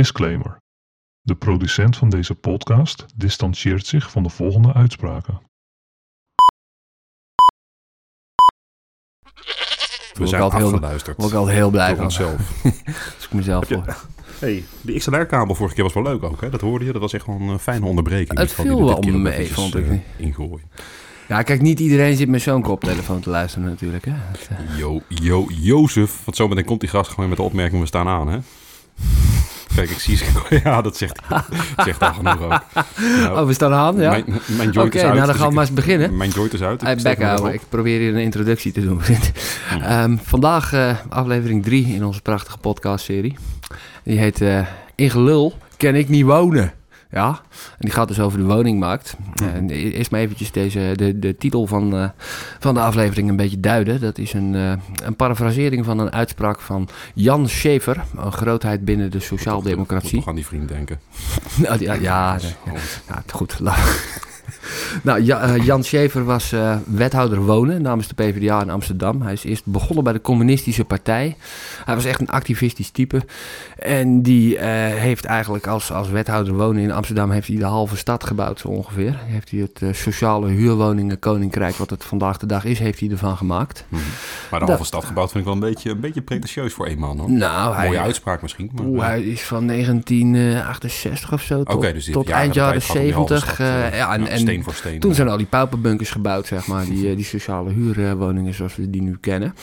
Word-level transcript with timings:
Disclaimer. 0.00 0.58
De 1.20 1.34
producent 1.34 1.96
van 1.96 2.08
deze 2.08 2.34
podcast 2.34 3.06
distancieert 3.14 3.86
zich 3.86 4.10
van 4.10 4.22
de 4.22 4.28
volgende 4.28 4.72
uitspraken. 4.72 5.40
We 10.12 10.26
zijn 10.26 10.28
ik 10.28 10.40
altijd 10.40 10.62
heel- 10.62 10.72
afgeluisterd. 10.72 11.16
Word 11.16 11.30
ik 11.30 11.36
altijd 11.36 11.56
heel 11.56 11.70
blij 11.70 11.94
van. 11.96 12.04
onszelf. 12.04 12.64
Als 13.16 13.24
ik 13.24 13.32
mezelf 13.32 13.66
voor. 13.66 13.96
Hey, 14.38 14.64
de 14.80 14.92
XLR-kabel 14.98 15.54
vorige 15.54 15.74
keer 15.74 15.84
was 15.84 15.92
wel 15.92 16.02
leuk 16.02 16.22
ook, 16.22 16.40
hè? 16.40 16.50
Dat 16.50 16.60
hoorde 16.60 16.84
je. 16.84 16.92
Dat 16.92 17.00
was 17.00 17.12
echt 17.12 17.26
wel 17.26 17.40
een 17.40 17.58
fijne 17.58 17.86
onderbreking. 17.86 18.38
Het 18.38 18.46
die 18.56 18.56
viel 18.64 18.84
wel 18.84 18.96
ook 18.96 19.06
mee, 19.06 19.52
vond 19.52 19.74
ik. 19.74 19.88
eh, 19.88 19.98
ingooien. 20.16 20.70
Ja, 21.28 21.42
kijk, 21.42 21.60
niet 21.60 21.80
iedereen 21.80 22.16
zit 22.16 22.28
met 22.28 22.42
zo'n 22.42 22.62
koptelefoon 22.62 23.20
te 23.20 23.30
luisteren 23.30 23.68
natuurlijk. 23.68 24.04
Hè? 24.04 24.12
Dat, 24.32 24.48
eh, 24.58 24.78
Jo, 24.78 25.02
jo, 25.08 25.46
Jozef. 25.50 26.24
Want 26.24 26.36
zometeen 26.36 26.64
komt 26.64 26.80
die 26.80 26.88
gast 26.88 27.10
gewoon 27.10 27.28
met 27.28 27.38
de 27.38 27.44
opmerking, 27.44 27.80
we 27.80 27.86
staan 27.86 28.08
aan, 28.08 28.28
hè? 28.28 28.38
Kijk, 29.76 29.90
ik 29.90 29.98
zie 29.98 30.16
ze. 30.16 30.24
Ja, 30.64 30.82
dat 30.82 30.96
zegt 30.96 31.20
hij. 31.26 31.42
Zegt 31.84 32.02
al 32.02 32.12
genoeg 32.12 32.42
ook. 32.42 32.60
Nou, 32.98 33.38
Oh, 33.40 33.46
we 33.46 33.52
staan 33.52 33.72
aan, 33.72 33.96
ja? 33.96 34.10
Mijn, 34.10 34.24
mijn 34.46 34.70
joint 34.70 34.78
Oké, 34.88 34.96
is 34.96 35.02
uit. 35.04 35.14
nou 35.14 35.16
dan 35.16 35.26
dus 35.26 35.34
gaan 35.36 35.40
we 35.44 35.48
ik- 35.48 35.54
maar 35.54 35.64
eens 35.64 35.74
beginnen. 35.74 36.16
Mijn 36.16 36.30
joint 36.30 36.52
is 36.52 36.62
uit. 36.62 36.80
Hey, 36.80 36.92
ik 36.94 37.18
erop. 37.18 37.48
Ik 37.48 37.60
probeer 37.68 37.98
hier 37.98 38.14
een 38.14 38.20
introductie 38.20 38.72
te 38.72 38.80
doen. 38.80 39.00
Ehm, 39.82 40.16
vandaag 40.22 40.72
eh, 40.72 40.96
aflevering 41.08 41.62
3 41.64 41.86
in 41.94 42.04
onze 42.04 42.20
prachtige 42.22 42.58
podcastserie. 42.58 43.36
Die 44.04 44.18
heet 44.18 44.40
eh 44.40 44.66
In 44.94 45.10
gelul 45.10 45.54
ken 45.76 45.94
ik 45.94 46.08
niet 46.08 46.24
wonen. 46.24 46.72
Ja, 47.10 47.28
en 47.52 47.78
die 47.78 47.90
gaat 47.90 48.08
dus 48.08 48.20
over 48.20 48.38
de 48.38 48.44
woningmarkt. 48.44 49.16
En 49.42 49.70
eerst 49.70 50.10
maar 50.10 50.20
eventjes 50.20 50.52
deze, 50.52 50.92
de, 50.96 51.18
de 51.18 51.36
titel 51.36 51.66
van, 51.66 51.96
eh, 51.96 52.08
van 52.58 52.74
de 52.74 52.80
aflevering 52.80 53.28
een 53.28 53.36
beetje 53.36 53.60
duiden. 53.60 54.00
Dat 54.00 54.18
is 54.18 54.32
een, 54.32 54.54
eh, 54.54 54.72
een 55.06 55.16
parafrasering 55.16 55.84
van 55.84 55.98
een 55.98 56.12
uitspraak 56.12 56.60
van 56.60 56.88
Jan 57.14 57.48
Schaefer, 57.48 58.04
een 58.16 58.32
grootheid 58.32 58.84
binnen 58.84 59.10
de 59.10 59.16
Moet 59.16 59.26
sociaaldemocratie. 59.26 60.18
toch 60.18 60.28
aan 60.28 60.34
die 60.34 60.46
vriend 60.46 60.68
denken. 60.68 61.00
Nou, 61.56 61.80
ja, 61.80 61.92
ja, 61.92 62.32
nee, 62.42 62.54
ja. 62.64 62.80
Nou, 63.08 63.20
goed. 63.32 63.58
nou, 65.02 65.22
Ja- 65.22 65.40
eh, 65.40 65.64
Jan 65.64 65.84
Schever 65.84 66.24
was 66.24 66.52
eh, 66.52 66.76
wethouder 66.86 67.40
wonen 67.44 67.82
namens 67.82 68.08
de 68.08 68.14
PvdA 68.14 68.62
in 68.62 68.70
Amsterdam. 68.70 69.22
Hij 69.22 69.32
is 69.32 69.44
eerst 69.44 69.64
begonnen 69.64 70.04
bij 70.04 70.12
de 70.12 70.20
Communistische 70.20 70.84
Partij. 70.84 71.36
Hij 71.84 71.94
was 71.94 72.04
echt 72.04 72.20
een 72.20 72.30
activistisch 72.30 72.90
type. 72.90 73.22
En 73.78 74.22
die 74.22 74.58
eh, 74.58 74.68
heeft 74.94 75.24
eigenlijk 75.24 75.66
als, 75.66 75.92
als 75.92 76.08
wethouder 76.08 76.54
wonen 76.54 76.82
in 76.82 76.92
Amsterdam... 76.92 77.30
heeft 77.30 77.48
hij 77.48 77.56
de 77.56 77.64
halve 77.64 77.96
stad 77.96 78.24
gebouwd 78.24 78.60
zo 78.60 78.68
ongeveer. 78.68 79.18
Heeft 79.24 79.50
hij 79.50 79.68
het 79.72 79.96
sociale 79.96 80.48
huurwoningen 80.48 81.18
koninkrijk... 81.18 81.74
wat 81.74 81.90
het 81.90 82.04
vandaag 82.04 82.36
de 82.36 82.46
dag 82.46 82.64
is, 82.64 82.78
heeft 82.78 83.00
hij 83.00 83.10
ervan 83.10 83.36
gemaakt. 83.36 83.84
Mhm. 83.88 84.02
Maar 84.50 84.60
de 84.60 84.66
halve 84.66 84.84
stad 84.84 85.04
gebouwd 85.04 85.30
vind 85.30 85.38
ik 85.38 85.52
wel 85.52 85.62
een 85.62 85.72
beetje, 85.72 85.90
een 85.90 86.00
beetje 86.00 86.22
pretentieus 86.22 86.72
voor 86.72 86.86
één 86.86 86.98
man, 86.98 87.18
hoor. 87.18 87.30
Nou, 87.30 87.74
hij, 87.74 87.86
Mooie 87.86 88.00
uitspraak 88.00 88.42
misschien. 88.42 88.70
Maar, 88.74 89.08
hij 89.08 89.22
is 89.22 89.42
van 89.42 89.66
1968 89.66 91.32
of 91.32 91.42
zo 91.42 91.62
tot, 91.62 91.82
dus 91.82 92.10
tot 92.10 92.28
eind 92.28 92.54
jaren 92.54 92.80
tijd 92.80 92.84
gaat 92.84 92.96
om 92.96 93.02
die 93.02 93.12
halve 93.12 93.34
70. 93.34 93.54
stad, 93.54 93.66
eh, 93.66 93.86
eh, 93.86 93.96
ja, 93.96 94.12
en, 94.12 94.20
ja, 94.20 94.28
en 94.36 94.42
steen 94.42 94.62
voor 94.64 94.74
steen. 94.74 95.00
toen 95.00 95.14
zijn 95.14 95.28
al 95.28 95.36
die 95.36 95.46
pauperbunkers 95.46 96.10
gebouwd, 96.10 96.46
zeg 96.46 96.66
maar. 96.66 96.84
Die, 96.84 97.10
eh, 97.10 97.16
die 97.16 97.24
sociale 97.24 97.70
huurwoningen 97.70 98.54
zoals 98.54 98.76
we 98.76 98.90
die 98.90 99.02
nu 99.02 99.16
kennen. 99.20 99.54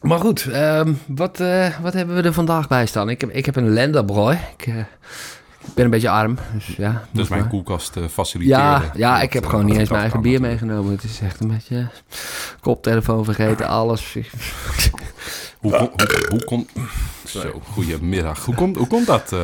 Maar 0.00 0.18
goed, 0.18 0.46
ehm, 0.46 0.92
wat, 1.06 1.40
eh, 1.40 1.78
wat 1.80 1.92
hebben 1.92 2.16
we 2.16 2.22
er 2.22 2.32
vandaag 2.32 2.68
bij 2.68 2.86
staan? 2.86 3.08
Ik 3.08 3.20
heb, 3.20 3.30
ik 3.30 3.46
heb 3.46 3.56
een 3.56 3.68
Lenderbrooi. 3.68 4.38
Ik, 4.56 4.66
eh, 4.66 4.78
ik 5.64 5.74
ben 5.74 5.84
een 5.84 5.90
beetje 5.90 6.10
arm, 6.10 6.38
dus 6.54 6.66
ja. 6.76 7.08
Dus 7.10 7.28
mijn 7.28 7.40
maar. 7.40 7.50
koelkast 7.50 7.96
faciliteren. 8.10 8.62
Ja, 8.62 8.90
ja, 8.94 9.22
ik 9.22 9.32
heb 9.32 9.46
gewoon 9.46 9.64
niet 9.64 9.76
eens 9.76 9.88
mijn 9.88 10.00
eigen 10.00 10.20
bier 10.20 10.40
natuurlijk. 10.40 10.62
meegenomen. 10.62 10.92
Het 10.92 11.04
is 11.04 11.20
echt 11.20 11.40
een 11.40 11.48
beetje 11.48 11.88
koptelefoon 12.60 13.24
vergeten, 13.24 13.66
alles. 13.68 14.16
Hoe, 15.62 15.72
kom, 15.72 15.90
hoe, 15.96 16.26
hoe 16.30 16.44
komt... 16.44 16.70
Zo, 17.26 17.62
goedemiddag. 17.72 18.44
Hoe 18.44 18.54
komt, 18.54 18.76
hoe 18.76 18.86
komt 18.86 19.06
dat, 19.06 19.32
eh, 19.32 19.38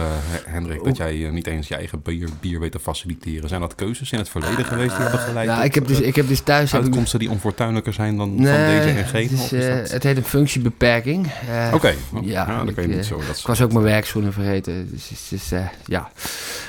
Hendrik, 0.45 0.85
dat 0.85 0.97
jij 0.97 1.27
eh, 1.27 1.31
niet 1.33 1.47
eens 1.47 1.69
je 1.69 1.75
eigen 1.75 2.03
bier, 2.03 2.29
bier 2.41 2.61
weet 2.61 2.73
te 2.73 2.79
faciliteren? 2.79 3.49
Zijn 3.49 3.61
dat 3.61 3.75
keuzes 3.75 4.13
in 4.13 4.19
het 4.19 4.29
verleden 4.29 4.65
geweest 4.65 4.91
die 4.91 5.01
hebben 5.03 5.21
geleid 5.21 5.49
Nou, 5.49 5.65
ik 5.65 5.75
heb 5.75 5.87
dus, 5.87 6.01
eh, 6.01 6.07
ik 6.07 6.17
heb 6.17 6.29
dus 6.29 6.41
thuis... 6.41 6.75
uitkomsten 6.75 7.19
die 7.19 7.31
onfortuinlijker 7.31 7.93
zijn 7.93 8.17
dan 8.17 8.28
van 8.28 8.45
deze 8.45 8.89
en 8.89 9.05
gene? 9.07 9.28
het, 9.41 9.53
is, 9.53 9.67
dat- 9.67 9.91
het 9.91 10.03
heet 10.03 10.17
een 10.17 10.25
functiebeperking. 10.25 11.27
Oké, 11.73 11.95
oh, 12.15 12.25
ja, 12.25 12.47
ja, 12.49 12.57
dan 12.57 12.69
ik, 12.69 12.75
kan 12.75 12.89
je 12.89 12.95
niet 12.95 13.07
zo. 13.07 13.23
Dat 13.27 13.39
Ik 13.39 13.47
was 13.47 13.61
ook 13.61 13.73
mijn 13.73 13.84
werkschoenen 13.84 14.33
vergeten. 14.33 14.91
Dus, 14.91 15.28
dus, 15.28 15.51
ja. 15.87 16.11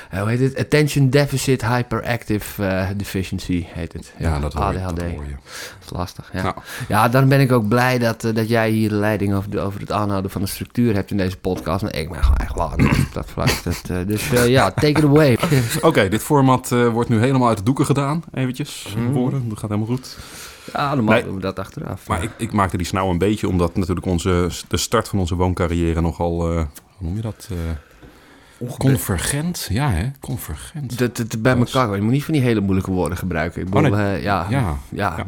Eh, 0.10 0.20
hoe 0.20 0.30
heet 0.30 0.40
het? 0.40 0.58
Attention 0.58 1.10
Deficit 1.10 1.66
Hyperactive 1.66 2.66
eh, 2.66 2.88
Deficiency 2.96 3.66
heet 3.68 3.94
het. 3.94 4.14
ja, 4.18 4.40
dat 4.40 4.54
hoor 4.54 4.74
je. 4.74 4.80
ADHD. 4.80 4.96
Dat 4.96 5.06
hoor 5.12 5.24
je. 5.24 5.30
Dat 5.32 5.84
is 5.86 5.90
lastig. 5.90 6.30
Ja. 6.34 6.42
Nou. 6.44 6.56
ja, 6.88 7.10
dan 7.10 7.28
ben 7.28 7.40
ik 7.40 7.52
ook 7.52 7.68
blij 7.68 7.98
dat, 7.98 8.24
eh, 8.24 8.36
dat 8.36 8.50
jij 8.50 8.70
hier 8.70 8.90
de 8.90 8.96
leiding 8.96 9.34
over, 9.34 9.62
over 9.62 9.80
het 9.80 9.92
aanhouden 9.92 10.32
van 10.32 10.42
de 10.42 10.48
structuur 10.48 10.94
hebt 10.94 11.12
in 11.12 11.18
deze 11.18 11.38
podcast. 11.38 11.84
En 11.84 12.00
ik 12.00 12.10
ben 12.12 12.24
gewoon 12.24 12.38
echt 12.38 12.58
op 13.08 13.14
dat 13.14 13.30
vlak. 13.30 13.50
Dat, 13.64 14.08
dus 14.08 14.30
ja, 14.30 14.72
take 14.72 14.88
it 14.88 15.04
away. 15.04 15.38
Oké, 15.82 16.10
dit 16.10 16.22
format 16.22 16.70
wordt 16.70 17.10
nu 17.10 17.20
helemaal 17.20 17.48
uit 17.48 17.58
de 17.58 17.64
doeken 17.64 17.86
gedaan. 17.86 18.24
Eventjes, 18.34 18.96
woorden. 19.12 19.50
Dat 19.50 19.60
gaat 19.60 19.70
helemaal 19.70 19.96
goed. 19.96 20.18
ja, 20.74 20.96
normaal 20.96 21.14
Nee. 21.14 21.24
doen 21.24 21.36
we 21.36 21.42
dat 21.42 21.60
achteraf. 21.60 22.08
Maar 22.08 22.24
ik, 22.24 22.32
ik 22.38 22.52
maakte 22.54 22.78
die 22.78 22.86
snauw 22.86 23.10
een 23.10 23.18
beetje 23.18 23.48
omdat 23.48 23.76
natuurlijk 23.76 24.06
onze, 24.06 24.50
de 24.68 24.78
start 24.78 25.08
van 25.08 25.20
onze 25.20 25.36
wooncarrière 25.36 26.02
nogal, 26.02 26.48
hoe 26.48 26.68
noem 26.98 27.16
je 27.16 27.22
dat? 27.22 27.50
Convergent? 28.78 29.68
Ja, 29.72 29.92
hè? 29.92 30.06
Convergent. 30.20 30.98
dat, 30.98 31.18
dat, 31.18 31.42
bij 31.42 31.58
elkaar. 31.58 31.96
Je 31.96 32.02
moet 32.02 32.12
niet 32.12 32.24
van 32.24 32.34
die 32.34 32.44
hele 32.44 32.60
moeilijke 32.60 32.92
woorden 32.92 33.18
gebruiken. 33.18 33.62
Ik 33.62 33.68
Oh, 33.76 33.82
bedoel, 33.82 33.98
nee. 33.98 34.16
eh, 34.16 34.24
ja, 34.24 34.48
ja, 34.50 34.60
ja, 34.60 34.78
ja. 34.90 35.14
ja. 35.18 35.26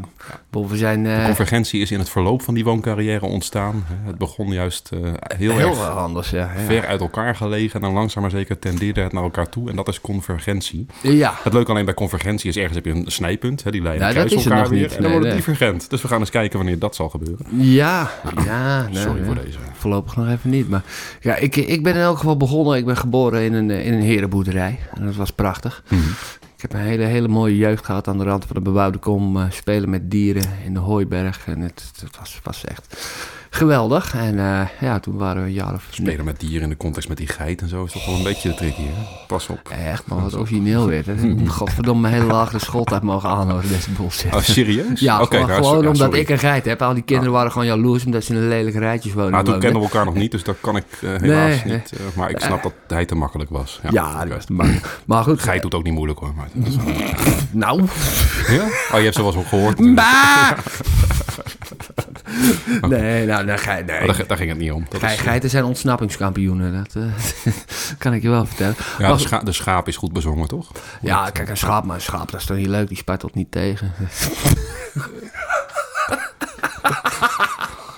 bedoel, 0.49 0.67
we 0.69 0.77
zijn 0.77 1.03
De 1.03 1.09
eh, 1.09 1.25
convergentie 1.25 1.81
is 1.81 1.91
in 1.91 1.99
het 1.99 2.09
verloop 2.09 2.41
van 2.41 2.53
die 2.53 2.63
wooncarrière 2.63 3.25
ontstaan. 3.25 3.83
Het 4.03 4.17
begon 4.17 4.51
juist 4.53 4.89
eh, 4.93 4.99
heel, 5.37 5.57
heel, 5.57 5.69
erg 5.69 5.95
anders. 5.97 6.29
Ja, 6.29 6.51
ja. 6.55 6.59
ver 6.65 6.85
uit 6.87 7.01
elkaar 7.01 7.35
gelegen. 7.35 7.83
En 7.83 7.91
langzaam 7.91 8.21
maar 8.21 8.31
zeker 8.31 8.59
tendeerde 8.59 9.01
het 9.01 9.11
naar 9.13 9.23
elkaar 9.23 9.49
toe. 9.49 9.69
En 9.69 9.75
dat 9.75 9.87
is 9.87 10.01
convergentie. 10.01 10.85
ja. 11.01 11.33
Het 11.43 11.53
leuke 11.53 11.71
alleen 11.71 11.85
bij 11.85 11.93
convergentie 11.93 12.49
is 12.49 12.55
ergens 12.57 12.75
heb 12.75 12.85
je 12.85 12.91
een 12.91 13.11
snijpunt. 13.11 13.63
Hè, 13.63 13.71
die 13.71 13.81
leiden 13.81 14.01
Nou, 14.01 14.13
kruis 14.13 14.29
dat 14.29 14.39
is 14.39 14.45
het 14.45 14.53
elkaar 14.53 14.69
weer. 14.69 14.81
niet. 14.81 14.95
En 14.95 15.01
dan 15.01 15.11
Nee, 15.11 15.11
wordt 15.11 15.25
het 15.27 15.35
nee. 15.45 15.45
divergent. 15.45 15.89
Dus 15.89 16.01
we 16.01 16.07
gaan 16.07 16.19
eens 16.19 16.29
kijken 16.29 16.57
wanneer 16.57 16.79
dat 16.79 16.95
zal 16.95 17.09
gebeuren. 17.09 17.45
Ja, 17.57 18.11
ja. 18.45 18.87
nee, 18.91 19.01
Sorry 19.01 19.23
voor 19.23 19.35
deze. 19.35 19.57
Voorlopig 19.73 20.15
nog 20.15 20.27
even 20.29 20.49
niet. 20.49 20.69
Maar 20.69 20.83
ja, 21.21 21.35
ik, 21.35 21.55
ik 21.55 21.83
ben 21.83 21.93
in 21.93 22.01
elk 22.01 22.17
geval 22.17 22.37
begonnen. 22.37 22.77
Ik 22.77 22.85
ben 22.85 22.97
geboren 22.97 23.19
in 23.29 23.53
een, 23.53 23.71
eh, 23.71 23.85
in 23.85 23.93
een 23.93 24.01
herenboerderij. 24.01 24.79
En 24.93 25.05
dat 25.05 25.15
was 25.15 25.31
prachtig. 25.31 25.83
Mhm. 25.89 26.01
Ik 26.55 26.61
heb 26.69 26.73
een 26.73 26.87
hele, 26.87 27.03
hele 27.03 27.27
mooie 27.27 27.57
jeugd 27.57 27.85
gehad 27.85 28.07
aan 28.07 28.17
de 28.17 28.23
rand 28.23 28.45
van 28.45 28.55
de 28.55 28.61
bebouwde 28.61 28.97
kom. 28.97 29.37
eh, 29.37 29.45
spelen 29.49 29.89
met 29.89 30.11
dieren 30.11 30.43
in 30.65 30.73
de 30.73 30.79
hooiberg. 30.79 31.47
En 31.47 31.59
het, 31.59 31.91
het 32.01 32.17
was, 32.17 32.39
was 32.43 32.65
echt 32.65 32.97
geweldig. 33.53 34.15
En 34.15 34.39
eh, 34.39 34.67
ja, 34.79 34.99
toen 34.99 35.17
waren 35.17 35.41
we 35.41 35.47
een 35.47 35.53
jaar 35.53 35.73
of... 35.73 35.87
Spelen 35.89 36.25
met 36.25 36.39
dieren 36.39 36.61
in 36.61 36.69
de 36.69 36.77
context 36.77 37.07
met 37.09 37.17
die 37.17 37.27
geit 37.27 37.61
en 37.61 37.69
zo 37.69 37.83
is 37.83 37.91
toch 37.91 38.05
wel 38.05 38.15
een 38.15 38.23
beetje 38.23 38.53
tricky, 38.53 38.81
hè? 38.81 39.03
Pas 39.27 39.47
op. 39.47 39.69
Echt, 39.69 40.03
man, 40.07 40.21
wat 40.21 40.35
origineel 40.37 40.87
weer. 40.87 41.03
Godverdomme, 41.47 42.01
mijn 42.01 42.13
hele 42.13 42.25
lagere 42.25 42.59
schooltijd 42.59 43.01
mogen 43.01 43.29
aanhouden, 43.29 43.69
deze 43.69 43.91
bullshit. 43.91 44.35
Oh, 44.35 44.41
serieus? 44.41 44.99
Ja, 44.99 45.21
Oké, 45.21 45.35
gewoon, 45.35 45.49
nou, 45.49 45.63
gewoon 45.63 45.83
ja, 45.83 45.89
omdat 45.89 46.13
ik 46.13 46.29
een 46.29 46.39
geit 46.39 46.65
heb. 46.65 46.81
Al 46.81 46.93
die 46.93 47.03
kinderen 47.03 47.33
waren 47.33 47.51
gewoon 47.51 47.67
jaloers 47.67 48.05
omdat 48.05 48.23
ze 48.23 48.33
in 48.33 48.39
een 48.41 48.47
lelijke 48.47 48.79
rijtjes 48.79 49.13
wonen. 49.13 49.31
Nou, 49.31 49.43
toen 49.45 49.59
kennen 49.59 49.79
we 49.81 49.85
elkaar 49.87 50.05
nog 50.05 50.13
niet, 50.13 50.31
dus 50.31 50.43
dat 50.43 50.55
kan 50.61 50.75
ik 50.75 50.85
eh, 51.01 51.09
helaas 51.09 51.63
Nee, 51.63 51.73
niet. 51.73 51.91
eh, 51.91 51.99
maar 52.15 52.29
ik 52.29 52.39
snap 52.39 52.63
dat 52.63 52.73
hij 52.87 53.05
te 53.05 53.15
makkelijk 53.15 53.49
was. 53.49 53.79
Ja, 53.83 53.89
Ja, 53.91 54.25
dat 54.25 54.33
was 54.33 54.47
maar, 54.47 54.79
maar 55.05 55.23
goed. 55.23 55.41
Geit 55.41 55.61
doet 55.61 55.73
ook 55.73 55.83
niet 55.83 55.93
moeilijk 55.93 56.19
hoor. 56.19 56.33
Maar 56.35 56.47
dat 56.53 56.67
is 56.67 56.75
wel- 56.75 56.85
Nou. 57.51 57.81
ja? 58.47 58.63
Oh, 58.91 58.97
je 58.97 59.03
hebt 59.03 59.15
ze 59.15 59.23
wel 59.23 59.33
eens 59.35 59.47
gehoord. 59.47 59.95
Bah! 59.95 60.51
Nee, 62.89 63.25
nou, 63.25 63.45
nou 63.45 63.59
nee. 63.65 63.83
Maar 63.85 64.05
daar, 64.17 64.27
daar 64.27 64.37
ging 64.37 64.49
het 64.49 64.59
niet 64.59 64.71
om. 64.71 64.85
Dat 64.89 64.99
Gei- 64.99 65.13
is, 65.13 65.19
geiten 65.19 65.49
zijn 65.49 65.63
ontsnappingskampioenen, 65.63 66.73
dat 66.83 66.95
eh, 67.03 67.53
kan 67.97 68.13
ik 68.13 68.21
je 68.21 68.29
wel 68.29 68.45
vertellen. 68.45 68.75
ja, 68.97 69.07
Maar 69.07 69.17
de, 69.17 69.23
scha 69.23 69.39
de 69.39 69.51
schaap 69.51 69.87
is 69.87 69.95
goed 69.97 70.13
bezongen, 70.13 70.47
toch? 70.47 70.71
Ja, 71.01 71.29
kijk, 71.29 71.49
een 71.49 71.57
schaap, 71.57 71.83
maar 71.85 71.95
een 71.95 72.01
schaap, 72.01 72.31
dat 72.31 72.39
is 72.39 72.45
toch 72.45 72.57
niet 72.57 72.67
leuk, 72.67 72.87
die 72.87 72.97
spuit 72.97 73.35
niet 73.35 73.51
tegen. 73.51 73.91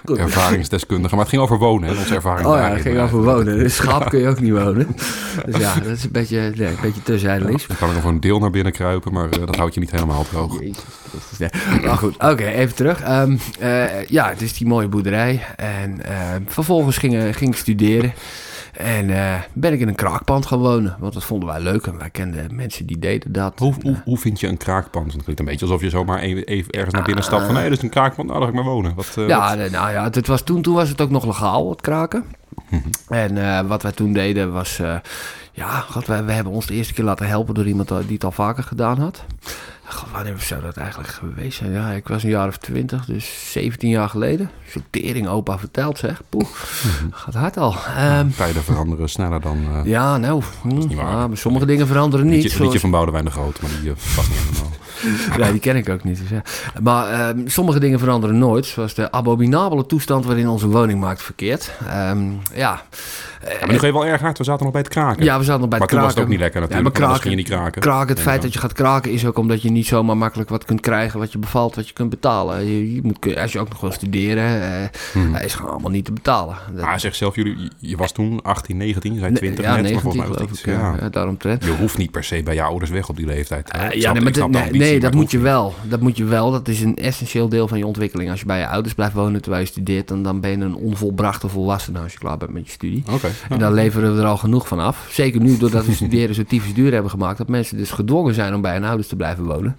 Goed. 0.05 0.17
Ervaringsdeskundige. 0.17 1.15
Maar 1.15 1.23
het 1.23 1.33
ging 1.33 1.41
over 1.43 1.57
wonen, 1.57 1.89
hè? 1.89 1.97
Onze 1.99 2.15
ervaring 2.15 2.47
Oh 2.47 2.55
ja, 2.55 2.69
het 2.69 2.81
ging 2.81 2.99
over 2.99 3.23
wonen. 3.23 3.59
Een 3.63 3.71
schaap 3.71 4.09
kun 4.09 4.19
je 4.19 4.27
ook 4.27 4.39
niet 4.39 4.51
wonen. 4.51 4.95
Dus 5.45 5.57
ja, 5.57 5.73
dat 5.73 5.85
is 5.85 6.03
een 6.03 6.11
beetje, 6.11 6.53
nee, 6.55 6.67
een 6.67 6.77
beetje 6.81 7.03
te 7.03 7.19
zijdelings. 7.19 7.67
Dan 7.67 7.77
kan 7.77 7.89
ik 7.89 7.95
nog 7.95 8.03
een 8.03 8.19
deel 8.19 8.39
naar 8.39 8.49
binnen 8.49 8.73
kruipen, 8.73 9.13
maar 9.13 9.29
eh, 9.29 9.39
dat 9.39 9.55
houdt 9.55 9.73
je 9.73 9.79
niet 9.79 9.91
helemaal 9.91 10.23
droog. 10.23 10.59
Maar 11.83 11.97
goed, 11.97 12.15
oké, 12.17 12.45
even 12.45 12.75
terug. 12.75 13.01
Ehm, 13.01 13.37
eh, 13.59 14.05
ja, 14.05 14.29
het 14.29 14.41
is 14.41 14.53
die 14.53 14.67
mooie 14.67 14.87
boerderij. 14.87 15.45
En 15.55 16.05
ehm, 16.05 16.41
vervolgens 16.47 16.97
ging, 16.97 17.35
ging 17.35 17.51
ik 17.51 17.57
studeren. 17.57 18.13
En 18.77 19.09
eh, 19.09 19.39
ben 19.53 19.73
ik 19.73 19.79
in 19.79 19.87
een 19.87 19.95
kraakpand 19.95 20.45
gaan 20.45 20.59
wonen. 20.59 20.95
Want 20.99 21.13
dat 21.13 21.23
vonden 21.23 21.49
wij 21.49 21.61
leuk. 21.61 21.87
En 21.87 21.97
wij 21.97 22.09
kenden 22.09 22.55
mensen 22.55 22.85
die 22.85 22.99
deden 22.99 23.31
dat. 23.31 23.59
Hoe, 23.59 23.73
hoe, 23.81 24.01
hoe 24.05 24.17
vind 24.17 24.39
je 24.39 24.47
een 24.47 24.57
kraakpand? 24.57 24.93
Want 25.05 25.13
het 25.13 25.23
klinkt 25.23 25.39
een 25.39 25.45
beetje 25.47 25.65
alsof 25.65 25.81
je 25.81 25.89
zomaar 25.89 26.19
even, 26.19 26.43
even 26.43 26.71
ergens 26.71 26.93
naar 26.93 27.03
binnen 27.03 27.23
stapt 27.23 27.45
van... 27.45 27.53
hé, 27.53 27.59
hey, 27.59 27.69
dat 27.69 27.77
is 27.77 27.83
een 27.83 27.89
kraakpand, 27.89 28.27
nou, 28.27 28.39
daar 28.39 28.49
ga 28.51 28.57
ik 28.57 28.63
maar 28.63 28.73
wonen. 28.73 28.95
Wat, 28.95 29.13
eh, 29.17 29.27
Ja, 29.27 29.57
wat- 29.57 29.71
nou 29.71 29.91
ja, 29.91 30.03
het 30.03 30.27
was 30.27 30.41
toen, 30.41 30.61
toen 30.61 30.75
was 30.75 30.89
het 30.89 31.01
ook 31.01 31.09
nog 31.09 31.25
legaal, 31.25 31.69
het 31.69 31.81
kraken. 31.81 32.25
En 33.07 33.37
eh, 33.57 33.67
wat 33.67 33.81
wij 33.83 33.91
toen 33.91 34.13
deden 34.13 34.51
was... 34.53 34.81
ja, 35.55 35.79
god, 35.79 36.05
wij, 36.05 36.35
hebben 36.35 36.53
ons 36.53 36.65
de 36.65 36.73
eerste 36.73 36.93
keer 36.93 37.05
laten 37.05 37.27
helpen 37.27 37.53
door 37.53 37.65
iemand 37.67 37.87
die 37.87 38.13
het 38.13 38.23
al 38.23 38.31
vaker 38.31 38.63
gedaan 38.63 38.99
had. 38.99 39.23
God, 39.85 40.11
wanneer 40.11 40.39
zou 40.39 40.61
dat 40.61 40.77
eigenlijk 40.77 41.09
geweest 41.09 41.57
zijn? 41.57 41.71
Ja, 41.71 41.89
ik 41.91 42.07
was 42.07 42.23
een 42.23 42.29
jaar 42.29 42.47
of 42.47 42.57
twintig, 42.57 43.05
dus 43.05 43.51
17 43.51 43.89
jaar 43.89 44.09
geleden. 44.09 44.49
Sortering 44.69 45.27
opa 45.27 45.57
verteld, 45.59 45.97
zeg. 45.97 46.21
Poeh, 46.29 46.45
gaat 47.11 47.33
hard 47.33 47.57
al. 47.57 47.75
Ehm, 47.97 48.29
Tijden 48.37 48.63
veranderen 48.63 49.09
sneller 49.09 49.41
dan... 49.41 49.57
eh 49.73 49.85
ja, 49.85 50.17
nou, 50.17 50.43
hm, 50.61 50.89
ja, 50.89 51.27
maar 51.27 51.37
sommige 51.37 51.65
dingen 51.65 51.87
veranderen 51.87 52.25
niet. 52.25 52.33
liedje, 52.35 52.49
liedje 52.49 52.65
zoals- 52.65 52.81
van 52.81 52.91
Boudewijn 52.91 53.25
de 53.25 53.31
Groot, 53.31 53.61
maar 53.61 53.71
die 53.81 53.89
eh, 53.89 53.95
past 54.15 54.29
niet 54.29 54.37
helemaal. 54.39 54.71
Ja, 55.37 55.51
die 55.51 55.59
ken 55.59 55.75
ik 55.75 55.89
ook 55.89 56.03
niet. 56.03 56.17
Dus, 56.19 56.29
ja. 56.29 56.41
Maar 56.81 57.07
ehm, 57.07 57.47
sommige 57.47 57.79
dingen 57.79 57.99
veranderen 57.99 58.37
nooit. 58.37 58.65
Zoals 58.65 58.93
de 58.93 59.11
abominabele 59.11 59.85
toestand 59.85 60.25
waarin 60.25 60.47
onze 60.47 60.67
woningmarkt 60.67 61.21
verkeert. 61.23 61.71
Ehm, 61.87 62.21
ja. 62.53 62.81
Ja, 63.47 63.59
maar 63.59 63.69
nu 63.69 63.79
ga 63.79 63.85
je 63.85 63.93
wel 63.93 64.05
erg 64.05 64.21
hard. 64.21 64.37
We 64.37 64.43
zaten 64.43 64.63
nog 64.63 64.71
bij 64.71 64.81
het 64.81 64.89
kraken. 64.91 65.23
ja, 65.23 65.37
we 65.37 65.43
zaten 65.43 65.59
nog 65.61 65.69
bij 65.69 65.79
maar 65.79 65.87
het 65.87 65.97
toen 65.97 65.97
kraken. 65.99 66.03
was 66.03 66.13
het 66.13 66.23
ook 66.23 66.29
niet 66.29 66.39
lekker 66.39 66.61
natuurlijk. 66.61 66.95
Ja, 66.95 66.99
maar 67.01 67.07
kraken, 67.09 67.21
ging 67.29 67.35
je 67.35 67.49
niet 67.49 67.59
kraken. 67.59 67.81
kraken, 67.81 68.07
het 68.13 68.19
feit 68.23 68.41
dat 68.41 68.53
je 68.53 68.59
gaat 68.59 68.73
kraken 68.73 69.11
is 69.11 69.25
ook 69.25 69.37
omdat 69.37 69.61
je 69.61 69.71
niet 69.71 69.85
zomaar 69.87 70.17
makkelijk 70.17 70.49
wat 70.49 70.65
kunt 70.65 70.79
krijgen 70.79 71.19
wat 71.19 71.31
je 71.31 71.37
bevalt, 71.37 71.75
wat 71.75 71.87
je 71.87 71.93
kunt 71.93 72.09
betalen. 72.09 72.65
Je, 72.65 72.93
je 72.95 72.99
moet, 73.03 73.37
als 73.37 73.51
je 73.51 73.59
ook 73.59 73.69
nog 73.69 73.81
wil 73.81 73.91
studeren, 73.91 74.61
eh 74.61 74.89
Hmm. 75.13 75.33
hij 75.33 75.45
is 75.45 75.53
gewoon 75.55 75.71
allemaal 75.71 75.91
niet 75.91 76.05
te 76.05 76.11
betalen. 76.11 76.55
Dat- 76.71 76.81
Maar 76.81 76.89
hij 76.89 76.99
zegt 76.99 77.15
zelf, 77.15 77.35
jullie, 77.35 77.71
je- 77.79 77.97
was 77.97 78.11
toen 78.11 78.41
18, 78.41 78.77
19, 78.77 79.13
je 79.13 79.19
zei 79.19 79.33
20 79.33 79.65
ja, 79.65 79.71
net. 79.75 79.81
19 79.81 79.93
maar 79.93 80.01
volgens 80.13 80.37
mij 80.37 80.47
was 80.47 80.59
het 80.61 80.75
Ja, 80.81 80.95
ja. 81.01 81.09
daaromtrent. 81.09 81.63
Je 81.63 81.71
hoeft 81.71 81.97
niet 81.97 82.11
per 82.11 82.23
se 82.23 82.43
bij 82.43 82.53
je 82.53 82.61
ouders 82.61 82.91
weg 82.91 83.09
op 83.09 83.15
die 83.15 83.25
leeftijd. 83.25 83.71
Eh, 83.71 83.91
ja, 83.91 84.11
nee, 84.13 84.21
maar 84.21 84.31
dat, 84.31 84.49
nee, 84.49 84.71
nee, 84.71 85.01
maar 85.01 85.15
moet 85.15 85.31
je 85.31 85.39
wel. 85.39 85.73
Dat 85.83 85.99
moet 85.99 86.17
je 86.17 86.23
wel. 86.23 86.51
Dat 86.51 86.67
is 86.67 86.81
een 86.81 86.95
essentieel 86.95 87.49
deel 87.49 87.67
van 87.67 87.77
je 87.77 87.85
ontwikkeling. 87.87 88.29
Als 88.29 88.39
je 88.39 88.45
bij 88.45 88.59
je 88.59 88.67
ouders 88.67 88.93
blijft 88.93 89.13
wonen 89.13 89.41
terwijl 89.41 89.63
je 89.63 89.69
studeert, 89.69 90.07
dan, 90.07 90.23
dan 90.23 90.39
ben 90.39 90.49
je 90.51 90.57
een 90.57 90.75
onvolbrachte 90.75 91.47
volwassene 91.49 91.99
als 91.99 92.11
je 92.11 92.17
klaar 92.19 92.37
bent 92.37 92.51
met 92.53 92.65
je 92.65 92.71
studie. 92.71 93.03
Oké. 93.11 93.29
En 93.49 93.59
daar 93.59 93.71
leveren 93.71 94.15
we 94.15 94.21
er 94.21 94.27
al 94.27 94.37
genoeg 94.37 94.67
van 94.67 94.79
af. 94.79 95.07
Zeker 95.09 95.41
nu, 95.41 95.57
doordat 95.57 95.85
we 95.85 95.93
studeren 96.03 96.35
zo 96.35 96.43
tyfus 96.43 96.73
duur 96.73 96.93
hebben 96.93 97.11
gemaakt, 97.11 97.37
dat 97.37 97.47
mensen 97.47 97.77
dus 97.77 97.91
gedwongen 97.91 98.33
zijn 98.33 98.53
om 98.53 98.61
bij 98.61 98.73
hun 98.73 98.83
ouders 98.83 99.07
te 99.07 99.15
blijven 99.15 99.43
wonen. 99.43 99.75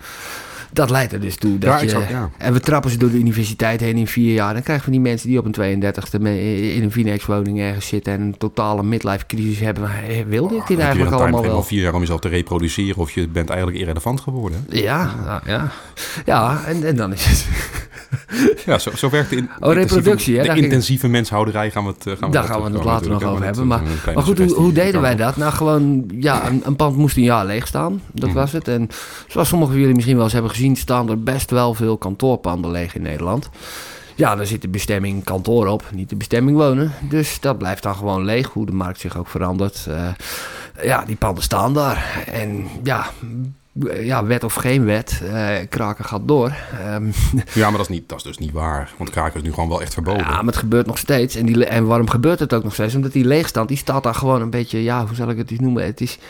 Dat 0.74 0.90
leidt 0.90 1.12
er 1.12 1.20
dus 1.20 1.36
toe 1.36 1.58
dat 1.58 1.70
Ja, 1.80 1.98
je... 1.98 2.06
ja. 2.10 2.30
En 2.38 2.52
we 2.52 2.60
trappen 2.60 2.90
ze 2.90 2.98
door 2.98 3.10
de 3.10 3.18
universiteit 3.18 3.80
heen 3.80 3.96
in 3.96 4.06
vier 4.06 4.32
jaar. 4.34 4.52
Dan 4.52 4.62
krijgen 4.62 4.84
we 4.84 4.90
die 4.90 5.00
mensen 5.00 5.28
die 5.28 5.38
op 5.38 5.44
een 5.44 5.82
32e 5.82 6.20
me- 6.20 6.72
in 6.74 6.82
een 6.82 6.90
Phoenix-woning 6.92 7.60
ergens 7.60 7.86
zitten 7.86 8.12
en 8.12 8.20
een 8.20 8.38
totale 8.38 8.82
midlife 8.82 9.26
crisis 9.26 9.58
hebben. 9.58 9.84
Eh, 10.08 10.22
wilde 10.28 10.54
ik 10.54 10.60
dit 10.60 10.68
je 10.68 10.74
weer 10.76 10.84
eigenlijk 10.84 11.14
allemaal 11.14 11.42
wel? 11.42 11.62
vier 11.62 11.82
jaar 11.82 11.94
om 11.94 12.00
jezelf 12.00 12.20
te 12.20 12.28
reproduceren 12.28 12.96
of 12.96 13.10
je 13.10 13.28
bent 13.28 13.48
eigenlijk 13.48 13.80
irrelevant 13.80 14.20
geworden. 14.20 14.64
hè? 14.70 14.78
Ja, 14.78 15.14
nou, 15.24 15.40
ja. 15.46 15.70
Ja, 16.24 16.60
en, 16.66 16.84
en 16.84 16.96
dan 16.96 17.12
is 17.12 17.24
het... 17.26 17.46
Ja, 18.66 18.78
zo, 18.78 18.90
zo 18.96 19.10
werkt 19.10 19.30
de, 19.30 19.36
in, 19.36 19.48
Oh, 19.60 19.72
reproductie, 19.72 20.38
hè? 20.38 20.54
de 20.54 20.60
intensieve 20.62 21.08
menshouderij 21.08 21.70
gaan 21.70 21.84
we 21.84 21.90
het 21.90 22.06
eh, 22.06 22.12
gaan 22.18 22.28
we 22.28 22.34
Daar 22.34 22.44
gaan 22.44 22.62
we 22.62 22.70
het 22.70 22.84
later 22.84 23.10
nog 23.10 23.22
over 23.24 23.44
hebben. 23.44 23.66
Maar, 23.66 23.82
maar 24.14 24.22
goed, 24.22 24.52
hoe, 24.52 24.72
deden 24.72 25.00
wij 25.00 25.16
dat? 25.16 25.36
Nou, 25.36 25.52
gewoon, 25.52 26.04
ja, 26.18 26.46
een, 26.48 26.62
een 26.64 26.76
pand 26.76 26.96
moest 26.96 27.16
een 27.16 27.22
jaar 27.22 27.46
leeg 27.46 27.66
staan. 27.66 28.00
Dat 28.12 28.28
Mhm. 28.28 28.38
was 28.38 28.52
het. 28.52 28.68
En 28.68 28.88
zoals 29.28 29.48
sommigen 29.48 29.72
van 29.72 29.80
jullie 29.80 29.94
misschien 29.94 30.14
wel 30.16 30.24
eens 30.24 30.32
hebben 30.32 30.50
gezien, 30.50 30.63
staan 30.72 31.10
er 31.10 31.22
best 31.22 31.50
wel 31.50 31.74
veel 31.74 31.96
kantoorpanden 31.96 32.70
leeg 32.70 32.94
in 32.94 33.02
Nederland. 33.02 33.50
Ja, 34.14 34.36
daar 34.36 34.46
zit 34.46 34.62
de 34.62 34.68
bestemming 34.68 35.24
kantoor 35.24 35.66
op, 35.66 35.84
niet 35.92 36.08
de 36.08 36.16
bestemming 36.16 36.56
wonen. 36.56 36.92
Dus 37.00 37.40
dat 37.40 37.58
blijft 37.58 37.82
dan 37.82 37.94
gewoon 37.94 38.24
leeg, 38.24 38.48
hoe 38.48 38.66
de 38.66 38.72
markt 38.72 39.00
zich 39.00 39.18
ook 39.18 39.28
verandert. 39.28 39.86
Eh, 39.88 40.08
ja, 40.82 41.04
die 41.04 41.16
panden 41.16 41.42
staan 41.42 41.74
daar. 41.74 42.24
En 42.26 42.66
ja, 42.82 43.10
ja 44.00 44.24
wet 44.24 44.44
of 44.44 44.54
geen 44.54 44.84
wet, 44.84 45.22
eh, 45.32 45.48
kraken 45.68 46.04
gaat 46.04 46.28
door. 46.28 46.52
Ehm, 46.80 47.10
Ja, 47.54 47.68
maar 47.68 47.78
dat 47.78 47.88
is, 47.88 47.88
niet, 47.88 48.08
dat 48.08 48.18
is 48.18 48.24
dus 48.24 48.38
niet 48.38 48.52
waar. 48.52 48.92
Want 48.96 49.10
kraken 49.10 49.36
is 49.36 49.46
nu 49.46 49.52
gewoon 49.52 49.68
wel 49.68 49.82
echt 49.82 49.94
verboden. 49.94 50.22
ja, 50.22 50.30
maar 50.30 50.44
het 50.44 50.56
gebeurt 50.56 50.86
nog 50.86 50.98
steeds. 50.98 51.34
En, 51.34 51.46
die, 51.46 51.64
en 51.64 51.86
waarom 51.86 52.10
gebeurt 52.10 52.38
het 52.38 52.54
ook 52.54 52.64
nog 52.64 52.72
steeds? 52.72 52.94
Omdat 52.94 53.12
die 53.12 53.24
leegstand, 53.24 53.68
die 53.68 53.76
staat 53.76 54.02
daar 54.02 54.14
gewoon 54.14 54.40
een 54.40 54.50
beetje, 54.50 54.82
ja, 54.82 55.06
hoe 55.06 55.16
zal 55.16 55.30
ik 55.30 55.36
het 55.36 55.50
eens 55.50 55.60
noemen? 55.60 55.84
Het 55.84 56.00
is, 56.00 56.18
eh, 56.18 56.24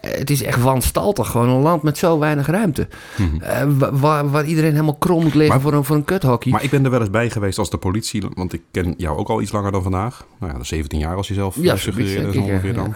het 0.00 0.30
is 0.30 0.42
echt 0.42 0.62
wanstaltig. 0.62 1.30
Gewoon 1.30 1.48
een 1.48 1.60
land 1.62 1.82
met 1.82 1.98
zo 1.98 2.18
weinig 2.18 2.46
ruimte. 2.46 2.88
Mhm. 3.16 3.42
Eh, 3.42 3.62
wa- 3.78 3.92
waar, 3.92 4.30
waar 4.30 4.44
iedereen 4.44 4.70
helemaal 4.72 4.94
krom 4.96 5.22
moet 5.22 5.34
liggen 5.34 5.48
Maar- 5.54 5.60
voor 5.60 5.72
een, 5.72 5.84
voor 5.84 5.96
een 5.96 6.04
kuthockey. 6.04 6.52
Maar 6.52 6.62
ik 6.64 6.70
ben 6.70 6.84
er 6.84 6.90
wel 6.90 7.00
eens 7.00 7.10
bij 7.10 7.30
geweest 7.30 7.58
als 7.58 7.70
de 7.70 7.76
politie, 7.78 8.22
want 8.34 8.52
ik 8.52 8.62
ken 8.70 8.94
jou 8.96 9.18
ook 9.18 9.28
al 9.28 9.40
iets 9.40 9.52
langer 9.52 9.72
dan 9.72 9.82
vandaag. 9.82 10.26
Nou 10.40 10.52
ja, 10.58 10.64
17 10.64 10.98
jaar 10.98 11.16
als 11.16 11.28
je 11.28 11.34
zelf 11.34 11.54
Ja, 11.54 11.62
zoiets, 11.62 11.82
suggereerde 11.82 12.40
ongeveer 12.40 12.70
ja. 12.70 12.76
dan. 12.76 12.94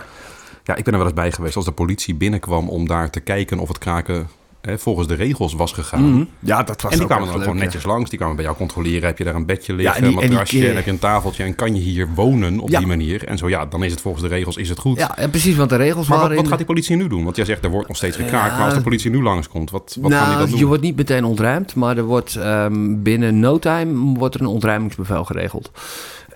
Ja, 0.65 0.77
ik 0.77 0.85
ben 0.85 0.93
er 0.93 0.99
wel 0.99 1.09
eens 1.09 1.19
bij 1.19 1.33
geweest 1.33 1.57
als 1.57 1.65
de 1.65 1.73
politie 1.73 2.15
binnenkwam 2.15 2.69
om 2.69 2.87
daar 2.87 3.11
te 3.11 3.21
kijken 3.21 3.59
of 3.59 3.69
het 3.69 3.79
kraken 3.79 4.29
hè, 4.61 4.79
volgens 4.79 5.09
de 5.09 5.15
regels 5.15 5.53
was 5.55 5.73
gegaan. 5.73 6.13
Mhm. 6.13 6.25
Ja, 6.39 6.63
dat 6.63 6.83
was 6.83 6.91
En 6.93 6.99
die 6.99 7.01
ook 7.01 7.07
kwamen 7.13 7.29
dan 7.33 7.41
gewoon 7.41 7.55
leuk, 7.55 7.65
netjes 7.65 7.85
langs. 7.85 8.09
Die 8.11 8.19
kwamen 8.19 8.37
bij 8.37 8.45
jou 8.45 8.57
controleren. 8.57 9.07
Heb 9.09 9.19
je 9.19 9.25
daar 9.25 9.35
een 9.35 9.47
bedje 9.47 9.73
liggen, 9.73 10.03
die- 10.03 10.11
een 10.11 10.15
en 10.15 10.21
die 10.21 10.31
matrasje, 10.31 10.69
en 10.69 10.75
heb 10.75 10.85
je 10.85 10.91
een 10.91 10.99
tafeltje. 10.99 11.43
En 11.45 11.55
kan 11.55 11.75
je 11.75 11.81
hier 11.81 12.09
wonen 12.15 12.59
op 12.61 12.69
Ja. 12.69 12.79
die 12.79 12.87
manier? 12.87 13.25
En 13.25 13.39
zo 13.39 13.49
ja, 13.49 13.67
dan 13.67 13.85
is 13.85 13.91
het 13.91 14.01
volgens 14.01 14.23
de 14.23 14.29
regels 14.29 14.57
is 14.57 14.69
het 14.69 14.79
goed. 14.79 14.99
Ja, 14.99 15.19
en 15.19 15.31
precies, 15.31 15.57
want 15.57 15.71
de 15.71 15.77
regels 15.77 16.07
Maar 16.09 16.09
wat, 16.09 16.19
waren... 16.19 16.35
wat 16.35 16.45
in- 16.45 16.49
gaat 16.51 16.59
die 16.59 16.67
politie 16.67 16.97
nu 16.97 17.09
doen? 17.09 17.25
Want 17.25 17.37
jij 17.37 17.45
zegt 17.45 17.65
er 17.65 17.71
wordt 17.71 17.89
nog 17.89 17.97
steeds 17.97 18.17
gekraakt. 18.17 18.57
Maar 18.57 18.65
als 18.65 18.75
de 18.75 18.81
politie 18.83 19.11
nu 19.11 19.23
langskomt, 19.23 19.71
wat, 19.71 19.97
wat 20.01 20.11
gaan 20.13 20.21
die 20.21 20.29
nou, 20.29 20.39
dan 20.41 20.51
doen? 20.51 20.59
je 20.59 20.67
wordt 20.67 20.83
niet 20.83 20.97
meteen 20.97 21.25
ontruimd, 21.25 21.75
maar 21.75 21.97
er 21.97 22.05
wordt 22.05 22.37
ehm, 22.37 23.03
binnen 23.03 23.41
no 23.41 23.59
time 23.59 24.19
wordt 24.19 24.35
er 24.35 24.41
een 24.41 24.47
ontruimingsbevel 24.47 25.25
geregeld. 25.25 25.71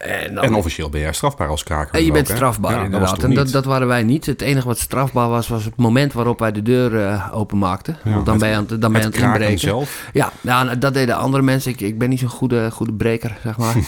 En, 0.05 0.35
dan, 0.35 0.45
En 0.45 0.55
officieel 0.55 0.89
ben 0.89 1.01
jij 1.01 1.13
strafbaar 1.13 1.49
als 1.49 1.63
kraker. 1.63 1.95
En 1.95 2.05
je 2.05 2.13
bent 2.13 2.31
ook, 2.31 2.37
strafbaar 2.37 2.71
Ja, 2.71 2.77
dat 2.77 2.85
inderdaad. 2.85 3.21
toen 3.21 3.29
en 3.31 3.35
dat, 3.37 3.51
dat 3.51 3.65
waren 3.65 3.87
wij 3.87 4.03
niet. 4.03 4.27
Het 4.27 4.41
enige 4.41 4.67
wat 4.67 4.79
strafbaar 4.79 5.29
was, 5.29 5.49
was 5.49 5.65
het 5.65 5.77
moment 5.77 6.13
waarop 6.13 6.39
wij 6.39 6.53
de 6.53 6.63
deur 6.63 7.07
eh, 7.07 7.29
openmaakten. 7.33 7.97
Ja, 8.05 8.21
dan 8.21 8.39
ben 8.39 8.49
je 8.49 8.55
aan 8.55 8.67
het, 8.69 8.81
dan 8.81 8.93
ben 8.93 9.01
je 9.01 9.07
aan 9.07 9.13
Het 9.13 9.23
inbreken. 9.23 9.59
zelf. 9.59 10.09
Ja, 10.13 10.33
nou, 10.41 10.79
dat 10.79 10.95
deden 10.95 11.17
andere 11.17 11.43
mensen. 11.43 11.71
Ik, 11.73 11.81
ik 11.81 11.99
ben 11.99 12.09
niet 12.09 12.19
zo'n 12.21 12.29
goede, 12.29 12.71
goede 12.71 12.93
breker, 12.93 13.37
zeg 13.43 13.57
maar. 13.59 13.75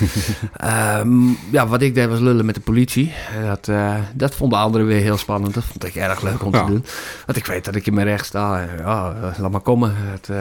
Ehm, 0.56 1.10
ja, 1.50 1.66
wat 1.66 1.82
ik 1.82 1.94
deed 1.94 2.08
was 2.08 2.18
lullen 2.18 2.44
met 2.46 2.54
de 2.54 2.60
politie. 2.60 3.12
En 3.40 3.46
Dat, 3.46 3.68
eh, 3.68 3.94
dat 4.14 4.34
vonden 4.34 4.58
anderen 4.58 4.86
weer 4.86 5.00
heel 5.00 5.16
spannend. 5.16 5.54
Dat 5.54 5.64
vond 5.64 5.84
ik 5.86 5.94
erg 5.94 6.22
leuk 6.22 6.44
om 6.44 6.54
Ja. 6.54 6.64
te 6.64 6.70
doen. 6.70 6.84
Want 7.26 7.38
ik 7.38 7.46
weet 7.46 7.64
dat 7.64 7.74
ik 7.74 7.86
in 7.86 7.94
mijn 7.94 8.06
recht 8.06 8.26
sta. 8.26 8.64
Ja, 8.78 9.14
eh, 9.22 9.38
laat 9.38 9.50
maar 9.50 9.60
komen. 9.60 9.92
Het, 9.96 10.28
eh, 10.28 10.36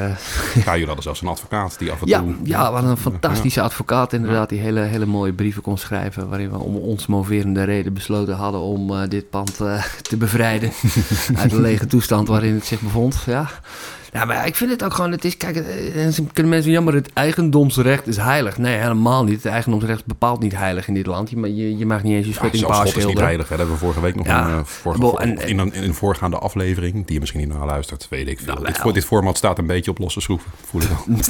Ja, 0.66 0.71
jullie 0.71 0.86
hadden 0.86 1.04
zelfs 1.04 1.21
een 1.21 1.28
advocaat 1.28 1.80
die 1.80 1.92
af 1.92 2.01
en 2.01 2.07
ja, 2.07 2.19
toe... 2.19 2.33
ja, 2.44 2.68
we 2.68 2.74
hadden 2.74 2.92
een 2.92 2.98
fantastische 2.98 3.62
advocaat 3.62 4.13
inderdaad. 4.13 4.50
Die 4.50 4.60
hele, 4.60 4.80
hele 4.80 5.06
mooie 5.06 5.33
brieven 5.33 5.62
kon 5.65 5.77
schrijven. 5.77 6.29
Waarin 6.29 6.50
we 6.50 6.57
om 6.57 6.75
ons 6.75 7.07
moverende 7.07 7.63
reden 7.63 7.94
besloten 7.94 8.35
hadden 8.35 8.62
om 8.62 8.91
eh, 8.91 9.09
dit 9.09 9.29
pand 9.29 9.62
eh, 9.62 9.83
te 10.01 10.17
bevrijden. 10.17 10.71
uit 11.41 11.50
de 11.50 11.62
lege 11.62 11.85
toestand 11.85 12.27
waarin 12.27 12.53
het 12.53 12.65
zich 12.65 12.81
bevond. 12.81 13.23
Ja. 13.25 13.50
Ja, 14.15 14.25
maar 14.25 14.47
ik 14.47 14.56
vind 14.56 14.69
het 14.71 14.83
ook 14.83 14.94
gewoon, 14.94 15.12
het 15.12 15.25
is, 15.25 15.38
kijk, 15.38 15.56
eh, 15.56 16.06
en 16.06 16.13
ze 16.13 16.23
kunnen 16.33 16.51
mensen 16.51 16.71
jammer, 16.71 16.94
het 16.94 17.09
eigendomsrecht 17.13 18.07
is 18.07 18.17
heilig. 18.17 18.57
Nee, 18.57 18.77
helemaal 18.77 19.23
niet. 19.23 19.44
Het 19.44 19.51
eigendomsrecht 19.51 19.97
is 20.00 20.06
bepaald 20.06 20.39
niet 20.39 20.56
heilig 20.57 20.88
in 20.88 20.94
dit 20.94 21.06
land. 21.06 21.29
Je, 21.29 21.56
je, 21.56 21.77
je 21.77 21.85
mag 21.85 22.03
niet 22.03 22.13
eens 22.13 22.25
je 22.25 22.31
Ja, 22.31 22.38
schutting 22.38 22.62
zelfs 22.63 22.77
paars 22.77 22.89
is 22.89 22.94
niet 22.95 23.01
schilderen. 23.03 23.27
heilig. 23.27 23.50
Hè. 23.50 23.57
Dat 23.57 23.59
hebben 23.67 23.75
we 23.75 23.81
vorige 23.85 24.01
week 24.01 24.15
nog 24.15 24.25
Ja. 24.25 24.45
een, 24.47 24.57
eh, 24.59 24.63
vorige- 24.63 25.01
Bo- 25.01 25.17
en- 25.17 25.47
in, 25.47 25.57
een, 25.59 25.73
in 25.73 25.83
een 25.83 25.94
voorgaande 25.94 26.38
aflevering, 26.38 26.94
die 26.94 27.13
je 27.13 27.19
misschien 27.19 27.39
niet 27.39 27.53
naar 27.57 27.65
luistert, 27.65 28.07
weet 28.09 28.27
ik 28.27 28.39
veel. 28.39 28.53
Nou, 28.53 28.65
dit, 28.65 28.73
wel. 28.75 28.81
voor, 28.83 28.94
dit 28.94 29.06
format 29.06 29.38
staat 29.38 29.57
een 29.57 29.65
beetje 29.67 29.91
op 29.91 29.97
losse 30.00 30.21
schroeven, 30.21 30.51
voel 30.65 30.81
ik 30.81 30.89
al. 30.89 31.06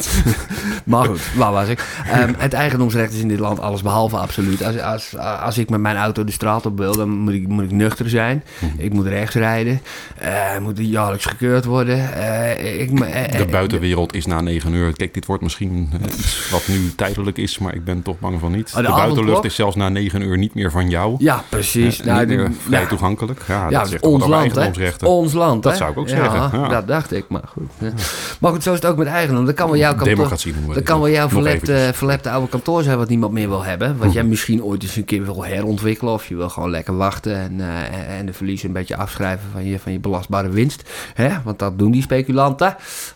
Maar 0.83 1.05
goed, 1.05 1.33
waar 1.35 1.51
was 1.51 1.67
ik? 1.67 1.85
Ehm, 2.11 2.33
het 2.37 2.53
eigendomsrecht 2.53 3.13
is 3.13 3.19
in 3.19 3.27
dit 3.27 3.39
land 3.39 3.59
alles 3.59 3.81
behalve 3.81 4.17
absoluut. 4.17 4.63
Als, 4.63 4.79
als, 4.79 5.17
als 5.17 5.57
ik 5.57 5.69
met 5.69 5.79
mijn 5.79 5.97
auto 5.97 6.23
de 6.23 6.31
straat 6.31 6.65
op 6.65 6.77
wil, 6.77 6.95
dan 6.95 7.09
moet 7.09 7.33
ik, 7.33 7.47
moet 7.47 7.63
ik 7.63 7.71
nuchter 7.71 8.09
zijn. 8.09 8.43
Mhm. 8.59 8.71
Ik 8.77 8.93
moet 8.93 9.07
rechts 9.07 9.35
rijden. 9.35 9.81
Eh 10.17 10.57
moet 10.61 10.77
jaarlijks 10.77 11.25
gekeurd 11.25 11.65
worden. 11.65 12.13
Eh, 12.13 12.74
ik, 12.79 12.99
eh, 12.99 13.31
De 13.31 13.37
eh, 13.37 13.51
buitenwereld 13.51 14.13
is 14.15 14.25
na 14.25 14.41
9 14.41 14.73
uur. 14.73 14.93
Kijk, 14.93 15.13
dit 15.13 15.25
wordt 15.25 15.43
misschien 15.43 15.89
eh, 15.93 16.07
iets 16.07 16.49
wat 16.51 16.67
nu 16.67 16.95
tijdelijk 16.95 17.37
is, 17.37 17.57
maar 17.57 17.75
ik 17.75 17.83
ben 17.83 18.01
toch 18.01 18.19
bang 18.19 18.39
van 18.39 18.51
niet. 18.51 18.69
Oh, 18.69 18.75
de 18.75 18.81
de 18.81 18.89
buitenlucht 18.89 19.43
is 19.43 19.55
zelfs 19.55 19.75
na 19.75 19.89
9 19.89 20.21
uur 20.21 20.37
niet 20.37 20.53
meer 20.53 20.71
van 20.71 20.89
jou. 20.89 21.15
Ja, 21.17 21.43
precies. 21.49 21.99
Eh, 21.99 22.05
Nou, 22.05 22.25
niet 22.25 22.37
meer 22.37 22.51
vrij 22.67 22.81
ja. 22.81 22.87
toegankelijk. 22.87 23.41
Ja, 23.47 23.69
Ja, 23.69 23.79
dat 23.79 23.89
zegt 23.89 24.03
ons 24.03 24.25
land. 24.25 25.03
Ons 25.03 25.33
land, 25.33 25.63
Dat 25.63 25.71
hè? 25.71 25.77
zou 25.77 25.91
ik 25.91 25.97
ook 25.97 26.09
zeggen, 26.09 26.59
ja. 26.59 26.67
dat 26.67 26.87
dacht 26.87 27.11
ik, 27.11 27.25
maar 27.29 27.43
goed. 27.47 27.91
Maar 28.39 28.51
goed, 28.51 28.63
zo 28.63 28.73
is 28.73 28.79
het 28.79 28.85
ook 28.85 28.97
met 28.97 29.07
eigendom. 29.07 29.45
Dat 29.45 29.55
kan 29.55 29.67
wel 29.67 29.77
jouw 29.77 29.95
kantoor... 29.95 30.15
Democratie 30.15 30.51
noemen 30.51 30.69
we 30.69 30.75
Dat 30.75 30.83
kan 30.83 30.99
wel 30.99 31.09
jouw 31.09 31.29
verlepte, 31.29 31.91
verlepte 31.93 32.29
oude 32.29 32.49
kantoor 32.49 32.83
zijn 32.83 32.97
wat 32.97 33.09
niemand 33.09 33.33
meer 33.33 33.49
wil 33.49 33.63
hebben. 33.63 33.97
Wat 33.97 34.13
jij 34.13 34.23
misschien 34.23 34.63
ooit 34.63 34.83
eens 34.83 34.95
een 34.95 35.05
keer 35.05 35.23
wil 35.23 35.43
herontwikkelen. 35.43 36.13
Of 36.13 36.27
je 36.27 36.35
wil 36.35 36.49
gewoon 36.49 36.69
lekker 36.69 36.97
wachten 36.97 37.35
en, 37.35 37.59
eh, 37.59 38.17
en 38.19 38.25
de 38.25 38.33
verliezen 38.33 38.67
een 38.67 38.73
beetje 38.73 38.95
afschrijven 38.95 39.49
van 39.51 39.65
je, 39.65 39.79
van 39.79 39.91
je 39.91 39.99
belastbare 39.99 40.49
winst. 40.49 40.89
Hè? 41.13 41.29
Want 41.43 41.59
dat 41.59 41.79
doen 41.79 41.91
die 41.91 42.01
speculanten. 42.01 42.64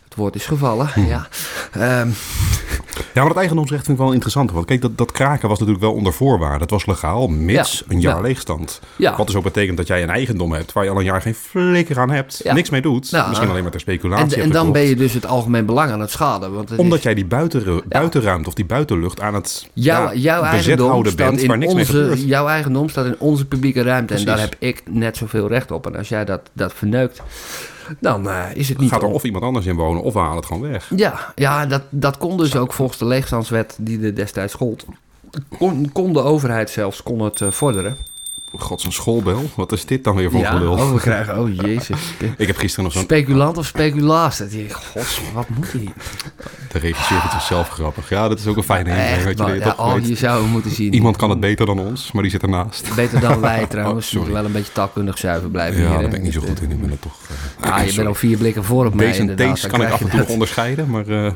Het 0.04 0.18
woord 0.18 0.36
is 0.36 0.46
gevallen, 0.46 0.90
ja. 0.96 1.28
Ehm, 1.72 2.10
Ja, 3.14 3.20
maar 3.22 3.28
dat 3.28 3.38
eigendomsrecht 3.38 3.86
vind 3.86 3.98
ik 3.98 4.04
wel 4.04 4.14
interessant. 4.14 4.52
Want 4.52 4.66
kijk, 4.66 4.82
dat, 4.82 4.98
dat 4.98 5.12
kraken 5.12 5.50
was 5.50 5.60
natuurlijk 5.60 5.86
wel 5.86 5.94
onder 5.94 6.14
voorwaarden. 6.14 6.62
Het 6.62 6.70
was 6.70 6.86
legaal, 6.86 7.28
mits 7.28 7.80
Ja, 7.88 7.94
een 7.94 8.00
jaar 8.02 8.16
ja. 8.16 8.22
leegstand. 8.22 8.80
Ja. 8.96 9.16
Wat 9.18 9.28
dus 9.28 9.36
ook 9.36 9.44
betekent 9.44 9.78
dat 9.78 9.88
jij 9.88 10.04
een 10.04 10.10
eigendom 10.10 10.52
hebt 10.54 10.74
waar 10.74 10.84
je 10.84 10.90
al 10.90 10.98
een 10.98 11.04
jaar 11.04 11.22
geen 11.22 11.36
flikker 11.36 12.00
aan 12.00 12.10
hebt. 12.12 12.42
Niks 12.54 12.70
mee 12.70 12.82
doet. 12.82 13.10
Ja. 13.10 13.28
Misschien 13.28 13.50
alleen 13.50 13.62
maar 13.62 13.72
ter 13.72 13.80
speculatie 13.80 14.36
en, 14.42 14.42
dan 14.42 14.52
gekocht. 14.52 14.72
ben 14.72 14.82
je 14.82 14.96
dus 14.96 15.14
het 15.14 15.26
algemeen 15.26 15.66
belang 15.66 15.92
aan 15.92 16.00
het 16.00 16.12
schaden. 16.12 16.54
Want 16.54 16.70
het 16.70 16.80
Omdat 16.80 16.98
is- 16.98 17.04
jij 17.04 17.14
die 17.14 17.26
buiten, 17.26 17.82
buitenruimte 17.88 18.48
of 18.48 18.54
die 18.54 18.66
buitenlucht 18.66 19.22
aan 19.22 19.34
het 19.34 19.68
Jouw, 19.74 20.04
ja, 20.04 20.14
jouw 20.14 20.42
bezet 20.42 20.54
eigendom 20.54 21.06
staat 21.06 21.16
bent 21.16 21.42
in 21.42 21.48
waar 21.48 21.58
niks 21.58 21.74
mee 21.74 21.82
onze, 21.86 21.98
gebeurt. 21.98 22.24
jouw 22.26 22.48
eigendom 22.48 22.90
staat 22.90 23.06
in 23.06 23.16
onze 23.20 23.46
publieke 23.46 23.82
ruimte 23.82 24.14
en 24.14 24.26
daar 24.26 24.40
heb 24.40 24.56
ik 24.60 24.84
net 24.90 25.18
zoveel 25.18 25.48
recht 25.48 25.72
op. 25.72 25.86
En 25.88 25.96
als 25.96 26.10
jij 26.10 26.26
dat, 26.26 26.42
dat 26.54 26.74
verneukt, 26.74 27.22
dan 28.00 28.30
eh, 28.30 28.44
is 28.54 28.70
het 28.70 28.78
niet 28.80 28.90
Gaat 28.92 29.02
er 29.02 29.08
om- 29.08 29.14
of 29.14 29.24
iemand 29.24 29.44
anders 29.44 29.66
in 29.66 29.76
wonen 29.76 30.02
of 30.04 30.14
we 30.14 30.20
halen 30.20 30.36
het 30.36 30.46
gewoon 30.46 30.62
weg. 30.72 30.92
Ja, 30.96 31.20
ja 31.36 31.66
dat, 31.66 31.82
dat 31.90 32.18
kon 32.18 32.38
dus 32.38 32.56
ook 32.56 32.74
volgens 32.74 32.98
de 33.00 33.06
leegstandswet 33.06 33.76
die 33.80 34.02
er 34.02 34.16
destijds 34.16 34.54
gold. 34.54 34.86
kon, 35.58 35.92
kon 35.92 36.14
de 36.14 36.22
overheid 36.22 36.70
zelfs 36.70 37.04
kon 37.04 37.20
het 37.22 37.42
eh, 37.42 37.52
vorderen. 37.52 37.98
God, 38.58 38.82
zo'n 38.82 38.92
schoolbel. 38.92 39.50
Wat 39.56 39.72
is 39.72 39.86
dit 39.86 40.04
dan 40.04 40.16
weer 40.16 40.32
voor 40.32 40.40
ja, 40.40 40.52
gelul? 40.52 40.72
oh, 40.72 40.94
we 40.94 41.00
krijgen, 41.00 41.40
oh 41.40 41.56
jezus. 41.56 42.00
Ik 42.38 42.48
heb 42.48 42.58
gisteren 42.58 42.84
nog 42.84 42.94
zo'n... 42.94 43.02
Speculant 43.04 43.58
of 43.58 43.66
speculaas? 43.66 44.38
Dat 44.38 44.54
je, 44.54 44.66
god, 44.74 45.22
wat 45.34 45.50
moet 45.50 45.72
hij? 45.72 45.94
De 46.72 46.80
regisseur 46.80 47.20
vindt 47.20 47.34
zichzelf 47.34 47.70
grappig. 47.70 48.10
Ja, 48.10 48.28
dat 48.28 48.40
is 48.40 48.48
ook 48.48 48.58
een 48.58 48.64
fijne. 48.64 48.90
Echt, 48.90 49.24
weet 49.24 49.38
je, 49.38 49.44
dat 49.46 49.64
ja, 49.64 49.74
oh, 49.78 50.00
je 50.06 50.16
zou 50.16 50.42
hem 50.42 50.52
moeten 50.52 50.72
zien. 50.72 50.94
Iemand 50.94 51.18
kan 51.18 51.30
het 51.30 51.40
beter 51.40 51.66
dan 51.66 51.80
ons, 51.80 52.12
maar 52.12 52.22
die 52.22 52.32
zit 52.32 52.42
ernaast. 52.42 52.96
Beter 52.96 53.20
dan 53.20 53.40
wij 53.40 53.66
trouwens. 53.70 54.06
Oh, 54.06 54.12
sorry. 54.20 54.34
Wel 54.34 54.46
een 54.46 54.52
beetje 54.52 54.72
taalkundig 54.74 55.18
zuiver 55.18 55.50
blijven. 55.50 55.82
Ja, 55.82 55.86
hier, 55.88 55.94
daar 55.94 56.04
hè. 56.04 56.10
ben 56.10 56.18
ik 56.18 56.24
niet 56.24 56.34
zo 56.34 56.40
Dus, 56.40 56.50
goed 56.50 56.62
in. 56.62 56.72
Ik 56.72 56.82
ben 56.82 56.92
er 56.92 57.00
toch... 57.00 57.16
eh, 57.62 57.72
Ah, 57.72 57.86
je 57.86 57.94
bent 57.96 58.08
al 58.08 58.14
vier 58.16 58.38
blikken 58.38 58.64
voor 58.64 58.86
op 58.86 58.94
mij 58.94 59.06
Deze 59.06 59.20
inderdaad. 59.20 59.68
kan 59.68 59.82
ik 59.82 59.90
af 59.90 60.02
en 60.02 60.06
toe 60.08 60.10
nog 60.18 60.20
dat. 60.26 60.30
onderscheiden, 60.34 60.90
maar... 60.90 61.08
eh, 61.08 61.32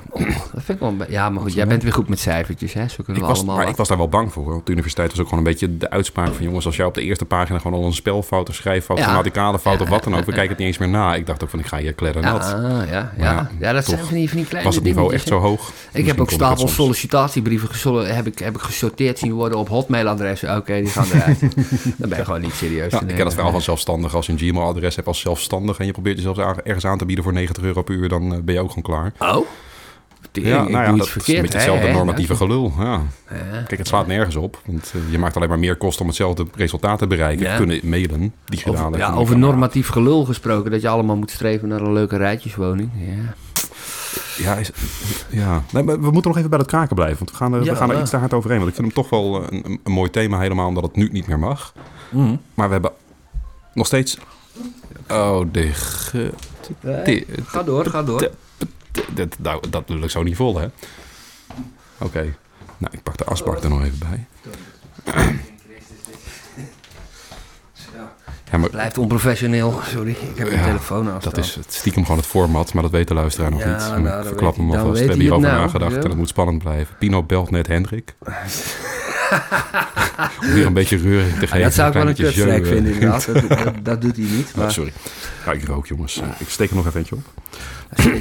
Dat 0.53 0.63
vind 0.63 0.67
ik 0.69 0.79
wel 0.79 0.89
een 0.89 1.05
Ja, 1.09 1.29
maar 1.29 1.41
goed, 1.41 1.53
jij 1.53 1.67
bent 1.67 1.83
weer 1.83 1.93
goed 1.93 2.09
met 2.09 2.19
cijfertjes, 2.19 2.73
hè? 2.73 2.87
Zo 2.87 2.95
kunnen 2.95 3.15
ik 3.15 3.21
we 3.21 3.27
was, 3.27 3.37
allemaal... 3.37 3.55
maar 3.57 3.67
ik 3.69 3.75
was 3.75 3.87
daar 3.87 3.97
wel 3.97 4.09
bang 4.09 4.31
voor. 4.33 4.55
Op 4.55 4.65
de 4.65 4.71
universiteit 4.71 5.09
was 5.09 5.19
ook 5.19 5.27
gewoon 5.29 5.43
een 5.45 5.51
beetje 5.51 5.77
de 5.77 5.89
uitspraak 5.89 6.33
van... 6.33 6.43
jongens, 6.45 6.65
als 6.65 6.75
jij 6.75 6.85
op 6.85 6.93
de 6.93 7.02
eerste 7.03 7.25
pagina 7.25 7.59
gewoon 7.59 7.79
al 7.79 7.85
een 7.85 7.93
spelfout, 7.93 8.47
een 8.47 8.53
schrijffout, 8.53 8.99
grammaticale 8.99 9.59
fout 9.59 9.81
of 9.81 9.89
wat 9.89 10.03
dan 10.03 10.15
ook... 10.15 10.25
we 10.25 10.31
kijken 10.31 10.49
het 10.49 10.57
niet 10.57 10.67
eens 10.67 10.77
meer 10.77 10.89
na. 10.89 11.15
Ik 11.15 11.25
dacht 11.25 11.43
ook 11.43 11.49
van, 11.49 11.59
ik 11.59 11.65
ga 11.65 11.77
hier 11.77 11.93
kledder 11.93 12.21
Ja, 12.23 12.31
nat. 12.31 12.53
ah, 12.53 12.61
ja, 12.61 12.87
ja. 12.89 13.11
ja, 13.17 13.49
ja, 13.59 13.73
dat 13.73 13.85
zijn 13.85 13.99
van 13.99 14.13
die, 14.13 14.27
van 14.27 14.37
die 14.37 14.47
kleine 14.47 14.67
Was 14.67 14.75
het 14.75 14.85
niveau 14.85 15.13
echt 15.13 15.27
zo 15.27 15.39
hoog? 15.39 15.71
Ik 15.91 16.05
heb 16.05 16.19
ook 16.21 16.31
stapels 16.31 16.73
sollicitatiebrieven 16.73 17.71
heb 18.15 18.27
ik, 18.27 18.39
heb 18.39 18.55
ik 18.55 18.61
gesorteerd 18.61 19.19
zien 19.19 19.33
worden 19.33 19.57
op 19.57 19.69
hotmailadressen. 19.69 20.57
Oké, 20.57 20.73
die 20.73 20.87
gaan 20.87 21.05
eruit. 21.13 21.39
Dan 21.97 22.09
ben 22.09 22.17
je 22.17 22.25
gewoon 22.25 22.41
niet 22.41 22.53
serieus 22.53 22.91
Ja, 22.91 23.01
ik 23.01 23.15
ken 23.15 23.25
het 23.25 23.33
verhaal 23.33 23.51
van 23.51 23.61
zelfstandig. 23.61 24.15
Als 24.15 24.25
je 24.25 24.31
een 24.31 24.37
Gmail-adres 24.37 24.95
hebt 24.95 25.07
als 25.07 25.19
zelfstandig... 25.19 25.79
en 25.79 25.85
je 25.85 25.91
probeert 25.91 26.17
jezelf 26.17 26.37
ergens 26.37 26.85
aan 26.85 26.97
te 26.97 27.05
bieden 27.05 27.23
voor 27.23 27.33
90 27.33 27.63
euro 27.63 27.81
per 27.81 27.95
uur... 27.95 28.09
dan 28.09 28.33
eh, 28.33 28.39
ben 28.41 28.53
je 28.53 28.61
ook 28.61 28.71
gewoon 28.71 28.83
klaar. 28.83 29.33
Oh? 29.35 29.47
Tering, 30.33 30.53
Ja, 30.53 30.61
nou 30.61 30.71
ja, 30.71 30.89
doe 30.89 30.97
dat 30.97 31.07
is 31.07 31.13
een 31.15 31.41
beetje 31.41 31.57
hetzelfde 31.57 31.91
normatieve 31.91 32.35
gelul. 32.35 32.73
Ja. 32.79 33.01
Kijk, 33.67 33.77
het 33.77 33.87
slaat 33.87 34.07
nergens 34.07 34.35
op. 34.35 34.61
Want 34.65 34.93
eh, 34.95 35.11
je 35.11 35.19
maakt 35.19 35.35
alleen 35.35 35.49
maar 35.49 35.59
meer 35.59 35.75
kosten 35.75 36.01
om 36.01 36.07
hetzelfde 36.07 36.45
resultaat 36.55 36.99
te 36.99 37.07
bereiken. 37.07 37.45
Ja. 37.45 37.57
Kunnen 37.57 37.79
mailen, 37.83 38.33
digitale. 38.45 38.87
Over, 38.87 38.97
ja, 38.97 39.13
over 39.13 39.37
normatief 39.37 39.87
gelul 39.87 40.25
gesproken, 40.25 40.71
dat 40.71 40.81
je 40.81 40.87
allemaal 40.87 41.15
moet 41.15 41.31
streven 41.31 41.67
naar 41.67 41.81
een 41.81 41.93
leuke 41.93 42.17
rijtjeswoning. 42.17 42.89
Ja. 42.95 43.33
Ja, 44.37 44.55
is, 44.55 44.71
ja. 45.29 45.63
Nee, 45.71 45.83
maar 45.83 46.01
we 46.01 46.11
moeten 46.11 46.29
nog 46.29 46.37
even 46.37 46.49
bij 46.49 46.59
dat 46.59 46.67
kraken 46.67 46.95
blijven. 46.95 47.17
Want 47.17 47.31
we 47.31 47.37
gaan 47.37 47.53
er, 47.53 47.63
Ja, 47.63 47.71
we 47.71 47.77
gaan 47.77 47.91
er 47.91 48.01
iets 48.01 48.09
te 48.09 48.17
hard 48.17 48.33
overheen. 48.33 48.57
Want 48.57 48.69
ik 48.69 48.75
vind 48.75 48.87
hem 48.87 49.03
toch 49.03 49.09
wel 49.09 49.41
eh, 49.41 49.47
een, 49.49 49.79
een, 49.83 49.91
mooi 49.91 50.09
thema. 50.09 50.39
Helemaal 50.39 50.67
omdat 50.67 50.83
het 50.83 50.95
nu 50.95 51.09
niet 51.11 51.27
meer 51.27 51.39
mag. 51.39 51.73
Mhm. 52.09 52.35
Maar 52.53 52.67
we 52.67 52.73
hebben 52.73 52.91
nog 53.73 53.85
steeds... 53.87 54.17
Oh, 55.09 55.41
de... 55.51 55.69
Ga 57.45 57.63
door, 57.63 57.85
ga 57.85 58.03
door. 58.03 58.29
Dat, 59.13 59.35
nou, 59.39 59.63
dat 59.69 59.89
ik 59.89 60.09
zo 60.09 60.23
niet 60.23 60.35
vol, 60.35 60.57
hè? 60.59 60.67
Oké. 61.97 62.35
Nou, 62.77 62.93
ik 62.93 63.03
pak 63.03 63.17
de 63.17 63.25
asbak 63.25 63.63
er 63.63 63.69
nog 63.69 63.83
even 63.83 63.99
bij. 63.99 64.25
Ja, 68.51 68.57
maar 68.59 68.69
Blijft 68.69 68.97
onprofessioneel. 68.97 69.79
Sorry, 69.89 70.11
ik 70.11 70.37
heb 70.37 70.47
mijn 70.47 70.59
Ja, 70.59 70.65
telefoon 70.65 71.09
aan. 71.09 71.19
dat 71.23 71.37
is 71.37 71.55
het 71.55 71.73
stiekem 71.73 72.01
gewoon 72.03 72.17
het 72.17 72.27
format, 72.27 72.73
maar 72.73 72.83
dat 72.83 72.91
weet 72.91 73.07
de 73.07 73.13
luisteraar 73.13 73.51
nog 73.51 73.59
Ja, 73.59 73.95
niet. 73.95 74.03
nou, 74.03 74.19
ik 74.21 74.27
verklap 74.27 74.55
hem 74.55 74.65
alvast. 74.71 74.85
We 74.85 74.91
weet 74.91 74.99
hebben 74.99 75.19
hierover 75.19 75.47
nou, 75.47 75.61
nagedacht 75.61 75.95
en 75.95 76.09
het 76.09 76.17
moet 76.17 76.27
spannend 76.27 76.63
blijven. 76.63 76.95
Pino 76.99 77.23
belt 77.23 77.51
net 77.51 77.67
Hendrik. 77.67 78.15
Om 80.41 80.53
weer 80.53 80.65
een 80.65 80.73
beetje 80.73 80.97
reuring 80.97 81.33
te 81.39 81.47
geven. 81.47 81.61
dat 81.61 81.73
zou 81.73 81.87
ik 81.87 81.93
wel 81.93 82.07
een 82.07 82.13
kutstreek 82.15 82.45
jeu, 82.47 82.61
eh. 82.61 82.67
vinden 82.67 82.93
inderdaad. 82.93 83.25
Dat, 83.25 83.49
dat, 83.49 83.73
dat 83.83 84.01
doet 84.01 84.15
hij 84.15 84.25
niet. 84.25 84.49
Oh, 84.55 84.57
Maar 84.57 84.71
sorry. 84.71 84.93
Ja, 85.45 85.51
ik 85.51 85.65
rook, 85.65 85.87
jongens. 85.87 86.21
Ik 86.37 86.49
steek 86.49 86.69
er 86.69 86.75
nog 86.75 86.85
even 86.87 86.99
eentje 86.99 87.15
op. 87.15 87.21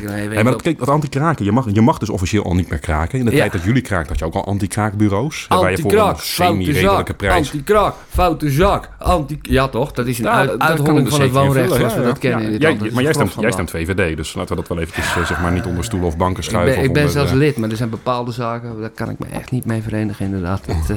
Nee, 0.07 0.45
maar 0.45 0.57
kijk, 0.57 0.79
dat 0.79 0.89
anti-kraken. 0.89 1.45
Je 1.45 1.53
mag, 1.53 1.67
je 1.73 1.81
mag 1.81 1.99
dus 1.99 2.11
officieel 2.11 2.45
al 2.45 2.55
niet 2.55 2.69
meer 2.71 2.79
kraken. 2.79 3.19
In 3.19 3.25
de 3.25 3.31
Ja. 3.31 3.37
tijd 3.39 3.53
dat 3.53 3.63
jullie 3.63 3.83
kraakt, 3.83 4.09
had 4.09 4.19
je 4.19 4.25
ook 4.25 4.35
al 4.35 4.45
anti-kraakbureaus. 4.47 5.45
Anti-kraak, 5.49 6.19
foute 6.19 6.23
semi-redelijke 6.25 7.05
zak. 7.07 7.17
prijs... 7.17 7.35
Anti-kraak, 7.53 7.95
foute 8.09 8.51
zak. 8.51 8.89
Anti 8.99 9.39
ja, 9.43 9.69
toch? 9.69 9.93
Dat 9.93 10.07
is 10.07 10.19
een 10.19 10.29
uit, 10.29 10.59
uitholling 10.59 11.07
ik 11.07 11.13
van 11.13 11.21
het 11.21 11.31
woonrecht 11.31 11.73
vullen, 11.73 11.79
zoals 11.79 11.95
we 11.95 12.03
dat 12.03 12.19
kennen. 12.19 12.59
Jij- 12.59 12.79
maar 12.93 13.03
jij 13.03 13.13
stemt, 13.13 13.35
jij 13.41 13.51
stemt 13.53 13.71
VVD, 13.71 14.17
dus 14.17 14.35
laten 14.35 14.57
we 14.57 14.61
dat 14.61 14.69
wel 14.69 14.79
eventjes 14.79 15.17
eh, 15.17 15.27
zeg 15.27 15.41
maar 15.41 15.53
niet 15.53 15.65
onder 15.67 15.85
stoel 15.85 16.05
of 16.05 16.17
banken 16.17 16.43
Ik 16.43 16.49
schuiven. 16.49 16.75
ben, 16.77 16.85
ik 16.85 16.93
ben 16.93 17.11
zelfs 17.11 17.31
eh, 17.31 17.37
lid, 17.37 17.57
maar 17.57 17.71
er 17.71 17.77
zijn 17.77 17.91
bepaalde 17.91 18.33
zaken, 18.33 18.81
daar 18.81 18.91
kan 18.91 19.11
ik 19.11 19.19
me 19.19 19.27
echt 19.33 19.51
niet 19.51 19.65
mee 19.65 19.83
verenigen 19.83 20.25
inderdaad. 20.25 20.61
Dat, 20.67 20.91
eh, 20.91 20.97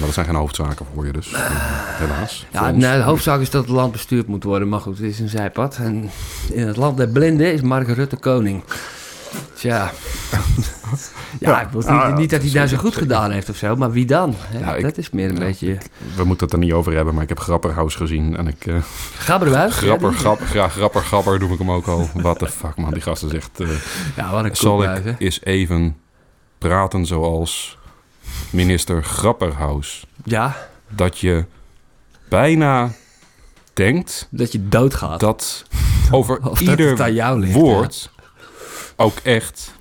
dat 0.00 0.12
zijn 0.14 0.26
geen 0.26 0.34
hoofdzaken 0.34 0.86
voor 0.94 1.06
je, 1.06 1.12
dus 1.12 1.32
eh, 1.32 1.40
helaas. 1.98 2.46
Ja, 2.52 2.70
nou, 2.70 2.96
de 2.98 3.02
hoofdzaak 3.04 3.40
is 3.40 3.50
dat 3.50 3.62
het 3.62 3.70
land 3.70 3.92
bestuurd 3.92 4.26
moet 4.26 4.44
worden, 4.44 4.68
maar 4.68 4.80
goed, 4.80 4.96
het 4.98 5.06
is 5.06 5.20
een 5.20 5.28
zijpad. 5.28 5.76
En 5.82 6.10
in 6.52 6.66
het 6.66 6.76
land 6.76 6.96
der 6.96 7.08
blinden 7.08 7.52
is 7.52 7.60
Mark 7.60 7.88
Rutte 8.00 8.16
koning. 8.16 8.62
Tja. 9.54 9.90
Ja, 11.38 11.60
ik 11.60 11.68
wil 11.68 11.80
niet, 11.80 11.88
Ah, 11.88 12.16
niet 12.16 12.30
dat 12.30 12.42
hij 12.42 12.62
is 12.62 12.70
zo 12.70 12.76
goed 12.76 12.92
zeker. 12.92 13.00
gedaan 13.08 13.30
heeft 13.30 13.48
of 13.50 13.56
zo, 13.56 13.76
maar 13.76 13.90
wie 13.90 14.04
dan? 14.06 14.34
Hè? 14.38 14.76
Ik- 14.76 14.82
dat 14.82 14.98
is 14.98 15.10
meer 15.10 15.28
een 15.28 15.34
ja, 15.34 15.40
beetje... 15.40 15.78
We 16.16 16.24
moeten 16.24 16.46
het 16.46 16.54
er 16.54 16.58
niet 16.62 16.72
over 16.72 16.92
hebben, 16.94 17.14
maar 17.14 17.22
ik 17.22 17.28
heb 17.28 17.38
Grapperhaus 17.40 17.94
gezien. 17.94 18.36
En 18.36 18.46
ik... 18.46 18.66
eh 18.66 18.74
Gabberbuis? 19.18 19.74
grapper, 19.76 20.12
grap, 20.12 20.40
graag 20.40 20.72
Grapper, 20.72 21.02
Grapper 21.02 21.38
noem 21.38 21.52
ik 21.52 21.58
hem 21.58 21.70
ook 21.70 21.86
al. 21.86 22.08
What 22.14 22.38
the 22.38 22.46
fuck, 22.48 22.76
man. 22.76 22.92
Die 22.92 23.02
gast 23.02 23.22
is 23.24 23.32
echt... 23.32 23.60
eh, 23.60 23.68
Ja, 24.16 24.30
wat 24.30 24.44
een 24.44 24.56
zal 24.56 24.80
hè? 24.80 24.94
ik 25.08 25.14
eens 25.20 25.40
even 25.44 25.96
praten 26.58 27.06
zoals 27.06 27.78
minister 28.50 29.04
Grapperhaus. 29.04 30.06
Ja, 30.24 30.56
Dat 30.88 31.18
je 31.18 31.44
bijna 32.28 32.90
denkt 33.74 34.26
dat 34.30 34.52
je 34.52 34.68
doodgaat. 34.68 35.20
dat 35.20 35.64
over 36.10 36.38
Of 36.42 36.60
ieder 36.60 37.12
jou 37.12 37.40
ligt, 37.40 37.52
woord 37.52 38.10
ook 39.00 39.18
echt 39.22 39.74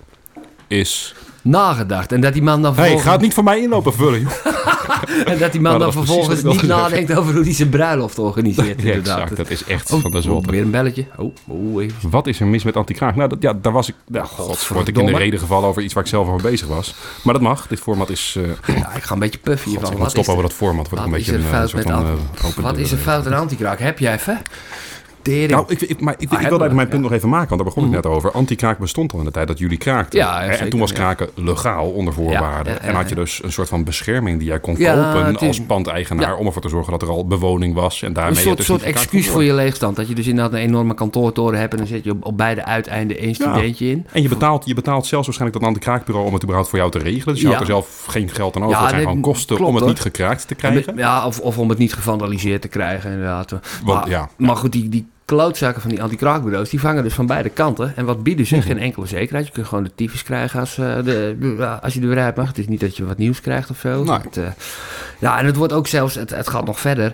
is... 0.67 1.13
Nagedacht. 1.41 2.11
En 2.11 2.21
dat 2.21 2.33
die 2.33 2.41
man 2.41 2.61
dan 2.61 2.73
hey, 2.73 2.73
vervolgens, 2.73 3.05
ga 3.07 3.11
het 3.11 3.21
niet 3.21 3.33
voor 3.33 3.43
mij 3.43 3.61
inlopen 3.61 3.93
vullen, 3.93 4.19
joh. 4.19 4.31
en 5.31 5.37
dat 5.37 5.51
die 5.51 5.61
man 5.61 5.77
Nou, 5.77 5.77
dan 5.77 5.79
dat 5.79 5.93
vervolgens 5.93 6.43
niet 6.43 6.61
nadenkt 6.61 7.15
over 7.15 7.33
hoe 7.33 7.43
hij 7.43 7.53
zijn 7.53 7.69
bruiloft 7.69 8.19
organiseert. 8.19 8.81
Ja, 8.81 8.87
inderdaad. 8.87 9.19
exact. 9.19 9.37
Dat 9.37 9.49
is 9.49 9.63
echt 9.63 9.91
Oh, 9.91 10.01
van 10.01 10.11
de 10.11 10.17
oh, 10.17 10.23
zotte. 10.23 10.51
weer 10.51 10.61
een 10.61 10.71
belletje. 10.71 11.05
Oh, 11.17 11.35
oh 11.47 11.83
even. 11.83 12.09
Wat 12.09 12.27
is 12.27 12.39
er 12.39 12.47
mis 12.47 12.63
met 12.63 12.75
anti-kraak? 12.75 13.15
Nou, 13.15 13.29
dat, 13.29 13.41
ja, 13.41 13.53
daar 13.61 13.73
was 13.73 13.89
ik... 13.89 13.95
God, 14.21 14.67
word 14.67 14.87
ik 14.87 14.97
in 14.97 15.05
de 15.05 15.17
reden 15.17 15.39
gevallen 15.39 15.69
over 15.69 15.81
iets 15.81 15.93
waar 15.93 16.03
ik 16.03 16.09
zelf 16.09 16.27
over 16.27 16.41
bezig 16.41 16.67
was. 16.67 16.93
Maar 17.23 17.33
dat 17.33 17.43
mag. 17.43 17.67
Dit 17.67 17.79
format 17.79 18.09
is... 18.09 18.37
eh 18.37 18.75
Ja, 18.75 18.93
ik 18.95 19.03
ga 19.03 19.13
een 19.13 19.19
beetje 19.19 19.39
puffen 19.39 19.69
hiervan. 19.69 19.91
ik 19.91 19.97
moet 19.97 20.09
stoppen 20.09 20.33
is 20.33 20.39
over 20.39 20.49
dat 20.49 20.57
format. 20.57 20.89
Wordt 20.89 21.05
wat 21.05 21.13
een 21.13 21.19
is 21.19 21.25
beetje 21.25 21.31
er 21.31 21.39
een, 21.39 21.45
eh, 21.45 21.57
fout 21.57 21.73
met 21.73 21.83
van 21.83 22.05
eh, 22.05 22.63
Wat 22.63 22.77
is 22.77 22.91
er 22.91 22.97
fout 22.97 23.25
in 23.25 23.33
antikraak? 23.33 23.79
Heb 23.79 23.99
jij 23.99 24.13
even? 24.13 24.41
Tering. 25.21 25.51
Nou, 25.51 25.65
ik, 25.67 25.81
ik, 25.81 26.01
maar 26.01 26.13
ik, 26.13 26.21
ik, 26.21 26.29
Ah, 26.29 26.37
eigenlijk 26.37 26.73
mijn 26.73 26.87
punt 26.87 27.01
nog 27.01 27.11
even 27.11 27.29
maken, 27.29 27.49
want 27.49 27.61
daar 27.61 27.73
begon 27.73 27.85
ik 27.85 27.95
net 27.95 28.05
over. 28.05 28.31
Anti-kraak 28.31 28.77
bestond 28.77 29.13
al 29.13 29.19
in 29.19 29.25
de 29.25 29.31
tijd 29.31 29.47
dat 29.47 29.59
jullie 29.59 29.77
kraakten. 29.77 30.19
Ja, 30.19 30.43
en, 30.43 30.69
toen 30.69 30.79
was 30.79 30.91
kraken 30.91 31.29
legaal 31.35 31.89
onder 31.89 32.13
voorwaarden. 32.13 32.81
En 32.81 32.95
had 32.95 33.09
je 33.09 33.15
dus 33.15 33.43
een 33.43 33.51
soort 33.51 33.67
van 33.67 33.83
bescherming 33.83 34.39
die 34.39 34.47
jij 34.47 34.59
kon 34.59 34.77
kopen 34.77 35.37
als 35.37 35.61
pandeigenaar... 35.61 36.37
Om 36.37 36.45
ervoor 36.45 36.61
te 36.61 36.69
zorgen 36.69 36.91
dat 36.91 37.01
er 37.01 37.09
al 37.09 37.27
bewoning 37.27 37.73
was. 37.73 38.01
En 38.01 38.13
daarmee 38.13 38.35
een 38.35 38.41
soort, 38.41 38.57
dus 38.57 38.65
soort 38.65 38.83
excuus 38.83 39.27
voor 39.27 39.43
je 39.43 39.53
leegstand. 39.53 39.95
Dat 39.95 40.07
je 40.07 40.15
dus 40.15 40.27
inderdaad 40.27 40.53
een 40.53 40.59
enorme 40.59 40.93
kantoortoren 40.93 41.59
hebt... 41.59 41.71
en 41.71 41.77
dan 41.77 41.87
zit 41.87 42.03
je 42.03 42.11
op, 42.11 42.25
op 42.25 42.37
beide 42.37 42.65
uiteinden 42.65 43.17
één 43.17 43.35
studentje 43.35 43.89
in. 43.89 44.05
En 44.11 44.21
je 44.21 44.29
betaalt, 44.29 44.65
je 44.65 44.73
betaalt 44.73 45.05
zelfs 45.05 45.25
waarschijnlijk 45.25 45.59
dat 45.59 45.69
anti-kraakbureau 45.69 46.27
om 46.27 46.33
het 46.33 46.43
überhaupt 46.43 46.69
voor 46.69 46.79
jou 46.79 46.91
te 46.91 46.99
regelen. 46.99 47.33
Dus 47.33 47.41
je 47.41 47.47
houdt 47.47 47.61
er 47.61 47.67
zelf 47.67 48.05
geen 48.07 48.29
geld 48.29 48.55
aan 48.55 48.63
over. 48.63 48.79
Het 48.79 48.89
zijn 48.89 49.01
gewoon 49.01 49.21
kosten 49.21 49.59
om 49.59 49.75
het 49.75 49.85
niet 49.85 49.99
gekraakt 49.99 50.47
te 50.47 50.55
krijgen. 50.55 50.97
Ja, 50.97 51.25
of, 51.25 51.57
om 51.57 51.69
het 51.69 51.77
niet 51.77 51.93
gevandaliseerd 51.93 52.61
te 52.61 52.67
krijgen, 52.67 53.11
inderdaad. 53.11 53.53
Maar 54.37 54.55
goed, 54.55 54.71
die, 54.71 55.07
die 55.29 55.37
klootzaken 55.37 55.81
van 55.81 55.89
die 55.89 56.01
anti-kraakbureaus... 56.01 56.69
die 56.69 56.79
vangen 56.79 57.03
dus 57.03 57.13
van 57.13 57.25
beide 57.25 57.49
kanten. 57.49 57.95
En 57.95 58.05
wat 58.05 58.23
bieden 58.23 58.45
ze? 58.45 58.55
Mhm. 58.55 58.65
Geen 58.65 58.77
enkele 58.77 59.07
zekerheid. 59.07 59.47
Je 59.47 59.53
kunt 59.53 59.67
gewoon 59.67 59.83
de 59.83 59.91
tyfus 59.95 60.23
krijgen 60.23 60.59
als, 60.59 60.77
eh, 60.77 61.03
de, 61.03 61.55
ja, 61.57 61.79
als 61.83 61.93
je 61.93 62.07
weer 62.07 62.19
uit 62.19 62.35
mag. 62.35 62.47
Het 62.47 62.57
is 62.57 62.67
niet 62.67 62.79
dat 62.79 62.97
je 62.97 63.05
wat 63.05 63.17
nieuws 63.17 63.41
krijgt 63.41 63.69
of 63.69 63.79
zo. 63.79 64.03
Nee. 64.03 64.17
Het, 64.17 64.37
eh, 64.37 64.43
ja, 65.19 65.39
en 65.39 65.45
het 65.45 65.55
wordt 65.55 65.73
ook 65.73 65.87
zelfs... 65.87 66.15
Het, 66.15 66.29
het 66.29 66.47
gaat 66.47 66.65
nog 66.65 66.79
verder. 66.79 67.13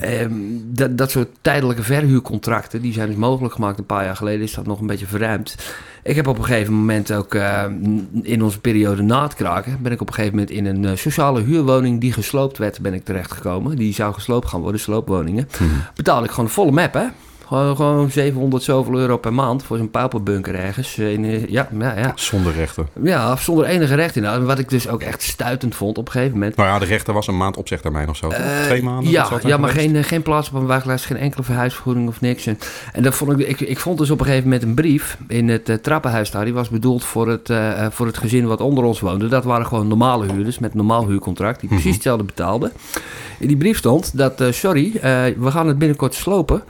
Ehm, 0.00 0.32
dat, 0.64 0.98
dat 0.98 1.10
soort 1.10 1.28
tijdelijke 1.40 1.82
verhuurcontracten... 1.82 2.80
die 2.82 2.92
zijn 2.92 3.08
dus 3.08 3.16
mogelijk 3.16 3.54
gemaakt 3.54 3.78
een 3.78 3.86
paar 3.86 4.04
jaar 4.04 4.16
geleden. 4.16 4.42
Is 4.42 4.54
dat 4.54 4.66
nog 4.66 4.80
een 4.80 4.86
beetje 4.86 5.06
verruimd. 5.06 5.56
Ik 6.02 6.16
heb 6.16 6.26
op 6.26 6.38
een 6.38 6.44
gegeven 6.44 6.74
moment 6.74 7.12
ook 7.12 7.34
eh, 7.34 7.64
in 8.22 8.42
onze 8.42 8.60
periode 8.60 9.02
na 9.02 9.22
het 9.22 9.34
kraken... 9.34 9.78
ben 9.82 9.92
ik 9.92 10.00
op 10.00 10.08
een 10.08 10.14
gegeven 10.14 10.36
moment 10.36 10.56
in 10.56 10.66
een 10.66 10.84
eh, 10.84 10.96
sociale 10.96 11.40
huurwoning 11.40 12.00
die 12.00 12.12
gesloopt 12.12 12.58
werd, 12.58 12.80
ben 12.80 12.94
ik 12.94 13.04
terechtgekomen. 13.04 13.76
Die 13.76 13.94
zou 13.94 14.14
gesloopt 14.14 14.48
gaan 14.48 14.60
worden, 14.60 14.80
sloopwoningen. 14.80 15.48
Mhm. 15.52 15.70
Betaalde 15.94 16.24
ik 16.24 16.30
gewoon 16.30 16.46
de 16.46 16.52
volle 16.52 16.70
map, 16.70 16.94
hè? 16.94 17.06
Gewoon, 17.46 17.76
gewoon 17.76 18.10
700 18.10 18.62
zoveel 18.62 18.94
euro 18.98 19.16
per 19.16 19.32
maand 19.34 19.62
voor 19.62 19.76
zo'n 19.76 19.90
pauperbunker 19.90 20.54
ergens. 20.54 20.98
In, 20.98 21.24
eh, 21.24 21.46
ja, 21.48 21.68
ja, 21.78 21.98
ja. 21.98 22.12
Zonder 22.14 22.52
rechten. 22.54 22.88
ja, 23.02 23.36
zonder 23.36 23.64
enige 23.64 23.94
recht 23.94 24.16
inhoud. 24.16 24.42
Wat 24.44 24.58
ik 24.58 24.68
dus 24.68 24.88
ook 24.88 25.00
echt 25.02 25.22
stuitend 25.22 25.74
vond 25.74 25.98
op 25.98 26.06
een 26.06 26.12
gegeven 26.12 26.32
moment. 26.32 26.56
Nou 26.56 26.68
ja, 26.68 26.78
de 26.78 26.84
rechter 26.84 27.14
was 27.14 27.26
een 27.26 27.36
maand 27.36 27.56
opzegtermijn 27.56 28.08
of 28.08 28.16
zo. 28.16 28.28
Eh, 28.28 28.62
Twee 28.64 28.82
maanden? 28.82 29.10
Ja, 29.10 29.28
ja 29.42 29.56
maar 29.56 29.70
geweest? 29.70 29.86
geen, 29.86 29.96
eh, 29.96 30.04
geen 30.04 30.22
plaats 30.22 30.48
op 30.48 30.54
een 30.54 30.66
wachtlijst, 30.66 31.04
geen 31.04 31.16
enkele 31.16 31.42
verhuisvergoeding 31.42 32.08
of 32.08 32.20
niks. 32.20 32.46
En, 32.46 32.58
en 32.92 33.02
dat 33.02 33.14
vond 33.14 33.40
ik, 33.40 33.48
ik, 33.48 33.60
ik 33.60 33.78
vond 33.78 33.98
dus 33.98 34.10
op 34.10 34.18
een 34.20 34.24
gegeven 34.26 34.44
moment 34.48 34.62
een 34.62 34.74
brief 34.74 35.16
in 35.28 35.48
het 35.48 35.78
trappenhuis 35.82 36.30
daar. 36.30 36.44
Die 36.44 36.54
was 36.54 36.68
bedoeld 36.68 37.04
voor 37.04 37.28
het, 37.28 37.50
voor 37.90 38.06
het 38.06 38.18
gezin 38.18 38.46
wat 38.46 38.60
onder 38.60 38.84
ons 38.84 39.00
woonde. 39.00 39.28
Dat 39.28 39.44
waren 39.44 39.66
gewoon 39.66 39.88
normale 39.88 40.32
huurders 40.32 40.58
met 40.58 40.74
normaal 40.74 41.06
huurcontract. 41.06 41.60
Die 41.60 41.68
precies 41.68 41.84
Mhm. 41.86 41.94
hetzelfde 41.94 42.24
betaalden. 42.24 42.72
In 43.38 43.46
die 43.48 43.56
brief 43.56 43.78
stond 43.78 44.18
dat, 44.18 44.42
sorry, 44.50 44.90
we 45.38 45.50
gaan 45.50 45.66
het 45.68 45.78
binnenkort 45.78 46.14
slopen. 46.14 46.62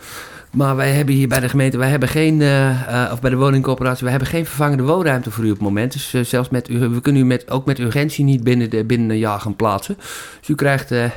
Maar 0.57 0.77
wij 0.77 0.91
hebben 0.91 1.15
hier 1.15 1.29
bij 1.29 1.41
de 1.41 1.49
gemeente, 1.49 1.79
wij 1.79 1.89
hebben 1.89 2.09
geen, 2.09 2.43
eh, 2.43 3.05
eh, 3.05 3.13
of 3.13 3.21
bij 3.21 3.31
de 3.31 3.37
woningcorporatie, 3.37 4.03
wij 4.03 4.11
hebben 4.11 4.29
geen 4.29 4.47
vervangende 4.47 4.83
woonruimte 4.83 5.31
voor 5.31 5.45
u 5.45 5.51
op 5.51 5.55
het 5.55 5.63
moment. 5.63 5.93
Dus 5.93 6.15
eh, 6.15 6.25
zelfs 6.25 6.49
met 6.49 6.69
u, 6.69 6.79
we 6.79 7.01
kunnen 7.01 7.23
u 7.23 7.25
met, 7.25 7.51
ook 7.51 7.67
met 7.67 7.79
urgentie 7.79 8.25
niet 8.25 8.45
binnen, 8.45 8.71
de, 8.71 8.85
binnen 8.85 9.11
een 9.11 9.19
jaar 9.19 9.41
gaan 9.41 9.57
plaatsen. 9.57 9.97
Dus 10.39 10.49
u 10.49 10.55
krijgt 10.55 10.91
eh 10.91 11.11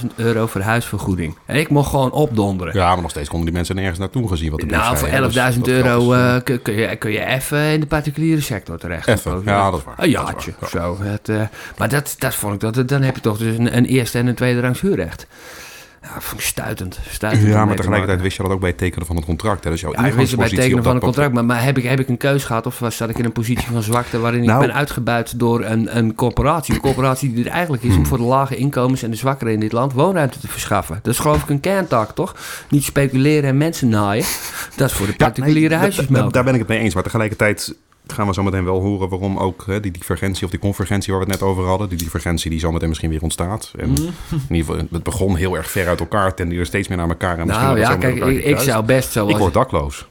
11.000 0.00 0.06
euro 0.16 0.46
verhuisvergoeding. 0.46 1.36
En 1.46 1.56
ik 1.56 1.68
mocht 1.68 1.90
gewoon 1.90 2.10
opdonderen. 2.10 2.74
Ja, 2.74 2.92
maar 2.92 3.02
nog 3.02 3.10
steeds 3.10 3.28
konden 3.28 3.46
die 3.46 3.56
mensen 3.56 3.74
nergens 3.74 3.98
naartoe 3.98 4.28
gezien 4.28 4.50
wat 4.50 4.60
de 4.60 4.66
brief 4.66 4.78
Nou, 4.78 4.96
voor 4.96 5.08
hè. 5.08 5.18
11.000 5.18 5.24
Dus 5.24 5.34
dat 5.34 5.52
geld 5.54 5.68
euro 5.68 6.12
eh, 6.12 6.36
kun, 6.44 6.62
kun 6.62 6.74
je, 6.74 6.96
kun 6.96 7.10
je 7.10 7.24
even 7.24 7.62
in 7.62 7.80
de 7.80 7.86
particuliere 7.86 8.40
sector 8.40 8.78
terecht. 8.78 9.08
Even, 9.08 9.42
ja, 9.44 9.70
dat 9.70 9.78
is 9.78 9.84
waar. 9.84 9.94
Een 9.96 10.10
jaartje, 10.10 10.52
waar, 10.58 10.70
zo. 10.70 10.98
Het, 11.00 11.30
maar 11.76 11.88
dat, 11.88 12.14
dat 12.18 12.34
vond 12.34 12.54
ik, 12.54 12.60
dat, 12.60 12.88
dan 12.88 13.02
heb 13.02 13.14
je 13.14 13.20
toch 13.20 13.38
dus 13.38 13.58
een, 13.58 13.76
een 13.76 13.84
eerste 13.84 14.18
en 14.18 14.26
een 14.26 14.34
tweede 14.34 14.60
rangs 14.60 14.80
huurrecht. 14.80 15.26
Ja, 16.02 16.14
dat 16.14 16.22
vond 16.24 16.40
ik 16.40 16.46
stuitend. 16.46 16.98
Ja, 17.20 17.64
maar 17.64 17.68
te 17.68 17.74
tegelijkertijd 17.76 18.20
wist 18.20 18.36
je 18.36 18.42
dat 18.42 18.52
ook 18.52 18.60
bij 18.60 18.68
het 18.68 18.78
tekenen 18.78 19.06
van 19.06 19.16
het 19.16 19.24
contract. 19.24 19.64
Hè? 19.64 19.70
Dus 19.70 19.80
jouw 19.80 19.92
Ja, 19.92 20.06
ik 20.06 20.12
wist 20.12 20.30
het 20.30 20.40
bij 20.40 20.48
het 20.48 20.58
tekenen 20.60 20.82
van 20.84 20.94
een 20.94 21.00
contract, 21.00 21.32
maar, 21.32 21.44
maar 21.44 21.62
heb, 21.64 21.78
ik, 21.78 21.84
heb 21.84 22.00
ik 22.00 22.08
een 22.08 22.16
keus 22.16 22.44
gehad 22.44 22.66
of 22.66 22.78
was, 22.78 22.96
zat 22.96 23.08
ik 23.08 23.18
in 23.18 23.24
een 23.24 23.32
positie 23.32 23.66
van 23.72 23.82
zwakte 23.82 24.18
waarin 24.18 24.44
Nou- 24.44 24.60
ik 24.60 24.66
ben 24.66 24.76
uitgebuit 24.76 25.38
door 25.38 25.64
een, 25.64 25.96
een 25.96 26.14
corporatie? 26.14 26.74
Een 26.74 26.80
corporatie 26.80 27.32
die 27.34 27.44
er 27.44 27.50
eigenlijk 27.50 27.82
is 27.82 27.90
om 27.90 27.96
Hmm. 27.96 28.06
voor 28.06 28.18
de 28.18 28.24
lage 28.24 28.56
inkomens 28.56 29.02
en 29.02 29.10
de 29.10 29.16
zwakkeren 29.16 29.52
in 29.52 29.60
dit 29.60 29.72
land 29.72 29.92
woonruimte 29.92 30.38
te 30.38 30.48
verschaffen. 30.48 30.98
Dat 31.02 31.12
is 31.12 31.18
geloof 31.20 31.42
ik 31.42 31.48
een 31.48 31.60
kerntaak, 31.60 32.10
toch? 32.10 32.34
Niet 32.68 32.84
speculeren 32.84 33.48
en 33.48 33.56
mensen 33.56 33.88
naaien. 33.88 34.24
Dat 34.76 34.90
is 34.90 34.96
voor 34.96 35.06
de 35.06 35.14
Ja, 35.16 35.24
particuliere 35.24 35.76
nee, 35.78 36.06
da- 36.08 36.28
Daar 36.28 36.44
ben 36.44 36.52
ik 36.54 36.58
het 36.58 36.68
mee 36.68 36.78
eens. 36.78 36.94
Maar 36.94 37.02
tegelijkertijd 37.02 37.74
gaan 38.12 38.26
we 38.26 38.34
zo 38.34 38.42
meteen 38.42 38.64
wel 38.64 38.80
horen 38.80 39.08
waarom 39.08 39.38
ook 39.38 39.64
hè, 39.66 39.80
die 39.80 39.90
divergentie 39.90 40.44
of 40.44 40.50
die 40.50 40.60
convergentie 40.60 41.12
waar 41.14 41.24
we 41.24 41.30
het 41.30 41.40
net 41.40 41.48
over 41.50 41.64
hadden. 41.64 41.88
Die 41.88 41.98
divergentie 41.98 42.50
die 42.50 42.60
zo 42.60 42.72
meteen 42.72 42.88
misschien 42.88 43.10
weer 43.10 43.22
ontstaat. 43.22 43.72
En 43.78 43.90
Mhm. 43.90 44.02
in 44.48 44.54
ieder 44.56 44.66
geval, 44.74 44.86
het 44.90 45.02
begon 45.02 45.36
heel 45.36 45.56
erg 45.56 45.70
ver 45.70 45.86
uit 45.88 46.00
elkaar. 46.00 46.34
Tenderde 46.34 46.64
steeds 46.64 46.88
meer 46.88 46.96
naar 46.96 47.08
elkaar. 47.08 47.38
En 47.38 47.46
misschien 47.46 47.66
Nou 47.66 47.78
ja, 47.78 47.96
kijk, 47.96 48.16
ik, 48.24 48.44
ik 48.44 48.58
zou 48.58 48.84
best 48.84 49.12
zo... 49.12 49.28
Ik 49.28 49.36
word 49.36 49.54
dakloos. 49.54 50.06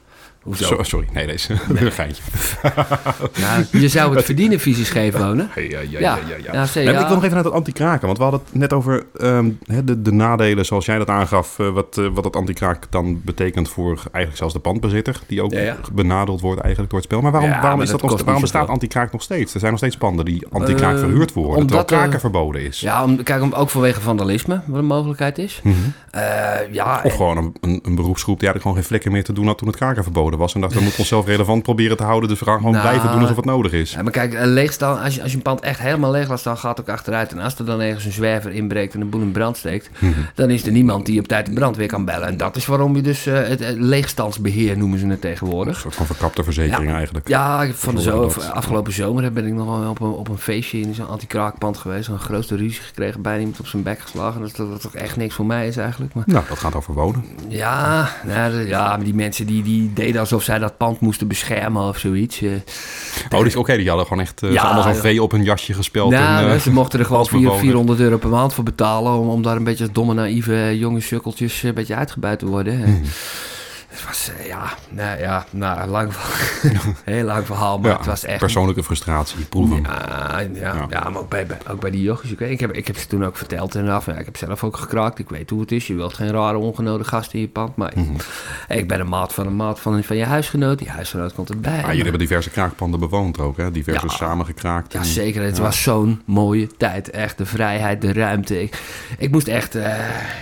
Hoezo? 0.48 0.82
Sorry, 0.82 1.06
nee, 1.12 1.26
deze 1.26 1.52
is 1.52 1.58
een 1.80 1.92
geintje. 1.92 2.22
Nou, 3.40 3.64
je 3.72 3.88
zou 3.88 4.16
het 4.16 4.24
verdienen 4.30 4.60
fysisch 4.60 4.86
scheef 4.86 5.16
wonen. 5.16 5.50
Ja, 5.54 5.62
ja, 5.62 5.80
Ja, 5.80 5.98
ja, 5.98 6.18
ja, 6.52 6.66
Nee. 6.74 6.86
Ik 6.88 6.92
wil 7.06 7.08
nog 7.08 7.24
even 7.24 7.34
naar 7.34 7.44
het 7.44 7.52
anti-kraken. 7.52 8.06
Want 8.06 8.16
we 8.18 8.22
hadden 8.24 8.42
het 8.44 8.54
net 8.54 8.72
over 8.72 9.06
ehm, 9.16 9.50
de, 9.84 10.02
de 10.02 10.12
nadelen 10.12 10.64
zoals 10.64 10.86
jij 10.86 10.98
dat 10.98 11.08
aangaf. 11.08 11.58
eh, 11.58 11.68
wat, 11.70 11.98
eh, 11.98 12.06
wat 12.14 12.24
het 12.24 12.36
anti-kraak 12.36 12.86
dan 12.90 13.20
betekent 13.24 13.68
voor 13.68 13.86
eigenlijk 13.96 14.36
zelfs 14.36 14.52
de 14.54 14.60
pandbezitter. 14.60 15.20
Die 15.26 15.42
ook 15.42 15.52
benadeeld 15.92 16.40
wordt 16.40 16.60
eigenlijk 16.60 16.90
door 16.90 17.00
het 17.00 17.08
spel. 17.08 17.22
Maar 17.22 17.32
waarom, 17.32 17.50
waarom, 17.50 17.70
maar 17.70 17.82
is 17.84 17.90
dat 17.90 18.00
dat 18.00 18.10
nog, 18.10 18.22
waarom 18.22 18.42
bestaat 18.42 18.68
anti-kraak 18.68 19.12
nog 19.12 19.22
steeds? 19.22 19.54
Er 19.54 19.58
zijn 19.60 19.70
nog 19.72 19.80
steeds 19.80 19.96
panden 19.96 20.24
die 20.24 20.46
anti-kraak 20.50 20.94
Eh, 20.94 20.98
verhuurd 21.00 21.32
worden. 21.32 21.56
omdat, 21.56 21.68
terwijl 21.68 21.84
kraken 21.84 22.12
eh, 22.14 22.20
verboden 22.20 22.62
is. 22.62 22.80
Ja, 22.80 23.04
om, 23.04 23.22
kijk, 23.22 23.42
om, 23.42 23.52
ook 23.52 23.70
vanwege 23.70 24.00
vandalisme, 24.00 24.60
wat 24.66 24.78
een 24.78 24.86
mogelijkheid 24.86 25.38
is. 25.38 25.60
Mhm. 25.62 25.74
Ja, 26.72 27.00
Of 27.04 27.14
gewoon 27.14 27.36
een, 27.36 27.56
een, 27.60 27.80
een 27.82 27.94
beroepsgroep 27.94 28.38
die 28.40 28.48
eigenlijk 28.48 28.62
gewoon 28.62 28.76
geen 28.76 28.84
vlekken 28.86 29.12
meer 29.12 29.24
te 29.24 29.32
doen 29.32 29.46
had 29.46 29.58
toen 29.58 29.68
het 29.68 29.76
kraken 29.76 30.02
verboden 30.02 30.37
was. 30.38 30.54
En 30.54 30.60
dacht, 30.60 30.74
we 30.74 30.80
moeten 30.80 30.98
onszelf 30.98 31.26
relevant 31.26 31.62
proberen 31.62 31.96
te 31.96 32.02
houden. 32.02 32.28
Dus 32.28 32.38
we 32.38 32.44
gaan 32.44 32.56
gewoon 32.56 32.72
Nou, 32.72 32.86
blijven 32.88 33.10
doen 33.10 33.20
alsof 33.20 33.36
het 33.36 33.44
nodig 33.44 33.72
is. 33.72 33.92
Ja, 33.92 34.02
maar 34.02 34.12
kijk, 34.12 34.36
leegstaan, 34.44 35.00
als 35.00 35.14
je, 35.14 35.22
als 35.22 35.30
je 35.30 35.36
een 35.36 35.42
pand 35.42 35.60
echt 35.60 35.80
helemaal 35.80 36.10
leeg 36.10 36.28
laat 36.28 36.38
staan, 36.38 36.58
gaat 36.58 36.76
het 36.78 36.88
ook 36.88 36.94
achteruit. 36.94 37.32
En 37.32 37.38
als 37.38 37.58
er 37.58 37.64
dan 37.64 37.80
ergens 37.80 38.04
een 38.04 38.12
zwerver 38.12 38.50
inbreekt 38.52 38.94
en 38.94 39.00
een 39.00 39.08
boel 39.10 39.20
in 39.20 39.32
brand 39.32 39.56
steekt, 39.56 39.90
Mhm. 39.98 40.12
dan 40.34 40.50
is 40.50 40.66
er 40.66 40.72
niemand 40.72 41.06
die 41.06 41.20
op 41.20 41.28
tijd 41.28 41.46
de 41.46 41.52
brandweer 41.52 41.86
kan 41.86 42.04
bellen. 42.04 42.26
En 42.28 42.36
dat 42.36 42.56
is 42.56 42.66
waarom 42.66 42.96
je 42.96 43.02
dus 43.02 43.26
eh, 43.26 43.34
het, 43.34 43.60
eh, 43.60 43.68
leegstandsbeheer 43.74 44.78
noemen 44.78 44.98
ze 44.98 45.04
het 45.04 45.14
Een 45.14 45.20
tegenwoordig. 45.20 45.78
soort 45.80 45.94
van 45.94 46.06
verkapte 46.06 46.42
verzekering 46.44 46.92
eigenlijk. 46.92 47.28
Ja, 47.28 47.66
van 47.72 47.94
de 47.94 48.00
zo, 48.02 48.32
afgelopen 48.52 48.92
zomer 48.92 49.32
ben 49.32 49.46
ik 49.46 49.52
nog 49.52 49.78
wel 49.80 49.90
op 49.90 50.00
een, 50.00 50.10
op 50.10 50.28
een 50.28 50.38
feestje 50.38 50.80
in 50.80 50.94
zo'n 50.94 51.08
anti-kraakpand 51.08 51.76
geweest. 51.78 52.08
Een 52.08 52.18
grootste 52.18 52.56
ruzie 52.56 52.80
gekregen, 52.82 53.22
bijna 53.22 53.38
iemand 53.38 53.60
op 53.60 53.66
zijn 53.66 53.82
bek 53.82 54.00
geslagen. 54.00 54.40
Dat, 54.40 54.56
dat, 54.56 54.70
dat 54.70 54.80
toch 54.80 54.94
echt 54.94 55.16
niks 55.16 55.34
voor 55.34 55.46
mij 55.46 55.66
is 55.66 55.76
eigenlijk. 55.76 56.14
Maar 56.14 56.24
Nou, 56.26 56.44
dat 56.48 56.58
gaat 56.58 56.74
over 56.74 56.94
wonen. 56.94 57.24
ja, 57.48 58.08
nou, 58.26 58.66
ja 58.66 58.86
maar 58.88 59.04
die 59.04 59.14
mensen 59.14 59.46
die, 59.46 59.62
die 59.62 59.92
deden 59.92 60.20
alsof 60.32 60.42
zij 60.42 60.58
dat 60.58 60.76
pand 60.76 61.00
moesten 61.00 61.28
beschermen 61.28 61.82
of 61.88 61.98
zoiets. 61.98 62.40
eh. 62.42 62.50
Oh, 63.34 63.42
dus, 63.44 63.56
oké, 63.56 63.76
die 63.76 63.88
hadden 63.88 64.06
gewoon 64.06 64.22
echt 64.22 64.42
eh, 64.42 64.52
Ja, 64.52 64.62
allemaal 64.62 64.82
zo'n 64.82 64.92
ja. 65.12 65.16
V 65.16 65.20
op 65.20 65.30
hun 65.30 65.42
jasje 65.42 65.74
gespeld. 65.74 66.10
Nou, 66.10 66.46
en, 66.48 66.54
eh, 66.54 66.60
ze 66.60 66.70
mochten 66.72 66.98
er 66.98 67.04
gewoon 67.04 67.20
als 67.24 67.28
vier- 67.30 67.40
bewoner. 67.40 67.60
400 67.60 68.00
euro 68.00 68.16
per 68.16 68.28
maand 68.28 68.54
voor 68.54 68.64
betalen 68.64 69.12
om, 69.12 69.28
om 69.28 69.42
daar 69.42 69.56
een 69.56 69.64
beetje 69.64 69.84
als 69.84 69.92
domme, 69.92 70.14
naïeve 70.14 70.78
jonge 70.78 71.00
sukkeltjes 71.00 71.62
een 71.62 71.74
beetje 71.74 71.94
uitgebuit 71.94 72.38
te 72.38 72.46
worden. 72.46 72.82
Hmm. 72.84 73.02
Het 73.98 74.06
was, 74.06 74.30
eh, 74.38 74.46
ja, 74.46 74.72
nou 74.90 75.18
ja, 75.18 75.44
nou, 75.50 75.88
lang, 75.88 76.12
heel 77.04 77.24
lang 77.24 77.46
verhaal, 77.46 77.78
maar 77.78 77.90
ja, 77.90 77.96
het 77.96 78.06
was 78.06 78.24
echt... 78.24 78.38
persoonlijke 78.38 78.82
frustratie, 78.82 79.44
proeven. 79.44 79.82
Ja, 79.82 80.40
ja, 80.40 80.48
Ja. 80.74 80.86
ja. 80.90 81.08
maar 81.08 81.20
ook 81.20 81.28
bij, 81.28 81.46
ook 81.70 81.80
bij 81.80 81.90
die 81.90 82.02
jochies. 82.02 82.30
Ik, 82.30 82.60
heb, 82.60 82.72
ik 82.72 82.86
heb 82.86 82.96
ze 82.96 83.06
toen 83.06 83.24
ook 83.24 83.36
verteld 83.36 83.74
en 83.74 83.88
af. 83.88 84.06
Ja, 84.06 84.12
ik 84.14 84.24
heb 84.24 84.36
zelf 84.36 84.64
ook 84.64 84.76
gekraakt. 84.76 85.18
Ik 85.18 85.28
weet 85.28 85.50
hoe 85.50 85.60
het 85.60 85.72
is. 85.72 85.86
Je 85.86 85.94
wilt 85.94 86.14
geen 86.14 86.30
rare, 86.30 86.56
ongenode 86.58 87.04
gasten 87.04 87.34
in 87.34 87.40
je 87.40 87.48
pand. 87.48 87.76
Maar 87.76 87.92
Mhm. 87.94 88.14
ik 88.68 88.88
ben 88.88 89.00
een 89.00 89.08
maat 89.08 89.34
van 89.34 89.46
een 89.46 89.56
maat 89.56 89.80
van, 89.80 90.02
van 90.04 90.16
je 90.16 90.24
huisgenoot. 90.24 90.78
Die 90.78 90.90
huisgenoot 90.90 91.32
komt 91.34 91.50
erbij. 91.50 91.72
Maar 91.76 91.86
jullie 91.86 92.02
hebben 92.02 92.20
diverse 92.20 92.50
kraakpanden 92.50 93.00
bewoond 93.00 93.38
ook, 93.38 93.56
hè? 93.56 93.70
Diverse 93.70 94.06
Ja. 94.06 94.12
samengekraakt. 94.14 94.92
Ja, 94.92 94.98
en- 94.98 95.04
zeker. 95.04 95.42
Het 95.42 95.56
ja. 95.56 95.62
was 95.62 95.82
zo'n 95.82 96.22
mooie 96.24 96.66
tijd. 96.76 97.10
Echt 97.10 97.38
de 97.38 97.46
vrijheid, 97.46 98.00
de 98.00 98.12
ruimte. 98.12 98.62
Ik, 98.62 98.82
ik 99.18 99.30
moest 99.30 99.48
echt, 99.48 99.74
eh, 99.74 99.94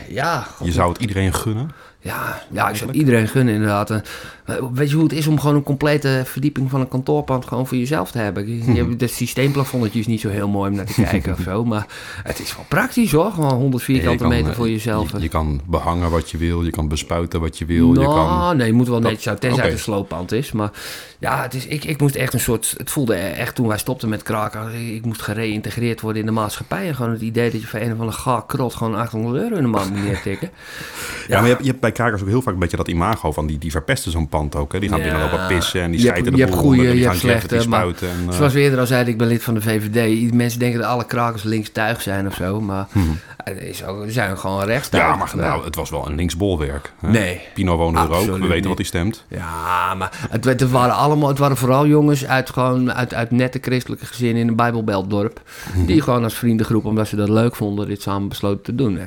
ja... 0.08 0.46
Je 0.62 0.72
zou 0.72 0.92
het 0.92 1.00
iedereen 1.00 1.34
gunnen. 1.34 1.70
Ja, 2.06 2.42
ja, 2.50 2.68
ik 2.68 2.76
zou 2.76 2.90
iedereen 2.92 3.28
gunnen 3.28 3.54
inderdaad. 3.54 3.90
Eh, 4.46 4.54
weet 4.72 4.88
je 4.90 4.94
hoe 4.94 5.04
het 5.04 5.12
is 5.12 5.26
om 5.26 5.40
gewoon 5.40 5.56
een 5.56 5.62
complete 5.62 6.22
verdieping 6.24 6.70
van 6.70 6.80
een 6.80 6.88
kantoorpand 6.88 7.46
gewoon 7.46 7.66
voor 7.66 7.76
jezelf 7.76 8.10
te 8.10 8.18
hebben? 8.18 8.48
Je, 8.48 8.72
je 8.72 8.84
hebt- 8.84 9.00
het 9.00 9.10
systeemplafonnetje 9.10 9.98
is 9.98 10.06
niet 10.06 10.20
zo 10.20 10.28
heel 10.28 10.48
mooi 10.48 10.70
om 10.70 10.76
naar 10.76 10.84
te 10.86 11.02
kijken 11.10 11.32
of 11.32 11.40
zo, 11.40 11.64
maar 11.64 11.86
het 12.22 12.40
is 12.40 12.56
wel 12.56 12.64
praktisch 12.68 13.12
hoor. 13.12 13.30
Gewoon 13.32 13.52
100 13.54 13.82
vierkante 13.82 14.22
Je 14.24 14.30
meter 14.30 14.50
eh, 14.50 14.56
voor 14.56 14.68
jezelf. 14.70 15.12
Je, 15.12 15.20
je 15.20 15.28
kan 15.28 15.60
behangen 15.66 16.10
wat 16.10 16.30
je 16.30 16.36
wil, 16.38 16.62
je 16.64 16.70
kan 16.70 16.88
bespuiten 16.88 17.40
wat 17.40 17.58
je 17.58 17.64
wil. 17.64 17.92
je 17.92 17.98
nou, 17.98 18.14
kan... 18.14 18.56
nee, 18.56 18.66
je 18.66 18.72
moet 18.72 18.88
wel 18.88 19.00
Dat- 19.00 19.10
netjes 19.10 19.28
uit, 19.28 19.40
tenzij 19.40 19.64
het 19.64 19.72
een 19.72 19.78
slooppand 19.78 20.32
is. 20.32 20.52
Maar 20.52 20.70
ja, 21.18 21.42
het 21.42 21.54
is, 21.54 21.66
ik, 21.66 21.84
ik 21.84 22.00
moest 22.00 22.14
echt 22.14 22.32
een 22.34 22.40
soort... 22.40 22.74
Het 22.76 22.90
voelde 22.90 23.14
echt 23.14 23.54
toen 23.54 23.66
wij 23.66 23.78
stopten 23.78 24.08
met 24.08 24.22
kraken... 24.22 24.94
Ik 24.94 25.04
moest 25.04 25.22
gereïntegreerd 25.22 26.00
worden 26.00 26.20
in 26.20 26.26
de 26.26 26.32
maatschappij. 26.32 26.88
En 26.88 26.94
gewoon 26.94 27.10
het 27.12 27.20
idee 27.20 27.50
dat 27.50 27.60
je 27.60 27.66
voor 27.66 27.80
een 27.80 27.92
of 27.92 27.98
andere 27.98 28.16
gaar 28.18 28.46
krot... 28.46 28.74
gewoon 28.74 28.94
800 28.94 29.42
euro 29.42 29.54
in 29.56 29.62
de 29.62 29.68
maand 29.68 29.90
moet 29.90 30.02
neertikken. 30.04 30.50
Ja, 31.28 31.34
maar 31.34 31.42
je 31.42 31.48
hebt, 31.52 31.60
je 31.64 31.68
hebt 31.70 31.80
bij 31.80 31.92
krakers 31.92 32.22
ook 32.22 32.28
heel 32.28 32.42
vaak 32.42 32.54
een 32.54 32.60
beetje 32.60 32.76
dat 32.76 32.88
imago 32.88 33.32
van 33.32 33.46
die, 33.46 33.58
die 33.58 33.70
verpesten 33.70 34.12
zo'n 34.12 34.28
pand 34.38 34.56
ook. 34.56 34.72
Hè? 34.72 34.78
Die 34.80 34.88
gaan 34.88 34.98
Ja. 34.98 35.04
binnenlopen 35.04 35.46
pissen 35.46 35.80
en 35.82 35.90
die 35.90 36.00
Je 36.00 36.06
hebt- 36.06 36.16
schijten 36.18 36.32
de 36.32 36.38
je 36.44 36.44
hebt 36.52 36.62
die 36.62 36.82
je 36.82 36.88
gaan 36.98 37.06
hebt 37.08 37.18
slechte, 37.18 37.54
maar 37.54 37.62
spuiten. 37.80 38.08
En, 38.08 38.26
eh, 38.28 38.36
Zoals 38.36 38.52
we 38.52 38.60
eerder 38.60 38.78
al 38.78 38.86
zeiden, 38.86 39.12
ik 39.12 39.18
ben 39.18 39.26
lid 39.28 39.42
van 39.42 39.54
de 39.54 39.60
VVD. 39.60 40.32
Mensen 40.34 40.58
denken 40.58 40.80
dat 40.80 40.88
alle 40.88 41.04
krakers 41.06 41.42
linkstuig 41.42 42.02
zijn 42.02 42.26
of 42.26 42.34
zo. 42.34 42.60
Maar 42.60 42.86
er, 43.44 43.62
is 43.62 43.84
ook, 43.84 44.02
er 44.04 44.12
zijn 44.12 44.38
gewoon 44.38 44.64
rechtstuig. 44.64 45.02
Mhm. 45.02 45.12
ja, 45.12 45.18
maar 45.18 45.44
nou, 45.50 45.64
het 45.64 45.74
was 45.76 45.90
wel 45.90 46.06
een 46.08 46.14
linksbolwerk. 46.14 46.92
Hè? 47.00 47.10
Nee. 47.10 47.40
Pino 47.54 47.76
woonde 47.76 47.98
er 48.00 48.10
ook, 48.12 48.24
we 48.26 48.32
weten 48.38 48.54
niet. 48.54 48.64
wat 48.64 48.76
hij 48.76 48.84
stemt. 48.86 49.24
Ja, 49.28 49.94
maar 49.94 50.12
het, 50.30 50.44
het 50.44 50.70
waren 50.70 50.94
allemaal, 50.94 51.28
het 51.28 51.38
waren 51.38 51.56
vooral 51.56 51.86
jongens 51.86 52.26
uit, 52.26 52.50
gewoon, 52.50 52.92
uit, 52.92 53.14
uit 53.14 53.30
nette 53.30 53.58
christelijke 53.62 54.06
gezinnen 54.06 54.42
in 54.42 54.48
een 54.48 54.56
Bijbelbeltdorp. 54.56 55.40
Mhm. 55.74 55.86
Die 55.86 56.00
gewoon 56.02 56.24
als 56.24 56.34
vriendengroep, 56.34 56.84
omdat 56.84 57.08
ze 57.08 57.16
dat 57.16 57.28
leuk 57.28 57.56
vonden, 57.56 57.86
dit 57.88 58.02
samen 58.02 58.28
besloten 58.28 58.62
te 58.62 58.74
doen. 58.74 58.98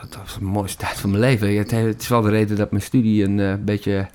Dat, 0.00 0.12
dat 0.12 0.20
was 0.24 0.34
de 0.38 0.44
mooiste 0.44 0.76
tijd 0.78 0.98
van 0.98 1.10
mijn 1.10 1.22
leven. 1.22 1.56
Het, 1.58 1.70
het 1.70 2.00
is 2.02 2.08
wel 2.08 2.20
de 2.20 2.30
reden 2.30 2.56
dat 2.56 2.70
mijn 2.70 2.82
studie 2.82 3.24
een 3.24 3.40
eh, 3.40 3.52
beetje 3.60 4.06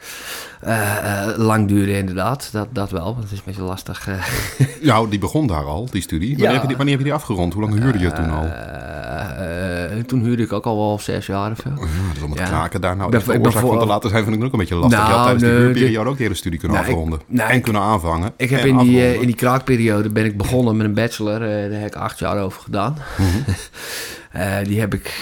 eh, 0.62 1.28
eh, 1.28 1.38
lang 1.38 1.68
duurde, 1.68 1.98
inderdaad. 1.98 2.50
Dat, 2.52 2.68
dat 2.72 2.92
wel, 2.92 3.04
want 3.04 3.24
het 3.24 3.32
is 3.32 3.38
een 3.38 3.44
beetje 3.46 3.62
lastig. 3.62 4.08
Nou, 4.82 5.10
die 5.10 5.20
begon 5.20 5.48
daar 5.48 5.64
al, 5.64 5.88
die 5.92 6.02
studie. 6.02 6.30
Wanneer, 6.30 6.46
Ja. 6.48 6.52
heb, 6.54 6.62
je 6.62 6.68
die, 6.68 6.76
wanneer 6.78 6.94
heb 6.96 7.04
je 7.04 7.10
die 7.12 7.20
afgerond? 7.20 7.54
Hoe 7.54 7.62
lang 7.64 7.80
huurde 7.80 8.00
je 8.00 8.12
toen 8.12 8.30
al? 8.30 8.48
Toen 10.06 10.20
huurde 10.24 10.44
ik 10.44 10.54
ook 10.54 10.66
al 10.66 10.78
wel 10.78 11.00
zes 11.00 11.26
jaar 11.26 11.52
of 11.52 11.58
zo. 11.64 11.70
Ja, 11.70 12.14
dus 12.14 12.24
om 12.24 12.30
het 12.30 12.40
Ja. 12.40 12.46
kraken 12.46 12.82
daar 12.82 12.96
nou 12.96 13.12
de 13.12 13.18
oorzaak 13.40 13.66
van 13.66 13.80
te 13.80 13.86
laten 13.86 14.10
zijn, 14.10 14.24
vind 14.24 14.36
ik 14.36 14.44
ook 14.44 14.52
een 14.54 14.60
beetje 14.60 14.76
lastig. 14.76 15.00
je 15.00 15.06
Nou, 15.06 15.16
had 15.18 15.24
tijdens 15.24 15.44
die 15.44 15.54
huurperiode 15.62 16.10
ook 16.10 16.18
de 16.18 16.24
hele 16.24 16.36
studie 16.36 16.60
kunnen 16.60 16.78
Nou, 16.78 16.90
ik- 16.90 16.96
afronden. 16.96 17.22
nou, 17.28 17.50
en 17.50 17.56
ik- 17.56 17.64
kunnen 17.64 17.82
aanvangen. 17.82 18.32
Ik 18.38 18.50
heb 18.50 18.60
in 18.60 18.66
die, 18.66 18.98
afronden. 18.98 19.20
in 19.22 19.26
die 19.26 19.36
kraakperiode 19.36 20.10
ben 20.10 20.26
ik 20.26 20.38
begonnen 20.38 20.78
met 20.78 20.86
een 20.86 20.94
bachelor. 20.94 21.40
daar 21.40 21.50
heb 21.80 21.86
ik 21.88 21.96
acht 21.96 22.20
jaar 22.20 22.38
over 22.42 22.62
gedaan. 22.62 22.98
Mhm. 23.18 23.28
Die 24.70 24.80
heb 24.80 24.94
ik 24.94 25.14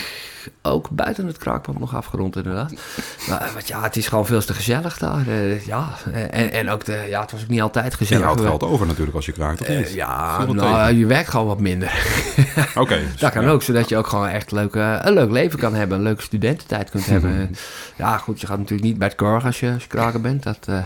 ook 0.65 0.89
buiten 0.89 1.27
het 1.27 1.37
kraakpand 1.37 1.79
nog 1.79 1.95
afgerond 1.95 2.35
inderdaad. 2.35 2.73
Maar 3.29 3.41
eh, 3.41 3.53
want 3.53 3.67
ja, 3.67 3.81
het 3.83 3.95
is 3.95 4.07
gewoon 4.07 4.25
veel 4.25 4.41
te 4.41 4.53
gezellig 4.53 4.97
daar. 4.97 5.27
eh, 5.27 5.65
ja, 5.65 5.89
Eh, 6.13 6.21
en, 6.21 6.51
en 6.51 6.69
ook 6.69 6.85
de, 6.85 7.05
ja, 7.09 7.21
het 7.21 7.31
was 7.31 7.41
ook 7.41 7.47
niet 7.47 7.61
altijd 7.61 7.85
En 7.85 7.91
je 7.91 7.97
gezellig. 7.97 8.23
houdt 8.25 8.41
geld 8.41 8.63
over 8.63 8.87
natuurlijk 8.87 9.15
als 9.15 9.25
je 9.25 9.31
kraakt, 9.31 9.61
of 9.61 9.67
Eh, 9.67 9.93
ja, 9.95 10.37
nou, 10.45 10.57
tegen? 10.59 10.97
je 10.97 11.05
werkt 11.05 11.29
gewoon 11.29 11.47
wat 11.47 11.59
minder. 11.59 11.91
Oké. 12.75 12.95
dus, 13.11 13.19
Dat 13.19 13.31
kan 13.31 13.43
ja. 13.43 13.49
ook, 13.49 13.63
zodat 13.63 13.89
je 13.89 13.97
ook 13.97 14.07
gewoon 14.07 14.27
echt 14.27 14.51
leuke, 14.51 14.99
een 15.01 15.13
leuk 15.13 15.31
leven 15.31 15.59
kan 15.59 15.73
hebben. 15.73 15.97
Een 15.97 16.03
leuke 16.03 16.21
studententijd 16.21 16.89
kunt 16.89 17.05
hebben. 17.05 17.31
Ja, 17.95 18.17
goed, 18.17 18.41
je 18.41 18.47
gaat 18.47 18.57
natuurlijk 18.57 18.87
niet 18.89 18.97
bij 18.97 19.07
het 19.07 19.17
korg 19.17 19.45
als 19.45 19.59
je, 19.59 19.71
als 19.73 19.81
je 19.83 19.87
kraker 19.89 20.21
bent. 20.21 20.43
Dat, 20.43 20.57
eh, 20.65 20.77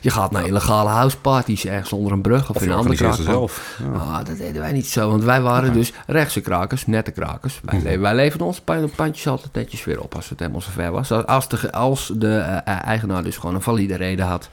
je 0.00 0.10
gaat 0.10 0.30
naar 0.30 0.46
illegale 0.46 0.88
houseparties 0.88 1.64
ergens 1.66 1.92
onder 1.92 2.12
een 2.12 2.20
brug 2.20 2.50
of, 2.50 2.56
Of 2.56 2.62
in 2.62 2.70
een 2.70 2.76
andere 2.76 2.94
kraakpand. 2.96 3.24
zelf. 3.28 3.78
Ja. 3.92 3.98
Ah, 3.98 4.16
dat 4.24 4.36
deden 4.38 4.62
wij 4.62 4.72
niet 4.72 4.86
zo, 4.86 5.10
want 5.10 5.24
wij 5.24 5.40
waren 5.40 5.72
dus 5.72 5.92
rechtse 6.06 6.40
krakers, 6.40 6.86
nette 6.86 7.10
krakers. 7.10 7.60
Wij, 7.82 8.00
wij 8.00 8.14
leverden 8.14 8.46
onze 8.46 8.62
pa- 8.62 8.85
de 8.86 8.92
pandjes 8.96 9.26
altijd 9.26 9.52
netjes 9.52 9.84
weer 9.84 10.00
op 10.00 10.14
als 10.14 10.28
het 10.28 10.38
helemaal 10.38 10.60
zover 10.60 10.90
was. 10.90 11.10
Als 11.12 11.48
de, 11.48 11.72
als 11.72 12.12
de 12.16 12.36
eh, 12.36 12.84
eigenaar 12.84 13.22
dus 13.22 13.36
gewoon 13.36 13.54
een 13.54 13.62
valide 13.62 13.94
reden 13.96 14.26
had. 14.26 14.48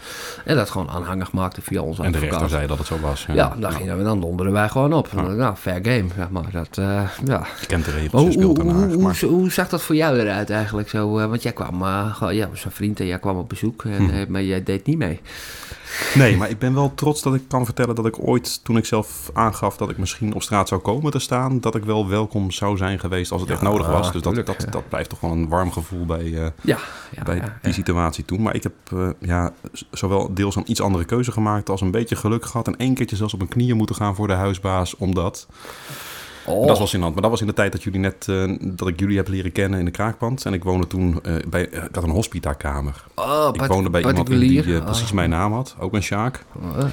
En 0.45 0.55
dat 0.55 0.69
gewoon 0.69 0.89
aanhangig 0.89 1.31
maakte 1.31 1.61
via 1.61 1.81
onze 1.81 2.03
En 2.03 2.11
de 2.11 2.19
rechter 2.19 2.49
zei 2.49 2.67
dat 2.67 2.77
het 2.77 2.87
zo 2.87 2.99
was. 2.99 3.25
Ja, 3.33 3.53
dan, 3.59 3.71
gingen 3.71 3.97
we, 3.97 4.03
dan 4.03 4.19
donderen 4.21 4.51
wij 4.51 4.69
gewoon 4.69 4.93
op. 4.93 5.13
Nou, 5.13 5.55
fair 5.55 5.79
game, 5.81 6.05
zeg 6.15 6.29
maar. 6.29 6.51
Dat, 6.51 6.77
eh, 6.77 7.01
ja. 7.25 7.45
Je 7.59 7.65
kent 7.67 7.85
de 7.85 7.91
regels, 7.91 8.23
je 8.23 8.31
speelt 8.31 8.61
hoe, 8.61 8.71
hoe, 8.73 8.97
Maar 8.97 9.17
hoe, 9.21 9.29
hoe 9.29 9.51
zag 9.51 9.69
dat 9.69 9.81
voor 9.81 9.95
jou 9.95 10.19
eruit 10.19 10.49
eigenlijk? 10.49 10.89
Zo, 10.89 11.17
eh, 11.19 11.25
want 11.25 11.43
jij 11.43 11.51
kwam, 11.53 11.81
eh, 11.81 12.15
gewoon- 12.15 12.35
ja, 12.35 12.49
was 12.49 12.65
een 12.65 12.71
vriend 12.71 12.99
en 12.99 13.05
jij 13.05 13.19
kwam 13.19 13.37
op 13.37 13.49
bezoek, 13.49 13.83
en, 13.85 13.91
Hm. 14.09 14.09
eh, 14.09 14.27
maar 14.27 14.43
jij 14.43 14.63
deed 14.63 14.85
niet 14.85 14.97
mee. 14.97 15.19
Nee, 16.13 16.37
maar 16.37 16.49
ik 16.49 16.59
ben 16.59 16.73
wel 16.73 16.93
trots 16.95 17.21
dat 17.21 17.35
ik 17.35 17.41
kan 17.47 17.65
vertellen 17.65 17.95
dat 17.95 18.05
ik 18.05 18.27
ooit, 18.27 18.63
toen 18.63 18.77
ik 18.77 18.85
zelf 18.85 19.29
aangaf 19.33 19.77
dat 19.77 19.89
ik 19.89 19.97
misschien 19.97 20.33
op 20.33 20.41
straat 20.41 20.67
zou 20.67 20.81
komen 20.81 21.11
te 21.11 21.19
staan, 21.19 21.59
dat 21.59 21.75
ik 21.75 21.85
wel 21.85 22.07
welkom 22.07 22.51
zou 22.51 22.77
zijn 22.77 22.99
geweest 22.99 23.31
als 23.31 23.41
het 23.41 23.49
echt 23.49 23.61
nodig 23.61 23.87
was. 23.87 24.11
Dus 24.11 24.21
dat, 24.21 24.35
dat, 24.45 24.65
dat 24.69 24.89
blijft 24.89 25.09
toch 25.09 25.19
wel 25.19 25.31
een 25.31 25.47
warm 25.47 25.71
gevoel 25.71 26.05
bij, 26.05 26.25
eh, 26.25 26.47
Ja, 26.61 26.77
ja, 27.11 27.23
bij 27.23 27.43
die 27.61 27.73
situatie 27.73 28.25
toen. 28.25 28.41
Maar 28.41 28.55
ik 28.55 28.63
heb 28.63 28.73
eh, 28.91 29.09
ja, 29.19 29.53
zowel 29.91 30.33
deels 30.33 30.55
een 30.55 30.71
iets 30.71 30.81
andere 30.81 31.05
keuze 31.05 31.31
gemaakt 31.31 31.69
als 31.69 31.81
een 31.81 31.91
beetje 31.91 32.15
geluk 32.15 32.45
gehad. 32.45 32.67
En 32.67 32.77
één 32.77 32.93
keertje 32.93 33.15
zelfs 33.15 33.33
op 33.33 33.39
mijn 33.39 33.51
knieën 33.51 33.77
moeten 33.77 33.95
gaan 33.95 34.15
voor 34.15 34.27
de 34.27 34.33
huisbaas, 34.33 34.95
omdat... 34.95 35.47
Oh, 36.45 36.67
Dat 36.67 36.79
was 36.79 36.93
in 36.93 37.01
hand. 37.01 37.13
Maar 37.13 37.21
dat 37.21 37.31
was 37.31 37.41
in 37.41 37.47
de 37.47 37.53
tijd 37.53 37.71
dat 37.71 37.83
jullie 37.83 37.99
net, 37.99 38.27
eh, 38.29 38.53
dat 38.61 38.87
ik 38.87 38.99
jullie 38.99 39.17
heb 39.17 39.27
leren 39.27 39.51
kennen 39.51 39.79
in 39.79 39.85
de 39.85 39.91
kraakpand. 39.91 40.45
En 40.45 40.53
ik 40.53 40.63
woonde 40.63 40.87
toen 40.87 41.19
eh, 41.23 41.35
bij, 41.47 41.69
eh, 41.69 41.83
ik 41.83 41.95
had 41.95 42.03
een 42.03 42.09
hospitakamer. 42.09 43.03
oh, 43.15 43.49
Ik 43.51 43.61
woonde 43.61 43.89
bij 43.89 44.01
iemand 44.03 44.27
die 44.27 44.81
precies 44.81 45.07
Oh. 45.09 45.13
mijn 45.13 45.29
naam 45.29 45.53
had, 45.53 45.75
ook 45.79 45.93
een 45.93 46.03
Sjaak. 46.03 46.45
Oh, 46.61 46.83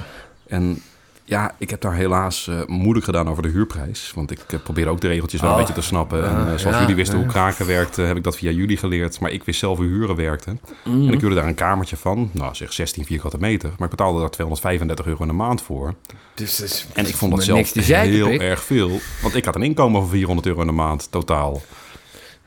En 0.47 0.81
ja, 1.23 1.55
ik 1.57 1.69
heb 1.69 1.81
daar 1.81 1.93
helaas 1.95 2.47
eh, 2.47 2.59
moeilijk 2.67 3.05
gedaan 3.05 3.29
over 3.29 3.43
de 3.43 3.49
huurprijs. 3.49 4.11
Want 4.15 4.31
ik 4.31 4.39
eh, 4.47 4.59
probeer 4.63 4.87
ook 4.87 5.01
de 5.01 5.07
regeltjes 5.07 5.41
wel 5.41 5.49
Oh. 5.51 5.55
een 5.57 5.63
beetje 5.65 5.81
te 5.81 5.87
snappen. 5.87 6.23
en 6.29 6.37
eh, 6.37 6.45
zoals 6.45 6.61
ja, 6.75 6.79
jullie 6.79 6.95
wisten 6.95 7.17
hoe 7.17 7.27
kraken 7.27 7.65
werkte, 7.67 8.01
heb 8.01 8.17
ik 8.17 8.23
dat 8.23 8.35
via 8.37 8.51
jullie 8.51 8.77
geleerd. 8.77 9.19
Maar 9.19 9.31
ik 9.31 9.43
wist 9.43 9.59
zelf 9.59 9.77
hoe 9.77 9.85
huren 9.87 10.15
werkte. 10.15 10.55
mm. 10.83 11.07
En 11.07 11.13
ik 11.13 11.19
huurde 11.21 11.35
daar 11.35 11.47
een 11.47 11.55
kamertje 11.55 11.97
van, 11.97 12.29
nou 12.33 12.55
zeg 12.55 12.73
16 12.73 13.05
vierkante 13.05 13.37
meter. 13.39 13.69
Maar 13.69 13.89
ik 13.89 13.95
betaalde 13.95 14.19
daar 14.19 14.29
235 14.29 15.05
euro 15.05 15.21
in 15.21 15.27
de 15.27 15.33
maand 15.33 15.61
voor. 15.61 15.93
Dus, 16.33 16.85
En 16.93 17.07
ik 17.07 17.15
vond 17.15 17.31
dat 17.35 17.43
zelf 17.43 17.73
heel 17.73 18.29
erg 18.29 18.63
veel. 18.63 18.99
Want 19.21 19.35
ik 19.35 19.45
had 19.45 19.55
een 19.55 19.63
inkomen 19.63 20.01
van 20.01 20.09
400 20.09 20.47
euro 20.47 20.61
in 20.61 20.67
de 20.67 20.73
maand 20.73 21.07
totaal. 21.11 21.61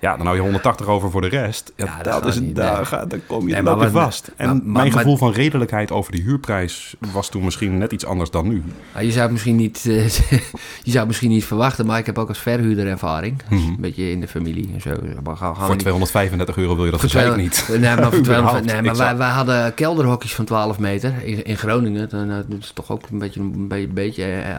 Ja, 0.05 0.17
dan 0.17 0.27
hou 0.27 0.37
je 0.39 0.43
180 0.43 0.87
over 0.87 1.11
voor 1.11 1.21
de 1.21 1.29
rest. 1.29 1.73
Ja, 1.77 1.85
Ja, 1.85 2.03
dat 2.03 2.27
is, 2.27 2.39
niet, 2.41 2.57
daar, 2.57 2.89
nee. 2.93 3.07
dan 3.07 3.21
kom 3.27 3.49
je 3.49 3.53
Nee, 3.55 3.63
maar 3.63 3.91
vast. 3.91 4.31
En 4.37 4.47
maar- 4.47 4.61
mijn 4.65 4.93
gevoel 4.93 5.17
van 5.17 5.33
redelijkheid 5.33 5.91
over 5.91 6.13
die 6.13 6.23
huurprijs 6.23 6.95
was 7.13 7.29
toen 7.29 7.45
misschien 7.45 7.79
net 7.79 7.93
iets 7.93 8.05
anders 8.07 8.31
dan 8.31 8.49
nu. 8.49 8.63
Je, 9.01 9.11
zou 9.11 9.23
het 9.23 9.31
misschien 9.31 9.57
niet, 9.57 9.85
eh, 9.87 10.09
je 10.09 10.91
zou 10.91 10.99
het 10.99 11.07
misschien 11.07 11.31
niet 11.31 11.45
verwachten, 11.45 11.87
maar 11.87 11.99
ik 11.99 12.07
heb 12.07 12.19
ook 12.19 12.29
als 12.29 12.39
verhuurder 12.39 12.87
ervaring. 12.87 13.43
Mhm. 13.49 13.63
Een 13.69 13.77
beetje 13.81 14.11
in 14.11 14.21
de 14.21 14.29
familie 14.29 14.71
en 14.75 14.81
zo. 14.81 14.91
Maar 15.23 15.37
gaan, 15.37 15.37
gaan 15.37 15.53
we 15.55 15.59
Voor 15.61 15.69
niet- 15.71 15.79
235 15.79 16.57
euro 16.57 16.77
wil 16.77 16.85
je 16.85 16.91
dat 16.91 17.01
zeker 17.01 17.17
200 17.19 17.69
niet. 17.69 17.81
Nee, 17.81 17.95
maar, 17.97 18.13
voor 18.13 18.23
200 18.23 18.29
Überhaupt. 18.29 18.65
nee, 18.67 18.77
Ik 18.77 18.83
maar 18.85 18.97
wij, 18.97 19.17
wij 19.17 19.31
hadden 19.31 19.75
kelderhokjes 19.75 20.35
van 20.35 20.45
12 20.45 20.79
meter 20.79 21.15
in, 21.25 21.45
in 21.45 21.57
Groningen. 21.57 22.09
Dan, 22.09 22.31
eh, 22.31 22.37
dat 22.49 22.59
is 22.59 22.71
toch 22.75 22.91
ook 22.91 23.03
een 23.11 23.19
beetje 23.19 23.41
een 23.41 23.69
beetje, 23.69 23.87
beetje 23.89 24.25
eh, 24.25 24.57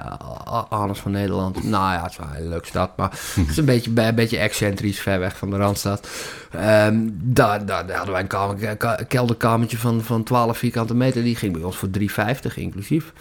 a- 0.53 0.65
anus 0.69 0.99
van 0.99 1.11
Nederland. 1.11 1.63
Nou 1.63 1.93
ja, 1.93 2.01
het 2.01 2.11
is 2.11 2.17
wel 2.17 2.27
een 2.27 2.33
hele 2.35 2.49
leuke 2.49 2.67
stad, 2.67 2.91
maar 2.97 3.09
het 3.35 3.49
is 3.49 3.57
een 3.57 3.65
beetje, 3.65 3.91
een 3.95 4.15
beetje 4.15 4.37
excentrisch, 4.37 4.99
ver 4.99 5.19
weg 5.19 5.34
van 5.37 5.49
de 5.49 5.57
Randstad. 5.57 6.07
Ehm, 6.51 6.95
daar, 7.11 7.65
daar, 7.65 7.85
daar 7.87 7.95
hadden 7.95 8.13
wij 8.13 8.21
een 8.21 8.27
kamer, 8.27 8.75
ka- 8.77 8.99
kelderkamertje 9.07 9.77
van, 9.77 10.01
van 10.03 10.23
12 10.23 10.57
vierkante 10.57 10.95
meter. 10.95 11.23
Die 11.23 11.35
ging 11.35 11.53
bij 11.53 11.63
ons 11.63 11.77
voor 11.77 11.89
3,50 11.99 12.53
inclusief. 12.55 13.13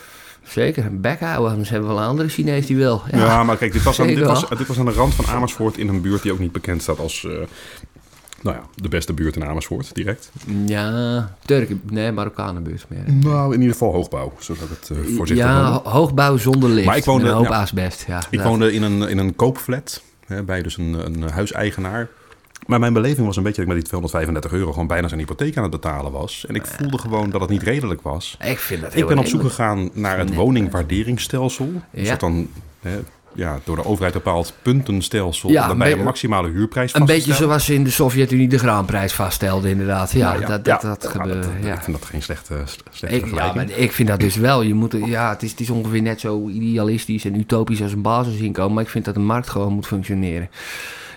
Zeker, 0.42 0.84
een 0.86 1.00
bek 1.00 1.20
houden, 1.20 1.50
anders 1.50 1.68
hebben 1.70 1.88
we 1.88 1.94
wel 1.94 2.02
een 2.04 2.08
andere 2.10 2.28
Chinees 2.28 2.66
die 2.66 2.76
wil. 2.76 3.02
Ja, 3.12 3.42
maar 3.44 3.56
kijk, 3.56 3.72
dit 3.72 3.82
was, 3.82 4.00
aan, 4.00 4.06
dit, 4.06 4.18
was, 4.18 4.48
dit 4.48 4.66
was 4.66 4.78
aan 4.78 4.84
de 4.84 4.90
rand 4.92 5.14
van 5.14 5.26
Amersfoort 5.26 5.76
in 5.78 5.88
een 5.88 6.00
buurt 6.00 6.22
die 6.22 6.32
ook 6.32 6.38
niet 6.38 6.52
bekend 6.52 6.82
staat 6.82 6.98
als... 6.98 7.24
eh, 7.24 7.30
nou 8.42 8.56
ja, 8.56 8.62
de 8.74 8.88
beste 8.88 9.12
buurt 9.12 9.36
in 9.36 9.44
Amersfoort, 9.44 9.94
direct. 9.94 10.30
Ja, 10.66 11.34
Turken, 11.44 11.80
nee, 11.90 12.12
Marokkanenbuurt 12.12 12.84
meer. 12.88 13.12
Nou, 13.14 13.46
in 13.54 13.58
ieder 13.60 13.72
geval 13.72 13.92
hoogbouw, 13.92 14.32
zodat 14.38 14.68
het 14.68 14.90
eh, 14.90 14.96
voorzichtig 15.16 15.46
ja, 15.46 15.70
ho- 15.72 15.90
hoogbouw 15.90 16.36
zonder 16.36 16.68
lift. 16.70 16.86
Maar 16.86 16.96
ik 16.96 17.04
woonde- 17.04 17.28
een 17.28 17.34
hoop 17.34 17.46
ja. 17.48 17.60
asbest. 17.60 18.04
Ja, 18.06 18.22
Ik 18.30 18.38
dat- 18.38 18.46
woonde 18.46 18.72
in 18.72 18.82
een, 18.82 19.08
in 19.08 19.18
een 19.18 19.36
koopflat, 19.36 20.02
hè, 20.26 20.42
bij 20.42 20.62
dus 20.62 20.76
een, 20.76 20.92
een 21.06 21.30
huiseigenaar. 21.30 22.08
Maar 22.66 22.80
mijn 22.80 22.92
beleving 22.92 23.26
was 23.26 23.36
een 23.36 23.42
beetje 23.42 23.64
dat 23.64 23.70
ik 23.70 23.74
met 23.74 23.82
die 23.82 23.88
235 23.88 24.52
euro 24.52 24.72
gewoon 24.72 24.86
bijna 24.86 25.08
zijn 25.08 25.20
hypotheek 25.20 25.56
aan 25.56 25.62
het 25.62 25.72
betalen 25.72 26.12
was. 26.12 26.44
En 26.48 26.54
ik 26.54 26.66
voelde 26.66 26.98
gewoon 26.98 27.30
dat 27.30 27.40
het 27.40 27.50
niet 27.50 27.62
redelijk 27.62 28.02
was. 28.02 28.36
Ik 28.44 28.58
vind 28.58 28.82
dat 28.82 28.96
Ik 28.96 29.06
ben 29.06 29.18
op 29.18 29.26
zoek 29.26 29.40
gegaan 29.40 29.90
naar 29.92 30.18
het 30.18 30.34
woningwaarderingsstelsel. 30.34 31.72
Dus 31.90 32.04
Ja. 32.04 32.10
dat 32.10 32.20
dan 32.20 32.48
hè, 32.80 32.98
ja, 33.34 33.58
door 33.64 33.76
de 33.76 33.84
overheid 33.84 34.12
bepaald 34.14 34.52
puntenstelsel. 34.62 35.50
Ja, 35.50 35.66
waarbij 35.66 35.92
een 35.92 36.02
maximale 36.02 36.48
huurprijs 36.48 36.94
Een 36.94 37.04
beetje 37.04 37.34
zoals 37.34 37.70
in 37.70 37.84
de 37.84 37.90
Sovjet-Unie 37.90 38.48
de 38.48 38.58
graanprijs 38.58 39.12
vaststelden, 39.12 39.70
inderdaad. 39.70 40.12
Ja, 40.12 40.28
Nou 40.32 40.40
dat, 40.46 40.64
dat, 40.64 40.82
ja, 40.82 40.88
dat 40.88 41.06
gebeurde. 41.06 41.40
dat- 41.40 41.50
ja. 41.62 41.74
Ik 41.74 41.82
vind 41.82 41.96
dat 41.98 42.06
geen 42.06 42.22
slechte, 42.22 42.62
slechte 42.90 43.16
Ik, 43.16 43.22
ja, 43.22 43.28
vergelijking. 43.28 43.54
maar 43.70 43.78
ik 43.78 43.92
vind 43.92 44.08
dat 44.08 44.20
dus 44.20 44.36
wel. 44.36 44.62
Je 44.62 44.74
moet, 44.74 44.96
ja, 45.04 45.30
het, 45.30 45.42
is, 45.42 45.50
het 45.50 45.60
is 45.60 45.70
ongeveer 45.70 46.02
net 46.02 46.20
zo 46.20 46.48
idealistisch 46.48 47.24
en 47.24 47.38
utopisch 47.38 47.82
als 47.82 47.92
een 47.92 48.02
basisinkomen. 48.02 48.74
Maar 48.74 48.82
ik 48.84 48.90
vind 48.90 49.04
dat 49.04 49.14
de 49.14 49.20
markt 49.20 49.48
gewoon 49.48 49.72
moet 49.72 49.86
functioneren. 49.86 50.48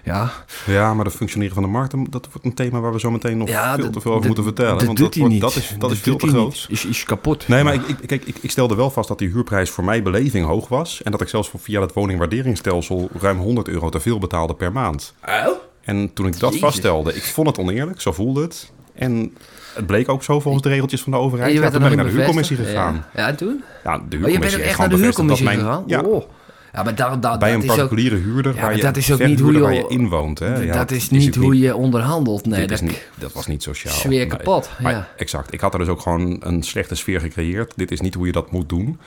Ja, 0.08 0.32
Ja, 0.66 0.94
maar 0.94 1.06
het 1.06 1.16
functioneren 1.16 1.54
van 1.54 1.64
de 1.64 1.70
markt, 1.70 1.94
dat 2.12 2.26
wordt 2.32 2.46
een 2.46 2.54
thema 2.54 2.80
waar 2.80 2.92
we 2.94 3.00
zo 3.00 3.12
meteen 3.12 3.38
nog 3.38 3.50
ja 3.50 3.76
veel 3.76 3.90
te 3.90 4.02
veel 4.02 4.12
over 4.14 4.26
moeten 4.26 4.44
vertellen. 4.44 4.86
Want 4.86 4.98
dat, 4.98 5.16
wordt- 5.16 5.32
niet. 5.32 5.42
dat 5.42 5.56
is, 5.56 5.76
dat 5.80 5.92
is 5.92 6.00
veel 6.00 6.16
te 6.18 6.28
groot. 6.28 6.66
Is, 6.70 6.86
is 6.86 7.04
kapot. 7.04 7.48
Nee, 7.48 7.64
maar 7.64 7.74
Ja. 7.74 7.82
ik, 7.88 8.00
ik, 8.00 8.08
kijk, 8.08 8.26
ik, 8.26 8.36
ik 8.42 8.52
stelde 8.52 8.76
wel 8.76 8.90
vast 8.90 9.08
dat 9.08 9.18
die 9.20 9.30
huurprijs 9.30 9.70
voor 9.70 9.84
mijn 9.84 10.04
beleving 10.04 10.46
hoog 10.46 10.68
was. 10.68 11.04
En 11.04 11.12
dat 11.12 11.22
ik 11.22 11.28
zelfs 11.28 11.50
voor, 11.50 11.60
via 11.60 11.82
het 11.82 11.94
woningwaarderingsstelsel 11.94 13.10
ruim 13.20 13.38
100 13.38 13.68
euro 13.68 13.90
te 13.90 14.00
veel 14.00 14.20
betaalde 14.20 14.54
per 14.54 14.72
maand. 14.72 15.14
Oh? 15.28 15.48
En 15.82 16.14
toen 16.14 16.26
ik 16.28 16.40
dat 16.40 16.50
Jezus. 16.54 16.60
vaststelde, 16.66 17.14
ik 17.16 17.24
vond 17.24 17.48
het 17.48 17.58
oneerlijk, 17.58 18.02
zo 18.02 18.12
voelde 18.12 18.42
het. 18.42 18.72
En 18.94 19.36
het 19.74 19.86
bleek 19.86 20.10
ook 20.10 20.24
zo 20.24 20.40
volgens 20.40 20.64
de 20.64 20.70
regeltjes 20.70 21.02
van 21.02 21.12
de 21.12 21.18
overheid. 21.18 21.48
En 21.50 21.54
je 21.56 21.62
Ja, 21.62 21.70
bent 21.70 21.74
toen 21.74 21.82
ben 21.84 21.92
ik 21.92 21.98
naar 21.98 22.06
de 22.08 22.18
huurcommissie 22.18 22.58
gegaan. 22.58 23.06
Ja, 23.16 23.28
en 23.28 23.36
toen? 23.36 23.64
Ja, 23.84 23.92
de 23.98 23.98
Oh, 23.98 24.02
je 24.04 24.08
bent 24.10 24.22
huurcommissie 24.22 24.60
ook 24.62 24.66
echt 24.68 24.78
naar 24.78 24.90
de 24.90 24.96
huurcommissie 24.96 25.46
mijn- 25.46 25.60
gegaan? 25.60 25.84
Ja, 25.88 26.02
Oh. 26.02 26.24
Ja, 26.74 26.84
maar 26.84 26.96
dat, 26.96 27.22
dat, 27.22 27.40
bij 27.40 27.52
dat 27.52 27.60
een 27.60 27.64
is 27.66 27.70
ook, 27.72 27.78
particuliere 27.78 28.16
huurder 28.16 28.56
Ja, 28.56 28.62
waar 28.62 28.76
je, 28.76 28.82
dat 28.82 28.98
is 28.98 29.12
ook 29.12 29.26
niet 29.26 29.40
hoe 29.40 29.54
je- 29.54 29.60
waar 29.60 29.74
je 29.74 29.86
inwoont. 29.88 30.40
Hè? 30.40 30.56
Ja, 30.58 30.74
dat 30.74 30.92
is 30.92 31.10
niet 31.10 31.36
hoe 31.36 31.60
je 31.60 31.76
onderhandelt. 31.76 32.46
Nee, 32.46 32.62
dat, 32.68 32.72
is 32.72 32.82
niet, 32.82 33.08
dat 33.16 33.34
was 33.34 33.48
niet 33.48 33.64
sociaal. 33.64 33.94
Sfeer 33.94 34.10
Nee. 34.10 34.26
kapot, 34.28 34.70
Maar. 34.80 35.10
Exact. 35.18 35.54
Ik 35.54 35.60
had 35.60 35.74
er 35.74 35.80
dus 35.80 35.88
ook 35.88 36.02
gewoon 36.02 36.38
een 36.40 36.64
slechte 36.64 36.96
sfeer 36.96 37.20
gecreëerd. 37.20 37.74
Dit 37.76 37.92
is 37.92 38.02
niet 38.02 38.14
hoe 38.14 38.26
je 38.26 38.32
dat 38.32 38.52
moet 38.52 38.70
doen. 38.70 39.00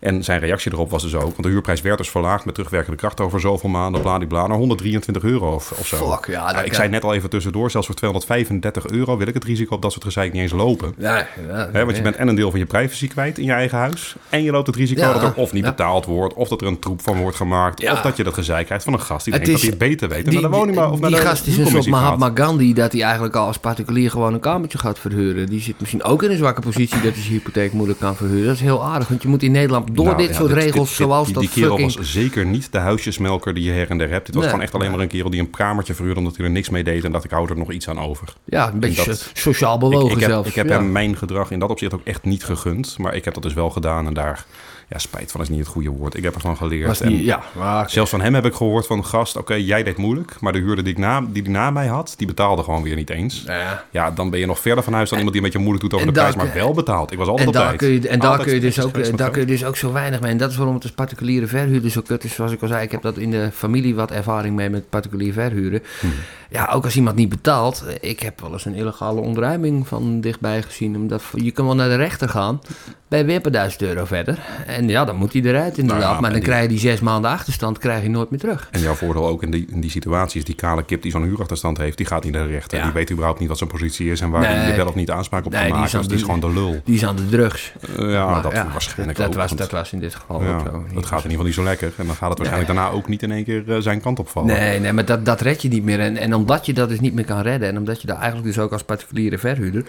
En 0.00 0.24
zijn 0.24 0.40
reactie 0.40 0.72
erop 0.72 0.90
was 0.90 1.02
dus 1.02 1.14
ook... 1.14 1.22
want 1.22 1.42
de 1.42 1.48
huurprijs 1.48 1.80
werd 1.80 1.98
dus 1.98 2.10
verlaagd 2.10 2.44
met 2.44 2.54
terugwerkende 2.54 2.96
kracht... 2.96 3.20
over 3.20 3.40
zoveel 3.40 3.68
maanden, 3.70 4.00
bladibla, 4.00 4.46
naar 4.46 4.56
123 4.56 5.22
euro 5.22 5.54
of, 5.54 5.72
of 5.78 5.86
zo. 5.86 6.10
Fuck, 6.10 6.26
ja, 6.26 6.52
dat 6.52 6.66
ik 6.66 6.74
zei 6.74 6.88
net 6.88 7.04
al 7.04 7.14
even 7.14 7.30
tussendoor... 7.30 7.70
zelfs 7.70 7.86
voor 7.86 7.96
235 7.96 8.86
euro 8.86 9.16
wil 9.16 9.26
ik 9.26 9.34
het 9.34 9.44
risico 9.44 9.74
op 9.74 9.82
dat 9.82 9.92
soort 9.92 10.04
gezeik 10.04 10.32
niet 10.32 10.42
eens 10.42 10.52
lopen. 10.52 10.94
Ja, 10.98 11.26
want 11.72 11.96
je 11.96 12.02
bent 12.02 12.16
en 12.16 12.28
een 12.28 12.34
deel 12.34 12.50
van 12.50 12.58
je 12.58 12.66
privacy 12.66 13.08
kwijt 13.08 13.38
in 13.38 13.44
je 13.44 13.52
eigen 13.52 13.78
huis... 13.78 14.16
en 14.28 14.42
je 14.42 14.50
loopt 14.50 14.66
het 14.66 14.76
risico 14.76 15.12
dat 15.12 15.22
er 15.22 15.34
of 15.34 15.52
niet 15.52 15.64
betaald 15.64 16.04
wordt... 16.04 16.34
of 16.34 16.48
dat 16.48 16.60
er 16.60 16.66
een 16.66 16.78
troep 16.78 17.02
van 17.02 17.18
wordt 17.18 17.36
gemaakt... 17.36 17.90
Of 17.90 18.00
dat 18.00 18.16
je 18.16 18.24
dat 18.24 18.34
gezeik 18.34 18.66
krijgt 18.66 18.84
van 18.84 18.92
een 18.92 19.00
gast 19.00 19.24
die 19.24 19.34
Het 19.34 19.44
denkt 19.44 19.62
is- 19.62 19.68
dat 19.68 19.78
hij 19.78 19.88
het 19.88 19.98
beter 19.98 20.16
weet... 20.16 20.24
en 20.24 20.30
Die, 20.30 20.40
naar 20.40 20.50
de 20.50 20.56
woning 20.56 20.78
of 20.78 21.00
naar 21.00 21.10
die 21.10 21.18
de 21.18 21.26
gast 21.26 21.46
is 21.46 21.56
een 21.56 21.66
soort. 21.66 21.86
Mahatma 21.86 22.30
Gandhi... 22.34 22.72
dat 22.72 22.92
hij 22.92 23.02
eigenlijk 23.02 23.36
al 23.36 23.46
als 23.46 23.58
particulier 23.58 24.10
gewoon 24.10 24.34
een 24.34 24.40
kamertje 24.40 24.78
gaat 24.78 24.98
verhuren. 24.98 25.46
Die 25.46 25.60
zit 25.60 25.74
misschien 25.78 26.02
ook 26.02 26.22
in 26.22 26.30
een 26.30 26.36
zwakke 26.36 26.60
positie... 26.60 27.00
dat 27.00 27.12
hij 27.12 27.22
zijn 27.22 27.32
hypotheek 27.34 27.72
moeilijk 27.72 27.98
kan 27.98 28.16
verhuren. 28.16 28.46
Dat 28.46 28.54
is 28.54 28.60
heel 28.60 28.84
aardig, 28.84 29.08
want 29.08 29.22
je 29.22 29.28
moet 29.28 29.42
in 29.42 29.52
Nederland... 29.52 29.88
door 29.94 30.04
Nou, 30.04 30.16
dit 30.16 30.28
ja, 30.28 30.34
soort 30.34 30.48
dit- 30.54 30.62
regels 30.62 30.88
dit- 30.88 30.96
zoals 30.96 31.24
die, 31.24 31.34
dat 31.34 31.42
die 31.42 31.52
kerel 31.52 31.76
fucking... 31.76 31.96
was 31.96 32.12
zeker 32.12 32.46
niet 32.46 32.72
de 32.72 32.78
huisjesmelker 32.78 33.54
die 33.54 33.64
je 33.64 33.70
her 33.72 33.90
en 33.90 33.98
der 33.98 34.08
hebt. 34.08 34.26
Dit 34.26 34.34
was 34.34 34.44
Nee, 34.44 34.50
gewoon 34.52 34.66
echt 34.66 34.74
alleen 34.74 34.90
maar 34.90 35.00
een 35.00 35.08
kerel 35.08 35.30
die 35.30 35.40
een 35.40 35.50
kamertje 35.50 35.94
verhuurde... 35.94 36.20
omdat 36.20 36.36
hij 36.36 36.44
er 36.46 36.50
niks 36.52 36.68
mee 36.70 36.84
deed 36.84 37.04
en 37.04 37.12
dacht 37.12 37.24
ik 37.24 37.30
hou 37.30 37.48
er 37.48 37.56
nog 37.56 37.72
iets 37.72 37.88
aan 37.88 38.00
over. 38.00 38.28
Ja, 38.44 38.72
een 38.72 38.80
beetje 38.80 39.04
dat- 39.04 39.18
so- 39.18 39.30
sociaal 39.34 39.74
Ik, 39.74 39.80
bewogen 39.80 40.10
ik 40.14 40.20
heb, 40.20 40.30
zelfs. 40.30 40.48
ik 40.48 40.54
heb 40.54 40.68
ja. 40.68 40.72
hem 40.74 40.92
mijn 40.92 41.16
gedrag 41.16 41.50
in 41.50 41.58
dat 41.58 41.70
opzicht 41.70 41.94
ook 41.94 42.04
echt 42.04 42.24
niet 42.24 42.44
gegund. 42.44 42.98
Maar 42.98 43.14
ik 43.14 43.24
heb 43.24 43.34
dat 43.34 43.42
dus 43.42 43.54
wel 43.54 43.70
gedaan 43.70 44.06
en 44.06 44.14
daar... 44.14 44.44
Ja, 44.90 44.98
spijt 44.98 45.30
van 45.30 45.40
is 45.40 45.48
niet 45.48 45.58
het 45.58 45.68
goede 45.68 45.88
woord. 45.88 46.16
Ik 46.16 46.22
heb 46.22 46.34
ervan 46.34 46.56
geleerd. 46.56 46.86
Was 46.86 47.00
En 47.00 47.22
ja, 47.22 47.42
maar, 47.52 47.90
Zelfs 47.90 48.10
van 48.10 48.20
hem 48.20 48.34
heb 48.34 48.44
ik 48.44 48.54
gehoord 48.54 48.86
van... 48.86 49.04
Gast, 49.04 49.36
oké, 49.36 49.54
jij 49.54 49.82
deed 49.82 49.96
moeilijk. 49.96 50.40
Maar 50.40 50.52
de 50.52 50.58
huurder 50.58 50.84
die, 50.84 50.92
ik 50.92 50.98
na, 50.98 51.20
die 51.20 51.42
die 51.42 51.52
na 51.52 51.70
mij 51.70 51.86
had... 51.86 52.14
die 52.16 52.26
betaalde 52.26 52.62
gewoon 52.62 52.82
weer 52.82 52.96
niet 52.96 53.10
eens. 53.10 53.42
ja. 53.46 53.84
Ja, 53.90 54.10
dan 54.10 54.30
ben 54.30 54.40
je 54.40 54.46
nog 54.46 54.58
verder 54.58 54.84
van 54.84 54.92
huis 54.92 55.08
dan 55.08 55.18
iemand 55.18 55.36
die 55.36 55.44
een 55.44 55.50
beetje 55.52 55.64
moeilijk 55.68 55.90
doet 55.90 56.00
over 56.00 56.14
de 56.14 56.20
prijs, 56.20 56.34
maar 56.34 56.54
wel 56.54 56.74
betaald. 56.74 57.12
Ik 57.12 57.18
was 57.18 57.28
altijd 57.28 57.48
En 57.48 57.54
op 57.54 57.60
daar, 57.60 57.68
tijd. 57.68 57.78
kun 57.78 57.88
je, 57.88 58.08
en 58.08 58.18
daar 58.18 58.42
kun 58.42 58.54
je 58.54 58.60
dus 58.60 58.80
ook, 58.80 59.16
daar 59.16 59.30
kun 59.30 59.40
je 59.40 59.46
dus 59.46 59.64
ook 59.64 59.76
zo 59.76 59.92
weinig 59.92 60.20
mee. 60.20 60.30
En 60.30 60.36
dat 60.36 60.50
is 60.50 60.56
waarom 60.56 60.74
het 60.74 60.82
als 60.82 60.92
particuliere 60.92 61.46
verhuurder 61.46 61.90
zo 61.90 62.00
kut 62.00 62.24
is. 62.24 62.34
Zoals 62.34 62.52
ik 62.52 62.62
al 62.62 62.68
zei, 62.68 62.82
ik 62.82 62.90
heb 62.90 63.02
dat 63.02 63.18
in 63.18 63.30
de 63.30 63.50
familie 63.52 63.94
wat 63.94 64.10
ervaring 64.10 64.56
mee 64.56 64.70
met 64.70 64.88
particulier 64.88 65.32
verhuren. 65.32 65.82
Hmm. 66.00 66.12
Ja, 66.50 66.70
ook 66.74 66.84
als 66.84 66.96
iemand 66.96 67.16
niet 67.16 67.28
betaalt. 67.28 67.84
Ik 68.00 68.20
heb 68.20 68.40
wel 68.40 68.52
eens 68.52 68.64
een 68.64 68.74
illegale 68.74 69.20
ontruiming 69.20 69.88
van 69.88 70.20
dichtbij 70.20 70.62
gezien. 70.62 70.96
Omdat, 70.96 71.22
je 71.34 71.50
kan 71.50 71.64
wel 71.66 71.74
naar 71.74 71.88
de 71.88 71.94
rechter 71.96 72.28
gaan. 72.28 72.60
Ben 73.08 73.18
je 73.18 73.24
weer 73.24 73.40
paar 73.40 73.52
duizend 73.52 73.82
euro 73.82 74.04
verder. 74.04 74.38
En 74.66 74.88
ja, 74.88 75.04
dan 75.04 75.16
moet 75.16 75.32
hij 75.32 75.42
eruit 75.42 75.78
inderdaad. 75.78 76.02
Nou 76.04 76.14
ja, 76.14 76.20
maar 76.20 76.30
dan 76.30 76.38
die- 76.38 76.48
krijg 76.48 76.62
je 76.62 76.68
die 76.68 76.78
zes 76.78 77.00
maanden 77.00 77.30
achterstand 77.30 77.78
krijg 77.78 78.02
je 78.02 78.08
nooit 78.10 78.30
meer 78.30 78.38
terug. 78.40 78.68
En 78.70 78.80
jouw 78.80 78.94
voordeel 78.94 79.26
ook 79.26 79.42
in 79.42 79.50
die, 79.50 79.66
in 79.70 79.80
die 79.80 79.90
situatie 79.90 80.38
is 80.40 80.44
die 80.46 80.54
kale 80.54 80.82
kip 80.84 81.02
die 81.02 81.10
zo'n 81.10 81.22
huurachterstand 81.22 81.78
heeft, 81.78 81.96
die 81.96 82.06
gaat 82.06 82.24
niet 82.24 82.32
naar 82.32 82.46
de 82.46 82.52
rechter. 82.52 82.78
Ja. 82.78 82.84
Die 82.84 82.92
weet 82.92 83.10
überhaupt 83.10 83.38
niet 83.40 83.48
wat 83.48 83.58
zijn 83.58 83.70
positie 83.70 84.10
is 84.10 84.20
en 84.20 84.30
waar 84.30 84.40
Nee. 84.40 84.50
hij 84.50 84.76
wel 84.76 84.86
of 84.86 84.94
niet 84.94 85.10
aanspraak 85.10 85.44
op 85.44 85.50
Nee, 85.52 85.60
kan 85.60 85.70
die 85.70 85.80
maken. 85.80 85.92
is 86.00 86.06
Dus 86.06 86.06
die 86.08 86.16
is 86.16 86.22
gewoon 86.34 86.40
de 86.54 86.60
lul. 86.60 86.80
Die 86.84 86.94
is 86.94 87.04
aan 87.04 87.16
de 87.16 87.28
drugs. 87.28 87.72
Eh, 87.98 88.12
ja, 88.12 88.26
Maar 88.30 88.42
dat 88.42 88.52
ja, 88.52 88.68
waarschijnlijk 88.72 89.18
dat, 89.18 89.26
ook. 89.26 89.34
was, 89.34 89.46
want- 89.46 89.58
dat 89.60 89.70
was 89.70 89.92
in 89.92 89.98
dit 90.00 90.14
geval 90.14 90.36
ook 90.36 90.60
zo. 90.60 90.84
dat 90.94 91.06
gaat 91.06 91.24
in 91.24 91.30
ieder 91.30 91.30
geval 91.30 91.44
niet 91.44 91.54
zo 91.54 91.62
lekker. 91.62 91.92
En 91.96 92.06
dan 92.06 92.14
gaat 92.16 92.28
het 92.28 92.38
waarschijnlijk 92.38 92.72
Nee. 92.72 92.76
daarna 92.82 92.96
ook 92.98 93.08
niet 93.08 93.22
in 93.22 93.30
één 93.32 93.44
keer 93.44 93.72
eh, 93.74 93.80
zijn 93.80 94.00
kant 94.00 94.18
op 94.18 94.28
vallen. 94.28 94.54
Nee, 94.54 94.80
nee, 94.80 94.92
maar 94.92 95.04
dat, 95.04 95.24
dat 95.24 95.40
red 95.40 95.62
je 95.62 95.68
niet 95.68 95.84
meer. 95.84 96.00
En, 96.00 96.16
en 96.16 96.34
omdat 96.40 96.66
je 96.66 96.72
dat 96.72 96.88
dus 96.88 97.00
niet 97.00 97.14
meer 97.14 97.24
kan 97.24 97.40
redden... 97.40 97.68
en 97.68 97.78
omdat 97.78 98.00
je 98.00 98.06
daar 98.06 98.16
eigenlijk 98.16 98.46
dus 98.46 98.58
ook 98.58 98.72
als 98.72 98.82
particuliere 98.82 99.38
verhuurder... 99.38 99.84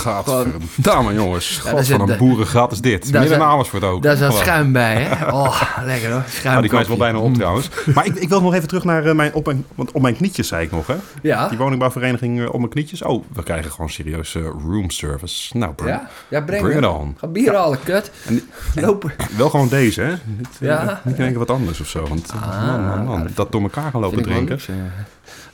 Gadverdamme 0.00 1.14
jongens. 1.14 1.58
God, 1.58 1.86
van 1.88 2.00
het- 2.00 2.10
een 2.10 2.16
boerengat 2.18 2.72
is 2.72 2.80
dit. 2.80 3.04
Meer 3.12 3.12
dan 3.12 3.22
het- 3.32 3.40
Amersfoort 3.40 3.82
ook. 3.82 4.02
Daar 4.02 4.16
zat 4.16 4.34
schuim 4.34 4.72
bij, 4.72 4.94
hè? 5.02 5.26
Oh, 5.32 5.62
lekker 5.84 6.12
hoor. 6.12 6.22
Schuim 6.28 6.44
Nou, 6.48 6.60
die 6.60 6.70
kwijt 6.70 6.88
wel 6.88 6.96
bijna 6.96 7.18
op 7.18 7.34
trouwens. 7.34 7.68
Maar 7.94 8.06
ik, 8.06 8.14
ik 8.14 8.28
wil 8.28 8.40
nog 8.40 8.54
even 8.54 8.68
terug 8.68 8.84
naar 8.84 9.04
eh, 9.06 9.14
mijn, 9.14 9.34
op, 9.34 9.46
mijn, 9.46 9.64
want 9.74 9.92
op 9.92 10.02
mijn 10.02 10.16
knietjes, 10.16 10.48
zei 10.48 10.64
ik 10.64 10.70
nog. 10.70 10.86
Hè? 10.86 10.94
Ja. 11.22 11.48
Die 11.48 11.58
woningbouwvereniging 11.58 12.40
eh, 12.40 12.46
op 12.52 12.58
mijn 12.58 12.70
knietjes. 12.70 13.02
Oh, 13.02 13.24
we 13.32 13.42
krijgen 13.42 13.70
gewoon 13.70 13.90
serieus 13.90 14.34
eh, 14.34 14.42
room 14.42 14.90
service. 14.90 15.56
Nou, 15.56 15.72
breng, 15.72 15.90
Ja? 16.00 16.08
Ja, 16.28 16.40
breng, 16.40 16.62
bring 16.62 16.78
it 16.78 16.84
het. 16.84 16.94
on. 16.94 17.16
Ga 17.18 17.26
bier 17.26 17.54
halen, 17.54 17.78
kut. 17.84 18.10
En, 18.26 18.48
Lopen. 18.84 19.12
wel 19.36 19.50
gewoon 19.50 19.68
deze, 19.68 20.00
hè? 20.00 20.14
Niet, 20.24 21.16
keer 21.16 21.38
wat 21.38 21.50
anders 21.50 21.80
of 21.80 21.86
zo. 21.88 22.06
Want 22.08 22.32
Ah, 22.40 22.66
man, 22.66 22.84
man, 22.86 23.04
man, 23.04 23.28
dat 23.34 23.52
door 23.52 23.62
elkaar 23.62 23.90
gaan 23.90 24.00
lopen 24.00 24.22
drinken. 24.22 24.58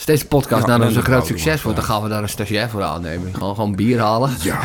deze 0.04 0.26
podcast 0.26 0.66
Ja, 0.66 0.76
nou 0.76 0.82
zo'n 0.92 0.94
dat 0.94 1.04
groot 1.12 1.26
succes 1.26 1.62
wordt, 1.62 1.78
dan 1.78 1.86
gaan 1.86 2.02
we 2.02 2.08
daar 2.08 2.22
een 2.22 2.28
stagiair 2.28 2.68
voor 2.70 2.82
aannemen. 2.82 3.34
Gewoon, 3.34 3.54
gewoon 3.54 3.74
bier 3.76 4.00
halen 4.00 4.30
Ja, 4.42 4.60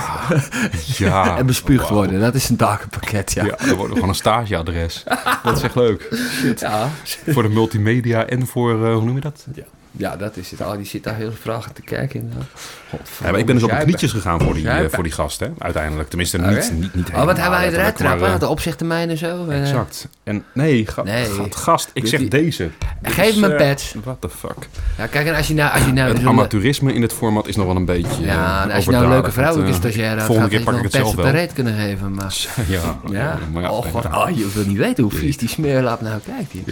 ja. 0.98 1.38
en 1.38 1.46
bespuugd 1.46 1.90
worden. 1.90 2.20
Dat 2.20 2.36
is 2.36 2.50
een 2.50 2.56
takenpakket, 2.56 3.32
ja. 3.32 3.44
Ja, 3.44 3.56
dan 3.66 3.76
wordt 3.76 3.94
gewoon 3.94 4.10
een 4.10 4.16
stageadres. 4.16 5.04
Dat 5.44 5.58
is 5.58 5.64
echt 5.64 5.76
leuk. 5.76 6.08
Ja, 6.58 6.90
Voor 7.28 7.44
de 7.44 7.50
multimedia 7.50 8.26
en 8.26 8.48
voor, 8.48 8.86
eh, 8.86 8.94
hoe 8.94 9.04
noem 9.04 9.16
je 9.16 9.22
dat? 9.22 9.46
ja 9.54 9.64
dat 9.92 10.38
is 10.38 10.52
het. 10.52 10.62
Oh, 10.62 10.76
die 10.76 10.86
zit 10.86 11.04
daar 11.04 11.16
heel 11.16 11.32
vragen 11.42 11.74
te 11.74 11.82
kijken. 11.82 12.20
inderdaad. 12.20 12.48
Ja, 13.24 13.30
maar 13.32 13.40
ik 13.40 13.46
ben 13.46 13.56
dus 13.56 13.64
op 13.64 13.70
Zuipen. 13.70 13.88
knietjes 13.88 14.12
gegaan 14.12 14.42
voor 14.42 14.54
die, 14.54 14.64
Zuipen. 14.64 14.92
voor 14.92 15.04
die 15.04 15.12
gast, 15.12 15.40
hè? 15.40 15.48
Uiteindelijk. 15.58 16.10
Tenminste, 16.10 16.38
Oké. 16.38 16.50
niet, 16.50 16.72
niet, 16.80 16.96
niet 16.96 17.10
Oh, 17.10 17.24
wat 17.26 17.38
helemaal 17.38 17.60
hebben 17.60 17.60
wij 17.60 17.72
eruit 17.80 17.96
trappen? 17.98 18.28
eh, 18.28 18.40
De 18.40 18.48
opzichtermijn 18.48 19.10
en 19.10 19.18
zo? 19.18 19.48
Eh, 19.50 19.62
Exact. 19.62 20.08
En 20.24 20.44
nee, 20.54 20.88
ga, 20.88 21.04
Nee. 21.04 21.26
gaat- 21.26 21.56
gast, 21.56 21.90
ik 21.94 22.08
zeg 22.08 22.20
die- 22.20 22.30
deze. 22.30 22.70
Dit 23.02 23.12
Geef 23.14 23.30
is, 23.30 23.36
me 23.36 23.48
een 23.52 23.58
patch. 23.68 23.94
What 24.04 24.18
the 24.22 24.30
fuck. 24.30 24.68
Ja, 24.98 25.08
kijk, 25.08 25.28
en 25.28 25.36
als 25.36 25.48
je 25.48 25.54
nou... 25.54 25.72
Als 25.74 25.86
je 25.86 25.92
nou 25.92 26.10
Het 26.10 26.18
zo'n- 26.18 26.28
amateurisme 26.28 26.94
in 26.94 27.02
dit 27.02 27.14
format 27.14 27.48
is 27.48 27.56
nog 27.56 27.66
wel 27.66 27.76
een 27.76 27.86
beetje 27.86 28.22
Ja, 28.22 28.64
en 28.64 28.72
als 28.72 28.86
je 28.86 28.92
nou 28.92 29.04
een 29.04 29.10
leuke 29.10 29.32
vrouwelijke 29.32 29.74
stagiair 29.74 30.16
had, 30.18 30.26
Volgende 30.26 30.50
keer 30.50 30.64
pak 30.64 30.76
ik 30.76 30.84
het 30.84 30.92
zelf 30.94 31.16
wel. 31.16 31.30
reet 31.30 31.54
kunnen 31.54 31.74
geven. 31.76 32.14
Maar, 32.14 32.36
Ja, 32.68 32.82
ja. 33.12 33.38
maar 33.54 33.62
ja, 33.64 33.72
oh, 33.72 33.86
god, 33.86 34.04
ja. 34.04 34.24
oh, 34.24 34.38
je 34.38 34.50
wil 34.54 34.66
niet 34.66 34.78
weten 34.78 35.04
hoe 35.04 35.14
vies 35.14 35.38
die 35.38 35.50
smeerlap 35.50 36.02
nou 36.02 36.20
kijkt. 36.26 36.70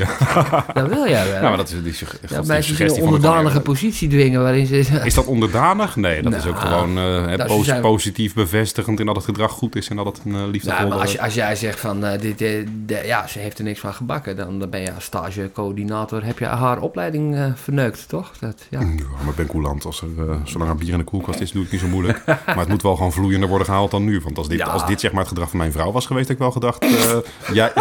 Dat 0.74 0.88
wil 0.88 1.08
jij 1.08 1.26
wel. 1.32 1.42
Ja, 1.42 1.48
maar 1.48 1.58
dat 1.58 1.68
is 1.70 1.74
die, 1.84 2.08
Ja, 2.30 2.62
suggestie 2.62 3.02
de 3.02 3.09
onderdanige 3.16 3.54
van- 3.54 3.62
positie 3.62 4.08
dwingen 4.10 4.42
waarin 4.42 4.66
ze... 4.66 4.78
Is 5.06 5.14
dat 5.14 5.26
onderdanig? 5.26 5.96
Nee, 5.96 6.22
dat 6.22 6.34
is 6.34 6.46
ook 6.46 6.56
Nou, 6.64 6.68
gewoon 6.68 6.98
eh, 7.30 7.46
pos- 7.46 7.66
zijn- 7.66 7.82
positief 7.82 8.34
bevestigend 8.34 9.00
in 9.00 9.06
dat 9.06 9.16
het 9.16 9.26
gedrag 9.26 9.52
goed 9.52 9.76
is 9.76 9.88
en 9.88 9.96
dat 9.96 10.06
het 10.06 10.22
een 10.26 10.32
uh, 10.32 10.42
liefdevolle... 10.52 10.80
Nou, 10.80 10.90
maar 10.90 11.00
als, 11.02 11.20
als 11.20 11.34
jij 11.34 11.56
zegt 11.56 11.80
van, 11.80 12.06
eh, 12.06 12.22
dit, 12.22 12.42
eh, 12.42 12.66
de- 12.86 13.04
ja, 13.06 13.28
ze 13.28 13.40
heeft 13.40 13.58
er 13.58 13.64
niks 13.64 13.80
van 13.80 13.94
gebakken, 13.94 14.36
dan, 14.36 14.60
dan 14.60 14.70
ben 14.70 14.82
je 14.82 14.94
als 14.94 15.04
stagecoördinator, 15.04 16.24
heb 16.26 16.40
je 16.40 16.46
haar 16.46 16.80
opleiding 16.82 17.36
eh, 17.36 17.46
verneukt, 17.56 18.10
toch? 18.10 18.32
Dat, 18.40 18.66
ja. 18.70 18.80
Ja, 18.80 18.86
maar 18.88 19.30
ik 19.30 19.36
ben 19.36 19.48
coulant. 19.48 19.86
Als 19.86 20.02
er, 20.02 20.30
eh, 20.30 20.36
zolang 20.44 20.70
er 20.70 20.76
bier 20.76 20.92
in 20.92 20.98
de 20.98 21.04
koelkast 21.04 21.40
is, 21.40 21.52
doe 21.52 21.64
ik 21.64 21.72
niet 21.72 21.82
zo 21.82 21.88
moeilijk. 21.88 22.22
maar 22.26 22.58
het 22.58 22.68
moet 22.68 22.82
wel 22.82 22.96
gewoon 22.96 23.12
vloeiender 23.12 23.50
worden 23.50 23.68
gehaald 23.68 23.92
dan 23.92 24.04
nu. 24.04 24.20
Want 24.24 24.38
als 24.38 24.48
dit, 24.48 24.58
Ja. 24.58 24.66
als 24.66 24.86
dit 24.86 25.00
zeg 25.00 25.12
maar 25.12 25.20
het 25.20 25.30
gedrag 25.30 25.50
van 25.50 25.58
mijn 25.60 25.72
vrouw 25.72 25.92
was 25.92 26.06
geweest, 26.06 26.28
had 26.28 26.36
ik 26.36 26.42
wel 26.42 26.52
gedacht... 26.52 26.84
eh, 26.84 27.18
jij, 27.60 27.72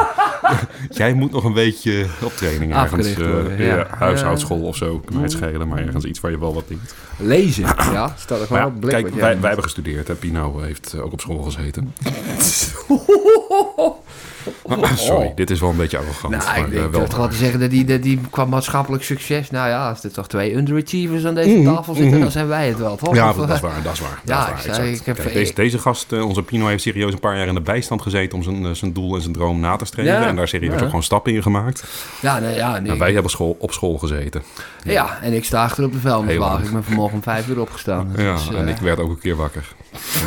jij 0.91 1.15
moet 1.15 1.33
nog 1.33 1.45
een 1.45 1.53
beetje 1.53 2.07
op 2.23 2.33
training 2.33 2.75
ergens. 2.75 3.11
Eh, 3.15 3.17
worden, 3.17 3.63
ja. 3.65 3.87
huishoudschool 3.99 4.61
of 4.61 4.77
zo. 4.77 5.03
Mij 5.21 5.29
het 5.29 5.39
schelen, 5.39 5.69
maar 5.69 5.79
ergens 5.79 6.05
iets 6.05 6.21
waar 6.21 6.31
je 6.31 6.39
wel 6.39 6.55
wat 6.55 6.69
dient. 6.69 6.95
Lezen, 7.19 7.65
ja, 7.65 8.15
staat 8.19 8.41
er 8.41 8.47
gewoon 8.47 8.63
Maar 8.63 8.69
op 8.69 8.75
ja, 8.75 8.79
blik. 8.79 8.93
kijk, 8.93 9.05
wat 9.05 9.13
wij, 9.15 9.23
jij 9.23 9.39
wij 9.39 9.47
hebben 9.47 9.65
gestudeerd. 9.65 10.09
Hè. 10.09 10.15
Pino 10.15 10.59
heeft 10.59 10.93
eh, 10.93 11.05
ook 11.05 11.13
op 11.13 11.21
school 11.21 11.43
gezeten. 11.43 11.93
Sorry, 14.97 15.33
dit 15.35 15.51
is 15.51 15.61
wel 15.61 15.71
een 15.71 15.77
beetje 15.77 15.99
arrogant. 15.99 16.33
Nou, 16.35 16.45
maar, 16.45 16.59
ik 16.59 16.65
eh, 16.65 16.71
denk 16.81 16.93
wel 16.93 17.05
toch 17.07 17.17
wel 17.17 17.29
te 17.29 17.37
zeggen 17.37 17.61
dat 17.61 17.71
die, 17.71 17.85
dat 17.85 18.03
die 18.03 18.21
qua 18.31 18.45
maatschappelijk 18.45 19.03
succes... 19.05 19.51
Nou 19.51 19.69
ja, 19.69 19.89
als 19.89 20.05
er 20.05 20.13
toch 20.13 20.29
twee 20.29 20.55
underachievers 20.55 21.25
aan 21.27 21.35
deze 21.35 21.49
Mhm, 21.57 21.75
tafel 21.75 21.95
zitten, 21.95 22.13
mhm. 22.13 22.21
dan 22.23 22.31
zijn 22.31 22.49
wij 22.49 22.69
het 22.69 22.79
wel, 22.79 22.97
toch? 22.97 23.15
Ja, 23.15 23.33
dat, 23.33 23.49
is 23.49 23.55
eh, 23.55 23.61
waar, 23.61 23.83
dat 23.83 23.93
is 23.93 24.01
waar. 24.01 24.21
Ja, 24.25 24.47
dat 24.47 24.55
is 24.59 24.61
ik 24.61 24.67
waar, 24.67 24.75
zei, 24.75 24.89
exact. 24.89 25.01
ik 25.01 25.07
heb- 25.17 25.17
Kijk, 25.25 25.33
deze, 25.35 25.55
deze 25.55 25.79
gast, 25.79 26.13
eh, 26.13 26.27
onze 26.27 26.43
Pino, 26.43 26.67
heeft 26.67 26.83
serieus 26.83 27.13
een 27.13 27.21
paar 27.21 27.37
jaar 27.37 27.47
in 27.47 27.55
de 27.55 27.61
bijstand 27.61 28.03
gezeten 28.03 28.39
om 28.39 28.45
zijn, 28.45 28.77
zijn 28.77 28.93
doel 28.93 29.15
en 29.15 29.21
zijn 29.21 29.33
droom 29.33 29.61
na 29.61 29.77
te 29.77 29.85
streven. 29.85 30.13
Ja, 30.13 30.27
En 30.27 30.37
daar 30.37 30.49
serieus 30.49 30.75
ja. 30.75 30.81
ook 30.81 30.87
gewoon 30.87 31.03
stappen 31.03 31.35
in 31.35 31.43
gemaakt. 31.43 31.85
Ja, 32.21 32.39
nee, 32.39 32.55
ja, 32.55 32.79
nee. 32.79 32.93
En 32.93 32.99
wij 32.99 33.13
hebben 33.13 33.31
school, 33.31 33.57
op 33.61 33.73
school 33.73 33.99
gezeten. 33.99 34.43
ja, 34.85 35.19
en 35.23 35.33
ik 35.33 35.45
sta 35.45 35.63
achter 35.65 35.85
op 35.85 35.93
de 35.93 35.99
vuilniswagen. 35.99 36.65
Ik 36.65 36.73
ben 36.73 36.85
vanmorgen 36.85 37.15
om 37.15 37.23
vijf 37.23 37.49
uur 37.49 37.61
opgestaan. 37.61 38.11
Dus 38.15 38.25
Ja, 38.25 38.57
en 38.59 38.69
ik 38.69 38.77
werd 38.77 38.99
ook 38.99 39.11
een 39.11 39.19
keer 39.19 39.37
wakker. 39.37 39.65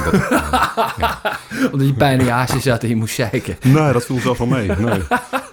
En 0.05 0.11
dat- 0.11 1.71
Omdat 1.71 1.87
je 1.87 1.93
pijn 1.93 2.19
in 2.19 2.25
je 2.25 2.59
zat 2.59 2.83
en 2.83 2.89
je 2.89 2.95
moest 2.95 3.15
zeiken. 3.15 3.57
nee, 3.61 3.93
dat 3.93 4.05
viel 4.11 4.21
zelf 4.21 4.37
wel 4.37 4.47
mee. 4.47 4.67
Nee. 4.67 5.01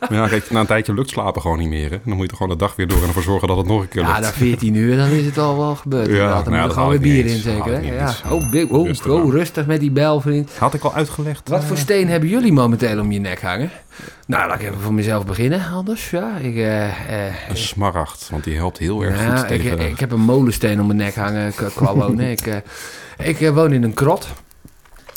Maar 0.08 0.18
ja, 0.18 0.28
kijk, 0.28 0.50
na 0.50 0.60
een 0.60 0.66
tijdje 0.66 0.94
lukt 0.94 1.10
slapen 1.10 1.42
gewoon 1.42 1.58
niet 1.58 1.68
meer. 1.68 1.90
Hè. 1.90 1.98
Dan 2.04 2.16
moet 2.16 2.20
je 2.20 2.28
toch 2.28 2.36
gewoon 2.36 2.58
de 2.58 2.64
dag 2.64 2.76
weer 2.76 2.86
door 2.86 3.00
en 3.02 3.06
ervoor 3.06 3.22
zorgen 3.22 3.48
dat 3.48 3.56
het 3.56 3.66
nog 3.66 3.80
een 3.80 3.88
keer 3.88 4.02
lukt. 4.02 4.14
Ja, 4.14 4.20
na 4.20 4.32
14 4.32 4.74
uur 4.74 4.96
dan 4.96 5.08
is 5.08 5.24
het 5.24 5.38
al 5.38 5.58
wel 5.58 5.74
gebeurd. 5.74 6.06
Ja, 6.06 6.42
dan 6.42 6.52
nou 6.52 6.56
moet 6.56 6.64
er 6.64 6.70
gewoon 6.70 6.88
weer 6.88 7.00
bier 7.00 7.26
in 7.26 7.38
zeker. 7.38 7.72
Hè? 7.72 7.78
Ja. 7.78 8.06
eens. 8.06 8.22
Oh, 8.30 8.50
big, 8.50 8.68
oh, 8.68 8.86
Rustig 8.86 9.12
oh, 9.12 9.32
rustig 9.32 9.66
met 9.66 9.80
die 9.80 9.90
bel, 9.90 10.20
vriend. 10.20 10.50
Had 10.58 10.74
ik 10.74 10.82
al 10.82 10.94
uitgelegd. 10.94 11.48
Wat 11.48 11.60
eh, 11.60 11.66
voor 11.66 11.76
steen 11.76 12.08
hebben 12.08 12.28
jullie 12.28 12.52
momenteel 12.52 13.00
om 13.00 13.12
je 13.12 13.18
nek 13.18 13.42
hangen? 13.42 13.70
Nou, 14.26 14.48
laat 14.48 14.60
ik 14.60 14.66
even 14.66 14.80
voor 14.80 14.94
mezelf 14.94 15.26
beginnen, 15.26 15.66
anders. 15.72 16.10
Ja, 16.10 16.36
ik, 16.36 16.56
eh, 16.56 17.26
eh, 17.26 17.34
Een 17.48 17.56
smaragd, 17.56 18.28
want 18.30 18.44
die 18.44 18.56
helpt 18.56 18.78
heel 18.78 19.02
erg 19.02 19.24
goed 19.24 19.40
ik, 19.40 19.46
tegen... 19.46 19.80
ik 19.80 20.00
heb 20.00 20.12
een 20.12 20.20
molensteen 20.20 20.80
om 20.80 20.86
mijn 20.86 20.98
nek 20.98 21.14
hangen 21.14 21.54
qua- 21.54 21.94
wonen. 21.94 22.30
ik, 22.36 22.62
ik 23.16 23.48
woon 23.48 23.72
in 23.72 23.82
een 23.82 23.94
krot. 23.94 24.28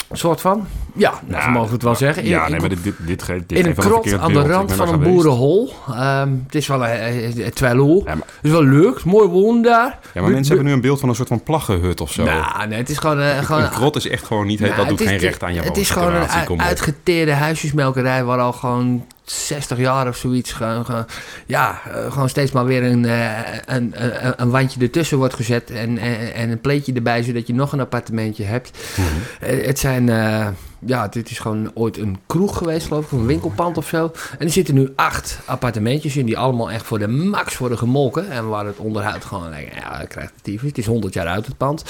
Een 0.07 0.17
soort 0.17 0.41
van. 0.41 0.67
Ja, 0.95 1.09
nou, 1.11 1.21
Ja, 1.27 1.43
zo 1.43 1.49
mogen 1.49 1.67
we 1.67 1.73
het 1.73 1.83
wel 1.83 1.95
zeggen. 1.95 2.25
ja, 2.25 2.43
Ik- 2.43 2.49
nee, 2.51 2.59
maar 2.59 2.69
dit, 2.69 2.83
dit, 2.83 2.93
dit 2.97 3.23
geeft 3.23 3.49
dit 3.49 3.57
in 3.57 3.65
een 3.65 3.75
krot 3.75 4.17
aan 4.19 4.33
de 4.33 4.39
rand 4.41 4.73
van 4.73 4.87
een 4.93 4.99
boerenhol. 4.99 5.73
Ehm, 5.89 6.29
het 6.45 6.55
is 6.55 6.67
wel 6.67 6.85
een, 6.87 7.41
een 7.45 7.53
twello. 7.53 7.95
Ja, 7.95 8.03
maar- 8.03 8.15
Het 8.15 8.25
is 8.41 8.51
wel 8.51 8.63
leuk, 8.63 8.93
het 8.95 9.03
mooi 9.03 9.27
wonen 9.27 9.61
daar. 9.61 9.99
Ja, 10.13 10.21
maar 10.21 10.31
mensen 10.31 10.47
hebben 10.47 10.65
nu 10.65 10.71
een 10.73 10.81
beeld 10.81 10.99
van 10.99 11.09
een 11.09 11.15
soort 11.15 11.27
van 11.27 11.43
plaggenhut 11.43 12.01
of 12.01 12.11
zo. 12.11 12.23
Nou, 12.23 12.67
nee, 12.67 12.77
het 12.77 12.89
is 12.89 12.97
gewoon... 12.97 13.19
eh, 13.19 13.37
gewoon 13.37 13.61
een 13.63 13.69
krot 13.69 13.95
is 13.95 14.07
echt 14.07 14.25
gewoon 14.25 14.47
niet... 14.47 14.59
Nou, 14.59 14.75
dat 14.75 14.87
doet 14.87 14.99
het 14.99 15.07
is- 15.07 15.07
geen 15.13 15.17
recht 15.29 15.43
aan 15.43 15.53
je 15.53 15.61
Het 15.61 15.77
is 15.77 15.89
gewoon 15.89 16.13
een 16.15 16.61
uitgeteerde 16.61 17.33
huisjesmelkerij 17.33 18.23
waar 18.23 18.39
al 18.39 18.51
gewoon 18.53 19.05
60 19.23 19.77
jaar 19.77 20.07
of 20.07 20.15
zoiets 20.15 20.51
gewoon, 20.53 20.85
gewoon- 20.85 21.05
ja, 21.45 21.81
eh, 21.93 22.11
gewoon 22.11 22.29
steeds 22.29 22.51
maar 22.51 22.65
weer 22.65 22.83
een, 22.83 23.05
eh, 23.05 23.29
een, 23.65 23.93
een, 23.95 24.33
een 24.41 24.49
wandje 24.49 24.79
ertussen 24.81 25.17
wordt 25.17 25.33
gezet 25.33 25.69
en, 25.71 25.97
en, 25.97 26.33
en 26.33 26.49
een 26.49 26.61
pleetje 26.61 26.93
erbij 26.93 27.23
zodat 27.23 27.47
je 27.47 27.53
nog 27.53 27.71
een 27.73 27.79
appartementje 27.79 28.43
hebt. 28.43 28.71
Mhm. 28.97 29.07
Eh, 29.51 29.65
het 29.65 29.79
zijn, 29.79 30.09
eh, 30.09 30.47
ja, 30.85 31.07
dit 31.07 31.29
is 31.29 31.39
gewoon 31.39 31.71
ooit 31.73 31.97
een 31.97 32.17
kroeg 32.25 32.57
geweest 32.57 32.87
geloof 32.87 33.05
ik, 33.05 33.11
of 33.11 33.19
een 33.19 33.25
winkelpand 33.25 33.77
of 33.77 33.87
zo. 33.87 34.11
En 34.39 34.45
er 34.45 34.51
zitten 34.51 34.73
nu 34.73 34.89
acht 34.95 35.39
appartementjes 35.45 36.17
in 36.17 36.25
die 36.25 36.37
allemaal 36.37 36.71
echt 36.71 36.85
voor 36.85 36.99
de 36.99 37.07
max 37.07 37.57
worden 37.57 37.77
gemolken 37.77 38.29
en 38.29 38.47
waar 38.47 38.65
het 38.65 38.77
onderhoud 38.77 39.25
gewoon, 39.25 39.49
like, 39.49 39.71
ja, 39.75 40.05
krijgt 40.07 40.31
het 40.33 40.43
tyfus. 40.43 40.67
Het 40.67 40.77
is 40.77 40.85
100 40.85 41.13
jaar 41.13 41.27
uit 41.27 41.45
het 41.45 41.57
pand, 41.57 41.83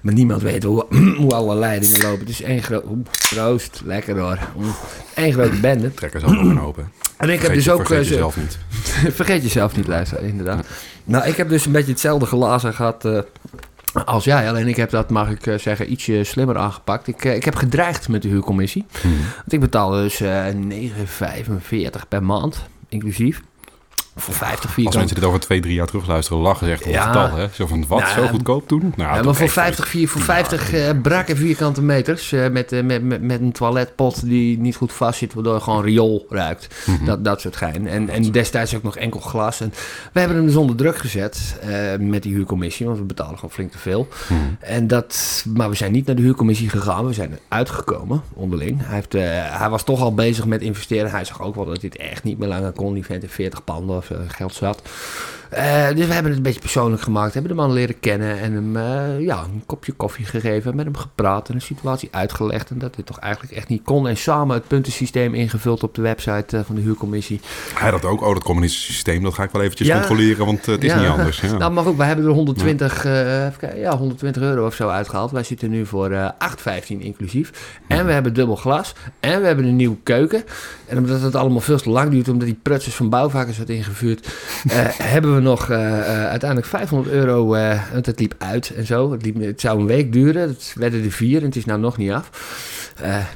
maar 0.00 0.14
niemand 0.14 0.42
weet 0.42 0.62
hoe, 0.62 0.86
hoe 1.20 1.34
alle 1.34 1.54
leidingen 1.54 2.00
lopen. 2.02 2.20
Het 2.20 2.28
is 2.28 2.42
één 2.42 2.62
groot, 2.62 2.84
proost, 3.30 3.80
lekker 3.84 4.18
hoor. 4.18 4.38
Één 5.14 5.32
grote 5.32 5.56
bende. 5.60 5.94
Trekken 5.94 6.20
ze 6.20 6.26
een 6.26 6.60
open. 6.60 6.90
En 7.16 7.28
ik 7.30 7.40
heb 7.40 7.52
Vergeet 7.52 7.54
dus 7.54 7.64
je- 7.64 7.72
ook... 7.72 7.86
Vergeet 7.86 7.98
eh, 8.02 8.04
zo- 8.08 8.14
jezelf 8.14 8.36
niet. 8.36 8.58
Vergeet 9.14 9.42
jezelf 9.42 9.76
niet, 9.76 9.86
luisteren, 9.86 10.24
inderdaad. 10.28 10.66
Nou, 11.04 11.26
ik 11.26 11.36
heb 11.36 11.48
dus 11.48 11.66
een 11.66 11.72
beetje 11.72 11.90
hetzelfde 11.90 12.26
glazen 12.26 12.74
gehad 12.74 13.04
eh, 13.04 13.18
als 14.04 14.24
jij. 14.24 14.48
Alleen 14.48 14.68
ik 14.68 14.76
heb 14.76 14.90
dat, 14.90 15.10
mag 15.10 15.30
ik 15.30 15.46
eh, 15.46 15.58
zeggen, 15.58 15.92
ietsje 15.92 16.24
slimmer 16.24 16.58
aangepakt. 16.58 17.08
Ik, 17.08 17.24
eh, 17.24 17.34
ik 17.34 17.44
heb 17.44 17.54
gedreigd 17.54 18.08
met 18.08 18.22
de 18.22 18.28
huurcommissie. 18.28 18.86
Mhm. 19.02 19.14
Want 19.36 19.52
ik 19.52 19.60
betaalde 19.60 20.02
dus 20.02 20.20
eh 20.20 20.46
9,45 20.54 22.08
per 22.08 22.22
maand, 22.22 22.66
inclusief. 22.88 23.42
Voor 24.16 24.34
50 24.34 24.64
Als 24.64 24.72
vierkante 24.72 24.98
mensen 24.98 25.16
dit 25.16 25.24
over 25.24 25.40
twee, 25.40 25.60
drie 25.60 25.74
jaar 25.74 25.86
terugluisteren, 25.86 26.42
lachen 26.42 26.66
ze 26.66 26.72
echt 26.72 26.84
op 26.84 26.92
Ja. 26.92 27.06
getal. 27.06 27.36
Hè? 27.36 27.46
Zo 27.52 27.66
van, 27.66 27.86
wat, 27.86 28.00
Nou, 28.00 28.12
zo 28.12 28.26
goedkoop 28.26 28.68
doen? 28.68 28.92
Nou, 28.96 29.16
Ja, 29.16 29.22
maar 29.22 29.34
voor 29.34 29.44
echt 29.44 29.52
50, 29.52 29.88
vier, 29.88 30.08
voor 30.08 30.20
50 30.20 30.72
eh, 30.72 30.90
brakke 31.02 31.36
vierkante 31.36 31.82
meters 31.82 32.32
eh, 32.32 32.48
met, 32.48 32.72
eh, 32.72 32.82
met, 32.82 33.02
met, 33.02 33.22
met 33.22 33.40
een 33.40 33.52
toiletpot 33.52 34.24
die 34.24 34.58
niet 34.58 34.76
goed 34.76 34.92
vast 34.92 35.18
zit, 35.18 35.34
waardoor 35.34 35.54
je 35.54 35.60
gewoon 35.60 35.82
riool 35.82 36.26
ruikt. 36.28 36.74
Mhm. 36.86 37.04
Dat, 37.04 37.24
dat 37.24 37.40
soort 37.40 37.56
gein. 37.56 37.88
En, 37.88 38.08
en 38.08 38.30
destijds 38.30 38.74
ook 38.74 38.82
nog 38.82 38.96
enkel 38.96 39.20
glas. 39.20 39.60
En 39.60 39.72
we 40.12 40.18
hebben 40.18 40.36
hem 40.36 40.46
dus 40.46 40.56
onder 40.56 40.76
druk 40.76 40.96
gezet 40.98 41.58
met 41.98 42.22
die 42.22 42.34
huurcommissie, 42.34 42.86
want 42.86 42.98
we 42.98 43.04
betalen 43.04 43.34
gewoon 43.34 43.50
flink 43.50 43.70
te 43.72 43.78
veel. 43.78 44.08
Mhm. 44.28 44.40
En 44.60 44.86
dat, 44.86 45.44
maar 45.54 45.70
we 45.70 45.76
zijn 45.76 45.92
niet 45.92 46.06
naar 46.06 46.16
de 46.16 46.22
huurcommissie 46.22 46.68
gegaan, 46.68 47.06
we 47.06 47.12
zijn 47.12 47.38
uitgekomen 47.48 48.22
onderling. 48.34 48.80
Hij, 48.82 48.94
heeft, 48.94 49.12
hij 49.58 49.68
was 49.68 49.82
toch 49.82 50.00
al 50.00 50.14
bezig 50.14 50.46
met 50.46 50.62
investeren. 50.62 51.10
Hij 51.10 51.24
zag 51.24 51.42
ook 51.42 51.54
wel 51.54 51.64
dat 51.64 51.80
dit 51.80 51.96
echt 51.96 52.24
niet 52.24 52.38
meer 52.38 52.48
langer 52.48 52.72
kon. 52.72 52.94
Die 52.94 53.04
vent 53.04 53.22
in 53.22 53.28
40 53.28 53.64
panden 53.64 53.99
eh, 54.08 54.16
geld 54.28 54.54
zat. 54.54 54.82
Eh, 55.50 55.88
dus 55.88 56.06
we 56.06 56.12
hebben 56.12 56.24
het 56.24 56.36
een 56.36 56.42
beetje 56.42 56.60
persoonlijk 56.60 57.02
gemaakt. 57.02 57.34
Hebben 57.34 57.50
de 57.52 57.56
man 57.56 57.72
leren 57.72 58.00
kennen 58.00 58.38
en 58.40 58.52
hem 58.52 58.76
eh, 58.76 59.20
ja, 59.20 59.42
een 59.42 59.62
kopje 59.66 59.92
koffie 59.92 60.24
gegeven. 60.24 60.76
Met 60.76 60.84
hem 60.84 60.96
gepraat 60.96 61.48
en 61.48 61.54
de 61.54 61.60
situatie 61.62 62.08
uitgelegd. 62.12 62.70
En 62.70 62.78
dat 62.78 62.94
dit 62.94 63.06
toch 63.06 63.18
eigenlijk 63.18 63.52
echt 63.54 63.68
niet 63.68 63.82
kon. 63.82 64.08
En 64.08 64.16
samen 64.16 64.54
het 64.56 64.66
puntensysteem 64.66 65.34
ingevuld 65.34 65.82
op 65.82 65.94
de 65.94 66.02
website 66.02 66.56
eh, 66.56 66.62
van 66.66 66.74
de 66.74 66.80
huurcommissie. 66.80 67.40
Hij 67.74 67.90
dat 67.90 68.04
ook. 68.04 68.20
Oh, 68.22 68.34
dat 68.34 68.42
communistische 68.42 68.92
systeem, 68.92 69.22
dat 69.22 69.34
ga 69.34 69.42
ik 69.42 69.50
wel 69.50 69.62
eventjes 69.62 69.86
Ja. 69.88 69.98
controleren, 69.98 70.46
want 70.46 70.66
het 70.66 70.84
is 70.84 70.90
Ja. 70.92 71.00
niet 71.00 71.08
anders. 71.08 71.40
Ja. 71.40 71.48
Nou, 71.58 71.72
mag 71.72 71.86
ook. 71.86 71.96
Wij 71.96 72.06
hebben 72.06 72.24
er 72.24 72.30
120, 72.30 73.04
eh, 73.04 73.44
even 73.46 73.58
kijken, 73.58 73.78
ja, 73.78 73.96
120 73.96 74.42
euro 74.42 74.66
of 74.66 74.74
zo 74.74 74.88
uitgehaald. 74.88 75.30
Wij 75.30 75.42
zitten 75.42 75.70
nu 75.70 75.86
voor 75.86 76.10
eh 76.10 76.28
8,15 76.38 77.00
inclusief. 77.00 77.78
En 77.88 78.06
we 78.06 78.12
hebben 78.12 78.34
dubbel 78.34 78.56
glas. 78.56 78.94
En 79.20 79.40
we 79.40 79.46
hebben 79.46 79.64
een 79.64 79.76
nieuwe 79.76 79.96
keuken. 80.02 80.44
En 80.86 80.98
omdat 80.98 81.20
het 81.20 81.34
allemaal 81.34 81.60
veel 81.60 81.78
te 81.78 81.90
lang 81.90 82.10
duurt, 82.10 82.28
omdat 82.28 82.46
die 82.46 82.58
prutsers 82.62 82.94
van 82.94 83.08
bouwvakkers 83.08 83.56
werd 83.56 83.70
ingevuurd, 83.70 84.28
hebben 85.02 85.34
we 85.34 85.39
nog 85.42 85.70
eh, 85.70 85.98
eh, 85.98 86.28
uiteindelijk 86.28 86.68
500 86.70 87.14
euro. 87.14 87.54
eh, 87.54 87.82
want 87.92 88.06
het 88.06 88.20
liep 88.20 88.34
uit 88.38 88.70
en 88.76 88.86
zo. 88.86 89.12
Het, 89.12 89.22
liep, 89.24 89.40
het 89.40 89.60
zou 89.60 89.80
een 89.80 89.86
week 89.86 90.12
duren. 90.12 90.48
Het 90.48 90.72
werden 90.76 91.04
er 91.04 91.10
vier 91.10 91.38
en 91.38 91.44
het 91.44 91.56
is 91.56 91.64
nou 91.64 91.80
nog 91.80 91.96
niet 91.96 92.10
af. 92.10 92.30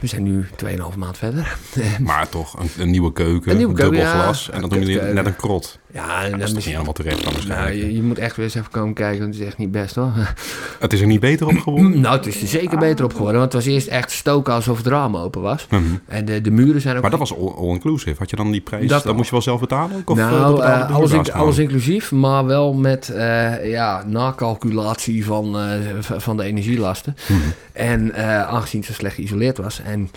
We 0.00 0.06
zijn 0.06 0.22
nu 0.22 0.46
2,5 0.64 0.96
maand 0.96 1.18
verder. 1.18 1.56
Maar 2.00 2.28
toch, 2.28 2.58
een, 2.58 2.68
een 2.78 2.90
nieuwe 2.90 3.12
keuken, 3.12 3.50
Een 3.50 3.56
nieuwe 3.56 3.74
keuken, 3.74 3.96
dubbel 3.96 4.12
ja. 4.14 4.22
glas 4.22 4.50
en 4.50 4.60
dan 4.60 4.68
jullie 4.70 4.86
kutkeuken. 4.86 5.14
net 5.14 5.26
een 5.26 5.36
krot. 5.36 5.78
Ja, 5.94 6.24
en 6.24 6.38
Dat 6.38 6.48
is 6.48 6.54
niet 6.54 6.64
helemaal 6.64 6.92
terecht 6.92 7.24
dan 7.24 7.32
nou, 7.48 7.70
je, 7.72 7.94
je 7.94 8.02
moet 8.02 8.18
echt 8.18 8.36
weer 8.36 8.44
eens 8.44 8.54
even 8.54 8.70
komen 8.70 8.94
kijken, 8.94 9.20
want 9.20 9.32
het 9.32 9.42
is 9.42 9.48
echt 9.48 9.58
niet 9.58 9.70
best 9.70 9.94
hoor. 9.94 10.12
Het 10.80 10.92
is 10.92 11.00
er 11.00 11.06
niet 11.06 11.20
beter 11.20 11.46
op 11.46 11.58
geworden? 11.58 12.00
Nou, 12.00 12.16
het 12.16 12.26
is 12.26 12.42
er 12.42 12.48
zeker 12.48 12.78
beter 12.78 13.04
op 13.04 13.12
geworden. 13.12 13.40
Want 13.40 13.52
het 13.52 13.64
was 13.64 13.72
eerst 13.72 13.86
echt 13.86 14.10
stoken 14.10 14.52
alsof 14.54 14.76
het 14.76 14.86
raam 14.86 15.16
open 15.16 15.42
was. 15.42 15.66
Mhm. 15.70 15.82
En 16.06 16.24
de, 16.24 16.40
de 16.40 16.50
muren 16.50 16.80
zijn 16.80 16.96
ook... 16.96 17.02
Maar 17.02 17.10
dat 17.10 17.18
was 17.18 17.36
all- 17.36 17.54
all-inclusive. 17.56 18.14
Had 18.18 18.30
je 18.30 18.36
dan 18.36 18.50
die 18.50 18.60
prijs, 18.60 18.88
Dat- 18.88 19.02
dat 19.02 19.14
moest 19.14 19.24
je 19.26 19.32
wel 19.32 19.42
zelf 19.42 19.60
betalen? 19.60 19.96
ook? 19.96 20.10
Of, 20.10 20.18
eh, 20.18 20.30
nou, 20.30 20.62
eh, 20.62 20.88
de 20.88 21.32
alles, 21.32 21.56
in- 21.58 21.62
inclusief, 21.62 22.12
maar 22.12 22.44
wel 22.46 22.72
met 22.72 23.08
eh, 23.08 23.70
ja, 23.70 24.04
nakalculatie 24.06 25.24
van, 25.24 25.58
eh, 25.58 25.72
van 26.00 26.36
de 26.36 26.42
energielasten. 26.44 27.16
Mhm. 27.28 27.38
En 27.72 28.12
eh, 28.14 28.42
aangezien 28.48 28.80
het 28.80 28.88
zo 28.88 28.94
slecht 28.94 29.14
geïsoleerd 29.14 29.56
was 29.56 29.80
en 29.84 30.10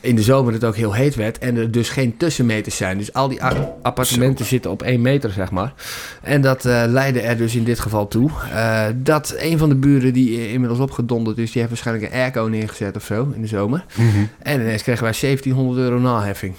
in 0.00 0.16
de 0.16 0.22
zomer 0.22 0.52
het 0.52 0.64
ook 0.64 0.76
heel 0.76 0.94
heet 0.94 1.14
werd 1.14 1.38
en 1.38 1.56
er 1.56 1.70
dus 1.70 1.88
geen 1.88 2.16
tussenmeters 2.16 2.76
zijn. 2.76 2.98
Dus 2.98 3.12
al 3.12 3.28
die 3.28 3.42
appartementen 3.82 4.44
zitten 4.44 4.70
op 4.70 4.82
één 4.82 5.00
meter, 5.00 5.30
zeg 5.30 5.50
maar. 5.50 5.72
En 6.22 6.40
dat 6.40 6.64
eh, 6.64 6.82
leidde 6.86 7.20
er 7.20 7.36
dus 7.36 7.54
in 7.54 7.64
dit 7.64 7.80
geval 7.80 8.08
toe 8.08 8.30
eh, 8.52 8.86
dat 8.96 9.34
een 9.38 9.58
van 9.58 9.68
de 9.68 9.74
buren 9.74 10.12
die 10.12 10.52
inmiddels 10.52 10.80
opgedonderd 10.80 11.38
is, 11.38 11.52
die 11.52 11.62
heeft 11.62 11.68
waarschijnlijk 11.68 12.12
een 12.12 12.18
airco 12.18 12.46
neergezet 12.46 12.96
of 12.96 13.04
zo 13.04 13.32
in 13.34 13.42
de 13.42 13.48
zomer. 13.48 13.84
Mhm. 13.96 14.24
En 14.38 14.60
ineens 14.60 14.82
kregen 14.82 15.02
wij 15.02 15.14
1700 15.20 15.78
euro 15.78 15.98
naheffing. 15.98 16.54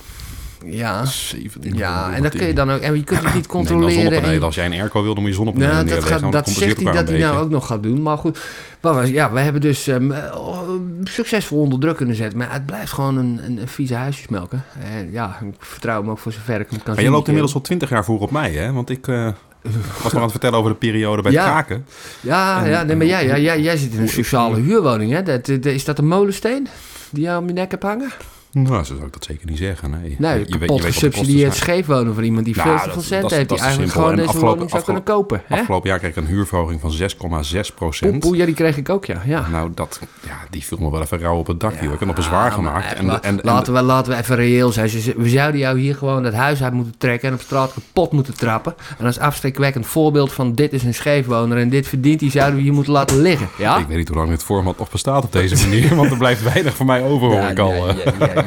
Ja. 0.65 1.05
17 1.05 1.73
Ja, 1.75 2.13
en 2.13 2.23
dat 2.23 2.35
kun 2.35 2.47
je 2.47 2.53
dan 2.53 2.71
ook. 2.71 2.79
En 2.79 2.95
je 2.95 3.03
kunt 3.03 3.23
het 3.23 3.33
niet 3.33 3.47
controleren. 3.47 4.43
Als 4.43 4.55
jij 4.55 4.65
een 4.65 4.71
airco 4.73 5.03
wil, 5.03 5.13
dan 5.13 5.21
moet 5.23 5.31
je 5.31 5.37
zonnepanelen 5.37 5.75
nou, 5.75 5.87
dat, 5.87 6.03
gaat, 6.03 6.31
dat 6.31 6.49
zegt 6.49 6.81
hij 6.83 6.91
dat 6.93 7.07
hij 7.09 7.17
nou 7.19 7.37
ook 7.43 7.49
nog 7.49 7.67
gaat 7.67 7.83
doen. 7.83 8.01
Maar 8.01 8.17
goed, 8.17 8.39
maar 8.81 9.07
ja, 9.07 9.31
we 9.31 9.39
hebben 9.39 9.61
dus 9.61 9.87
ehm, 9.87 10.11
oh, 10.11 10.59
succesvol 11.03 11.59
onder 11.59 11.79
druk 11.79 11.95
kunnen 11.97 12.15
zetten. 12.15 12.37
Maar 12.37 12.51
het 12.53 12.65
blijft 12.65 12.91
gewoon 12.91 13.17
een, 13.17 13.39
een, 13.45 13.57
een 13.61 13.67
vieze 13.67 13.95
huisjesmelken. 13.95 14.63
En 14.95 15.11
ja, 15.11 15.37
ik 15.41 15.55
vertrouw 15.59 16.01
hem 16.01 16.09
ook 16.09 16.19
voor 16.19 16.31
zover 16.31 16.59
ik 16.59 16.69
hem 16.69 16.77
kan 16.77 16.79
Maar 16.85 16.95
zien. 16.95 17.03
je 17.05 17.09
loopt 17.11 17.25
die 17.25 17.33
inmiddels 17.33 17.53
al 17.53 17.61
20 17.61 17.89
jaar 17.89 18.05
voor 18.05 18.19
op 18.19 18.31
mij, 18.31 18.51
hè? 18.51 18.71
Want 18.71 18.89
ik 18.89 19.07
eh, 19.07 19.27
was 20.03 20.03
nog 20.03 20.15
aan 20.15 20.21
het 20.21 20.31
vertellen 20.31 20.57
over 20.57 20.71
de 20.71 20.77
periode 20.77 21.21
bij 21.21 21.31
Ja. 21.31 21.43
kraken. 21.45 21.85
Ja, 22.21 22.63
En- 22.63 22.69
ja 22.69 22.83
nee, 22.83 22.95
maar 22.95 23.05
jij, 23.05 23.41
jij, 23.41 23.61
jij 23.61 23.77
zit 23.77 23.93
in 23.93 23.99
een 24.01 24.09
sociale 24.09 24.59
huurwoning. 24.59 25.11
Hè? 25.11 25.23
Dat, 25.23 25.45
dat- 25.45 25.65
is 25.65 25.85
dat 25.85 25.97
een 25.97 26.07
molensteen 26.07 26.67
die 27.09 27.23
jou 27.23 27.41
om 27.41 27.47
je 27.47 27.53
nek 27.53 27.71
hebt 27.71 27.83
hangen? 27.83 28.09
Nou, 28.53 28.83
zo 28.83 28.93
zou 28.95 29.05
ik 29.07 29.13
dat 29.13 29.23
zeker 29.25 29.47
niet 29.49 29.57
zeggen. 29.57 29.89
Nee, 29.89 30.15
Nee, 30.19 30.39
Je- 30.39 30.45
je 30.47 30.57
kapot 30.57 30.81
gesubsidieerd 30.81 31.55
scheefwonen 31.55 32.13
voor 32.13 32.23
iemand 32.23 32.45
die 32.45 32.55
Nou, 32.55 32.79
veel 32.79 32.91
veel 32.91 33.01
cent 33.01 33.31
heeft. 33.31 33.49
Die 33.49 33.59
eigenlijk 33.59 33.91
gewoon 33.91 34.09
En 34.09 34.15
deze 34.15 34.27
afgelopen- 34.27 34.51
woning 34.53 34.69
zou 34.71 34.83
kunnen 34.83 35.03
kopen. 35.03 35.41
Hè? 35.45 35.59
Afgelopen 35.59 35.89
jaar 35.89 35.99
kreeg 35.99 36.09
ik 36.11 36.15
een 36.17 36.25
huurverhoging 36.25 36.81
van 36.81 36.91
6,6 36.91 37.71
procent. 37.75 38.29
Ja, 38.33 38.45
die 38.45 38.53
kreeg 38.55 38.77
ik 38.77 38.89
ook, 38.89 39.05
ja. 39.05 39.21
ja. 39.25 39.47
Nou, 39.47 39.71
dat, 39.75 39.99
ja, 40.25 40.37
die 40.49 40.63
viel 40.63 40.77
me 40.77 40.91
wel 40.91 41.01
even 41.01 41.19
rauw 41.19 41.37
op 41.37 41.47
het 41.47 41.59
dak. 41.59 41.73
Ja, 41.73 41.83
joh. 41.83 41.93
Ik 41.93 41.99
heb 41.99 42.07
nog 42.07 42.17
bezwaar 42.17 42.51
gemaakt. 42.51 42.93
En, 42.93 43.09
en, 43.09 43.23
en, 43.23 43.39
laten, 43.43 43.73
we, 43.73 43.81
laten 43.81 44.11
we 44.11 44.17
even 44.19 44.35
reëel 44.35 44.71
zijn. 44.71 44.89
We 45.17 45.29
zouden 45.29 45.59
jou 45.59 45.79
hier 45.79 45.95
gewoon 45.95 46.23
het 46.23 46.33
huis 46.33 46.63
uit 46.63 46.73
moeten 46.73 46.93
trekken 46.97 47.27
en 47.29 47.33
op 47.35 47.41
straat 47.41 47.73
kapot 47.73 48.11
moeten 48.11 48.37
trappen. 48.37 48.75
En 48.97 49.05
als 49.05 49.19
afschrikwekkend 49.19 49.85
voorbeeld 49.85 50.33
van 50.33 50.53
dit 50.55 50.73
is 50.73 50.83
een 50.83 50.93
scheefwoner 50.93 51.57
en 51.57 51.69
dit 51.69 51.87
verdient 51.87 52.21
hij, 52.21 52.29
zouden 52.29 52.55
we 52.55 52.61
hier 52.61 52.73
moeten 52.73 52.93
laten 52.93 53.21
liggen. 53.21 53.47
Ja? 53.57 53.77
Ik 53.77 53.87
weet 53.87 53.97
niet 53.97 54.07
hoe 54.07 54.17
lang 54.17 54.29
dit 54.29 54.43
format 54.43 54.77
nog 54.77 54.91
bestaat 54.91 55.23
op 55.23 55.31
deze 55.31 55.67
manier. 55.67 55.95
want 56.01 56.11
er 56.11 56.17
blijft 56.17 56.43
weinig 56.43 56.75
van 56.75 56.85
mij 56.85 57.03
over, 57.03 57.27
hoor 57.27 57.49
ik 57.49 57.59
al. 57.59 57.87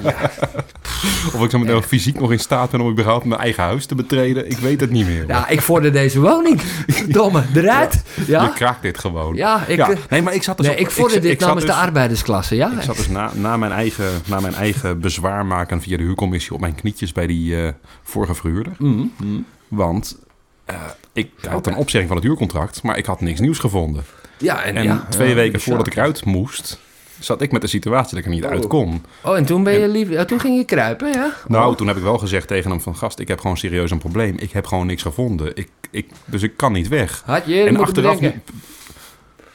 Ja. 0.02 0.14
Of 1.34 1.42
ik 1.44 1.50
zo 1.50 1.58
meteen 1.58 1.82
fysiek 1.82 2.20
nog 2.20 2.32
in 2.32 2.38
staat 2.38 2.70
ben 2.70 2.80
om 2.80 2.90
überhaupt 2.90 3.24
mijn 3.24 3.40
eigen 3.40 3.62
huis 3.62 3.86
te 3.86 3.94
betreden. 3.94 4.50
Ik 4.50 4.58
weet 4.58 4.80
het 4.80 4.90
niet 4.90 5.06
meer. 5.06 5.24
Ja, 5.26 5.48
ik 5.48 5.60
vorder 5.60 5.92
deze 5.92 6.20
woning. 6.20 6.60
Domme, 7.08 7.42
eruit. 7.54 8.02
Je 8.14 8.24
Ja, 8.26 8.46
kraakt 8.48 8.82
dit 8.82 8.98
gewoon. 8.98 9.34
ja, 9.34 9.66
ik, 9.66 9.76
Ja, 9.76 9.90
eh, 9.90 9.96
Nee, 10.10 10.22
maar 10.22 10.34
ik 10.34 10.42
zat 10.42 10.56
dus 10.56 10.66
nee, 10.66 10.74
op- 10.74 10.80
ik 10.80 10.90
vorder 10.90 11.20
dit 11.20 11.30
ik 11.32 11.40
namens 11.40 11.64
dus- 11.64 11.74
de 11.74 11.80
arbeidersklasse. 11.80 12.54
Ja? 12.56 12.72
Ik 12.72 12.82
zat 12.82 12.96
dus 12.96 13.08
na, 13.08 13.30
na, 13.34 13.56
mijn 13.56 13.72
eigen, 13.72 14.10
na 14.26 14.40
mijn 14.40 14.54
eigen 14.54 15.00
bezwaar 15.00 15.46
maken 15.46 15.80
via 15.82 15.96
de 15.96 16.02
huurcommissie 16.02 16.52
op 16.54 16.60
mijn 16.60 16.74
knietjes 16.74 17.12
bij 17.12 17.26
die 17.26 17.62
eh, 17.62 17.72
vorige 18.02 18.34
verhuurder. 18.34 18.72
Mm, 18.78 19.12
mm. 19.22 19.44
Want 19.68 20.18
eh, 20.64 20.76
ik 21.12 21.30
had 21.48 21.66
een 21.66 21.76
opzegging 21.76 22.08
van 22.08 22.16
het 22.16 22.26
huurcontract, 22.26 22.82
maar 22.82 22.98
ik 22.98 23.06
had 23.06 23.20
niks 23.20 23.40
nieuws 23.40 23.58
gevonden. 23.58 24.04
Ja, 24.38 24.62
en, 24.62 24.76
En 24.76 24.84
ja, 24.84 25.06
twee 25.08 25.28
ja, 25.28 25.34
weken 25.34 25.52
bizar. 25.52 25.66
voordat 25.68 25.86
ik 25.86 25.98
uit 25.98 26.24
moest, 26.24 26.78
zat 27.24 27.42
ik 27.42 27.52
met 27.52 27.60
de 27.60 27.66
situatie 27.66 28.10
dat 28.10 28.18
ik 28.18 28.24
er 28.24 28.30
niet 28.30 28.44
uit 28.44 28.66
kon. 28.66 29.02
Oh, 29.22 29.36
en 29.36 29.44
toen, 29.44 29.62
ben 29.62 29.80
je 29.80 29.88
lief, 29.88 30.08
ja, 30.08 30.24
toen 30.24 30.40
ging 30.40 30.56
je 30.56 30.64
kruipen, 30.64 31.12
ja? 31.12 31.34
Nou, 31.48 31.76
toen 31.76 31.86
heb 31.86 31.96
ik 31.96 32.02
wel 32.02 32.18
gezegd 32.18 32.48
tegen 32.48 32.70
hem 32.70 32.80
van... 32.80 32.96
gast, 32.96 33.18
ik 33.18 33.28
heb 33.28 33.40
gewoon 33.40 33.56
serieus 33.56 33.90
een 33.90 33.98
probleem. 33.98 34.34
Ik 34.38 34.50
heb 34.50 34.66
gewoon 34.66 34.86
niks 34.86 35.02
gevonden. 35.02 35.56
Ik, 35.56 35.68
ik, 35.90 36.06
dus 36.24 36.42
ik 36.42 36.56
kan 36.56 36.72
niet 36.72 36.88
weg. 36.88 37.22
Had 37.26 37.46
je 37.46 37.62
en 37.62 37.92
bedenken. 37.92 38.42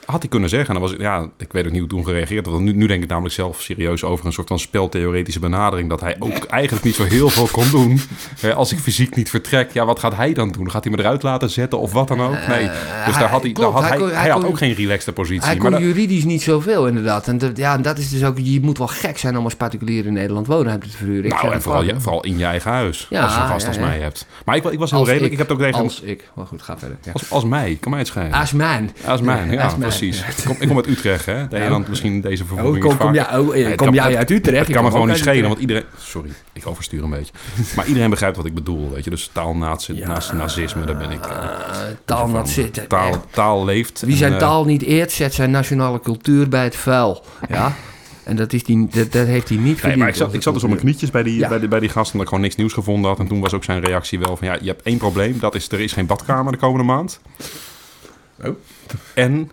Had 0.09 0.19
hij 0.21 0.29
kunnen 0.29 0.49
zeggen. 0.49 0.67
En 0.67 0.73
dan 0.73 0.83
was, 0.83 0.93
ik- 0.93 1.01
ja, 1.01 1.29
ik 1.37 1.51
weet 1.53 1.65
ook 1.65 1.71
niet 1.71 1.79
hoe 1.79 1.89
toen 1.89 2.05
gereageerd. 2.05 2.45
Want 2.45 2.61
nu, 2.63 2.71
nu 2.73 2.87
denk 2.87 3.03
ik 3.03 3.09
namelijk 3.09 3.33
zelf 3.35 3.61
serieus 3.61 4.03
over 4.03 4.25
een 4.25 4.33
soort 4.33 4.47
van 4.47 4.59
speltheoretische 4.59 5.39
benadering. 5.39 5.89
Dat 5.89 6.01
hij 6.01 6.15
ook 6.19 6.43
eigenlijk 6.59 6.85
niet 6.85 6.95
zo 6.95 7.03
heel 7.03 7.29
veel 7.29 7.47
kon 7.51 7.69
doen. 7.69 8.01
Eh, 8.41 8.55
Als 8.55 8.71
ik 8.71 8.79
fysiek 8.79 9.15
niet 9.15 9.29
vertrek, 9.29 9.71
ja, 9.73 9.85
wat 9.85 9.99
gaat 9.99 10.15
hij 10.15 10.33
dan 10.33 10.51
doen? 10.51 10.71
Gaat 10.71 10.83
hij 10.83 10.93
me 10.93 10.99
eruit 10.99 11.23
laten 11.23 11.49
zetten 11.49 11.79
of 11.79 11.91
wat 11.91 12.07
dan 12.07 12.21
ook? 12.21 12.47
Nee. 12.47 12.59
Dus 12.65 12.69
hij- 13.05 13.13
daar 13.19 13.29
had 13.29 13.41
hij, 13.43 13.53
daar 13.53 13.65
had 13.71 13.83
hij 14.11 14.29
had 14.29 14.45
ook 14.45 14.57
geen 14.57 14.73
relaxte 14.73 15.11
positie. 15.13 15.41
Hij 15.45 15.53
maar 15.55 15.61
kon 15.61 15.71
dat- 15.71 15.81
juridisch 15.81 16.23
niet 16.23 16.41
zoveel, 16.41 16.87
inderdaad. 16.87 17.27
En 17.27 17.37
dat, 17.37 17.57
ja, 17.57 17.77
dat 17.77 17.97
is 17.97 18.09
dus 18.09 18.23
ook, 18.23 18.37
je 18.41 18.61
moet 18.61 18.77
wel 18.77 18.87
gek 18.87 19.17
zijn 19.17 19.37
om 19.37 19.43
als 19.43 19.55
particulier 19.55 20.05
in 20.05 20.13
Nederland 20.13 20.47
woonruimte 20.47 20.87
te 20.89 20.97
verhuren. 20.97 21.25
Ik 21.25 21.33
nou, 21.41 21.53
en 21.53 21.61
vooral, 21.61 21.83
vooral 21.97 22.23
in 22.23 22.37
je 22.37 22.45
eigen 22.45 22.71
huis. 22.71 23.07
Ja, 23.09 23.21
als 23.23 23.33
je 23.33 23.39
ja, 23.39 23.67
als 23.67 23.77
mij 23.77 23.99
hebt. 23.99 24.25
Maar 24.45 24.55
ik, 24.55 24.63
ik 24.63 24.79
was 24.79 24.89
heel 24.91 24.99
Als 24.99 25.07
redelijk. 25.07 25.31
Ik, 25.33 25.37
heb 25.39 25.47
het 25.49 25.57
ook 25.57 25.63
tegen 25.63 25.81
Als 25.83 26.01
ik. 26.01 26.29
Maar 26.35 26.45
goed, 26.45 26.61
ga 26.61 26.77
verder. 26.77 26.97
Ja. 27.03 27.11
als, 27.11 27.31
als 27.31 27.43
mij, 27.45 27.77
kan 27.79 27.91
mij 27.91 27.99
het. 27.99 28.07
Als 28.31 28.51
mijn. 28.51 28.91
Als 29.05 29.21
mijn, 29.21 29.51
ja, 29.51 29.63
Als 29.63 29.75
mijn. 29.75 29.91
Precies. 29.99 30.37
Ik 30.37 30.43
kom, 30.45 30.55
ik 30.59 30.67
kom 30.67 30.77
uit 30.77 30.87
Utrecht, 30.87 31.25
hè. 31.25 31.47
De 31.47 31.55
Nederland 31.57 31.87
misschien 31.87 32.21
deze 32.21 32.43
Oh, 32.43 32.49
vervoering 32.49 32.85
kom, 32.85 32.97
kom, 32.97 33.13
ja, 33.13 33.39
oh, 33.41 33.55
eh, 33.57 33.65
het 33.65 33.75
kom 33.75 33.85
kan- 33.87 33.95
jij 33.95 34.17
uit 34.17 34.29
Utrecht? 34.31 34.57
Het 34.59 34.67
Ik 34.67 34.73
kan 34.73 34.83
me 34.83 34.89
kom 34.89 34.99
gewoon 34.99 35.07
niet 35.07 35.17
schelen, 35.17 35.47
want 35.47 35.59
iedereen... 35.59 35.83
Sorry, 35.97 36.29
ik 36.53 36.67
overstuur 36.67 37.03
een 37.03 37.09
beetje. 37.09 37.33
Maar 37.75 37.87
iedereen 37.87 38.09
begrijpt 38.09 38.37
wat 38.37 38.45
ik 38.45 38.53
bedoel, 38.53 38.91
weet 38.91 39.03
je. 39.03 39.09
Dus 39.09 39.29
taal 39.33 39.55
naast, 39.55 39.89
naast 39.93 40.33
nazisme, 40.33 40.85
daar 40.85 40.97
ben 40.97 41.11
ik... 41.11 41.25
eh, 41.25 41.37
Ah, 41.37 41.75
taal 42.05 42.47
zitten. 42.47 42.87
taal, 42.87 43.25
taal 43.31 43.65
leeft. 43.65 44.01
Wie 44.01 44.15
zijn 44.15 44.33
eh, 44.33 44.37
taal 44.39 44.65
niet 44.65 44.81
eert, 44.81 45.11
zet 45.11 45.33
zijn 45.33 45.51
nationale 45.51 45.99
cultuur 45.99 46.49
bij 46.49 46.63
het 46.63 46.75
vuil. 46.75 47.25
Ja? 47.49 47.75
En 48.23 48.35
dat, 48.35 48.53
is 48.53 48.63
die, 48.63 48.87
dat, 48.91 49.11
dat 49.11 49.27
heeft 49.27 49.49
hij 49.49 49.57
niet 49.57 49.65
verdiend. 49.79 49.83
Nee, 49.83 49.97
maar 49.97 50.07
ik 50.07 50.15
zat, 50.15 50.33
ik 50.33 50.41
zat 50.41 50.53
dus 50.53 50.63
op 50.63 50.69
mijn 50.69 50.81
knietjes 50.81 51.11
bij 51.11 51.23
die, 51.23 51.39
Ja. 51.39 51.47
bij, 51.47 51.59
die, 51.59 51.67
bij 51.67 51.79
die 51.79 51.89
gast... 51.89 52.05
omdat 52.05 52.21
ik 52.21 52.27
gewoon 52.27 52.43
niks 52.43 52.55
nieuws 52.55 52.73
gevonden 52.73 53.09
had. 53.09 53.19
En 53.19 53.27
toen 53.27 53.39
was 53.39 53.53
ook 53.53 53.63
zijn 53.63 53.79
reactie 53.83 54.19
wel 54.19 54.37
van... 54.37 54.47
ja, 54.47 54.57
je 54.61 54.67
hebt 54.67 54.81
één 54.81 54.97
probleem. 54.97 55.39
Dat 55.39 55.55
is, 55.55 55.71
er 55.71 55.79
is 55.79 55.91
geen 55.93 56.05
badkamer 56.05 56.51
de 56.51 56.57
komende 56.57 56.83
maand. 56.85 57.19
Oh. 58.43 58.55
En 59.13 59.51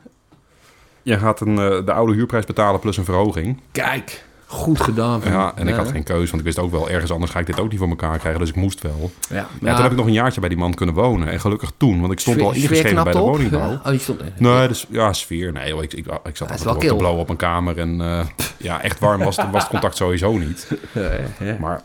je 1.06 1.18
gaat 1.18 1.40
een, 1.40 1.58
eh, 1.58 1.84
de 1.84 1.92
oude 1.92 2.12
huurprijs 2.12 2.44
betalen 2.44 2.80
plus 2.80 2.96
een 2.96 3.04
verhoging. 3.04 3.60
Kijk, 3.72 4.24
goed 4.46 4.80
gedaan. 4.80 5.22
van 5.22 5.32
Ja, 5.32 5.52
en 5.56 5.68
ik 5.68 5.74
had 5.74 5.88
geen 5.88 6.02
keuze, 6.02 6.26
want 6.26 6.38
ik 6.38 6.44
wist 6.44 6.58
ook 6.58 6.70
wel... 6.70 6.90
ergens 6.90 7.10
anders 7.10 7.32
ga 7.32 7.38
ik 7.38 7.46
dit 7.46 7.60
ook 7.60 7.70
niet 7.70 7.78
voor 7.78 7.88
elkaar 7.88 8.18
krijgen. 8.18 8.40
Dus 8.40 8.48
ik 8.48 8.56
moest 8.56 8.82
wel. 8.82 9.10
Ja, 9.28 9.36
Ja, 9.60 9.74
toen 9.74 9.82
heb 9.82 9.90
ik 9.90 9.96
nog 9.96 10.06
een 10.06 10.12
jaartje 10.12 10.40
bij 10.40 10.48
die 10.48 10.58
man 10.58 10.74
kunnen 10.74 10.94
wonen. 10.94 11.28
En 11.28 11.40
gelukkig 11.40 11.72
toen, 11.76 12.00
want 12.00 12.12
ik 12.12 12.20
stond 12.20 12.40
al 12.40 12.52
ingeschreven 12.52 13.04
bij 13.04 13.12
de 13.12 13.18
woningbouw. 13.18 13.70
Ja? 13.70 13.80
Oh, 13.86 13.92
je 13.92 13.98
stond... 13.98 14.20
Nee, 14.38 14.68
dus, 14.68 14.86
ja, 14.88 15.12
sfeer. 15.12 15.52
Nee, 15.52 15.68
joh, 15.68 15.82
ik, 15.82 15.92
ik, 15.92 16.06
ik 16.24 16.36
zat 16.36 16.50
altijd 16.50 16.74
op 16.74 16.80
te 16.80 16.96
blauw 16.96 17.16
op 17.16 17.26
mijn 17.26 17.38
kamer. 17.38 17.78
En 17.78 18.00
eh, 18.00 18.26
ja, 18.56 18.82
echt 18.82 18.98
warm 18.98 19.24
was, 19.24 19.36
was 19.36 19.62
het 19.62 19.70
contact 19.70 19.96
sowieso 19.96 20.38
niet. 20.38 20.68
Maar 21.60 21.82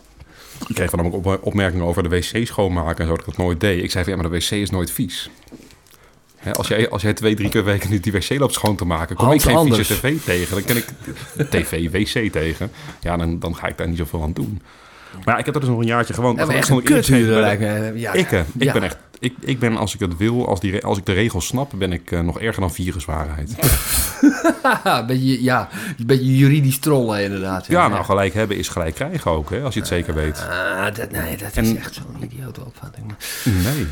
ik 0.68 0.76
kreeg 0.76 0.92
dan 0.92 1.06
ook 1.06 1.14
op, 1.14 1.40
opmerkingen 1.42 1.86
over 1.86 2.04
de 2.04 2.10
wc 2.10 2.48
schoonmaken 2.48 3.00
en 3.00 3.06
zo, 3.06 3.12
dat 3.12 3.20
ik 3.20 3.26
dat 3.26 3.38
nooit 3.38 3.60
deed. 3.60 3.84
Ik 3.84 3.92
zei 3.92 4.04
van, 4.04 4.14
ja, 4.14 4.22
maar 4.22 4.32
de 4.32 4.38
wc 4.38 4.52
is 4.52 4.70
nooit 4.70 4.92
vies. 4.92 5.30
Hè, 6.42 6.54
als, 6.54 6.68
jij, 6.68 6.90
als 6.90 7.02
jij 7.02 7.14
twee, 7.14 7.36
drie 7.36 7.50
keer 7.50 7.64
weken 7.64 8.02
die 8.02 8.12
wc 8.12 8.30
loopt 8.30 8.54
schoon 8.54 8.76
te 8.76 8.86
maken, 8.86 9.16
kom 9.16 9.32
ik 9.32 9.42
geen 9.42 9.74
vieze 9.74 9.94
tv 9.94 10.18
tegen. 10.26 10.56
Dan 10.56 10.64
ken 10.64 10.78
ik 10.78 10.88
tv, 11.50 11.92
wc 11.92 12.32
tegen. 12.32 12.72
Ja, 13.02 13.18
dan, 13.18 13.40
dan 13.40 13.56
ga 13.56 13.68
ik 13.68 13.78
daar 13.78 13.88
niet 13.88 13.98
zoveel 13.98 14.24
aan 14.24 14.34
doen. 14.34 14.62
Maar 15.26 15.34
ja, 15.34 15.38
ik 15.38 15.46
heb 15.46 15.56
er 15.56 15.62
dus 15.62 15.70
nog 15.70 15.80
een 15.80 15.86
jaartje 15.86 16.14
gewoond. 16.14 16.38
Ja, 16.38 16.48
echt 16.48 16.70
een 16.70 16.78
ik 16.78 17.08
lijkt 17.10 17.62
me. 17.62 17.92
Ja, 17.96 18.14
eh, 18.14 18.20
ik 18.20 18.46
ja. 18.58 18.74
ben 18.74 18.84
echt, 18.84 18.98
ik, 19.20 19.34
ik 19.40 19.60
ben 19.60 19.78
als 19.78 19.94
ik 19.94 20.00
het 20.00 20.18
wil, 20.18 20.48
als, 20.48 20.60
die, 20.60 20.86
als 20.86 20.98
ik 20.98 21.06
de 21.06 21.14
regels 21.14 21.46
snap, 21.46 21.72
ben 21.76 21.94
ik 21.94 22.12
eh, 22.12 22.20
nog 22.20 22.40
erger 22.40 22.62
dan 22.62 22.72
viruswaarheid. 22.72 23.56
Een 24.84 25.06
beetje, 25.06 25.44
ja, 25.44 25.70
een 25.98 26.06
beetje 26.06 26.38
juridisch 26.38 26.80
trollen 26.80 27.24
inderdaad. 27.24 27.68
Ja, 27.68 27.88
nou 27.88 28.04
gelijk 28.04 28.34
hebben 28.34 28.58
is 28.58 28.70
gelijk 28.70 28.96
krijgen 28.96 29.32
ook, 29.32 29.50
hè, 29.50 29.62
als 29.62 29.74
je 29.74 29.80
het 29.80 29.90
zeker 29.90 30.14
weet. 30.14 30.46
Ah, 30.50 30.96
dat, 30.96 31.12
nee, 31.12 31.38
dat 31.38 31.58
is 31.58 31.70
En- 31.70 31.78
echt 31.78 31.94
zo'n 31.94 32.24
idiote 32.24 32.66
opvatting. 32.66 33.14
Nee. 33.44 33.88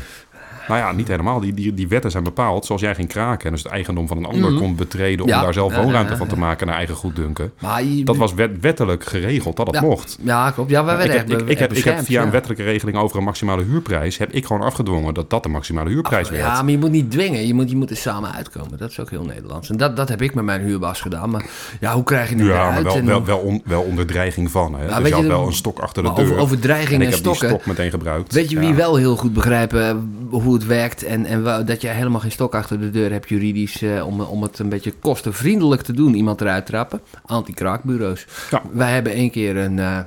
Nou 0.70 0.80
ja, 0.80 0.92
niet 0.92 1.08
helemaal. 1.08 1.40
Die, 1.40 1.54
die, 1.54 1.74
die 1.74 1.88
wetten 1.88 2.10
zijn 2.10 2.24
bepaald 2.24 2.64
zoals 2.66 2.80
jij 2.80 2.94
ging 2.94 3.08
kraken... 3.08 3.46
en 3.46 3.52
dus 3.52 3.62
het 3.62 3.72
eigendom 3.72 4.06
van 4.08 4.16
een 4.16 4.24
ander 4.24 4.54
kon 4.54 4.74
betreden... 4.76 5.20
om 5.24 5.30
Mhm. 5.30 5.38
Ja. 5.38 5.44
daar 5.44 5.52
zelf 5.52 5.76
woonruimte 5.76 6.16
van 6.16 6.26
te 6.26 6.36
maken 6.38 6.66
naar 6.66 6.76
eigen 6.76 6.94
goeddunken. 6.94 7.52
Maar 7.58 7.84
je- 7.84 8.04
Dat 8.04 8.16
was 8.16 8.34
wet- 8.34 8.60
wettelijk 8.60 9.04
geregeld 9.04 9.56
dat 9.56 9.72
dat 9.72 9.80
mocht. 9.82 10.18
Ja, 10.22 10.50
klopt. 10.50 10.70
Ja, 10.70 10.84
wij 10.84 11.04
Ik 11.04 11.12
heb, 11.12 11.30
ik, 11.30 11.48
ik, 11.48 11.58
heb, 11.58 11.72
ik 11.72 11.84
heb 11.84 11.98
via 12.04 12.22
een 12.22 12.30
wettelijke 12.30 12.62
regeling 12.62 12.96
over 12.98 13.16
een 13.18 13.24
maximale 13.24 13.62
huurprijs... 13.62 14.18
heb 14.18 14.32
ik 14.32 14.46
gewoon 14.46 14.62
afgedwongen 14.62 15.14
dat 15.14 15.30
dat 15.30 15.42
de 15.42 15.48
maximale 15.48 15.90
huurprijs 15.90 16.30
werd. 16.30 16.42
Ja, 16.42 16.62
maar 16.62 16.70
je 16.70 16.78
moet 16.78 16.90
niet 16.90 17.10
dwingen. 17.10 17.46
Je 17.46 17.54
moet, 17.54 17.70
je 17.70 17.76
moet 17.76 17.90
er 17.90 17.96
samen 17.96 18.32
uitkomen. 18.34 18.78
Dat 18.78 18.90
is 18.90 19.00
ook 19.00 19.10
heel 19.10 19.24
Nederlands. 19.24 19.70
En 19.70 19.76
dat, 19.76 19.96
dat 19.96 20.08
heb 20.08 20.22
ik 20.22 20.34
met 20.34 20.44
mijn 20.44 20.60
huurbaas 20.60 21.00
gedaan. 21.00 21.30
Maar 21.30 21.44
ja, 21.80 21.94
hoe 21.94 22.04
krijg 22.04 22.28
je 22.28 22.36
het 22.36 22.46
Ja, 22.46 22.70
maar 22.70 22.82
wel, 22.82 22.94
En- 22.96 23.06
wel, 23.06 23.24
wel, 23.24 23.38
on- 23.38 23.62
wel 23.64 23.82
onder 23.82 24.06
dreiging 24.06 24.50
van. 24.50 24.74
Hè? 24.74 24.86
Ja, 24.86 24.98
dus 24.98 25.08
je 25.08 25.14
had 25.14 25.24
wel 25.24 25.46
een 25.46 25.52
stok 25.52 25.78
achter 25.78 26.02
de 26.02 26.12
deur. 26.14 26.24
over, 26.24 26.38
over 26.38 26.58
dreiging 26.58 27.00
en 27.00 27.00
en, 27.00 27.06
ik 27.08 27.14
heb 27.14 27.24
die 27.24 27.34
stok 27.34 27.66
meteen 27.66 27.90
gebruikt. 27.90 28.32
Weet 28.32 28.50
je 28.50 28.58
wie 28.58 28.68
Ja. 28.68 28.74
wel 28.74 28.96
heel 28.96 29.16
goed 29.16 29.32
begrijpen 29.32 30.12
hoe 30.30 30.58
het 30.60 30.68
werkt 30.68 31.02
en, 31.02 31.26
en 31.26 31.64
dat 31.64 31.80
je 31.80 31.88
helemaal 31.88 32.20
geen 32.20 32.30
stok 32.30 32.54
achter 32.54 32.80
de 32.80 32.90
deur 32.90 33.10
hebt 33.10 33.28
juridisch 33.28 33.82
eh, 33.82 34.06
om, 34.06 34.20
om 34.20 34.42
het 34.42 34.58
een 34.58 34.68
beetje 34.68 34.92
kostenvriendelijk 34.92 35.82
te 35.82 35.92
doen, 35.92 36.14
iemand 36.14 36.40
eruit 36.40 36.66
trappen? 36.66 37.00
Anti-kraakbureaus. 37.26 38.26
Ja. 38.50 38.62
Wij 38.72 38.92
hebben 38.92 39.12
één 39.12 39.30
keer 39.30 39.56
een, 39.56 39.78
eh, 39.78 39.98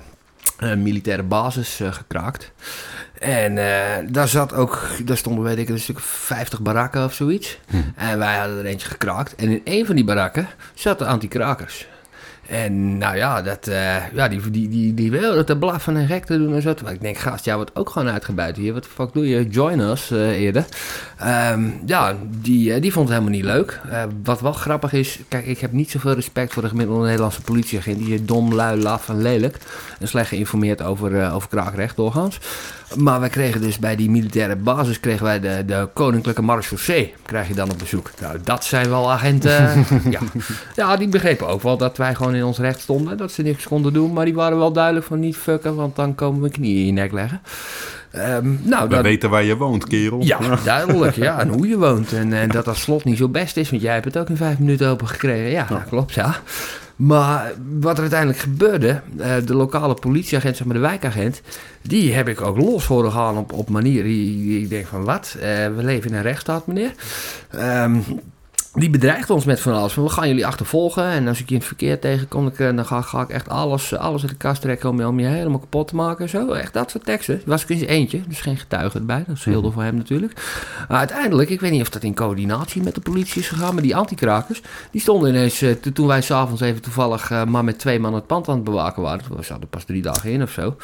een 0.57 0.81
militaire 0.81 1.23
basis 1.23 1.79
eh, 1.79 1.93
gekraakt. 1.93 2.51
En 3.19 3.55
daar 4.11 4.27
zat 4.27 4.53
ook, 4.53 4.87
daar 5.05 5.17
stonden 5.17 5.43
weet 5.43 5.57
ik 5.57 5.69
een 5.69 5.79
stuk 5.79 5.99
50 5.99 6.61
barakken 6.61 7.03
of 7.03 7.13
zoiets. 7.13 7.59
Hm. 7.67 7.77
En 7.95 8.17
wij 8.17 8.37
hadden 8.37 8.57
er 8.57 8.65
eentje 8.65 8.87
gekraakt. 8.87 9.35
En 9.35 9.49
in 9.49 9.61
een 9.63 9.85
van 9.85 9.95
die 9.95 10.03
barakken 10.03 10.47
zaten 10.73 11.07
anti-krakers. 11.07 11.87
En 12.47 12.97
nou 12.97 13.15
ja, 13.15 13.41
dat, 13.41 13.67
eh, 13.67 14.13
ja 14.13 14.27
die, 14.27 14.49
die, 14.49 14.69
die, 14.69 14.93
die 14.93 15.11
wilden 15.11 15.45
te 15.45 15.57
blaffen 15.57 15.97
en 15.97 16.07
gek 16.07 16.25
te 16.25 16.37
doen 16.37 16.55
en 16.55 16.61
zo. 16.61 16.73
Terwijl 16.73 16.95
ik 16.95 17.01
denk, 17.01 17.17
gast, 17.17 17.45
jij 17.45 17.55
wordt 17.55 17.75
ook 17.75 17.89
gewoon 17.89 18.09
uitgebuit 18.09 18.55
hier. 18.55 18.73
Wat 18.73 18.87
fuck 18.87 19.13
doe 19.13 19.27
je? 19.27 19.47
Join 19.47 19.79
us 19.79 20.11
eh, 20.11 20.41
eerder. 20.41 20.65
Ehm, 21.17 21.69
ja, 21.85 22.15
die, 22.29 22.73
eh, 22.73 22.81
die 22.81 22.91
vond 22.91 23.09
het 23.09 23.17
helemaal 23.17 23.39
niet 23.39 23.45
leuk. 23.45 23.79
Wat 24.23 24.41
wel 24.41 24.53
grappig 24.53 24.93
is, 24.93 25.19
kijk, 25.27 25.45
ik 25.45 25.59
heb 25.59 25.71
niet 25.71 25.91
zoveel 25.91 26.13
respect 26.13 26.53
voor 26.53 26.61
de 26.61 26.69
gemiddelde 26.69 27.05
Nederlandse 27.05 27.41
politieagent. 27.41 27.97
Die 27.97 28.13
is 28.13 28.25
dom, 28.25 28.53
lui, 28.53 28.81
laf 28.81 29.09
en 29.09 29.21
lelijk. 29.21 29.57
En 29.99 30.07
slecht 30.07 30.27
geïnformeerd 30.27 30.81
over, 30.81 31.31
over 31.31 31.49
kraakrecht 31.49 31.95
doorgaans. 31.95 32.39
Maar 32.97 33.19
wij 33.19 33.29
kregen 33.29 33.61
dus 33.61 33.77
bij 33.77 33.95
die 33.95 34.09
militaire 34.09 34.55
basis 34.55 34.99
kregen 34.99 35.23
wij 35.23 35.39
de, 35.39 35.63
de 35.65 35.87
koninklijke 35.93 36.41
marechaussee. 36.41 37.13
Krijg 37.25 37.47
je 37.47 37.53
dan 37.53 37.71
op 37.71 37.77
bezoek. 37.79 38.11
Nou, 38.21 38.37
dat 38.43 38.65
zijn 38.65 38.89
wel 38.89 39.11
agenten. 39.11 39.85
ja. 40.09 40.19
ja, 40.75 40.97
die 40.97 41.07
begrepen 41.07 41.47
ook 41.47 41.61
wel 41.61 41.77
dat 41.77 41.97
wij 41.97 42.15
gewoon 42.15 42.35
in 42.35 42.43
ons 42.43 42.57
recht 42.57 42.79
stonden. 42.79 43.17
Dat 43.17 43.31
ze 43.31 43.41
niks 43.41 43.67
konden 43.67 43.93
doen. 43.93 44.13
Maar 44.13 44.25
die 44.25 44.33
waren 44.33 44.57
wel 44.57 44.71
duidelijk 44.71 45.05
van 45.05 45.19
niet 45.19 45.37
fucken, 45.37 45.75
want 45.75 45.95
dan 45.95 46.15
komen 46.15 46.41
we 46.41 46.49
knieën 46.49 46.79
in 46.79 46.85
je 46.85 46.91
nek 46.91 47.11
leggen. 47.11 47.41
Ehm, 48.11 48.47
nou, 48.61 48.87
We 48.87 48.95
dat, 48.95 49.03
weten 49.03 49.29
waar 49.29 49.43
je 49.43 49.57
woont, 49.57 49.87
kerel. 49.87 50.21
ja, 50.23 50.39
duidelijk. 50.63 51.15
Ja, 51.15 51.39
en 51.39 51.47
hoe 51.55 51.67
je 51.67 51.77
woont. 51.77 52.13
En, 52.13 52.33
en 52.33 52.49
dat 52.49 52.65
dat 52.65 52.77
slot 52.77 53.03
niet 53.03 53.17
zo 53.17 53.27
best 53.29 53.57
is, 53.57 53.69
want 53.69 53.81
jij 53.81 53.93
hebt 53.93 54.05
het 54.05 54.17
ook 54.17 54.29
in 54.29 54.37
vijf 54.37 54.59
minuten 54.59 54.87
open 54.87 55.07
gekregen. 55.07 55.51
Ja, 55.51 55.65
dat 55.69 55.83
klopt, 55.89 56.13
ja. 56.13 56.35
Maar 57.05 57.53
wat 57.79 57.95
er 57.95 58.01
uiteindelijk 58.01 58.39
gebeurde, 58.39 59.01
eh, 59.17 59.35
de 59.45 59.55
lokale 59.55 59.93
politieagent, 59.93 60.57
zeg 60.57 60.65
maar 60.65 60.75
de 60.75 60.81
wijkagent, 60.81 61.41
die 61.81 62.13
heb 62.13 62.27
ik 62.27 62.41
ook 62.41 62.57
los 62.57 62.85
horen 62.85 63.11
gaan 63.11 63.37
op, 63.37 63.53
op 63.53 63.69
manieren 63.69 64.09
die, 64.09 64.61
ik 64.61 64.69
denk 64.69 64.85
van 64.85 65.03
wat, 65.03 65.35
Eh, 65.39 65.45
we 65.75 65.83
leven 65.83 66.09
in 66.09 66.15
een 66.15 66.21
rechtsstaat 66.21 66.67
meneer. 66.67 66.93
Ehm, 67.49 67.99
die 68.73 68.89
bedreigt 68.89 69.29
ons 69.29 69.45
met 69.45 69.59
van 69.59 69.73
alles. 69.73 69.93
Van, 69.93 70.03
we 70.03 70.09
gaan 70.09 70.27
jullie 70.27 70.45
achtervolgen. 70.45 71.03
En 71.05 71.27
als 71.27 71.39
ik 71.39 71.45
je 71.47 71.53
in 71.53 71.59
het 71.59 71.67
verkeer 71.67 71.99
tegenkom, 71.99 72.43
dan, 72.43 72.67
eh, 72.67 72.75
dan 72.75 72.85
ga, 72.85 73.01
ga 73.01 73.21
ik 73.21 73.29
echt 73.29 73.49
alles, 73.49 73.95
alles 73.95 74.21
uit 74.21 74.31
de 74.31 74.37
kast 74.37 74.61
trekken 74.61 74.89
om 74.89 74.99
je, 74.99 75.07
om 75.07 75.19
je 75.19 75.25
helemaal 75.25 75.59
kapot 75.59 75.87
te 75.87 75.95
maken. 75.95 76.29
Zo, 76.29 76.51
echt 76.51 76.73
dat 76.73 76.91
soort 76.91 77.05
teksten. 77.05 77.35
Er 77.35 77.41
was 77.45 77.63
ik 77.63 77.69
eens 77.69 77.81
eentje, 77.81 78.21
dus 78.27 78.41
geen 78.41 78.57
getuige 78.57 78.97
erbij. 78.97 79.23
Dat 79.27 79.37
scheelde 79.37 79.71
voor 79.71 79.83
hem 79.83 79.95
natuurlijk. 79.95 80.41
Maar 80.89 80.97
uiteindelijk, 80.97 81.49
ik 81.49 81.59
weet 81.61 81.71
niet 81.71 81.81
of 81.81 81.89
dat 81.89 82.03
in 82.03 82.15
coördinatie 82.15 82.81
met 82.83 82.95
de 82.95 83.01
politie 83.01 83.41
is 83.41 83.47
gegaan, 83.47 83.73
maar 83.73 83.83
die 83.83 83.95
antikrakers, 83.95 84.61
die 84.91 85.01
stonden 85.01 85.29
ineens, 85.29 85.61
eh, 85.61 85.71
to- 85.71 85.91
toen 85.91 86.07
wij 86.07 86.21
s'avonds 86.21 86.61
even 86.61 86.81
toevallig 86.81 87.31
eh, 87.31 87.43
maar 87.43 87.63
met 87.63 87.79
twee 87.79 87.99
man 87.99 88.13
het 88.13 88.27
pand 88.27 88.47
aan 88.47 88.55
het 88.55 88.63
bewaken 88.63 89.01
waren, 89.01 89.23
we 89.37 89.43
zaten 89.43 89.67
pas 89.69 89.83
drie 89.83 90.01
dagen 90.01 90.31
in 90.31 90.41
of 90.41 90.51
zo, 90.51 90.75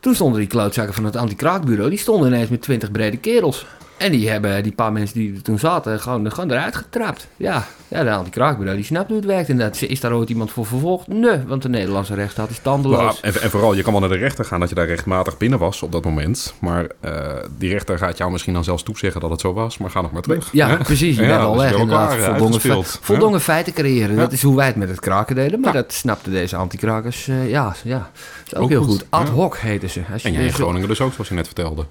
toen 0.00 0.14
stonden 0.14 0.38
die 0.38 0.48
klootzakken 0.48 0.94
van 0.94 1.04
het 1.04 1.16
antikraakbureau, 1.16 1.90
die 1.90 1.98
stonden 1.98 2.28
ineens 2.32 2.48
met 2.48 2.62
twintig 2.62 2.90
brede 2.90 3.16
kerels. 3.16 3.66
En 3.96 4.12
die 4.12 4.28
hebben 4.30 4.62
die 4.62 4.72
paar 4.72 4.92
mensen 4.92 5.18
die 5.18 5.34
er 5.34 5.42
toen 5.42 5.58
zaten 5.58 6.00
gewoon, 6.00 6.32
gewoon 6.32 6.50
eruit 6.50 6.76
getrapt. 6.76 7.26
Ja, 7.36 7.66
ja 7.88 8.02
de 8.02 8.10
antikraakbureau 8.12 8.76
die 8.76 8.86
snapt 8.86 9.08
hoe 9.08 9.16
het 9.16 9.26
werkt. 9.26 9.48
En 9.48 9.58
dat, 9.58 9.82
is 9.82 10.00
daar 10.00 10.12
ooit 10.12 10.28
iemand 10.28 10.50
voor 10.50 10.66
vervolgd? 10.66 11.06
Nee, 11.06 11.38
want 11.46 11.62
de 11.62 11.68
Nederlandse 11.68 12.14
rechtsstaat 12.14 12.50
is 12.50 12.58
tandeloos. 12.62 12.98
Nou, 12.98 13.34
en, 13.34 13.42
en 13.42 13.50
vooral, 13.50 13.74
je 13.74 13.82
kan 13.82 13.92
wel 13.92 14.00
naar 14.00 14.10
de 14.10 14.16
rechter 14.16 14.44
gaan 14.44 14.60
dat 14.60 14.68
je 14.68 14.74
daar 14.74 14.86
rechtmatig 14.86 15.36
binnen 15.36 15.58
was 15.58 15.82
op 15.82 15.92
dat 15.92 16.04
moment. 16.04 16.54
Maar 16.60 16.86
eh, 17.00 17.12
die 17.58 17.70
rechter 17.70 17.98
gaat 17.98 18.18
jou 18.18 18.30
misschien 18.30 18.52
dan 18.54 18.64
zelfs 18.64 18.82
toezeggen 18.82 19.20
dat 19.20 19.30
het 19.30 19.40
zo 19.40 19.52
was. 19.52 19.78
Maar 19.78 19.90
ga 19.90 20.00
nog 20.00 20.12
maar 20.12 20.22
terug. 20.22 20.48
Ja, 20.52 20.68
hè? 20.68 20.76
precies. 20.76 21.16
Je 21.16 21.22
Ja, 21.22 21.28
bent 21.28 21.40
al 21.40 21.56
weg. 21.56 21.70
inderdaad. 21.72 22.14
fe- 22.60 22.82
voldongen 22.82 23.40
feiten 23.40 23.72
creëren. 23.72 24.16
Dat 24.16 24.32
is 24.32 24.42
hoe 24.42 24.56
wij 24.56 24.66
het 24.66 24.76
met 24.76 24.88
het 24.88 25.00
kraken 25.00 25.34
deden. 25.34 25.60
Maar 25.60 25.72
dat 25.72 25.92
snapten 25.92 26.32
deze 26.32 26.56
antikrakers. 26.56 27.28
eh, 27.28 27.50
ja, 27.50 27.74
ja, 27.84 27.98
dat 27.98 28.46
is 28.46 28.54
ook, 28.54 28.62
Ook 28.62 28.68
heel 28.68 28.82
goed. 28.82 28.90
goed. 28.90 29.06
Ad 29.08 29.28
hoc 29.28 29.56
heten 29.56 29.90
ze. 29.90 30.00
Als 30.12 30.22
je 30.22 30.28
En 30.28 30.34
jij 30.34 30.44
in 30.44 30.52
Groningen 30.52 30.88
dus 30.88 31.00
ook, 31.00 31.12
zoals 31.12 31.28
je 31.28 31.34
net 31.34 31.46
vertelde. 31.46 31.86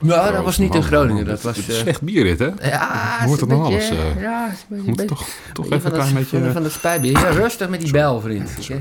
Nou, 0.00 0.32
dat 0.32 0.44
was 0.44 0.58
niet 0.58 0.74
in 0.74 0.82
Groningen. 0.82 1.14
man, 1.14 1.24
Dat 1.34 1.42
was... 1.42 1.68
eh, 1.68 1.74
slecht 1.74 2.02
bier 2.02 2.24
dit, 2.24 2.38
hè? 2.38 2.68
ja, 2.68 3.18
Hoort 3.24 3.40
het 3.40 3.48
nog 3.48 3.64
alles, 3.64 3.90
eh, 3.90 4.20
ja, 4.20 4.50
Moet 4.68 5.06
toch, 5.08 5.26
toch 5.52 5.64
even 5.70 5.86
een 5.86 5.92
klein 5.92 6.14
beetje... 6.14 6.52
Van 6.52 6.62
het 6.62 6.72
spijtbier. 6.72 7.12
Ja, 7.12 7.28
rustig 7.28 7.68
met 7.68 7.80
die 7.80 7.92
bel, 7.92 8.20
vriend. 8.20 8.66
Ja. 8.66 8.76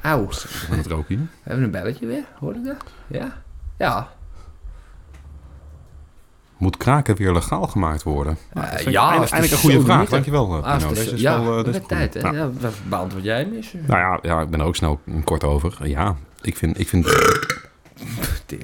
Auw. 0.00 0.26
Van 0.30 0.76
het. 0.78 0.86
We 0.86 1.16
hebben 1.42 1.64
een 1.64 1.70
belletje 1.70 2.06
weer. 2.06 2.24
Hoor 2.38 2.54
ik 2.54 2.64
dat? 2.64 2.76
Ja. 3.06 3.32
Ja. 3.78 4.08
Moet 6.56 6.76
kraken 6.76 7.16
weer 7.16 7.32
legaal 7.32 7.66
gemaakt 7.66 8.02
worden? 8.02 8.38
Nou, 8.52 8.66
ja, 8.66 8.72
eigenlijk, 8.72 8.96
als 9.18 9.30
de 9.30 9.36
eigenlijk 9.36 9.52
een 9.52 9.70
goede 9.70 9.80
vraag. 9.92 10.08
Dankjewel, 10.08 10.56
eh, 10.64 10.76
Pino. 10.78 10.90
is 10.90 10.98
de- 10.98 11.04
Deze 11.04 11.14
is 11.14 11.20
ja, 11.20 11.42
wel... 11.44 11.64
eh, 11.64 11.74
tijd, 11.74 12.14
hè? 12.14 12.20
Ja. 12.20 12.32
Ja, 12.32 12.50
beantwoord 12.88 13.24
jij 13.24 13.48
eens. 13.52 13.72
Nou 13.86 14.00
ja, 14.00 14.18
ja, 14.22 14.40
ik 14.40 14.50
ben 14.50 14.60
er 14.60 14.66
ook 14.66 14.76
snel 14.76 15.00
kort 15.24 15.44
over. 15.44 15.78
Ja, 15.88 16.16
ik 16.40 16.56
vind, 16.56 16.78
ik 16.80 16.88
vind 16.88 17.06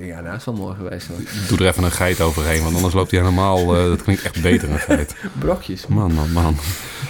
Ja, 0.01 0.22
dat 0.22 0.34
is 0.34 0.45
wel 0.45 0.55
mooi 0.55 0.74
geweest. 0.76 1.09
Doe 1.49 1.59
er 1.59 1.66
even 1.66 1.84
een 1.84 1.91
geit 1.91 2.20
overheen, 2.20 2.62
want 2.62 2.74
anders 2.74 2.95
loopt 2.95 3.11
hij 3.11 3.20
helemaal... 3.20 3.76
eh, 3.76 3.84
dat 3.84 4.03
klinkt 4.03 4.22
echt 4.22 4.43
beter, 4.43 4.70
een 4.70 4.78
geit. 4.78 5.14
Brokjes. 5.39 5.86
Man, 5.86 6.12
man, 6.12 6.32
man. 6.32 6.57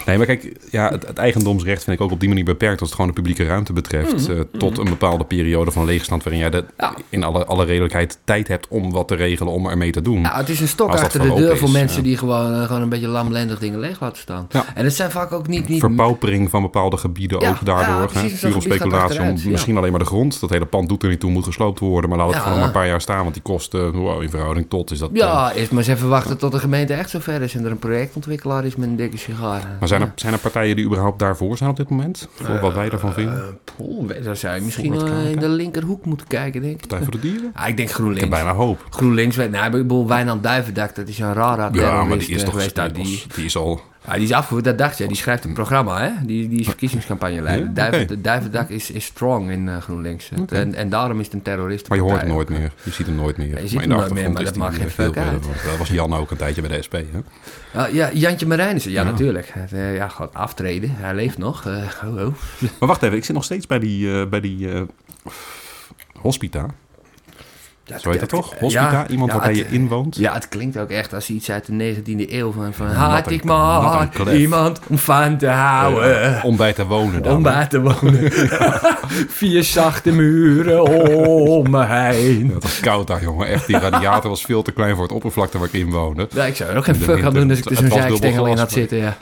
Nee, 0.06 0.16
maar 0.16 0.26
kijk, 0.26 0.52
ja, 0.70 0.90
het, 0.90 1.06
het 1.06 1.18
eigendomsrecht 1.18 1.84
vind 1.84 1.96
ik 1.96 2.02
ook 2.02 2.10
op 2.10 2.20
die 2.20 2.28
manier 2.28 2.44
beperkt... 2.44 2.80
als 2.80 2.88
het 2.88 2.98
gewoon 2.98 3.14
de 3.14 3.20
publieke 3.22 3.44
ruimte 3.44 3.72
betreft... 3.72 4.28
eh, 4.28 4.40
tot 4.58 4.78
een 4.78 4.84
bepaalde 4.84 5.24
periode 5.24 5.70
van 5.70 5.84
leegstand... 5.84 6.22
waarin 6.22 6.40
jij 6.40 6.50
de, 6.50 6.64
Ja. 6.78 6.94
in 7.08 7.24
alle, 7.24 7.44
alle 7.44 7.64
redelijkheid 7.64 8.18
tijd 8.24 8.48
hebt 8.48 8.68
om 8.68 8.90
wat 8.90 9.08
te 9.08 9.14
regelen... 9.14 9.52
om 9.52 9.66
ermee 9.66 9.90
te 9.92 10.02
doen. 10.02 10.20
Nou, 10.20 10.36
het 10.36 10.48
is 10.48 10.60
een 10.60 10.68
stok 10.68 10.90
achter 10.90 11.20
de 11.20 11.34
deur 11.34 11.56
voor 11.58 11.70
mensen 11.70 12.02
die 12.02 12.16
gewoon, 12.16 12.54
eh, 12.54 12.62
gewoon 12.66 12.82
een 12.82 12.88
beetje 12.88 13.08
lamlendig 13.08 13.58
dingen 13.58 13.78
leeg 13.78 14.00
laten 14.00 14.18
staan. 14.22 14.46
Ja. 14.50 14.64
En 14.74 14.84
het 14.84 14.94
zijn 14.94 15.10
vaak 15.10 15.32
ook 15.32 15.46
niet... 15.48 15.68
niet 15.68 15.80
Verpaupering 15.80 16.50
van 16.50 16.62
bepaalde 16.62 16.96
gebieden 16.96 17.40
ook 17.40 17.64
daardoor. 17.64 17.94
ja, 17.94 18.00
hè? 18.00 18.06
precies, 18.06 18.40
gaat 18.40 18.62
speculatie. 18.62 19.20
Om 19.20 19.38
misschien 19.44 19.76
alleen 19.76 19.90
maar 19.90 20.00
de 20.00 20.06
grond. 20.06 20.40
Dat 20.40 20.50
hele 20.50 20.66
pand 20.66 20.88
doet 20.88 21.02
er 21.02 21.08
niet 21.08 21.20
toe, 21.20 21.30
moet 21.30 21.44
gesloopt 21.44 21.78
worden. 21.78 22.10
Maar 22.10 22.17
laat 22.18 22.26
het 22.26 22.36
Ja. 22.36 22.42
gewoon 22.42 22.58
maar 22.58 22.66
een 22.66 22.72
paar 22.72 22.86
jaar 22.86 23.00
staan. 23.00 23.22
Want 23.22 23.34
die 23.34 23.42
kosten, 23.42 23.92
wow, 23.92 24.22
in 24.22 24.30
verhouding 24.30 24.66
tot, 24.68 24.90
is 24.90 24.98
dat... 24.98 25.10
eh, 25.10 25.16
Ja, 25.16 25.52
eerst 25.52 25.70
maar 25.70 25.78
eens 25.82 25.88
even 25.92 26.08
wachten 26.08 26.38
tot 26.38 26.52
de 26.52 26.58
gemeente 26.58 26.94
echt 26.94 27.10
zo 27.10 27.18
ver 27.18 27.42
is 27.42 27.54
en 27.54 27.64
er 27.64 27.70
een 27.70 27.78
projectontwikkelaar 27.78 28.64
is 28.64 28.76
met 28.76 28.88
een 28.88 28.96
dikke 28.96 29.16
sigaar. 29.18 29.62
maar 29.78 29.88
zijn 29.88 30.00
er, 30.02 30.12
zijn 30.14 30.32
er 30.32 30.38
partijen 30.38 30.76
die 30.76 30.84
überhaupt 30.84 31.18
daarvoor 31.18 31.56
zijn 31.56 31.70
op 31.70 31.76
dit 31.76 31.88
moment? 31.88 32.28
Voor 32.34 32.60
wat 32.60 32.74
wij 32.74 32.88
daarvan 32.88 33.12
vinden? 33.12 33.34
Eh, 33.38 33.74
poeh, 33.76 34.24
daar 34.24 34.36
zou 34.36 34.54
je 34.54 34.60
misschien 34.60 34.94
eh, 34.94 35.30
in 35.30 35.38
de 35.38 35.48
linkerhoek 35.48 36.04
moeten 36.04 36.26
kijken, 36.26 36.60
denk 36.62 36.74
ik. 36.74 36.80
Partij 36.80 37.02
voor 37.02 37.10
de 37.12 37.20
Dieren? 37.20 37.50
Ah, 37.54 37.68
ik 37.68 37.76
denk 37.76 37.88
Ik 37.88 37.94
GroenLinks. 37.94 38.20
heb 38.20 38.30
bijna 38.30 38.52
hoop. 38.54 38.86
GroenLinks, 38.90 39.36
nou, 39.36 39.64
ik 39.66 39.70
bedoel, 39.70 40.06
Wijnand 40.08 40.42
Duivendak, 40.42 40.94
dat 40.94 41.08
is 41.08 41.18
een 41.18 41.32
terrorist 41.32 41.74
Ja, 41.74 42.04
maar 42.04 42.18
die 42.18 42.28
is 42.28 42.42
eh, 42.42 42.48
toch... 42.48 42.92
die, 42.92 43.22
die 43.34 43.44
is 43.44 43.56
al... 43.56 43.80
ja, 44.08 44.14
die 44.14 44.24
is 44.24 44.32
afgevoerd, 44.32 44.64
dat 44.64 44.78
dacht 44.78 44.98
je. 44.98 45.06
Die 45.06 45.16
schrijft 45.16 45.44
een 45.44 45.52
programma, 45.52 46.00
hè? 46.00 46.10
Die, 46.26 46.48
die 46.48 46.60
is 46.60 46.66
verkiezingscampagne 46.66 47.42
leider. 47.42 47.70
Ja? 47.74 48.04
De 48.04 48.20
Duivendak 48.20 48.68
is, 48.68 48.90
is 48.90 49.04
strong 49.04 49.50
in 49.50 49.68
eh, 49.68 49.76
GroenLinks. 49.76 50.30
En, 50.48 50.74
en 50.74 50.88
daarom 50.88 51.18
is 51.18 51.24
het 51.24 51.34
een 51.34 51.42
terrorist. 51.42 51.88
Maar 51.88 51.98
je 51.98 52.04
hoort 52.04 52.20
hem 52.20 52.28
nooit 52.30 52.48
meer. 52.48 52.72
Je 52.82 52.90
ziet 52.90 53.06
hem 53.06 53.14
nooit 53.14 53.36
meer. 53.36 53.62
je 53.62 53.68
ziet 53.68 53.80
hem 53.80 53.88
nooit 53.88 54.12
meer, 54.12 54.30
maar 54.32 54.44
dat 54.44 54.56
maakt 54.56 54.74
geen 54.76 54.84
eh, 54.84 54.90
fuck 54.92 55.16
uit. 55.16 55.42
Dat 55.42 55.76
was 55.78 55.88
Jan 55.88 56.14
ook 56.14 56.30
een 56.30 56.36
tijdje 56.36 56.60
bij 56.62 56.76
de 56.76 56.82
SP, 56.86 56.92
hè? 56.92 57.20
Ah, 57.80 57.92
ja, 57.92 58.10
Jantje 58.12 58.46
Marijnissen, 58.46 58.90
ja, 58.90 59.02
Ja. 59.02 59.10
natuurlijk. 59.10 59.50
Het, 59.52 59.72
eh, 59.72 59.94
ja, 59.96 60.08
gaat 60.08 60.34
aftreden. 60.34 60.90
Hij 60.92 61.14
leeft 61.14 61.38
nog. 61.38 61.66
Eh, 61.66 61.76
oh. 62.04 62.14
Maar 62.78 62.88
wacht 62.88 63.02
even, 63.02 63.16
ik 63.16 63.24
zit 63.24 63.34
nog 63.34 63.44
steeds 63.44 63.66
bij 63.66 63.78
die, 63.78 64.20
eh, 64.20 64.26
bij 64.28 64.40
die 64.40 64.72
eh, 64.72 64.82
hospita. 66.20 66.66
Ja, 67.88 67.98
Zo 67.98 68.10
heet 68.10 68.20
dat 68.20 68.30
ja, 68.30 68.36
toch? 68.36 68.54
Hospita, 68.58 68.90
ja, 68.90 69.08
iemand 69.08 69.32
ja, 69.32 69.48
je 69.48 69.68
inwoont. 69.68 70.16
Ja, 70.16 70.34
het 70.34 70.48
klinkt 70.48 70.78
ook 70.78 70.90
echt 70.90 71.14
als 71.14 71.30
iets 71.30 71.50
uit 71.50 71.66
de 71.66 71.94
19e 71.94 72.32
eeuw. 72.32 72.52
Van, 72.52 72.74
van 72.74 72.86
had 72.86 73.30
ik 73.30 73.44
maar 73.44 74.08
iemand 74.34 74.80
om 74.86 74.98
van 74.98 75.36
te 75.36 75.46
houden. 75.46 76.42
Om 76.42 76.56
bij 76.56 76.72
te 76.72 76.86
wonen 76.86 77.22
dan. 77.22 77.36
om 77.36 77.42
bij 77.42 77.66
te 77.66 77.80
wonen. 77.80 78.32
Vier 79.40 79.64
zachte 79.64 80.10
muren 80.10 80.82
om 80.82 81.70
me 81.70 81.84
heen. 81.84 82.50
Het 82.54 82.62
was 82.62 82.80
koud 82.80 83.06
daar, 83.06 83.22
jongen. 83.22 83.46
Echt, 83.46 83.66
die 83.66 83.78
radiator 83.78 84.30
was 84.30 84.42
veel 84.42 84.62
te 84.62 84.72
klein 84.72 84.94
voor 84.94 85.04
het 85.04 85.12
oppervlakte 85.12 85.58
waar 85.58 85.66
ik 85.66 85.72
in 85.72 85.90
woonde. 85.90 86.28
Ja, 86.30 86.44
ik 86.44 86.56
zou 86.56 86.70
er 86.70 86.76
ook 86.76 86.84
geen 86.84 86.96
fuck 86.96 87.24
aan 87.24 87.34
doen 87.34 87.50
als 87.50 87.58
ik 87.58 87.70
er 87.70 87.76
zo'n 87.76 87.90
zijkstengel 87.90 88.46
in 88.46 88.58
had 88.58 88.72
zitten. 88.72 88.98
Ja. 88.98 89.16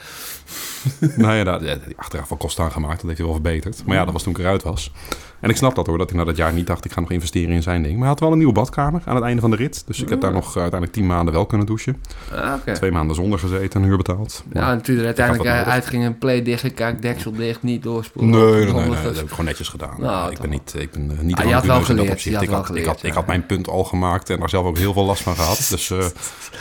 nou 1.16 1.34
ja, 1.34 1.58
die 1.58 1.96
achteraf 1.96 2.28
wel 2.28 2.38
kosten 2.38 2.64
aangemaakt. 2.64 2.96
Dat 2.96 3.04
heeft 3.04 3.18
hij 3.18 3.26
wel 3.26 3.34
verbeterd. 3.34 3.82
Maar 3.86 3.96
ja, 3.96 4.04
dat 4.04 4.12
was 4.12 4.22
toen 4.22 4.32
ik 4.32 4.38
eruit 4.38 4.62
was. 4.62 4.92
En 5.40 5.50
ik 5.50 5.56
snap 5.56 5.74
dat 5.74 5.86
hoor, 5.86 5.98
dat 5.98 6.10
hij 6.10 6.18
na 6.18 6.24
dat 6.24 6.36
jaar 6.36 6.52
niet 6.52 6.66
dacht... 6.66 6.84
ik 6.84 6.92
ga 6.92 7.00
nog 7.00 7.10
investeren 7.10 7.54
in 7.54 7.62
zijn 7.62 7.82
ding. 7.82 7.92
Maar 7.92 8.00
hij 8.00 8.08
had 8.10 8.20
wel 8.20 8.30
een 8.32 8.38
nieuwe 8.38 8.52
badkamer 8.52 9.02
aan 9.04 9.14
het 9.14 9.24
einde 9.24 9.40
van 9.40 9.50
de 9.50 9.56
rit. 9.56 9.82
Dus 9.86 10.02
ik 10.02 10.08
heb 10.08 10.20
daar 10.20 10.32
nog 10.32 10.48
uh, 10.48 10.52
uiteindelijk 10.62 10.92
tien 10.92 11.06
maanden 11.06 11.34
wel 11.34 11.46
kunnen 11.46 11.66
douchen. 11.66 11.96
Ah. 12.32 12.52
Twee 12.74 12.90
maanden 12.90 13.16
zonder 13.16 13.38
gezeten 13.38 13.80
en 13.82 13.86
huur 13.86 13.96
betaald. 13.96 14.44
Ja, 14.52 14.72
ik 14.72 14.86
had 14.86 14.98
uiteindelijk 15.04 15.44
uh, 15.48 15.52
nodig. 15.56 15.72
uitging 15.72 16.04
een 16.04 16.18
play 16.18 16.42
dichtgekakt, 16.42 17.02
deksel 17.02 17.32
dicht, 17.32 17.62
niet 17.62 17.82
doorspoelen. 17.82 18.30
Nee, 18.40 18.64
nee, 18.64 18.72
nee, 18.72 18.88
nee, 18.88 19.02
dat 19.02 19.14
heb 19.16 19.24
ik 19.24 19.30
gewoon 19.30 19.44
netjes 19.44 19.68
gedaan. 19.68 19.94
Nou, 19.98 20.30
ik 20.30 20.40
ben 20.40 20.50
niet, 20.50 20.74
ik 20.78 20.90
ben 20.90 21.10
eh, 21.10 21.18
niet 21.24 21.36
Ah, 21.36 21.44
je 21.46 21.52
had 21.52 21.64
wel 21.64 21.76
rancuneus 21.76 21.98
in 22.00 22.06
dat 22.06 22.14
opzicht. 22.14 22.34
had 22.34 22.44
ik, 22.44 22.50
had, 22.50 22.60
ik, 22.60 22.66
geleerd, 22.66 22.86
had, 22.86 23.02
ik 23.02 23.12
had 23.12 23.26
mijn 23.26 23.46
punt 23.46 23.68
al 23.68 23.84
gemaakt 23.84 24.30
en 24.30 24.38
daar 24.38 24.48
zelf 24.50 24.64
ook 24.66 24.78
heel 24.78 24.92
veel 24.92 25.04
last 25.04 25.22
van 25.22 25.34
gehad. 25.34 25.66
Dus 25.70 25.90
eh, 25.90 25.98
daar 25.98 26.10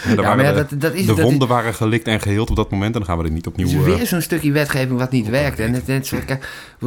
Ja, 0.09 0.15
waren 0.15 0.35
maar 0.35 0.45
ja, 0.45 0.51
de, 0.51 0.57
dat, 0.69 0.81
dat 0.81 0.93
is, 0.93 0.99
de 1.01 1.07
dat 1.07 1.17
is- 1.17 1.23
wonden 1.23 1.47
waren 1.47 1.73
gelikt 1.73 2.07
en 2.07 2.19
geheeld 2.21 2.49
op 2.49 2.55
dat 2.55 2.71
moment. 2.71 2.93
En 2.93 2.99
dan 2.99 3.09
gaan 3.09 3.17
we 3.17 3.23
er 3.23 3.31
niet 3.31 3.47
opnieuw... 3.47 3.67
is 3.67 3.73
eh, 3.73 3.83
weer 3.83 4.05
zo'n 4.05 4.21
stukje 4.21 4.51
wetgeving 4.51 4.99
wat 4.99 5.11
niet 5.11 5.29
werkt. 5.29 5.59
En 5.59 5.73
het, 5.73 5.87
het, 5.87 6.11
ik 6.11 6.39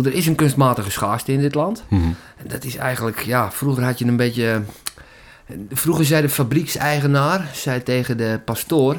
er 0.05 0.13
is 0.15 0.27
een 0.27 0.35
kunstmatige 0.35 0.91
schaarste 0.91 1.33
in 1.33 1.41
dit 1.41 1.55
land. 1.55 1.78
Mhm. 1.89 2.05
En 2.37 2.49
dat 2.49 2.65
is 2.65 2.77
eigenlijk, 2.77 3.21
ja, 3.21 3.53
vroeger 3.53 3.85
had 3.85 3.99
je 3.99 4.05
een 4.05 4.17
beetje... 4.17 4.63
Vroeger 5.71 6.05
zei 6.05 6.23
de 6.23 6.29
fabriekseigenaar, 6.29 7.51
zei 7.53 7.83
tegen 7.83 8.17
de 8.17 8.41
pastoor... 8.45 8.97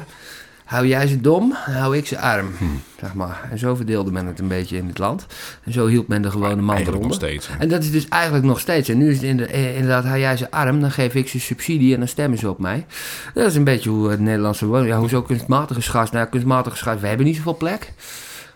Hou 0.70 0.86
jij 0.86 1.06
ze 1.06 1.20
dom, 1.20 1.52
hou 1.52 1.96
ik 1.96 2.06
ze 2.06 2.18
arm. 2.18 2.52
Hmm. 2.58 2.82
Zeg 3.00 3.14
maar. 3.14 3.48
En 3.50 3.58
zo 3.58 3.74
verdeelde 3.74 4.10
men 4.12 4.26
het 4.26 4.38
een 4.38 4.48
beetje 4.48 4.76
in 4.76 4.86
dit 4.86 4.98
land. 4.98 5.26
En 5.64 5.72
zo 5.72 5.86
hield 5.86 6.08
men 6.08 6.22
de 6.22 6.30
gewone 6.30 6.62
man 6.62 6.78
nog 6.78 6.86
eronder. 6.86 7.14
steeds. 7.14 7.48
hè. 7.48 7.54
En 7.58 7.68
dat 7.68 7.82
is 7.82 7.90
dus 7.90 8.08
eigenlijk 8.08 8.44
nog 8.44 8.60
steeds. 8.60 8.88
En 8.88 8.98
nu 8.98 9.10
is 9.10 9.22
het 9.22 9.40
eh, 9.40 9.74
inderdaad, 9.74 10.04
hou 10.04 10.18
jij 10.18 10.36
ze 10.36 10.50
arm, 10.50 10.80
dan 10.80 10.90
geef 10.90 11.14
ik 11.14 11.28
ze 11.28 11.40
subsidie 11.40 11.92
en 11.92 11.98
dan 11.98 12.08
stemmen 12.08 12.38
ze 12.38 12.50
op 12.50 12.58
mij. 12.58 12.86
Dat 13.34 13.46
is 13.46 13.54
een 13.54 13.64
beetje 13.64 13.90
hoe 13.90 14.10
het 14.10 14.20
Nederlandse 14.20 14.66
wonen. 14.66 14.86
Ja, 14.86 14.98
hoezo 14.98 15.22
kunstmatige 15.22 15.80
schaars? 15.80 16.10
Nou 16.10 16.26
kunstmatige 16.26 16.76
schaars, 16.76 17.00
we 17.00 17.06
hebben 17.06 17.26
niet 17.26 17.36
zoveel 17.36 17.56
plek 17.56 17.92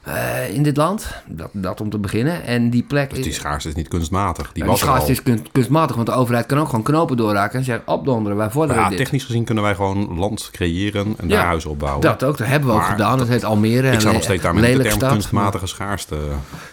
eh, 0.04 0.54
in 0.54 0.62
dit 0.62 0.76
land. 0.76 1.06
Dat, 1.26 1.48
dat 1.52 1.80
om 1.80 1.90
te 1.90 1.98
beginnen. 1.98 2.44
En 2.44 2.70
die 2.70 2.82
plek... 2.82 3.14
Dus 3.14 3.22
die 3.24 3.32
schaarste 3.32 3.68
is 3.68 3.74
niet 3.74 3.88
kunstmatig. 3.88 4.52
Die 4.52 4.62
Ja, 4.62 4.68
was 4.70 4.80
die 4.80 4.88
schaarste 4.88 5.10
is 5.10 5.22
kun- 5.22 5.46
kunstmatig, 5.52 5.96
want 5.96 6.06
de 6.08 6.14
overheid 6.14 6.46
kan 6.46 6.58
ook 6.58 6.68
gewoon 6.68 6.84
knopen 6.84 7.16
doorraken 7.16 7.58
en 7.58 7.64
zeggen 7.64 7.86
opdonderen, 7.88 8.38
wij 8.38 8.50
vorderen 8.50 8.82
ja, 8.82 8.88
dit. 8.88 8.98
technisch 8.98 9.24
gezien 9.24 9.44
kunnen 9.44 9.64
wij 9.64 9.74
gewoon 9.74 10.18
land 10.18 10.48
creëren 10.52 11.14
en 11.18 11.28
Ja, 11.28 11.34
daar 11.36 11.44
huizen 11.46 11.70
opbouwen. 11.70 12.00
Dat 12.00 12.24
ook, 12.24 12.38
dat 12.38 12.46
hebben 12.46 12.68
we 12.68 12.74
ook 12.74 12.84
gedaan. 12.84 13.18
Dat 13.18 13.28
heet 13.28 13.44
Almere. 13.44 13.86
ik 13.88 13.94
en 13.94 14.00
zou 14.00 14.14
nog 14.14 14.22
steeds 14.22 14.42
daarmee 14.42 14.62
met 14.62 14.76
de 14.76 14.82
term 14.82 14.94
stad. 14.96 15.10
kunstmatige 15.10 15.66
schaarste... 15.66 16.16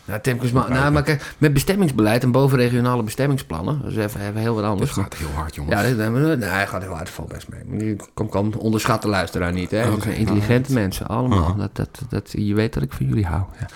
Nou, 0.06 0.22
term 0.22 0.40
nou, 0.54 0.92
maar 0.92 1.04
kijk, 1.04 1.34
met 1.38 1.54
bestemmingsbeleid 1.54 2.24
en 2.24 2.32
bovenregionale 2.32 3.04
bestemmingsplannen, 3.04 3.80
dat 3.82 3.92
is 3.92 3.98
even, 3.98 4.22
even 4.22 4.36
heel 4.42 4.54
wat 4.54 4.64
Dat 4.64 4.72
anders. 4.72 4.92
gaat 4.92 5.16
heel 5.18 5.28
hard, 5.36 5.56
jongens. 5.56 5.82
Ja, 5.82 5.88
dit, 5.88 6.38
nee, 6.40 6.50
hij 6.50 6.68
gaat 6.68 6.82
heel 6.82 6.94
hard, 6.94 7.10
valt 7.10 7.28
best 7.30 7.48
mee. 7.68 7.96
Kom, 8.14 8.30
kom, 8.30 8.54
onderschat 8.58 9.02
de 9.02 9.08
luisteraar 9.08 9.54
niet, 9.54 9.72
hè. 9.72 9.90
Dat 9.90 10.06
intelligente 10.06 10.74
mensen, 10.74 11.08
allemaal. 11.08 11.56
Dat, 11.56 11.76
dat, 11.76 12.02
dat, 12.10 12.30
je 12.38 12.54
weet 12.54 12.74
dat 12.74 12.84
ik 12.84 12.92
van 12.94 13.06
jullie 13.06 13.21
hou. 13.26 13.44
Ja. 13.60 13.68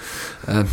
Ehm, 0.53 0.65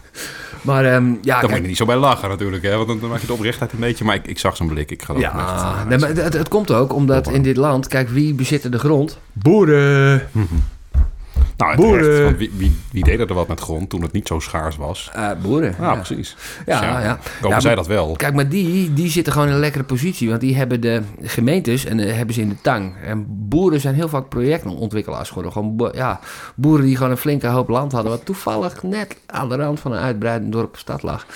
maar 0.68 0.84
ehm, 0.84 1.14
ja, 1.22 1.40
Daar 1.40 1.50
moet 1.50 1.60
je 1.60 1.66
niet 1.66 1.76
zo 1.76 1.84
bij 1.84 1.96
lachen 1.96 2.28
natuurlijk, 2.28 2.62
hè? 2.62 2.76
want 2.76 2.88
dan, 2.88 3.00
dan 3.00 3.08
maak 3.10 3.20
je 3.20 3.26
de 3.26 3.32
oprechtheid 3.32 3.72
een 3.72 3.78
beetje. 3.78 4.04
Maar 4.04 4.14
ik, 4.14 4.26
ik 4.26 4.38
zag 4.38 4.56
zijn 4.56 4.68
blik, 4.68 4.90
ik 4.90 5.02
echt... 5.02 5.20
ja, 5.20 5.84
nee, 5.88 5.98
maar 5.98 6.08
het, 6.08 6.32
het 6.32 6.48
komt 6.48 6.70
ook 6.70 6.92
omdat 6.92 7.28
in 7.28 7.42
dit 7.42 7.56
land, 7.56 7.86
kijk, 7.86 8.08
wie 8.08 8.34
bezit 8.34 8.64
er 8.64 8.70
de 8.70 8.78
grond? 8.78 9.18
Boeren. 9.32 10.28
Nou, 11.60 11.76
Boeren. 11.76 12.00
terecht, 12.02 12.22
want 12.24 12.36
wie, 12.36 12.50
wie, 12.56 12.76
wie 12.92 13.04
deed 13.04 13.20
er 13.20 13.34
wat 13.34 13.48
met 13.48 13.60
grond 13.60 13.90
toen 13.90 14.02
het 14.02 14.12
niet 14.12 14.26
zo 14.26 14.38
schaars 14.38 14.76
was? 14.76 15.10
Eh, 15.14 15.30
boeren. 15.42 15.74
Ja, 15.80 15.94
precies. 15.94 16.36
Ja, 16.66 16.80
Dus 16.80 17.04
ja. 17.04 17.18
Komen 17.40 17.56
Ja, 17.56 17.60
zij 17.62 17.74
dat 17.74 17.86
wel? 17.86 18.12
Kijk, 18.16 18.34
maar 18.34 18.48
die, 18.48 18.92
die 18.94 19.10
zitten 19.10 19.32
gewoon 19.32 19.48
in 19.48 19.54
een 19.54 19.60
lekkere 19.60 19.84
positie. 19.84 20.28
Want 20.28 20.40
die 20.40 20.56
hebben 20.56 20.80
de 20.80 21.02
gemeentes 21.22 21.84
en 21.84 22.00
eh, 22.00 22.16
hebben 22.16 22.34
ze 22.34 22.40
in 22.40 22.48
de 22.48 22.60
tang. 22.62 22.92
En 23.04 23.24
boeren 23.28 23.80
zijn 23.80 23.94
heel 23.94 24.08
vaak 24.08 24.28
projectontwikkelaars 24.28 25.28
geworden. 25.28 25.52
Gewoon 25.52 25.76
bo- 25.76 25.90
ja, 25.94 26.20
boeren 26.54 26.84
die 26.86 26.96
gewoon 26.96 27.10
een 27.10 27.16
flinke 27.16 27.46
hoop 27.46 27.68
land 27.68 27.92
hadden. 27.92 28.10
Wat 28.10 28.24
toevallig 28.24 28.82
net 28.82 29.16
aan 29.26 29.48
de 29.48 29.56
rand 29.56 29.80
van 29.80 29.92
een 29.92 29.98
uitbreidend 29.98 30.52
dorp 30.52 30.72
of 30.72 30.78
stad 30.78 31.02
lag. 31.02 31.26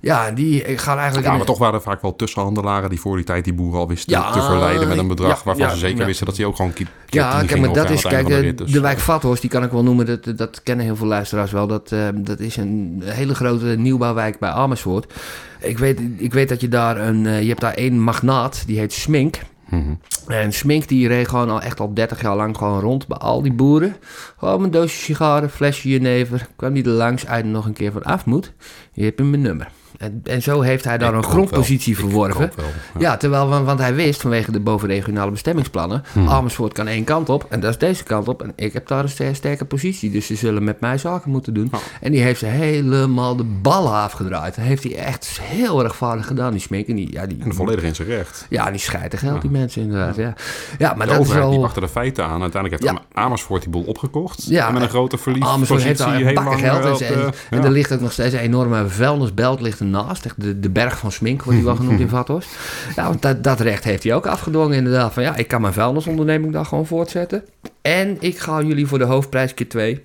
Ja, 0.00 0.30
die 0.30 0.62
eh, 0.64 0.78
gaan 0.78 0.96
eigenlijk... 0.96 1.22
Mhm. 1.26 1.30
Ja, 1.32 1.36
maar 1.36 1.46
toch 1.46 1.58
waren 1.58 1.74
er 1.74 1.82
vaak 1.82 2.02
wel 2.02 2.16
tussenhandelaren 2.16 2.90
die 2.90 3.00
voor 3.00 3.16
die 3.16 3.24
tijd 3.24 3.44
die 3.44 3.54
boeren 3.54 3.80
al 3.80 3.88
wisten 3.88 4.12
Ja, 4.12 4.30
te 4.30 4.42
verleiden 4.42 4.88
met 4.88 4.98
een 4.98 5.08
bedrag 5.08 5.38
ja, 5.38 5.44
waarvan 5.44 5.66
ja, 5.66 5.72
ze 5.72 5.78
zeker 5.78 5.98
ja. 6.00 6.06
wisten 6.06 6.26
dat 6.26 6.36
hij 6.36 6.46
ook 6.46 6.56
gewoon 6.56 6.72
Ja, 7.10 7.42
kijk, 7.46 7.60
maar 7.60 7.72
dat 7.72 7.90
is, 7.90 8.02
kijk, 8.02 8.26
de, 8.26 8.54
dus, 8.54 8.70
de 8.70 8.76
eh, 8.76 8.82
wijk 8.82 8.98
Vathorst, 8.98 9.40
die 9.40 9.50
kan 9.50 9.62
ik 9.62 9.70
wel 9.70 9.82
noemen, 9.82 10.06
dat, 10.06 10.38
dat 10.38 10.62
kennen 10.62 10.84
heel 10.84 10.96
veel 10.96 11.06
luisteraars 11.06 11.52
wel. 11.52 11.66
Dat, 11.66 11.92
eh, 11.92 12.08
dat 12.14 12.40
is 12.40 12.56
een 12.56 13.02
hele 13.04 13.34
grote 13.34 13.66
nieuwbouwwijk 13.66 14.38
bij 14.38 14.50
Amersfoort. 14.50 15.14
Ik 15.60 15.78
weet, 15.78 16.00
ik 16.16 16.32
weet 16.32 16.48
dat 16.48 16.60
je 16.60 16.68
daar 16.68 16.98
een, 16.98 17.26
eh, 17.26 17.42
je 17.42 17.48
hebt 17.48 17.60
daar 17.60 17.74
één 17.74 18.00
magnaat, 18.00 18.62
die 18.66 18.78
heet 18.78 18.92
Smink. 18.92 19.38
mhm. 19.68 19.94
En 20.26 20.52
Smink 20.52 20.88
die 20.88 21.08
reed 21.08 21.28
gewoon 21.28 21.50
al 21.50 21.60
echt 21.60 21.80
al 21.80 21.94
30 21.94 22.22
jaar 22.22 22.36
lang 22.36 22.56
gewoon 22.56 22.80
rond 22.80 23.06
bij 23.06 23.18
al 23.18 23.42
die 23.42 23.52
boeren. 23.52 23.96
Gewoon 24.36 24.62
een 24.62 24.70
doosje 24.70 25.02
sigaren, 25.02 25.50
flesje 25.50 25.88
jenever. 25.88 26.48
Kwam 26.56 26.72
die 26.72 26.84
er 26.84 26.90
langs, 26.90 27.26
uit 27.26 27.44
nog 27.44 27.66
een 27.66 27.72
keer 27.72 27.92
van 27.92 28.02
af 28.02 28.24
moet. 28.24 28.52
Je 28.92 29.04
hebt 29.04 29.18
hem 29.18 29.30
mijn 29.30 29.42
nummer. 29.42 29.68
En, 29.98 30.20
en 30.24 30.42
zo 30.42 30.60
heeft 30.60 30.84
hij 30.84 30.98
daar 30.98 31.08
Ik 31.10 31.16
een 31.16 31.22
grondpositie 31.24 31.96
wel. 31.96 32.04
Verworven. 32.04 32.50
wel, 32.56 32.64
ja. 32.94 33.00
Ja, 33.00 33.16
terwijl, 33.16 33.48
want, 33.48 33.66
want 33.66 33.78
hij 33.78 33.94
wist 33.94 34.20
vanwege 34.20 34.52
de 34.52 34.60
bovenregionale 34.60 35.30
bestemmingsplannen... 35.30 36.02
Hmm. 36.12 36.28
Amersfoort 36.28 36.72
kan 36.72 36.86
één 36.86 37.04
kant 37.04 37.28
op 37.28 37.46
en 37.48 37.60
dat 37.60 37.70
is 37.70 37.78
deze 37.78 38.02
kant 38.04 38.28
op. 38.28 38.42
En 38.42 38.52
ik 38.56 38.72
heb 38.72 38.86
daar 38.88 39.02
een 39.02 39.08
ster- 39.08 39.34
sterke 39.34 39.64
positie, 39.64 40.10
dus 40.10 40.26
ze 40.26 40.34
zullen 40.34 40.64
met 40.64 40.80
mij 40.80 40.98
zaken 40.98 41.30
moeten 41.30 41.54
doen. 41.54 41.68
Ja. 41.72 41.78
En 42.00 42.12
die 42.12 42.20
heeft 42.20 42.38
ze 42.38 42.46
helemaal 42.46 43.36
de 43.36 43.44
ballen 43.44 43.92
afgedraaid. 43.92 44.54
Dat 44.54 44.64
heeft 44.64 44.82
hij 44.82 44.96
echt 44.96 45.40
heel 45.42 45.84
erg 45.84 45.96
vaardig 45.96 46.26
gedaan, 46.26 46.52
die 46.52 46.60
Smink. 46.60 46.86
En 46.86 46.94
die, 46.96 47.12
ja, 47.12 47.26
die, 47.26 47.38
En 47.44 47.54
volledig 47.54 47.84
in 47.84 47.94
zijn 47.94 48.08
recht. 48.08 48.46
ja, 48.48 48.70
die 48.70 48.80
scheiden 48.80 49.18
geld, 49.18 49.40
die 49.40 49.50
mensen 49.50 49.82
inderdaad. 49.82 50.16
Ja, 50.16 50.34
ja 50.78 50.94
maar 50.94 51.06
de 51.06 51.12
dat 51.12 51.26
is 51.26 51.32
wel... 51.32 51.50
liep 51.50 51.62
achter 51.64 51.82
de 51.82 51.88
feiten 51.88 52.24
aan. 52.24 52.42
Uiteindelijk 52.42 52.82
heeft 52.82 52.94
Ja. 52.96 53.20
Amersfoort 53.22 53.62
die 53.62 53.70
boel 53.70 53.82
opgekocht. 53.84 54.44
Ja, 54.48 54.66
en 54.66 54.72
met 54.72 54.82
een 54.82 54.88
grote 54.88 55.18
verlies 55.18 55.44
Amersfoort 55.44 55.82
heeft 55.82 55.98
daar 55.98 56.12
geld. 56.58 57.00
eh, 57.00 57.10
En, 57.10 57.16
en, 57.16 57.20
de- 57.26 57.32
en 57.50 57.58
ja. 57.58 57.64
er 57.64 57.70
ligt 57.70 57.92
ook 57.92 58.00
nog 58.00 58.12
steeds 58.12 58.34
een 58.34 58.40
enorme 58.40 58.88
vuilnisbelt 58.88 59.60
ligt 59.60 59.80
ernaast. 59.94 60.24
Echt 60.24 60.40
De, 60.40 60.60
de 60.60 60.70
berg 60.70 60.98
van 60.98 61.12
Smink 61.12 61.42
wordt 61.42 61.58
die 61.58 61.66
wel 61.66 61.76
genoemd 61.76 62.00
in 62.00 62.08
Vathorst. 62.18 62.48
Ja, 62.96 63.08
want 63.08 63.22
dat, 63.22 63.44
dat 63.44 63.60
recht 63.60 63.84
heeft 63.84 64.02
hij 64.02 64.14
ook 64.14 64.26
afgedwongen 64.26 64.76
inderdaad. 64.76 65.12
Van 65.12 65.22
ja, 65.22 65.36
ik 65.36 65.48
kan 65.48 65.60
mijn 65.60 65.72
vuilnisonderneming 65.72 66.52
daar 66.52 66.64
gewoon 66.64 66.86
voortzetten. 66.86 67.44
En 67.82 68.16
ik 68.20 68.38
ga 68.38 68.62
jullie 68.62 68.86
voor 68.86 68.98
de 68.98 69.04
hoofdprijs 69.04 69.54
keer 69.54 69.68
twee 69.68 70.04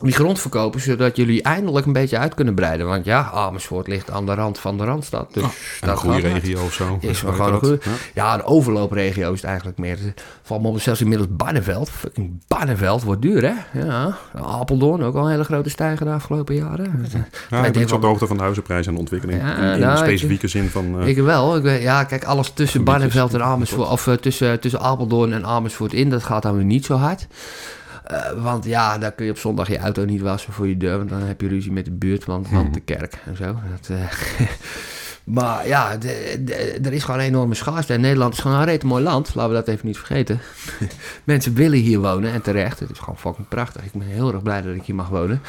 die 0.00 0.12
grond 0.12 0.40
verkopen, 0.40 0.80
zodat 0.80 1.16
jullie 1.16 1.42
eindelijk 1.42 1.86
een 1.86 1.92
beetje 1.92 2.18
uit 2.18 2.34
kunnen 2.34 2.54
breiden. 2.54 2.86
Want 2.86 3.04
ja, 3.04 3.30
Amersfoort 3.32 3.86
ligt 3.88 4.10
aan 4.10 4.26
de 4.26 4.34
rand 4.34 4.58
van 4.58 4.78
de 4.78 4.84
Randstad. 4.84 5.34
Dus 5.34 5.44
En 5.80 5.88
een 5.88 5.96
goede 5.96 6.20
regio 6.20 6.62
of 6.64 6.72
zo. 6.72 6.98
Is 7.00 7.18
gewoon 7.20 7.52
een 7.52 7.58
goede. 7.58 7.78
Ja. 7.84 7.90
Ja, 8.14 8.34
een 8.34 8.44
overloopregio 8.44 9.32
is 9.32 9.40
het 9.40 9.46
eigenlijk 9.48 9.78
meer. 9.78 9.98
Valt 10.42 10.62
me 10.62 10.68
op 10.68 10.80
zelfs 10.80 11.00
inmiddels 11.00 11.28
Barneveld. 11.30 11.90
Fucking 11.90 12.42
Barneveld 12.48 13.02
wordt 13.02 13.22
duur, 13.22 13.42
hè? 13.42 13.80
Ja. 13.86 14.16
Apeldoorn 14.34 15.02
ook 15.02 15.14
al 15.14 15.24
een 15.24 15.30
hele 15.30 15.44
grote 15.44 15.70
stijger 15.70 16.06
de 16.06 16.12
afgelopen 16.12 16.54
jaren. 16.54 17.06
Ja, 17.50 17.64
ik 17.66 17.72
ben 17.72 17.92
op 17.92 18.00
de 18.00 18.06
hoogte 18.06 18.26
van 18.26 18.36
de 18.36 18.42
huizenprijs 18.42 18.86
en 18.86 18.92
de 18.92 18.98
ontwikkeling. 18.98 19.40
Ja, 19.40 19.56
in, 19.56 19.62
in 19.74 19.80
nou, 19.80 19.94
de 19.94 20.00
ik- 20.00 20.06
specifieke 20.06 20.48
zin 20.48 20.68
van... 20.68 21.00
eh, 21.00 21.06
Ik 21.08 21.16
wel. 21.18 21.56
Ik 21.56 21.62
weet, 21.62 21.82
ja, 21.82 22.04
kijk, 22.04 22.24
alles 22.24 22.50
tussen. 22.50 22.84
Barneveld 22.84 23.34
en 23.34 23.42
Amersfoort, 23.44 23.88
of 23.88 24.06
eh, 24.06 24.14
tussen, 24.14 24.60
tussen 24.60 24.80
Apeldoorn 24.80 25.32
en 25.32 25.44
Amersfoort 25.46 25.92
in, 25.92 26.10
dat 26.10 26.22
gaat 26.24 26.42
dan 26.42 26.54
weer 26.56 26.64
niet 26.64 26.84
zo 26.84 26.94
hard. 26.94 27.26
Eh, 28.06 28.42
want 28.42 28.64
ja, 28.64 28.98
daar 28.98 29.12
kun 29.12 29.24
je 29.24 29.30
op 29.30 29.38
zondag 29.38 29.68
je 29.68 29.78
auto 29.78 30.04
niet 30.04 30.20
wassen 30.20 30.52
voor 30.52 30.68
je 30.68 30.76
deur, 30.76 30.96
want 30.96 31.08
dan 31.10 31.20
heb 31.22 31.40
je 31.40 31.48
ruzie 31.48 31.72
met 31.72 31.84
de 31.84 31.90
buurt, 31.90 32.24
want, 32.24 32.48
want 32.50 32.74
de 32.74 32.80
kerk 32.80 33.14
en 33.26 33.36
zo. 33.36 33.44
Dat, 33.44 33.88
eh, 33.98 34.46
maar 35.36 35.66
ja, 35.68 35.96
de- 35.96 36.42
de- 36.44 36.78
er 36.82 36.92
is 36.92 37.04
gewoon 37.04 37.20
een 37.20 37.26
enorme 37.26 37.54
schaarste. 37.54 37.92
En 37.92 38.00
Nederland 38.00 38.32
is 38.32 38.38
gewoon 38.38 38.56
een 38.58 38.64
rete 38.64 38.86
mooi 38.86 39.02
land, 39.02 39.34
laten 39.34 39.50
we 39.52 39.58
dat 39.58 39.68
even 39.68 39.86
niet 39.86 39.96
vergeten. 39.98 40.40
Mensen 41.24 41.54
willen 41.54 41.78
hier 41.78 42.00
wonen 42.00 42.32
en 42.32 42.42
terecht. 42.42 42.80
Het 42.80 42.90
is 42.90 42.98
gewoon 42.98 43.18
fucking 43.18 43.48
prachtig. 43.48 43.84
Ik 43.84 43.92
ben 43.92 44.06
heel 44.06 44.32
erg 44.32 44.42
blij 44.42 44.62
dat 44.62 44.74
ik 44.74 44.82
hier 44.84 44.94
mag 44.94 45.08
wonen. 45.08 45.40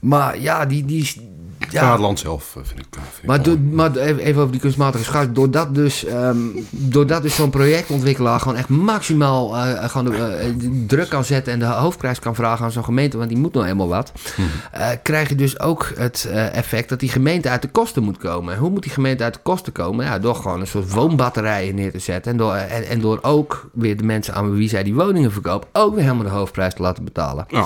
Maar 0.00 0.40
ja, 0.40 0.66
die... 0.66 0.84
die 0.84 1.36
ja, 1.72 1.90
het 1.90 2.00
land 2.00 2.18
zelf 2.18 2.56
eh, 2.56 2.62
vind 2.64 2.78
ik... 2.80 2.86
eh, 2.96 3.00
vind 3.02 3.22
ik 3.22 3.26
maar, 3.28 3.42
do- 3.42 3.58
maar 3.70 3.96
even 3.96 4.18
even 4.22 4.40
over 4.40 4.52
die 4.52 4.60
kunstmatige 4.60 5.04
schaars. 5.04 5.26
Doordat 5.32 5.74
dus, 5.74 6.04
doordat 6.70 7.22
dus 7.22 7.34
zo'n 7.34 7.50
projectontwikkelaar 7.50 8.40
gewoon 8.40 8.56
echt 8.56 8.68
maximaal 8.68 9.56
eh, 9.56 9.88
gewoon 9.88 10.12
de, 10.12 10.84
druk 10.86 11.08
kan 11.08 11.24
zetten 11.24 11.52
en 11.52 11.58
de 11.58 11.64
hoofdprijs 11.64 12.18
kan 12.18 12.34
vragen 12.34 12.64
aan 12.64 12.72
zo'n 12.72 12.84
gemeente, 12.84 13.16
want 13.16 13.28
die 13.28 13.38
moet 13.38 13.52
nou 13.54 13.66
eenmaal 13.66 13.88
wat, 13.88 14.12
eh, 14.72 14.88
krijg 15.02 15.28
je 15.28 15.34
dus 15.34 15.60
ook 15.60 15.92
het 15.96 16.28
effect 16.52 16.88
dat 16.88 17.00
die 17.00 17.08
gemeente 17.08 17.48
uit 17.48 17.62
de 17.62 17.68
kosten 17.68 18.02
moet 18.02 18.18
komen. 18.18 18.54
En 18.54 18.60
hoe 18.60 18.70
moet 18.70 18.82
die 18.82 18.92
gemeente 18.92 19.24
uit 19.24 19.34
de 19.34 19.40
kosten 19.42 19.72
komen? 19.72 20.04
Ja, 20.04 20.18
door 20.18 20.34
gewoon 20.34 20.60
een 20.60 20.66
soort 20.66 20.92
woonbatterijen 20.92 21.74
neer 21.74 21.92
te 21.92 21.98
zetten 21.98 22.32
en 22.32 22.38
door, 22.38 22.54
en, 22.54 22.86
en 22.88 23.00
door 23.00 23.18
ook 23.22 23.70
weer 23.72 23.96
de 23.96 24.04
mensen 24.04 24.34
aan 24.34 24.54
wie 24.54 24.68
zij 24.68 24.82
die 24.82 24.94
woningen 24.94 25.32
verkopen, 25.32 25.68
ook 25.72 25.94
weer 25.94 26.02
helemaal 26.04 26.24
de 26.24 26.30
hoofdprijs 26.30 26.74
te 26.74 26.82
laten 26.82 27.04
betalen. 27.04 27.44
Ja. 27.48 27.64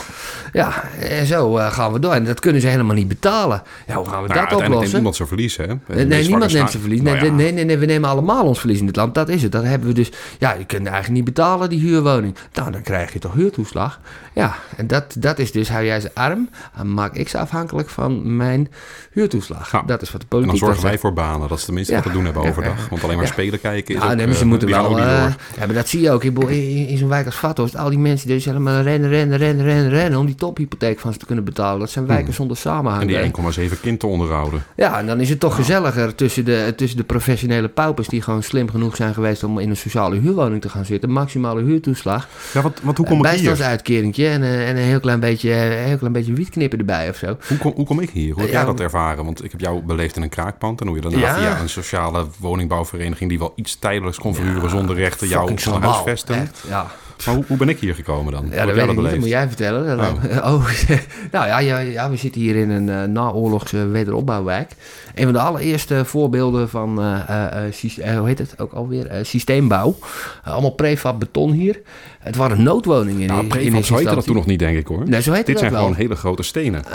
Ja, 0.53 0.82
en 1.00 1.26
zo 1.26 1.53
gaan 1.55 1.92
we 1.92 1.98
door. 1.98 2.12
En 2.12 2.24
dat 2.24 2.40
kunnen 2.40 2.61
ze 2.61 2.66
helemaal 2.66 2.96
niet 2.96 3.09
betalen. 3.09 3.62
Ja, 3.93 3.99
hoe 3.99 4.09
gaan 4.09 4.22
we 4.22 4.28
Nou 4.28 4.40
ja, 4.40 4.47
dat 4.47 4.59
neemt 4.59 4.70
oplossen? 4.70 4.95
niemand 4.95 5.16
zijn 5.16 5.28
verlies, 5.28 5.57
hè? 5.57 5.66
Nee, 5.66 5.76
nee, 6.07 6.22
niemand 6.28 6.53
neemt 6.53 6.70
zijn 6.70 6.82
verlies. 6.82 7.01
Nee, 7.01 7.14
Nou 7.14 7.26
ja, 7.26 7.32
nee, 7.32 7.53
nee, 7.53 7.64
nee, 7.64 7.78
we 7.78 7.86
nemen 7.86 8.09
allemaal 8.11 8.45
ons 8.45 8.59
verlies 8.59 8.78
in 8.80 8.86
dit 8.86 8.97
land. 8.97 9.14
Dat 9.14 9.28
is 9.28 9.43
het. 9.43 9.53
Dat 9.53 9.64
hebben 9.64 9.88
we 9.88 9.95
dus. 9.95 10.11
Ja, 10.38 10.53
je 10.53 10.64
kunt 10.64 10.86
eigenlijk 10.86 11.14
niet 11.14 11.24
betalen, 11.24 11.68
die 11.70 11.80
huurwoning. 11.80 12.34
Nou, 12.53 12.70
dan 12.70 12.82
krijg 12.82 13.12
je 13.12 13.18
toch 13.18 13.34
huurtoeslag. 13.34 14.01
Ja, 14.34 14.55
en 14.76 14.86
dat, 14.86 15.14
dat 15.18 15.38
is 15.38 15.53
dus, 15.53 15.68
hou 15.68 15.84
jij 15.84 16.01
ze 16.01 16.11
arm, 16.14 16.49
dan 16.76 16.95
maak 16.95 17.14
ik 17.14 17.28
ze 17.28 17.38
afhankelijk 17.38 17.88
van 17.88 18.36
mijn 18.36 18.68
huurtoeslag. 19.12 19.72
Ja. 19.72 19.82
Dat 19.86 20.03
is 20.03 20.12
wat 20.12 20.20
de 20.20 20.26
En 20.30 20.36
dan 20.36 20.40
politiek 20.40 20.64
zorgen 20.66 20.82
wij 20.84 20.99
voor 20.99 21.12
banen. 21.12 21.49
Dat 21.49 21.59
is 21.59 21.64
tenminste 21.64 21.95
wat 21.95 22.03
te 22.03 22.11
doen 22.11 22.24
hebben 22.24 22.43
overdag. 22.43 22.88
Want 22.88 23.05
alleen 23.05 23.16
maar 23.16 23.26
spelen 23.26 23.61
kijken 23.61 23.95
is 23.95 24.01
Ja, 24.03 24.11
ook, 24.11 24.16
nee, 24.16 24.26
maar 24.26 24.34
ze 24.34 24.43
eh, 24.43 24.47
moeten 24.49 24.66
die 24.66 24.76
gaan 24.76 24.84
wel. 24.84 24.97
door. 24.97 25.07
ja, 25.07 25.66
maar 25.66 25.72
dat 25.74 25.88
zie 25.88 26.01
je 26.01 26.11
ook. 26.11 26.24
In, 26.24 26.49
in 26.88 26.99
zo'n 26.99 27.09
wijk 27.09 27.26
als 27.26 27.34
Vathorst, 27.36 27.76
al 27.76 27.90
die 27.90 27.99
mensen 27.99 28.26
die 28.26 28.36
dus 28.36 28.45
helemaal 28.45 28.82
rennen, 28.82 29.11
rennen, 29.11 29.38
rennen, 29.38 29.64
rennen, 29.64 29.88
rennen 29.90 30.18
om 30.18 30.26
die 30.26 30.34
tophypotheek 30.34 30.99
van 31.01 31.12
ze 31.12 31.18
te 31.18 31.26
kunnen 31.26 31.45
betalen. 31.45 31.80
Dat 31.80 31.90
zijn 31.90 32.07
wijken 32.07 32.24
Hmm. 32.24 32.34
zonder 32.34 32.57
samenhang. 32.57 33.01
En 33.03 33.07
die 33.09 33.16
hè. 33.16 33.22
1,7 33.22 33.80
kind 33.83 34.01
te 34.01 34.07
onderhouden. 34.07 34.62
Ja, 34.76 34.99
en 34.99 35.07
dan 35.07 35.20
is 35.20 35.28
het 35.28 35.41
toch 35.41 35.55
gezelliger 35.55 36.14
tussen 36.14 36.45
de, 36.45 36.72
tussen 36.76 36.99
de 36.99 37.05
professionele 37.05 37.68
paupers 37.68 38.09
die 38.09 38.22
gewoon 38.22 38.43
slim 38.43 38.70
genoeg 38.70 38.97
zijn 38.97 39.14
geweest 39.14 39.45
om 39.45 39.59
in 39.59 39.70
een 39.70 39.76
sociale 39.76 40.16
huurwoning 40.18 40.61
te 40.61 40.68
gaan 40.68 40.85
zitten. 40.85 41.11
Maximale 41.11 41.62
huurtoeslag. 41.62 42.28
Ja, 42.53 42.62
wat, 42.62 42.80
wat, 42.83 42.97
hoe 42.97 43.07
kom 43.07 43.18
Een 43.18 43.24
ik 43.24 43.30
hier? 43.30 43.43
bijstandsuitkering 43.43 44.16
en, 44.16 44.43
eh, 44.43 44.68
en 44.68 44.76
een 44.76 44.83
heel 44.83 45.01
klein 45.01 45.20
beetje, 45.20 45.53
een 45.53 45.72
heel 45.89 45.97
klein 45.97 46.12
beetje 46.12 46.33
wietknippen 46.33 46.78
erbij 46.78 47.09
of 47.09 47.16
zo. 47.16 47.37
Hoe 47.49 47.59
kom, 47.59 47.72
hoe 47.74 47.87
kom 47.87 48.01
ik 48.01 48.11
hier? 48.11 48.33
Hoe 48.33 48.43
heb 48.43 48.51
Ja, 48.51 48.57
jij 48.57 48.66
dat 48.66 48.80
ervaren? 48.80 49.24
Want 49.24 49.45
ik 49.45 49.51
heb 49.51 49.61
jou 49.61 49.83
beleefd 49.83 50.16
in 50.16 50.22
een 50.22 50.28
kraakpand. 50.28 50.80
En 50.80 50.87
hoe 50.87 50.97
je 50.97 51.03
daarna 51.03 51.18
Ja. 51.18 51.35
via 51.35 51.61
een 51.61 51.68
sociale 51.68 52.26
woningbouwvereniging... 52.39 53.30
die 53.30 53.39
wel 53.39 53.53
iets 53.57 53.78
tijdelijks 53.78 54.18
kon 54.18 54.35
verhuren 54.35 54.70
zonder 54.70 54.97
rechten... 54.97 55.28
jou 55.28 55.49
Fucking 55.49 55.72
kon 55.72 55.83
huisvesten. 55.83 56.35
echt, 56.41 56.64
Ja, 56.68 56.87
Maar 57.27 57.35
hoe, 57.35 57.45
hoe 57.47 57.57
ben 57.57 57.68
ik 57.68 57.79
hier 57.79 57.95
gekomen 57.95 58.33
dan? 58.33 58.47
Ja 58.51 58.66
dat 58.66 58.75
weet 58.75 58.89
ik 58.89 58.97
niet. 58.97 59.11
Dat 59.11 59.18
moet 59.18 59.29
jij 59.29 59.47
vertellen. 59.49 59.97
Dat- 59.97 60.43
Oh. 60.45 60.68
nou 61.33 61.47
ja, 61.47 61.59
ja, 61.59 61.79
ja, 61.79 62.11
we 62.11 62.16
zitten 62.16 62.41
hier 62.41 62.57
in 62.57 62.70
een 62.70 62.89
eh, 62.89 63.03
naoorlogse 63.05 63.87
wederopbouwwijk. 63.87 64.70
Een 65.14 65.25
van 65.25 65.33
de 65.33 65.39
allereerste 65.41 66.05
voorbeelden 66.05 66.68
van, 66.68 67.01
eh, 67.01 67.66
eh, 67.66 68.18
hoe 68.18 68.27
heet 68.29 68.39
het 68.39 68.55
ook 68.59 68.73
alweer, 68.73 69.11
systeembouw. 69.23 69.97
Allemaal 70.45 70.70
prefab 70.70 71.18
beton 71.18 71.53
hier. 71.53 71.81
Het 72.23 72.37
waren 72.37 72.62
noodwoningen 72.62 73.20
in, 73.20 73.27
Nou, 73.27 73.41
in 73.41 73.49
prefab, 73.49 73.73
eerste 73.73 73.85
zo 73.93 73.97
heette 73.99 74.14
dat 74.14 74.25
toen 74.25 74.35
nog 74.35 74.47
niet, 74.47 74.59
denk 74.59 74.77
ik 74.79 74.87
hoor. 74.87 75.09
Nee, 75.09 75.23
zo 75.23 75.31
heette 75.33 75.45
Dit 75.45 75.55
dat 75.55 75.59
zijn 75.59 75.70
wel. 75.73 75.81
gewoon 75.81 75.97
hele 75.97 76.16
grote 76.16 76.43
stenen. 76.43 76.85
Eh, 76.85 76.93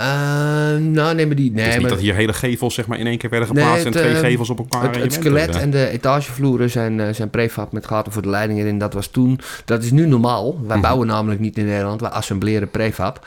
nou, 0.80 1.14
nee, 1.14 1.26
maar 1.26 1.36
die... 1.36 1.50
Nee, 1.52 1.64
het 1.64 1.74
is 1.74 1.78
niet 1.80 1.88
dat 1.88 1.98
hier 1.98 2.14
hele 2.14 2.32
gevels 2.32 2.74
zeg 2.74 2.86
maar, 2.86 2.98
in 2.98 3.06
één 3.06 3.18
keer 3.18 3.30
werden 3.30 3.48
Nee, 3.54 3.62
geplaatst... 3.64 3.84
het, 3.84 3.94
en 3.96 4.00
twee 4.02 4.14
eh, 4.14 4.20
gevels 4.20 4.50
op 4.50 4.58
elkaar. 4.58 4.94
het, 5.00 5.12
skelet 5.12 5.56
en 5.56 5.70
de 5.70 5.88
etagevloeren 5.88 6.70
zijn, 6.70 7.00
eh, 7.00 7.14
zijn 7.14 7.30
prefab 7.30 7.72
met 7.72 7.86
gaten 7.86 8.12
voor 8.12 8.22
de 8.22 8.28
leidingen 8.28 8.62
erin. 8.64 8.78
Dat 8.78 8.92
was 8.94 9.06
toen. 9.06 9.40
Dat 9.64 9.82
is 9.82 9.90
nu 9.90 10.06
normaal. 10.06 10.58
Wij 10.66 10.76
Mhm. 10.76 10.80
bouwen 10.86 11.06
namelijk 11.06 11.40
niet 11.40 11.58
in 11.58 11.66
Nederland. 11.66 12.00
Wij 12.00 12.10
assembleren 12.10 12.70
prefab. 12.70 13.26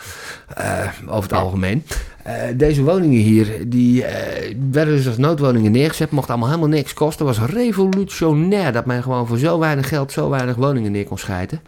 eh, 0.56 0.88
over 1.08 1.30
het 1.30 1.34
algemeen. 1.40 1.84
Eh, 2.24 2.34
deze 2.56 2.84
woningen 2.84 3.20
hier, 3.20 3.70
die 3.70 4.04
eh, 4.06 4.56
werden 4.72 4.96
dus 4.96 5.08
als 5.08 5.18
noodwoningen 5.18 5.72
neergezet. 5.72 6.12
Mocht 6.12 6.30
allemaal 6.30 6.48
helemaal 6.48 6.70
niks 6.70 6.94
kosten. 6.94 7.26
was 7.26 7.40
revolutionair 7.40 8.72
dat 8.72 8.86
men 8.86 9.04
gewoon 9.04 9.28
voor 9.28 9.38
zo 9.38 9.60
weinig 9.60 9.88
geld 9.88 10.12
zo 10.12 10.30
weinig 10.30 10.56
woningen 10.56 10.92
neer 10.92 11.06
kon 11.06 11.18
schijten. 11.18 11.62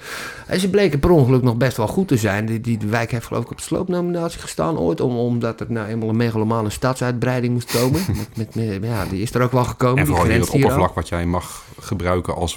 En 0.48 0.60
ze 0.60 0.70
bleken 0.70 1.00
per 1.00 1.10
ongeluk 1.10 1.42
nog 1.42 1.56
best 1.56 1.78
wel 1.78 1.88
goed 1.88 2.08
te 2.08 2.18
zijn. 2.18 2.46
Die, 2.46 2.62
die 2.62 2.78
de 2.78 2.88
wijk 2.88 3.12
heeft 3.12 3.26
geloof 3.26 3.44
ik 3.44 3.52
op 3.52 3.58
de 3.58 3.64
sloopnominatie 3.64 4.40
gestaan 4.40 4.78
ooit. 4.78 5.02
Om, 5.02 5.18
omdat 5.18 5.60
er 5.60 5.66
nou 5.70 5.88
eenmaal 5.88 6.10
een 6.10 6.16
megalomane 6.18 6.70
stadsuitbreiding 6.70 7.54
moest 7.54 7.72
komen. 7.72 8.02
met, 8.36 8.56
met, 8.56 8.56
met- 8.56 8.84
ja, 8.84 9.06
die 9.06 9.22
is 9.22 9.34
er 9.34 9.42
ook 9.42 9.52
wel 9.52 9.64
gekomen. 9.64 9.98
En 9.98 10.06
die 10.06 10.14
vooral 10.16 10.32
hier 10.32 10.42
het 10.42 10.50
oppervlak 10.50 10.94
wat 10.94 11.08
jij 11.10 11.26
mag 11.26 11.64
gebruiken 11.80 12.36
als 12.36 12.56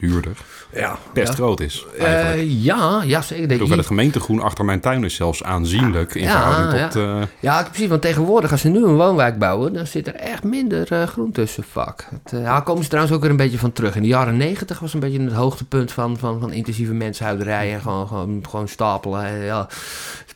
woninghuurder... 0.00 0.36
Ja, 0.72 0.98
best 1.12 1.28
ja. 1.28 1.34
groot 1.34 1.60
is. 1.60 1.86
Eh, 1.98 2.62
ja, 2.64 3.02
ja, 3.04 3.22
zeker. 3.22 3.42
Ik 3.42 3.48
Dat 3.48 3.58
bedoel, 3.58 3.66
je- 3.68 3.76
het 3.76 3.86
gemeentegroen 3.86 4.40
achter 4.40 4.64
mijn 4.64 4.80
tuin 4.80 5.04
is 5.04 5.14
zelfs 5.14 5.42
aanzienlijk 5.42 6.14
in 6.14 6.22
Ja, 6.22 6.30
verhouding 6.30 6.78
ja. 6.82 6.88
tot... 6.88 7.02
eh, 7.02 7.22
Ja, 7.40 7.62
precies. 7.62 7.88
Want 7.88 8.02
tegenwoordig, 8.02 8.50
als 8.50 8.60
ze 8.60 8.68
nu 8.68 8.84
een 8.84 8.96
woonwijk 8.96 9.38
bouwen, 9.38 9.72
dan 9.72 9.86
zit 9.86 10.06
er 10.06 10.14
echt 10.14 10.44
minder 10.44 10.92
eh, 10.92 11.02
groen 11.02 11.32
tussen. 11.32 11.62
Fuck. 11.70 12.08
Het, 12.10 12.40
ja, 12.42 12.60
komen 12.60 12.82
ze 12.82 12.88
trouwens 12.88 13.14
ook 13.16 13.22
weer 13.22 13.30
een 13.30 13.36
beetje 13.36 13.58
van 13.58 13.72
terug. 13.72 13.96
In 13.96 14.02
de 14.02 14.08
jaren 14.08 14.36
negentig 14.36 14.78
was 14.78 14.94
een 14.94 15.00
beetje 15.00 15.20
het 15.22 15.32
hoogtepunt 15.32 15.92
van, 15.92 16.18
van, 16.18 16.40
van 16.40 16.52
intensieve 16.52 16.92
menshouderij. 16.92 17.72
En 17.74 17.80
gewoon, 17.80 18.06
gewoon, 18.08 18.44
gewoon 18.48 18.68
stapelen. 18.68 19.24
En, 19.24 19.38
ja, 19.44 19.68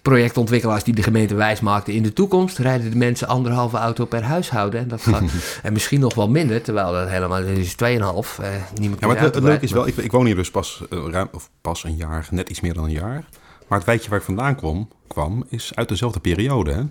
projectontwikkelaars 0.03 0.85
die 0.85 0.95
de 0.95 1.03
gemeente 1.03 1.35
wijs 1.35 1.61
maakten. 1.61 1.95
In 1.95 2.03
de 2.03 2.13
toekomst 2.13 2.59
rijden 2.59 2.91
de 2.91 2.97
mensen 2.97 3.29
anderhalve 3.29 3.77
auto 3.77 4.05
per 4.05 4.23
huishouden. 4.23 4.81
En, 4.81 4.89
dat 4.89 5.03
gaat, 5.03 5.23
en 5.63 5.73
misschien 5.73 6.01
nog 6.01 6.15
wel 6.15 6.29
minder, 6.29 6.63
terwijl 6.63 6.93
dat 6.93 7.09
helemaal 7.09 7.41
dat 7.41 7.49
is 7.49 7.73
2,5. 7.73 7.77
Eh, 7.79 7.99
niemand 8.75 9.01
Ja, 9.01 9.07
maar 9.07 9.21
het, 9.21 9.35
het 9.35 9.45
leuke 9.45 9.65
is 9.65 9.73
wel, 9.73 9.87
ik, 9.87 9.97
ik 9.97 10.13
woon 10.13 10.27
hier 10.27 10.35
dus 10.35 10.51
pas, 10.51 10.83
eh, 10.91 10.99
ruim, 11.11 11.29
of 11.33 11.51
pas 11.61 11.85
een 11.85 11.97
jaar, 11.97 12.29
net 12.31 12.49
iets 12.49 12.61
meer 12.61 12.75
dan 12.75 12.85
een 12.85 12.91
jaar. 12.91 13.25
Maar 13.69 13.79
het 13.79 13.87
wijkje 13.87 14.11
waar 14.11 14.19
ik 14.19 14.25
vandaan 14.25 14.57
kwam, 14.57 14.89
kwam 15.07 15.45
is 15.49 15.73
uit 15.75 15.89
dezelfde 15.89 16.21
periode. 16.21 16.73
Hè? 16.73 16.83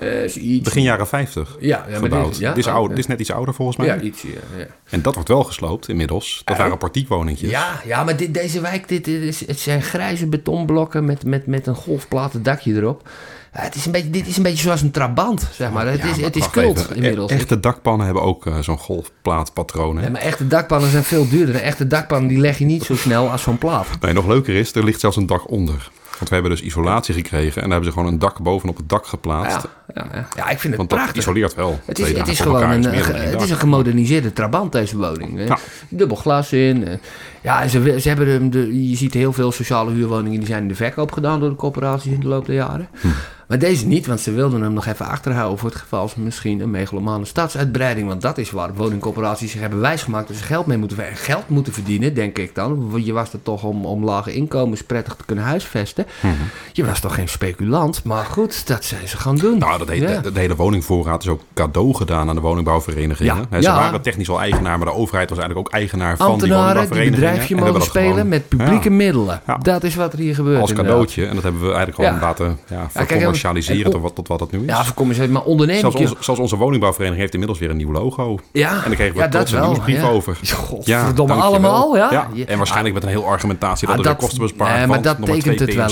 Eh, 0.00 0.36
iets- 0.36 0.64
Begin 0.64 0.82
jaren 0.82 1.06
50 1.08 1.56
ja, 1.60 1.86
ja, 1.90 1.96
gebouwd. 1.98 2.30
dit- 2.32 2.38
ja, 2.38 2.48
dit, 2.48 2.58
is 2.58 2.66
oh, 2.66 2.74
oud, 2.74 2.88
dit 2.88 2.98
is 2.98 3.06
net 3.06 3.20
iets 3.20 3.32
ouder 3.32 3.54
volgens 3.54 3.76
mij. 3.76 3.86
Ja, 3.86 4.00
iets, 4.00 4.22
ja. 4.22 4.66
En 4.90 5.02
dat 5.02 5.14
wordt 5.14 5.28
wel 5.28 5.44
gesloopt 5.44 5.88
inmiddels. 5.88 6.42
Dat 6.44 6.56
waren 6.56 6.78
partiekwoningjes. 6.78 7.50
Ja, 7.50 7.80
ja 7.84 8.04
maar 8.04 8.16
dit, 8.16 8.34
deze 8.34 8.60
wijk, 8.60 8.88
dit, 8.88 9.06
is, 9.06 9.46
het 9.46 9.58
zijn 9.58 9.82
grijze 9.82 10.26
betonblokken 10.26 11.04
met, 11.04 11.24
met, 11.24 11.46
met 11.46 11.66
een 11.66 11.74
golfplaten 11.74 12.42
dakje 12.42 12.74
erop. 12.74 13.08
Ja, 13.54 13.60
het 13.60 13.74
is 13.74 13.86
een 13.86 13.92
beetje, 13.92 14.10
dit 14.10 14.26
is 14.26 14.36
een 14.36 14.42
beetje 14.42 14.62
zoals 14.62 14.82
een 14.82 14.90
trabant, 14.90 15.48
zeg 15.52 15.70
maar. 15.70 15.86
Het 15.86 15.98
Ja, 16.02 16.04
is, 16.10 16.16
maar 16.16 16.24
het 16.24 16.36
is 16.36 16.50
cult 16.50 16.78
even. 16.78 16.94
inmiddels. 16.96 17.30
E- 17.30 17.34
Echte 17.34 17.60
dakpannen 17.60 18.04
hebben 18.04 18.22
ook 18.24 18.46
eh, 18.46 18.58
zo'n 18.58 18.78
golfplaatpatroon. 18.78 19.96
Hè? 19.96 20.04
Ja, 20.04 20.10
maar 20.10 20.20
echte 20.20 20.46
dakpannen 20.46 20.90
zijn 20.90 21.04
veel 21.04 21.28
duurder. 21.28 21.54
Echte 21.54 21.86
dakpan 21.86 22.26
die 22.26 22.38
leg 22.38 22.58
je 22.58 22.64
niet 22.64 22.82
zo 22.84 22.96
snel 22.96 23.30
als 23.30 23.42
zo'n 23.42 23.58
plaat. 23.58 23.86
Nee, 24.00 24.12
nog 24.12 24.26
leuker 24.26 24.54
is, 24.54 24.74
er 24.74 24.84
ligt 24.84 25.00
zelfs 25.00 25.16
een 25.16 25.26
dak 25.26 25.50
onder. 25.50 25.90
Want 26.18 26.28
we 26.28 26.34
hebben 26.34 26.50
dus 26.50 26.60
isolatie 26.62 27.14
gekregen 27.14 27.54
en 27.62 27.68
daar 27.68 27.70
hebben 27.70 27.84
ze 27.92 27.92
gewoon 27.98 28.12
een 28.12 28.18
dak 28.18 28.38
bovenop 28.42 28.76
het 28.76 28.88
dak 28.88 29.06
geplaatst. 29.06 29.66
Ja, 29.94 30.04
ja, 30.04 30.06
ja. 30.14 30.28
ja, 30.36 30.42
ik 30.48 30.58
vind 30.58 30.62
het 30.62 30.76
Want 30.76 30.88
dat 30.90 30.98
prachtig. 30.98 31.16
isoleert 31.22 31.54
wel. 31.54 31.80
Het 31.84 31.98
is, 31.98 32.12
het 32.12 32.28
is 32.28 32.40
gewoon 32.40 32.60
elkaar 32.60 32.74
een, 32.74 32.92
is 32.92 33.08
eh, 33.08 33.14
het 33.14 33.24
is 33.24 33.32
dak. 33.32 33.48
een 33.48 33.56
gemoderniseerde 33.56 34.32
trabant, 34.32 34.72
deze 34.72 34.96
woning. 34.96 35.46
Ja. 35.48 35.58
Dubbel 35.88 36.16
glas 36.16 36.52
in. 36.52 36.86
eh. 36.88 36.94
Ja, 37.42 37.68
ze, 37.68 38.00
ze 38.00 38.08
hebben 38.08 38.50
de, 38.50 38.88
je 38.90 38.96
ziet 38.96 39.14
heel 39.14 39.32
veel 39.32 39.52
sociale 39.52 39.92
huurwoningen 39.92 40.38
die 40.38 40.48
zijn 40.48 40.62
in 40.62 40.68
de 40.68 40.74
verkoop 40.74 41.12
gedaan 41.12 41.40
door 41.40 41.48
de 41.48 41.54
corporaties 41.56 42.12
in 42.12 42.20
de 42.20 42.28
loop 42.28 42.46
der 42.46 42.54
jaren. 42.54 42.88
Hm. 43.00 43.08
Maar 43.48 43.58
deze 43.58 43.86
niet, 43.86 44.06
want 44.06 44.20
ze 44.20 44.32
wilden 44.32 44.62
hem 44.62 44.72
nog 44.72 44.86
even 44.86 45.06
achterhouden 45.06 45.58
voor 45.58 45.68
het 45.68 45.78
geval 45.78 46.08
ze 46.08 46.20
misschien 46.20 46.60
een 46.60 46.70
megalomane 46.70 47.24
stadsuitbreiding. 47.24 48.08
Want 48.08 48.22
dat 48.22 48.38
is 48.38 48.50
waar 48.50 48.74
woningcorporaties 48.74 49.50
zich 49.50 49.60
hebben 49.60 49.80
wijsgemaakt 49.80 50.28
dat 50.28 50.36
ze 50.36 50.42
geld 50.42 50.66
mee 50.66 50.78
moeten, 50.78 50.96
geld 51.14 51.48
moeten 51.48 51.72
verdienen, 51.72 52.14
denk 52.14 52.38
ik 52.38 52.54
dan. 52.54 52.92
Je 53.04 53.12
was 53.12 53.32
er 53.32 53.42
toch 53.42 53.62
om, 53.62 53.86
om 53.86 54.04
lage 54.04 54.32
inkomens 54.32 54.82
prettig 54.82 55.14
te 55.14 55.24
kunnen 55.24 55.44
huisvesten. 55.44 56.06
Mhm. 56.20 56.34
Je 56.72 56.84
was 56.84 57.00
toch 57.00 57.14
geen 57.14 57.28
speculant, 57.28 58.04
maar 58.04 58.24
goed, 58.24 58.66
dat 58.66 58.84
zijn 58.84 59.08
ze 59.08 59.16
gaan 59.16 59.36
doen. 59.36 59.58
Nou, 59.58 59.78
dat 59.78 59.88
hele, 59.88 60.20
Ja. 60.48 60.54
woningvoorraad 60.54 61.22
is 61.22 61.28
ook 61.28 61.40
cadeau 61.54 61.94
gedaan 61.94 62.28
aan 62.28 62.34
de 62.34 62.40
woningbouwverenigingen. 62.40 63.46
Ja, 63.50 63.60
Ze 63.60 63.68
ja. 63.68 63.74
waren 63.74 64.00
technisch 64.00 64.28
al 64.28 64.40
eigenaar, 64.40 64.78
maar 64.78 64.86
de 64.86 64.94
overheid 64.94 65.28
was 65.30 65.38
eigenlijk 65.38 65.68
ook 65.68 65.74
eigenaar 65.74 66.16
van 66.16 66.26
die 66.26 66.32
ambtenaren 66.34 66.80
die 66.80 66.88
woningbouwverenigingen. 66.88 67.30
bedrijfje 67.30 67.56
mogen 67.72 67.82
spelen 67.82 68.12
gewoon, 68.12 68.28
met 68.28 68.48
publieke 68.48 68.90
middelen. 68.90 69.40
Dat 69.62 69.84
is 69.84 69.94
wat 69.94 70.12
er 70.12 70.18
hier 70.18 70.34
gebeurt. 70.34 70.60
als 70.60 70.70
inderdaad. 70.70 70.92
cadeautje. 70.92 71.26
En 71.26 71.34
dat 71.34 71.42
hebben 71.42 71.60
we 71.60 71.72
eigenlijk 71.72 71.96
gewoon 71.96 72.20
laten 72.20 72.58
ja, 72.68 72.86
kijk, 73.04 73.37
vercommercialiseren 73.38 73.84
en- 73.84 73.90
tot, 73.90 74.02
wat, 74.02 74.14
tot 74.14 74.28
wat 74.28 74.40
het 74.40 74.50
nu 74.50 74.58
is. 74.58 74.64
Ja, 74.66 74.84
vercommercialiseren, 74.84 75.42
maar 75.42 75.52
ondernemen. 75.52 75.80
zelfs, 75.80 75.96
onze, 75.96 76.16
zelfs 76.24 76.40
onze 76.40 76.56
woningbouwvereniging 76.56 77.20
heeft 77.20 77.32
inmiddels 77.32 77.58
weer 77.60 77.70
een 77.70 77.76
nieuw 77.76 77.92
logo. 77.92 78.38
ja, 78.52 78.68
En 78.70 78.76
daar 78.84 78.94
kregen 78.94 79.14
we 79.14 79.20
ja, 79.20 79.28
trots 79.28 79.52
een 79.52 79.62
nieuwsbrief 79.62 79.96
ja. 80.00 80.08
over. 80.08 80.38
Godverdomme, 80.54 81.14
dankjewel. 81.14 81.42
allemaal, 81.42 81.96
ja? 81.96 82.08
ja. 82.10 82.28
Ja. 82.34 82.44
En 82.46 82.56
waarschijnlijk 82.56 82.94
met 82.94 83.02
een 83.02 83.08
heel 83.08 83.24
argumentatie 83.26 83.86
dat 83.86 83.96
Ah, 83.98 84.02
dat- 84.04 84.16
kosten 84.16 84.38
bespaard 84.40 84.76
nee, 84.76 84.86
maar 84.86 85.02
dat 85.02 85.16
tekent 85.24 85.60
het 85.60 85.74
wel. 85.74 85.88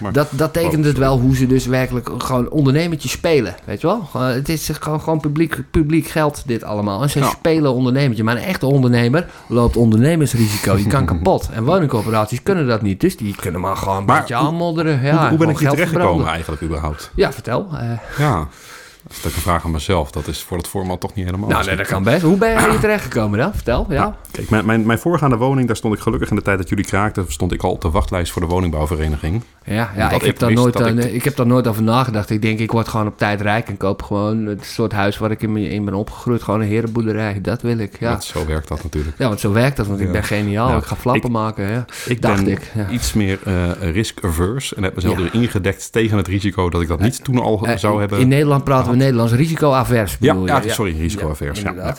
Maar... 0.00 0.12
Dat, 0.12 0.28
dat 0.30 0.52
tekent 0.52 0.76
Oh, 0.80 0.84
het 0.84 0.98
wel 0.98 1.18
hoe 1.20 1.36
ze 1.36 1.46
dus 1.46 1.66
werkelijk 1.66 2.10
gewoon 2.18 2.50
ondernemertjes 2.50 3.10
spelen. 3.12 3.54
Weet 3.64 3.80
je 3.80 3.86
wel? 3.86 4.22
Het 4.22 4.48
is 4.48 4.70
gewoon, 4.80 5.00
gewoon 5.00 5.20
publiek, 5.20 5.62
publiek 5.70 6.06
geld, 6.06 6.42
dit 6.46 6.64
allemaal. 6.64 7.02
En 7.02 7.10
ze 7.10 7.18
Ja. 7.18 7.28
spelen 7.28 7.72
ondernemertje. 7.74 8.24
Maar 8.24 8.36
een 8.36 8.42
echte 8.42 8.66
ondernemer 8.66 9.26
loopt 9.48 9.76
ondernemersrisico. 9.76 10.76
Die 10.76 10.86
kan 10.86 11.04
kapot. 11.12 11.48
En 11.52 11.64
woningcorporaties 11.64 12.42
kunnen 12.42 12.66
dat 12.66 12.82
niet. 12.82 13.00
Dus 13.00 13.16
die 13.16 13.34
kunnen 13.36 13.60
maar 13.60 13.76
gewoon 13.76 13.96
een 13.96 14.04
Maar 14.04 14.20
beetje 14.20 14.34
aanmodderen. 14.34 15.02
Ja, 15.02 15.18
hoe, 15.20 15.28
hoe 15.28 15.38
ben 15.38 15.48
ik 15.48 15.58
hier 15.58 15.66
geld 15.66 15.72
terechtgekomen 15.72 16.08
verbranden. 16.08 16.26
eigenlijk 16.34 16.62
überhaupt? 16.78 17.10
Ja, 17.16 17.30
vertel. 17.32 17.66
Eh, 17.74 18.22
Ja, 18.22 18.48
dat 19.08 19.30
is 19.30 19.36
een 19.36 19.42
vraag 19.42 19.64
aan 19.64 19.70
mezelf. 19.70 20.10
Dat 20.10 20.26
is 20.26 20.42
voor 20.42 20.56
het 20.56 20.66
format 20.66 21.00
toch 21.00 21.14
niet 21.14 21.24
helemaal. 21.24 21.48
nou, 21.48 21.64
nee, 21.66 21.76
dat 21.76 21.86
kan 21.86 22.02
best. 22.02 22.22
Hoe 22.22 22.36
ben 22.36 22.50
je 22.50 22.70
hier 22.70 22.78
terechtgekomen 22.80 23.38
dan? 23.38 23.52
Vertel. 23.54 23.86
Ja. 23.88 23.94
Ja, 23.94 24.16
kijk, 24.30 24.50
mijn, 24.50 24.66
mijn, 24.66 24.86
mijn 24.86 24.98
voorgaande 24.98 25.36
woning, 25.36 25.66
daar 25.66 25.76
stond 25.76 25.94
ik 25.94 26.00
gelukkig 26.00 26.30
in 26.30 26.36
de 26.36 26.42
tijd 26.42 26.58
dat 26.58 26.68
jullie 26.68 26.84
kraakten, 26.84 27.24
stond 27.28 27.52
ik 27.52 27.62
al 27.62 27.70
op 27.70 27.80
de 27.80 27.90
wachtlijst 27.90 28.32
voor 28.32 28.42
de 28.42 28.48
woningbouwvereniging. 28.48 29.42
Ja, 29.64 29.90
ja 29.96 30.10
ik, 30.10 30.22
heb 30.22 30.38
daar 30.38 30.52
nooit, 30.52 30.82
aan- 30.82 30.98
ik- 30.98 31.12
ik... 31.12 31.24
heb 31.24 31.36
daar 31.36 31.46
nooit 31.46 31.66
over 31.66 31.82
nagedacht. 31.82 32.30
Ik 32.30 32.42
denk, 32.42 32.58
ik 32.58 32.70
word 32.72 32.88
gewoon 32.88 33.06
op 33.06 33.18
tijd 33.18 33.40
rijk 33.40 33.68
en 33.68 33.76
koop 33.76 34.02
gewoon 34.02 34.46
het 34.46 34.64
soort 34.64 34.92
huis 34.92 35.18
waar 35.18 35.30
ik 35.30 35.42
in, 35.42 35.56
in 35.56 35.84
ben 35.84 35.94
opgegroeid. 35.94 36.42
Gewoon 36.42 36.60
een 36.60 36.66
herenboerderij. 36.66 37.40
Dat 37.40 37.62
wil 37.62 37.78
ik, 37.78 37.98
ja. 38.00 38.10
Dat, 38.10 38.24
zo 38.24 38.46
werkt 38.46 38.68
dat 38.68 38.82
natuurlijk. 38.82 39.18
Ja, 39.18 39.28
want 39.28 39.40
zo 39.40 39.52
werkt 39.52 39.76
dat, 39.76 39.86
want 39.86 40.00
ik 40.00 40.12
ben 40.12 40.24
geniaal. 40.24 40.76
Ik 40.76 40.84
ga 40.84 40.96
flappen 40.96 41.24
Ik- 41.24 41.36
maken, 41.36 41.70
ja. 41.70 41.84
Ik 42.06 42.22
Dacht 42.22 42.44
ben 42.44 42.52
ik, 42.52 42.70
ja. 42.74 42.88
iets 42.88 43.12
meer 43.12 43.38
eh 43.44 43.70
risk-averse 43.92 44.74
en 44.74 44.82
heb 44.82 44.94
mezelf 44.94 45.16
Ja. 45.18 45.22
dus 45.22 45.30
ingedekt 45.32 45.92
tegen 45.92 46.16
het 46.16 46.26
risico 46.26 46.70
dat 46.70 46.80
ik 46.82 46.88
dat 46.88 47.00
niet 47.00 47.24
toen 47.24 47.38
al 47.38 47.66
Eh, 47.66 47.76
zou 47.76 48.00
hebben. 48.00 48.18
In 48.18 48.28
Nederland 48.28 48.64
praten 48.64 48.90
we. 48.90 48.96
Nederlands 48.98 49.32
risico-avers, 49.32 50.16
Ja, 50.20 50.32
bedoel 50.32 50.46
ja, 50.48 50.62
je? 50.62 50.70
sorry, 50.70 50.98
risico-avers, 50.98 51.60
ja. 51.60 51.94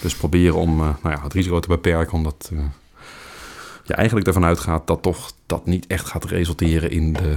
Dus 0.00 0.14
proberen 0.14 0.54
om 0.54 0.70
eh, 0.80 0.88
nou 1.02 1.16
ja, 1.16 1.22
het 1.22 1.32
risico 1.32 1.60
te 1.60 1.68
beperken, 1.68 2.12
omdat 2.12 2.50
eh, 2.52 2.58
je 3.82 3.94
eigenlijk 3.94 4.26
ervan 4.26 4.44
uitgaat 4.44 4.86
dat 4.86 5.02
toch 5.02 5.32
dat 5.46 5.66
niet 5.66 5.86
echt 5.86 6.06
gaat 6.06 6.24
resulteren 6.24 6.90
in 6.90 7.12
de 7.12 7.36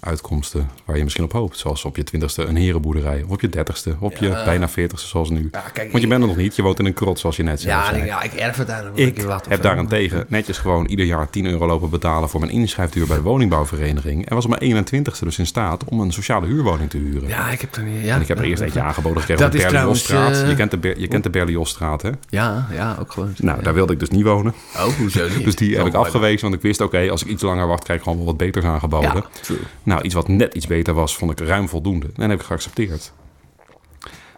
uitkomsten 0.00 0.68
waar 0.84 0.96
je 0.96 1.02
misschien 1.02 1.24
op 1.24 1.32
hoopt. 1.32 1.58
Zoals 1.58 1.84
op 1.84 1.96
je 1.96 2.02
twintigste 2.04 2.44
een 2.44 2.56
herenboerderij. 2.56 3.22
Of 3.26 3.30
op 3.30 3.40
je 3.40 3.48
dertigste. 3.48 3.96
Op 3.98 4.16
je 4.16 4.26
Ja. 4.28 4.44
bijna 4.44 4.68
veertigste 4.68 5.08
zoals 5.08 5.30
nu. 5.30 5.48
Ja, 5.52 5.60
kijk, 5.72 5.90
Want 5.90 6.02
je 6.02 6.08
bent 6.08 6.22
er 6.22 6.28
nog 6.28 6.36
niet. 6.36 6.56
Je 6.56 6.62
woont 6.62 6.78
in 6.78 6.86
een 6.86 6.92
krot 6.94 7.18
zoals 7.18 7.36
je 7.36 7.42
net 7.42 7.62
Ja, 7.62 7.84
zei. 7.84 8.00
ik, 8.00 8.06
ja, 8.06 8.22
ik 8.22 8.32
erf 8.32 8.56
het 8.56 8.68
eigenlijk. 8.68 8.98
Ik 8.98 9.24
heb 9.48 9.62
daarentegen 9.62 10.24
netjes 10.28 10.58
gewoon 10.58 10.86
ieder 10.86 11.04
jaar 11.06 11.30
10 11.30 11.46
euro 11.46 11.66
lopen 11.66 11.90
betalen 11.90 12.28
voor 12.28 12.40
mijn 12.40 12.52
inschrijfduur 12.52 13.06
bij 13.06 13.16
de 13.16 13.22
woningbouwvereniging. 13.22 14.28
En 14.28 14.34
was 14.34 14.44
op 14.46 14.58
mijn 14.58 14.86
21ste 14.86 15.24
dus 15.24 15.38
in 15.38 15.46
staat 15.46 15.84
om 15.84 16.00
een 16.00 16.12
sociale 16.12 16.46
huurwoning 16.46 16.90
te 16.90 16.96
huren. 16.96 17.28
Ja, 17.28 17.50
ik 17.50 17.60
heb 17.60 17.74
er 17.76 17.82
niet... 17.82 18.04
Ja, 18.04 18.14
En 18.14 18.20
ik 18.20 18.28
heb 18.28 18.38
er 18.38 18.44
eerst 18.44 18.62
eentje 18.62 18.80
aangeboden 18.80 19.20
gekregen 19.20 19.46
op 19.46 19.52
de 19.52 19.58
Berliosstraat. 19.58 20.32
eh, 20.42 20.48
Je 20.48 20.54
kent 20.54 20.70
de, 20.70 20.76
Ber- 20.78 21.00
je 21.00 21.08
kent 21.08 21.22
de 21.22 21.30
Berliosstraat, 21.30 22.02
hè? 22.02 22.10
Ja, 22.28 22.66
ja, 22.72 22.96
ook 23.00 23.12
gewoon. 23.12 23.32
Nou, 23.36 23.62
daar 23.62 23.74
wilde 23.74 23.92
ik 23.92 23.98
dus 24.00 24.08
niet 24.10 24.22
wonen. 24.24 24.54
Oh, 24.76 24.82
hoezo 24.82 25.28
niet? 25.28 25.44
Dus 25.48 25.56
die 25.56 25.72
heb 25.72 25.82
Oh, 25.82 25.88
ik 25.88 25.94
afgewezen, 25.94 26.40
want 26.42 26.54
ik 26.54 26.62
wist, 26.62 26.80
oké, 26.80 27.10
als 27.10 27.22
ik 27.22 27.28
iets 27.28 27.42
langer 27.42 27.66
wacht, 27.66 27.84
krijg 27.84 27.98
ik 27.98 28.04
gewoon 28.04 28.18
wel 28.18 28.26
wat 28.28 28.36
beters 28.36 28.64
aangeboden. 28.64 29.12
Ja, 29.14 29.24
true. 29.42 29.58
Nou, 29.98 30.10
iets 30.10 30.18
wat 30.18 30.28
net 30.28 30.54
iets 30.54 30.66
beter 30.66 30.94
was, 30.94 31.16
vond 31.16 31.30
ik 31.30 31.46
ruim 31.46 31.68
voldoende. 31.68 32.06
En 32.06 32.12
dat 32.16 32.30
heb 32.30 32.40
ik 32.40 32.46
geaccepteerd. 32.46 33.12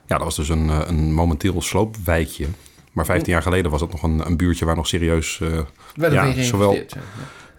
Ja, 0.07 0.17
dat 0.17 0.23
was 0.23 0.37
dus 0.37 0.49
een, 0.49 0.71
eh, 0.71 0.81
een 0.87 1.13
momenteel 1.13 1.63
sloopwijkje. 1.63 2.47
Maar 2.93 3.05
15 3.05 3.33
jaar 3.33 3.43
geleden 3.43 3.71
was 3.71 3.81
het 3.81 3.91
nog 3.91 4.03
een, 4.03 4.27
een 4.27 4.37
buurtje 4.37 4.65
waar 4.65 4.77
nog 4.77 4.87
serieus... 4.87 5.41
eh, 5.41 5.59
ja, 6.13 6.43
zowel, 6.43 6.75
ja. 6.75 6.85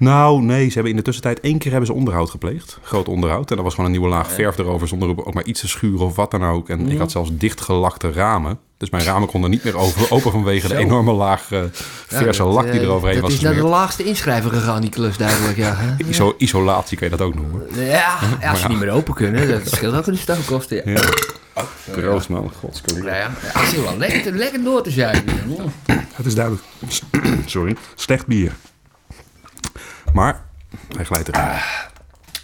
Nou, 0.02 0.42
nee, 0.42 0.68
ze 0.68 0.74
hebben 0.74 0.92
in 0.92 0.98
de 0.98 1.04
tussentijd 1.04 1.40
één 1.40 1.58
keer 1.58 1.72
hebben 1.72 1.90
ze 1.90 1.94
onderhoud 1.94 2.30
gepleegd. 2.30 2.78
Groot 2.82 3.08
onderhoud. 3.08 3.50
En 3.50 3.56
dat 3.56 3.66
was 3.66 3.74
gewoon 3.74 3.86
een 3.86 3.98
nieuwe 3.98 4.14
laag 4.14 4.32
verf 4.32 4.58
erover 4.58 4.88
zonder 4.88 5.10
ook 5.10 5.34
maar 5.34 5.44
iets 5.44 5.60
te 5.60 5.68
schuren 5.68 6.06
of 6.06 6.16
wat 6.16 6.32
dan 6.32 6.44
ook. 6.44 6.70
En 6.70 6.90
ik 6.90 6.98
had 6.98 7.12
zelfs 7.12 7.30
dichtgelakte 7.34 8.12
ramen. 8.12 8.60
Dus 8.78 8.90
mijn 8.90 9.04
ramen 9.04 9.28
konden 9.28 9.50
niet 9.50 9.64
meer 9.64 9.78
over, 9.78 10.12
open 10.12 10.32
vanwege 10.32 10.68
de 10.68 10.76
enorme 10.76 11.12
laag 11.12 11.52
eh, 11.52 11.62
verse 12.08 12.44
dat, 12.44 12.54
lak 12.54 12.72
die 12.72 12.80
eh, 12.80 12.86
eroverheen 12.86 13.16
dat 13.16 13.24
was 13.24 13.34
is 13.34 13.42
naar 13.42 13.54
de 13.54 13.64
laagste 13.64 14.04
inschrijver 14.04 14.52
gegaan, 14.52 14.82
die 14.82 14.90
klus, 14.90 15.18
duidelijk, 15.18 15.58
ja. 15.58 15.76
hè? 15.76 15.96
Iso, 16.10 16.36
isolatie 16.38 16.98
kan 16.98 17.10
je 17.10 17.18
dat 17.18 17.28
ook 17.28 17.36
noemen. 17.36 17.68
Ja, 17.74 18.18
als 18.50 18.62
ze 18.62 18.68
niet 18.68 18.80
meer 18.80 18.92
open 18.92 19.14
kunnen, 19.14 19.50
dat 19.50 19.70
scheelt 19.70 19.96
ook 19.96 20.08
in 20.08 20.14
de 20.14 20.20
stoomkosten. 20.20 20.82
Ja. 20.86 21.02
Ja. 21.56 21.66
Proost 21.92 22.30
man. 22.30 22.52
Ja, 23.04 23.16
ja. 23.16 23.32
ja, 23.54 23.66
zit 23.66 23.84
wel 23.84 23.98
lekker, 23.98 24.34
lekker 24.34 24.64
door 24.64 24.84
te 24.84 24.92
zijn. 24.92 25.24
Het 26.14 26.26
is 26.26 26.36
duidelijk. 26.36 26.64
Sorry. 27.46 27.76
Slecht 27.96 28.28
bier. 28.28 28.52
Maar 30.14 30.42
hij 30.96 31.06
glijdt 31.06 31.28
erin. 31.28 31.42
Lenda 31.42 31.91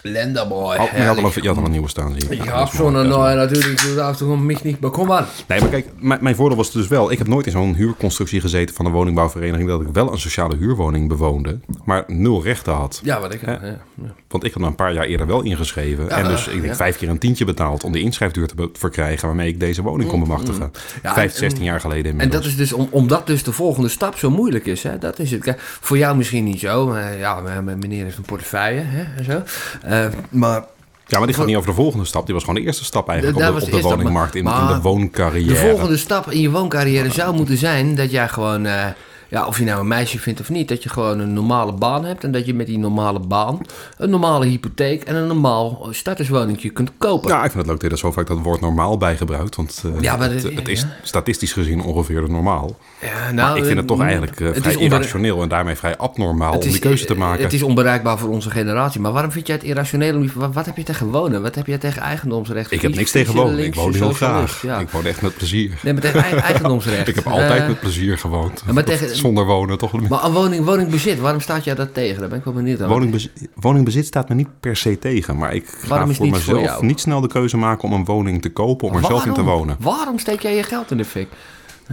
je, 0.01 1.03
had 1.05 1.17
al 1.17 1.23
een, 1.23 1.31
je 1.41 1.47
had 1.47 1.57
al 1.57 1.63
een 1.65 1.71
nieuwe 1.71 1.89
staan, 1.89 2.11
zie 2.17 2.29
je. 2.29 2.35
Ik 2.35 2.43
Ja, 2.43 2.59
heb 2.59 2.67
zo'n 2.67 2.91
nou 2.91 3.35
natuurlijk 3.35 3.99
af 3.99 4.11
en 4.11 4.17
toe 4.17 4.37
mich 4.37 4.63
niet 4.63 4.79
bekomen. 4.79 5.25
Nee, 5.47 5.59
maar 5.59 5.69
kijk, 5.69 5.87
mijn, 5.99 6.19
mijn 6.23 6.35
voordeel 6.35 6.57
was 6.57 6.71
dus 6.71 6.87
wel... 6.87 7.11
Ik 7.11 7.17
heb 7.17 7.27
nooit 7.27 7.45
in 7.45 7.51
zo'n 7.51 7.73
huurconstructie 7.75 8.41
gezeten 8.41 8.75
van 8.75 8.85
een 8.85 8.91
woningbouwvereniging... 8.91 9.69
dat 9.69 9.81
ik 9.81 9.87
wel 9.93 10.11
een 10.11 10.19
sociale 10.19 10.55
huurwoning 10.55 11.07
bewoonde, 11.07 11.59
maar 11.85 12.03
nul 12.07 12.43
rechten 12.43 12.73
had. 12.73 13.01
Ja, 13.03 13.19
wat 13.19 13.33
ik. 13.33 13.41
Hè? 13.41 13.51
Ja, 13.51 13.59
ja. 13.63 14.13
Want 14.27 14.43
ik 14.43 14.53
had 14.53 14.61
me 14.61 14.67
een 14.67 14.75
paar 14.75 14.93
jaar 14.93 15.05
eerder 15.05 15.27
wel 15.27 15.41
ingeschreven. 15.41 16.09
en 16.09 16.23
dus 16.23 16.47
ik 16.47 16.53
denk 16.53 16.65
ja. 16.65 16.75
vijf 16.75 16.97
keer 16.97 17.09
een 17.09 17.17
tientje 17.17 17.45
betaald 17.45 17.83
om 17.83 17.91
de 17.91 17.99
inschrijfduur 18.01 18.47
te 18.47 18.69
verkrijgen... 18.73 19.27
waarmee 19.27 19.47
ik 19.47 19.59
deze 19.59 19.81
woning 19.81 20.09
kon 20.09 20.19
bemachtigen. 20.19 20.61
Mm, 20.63 20.71
Ja, 21.03 21.13
Vijf, 21.13 21.31
en- 21.31 21.37
zestien 21.37 21.63
jaar 21.63 21.79
geleden 21.79 22.19
En 22.19 22.29
dat 22.29 22.45
is 22.45 22.55
dus 22.55 22.73
om, 22.73 22.87
omdat 22.91 23.27
dus 23.27 23.43
de 23.43 23.51
volgende 23.51 23.89
stap 23.89 24.17
zo 24.17 24.29
moeilijk 24.29 24.65
is. 24.65 24.83
Hè? 24.83 24.97
Dat 24.97 25.19
is 25.19 25.31
het. 25.31 25.41
Kijk, 25.43 25.59
voor 25.61 25.97
jou 25.97 26.17
misschien 26.17 26.43
niet 26.43 26.59
zo. 26.59 26.87
Maar 26.87 27.17
ja, 27.17 27.61
meneer 27.61 28.03
heeft 28.03 28.17
een 28.17 28.23
portefeuille 28.23 28.81
hè, 28.83 29.03
en 29.17 29.23
zo. 29.23 29.41
Eh, 29.81 29.96
maar 30.29 30.65
Ja, 31.07 31.17
maar 31.17 31.27
die 31.27 31.35
gaat 31.35 31.45
niet 31.45 31.55
over 31.55 31.69
de 31.69 31.75
volgende 31.75 32.05
stap. 32.05 32.25
Die 32.25 32.33
was 32.33 32.43
gewoon 32.43 32.59
de 32.59 32.65
eerste 32.65 32.83
stap 32.85 33.09
eigenlijk 33.09 33.39
Dat 33.39 33.47
op 33.49 33.53
de, 33.53 33.59
was 33.59 33.69
op 33.69 33.81
de 33.81 33.81
de 33.81 33.87
eerste 33.87 34.03
stap, 34.03 34.11
woningmarkt, 34.11 34.35
in 34.35 34.75
de 34.75 34.81
wooncarrière. 34.81 35.53
de 35.53 35.55
volgende 35.55 35.97
stap 35.97 36.31
in 36.31 36.41
je 36.41 36.49
wooncarrière 36.51 37.11
zou 37.11 37.35
moeten 37.35 37.57
zijn 37.57 37.95
dat 37.95 38.11
jij 38.11 38.27
gewoon... 38.27 38.65
eh, 38.65 38.85
ja, 39.29 39.45
of 39.45 39.57
je 39.59 39.65
nou 39.65 39.79
een 39.79 39.87
meisje 39.87 40.19
vindt 40.19 40.39
of 40.39 40.49
niet, 40.49 40.67
dat 40.67 40.83
je 40.83 40.89
gewoon 40.89 41.19
een 41.19 41.33
normale 41.33 41.71
baan 41.73 42.05
hebt. 42.05 42.23
En 42.23 42.31
dat 42.31 42.45
je 42.45 42.53
met 42.53 42.65
die 42.67 42.77
normale 42.77 43.19
baan 43.19 43.59
een 43.97 44.09
normale 44.09 44.45
hypotheek 44.45 45.03
en 45.03 45.15
een 45.15 45.27
normaal 45.27 45.87
starterswoningje 45.91 46.69
kunt 46.69 46.91
kopen. 46.97 47.29
Ja, 47.29 47.35
ik 47.43 47.51
vind 47.51 47.57
het 47.57 47.67
leuk 47.67 47.79
dat 47.79 47.91
je 47.91 47.97
zo 47.97 48.11
vaak 48.11 48.27
dat 48.27 48.39
woord 48.41 48.61
normaal 48.61 48.97
bij 48.97 49.17
gebruikt. 49.17 49.55
Want 49.55 49.83
eh, 49.85 50.01
Ja, 50.01 50.15
maar 50.15 50.31
het, 50.31 50.43
het 50.43 50.67
is 50.67 50.81
ja. 50.81 50.87
statistisch 51.03 51.53
gezien 51.53 51.81
ongeveer 51.81 52.21
de 52.21 52.27
normaal. 52.31 52.77
Ja, 53.01 53.31
maar 53.33 53.57
ik 53.57 53.63
vind 53.65 53.77
het 53.77 53.87
toch 53.87 54.01
eigenlijk 54.01 54.39
eh, 54.39 54.47
het 54.47 54.57
vrij 54.61 54.75
irrationeel 54.75 55.41
en 55.41 55.49
daarmee 55.49 55.75
vrij 55.75 55.97
abnormaal 55.97 56.53
Het 56.53 56.65
om 56.65 56.71
die 56.71 56.79
keuze 56.79 57.05
te 57.05 57.15
maken. 57.15 57.43
Het 57.43 57.53
is 57.53 57.63
onbereikbaar 57.63 58.17
voor 58.17 58.29
onze 58.29 58.49
generatie. 58.49 59.01
Maar 59.01 59.11
waarom 59.11 59.31
vind 59.31 59.47
jij 59.47 59.55
het 59.55 59.65
irrationeel? 59.65 60.25
Wat, 60.33 60.53
wat 60.53 60.65
heb 60.65 60.77
je 60.77 60.83
tegen 60.83 61.07
wonen? 61.11 61.41
Wat 61.41 61.55
heb 61.55 61.67
je 61.67 61.77
tegen 61.77 62.01
eigendomsrecht? 62.01 62.71
ik 62.71 62.81
heb 62.81 62.95
niks 62.95 63.11
tegen 63.11 63.33
wonen. 63.35 63.63
Ik 63.65 63.75
woon 63.75 63.93
heel 63.93 64.13
graag. 64.13 64.63
Ik 64.79 64.89
woon 64.89 65.05
echt 65.05 65.21
met 65.21 65.35
plezier. 65.37 65.77
Nee, 65.83 65.93
maar 65.93 66.01
tegen 66.01 66.41
eigendomsrecht. 66.41 67.07
Ik 67.07 67.15
heb 67.15 67.27
altijd 67.27 67.61
Eh, 67.61 67.67
met 67.67 67.79
plezier 67.79 68.17
gewoond. 68.17 68.63
maar 68.73 68.83
tegen- 68.83 69.15
Zonder 69.17 69.45
wonen 69.45 69.77
toch? 69.77 70.09
Maar 70.09 70.31
woning, 70.31 70.65
woningbezit, 70.65 71.19
waarom 71.19 71.41
staat 71.41 71.63
jij 71.63 71.75
dat 71.75 71.93
tegen? 71.93 72.19
Daar 72.19 72.29
ben 72.29 72.37
ik 72.37 72.43
wel 72.43 72.53
benieuwd 72.53 72.79
naar. 72.79 72.87
Woningbezit, 72.87 73.49
woningbezit 73.55 74.05
staat 74.05 74.29
me 74.29 74.35
niet 74.35 74.59
per 74.59 74.75
se 74.75 74.99
tegen. 74.99 75.37
Maar 75.37 75.53
ik 75.53 75.65
ga 75.67 75.87
Waarom 75.87 76.13
voor 76.13 76.29
mezelf 76.29 76.81
niet 76.81 76.99
snel 76.99 77.21
de 77.21 77.27
keuze 77.27 77.57
maken 77.57 77.83
om 77.89 77.93
een 77.93 78.05
woning 78.05 78.41
te 78.41 78.49
kopen 78.49 78.87
om 78.87 78.95
er 78.95 79.05
zelf 79.05 79.25
in 79.25 79.33
te 79.33 79.43
wonen. 79.43 79.75
Waarom 79.79 80.19
steek 80.19 80.41
jij 80.41 80.55
je 80.55 80.63
geld 80.63 80.91
in 80.91 80.97
de 80.97 81.05
fik? 81.05 81.27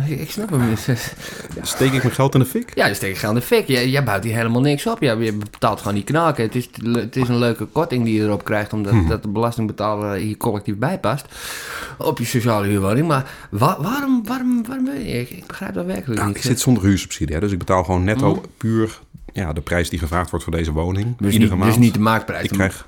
Ik, 0.07 0.21
ik 0.21 0.31
snap 0.31 0.51
hem 0.51 0.69
niet. 0.69 0.89
Steek 1.63 1.93
ik 1.93 2.03
mijn 2.03 2.15
geld 2.15 2.35
in 2.35 2.41
de 2.41 2.47
fik? 2.47 2.73
Ja, 2.75 2.87
je 2.87 2.95
steekt 2.95 3.13
je 3.15 3.19
geld 3.21 3.35
in 3.35 3.41
de 3.41 3.47
fik. 3.47 3.67
Jij, 3.69 3.89
jij 3.89 4.05
bouwt 4.05 4.25
hier 4.25 4.35
helemaal 4.37 4.61
niks 4.61 4.87
op. 4.87 5.01
Jij, 5.03 5.17
je 5.17 5.33
betaalt 5.33 5.79
gewoon 5.79 5.95
die 5.95 6.05
knaken. 6.05 6.45
Het 6.45 6.55
is, 6.55 6.69
het 6.93 7.17
is 7.17 7.29
een 7.29 7.39
leuke 7.39 7.65
korting 7.65 8.05
die 8.05 8.15
je 8.15 8.23
erop 8.23 8.45
krijgt... 8.45 8.73
omdat 8.73 8.93
Hm. 8.93 9.09
dat 9.09 9.23
de 9.23 9.29
belastingbetaler 9.29 10.15
hier 10.17 10.37
collectief 10.37 10.77
bijpast. 10.77 11.25
Op 11.99 12.19
je 12.19 12.25
sociale 12.25 12.67
huurwoning. 12.67 13.07
Maar 13.07 13.31
wa- 13.51 13.81
waarom, 13.81 14.23
waarom, 14.27 14.65
waarom... 14.69 14.89
Ik, 14.89 15.31
ik 15.31 15.47
begrijp 15.47 15.75
dat 15.75 15.87
werkelijk 15.87 16.21
Ja, 16.21 16.27
niet. 16.27 16.37
ik 16.37 16.43
zit 16.43 16.61
zonder 16.61 16.83
huursubsidie. 16.83 17.35
Hè, 17.35 17.41
dus 17.41 17.53
ik 17.53 17.59
betaal 17.59 17.85
gewoon 17.85 18.05
netto 18.05 18.43
puur 18.57 18.99
ja, 19.33 19.53
de 19.53 19.61
prijs 19.61 19.89
die 19.89 19.99
gevraagd 19.99 20.31
wordt 20.31 20.45
voor 20.45 20.55
deze 20.57 20.73
woning. 20.73 21.17
dus, 21.19 21.33
iedere 21.33 21.51
niet, 21.51 21.61
maand. 21.61 21.73
dus 21.75 21.83
niet 21.85 21.95
de 21.95 22.01
marktprijs. 22.01 22.45
ik 22.45 22.51
krijg... 22.51 22.87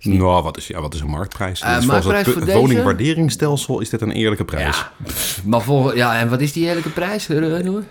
Nou, 0.00 0.42
wat 0.42 0.56
is, 0.56 0.66
ja, 0.66 0.80
wat 0.80 0.94
is 0.94 1.00
een 1.00 1.08
marktprijs? 1.10 1.60
Eh, 1.60 1.74
Dus 1.76 1.84
volgens 1.84 2.06
marktprijs 2.06 2.36
het 2.46 2.52
woningwaarderingsstelsel 2.54 3.80
is 3.80 3.90
dit 3.90 4.00
een 4.00 4.10
eerlijke 4.12 4.44
prijs. 4.44 4.76
Ja, 4.76 4.90
maar 5.44 5.60
voor, 5.62 5.96
ja, 5.96 6.18
en 6.18 6.28
wat 6.28 6.40
is 6.40 6.52
die 6.52 6.66
eerlijke 6.66 6.90
prijs? 6.90 7.28
Eh, 7.28 7.36
noemen? 7.38 7.86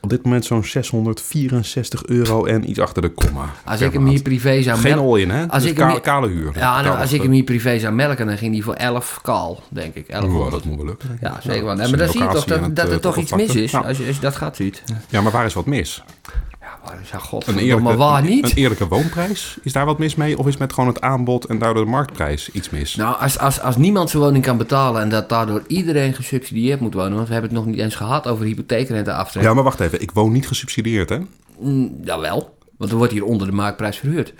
Op 0.00 0.10
dit 0.10 0.24
moment 0.24 0.44
zo'n 0.44 0.64
664 0.64 2.04
euro 2.06 2.44
en 2.44 2.70
iets 2.70 2.78
achter 2.78 3.02
de 3.02 3.08
komma. 3.08 3.44
Als 3.64 3.80
ik 3.80 3.92
hem 3.92 4.06
hier 4.06 4.22
privé 4.22 4.62
zou 4.62 4.78
Geen 4.78 4.90
melken... 4.94 5.10
all-in, 5.10 5.30
hè? 5.30 5.46
Als 5.48 5.62
Dus 5.62 5.70
ik 5.70 5.76
hem 5.76 5.86
ka- 5.86 5.92
hier- 5.92 6.00
kale 6.02 6.28
huur. 6.28 6.50
Ja, 6.54 6.72
nou, 6.72 6.84
Kale- 6.84 6.96
als 7.00 7.12
ik 7.12 7.22
hem 7.22 7.30
hier 7.30 7.42
privé 7.44 7.78
zou 7.78 7.94
melken, 7.94 8.26
dan 8.26 8.38
ging 8.38 8.52
die 8.52 8.64
voor 8.64 8.74
11 8.74 9.18
kaal, 9.22 9.62
denk 9.68 9.94
ik. 9.94 10.04
Oh, 10.08 10.12
1100. 10.12 10.50
dat 10.50 10.64
moet 10.64 10.76
wel 10.76 10.86
lukken. 10.86 11.18
Ja, 11.20 11.40
zeker 11.42 11.64
wel. 11.64 11.76
maar 11.76 11.96
dan 11.96 12.08
zie 12.08 12.22
je 12.22 12.28
toch 12.28 12.44
dat, 12.44 12.76
dat 12.76 12.86
er 12.86 12.92
eh, 12.92 12.98
toch 12.98 13.16
iets 13.16 13.32
mis 13.32 13.54
is, 13.54 13.74
als, 13.74 13.98
je, 13.98 14.06
als 14.06 14.14
je 14.16 14.20
dat 14.22 14.36
gaat 14.36 14.56
ziet. 14.56 14.82
Ja, 15.08 15.20
maar 15.20 15.32
waar 15.32 15.44
is 15.44 15.54
wat 15.54 15.66
mis? 15.66 16.02
Ja, 16.84 16.92
is 17.02 17.10
ja, 17.10 17.18
god, 17.18 17.46
Een 17.46 17.54
maar 17.54 17.62
eerlijke, 17.62 17.96
waar 17.96 18.22
niet? 18.22 18.44
een 18.44 18.56
eerlijke 18.56 18.88
woonprijs? 18.88 19.58
Is 19.62 19.72
daar 19.72 19.84
wat 19.86 19.98
mis 19.98 20.14
mee? 20.14 20.38
Of 20.38 20.46
is 20.46 20.56
met 20.56 20.72
gewoon 20.72 20.88
het 20.88 21.00
aanbod 21.00 21.44
en 21.44 21.58
daardoor 21.58 21.84
de 21.84 21.90
marktprijs 21.90 22.50
iets 22.50 22.70
mis? 22.70 22.94
Nou, 22.94 23.16
als, 23.20 23.38
als, 23.38 23.60
als 23.60 23.76
niemand 23.76 24.10
zijn 24.10 24.22
woning 24.22 24.44
kan 24.44 24.56
betalen 24.56 25.02
en 25.02 25.08
dat 25.08 25.28
daardoor 25.28 25.62
iedereen 25.66 26.14
gesubsidieerd 26.14 26.80
moet 26.80 26.94
wonen, 26.94 27.14
want 27.14 27.26
we 27.26 27.32
hebben 27.32 27.50
het 27.50 27.60
nog 27.60 27.68
niet 27.68 27.78
eens 27.80 27.94
gehad 27.94 28.26
over 28.26 28.44
hypotheekrenteaftrek. 28.44 29.42
Ja, 29.42 29.54
maar 29.54 29.64
wacht 29.64 29.80
even. 29.80 30.00
Ik 30.02 30.10
woon 30.10 30.32
niet 30.32 30.46
gesubsidieerd, 30.46 31.08
hè? 31.08 31.18
Mm, 31.60 32.00
jawel, 32.04 32.58
want 32.76 32.90
er 32.90 32.96
wordt 32.96 33.12
hier 33.12 33.24
onder 33.24 33.46
de 33.46 33.52
marktprijs 33.52 33.96
verhuurd. 33.96 34.32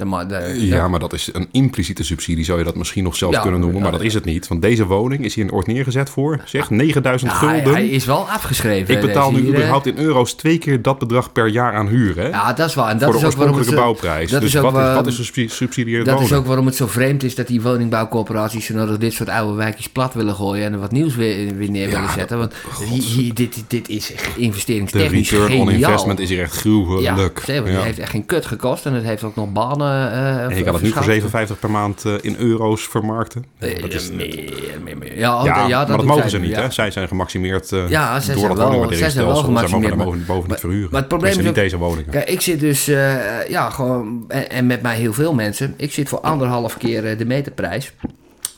De, 0.00 0.26
de- 0.28 0.66
Ja, 0.66 0.88
maar 0.88 1.00
dat 1.00 1.12
is 1.12 1.28
een 1.32 1.48
impliciete 1.52 2.04
subsidie, 2.04 2.44
zou 2.44 2.58
je 2.58 2.64
dat 2.64 2.74
misschien 2.76 3.04
nog 3.04 3.16
zelfs 3.16 3.36
Ja, 3.36 3.42
kunnen 3.42 3.60
noemen. 3.60 3.82
Maar 3.82 3.92
dat 3.92 4.02
is 4.02 4.14
het 4.14 4.24
niet. 4.24 4.48
Want 4.48 4.62
deze 4.62 4.86
woning 4.86 5.24
is 5.24 5.34
hier 5.34 5.52
ooit 5.52 5.66
neergezet 5.66 6.10
voor, 6.10 6.40
zeg, 6.44 6.70
9000 6.70 7.30
Ja, 7.30 7.38
hij, 7.38 7.54
gulden. 7.54 7.72
hij 7.72 7.88
is 7.88 8.04
wel 8.04 8.28
afgeschreven. 8.28 8.94
ik 8.94 9.00
betaal 9.00 9.30
nu 9.32 9.40
hier, 9.40 9.48
überhaupt 9.48 9.86
in 9.86 9.98
euro's 9.98 10.32
twee 10.32 10.58
keer 10.58 10.82
dat 10.82 10.98
bedrag 10.98 11.32
per 11.32 11.46
jaar 11.48 11.72
aan 11.74 11.86
huur, 11.88 12.16
hè? 12.16 12.28
Ja, 12.28 12.52
dat 12.52 12.68
is 12.68 12.74
waar. 12.74 12.88
En 12.90 12.98
dat 12.98 13.04
voor 13.08 13.14
is 13.14 13.20
de 13.20 13.26
ook 13.26 13.34
waarom 13.34 13.56
het 13.56 13.66
oorspronkelijke 13.66 14.00
bouwprijs. 14.02 14.30
dat 14.30 14.40
Dus 14.40 14.54
is 14.54 14.60
ook 14.60 14.70
wat, 14.72 14.82
is, 14.88 14.94
wat 14.94 15.06
is 15.06 15.14
subsidie- 15.14 15.50
subsidieerd 15.50 16.06
Dat 16.06 16.20
is 16.20 16.32
ook 16.32 16.46
waarom 16.46 16.66
het 16.66 16.76
zo 16.76 16.86
vreemd 16.86 17.22
is 17.22 17.34
dat 17.34 17.46
die 17.46 17.60
woningbouwcorporaties 17.62 18.66
zo 18.66 18.74
nodig 18.74 18.98
dit 18.98 19.12
soort 19.12 19.28
oude 19.28 19.54
wijkjes 19.56 19.88
plat 19.88 20.14
willen 20.14 20.34
gooien 20.34 20.64
en 20.64 20.72
er 20.72 20.78
wat 20.78 20.92
nieuws 20.92 21.14
weer, 21.16 21.54
weer 21.56 21.70
neer 21.70 21.88
willen 21.90 22.10
zetten. 22.14 22.38
Want 22.38 22.52
hier, 22.88 23.02
hier- 23.02 23.34
dit, 23.34 23.64
dit 23.66 23.88
is 23.88 24.12
echt 24.12 24.34
de 24.34 24.40
investeringstechnisch 24.40 25.30
return 25.30 25.60
on 25.60 25.70
investment 25.70 26.18
is 26.20 26.28
hier 26.28 26.40
echt 26.42 26.54
ja, 26.54 26.60
gruwelijk. 26.60 27.42
zeker, 27.44 27.66
Ja. 27.70 27.74
het 27.76 27.84
heeft 27.84 27.98
echt 27.98 28.10
geen 28.10 28.26
kut 28.26 28.46
gekost 28.46 28.86
en 28.86 28.92
het 28.92 29.04
heeft 29.04 29.22
ook 29.22 29.36
nog 29.36 29.52
banen. 29.52 29.89
Eh 29.90 30.44
En 30.44 30.56
je 30.56 30.62
kan 30.62 30.74
het 30.74 30.82
nu 30.82 30.88
voor 30.90 31.02
verschaft. 31.02 31.04
57 31.04 31.58
per 31.58 31.70
maand 31.70 32.04
eh, 32.04 32.12
in 32.20 32.36
euro's 32.38 32.82
vermarkten. 32.88 33.44
Eh, 33.58 33.80
dat 33.80 33.92
is, 33.92 34.10
meer, 34.10 34.52
meer, 34.84 34.98
meer. 34.98 35.18
Ja, 35.18 35.38
oh, 35.38 35.44
ja, 35.44 35.66
ja, 35.66 35.78
maar 35.86 35.96
dat 35.96 36.06
mogen 36.06 36.30
ze 36.30 36.38
niet, 36.38 36.56
hè? 36.56 36.70
Zij 36.70 36.90
zijn 36.90 37.08
gemaximeerd 37.08 37.72
eh, 37.72 37.88
Ja, 37.88 38.20
zij 38.20 38.34
door 38.34 38.48
dat 38.48 38.56
woningwaarderingsstelsel. 38.58 39.34
zij 39.44 39.68
mogen 39.78 39.98
boven, 39.98 40.24
boven 40.26 40.34
niet 40.40 40.48
maar- 40.48 40.58
verhuren. 40.58 40.88
maar 40.90 41.00
het 41.00 41.08
probleem 41.08 41.30
is 41.38 41.44
niet 41.44 41.54
deze 41.54 41.76
woningen. 41.76 42.10
Kijk, 42.10 42.28
ik 42.28 42.40
zit 42.40 42.60
dus, 42.60 42.88
eh, 42.88 43.48
ja, 43.48 43.70
gewoon, 43.70 44.24
en, 44.28 44.66
met 44.66 44.82
mij 44.82 44.96
heel 44.96 45.12
veel 45.12 45.34
mensen, 45.34 45.74
ik 45.76 45.92
zit 45.92 46.08
voor 46.08 46.20
anderhalf 46.20 46.76
keer 46.76 47.06
eh, 47.06 47.18
de 47.18 47.24
meterprijs 47.24 47.92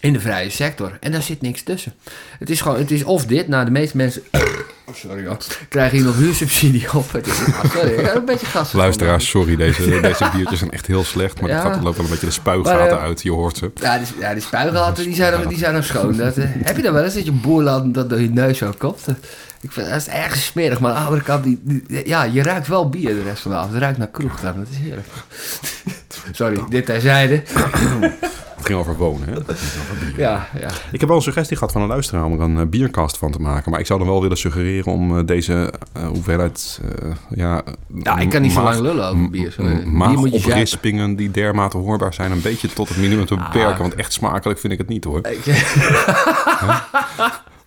in 0.00 0.12
de 0.12 0.20
vrije 0.20 0.50
sector. 0.50 0.96
En 1.00 1.12
daar 1.12 1.22
zit 1.22 1.40
niks 1.40 1.62
tussen. 1.62 1.92
Het 2.38 2.50
is 2.50 2.60
gewoon, 2.60 2.78
het 2.78 2.90
is 2.90 3.04
of 3.04 3.26
dit, 3.26 3.48
nou 3.48 3.64
de 3.64 3.70
meeste 3.70 3.96
mensen, 3.96 4.22
sorry 4.94 5.26
hoor, 5.26 5.36
krijgen 5.68 5.96
hier 5.96 6.06
nog 6.06 6.16
huursubsidie 6.16 6.92
op. 6.92 7.12
Het 7.12 7.26
is, 7.26 7.38
ah, 7.44 7.64
sorry, 7.72 7.90
ik 7.92 8.04
heb 8.06 8.14
een 8.14 8.24
beetje 8.24 8.46
gas. 8.46 8.72
Luisteraars, 8.72 9.28
sorry, 9.28 9.56
deze, 9.56 10.00
deze 10.00 10.30
biertjes 10.34 10.58
zijn 10.58 10.70
echt 10.70 10.86
heel 10.86 11.04
slecht. 11.04 11.40
Maar 11.40 11.50
Ja. 11.50 11.56
het 11.56 11.64
gaat 11.66 11.76
er 11.76 11.82
loopt 11.82 11.96
wel 11.96 12.04
een 12.04 12.10
beetje 12.10 12.26
de 12.26 12.32
spuigaten 12.32 12.78
Maar, 12.78 12.88
eh, 12.98 13.02
uit, 13.02 13.22
je 13.22 13.30
hoort 13.30 13.56
ze. 13.56 13.70
Ja, 13.74 13.98
die, 13.98 14.06
ja, 14.18 14.32
die 14.32 14.42
spuigaten, 14.42 15.04
die 15.04 15.14
zijn, 15.14 15.32
nog- 15.32 15.46
die 15.46 15.58
zijn 15.58 15.74
nog 15.74 15.84
schoon. 15.84 16.16
Dat, 16.16 16.36
eh, 16.36 16.44
heb 16.62 16.76
je 16.76 16.82
dat 16.82 16.92
wel 16.92 17.04
eens, 17.04 17.14
dat 17.14 17.24
je 17.24 17.32
boerland 17.32 17.94
dat 17.94 18.10
door 18.10 18.20
je 18.20 18.30
neus 18.30 18.58
zo 18.58 18.72
komt? 18.78 19.04
Dat- 19.04 19.16
Ik 19.60 19.72
vind, 19.72 19.88
dat 19.88 19.96
is 19.96 20.06
ergens 20.08 20.44
smerig, 20.44 20.80
maar 20.80 20.90
aan 20.92 20.98
de 20.98 21.04
andere 21.04 21.22
kant, 21.22 21.44
die, 21.44 21.60
die- 21.62 22.08
ja, 22.08 22.22
je 22.22 22.42
ruikt 22.42 22.68
wel 22.68 22.88
bier 22.88 23.14
de 23.14 23.22
rest 23.22 23.42
van 23.42 23.50
de 23.50 23.56
avond. 23.56 23.72
Het 23.72 23.82
ruikt 23.82 23.98
naar 23.98 24.08
kroeg 24.08 24.40
dan, 24.40 24.54
dat 24.56 24.66
is 24.70 24.76
heerlijk. 24.76 25.06
Sorry, 26.32 26.60
dit 26.68 26.86
terzijde. 26.86 27.42
Het 28.62 28.70
ging 28.70 28.80
over 28.80 28.96
wonen, 28.96 29.28
hè? 29.28 29.34
Ja, 30.22 30.48
ja. 30.60 30.68
Ik 30.92 31.00
heb 31.00 31.08
wel 31.08 31.16
een 31.18 31.22
suggestie 31.22 31.56
gehad 31.56 31.72
van 31.72 31.82
een 31.82 31.88
luisteraar 31.88 32.24
om 32.24 32.32
er 32.32 32.40
een 32.40 32.58
eh, 32.58 32.66
biercast 32.66 33.16
van 33.18 33.30
te 33.32 33.38
maken. 33.38 33.70
Maar 33.70 33.80
ik 33.80 33.86
zou 33.86 33.98
dan 33.98 34.08
wel 34.08 34.20
willen 34.20 34.36
suggereren 34.36 34.92
om 34.92 35.18
eh, 35.18 35.26
deze 35.26 35.72
eh, 35.92 36.06
hoeveelheid... 36.06 36.80
eh, 37.02 37.08
ja, 37.30 37.62
Ja, 38.02 38.18
ik 38.18 38.30
kan 38.30 38.42
niet 38.42 38.52
zo 38.52 38.62
maag- 38.62 38.74
lang 38.74 38.86
lullen 38.86 39.08
over 39.08 39.30
bier. 39.30 39.54
Maagoprispingen 39.86 41.16
die 41.16 41.30
dermate 41.30 41.76
hoorbaar 41.76 42.14
zijn... 42.14 42.32
een 42.32 42.42
beetje 42.42 42.68
tot 42.72 42.88
het 42.88 42.96
minimum 42.98 43.26
te 43.26 43.34
Ah. 43.34 43.52
beperken. 43.52 43.80
Want 43.80 43.94
echt 43.94 44.12
smakelijk 44.12 44.58
vind 44.60 44.72
ik 44.72 44.78
het 44.78 44.88
niet, 44.88 45.04
hoor. 45.04 45.20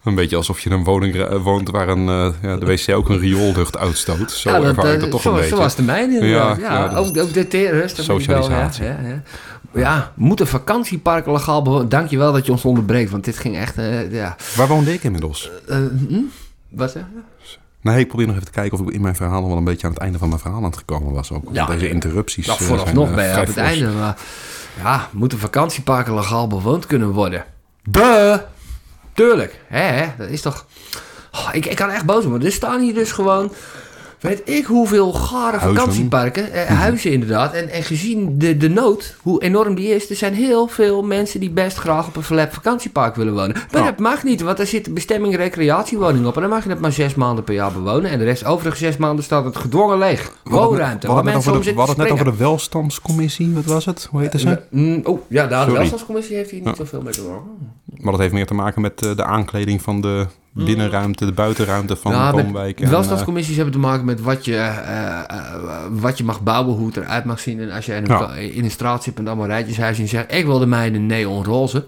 Een 0.04 0.16
beetje 0.16 0.36
alsof 0.36 0.60
je 0.60 0.70
in 0.70 0.76
een 0.76 0.84
woning 0.84 1.16
eh, 1.16 1.42
woont 1.44 1.70
waar 1.70 1.88
een, 1.88 2.08
eh, 2.10 2.28
ja, 2.42 2.58
de 2.58 2.66
wc 2.66 2.96
ook 2.96 3.10
een 3.10 3.20
rioollucht 3.20 3.78
uitstoot. 3.78 4.32
Zo 4.32 4.50
Ja, 4.50 4.56
dat, 4.60 4.66
ervaar 4.66 4.86
ik 4.88 4.94
eh, 4.94 5.00
dat 5.02 5.12
toch 5.12 5.22
zo, 5.22 5.30
een 5.30 5.36
beetje. 5.36 5.50
zo 5.50 5.58
was 5.58 5.76
de 5.76 5.84
mijne 5.84 6.14
inderdaad. 6.20 6.58
Ja, 6.60 6.64
Ja, 6.74 6.74
ja, 6.84 6.88
dat 6.88 6.98
ook, 6.98 7.18
ook 7.18 7.34
de 7.34 7.48
terrorist. 7.48 7.96
wel, 7.96 8.06
Socialisatie. 8.06 8.84
Ja, 8.86 8.98
ja, 9.74 10.12
moeten 10.16 10.48
vakantieparken 10.48 11.32
legaal 11.32 11.62
bewonen? 11.62 11.90
Dankjewel 11.90 12.32
dat 12.32 12.46
je 12.46 12.52
ons 12.52 12.66
onderbreekt, 12.66 13.12
want 13.12 13.24
dit 13.24 13.38
ging 13.38 13.56
echt... 13.56 13.78
eh, 13.78 14.12
ja. 14.12 14.36
Waar 14.56 14.68
woonde 14.68 14.94
ik 14.94 15.04
inmiddels? 15.04 15.52
Eh, 15.68 15.78
hm? 16.08 16.22
Wat 16.70 16.92
zeg 16.92 17.04
je? 17.14 17.20
Nee, 17.82 18.00
ik 18.00 18.08
probeer 18.08 18.26
nog 18.26 18.36
even 18.36 18.48
te 18.48 18.54
kijken 18.54 18.80
of 18.80 18.88
ik 18.88 18.94
in 18.94 19.02
mijn 19.02 19.16
verhaal 19.16 19.40
nog 19.40 19.50
wel 19.50 19.58
een 19.58 19.64
beetje 19.64 19.88
aan 19.88 19.94
het 19.94 20.02
einde 20.02 20.18
van 20.18 20.28
mijn 20.28 20.40
verhaal 20.40 20.60
aan 20.60 20.66
het 20.66 20.78
gekomen 20.78 21.14
was. 21.14 21.32
Ook. 21.32 21.44
Ja. 21.52 21.66
Deze 21.66 21.90
interrupties. 21.90 22.48
Nou, 22.48 22.60
eh, 22.60 22.66
vooralsnog 22.66 23.16
ben 23.16 23.30
eh, 23.30 23.36
je 23.36 23.42
op 23.42 23.50
vrij 23.50 23.66
het 23.66 23.74
einde. 23.74 23.98
Maar 23.98 24.18
ja, 24.84 25.10
moeten 25.12 25.40
vakantieparken 25.40 26.14
legaal 26.14 26.48
bewoond 26.48 26.86
kunnen 26.86 27.12
worden? 27.12 27.46
Duh! 27.84 28.38
Tuurlijk. 29.14 29.62
Hè, 29.68 29.82
hè? 29.82 30.08
Dat 30.18 30.30
is 30.30 30.42
toch... 30.42 30.66
Oh, 31.32 31.50
ik, 31.52 31.66
ik 31.66 31.76
kan 31.76 31.90
echt 31.90 32.06
boos 32.06 32.26
worden. 32.26 32.48
Er 32.48 32.54
staan 32.54 32.82
hier 32.82 32.94
dus 32.94 33.12
gewoon... 33.12 33.52
Weet 34.26 34.42
ik 34.50 34.66
hoeveel 34.66 35.14
gare 35.14 35.58
Huizen. 35.58 35.76
vakantieparken, 35.80 36.52
eh, 36.54 36.66
huizen 36.66 37.12
inderdaad. 37.12 37.54
En, 37.54 37.70
en 37.70 37.84
gezien 37.84 38.38
de, 38.38 38.58
de 38.58 38.70
nood, 38.70 39.16
hoe 39.22 39.42
enorm 39.44 39.76
die 39.76 39.88
is, 39.88 40.10
er 40.10 40.16
zijn 40.16 40.34
heel 40.34 40.68
veel 40.68 41.04
mensen 41.04 41.40
die 41.40 41.50
best 41.50 41.78
graag 41.78 42.08
op 42.08 42.16
een 42.16 42.24
verlept 42.24 42.54
vakantiepark 42.54 43.16
willen 43.16 43.34
wonen. 43.34 43.56
Maar 43.72 43.84
dat 43.84 44.00
mag 44.00 44.24
niet, 44.24 44.42
want 44.42 44.60
er 44.60 44.68
zit 44.68 44.86
de 44.86 44.92
bestemming 44.92 45.36
recreatiewoning 45.36 46.26
op. 46.26 46.36
En 46.36 46.42
dan 46.42 46.50
mag 46.50 46.64
je 46.64 46.70
het 46.70 46.80
maar 46.80 46.92
zes 46.92 47.16
maanden 47.16 47.44
per 47.44 47.54
jaar 47.54 47.72
bewonen. 47.72 48.12
En 48.12 48.18
de 48.20 48.24
rest, 48.26 48.46
overige 48.46 48.78
zes 48.78 48.98
maanden 48.98 49.24
staat 49.24 49.46
het 49.46 49.56
gedwongen 49.58 49.98
leeg. 49.98 50.32
Woonruimte, 50.44 51.08
We 51.08 51.14
hadden 51.14 51.34
het 51.34 51.34
mensen 51.34 51.52
om 51.52 51.58
over 51.58 51.58
de- 51.58 51.58
we 51.58 51.64
zitten 51.64 51.76
hadden 51.78 51.96
het 51.96 51.98
net 51.98 52.12
over 52.12 52.32
de 52.32 52.38
welstandscommissie. 52.44 53.54
Wat 53.54 53.66
was 53.66 53.86
het? 53.86 54.08
Hoe 54.12 54.22
heette 54.22 54.40
ze? 54.40 54.62
Mm, 54.70 55.02
oh, 55.04 55.20
ja, 55.28 55.48
de 55.48 55.56
Sorry. 55.56 55.74
welstandscommissie 55.74 56.36
heeft 56.36 56.50
hier 56.52 56.60
niet 56.60 56.70
Ja. 56.70 56.76
zoveel 56.76 57.02
mee 57.02 57.14
te 57.14 57.22
maken. 57.22 57.44
Maar 58.02 58.12
dat 58.12 58.22
heeft 58.22 58.34
meer 58.34 58.46
te 58.46 58.54
maken 58.54 58.82
met 58.82 59.02
eh, 59.06 59.16
de 59.16 59.24
aankleding 59.24 59.82
van 59.82 60.02
de 60.02 60.26
binnenruimte, 60.64 61.26
de 61.26 61.32
buitenruimte 61.32 61.96
van 61.96 62.12
Ja, 62.12 62.30
de 62.30 62.36
met 62.36 62.46
woonwijk. 62.46 62.80
en, 62.80 62.90
welstandscommissies 62.90 63.56
hebben 63.56 63.74
te 63.74 63.80
maken 63.80 64.06
met 64.06 64.22
wat 64.22 64.46
je, 64.46 64.56
eh, 64.56 65.18
eh, 65.18 65.26
wat 65.92 66.18
je 66.18 66.24
mag 66.24 66.42
bouwen, 66.42 66.76
hoe 66.76 66.88
het 66.88 66.98
eruit 66.98 67.26
mag 67.26 67.40
zien. 67.40 67.60
En 67.60 67.72
als 67.72 67.86
je 67.86 67.94
in 67.96 68.04
een, 68.04 68.18
Ja. 68.18 68.34
in 68.34 68.64
een 68.64 68.72
straat 68.72 69.04
zit 69.04 69.18
met 69.18 69.28
allemaal 69.28 69.48
rijtjeshuizen 69.48 70.04
en 70.04 70.10
je 70.10 70.16
zegt... 70.18 70.34
ik 70.34 70.46
wil 70.46 70.60
de 70.60 70.66
mijne 70.66 70.98
neonroze, 70.98 71.86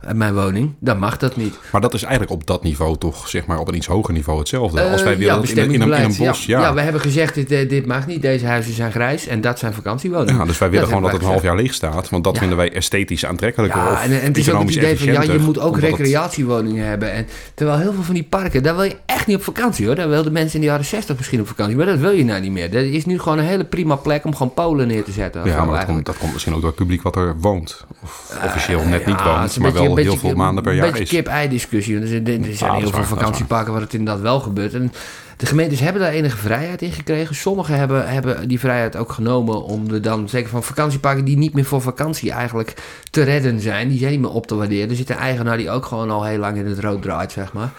eh, 0.00 0.12
mijn 0.14 0.34
woning, 0.34 0.74
dan 0.80 0.98
mag 0.98 1.16
dat 1.16 1.36
niet. 1.36 1.58
Maar 1.72 1.80
dat 1.80 1.94
is 1.94 2.02
eigenlijk 2.02 2.32
op 2.32 2.46
dat 2.46 2.62
niveau 2.62 2.96
toch, 2.98 3.28
zeg 3.28 3.46
maar, 3.46 3.58
op 3.58 3.68
een 3.68 3.74
iets 3.74 3.86
hoger 3.86 4.12
niveau 4.14 4.38
hetzelfde. 4.38 4.82
Als 4.82 5.02
wij 5.02 5.12
Eh, 5.12 5.18
willen 5.18 5.34
ja, 5.34 5.42
in, 5.42 5.58
een- 5.58 5.64
in, 5.64 5.68
een, 5.68 5.74
in 5.74 5.80
een 5.80 5.88
bestemmingsbeleid. 5.88 6.32
bos, 6.36 6.46
ja. 6.46 6.74
we 6.74 6.80
hebben 6.80 7.00
gezegd, 7.00 7.34
dit, 7.48 7.70
dit 7.70 7.86
mag 7.86 8.06
niet. 8.06 8.22
Deze 8.22 8.46
huizen 8.46 8.72
zijn 8.74 8.90
grijs 8.92 9.26
en 9.26 9.40
dat 9.40 9.58
zijn 9.58 9.72
vakantiewoningen. 9.74 10.40
Ja, 10.40 10.44
dus 10.46 10.58
wij 10.58 10.68
willen 10.70 10.84
Dat 10.88 10.94
gewoon 10.94 11.10
dat 11.10 11.12
het 11.18 11.22
een 11.22 11.32
half 11.32 11.42
jaar 11.42 11.56
leeg 11.56 11.74
staat. 11.74 12.08
Want 12.10 12.24
dat 12.24 12.38
vinden 12.38 12.56
wij 12.56 12.72
esthetisch 12.72 13.24
aantrekkelijker 13.26 13.80
Ja, 13.80 13.92
of 13.92 14.02
en, 14.04 14.10
en 14.20 14.26
het 14.26 14.36
is 14.38 14.50
ook 14.50 14.60
het 14.62 14.70
idee 14.74 14.98
van, 14.98 15.06
ja, 15.12 15.22
je 15.22 15.38
moet 15.38 15.58
ook 15.58 15.78
recreatiewoningen 15.78 16.86
hebben. 16.86 17.12
En 17.12 17.26
terwijl 17.54 17.78
heel 17.78 17.92
veel 17.92 17.97
van 18.04 18.14
die 18.14 18.22
parken, 18.24 18.62
daar 18.62 18.74
wil 18.74 18.84
je 18.84 18.96
echt 19.06 19.26
niet 19.26 19.36
op 19.36 19.42
vakantie 19.42 19.86
hoor. 19.86 19.94
Daar 19.94 20.08
wilden 20.08 20.32
mensen 20.32 20.54
in 20.54 20.60
de 20.60 20.66
jaren 20.66 20.84
60 20.84 21.16
misschien 21.16 21.40
op 21.40 21.46
vakantie. 21.48 21.76
Maar 21.76 21.86
dat 21.86 21.98
wil 21.98 22.10
je 22.10 22.24
nou 22.24 22.40
niet 22.40 22.52
meer. 22.52 22.70
Dat 22.70 22.82
is 22.82 23.04
nu 23.06 23.18
gewoon 23.18 23.38
een 23.38 23.44
hele 23.44 23.64
prima 23.64 23.94
plek 23.96 24.24
om 24.24 24.32
gewoon 24.36 24.54
Polen 24.54 24.86
neer 24.88 25.04
te 25.04 25.12
zetten. 25.12 25.40
Ja, 25.40 25.46
maar 25.46 25.54
dat 25.56 25.64
komt, 25.64 25.76
eigenlijk. 25.76 26.06
dat 26.06 26.18
komt 26.18 26.32
misschien 26.32 26.54
ook 26.54 26.60
door 26.60 26.68
het 26.70 26.78
publiek 26.78 27.02
wat 27.02 27.16
er 27.16 27.36
woont. 27.40 27.84
Of 28.02 28.38
officieel 28.44 28.84
net 28.84 29.06
niet 29.06 29.22
woont, 29.22 29.26
een 29.26 29.32
maar 29.32 29.48
beetje- 29.48 29.60
wel 29.72 29.80
een 29.82 29.86
heel 29.86 29.94
beetje- 29.94 30.18
veel 30.18 30.34
maanden 30.34 30.62
per 30.62 30.72
Een 30.72 30.78
jaar 30.78 30.86
beetje 30.88 31.02
is. 31.02 31.08
kip-ei 31.10 31.48
discussie. 31.48 32.00
Er 32.00 32.06
zijn, 32.06 32.26
er 32.26 32.74
heel 32.76 32.90
veel 32.90 33.04
vakantieparken 33.04 33.72
waar 33.72 33.82
het 33.82 33.94
inderdaad 33.94 34.22
wel 34.22 34.40
gebeurt. 34.40 34.74
En 34.74 34.92
de 35.38 35.46
gemeentes 35.46 35.80
hebben 35.80 36.02
daar 36.02 36.10
enige 36.10 36.36
vrijheid 36.36 36.82
in 36.82 36.92
gekregen. 36.92 37.34
Sommigen 37.34 37.74
hebben, 37.74 38.08
hebben 38.08 38.48
die 38.48 38.58
vrijheid 38.58 38.96
ook 38.96 39.12
genomen 39.12 39.62
om 39.62 39.90
er 39.90 40.02
dan, 40.02 40.28
zeker 40.28 40.50
van 40.50 40.62
vakantieparken 40.62 41.24
die 41.24 41.36
niet 41.36 41.54
meer 41.54 41.64
voor 41.64 41.82
vakantie 41.82 42.30
eigenlijk 42.30 42.74
te 43.10 43.22
redden 43.22 43.60
zijn. 43.60 43.88
Die 43.88 43.98
zijn 43.98 44.10
niet 44.10 44.20
meer 44.20 44.30
op 44.30 44.46
te 44.46 44.54
waarderen. 44.54 44.90
Er 44.90 44.96
zit 44.96 45.10
een 45.10 45.16
eigenaar 45.16 45.56
die 45.56 45.70
ook 45.70 45.86
gewoon 45.86 46.10
al 46.10 46.24
heel 46.24 46.38
lang 46.38 46.56
in 46.56 46.66
het 46.66 46.78
rood 46.78 47.02
draait, 47.02 47.32
zeg 47.32 47.52
maar. 47.52 47.70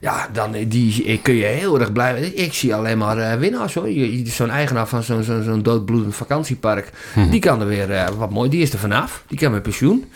Ja, 0.00 0.28
dan 0.32 0.52
die, 0.52 1.20
kun 1.22 1.34
je 1.34 1.44
heel 1.44 1.80
erg 1.80 1.92
blij 1.92 2.20
Ik 2.20 2.52
zie 2.52 2.74
alleen 2.74 2.98
maar 2.98 3.18
eh, 3.18 3.38
winnaars 3.38 3.74
hoor. 3.74 3.88
Zo'n 4.24 4.50
eigenaar 4.50 4.86
van 4.86 5.02
zo'n 5.02 5.22
zo'n 5.22 5.42
zo'n 5.42 5.62
doodbloedend 5.62 6.14
vakantiepark. 6.14 6.90
Mhm. 7.14 7.30
Die 7.30 7.40
kan 7.40 7.60
er 7.60 7.66
weer, 7.66 7.90
eh, 7.90 8.08
wat 8.08 8.30
mooi, 8.30 8.50
die 8.50 8.62
is 8.62 8.72
er 8.72 8.78
vanaf. 8.78 9.22
Die 9.26 9.38
kan 9.38 9.52
met 9.52 9.62
pensioen. 9.62 10.10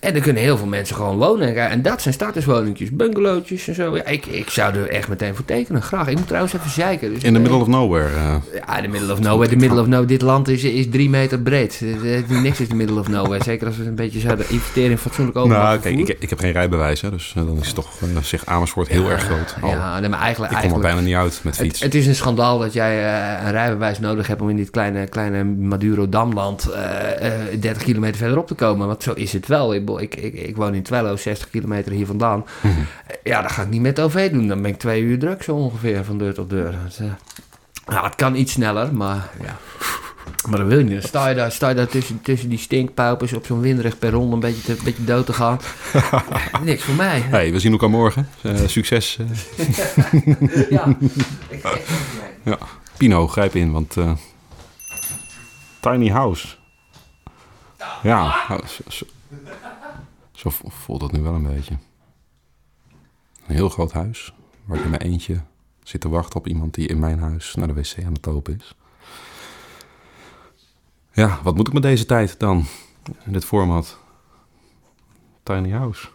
En 0.00 0.14
er 0.14 0.20
kunnen 0.20 0.42
heel 0.42 0.56
veel 0.56 0.66
mensen 0.66 0.96
gewoon 0.96 1.16
wonen. 1.16 1.56
En, 1.70 1.82
dat 1.82 2.02
zijn 2.02 2.14
starterswoningjes, 2.14 2.90
bungalowtjes 2.90 3.68
en 3.68 3.74
zo. 3.74 3.96
Ja, 3.96 4.04
ik, 4.06 4.26
ik 4.26 4.50
zou 4.50 4.74
er 4.74 4.88
echt 4.88 5.08
meteen 5.08 5.34
voor 5.34 5.44
tekenen, 5.44 5.82
graag. 5.82 6.08
Ik 6.08 6.16
moet 6.16 6.26
trouwens 6.26 6.54
even 6.54 6.70
zeiken. 6.70 7.14
Dus 7.14 7.22
In 7.22 7.32
the 7.32 7.38
eh, 7.38 7.42
middle 7.42 7.60
of 7.60 7.66
nowhere. 7.66 8.06
eh. 8.16 8.34
Ja, 8.66 8.76
in 8.76 8.82
the 8.82 8.88
middle 8.88 9.12
of 9.12 9.20
nowhere. 9.20 9.50
The 9.50 9.56
middle 9.56 9.80
of 9.80 9.86
nowhere. 9.86 10.06
Dit 10.06 10.22
land 10.22 10.48
is, 10.48 10.64
is 10.64 10.86
drie 10.90 11.10
meter 11.10 11.38
breed. 11.40 11.82
Eh, 12.02 12.42
Niks 12.42 12.60
is 12.60 12.68
the 12.68 12.74
middle 12.74 12.98
of 12.98 13.08
nowhere. 13.08 13.44
Zeker 13.44 13.66
als 13.66 13.76
we 13.76 13.84
een 13.84 13.94
beetje 13.94 14.20
zouden 14.20 14.46
investeren 14.48 14.90
in 14.90 14.98
fatsoenlijk 14.98 15.36
openbaar 15.36 15.62
nou, 15.62 15.78
kijk, 15.78 15.98
ik, 15.98 16.16
ik 16.18 16.30
heb 16.30 16.38
geen 16.38 16.52
rijbewijs, 16.52 17.00
hè, 17.00 17.10
dus 17.10 17.32
dan 17.34 17.58
is 17.60 17.66
het 17.66 17.74
toch 17.74 17.88
eh, 18.00 18.22
zich 18.22 18.46
Amersfoort 18.46 18.88
heel 18.88 19.10
erg 19.10 19.22
groot. 19.22 19.56
Ja, 19.62 20.00
maar 20.08 20.20
eigenlijk... 20.20 20.52
ik 20.52 20.58
kom 20.58 20.72
er 20.72 20.80
bijna 20.80 21.00
niet 21.00 21.14
uit 21.14 21.40
met 21.42 21.56
het, 21.56 21.66
fiets. 21.66 21.80
het 21.80 21.94
is 21.94 22.06
een 22.06 22.14
schandaal 22.14 22.58
dat 22.58 22.72
jij 22.72 23.04
een 23.44 23.50
rijbewijs 23.50 23.98
nodig 23.98 24.26
hebt 24.26 24.40
om 24.40 24.48
in 24.50 24.56
dit 24.56 24.70
kleine, 24.70 25.06
kleine 25.06 25.44
Maduro-damland 25.44 26.68
eh, 26.68 27.52
eh, 27.52 27.60
30 27.60 27.82
kilometer 27.82 28.16
verderop 28.16 28.46
te 28.46 28.54
komen. 28.54 28.86
Want 28.86 29.02
zo 29.02 29.12
is 29.12 29.32
het 29.32 29.46
wel. 29.46 29.74
Ik, 29.98 30.14
ik, 30.16 30.34
ik, 30.34 30.46
ik 30.46 30.56
woon 30.56 30.74
in 30.74 30.82
Twello, 30.82 31.16
60 31.16 31.50
kilometer 31.50 31.92
hier 31.92 32.06
vandaan. 32.06 32.44
Mhm. 32.60 32.72
Eh, 33.06 33.16
Ja, 33.24 33.42
dat 33.42 33.52
ga 33.52 33.62
ik 33.62 33.68
niet 33.68 33.80
met 33.80 34.00
OV 34.00 34.30
doen. 34.30 34.48
Dan 34.48 34.62
ben 34.62 34.70
ik 34.70 34.78
twee 34.78 35.02
uur 35.02 35.18
druk 35.18 35.42
zo 35.42 35.54
ongeveer 35.56 36.04
van 36.04 36.18
deur 36.18 36.34
tot 36.34 36.50
deur. 36.50 36.74
Dus, 36.84 36.98
eh, 36.98 37.06
ja, 37.86 38.04
het 38.04 38.14
kan 38.14 38.34
iets 38.36 38.52
sneller, 38.52 38.94
maar 38.94 39.28
ja. 39.42 39.56
Maar 40.48 40.58
dat 40.58 40.68
wil 40.68 40.78
je 40.78 40.84
niet. 40.84 41.02
Sta 41.04 41.28
je 41.28 41.34
daar, 41.34 41.52
sta 41.52 41.68
je 41.68 41.74
daar 41.74 41.86
tussen, 41.86 42.20
tussen 42.22 42.48
die 42.48 42.58
stinkpijpers 42.58 43.32
op 43.32 43.46
zo'n 43.46 43.60
winderig 43.60 43.98
perron 43.98 44.32
een 44.32 44.40
beetje, 44.40 44.62
te, 44.62 44.72
een 44.72 44.84
beetje 44.84 45.04
dood 45.04 45.26
te 45.26 45.32
gaan. 45.32 45.58
Niks 46.62 46.82
voor 46.82 46.94
mij. 46.94 47.20
Hey, 47.20 47.52
we 47.52 47.58
zien 47.58 47.72
elkaar 47.72 47.90
morgen. 47.90 48.28
Eh, 48.42 48.54
succes. 48.66 49.18
eh. 49.18 50.70
Ja. 52.44 52.58
Pino, 52.96 53.26
grijp 53.28 53.54
in, 53.54 53.72
want... 53.72 53.96
eh, 53.96 54.12
tiny 55.80 56.08
house. 56.10 56.46
Ja, 58.02 58.36
nou, 58.48 58.60
zo, 60.40 60.50
voelt 60.50 61.02
het 61.02 61.12
nu 61.12 61.20
wel 61.20 61.34
een 61.34 61.42
beetje. 61.42 61.76
Een 63.46 63.54
heel 63.54 63.68
groot 63.68 63.92
huis, 63.92 64.34
waar 64.64 64.78
ik 64.78 64.84
in 64.84 64.90
mijn 64.90 65.02
eentje 65.02 65.40
zit 65.82 66.00
te 66.00 66.08
wachten 66.08 66.38
op 66.38 66.46
iemand 66.46 66.74
die 66.74 66.88
in 66.88 66.98
mijn 66.98 67.18
huis 67.18 67.54
naar 67.54 67.66
de 67.66 67.74
wc 67.74 68.04
aan 68.04 68.12
het 68.12 68.26
lopen 68.26 68.56
is. 68.56 68.74
Ja, 71.12 71.40
wat 71.42 71.56
moet 71.56 71.66
ik 71.66 71.72
met 71.72 71.82
deze 71.82 72.06
tijd 72.06 72.38
dan? 72.38 72.64
In 73.24 73.32
dit 73.32 73.44
format. 73.44 73.98
Tiny 75.42 75.70
house. 75.70 76.08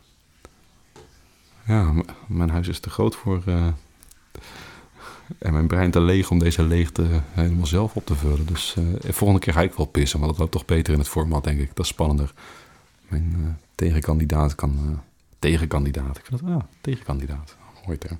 Ja, 1.65 1.93
mijn 2.27 2.49
huis 2.49 2.67
is 2.67 2.79
te 2.79 2.89
groot 2.89 3.15
voor... 3.15 3.41
eh, 3.45 3.67
en 5.37 5.53
mijn 5.53 5.67
brein 5.67 5.91
te 5.91 6.01
leeg 6.01 6.31
om 6.31 6.39
deze 6.39 6.63
leegte 6.63 7.21
helemaal 7.31 7.65
zelf 7.65 7.95
op 7.95 8.05
te 8.05 8.15
vullen. 8.15 8.45
Dus 8.45 8.75
eh, 8.75 9.11
volgende 9.13 9.41
keer 9.41 9.53
ga 9.53 9.61
ik 9.61 9.73
wel 9.73 9.85
pissen, 9.85 10.19
want 10.19 10.31
dat 10.31 10.39
loopt 10.39 10.51
toch 10.51 10.65
beter 10.65 10.93
in 10.93 10.99
het 10.99 11.07
format, 11.07 11.43
denk 11.43 11.59
ik. 11.59 11.67
Dat 11.67 11.85
is 11.85 11.91
spannender. 11.91 12.33
Mijn 13.07 13.35
eh, 13.37 13.64
tegenkandidaat 13.75 14.55
kan... 14.55 14.77
eh, 14.89 14.97
tegenkandidaat, 15.39 16.17
ik 16.17 16.25
vind 16.25 16.41
dat... 16.41 16.49
Ja, 16.49 16.67
tegenkandidaat. 16.81 17.55
Mooie 17.85 17.97
term. 17.97 18.19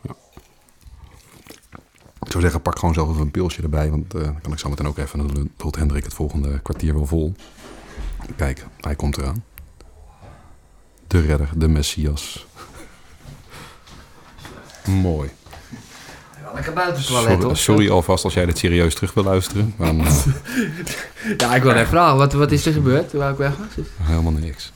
Ja. 0.00 0.14
Ik 2.20 2.30
zou 2.32 2.42
zeggen, 2.42 2.62
pak 2.62 2.78
gewoon 2.78 2.94
zelf 2.94 3.08
even 3.10 3.20
een 3.20 3.30
pilsje 3.30 3.62
erbij, 3.62 3.90
want 3.90 4.14
eh, 4.14 4.22
dan 4.22 4.40
kan 4.40 4.52
ik 4.52 4.58
zo 4.58 4.68
meteen 4.68 4.86
ook 4.86 4.98
even... 4.98 5.18
Dan 5.18 5.50
lult 5.56 5.76
Hendrik 5.76 6.04
het 6.04 6.14
volgende 6.14 6.60
kwartier 6.60 6.94
wel 6.94 7.06
vol. 7.06 7.34
Kijk, 8.36 8.66
hij 8.80 8.94
komt 8.94 9.16
eraan. 9.16 9.44
De 11.06 11.20
redder, 11.20 11.50
de 11.56 11.68
Messias. 11.68 12.46
Mooi. 15.02 15.30
Lekker 16.56 16.72
buiten 16.72 16.96
het 16.96 17.06
toilet, 17.06 17.28
Sorry, 17.30 17.44
hoor. 17.46 17.56
sorry 17.56 17.90
alvast 17.90 18.24
als 18.24 18.34
jij 18.34 18.46
dit 18.46 18.58
serieus 18.58 18.94
terug 18.94 19.14
wil 19.14 19.24
luisteren. 19.24 19.74
Maar 19.76 19.88
eh, 19.94 20.14
Ja, 21.36 21.54
ik 21.54 21.62
wil 21.62 21.72
even 21.72 21.86
vragen, 21.88 22.16
wat, 22.16 22.32
wat 22.32 22.52
is 22.52 22.66
er 22.66 22.72
gebeurd 22.72 23.08
terwijl 23.10 23.30
ik 23.32 23.38
weg 23.38 23.50
was? 23.58 23.84
helemaal 24.02 24.32
niks. 24.32 24.72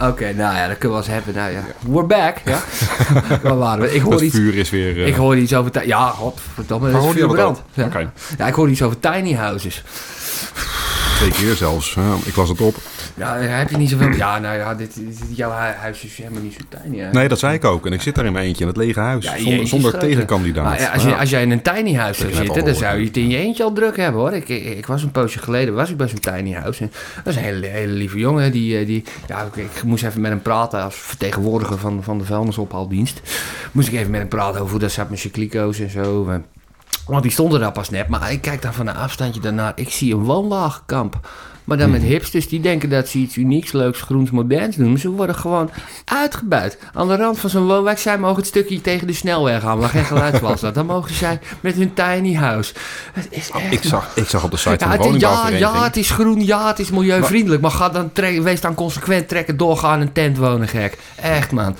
Oké, 0.00 0.32
nou 0.32 0.54
ja, 0.56 0.68
dat 0.68 0.78
kunnen 0.78 0.78
we 0.78 0.88
wel 0.88 0.96
eens 0.96 1.06
hebben. 1.06 1.34
Nou 1.34 1.52
ja, 1.52 1.64
we're 1.80 2.06
back. 2.06 2.36
Ja. 2.44 2.60
Waar 3.42 3.56
waren 3.58 3.84
we? 3.84 3.94
Ik 3.94 4.00
hoor 4.00 4.12
Het 4.12 4.20
iets, 4.20 4.34
vuur 4.34 4.54
is 4.54 4.70
weer... 4.70 5.00
eh, 5.00 5.06
ik 5.06 5.14
hoor 5.14 5.36
iets 5.36 5.54
over... 5.54 5.70
ti- 5.70 5.86
Ja, 5.86 6.08
godverdomme, 6.08 6.90
waar 6.90 7.00
dat 7.36 7.56
is? 7.56 7.62
Ja. 7.74 7.84
Oké. 7.84 8.10
ja, 8.38 8.46
ik 8.46 8.54
hoor 8.54 8.70
iets 8.70 8.82
over 8.82 8.98
tiny 9.00 9.32
houses. 9.34 9.82
twee 11.16 11.30
keer 11.30 11.54
zelfs. 11.54 11.96
Ik 12.24 12.36
las 12.36 12.48
het 12.48 12.60
op. 12.60 12.76
Ja, 13.14 13.34
heb 13.36 13.70
je 13.70 13.76
niet 13.76 13.90
zoveel... 13.90 14.08
Ja, 14.12 14.38
nou 14.38 14.56
ja, 14.58 14.74
dit, 14.74 14.94
dit- 14.94 15.20
jouw 15.36 15.50
hu- 15.50 15.56
huis 15.78 16.04
is 16.04 16.16
helemaal 16.16 16.42
niet 16.42 16.52
zo 16.52 16.78
tiny. 16.82 16.98
hè? 16.98 17.10
Nee, 17.10 17.28
dat 17.28 17.38
zei 17.38 17.54
ik 17.54 17.64
ook. 17.64 17.86
En 17.86 17.92
ik 17.92 18.02
zit 18.02 18.14
daar 18.14 18.24
in 18.24 18.32
mijn 18.32 18.44
eentje 18.46 18.62
in 18.62 18.68
het 18.68 18.76
lege 18.76 19.00
huis. 19.00 19.24
Ja, 19.24 19.38
zonder 19.38 19.66
zonder 19.66 19.98
tegenkandidaat. 19.98 20.64
Maar 20.64 20.80
ja, 20.80 20.92
als, 20.92 21.02
je, 21.02 21.16
als 21.16 21.30
jij 21.30 21.42
in 21.42 21.50
een 21.50 21.62
tiny 21.62 21.94
huis 21.94 22.18
zou 22.18 22.32
zitten, 22.32 22.64
dan 22.64 22.74
zou 22.74 22.98
je 22.98 23.06
het 23.06 23.16
in 23.16 23.28
je 23.28 23.36
eentje 23.36 23.62
al 23.64 23.72
druk 23.72 23.96
hebben 23.96 24.20
hoor. 24.20 24.32
Ik, 24.32 24.48
ik, 24.48 24.64
ik 24.64 24.86
was 24.86 25.02
een 25.02 25.10
poosje 25.10 25.38
geleden, 25.38 25.74
was 25.74 25.90
ik 25.90 25.96
bij 25.96 26.08
zo'n 26.08 26.18
tiny 26.18 26.52
house. 26.52 26.82
En 26.82 26.92
dat 27.24 27.32
is 27.32 27.36
een 27.36 27.44
hele, 27.46 27.66
hele 27.66 27.92
lieve 27.92 28.18
jongen. 28.18 28.52
Die, 28.52 28.78
eh, 28.78 28.86
die, 28.86 29.04
ja, 29.26 29.42
ik, 29.54 29.56
ik 29.56 29.82
moest 29.82 30.04
even 30.04 30.20
met 30.20 30.30
hem 30.30 30.42
praten 30.42 30.82
als 30.82 30.94
vertegenwoordiger 30.96 31.78
van, 31.78 32.02
van 32.02 32.18
de 32.18 32.24
vuilnisophaaldienst. 32.24 33.20
Moest 33.72 33.88
ik 33.88 33.94
even 33.94 34.10
met 34.10 34.20
hem 34.20 34.28
praten 34.28 34.60
over 34.60 34.70
hoe 34.70 34.80
dat 34.80 34.92
zat 34.92 35.10
met 35.10 35.18
zijn 35.18 35.32
kliko's 35.32 35.78
en 35.80 35.90
zo. 35.90 36.28
Eh, 36.28 36.34
Want 37.06 37.22
die 37.22 37.32
stonden 37.32 37.60
daar 37.60 37.72
pas 37.72 37.90
net. 37.90 38.08
Maar 38.08 38.32
ik 38.32 38.40
kijk 38.40 38.62
daar 38.62 38.74
van 38.74 38.86
een 38.86 38.96
afstandje 38.96 39.40
daarnaar. 39.40 39.72
Ik 39.74 39.90
zie 39.90 40.14
een 40.14 40.24
woonwagenkamp. 40.24 41.28
Maar 41.64 41.76
dan 41.78 41.90
met 41.90 42.02
hipsters 42.02 42.48
die 42.48 42.60
denken 42.60 42.88
dat 42.88 43.08
ze 43.08 43.18
iets 43.18 43.36
unieks, 43.36 43.72
leuks, 43.72 44.00
groens, 44.00 44.30
moderns 44.30 44.76
doen. 44.76 44.90
Maar 44.90 44.98
ze 44.98 45.08
worden 45.10 45.34
gewoon 45.36 45.70
uitgebuit. 46.04 46.78
Aan 46.94 47.08
de 47.08 47.16
rand 47.16 47.38
van 47.38 47.50
zo'n 47.50 47.66
woonwijk, 47.66 47.98
zij 47.98 48.18
mogen 48.18 48.36
het 48.36 48.46
stukje 48.46 48.80
tegen 48.80 49.06
de 49.06 49.12
snelweg 49.12 49.62
gaan, 49.62 49.78
waar 49.78 49.88
geen 49.88 50.04
geluidswal 50.04 50.56
staat. 50.56 50.74
Dan 50.74 50.86
mogen 50.86 51.14
zij 51.14 51.38
met 51.60 51.74
hun 51.74 51.94
tiny 51.94 52.34
house. 52.34 52.72
Het 53.12 53.26
is 53.30 53.50
echt... 53.50 53.64
Oh, 53.64 53.72
Ik 53.72 53.82
zag, 53.82 54.10
ik 54.14 54.28
zag 54.28 54.44
op 54.44 54.50
de 54.50 54.56
site 54.56 54.84
Ja, 54.84 54.94
van 54.96 55.12
de 55.12 55.18
ja, 55.18 55.48
ja, 55.48 55.84
het 55.84 55.96
is 55.96 56.10
groen, 56.10 56.44
ja, 56.44 56.66
het 56.68 56.78
is 56.78 56.90
milieuvriendelijk. 56.90 57.62
Maar 57.62 57.70
ga 57.70 57.88
dan 57.88 58.12
trek, 58.12 58.42
wees 58.42 58.60
dan 58.60 58.74
consequent, 58.74 59.28
trekken, 59.28 59.56
doorgaan 59.56 60.00
een 60.00 60.12
tent 60.12 60.36
wonen, 60.38 60.68
gek. 60.68 60.98
Echt, 61.16 61.50
man. 61.52 61.76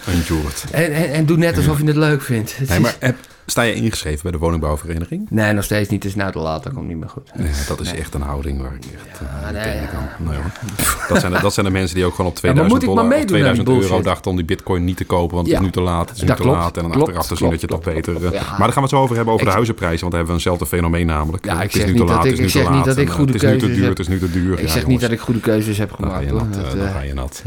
En, 0.71 0.93
en, 0.93 1.13
en 1.13 1.27
doe 1.27 1.37
net 1.37 1.57
alsof 1.57 1.79
je 1.79 1.85
het 1.87 1.97
leuk 1.97 2.23
vindt. 2.23 2.57
Het 2.59 2.69
Nee, 2.69 2.77
is- 2.79 2.83
maar 2.85 2.97
heb, 2.99 3.17
sta 3.47 3.63
je 3.63 3.75
ingeschreven 3.75 4.23
bij 4.23 4.33
de 4.33 4.39
woningbouwvereniging? 4.39 5.27
Nee, 5.31 5.53
nog 5.53 5.65
steeds 5.65 5.89
niet. 5.89 6.03
Het 6.03 6.13
is 6.13 6.19
nou 6.19 6.33
te 6.33 6.39
laat, 6.39 6.63
dat 6.63 6.73
komt 6.73 6.89
niet 6.89 6.97
meer 6.97 7.09
goed. 7.09 7.31
Dat 7.69 7.81
is 7.81 7.93
echt 7.93 8.15
een 8.15 8.21
houding 8.23 8.61
waar 8.63 8.75
ik 8.75 8.85
echt 8.85 9.21
eh, 9.21 9.27
Ja, 9.43 9.51
nee, 9.51 9.63
tegen 9.63 9.81
ja. 9.81 9.87
kan. 9.87 10.27
Nee. 10.29 10.39
Dat, 11.09 11.21
zijn 11.21 11.33
de, 11.33 11.41
dat 11.41 11.55
zijn 11.55 11.67
de 11.67 11.73
mensen 11.73 11.97
die 11.97 12.05
ook 12.05 12.15
gewoon 12.15 12.31
op 12.31 12.39
Ja, 12.43 12.53
maar 12.53 12.55
2000 12.55 12.73
moet 12.73 12.83
ik 12.83 12.87
maar 12.89 13.05
dollar 13.05 13.05
of 13.05 13.29
meedoen 13.31 13.49
aan 13.49 13.55
die 13.55 13.63
2000 13.65 13.91
euro 13.91 14.03
dachten 14.03 14.31
om 14.31 14.37
die 14.37 14.47
bitcoin 14.47 14.85
niet 14.85 14.97
te 14.97 15.05
kopen, 15.05 15.35
want 15.37 15.47
het 15.49 15.57
is 15.57 15.63
nu 15.63 15.71
te 15.71 15.81
laat, 15.81 16.09
het 16.09 16.17
is 16.17 16.23
nu 16.23 16.29
Dat 16.29 16.37
te 16.37 16.43
klopt, 16.43 16.59
laat. 16.59 16.77
En 16.77 16.83
dan 16.83 16.91
klopt, 16.93 17.07
achteraf 17.09 17.27
te 17.27 17.37
zien 17.37 17.51
dat 17.51 17.61
je 17.61 17.67
toch 17.67 17.81
beter... 17.81 18.15
eh. 18.17 18.31
Maar 18.33 18.41
dan 18.59 18.59
gaan 18.59 18.75
we 18.75 18.81
het 18.81 18.91
zo 18.91 18.97
over 19.01 19.15
hebben 19.17 19.33
over 19.35 19.45
Ik- 19.47 19.51
de 19.51 19.55
huizenprijzen, 19.55 20.01
want 20.01 20.11
we 20.13 20.17
hebben 20.19 20.35
eenzelfde 20.35 20.67
fenomeen 20.67 21.07
namelijk. 21.07 21.45
Ja, 21.45 21.53
ik 21.53 21.59
het 21.63 21.69
is 21.75 21.77
zeg 21.81 21.85
nu 21.87 21.93
niet 21.93 22.01
te 22.01 22.07
dat 22.07 22.17
laat, 22.17 22.25
ik- 22.25 22.31
het 22.31 22.41
is 22.41 22.45
nu 22.45 22.51
te 22.51 22.59
zeg 22.59 22.69
niet 22.69 22.77
laat. 22.77 22.85
dat 22.85 22.97
ik 22.97 23.05
en, 23.07 23.11
eh, 23.13 23.17
goede 23.19 23.33
Het 23.33 23.43
is 23.43 23.49
nu 23.51 23.57
te 23.59 23.59
keuzes 23.59 23.79
duur, 23.81 23.89
het 23.89 23.99
is 23.99 24.09
nu 24.09 24.19
te 24.19 24.31
duur. 24.31 24.59
Ik 24.61 24.69
zeg 24.69 24.87
niet 24.87 25.01
dat 25.01 25.11
ik 25.11 25.21
goede 25.21 25.41
keuzes 25.41 25.79
heb 25.79 25.89
Dan 25.89 25.97
gemaakt, 25.99 26.25
eh, 26.27 26.33
Dan 26.33 26.81
eh, 26.87 26.93
ga 26.93 27.01
je 27.01 27.15
nat. 27.15 27.43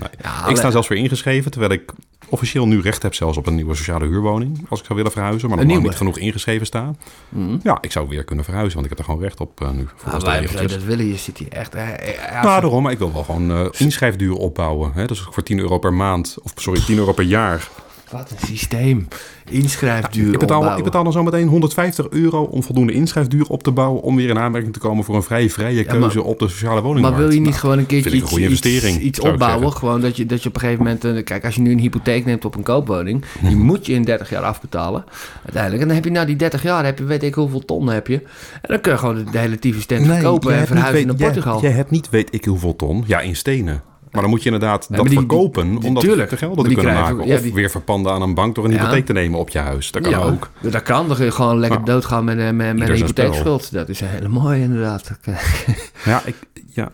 Ik 0.48 0.56
sta 0.58 0.72
zelfs 0.72 0.88
weer 0.88 0.98
ingeschreven, 0.98 1.52
terwijl 1.52 1.72
ik 1.72 1.92
officieel 2.30 2.68
nu 2.68 2.82
recht 2.82 3.02
heb 3.02 3.14
zelfs 3.14 3.38
op 3.38 3.48
een 3.48 3.56
nieuwe 3.56 3.76
sociale 3.76 4.06
huurwoning. 4.06 4.66
Als 4.70 4.80
ik 4.80 4.86
zou 4.86 4.98
willen 4.98 5.12
verhuizen, 5.12 5.50
maar 5.50 5.66
nog 5.66 5.82
niet 5.82 5.96
genoeg 5.96 6.18
ingeschreven 6.18 6.66
sta. 6.66 6.96
Mhm. 7.30 7.58
Ja, 7.64 7.78
ik 7.82 7.92
zou 7.92 8.08
weer 8.08 8.24
kunnen 8.24 8.46
verhuizen, 8.46 8.74
want 8.74 8.86
ik 8.86 8.92
heb 8.92 9.00
er 9.00 9.06
gewoon 9.12 9.22
recht 9.26 9.40
op 9.40 9.62
eh, 9.62 9.70
nu. 9.70 9.88
Als 10.12 10.24
de 10.24 10.30
wij 10.30 10.68
dat 10.68 10.84
willen, 10.84 11.06
je 11.06 11.18
zit 11.18 11.38
hier 11.38 11.52
echt... 11.52 11.76
eh, 11.76 11.94
eh, 11.94 12.16
ja, 12.16 12.44
Nou, 12.44 12.62
daarom, 12.62 12.84
maar 12.84 12.92
ik 12.92 12.98
wil 12.98 13.14
wel 13.14 13.24
gewoon 13.24 13.52
eh 13.52 13.66
inschrijfduur 13.78 14.34
opbouwen. 14.34 14.92
Hè? 14.94 15.06
Dus 15.06 15.28
voor 15.32 15.44
10 15.44 15.60
euro 15.60 15.80
per 15.80 15.94
maand, 15.94 16.36
of 16.44 16.52
sorry, 16.56 16.82
10 16.82 16.98
euro 16.98 17.14
per 17.14 17.24
jaar. 17.24 17.70
Wat 18.18 18.32
een 18.32 18.48
systeem. 18.48 19.08
Inschrijfduur 19.50 20.34
ik, 20.34 20.40
betaal, 20.40 20.48
ik 20.50 20.54
opbouwen. 20.62 20.84
betaal 20.84 21.04
dan 21.04 21.12
zo 21.12 21.24
meteen 21.24 21.48
150 21.48 22.10
euro 22.10 22.44
om 22.44 22.64
voldoende 22.64 22.94
inschrijfduur 22.94 23.48
op 23.48 23.64
te 23.64 23.72
bouwen. 23.72 24.02
om 24.02 24.16
weer 24.16 24.30
in 24.30 24.38
aanmerking 24.40 24.74
te 24.74 24.80
komen 24.80 25.04
voor 25.04 25.16
een 25.16 25.24
vrij 25.24 25.50
vrije 25.50 25.76
Ja, 25.76 25.84
keuze 25.84 26.18
maar- 26.18 26.26
op 26.26 26.40
de 26.40 26.48
sociale 26.48 26.74
Maar 26.74 26.84
woningmarkt. 26.84 27.18
wil 27.18 27.30
je 27.30 27.40
niet 27.40 27.50
Nou, 27.50 27.60
gewoon 27.60 27.78
een 27.78 27.86
keertje 27.86 28.10
een 28.10 28.52
iets, 28.52 28.98
iets, 28.98 29.20
opbouwen? 29.20 29.72
Gewoon 29.72 30.02
dat 30.02 30.18
je, 30.18 30.26
dat 30.26 30.44
je 30.44 30.50
op 30.50 30.56
een 30.56 30.62
gegeven 30.62 30.84
moment... 30.86 31.24
kijk, 31.24 31.46
als 31.46 31.56
je 31.56 31.62
nu 31.62 31.72
een 31.72 31.80
hypotheek 31.80 32.26
neemt 32.26 32.46
op 32.46 32.56
een 32.56 32.64
koopwoning... 32.64 33.24
Mhm. 33.40 33.48
die 33.48 33.58
moet 33.58 33.86
je 33.86 33.94
in 33.94 34.04
30 34.04 34.30
jaar 34.30 34.44
afbetalen. 34.44 35.04
Uiteindelijk. 35.44 35.82
En 35.82 35.88
dan 35.88 35.96
heb 35.96 36.06
je 36.06 36.12
na 36.12 36.26
die 36.26 36.36
30 36.36 36.64
jaar... 36.64 36.86
Heb 36.86 36.98
je, 36.98 37.04
weet 37.04 37.24
ik 37.24 37.34
hoeveel 37.34 37.66
ton 37.66 37.88
heb 37.88 38.08
je. 38.08 38.16
En 38.16 38.24
dan 38.62 38.82
kun 38.82 38.92
je 38.92 38.98
gewoon 38.98 39.26
de 39.32 39.38
hele 39.38 39.60
tyfus 39.60 39.86
tent 39.86 40.06
verkopen... 40.08 40.52
jij 40.52 40.60
en 40.60 40.68
verhuizen 40.68 41.08
naar 41.08 41.16
weet- 41.16 41.26
Portugal. 41.26 41.60
Jij, 41.62 41.70
jij 41.70 41.78
hebt 41.78 41.92
niet 41.92 42.10
weet 42.10 42.34
ik 42.34 42.46
hoeveel 42.46 42.76
ton. 42.76 43.04
Ja, 43.08 43.20
in 43.20 43.36
stenen. 43.36 43.82
Maar 44.16 44.24
dan 44.24 44.34
moet 44.34 44.44
je 44.44 44.52
inderdaad 44.52 44.88
dat 44.90 45.06
die- 45.06 45.18
verkopen 45.18 45.78
om 45.84 45.94
dat 45.94 46.04
te 46.04 46.38
gelden 46.38 46.68
te 46.68 46.74
kunnen 46.74 46.94
maken. 46.94 47.28
ja, 47.28 47.36
of 47.36 47.42
die- 47.42 47.54
weer 47.54 47.70
verpanden 47.70 48.12
aan 48.12 48.22
een 48.22 48.34
bank 48.34 48.56
door 48.56 48.66
een 48.66 48.72
Ja. 48.72 48.78
hypotheek 48.78 49.06
te 49.06 49.14
nemen 49.14 49.40
op 49.40 49.50
je 49.50 49.60
huis. 49.60 49.92
Dat 49.92 50.02
kan 50.02 50.12
ja, 50.12 50.18
ook. 50.18 50.50
Dat 50.62 50.84
kan. 50.84 51.08
Dan 51.08 51.16
kun 51.16 51.26
je 51.26 51.32
gewoon 51.32 51.60
lekker 51.60 51.86
doodgaan 51.86 52.24
met, 52.24 52.38
eh, 52.38 52.44
met, 52.52 52.78
met 52.78 52.90
een 52.90 52.96
hypotheekschuld. 52.96 53.72
Dat 53.72 53.90
is 53.90 54.02
een 54.02 54.08
hele 54.08 54.28
mooie 54.28 54.62
inderdaad. 54.62 55.12
Ja, 56.06 56.22
ik, 56.26 56.36
ja. 56.70 56.92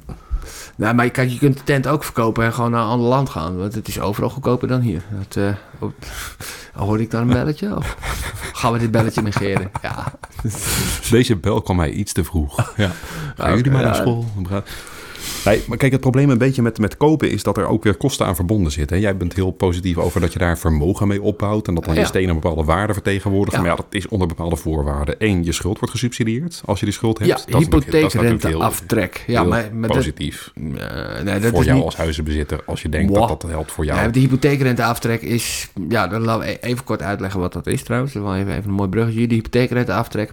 Nou, 0.76 0.95
maar 0.95 1.09
kijk, 1.09 1.30
je 1.30 1.38
kunt 1.38 1.57
de 1.57 1.63
tent 1.63 1.88
ook 1.88 2.03
verkopen 2.03 2.43
en 2.45 2.53
gewoon 2.53 2.72
naar 2.72 2.82
een 2.82 2.88
ander 2.89 3.07
land 3.07 3.30
gaan. 3.30 3.57
Want 3.57 3.74
het 3.76 3.88
is 3.88 3.99
overal 3.99 4.30
goedkoper 4.30 4.67
dan 4.67 4.80
hier. 4.82 5.01
Dat, 5.17 5.36
eh, 5.43 5.53
oh, 5.80 5.91
hoorde 6.88 7.03
ik 7.03 7.11
dan 7.11 7.22
een 7.22 7.28
belletje? 7.28 7.76
Of 7.76 7.95
gaan 8.59 8.74
we 8.74 8.80
dit 8.80 8.91
belletje 8.91 9.22
negeren? 9.22 9.72
Ja. 9.82 10.13
Deze 11.09 11.36
bel 11.36 11.61
kwam 11.61 11.76
mij 11.76 11.89
iets 11.91 12.13
te 12.13 12.24
vroeg. 12.24 12.74
Ja. 12.78 12.91
Gaan 13.38 13.55
jullie 13.55 13.72
maar 13.72 13.84
naar 13.84 13.95
school? 13.95 14.26
Nee, 15.45 15.61
maar 15.67 15.78
kijk, 15.78 15.91
het 15.91 16.01
probleem 16.01 16.30
een 16.30 16.38
beetje 16.38 16.61
met, 16.61 16.78
met 16.78 16.97
kopen 16.97 17.32
is 17.32 17.43
dat 17.43 17.57
er 17.57 17.67
ook 17.67 17.84
weer 17.84 17.95
kosten 17.95 18.26
aan 18.26 18.36
verbonden 18.36 18.72
zitten. 18.72 18.99
Jij 18.99 19.17
bent 19.17 19.34
heel 19.34 19.51
positief 19.51 19.97
over 19.97 20.22
dat 20.22 20.34
je 20.34 20.39
daar 20.39 20.57
vermogen 20.57 21.07
mee 21.07 21.22
opbouwt 21.22 21.67
en 21.67 21.76
dat 21.76 21.86
dan 21.86 21.93
Ja. 21.93 21.99
je 21.99 22.05
stenen 22.05 22.30
een 22.30 22.39
bepaalde 22.39 22.63
waarde 22.63 22.93
vertegenwoordigen. 22.93 23.59
Ja. 23.59 23.65
Maar 23.67 23.78
ja, 23.78 23.84
dat 23.84 23.93
is 24.01 24.07
onder 24.07 24.28
bepaalde 24.28 24.55
voorwaarden. 24.55 25.15
Eén, 25.17 25.43
je 25.43 25.51
schuld 25.51 25.78
wordt 25.80 25.93
gesubsidieerd 25.93 26.61
als 26.65 26.80
je 26.80 26.86
die 26.86 26.93
schuld 26.93 27.19
hebt. 27.19 27.43
Ja, 27.47 27.57
hypotheekrenteaftrek. 27.57 29.24
Ja, 29.28 29.43
maar, 29.43 29.69
maar 29.74 29.88
dat, 29.88 29.97
positief 29.97 30.51
Eh, 30.55 31.24
nee, 31.24 31.39
dat 31.39 31.49
voor 31.49 31.59
is 31.59 31.65
jou 31.65 31.78
niet... 31.78 31.86
als 31.86 31.95
huizenbezitter 31.95 32.59
als 32.65 32.82
je 32.82 32.89
denkt 32.89 33.13
dat 33.13 33.28
dat 33.28 33.45
helpt 33.47 33.72
voor 33.72 33.86
jou. 33.86 33.99
Ja, 33.99 34.07
de 34.07 34.19
hypotheekrenteaftrek 34.19 35.22
is... 35.22 35.69
Ja, 35.89 36.07
dan 36.07 36.22
laten 36.22 36.47
we 36.47 36.59
even 36.59 36.84
kort 36.84 37.01
uitleggen 37.01 37.39
wat 37.39 37.53
dat 37.53 37.67
is 37.67 37.84
trouwens. 37.84 38.13
Dat 38.13 38.24
is 38.24 38.28
wel 38.30 38.38
even, 38.38 38.51
even 38.51 38.69
een 38.69 38.76
mooi 38.76 38.89
bruggetje. 38.89 39.28
De 39.28 39.36
hypotheekrenteaftrek 39.36 40.32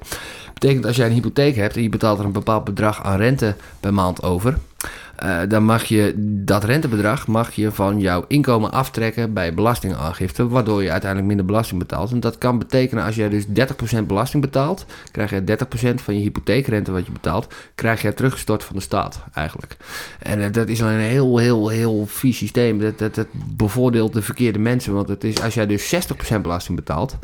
betekent 0.59 0.87
als 0.87 0.97
jij 0.97 1.07
een 1.07 1.13
hypotheek 1.13 1.57
hebt... 1.57 1.77
en 1.77 1.83
je 1.83 1.89
betaalt 1.89 2.19
er 2.19 2.25
een 2.25 2.33
bepaald 2.33 2.65
bedrag 2.65 3.03
aan 3.03 3.17
rente 3.17 3.55
per 3.81 3.95
maand 3.95 4.23
over... 4.23 4.59
eh, 5.17 5.39
dan 5.49 5.65
mag 5.65 5.85
je 5.85 6.13
dat 6.45 6.65
rentebedrag 6.65 7.27
mag 7.27 7.53
je 7.53 7.73
van 7.73 8.01
jouw 8.01 8.25
inkomen 8.29 8.73
aftrekken 8.73 9.33
bij 9.33 9.55
belastingaangifte, 9.55 10.49
waardoor 10.49 10.83
je 10.83 10.91
uiteindelijk 10.91 11.29
minder 11.29 11.47
belasting 11.47 11.79
betaalt. 11.81 12.11
En 12.11 12.21
dat 12.21 12.39
kan 12.39 12.59
betekenen 12.59 13.05
als 13.05 13.15
jij 13.15 13.29
dus 13.29 13.47
30% 13.47 13.51
belasting 14.07 14.43
betaalt, 14.43 14.87
krijg 15.11 15.31
je 15.31 15.43
30% 15.91 15.95
van 15.95 16.15
je 16.15 16.21
hypotheekrente 16.21 16.93
wat 16.93 17.07
je 17.07 17.13
betaalt, 17.13 17.55
krijg 17.75 18.03
je 18.03 18.15
teruggestort 18.15 18.65
van 18.65 18.77
de 18.77 18.83
staat 18.83 19.25
eigenlijk. 19.35 19.77
En 20.19 20.45
eh, 20.45 20.53
dat 20.53 20.69
is 20.69 20.81
een 20.81 20.89
heel, 20.89 21.39
heel, 21.39 21.69
heel 21.69 22.07
vies 22.07 22.37
systeem. 22.37 22.79
Dat, 22.79 22.99
dat, 22.99 23.15
dat 23.15 23.27
bevoordeelt 23.57 24.13
de 24.13 24.23
verkeerde 24.23 24.59
mensen, 24.59 24.93
want 24.93 25.09
het 25.09 25.25
is, 25.25 25.43
als 25.43 25.55
jij 25.55 25.67
dus 25.67 25.95
60% 26.35 26.41
belasting 26.41 26.77
betaalt, 26.77 27.17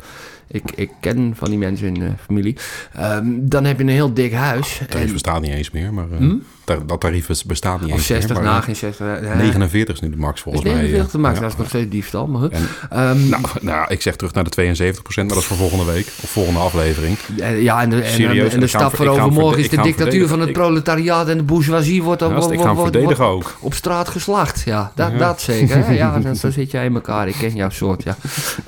ik, 0.47 0.63
ik 0.75 0.89
ken 0.99 1.33
van 1.37 1.49
die 1.49 1.57
mensen 1.57 1.87
in 1.87 1.93
de 1.93 2.09
familie, 2.25 2.55
ehm, 2.93 3.25
dan 3.39 3.63
heb 3.65 3.77
je 3.77 3.83
een 3.83 3.89
heel 3.89 4.13
dik 4.13 4.33
huis. 4.33 4.79
Het 4.79 4.89
tarief 4.91 5.07
En- 5.07 5.13
bestaat 5.13 5.41
niet 5.41 5.51
eens 5.51 5.71
meer, 5.71 5.93
maar 5.93 6.05
eh, 6.11 6.17
Hm? 6.17 6.33
tar- 6.63 6.85
dat 6.85 6.99
tarief 7.01 7.27
bestaat 7.45 7.81
niet 7.81 7.89
of 7.91 7.97
eens 7.97 8.05
60, 8.05 8.29
meer. 8.35 8.43
maar, 8.43 8.51
na 8.53 8.57
eh, 8.57 8.63
geen 8.63 8.75
60. 8.75 9.05
ja. 9.21 9.35
49 9.35 9.93
is 9.95 10.01
nu 10.01 10.09
de 10.09 10.17
max 10.17 10.41
volgens 10.41 10.63
mij. 10.63 10.73
49 10.73 11.11
te 11.11 11.17
maken, 11.19 11.35
Ja. 11.37 11.41
dat 11.43 11.51
is 11.51 11.57
nog 11.57 11.67
steeds 11.67 11.89
diefstal, 11.89 12.27
maar 12.27 12.41
goed. 12.41 12.51
En, 12.51 12.67
Ehm, 12.89 13.29
nou, 13.29 13.43
nou, 13.61 13.85
ik 13.87 14.01
zeg 14.01 14.15
terug 14.15 14.33
naar 14.33 14.43
de 14.43 14.49
72% 14.49 15.15
maar 15.15 15.35
dat 15.35 15.37
is 15.37 15.45
voor 15.45 15.57
volgende 15.57 15.85
week 15.85 16.07
of 16.23 16.29
volgende 16.29 16.59
aflevering. 16.59 17.17
eh, 17.39 17.61
ja, 17.61 17.81
en 17.81 17.89
de, 17.89 18.01
en, 18.01 18.11
serieus, 18.11 18.53
en 18.53 18.59
de 18.59 18.67
stap 18.67 18.95
voor 18.95 19.07
overmorgen 19.07 19.59
is 19.59 19.69
de 19.69 19.81
dictatuur 19.81 20.27
van 20.27 20.39
het 20.39 20.51
proletariaat 20.53 21.27
en 21.27 21.37
de 21.37 21.43
bourgeoisie 21.43 22.03
wordt 22.03 22.21
Ja, 22.21 22.27
ik 22.27 22.33
wordt- 22.33 22.55
wordt- 22.75 22.95
wordt 23.03 23.19
ook. 23.19 23.55
op 23.59 23.73
straat 23.73 24.09
geslacht. 24.09 24.61
Ja, 24.65 24.91
dat, 24.95 25.11
Ja. 25.11 25.17
dat 25.17 25.41
zeker. 25.41 25.93
Ja, 25.93 26.21
zo 26.33 26.51
zit 26.51 26.71
jij 26.71 26.85
in 26.85 26.93
elkaar. 26.95 27.27
Ik 27.27 27.35
ken 27.39 27.55
jouw 27.55 27.69
soort, 27.69 28.03
ja. 28.03 28.17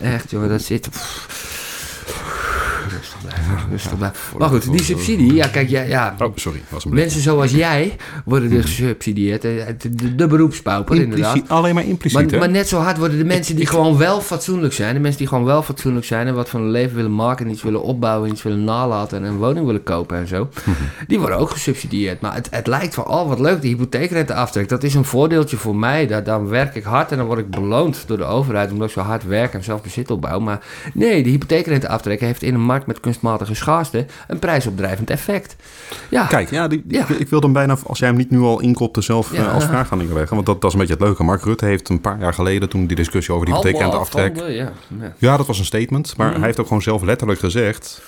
Echt, 0.02 0.32
jongen, 0.32 0.50
dat 0.50 0.62
zit... 0.62 0.90
blijven, 3.00 3.17
rustig. 3.72 3.98
Maar 4.38 4.50
goed, 4.50 4.72
die 4.72 4.84
subsidie, 4.84 5.34
ja, 5.34 5.48
kijk, 5.48 5.70
ja, 5.70 5.82
ja 5.82 6.16
Oh, 6.22 6.32
sorry, 6.36 6.62
was 6.70 6.86
mensen 6.86 7.22
zoals 7.22 7.52
jij 7.52 7.96
worden 8.26 8.50
dus 8.50 8.66
gesubsidieerd. 8.66 9.46
eh, 9.46 9.52
De, 9.78 9.96
de, 9.96 10.16
de 10.16 10.28
beroepspauper, 10.28 10.96
inderdaad. 11.02 11.42
Alleen 11.50 11.76
maar 11.76 11.86
impliciet, 11.86 12.22
Maar, 12.22 12.32
hè? 12.32 12.38
maar 12.40 12.50
net 12.50 12.68
zo 12.68 12.80
hard 12.80 12.98
worden 12.98 13.18
de 13.18 13.24
mensen 13.26 13.56
die 13.56 13.66
gewoon 13.68 13.98
wel 13.98 14.22
fatsoenlijk 14.22 14.74
zijn. 14.74 14.94
De 14.94 15.00
mensen 15.00 15.20
die 15.20 15.28
gewoon 15.28 15.46
wel 15.46 15.64
fatsoenlijk 15.64 16.06
zijn 16.06 16.28
en 16.28 16.36
wat 16.36 16.50
van 16.50 16.62
hun 16.62 16.72
leven 16.72 16.96
willen 16.96 17.16
maken. 17.16 17.46
En 17.46 17.52
iets 17.52 17.64
willen 17.64 17.82
opbouwen, 17.84 18.30
iets 18.32 18.44
willen 18.44 18.64
nalaten 18.64 19.18
en 19.18 19.24
een 19.24 19.38
woning 19.38 19.66
willen 19.66 19.84
kopen 19.84 20.18
en 20.18 20.28
zo. 20.28 20.50
Mhm. 20.66 20.72
Die 21.08 21.20
worden 21.20 21.38
ook 21.38 21.50
gesubsidieerd. 21.50 22.22
Maar 22.22 22.34
het, 22.36 22.48
het 22.52 22.68
lijkt 22.68 22.94
van, 22.94 23.08
oh 23.08 23.28
wat 23.28 23.40
leuk, 23.40 23.62
die 23.62 23.76
hypotheekrenteaftrek. 23.76 24.70
Dat 24.70 24.84
is 24.84 24.94
een 24.94 25.06
voordeeltje 25.06 25.58
voor 25.58 25.76
mij. 25.76 26.08
Daar, 26.08 26.24
dan 26.24 26.48
werk 26.48 26.76
ik 26.76 26.84
hard 26.84 27.12
en 27.12 27.18
dan 27.18 27.26
word 27.26 27.40
ik 27.40 27.50
beloond 27.50 28.04
door 28.08 28.18
de 28.18 28.24
overheid. 28.26 28.72
Omdat 28.72 28.88
ik 28.88 28.94
zo 28.94 29.00
hard 29.02 29.26
werk 29.26 29.54
en 29.54 29.64
zelf 29.64 29.82
bezit 29.82 30.12
opbouw. 30.12 30.40
Maar 30.40 30.60
nee, 30.94 31.24
de 31.24 31.30
hypotheekrenteaftrek 31.30 32.20
heeft 32.20 32.44
in 32.44 32.54
een 32.54 32.62
markt 32.66 32.86
met 32.88 33.00
kunstmatige 33.20 33.54
schaarste 33.56 34.06
een 34.28 34.40
prijsopdrijvend 34.40 35.10
effect. 35.10 35.56
Ja, 36.10 36.26
Kijk, 36.26 36.50
ja, 36.50 36.68
die, 36.68 36.84
Ja. 36.88 37.08
Ik, 37.08 37.10
ik 37.20 37.28
wil 37.30 37.40
hem 37.40 37.54
bijna, 37.54 37.78
als 37.86 38.00
jij 38.00 38.08
hem 38.08 38.18
niet 38.18 38.30
nu 38.32 38.40
al 38.40 38.60
inkopte, 38.60 39.02
zelf 39.02 39.32
Ja. 39.36 39.46
eh, 39.48 39.54
als 39.54 39.66
vraag 39.66 39.88
gaan. 39.88 40.06
Want 40.30 40.46
dat, 40.46 40.46
dat 40.46 40.64
is 40.64 40.74
een 40.74 40.80
beetje 40.80 40.94
het 40.94 41.04
leuke. 41.04 41.24
Mark 41.24 41.44
Rutte 41.44 41.66
heeft 41.66 41.90
een 41.90 42.02
paar 42.02 42.20
jaar 42.20 42.34
geleden, 42.34 42.70
toen 42.70 42.88
die 42.88 42.96
discussie 42.96 43.34
over 43.34 43.46
die 43.46 43.56
hypotheekrente 43.56 43.98
aftrek... 43.98 44.24
Allemaal 44.38 44.44
afstanden, 44.48 44.74
Ja, 45.00 45.06
ja. 45.08 45.14
Ja, 45.18 45.38
dat 45.38 45.48
was 45.48 45.60
een 45.60 45.66
statement. 45.66 46.18
Maar 46.18 46.28
Mhm. 46.28 46.36
hij 46.38 46.46
heeft 46.46 46.60
ook 46.60 46.68
gewoon 46.68 46.82
zelf 46.82 47.02
letterlijk 47.02 47.40
gezegd... 47.40 48.02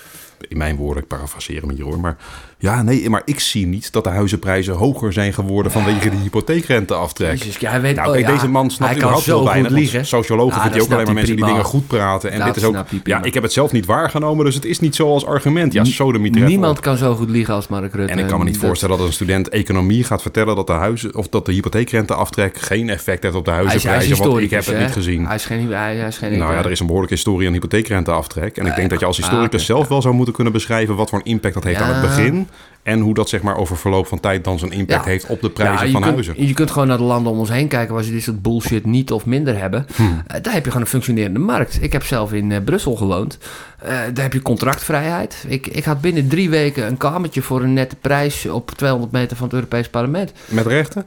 in 0.48 0.56
mijn 0.58 0.76
woorden, 0.76 1.02
ik 1.02 1.08
parafraseer 1.08 1.60
hem 1.60 1.70
hier 1.70 1.84
hoor. 1.84 2.00
Maar 2.00 2.16
ja, 2.60 2.82
nee, 2.82 3.10
maar 3.10 3.22
ik 3.24 3.40
zie 3.40 3.66
niet 3.66 3.92
dat 3.92 4.04
de 4.04 4.10
huizenprijzen 4.10 4.74
hoger 4.74 5.12
zijn 5.12 5.32
geworden 5.32 5.72
vanwege 5.72 6.10
de 6.10 6.16
hypotheekrenteaftrek. 6.16 7.38
Jezus, 7.38 7.56
ja, 7.56 7.70
hij 7.70 7.80
weet, 7.80 7.96
Nou, 7.96 8.08
oh, 8.08 8.14
kijk, 8.14 8.26
ja, 8.26 8.32
deze 8.32 8.48
man 8.48 8.70
snapt 8.70 8.96
überhaupt 8.96 9.26
wel 9.26 9.44
weinig. 9.44 10.06
Sociologen 10.06 10.56
Ja, 10.56 10.62
hij 10.62 10.70
dat 10.70 10.80
ook 10.80 10.92
alleen 10.92 11.04
maar 11.04 11.14
mensen 11.14 11.36
die 11.36 11.44
dingen 11.44 11.64
goed 11.64 11.86
praten. 11.86 12.30
En 12.30 12.38
Dat 12.38 12.46
dit 12.46 12.56
is 12.56 12.64
ook, 12.64 12.76
ja, 13.04 13.22
ik 13.22 13.34
heb 13.34 13.42
het 13.42 13.52
zelf 13.52 13.72
niet 13.72 13.86
waargenomen, 13.86 14.44
dus 14.44 14.54
het 14.54 14.64
is 14.64 14.80
niet 14.80 14.94
zo 14.94 15.12
als 15.12 15.26
argument. 15.26 15.72
Ja. 15.72 15.82
Niemand 16.30 16.80
kan 16.80 16.96
zo 16.96 17.14
goed 17.14 17.30
liegen 17.30 17.54
als 17.54 17.68
Mark 17.68 17.94
Rutte. 17.94 18.12
En 18.12 18.18
ik 18.18 18.26
kan 18.26 18.38
me 18.38 18.44
niet 18.44 18.54
Dat- 18.54 18.64
voorstellen 18.64 18.98
dat 18.98 19.06
een 19.06 19.12
student 19.12 19.48
economie 19.48 20.04
gaat 20.04 20.22
vertellen 20.22 20.56
dat 20.56 20.66
de 20.66 20.72
huizen 20.72 21.14
of 21.14 21.28
dat 21.28 21.46
de 21.46 21.52
hypotheekrenteaftrek 21.52 22.58
geen 22.58 22.88
effect 22.88 23.22
heeft 23.22 23.34
op 23.34 23.44
de 23.44 23.50
huizenprijzen. 23.50 24.16
Want 24.16 24.38
ik 24.38 24.50
heb 24.50 24.66
het 24.66 24.74
hè? 24.74 24.82
niet 24.82 24.92
gezien. 24.92 25.26
Hij 25.26 25.34
is 25.34 25.44
geen... 25.44 25.72
Hij, 25.72 25.96
hij 25.96 26.08
is 26.08 26.18
geen 26.18 26.38
Nou 26.38 26.52
ja, 26.52 26.64
er 26.64 26.70
is 26.70 26.80
een 26.80 26.86
behoorlijke 26.86 27.14
historie 27.14 27.46
aan 27.46 27.52
hypotheekrenteaftrek. 27.52 28.56
En 28.56 28.66
ik 28.66 28.76
denk 28.76 28.90
dat 28.90 29.00
je 29.00 29.06
als 29.06 29.22
ah, 29.22 29.28
historicus 29.28 29.64
zelf 29.64 29.88
wel 29.88 30.02
zou 30.02 30.14
moeten 30.14 30.34
kunnen 30.34 30.52
beschrijven 30.52 30.96
wat 30.96 31.08
voor 31.08 31.18
een 31.18 31.24
impact 31.24 31.54
dat 31.54 31.64
heeft 31.64 31.80
aan 31.80 31.94
het 31.94 32.00
begin. 32.00 32.48
En 32.82 33.00
hoe 33.00 33.14
dat 33.14 33.28
zeg 33.28 33.42
maar 33.42 33.56
over 33.56 33.76
verloop 33.76 34.06
van 34.06 34.20
tijd 34.20 34.44
dan 34.44 34.58
zijn 34.58 34.70
impact 34.72 35.04
Ja. 35.04 35.10
heeft 35.10 35.26
op 35.26 35.40
de 35.40 35.50
prijzen 35.50 35.90
van 35.90 36.00
kunt, 36.00 36.12
huizen. 36.12 36.46
Je 36.46 36.54
kunt 36.54 36.70
gewoon 36.70 36.88
naar 36.88 36.96
de 36.96 37.02
landen 37.02 37.32
om 37.32 37.38
ons 37.38 37.48
heen 37.48 37.68
kijken 37.68 37.94
waar 37.94 38.02
ze 38.02 38.12
dit 38.12 38.22
soort 38.22 38.42
bullshit 38.42 38.86
niet 38.86 39.12
of 39.12 39.26
minder 39.26 39.58
hebben. 39.58 39.86
Hmm. 39.94 40.22
Eh, 40.26 40.42
daar 40.42 40.52
heb 40.52 40.64
je 40.64 40.70
gewoon 40.70 40.84
een 40.84 40.92
functionerende 40.92 41.38
markt. 41.38 41.82
Ik 41.82 41.92
heb 41.92 42.04
zelf 42.04 42.32
in 42.32 42.52
eh, 42.52 42.58
Brussel 42.64 42.96
gewoond. 42.96 43.38
Eh, 43.78 43.88
daar 43.88 44.24
heb 44.24 44.32
je 44.32 44.42
contractvrijheid. 44.42 45.44
Ik, 45.48 45.66
ik 45.66 45.84
had 45.84 46.00
binnen 46.00 46.28
drie 46.28 46.50
weken 46.50 46.86
een 46.86 46.96
kamertje 46.96 47.42
voor 47.42 47.62
een 47.62 47.72
nette 47.72 47.96
prijs 47.96 48.46
op 48.46 48.70
200 48.70 49.12
meter 49.12 49.36
van 49.36 49.46
het 49.46 49.54
Europees 49.54 49.88
Parlement. 49.88 50.32
Met 50.44 50.66
rechten? 50.66 51.06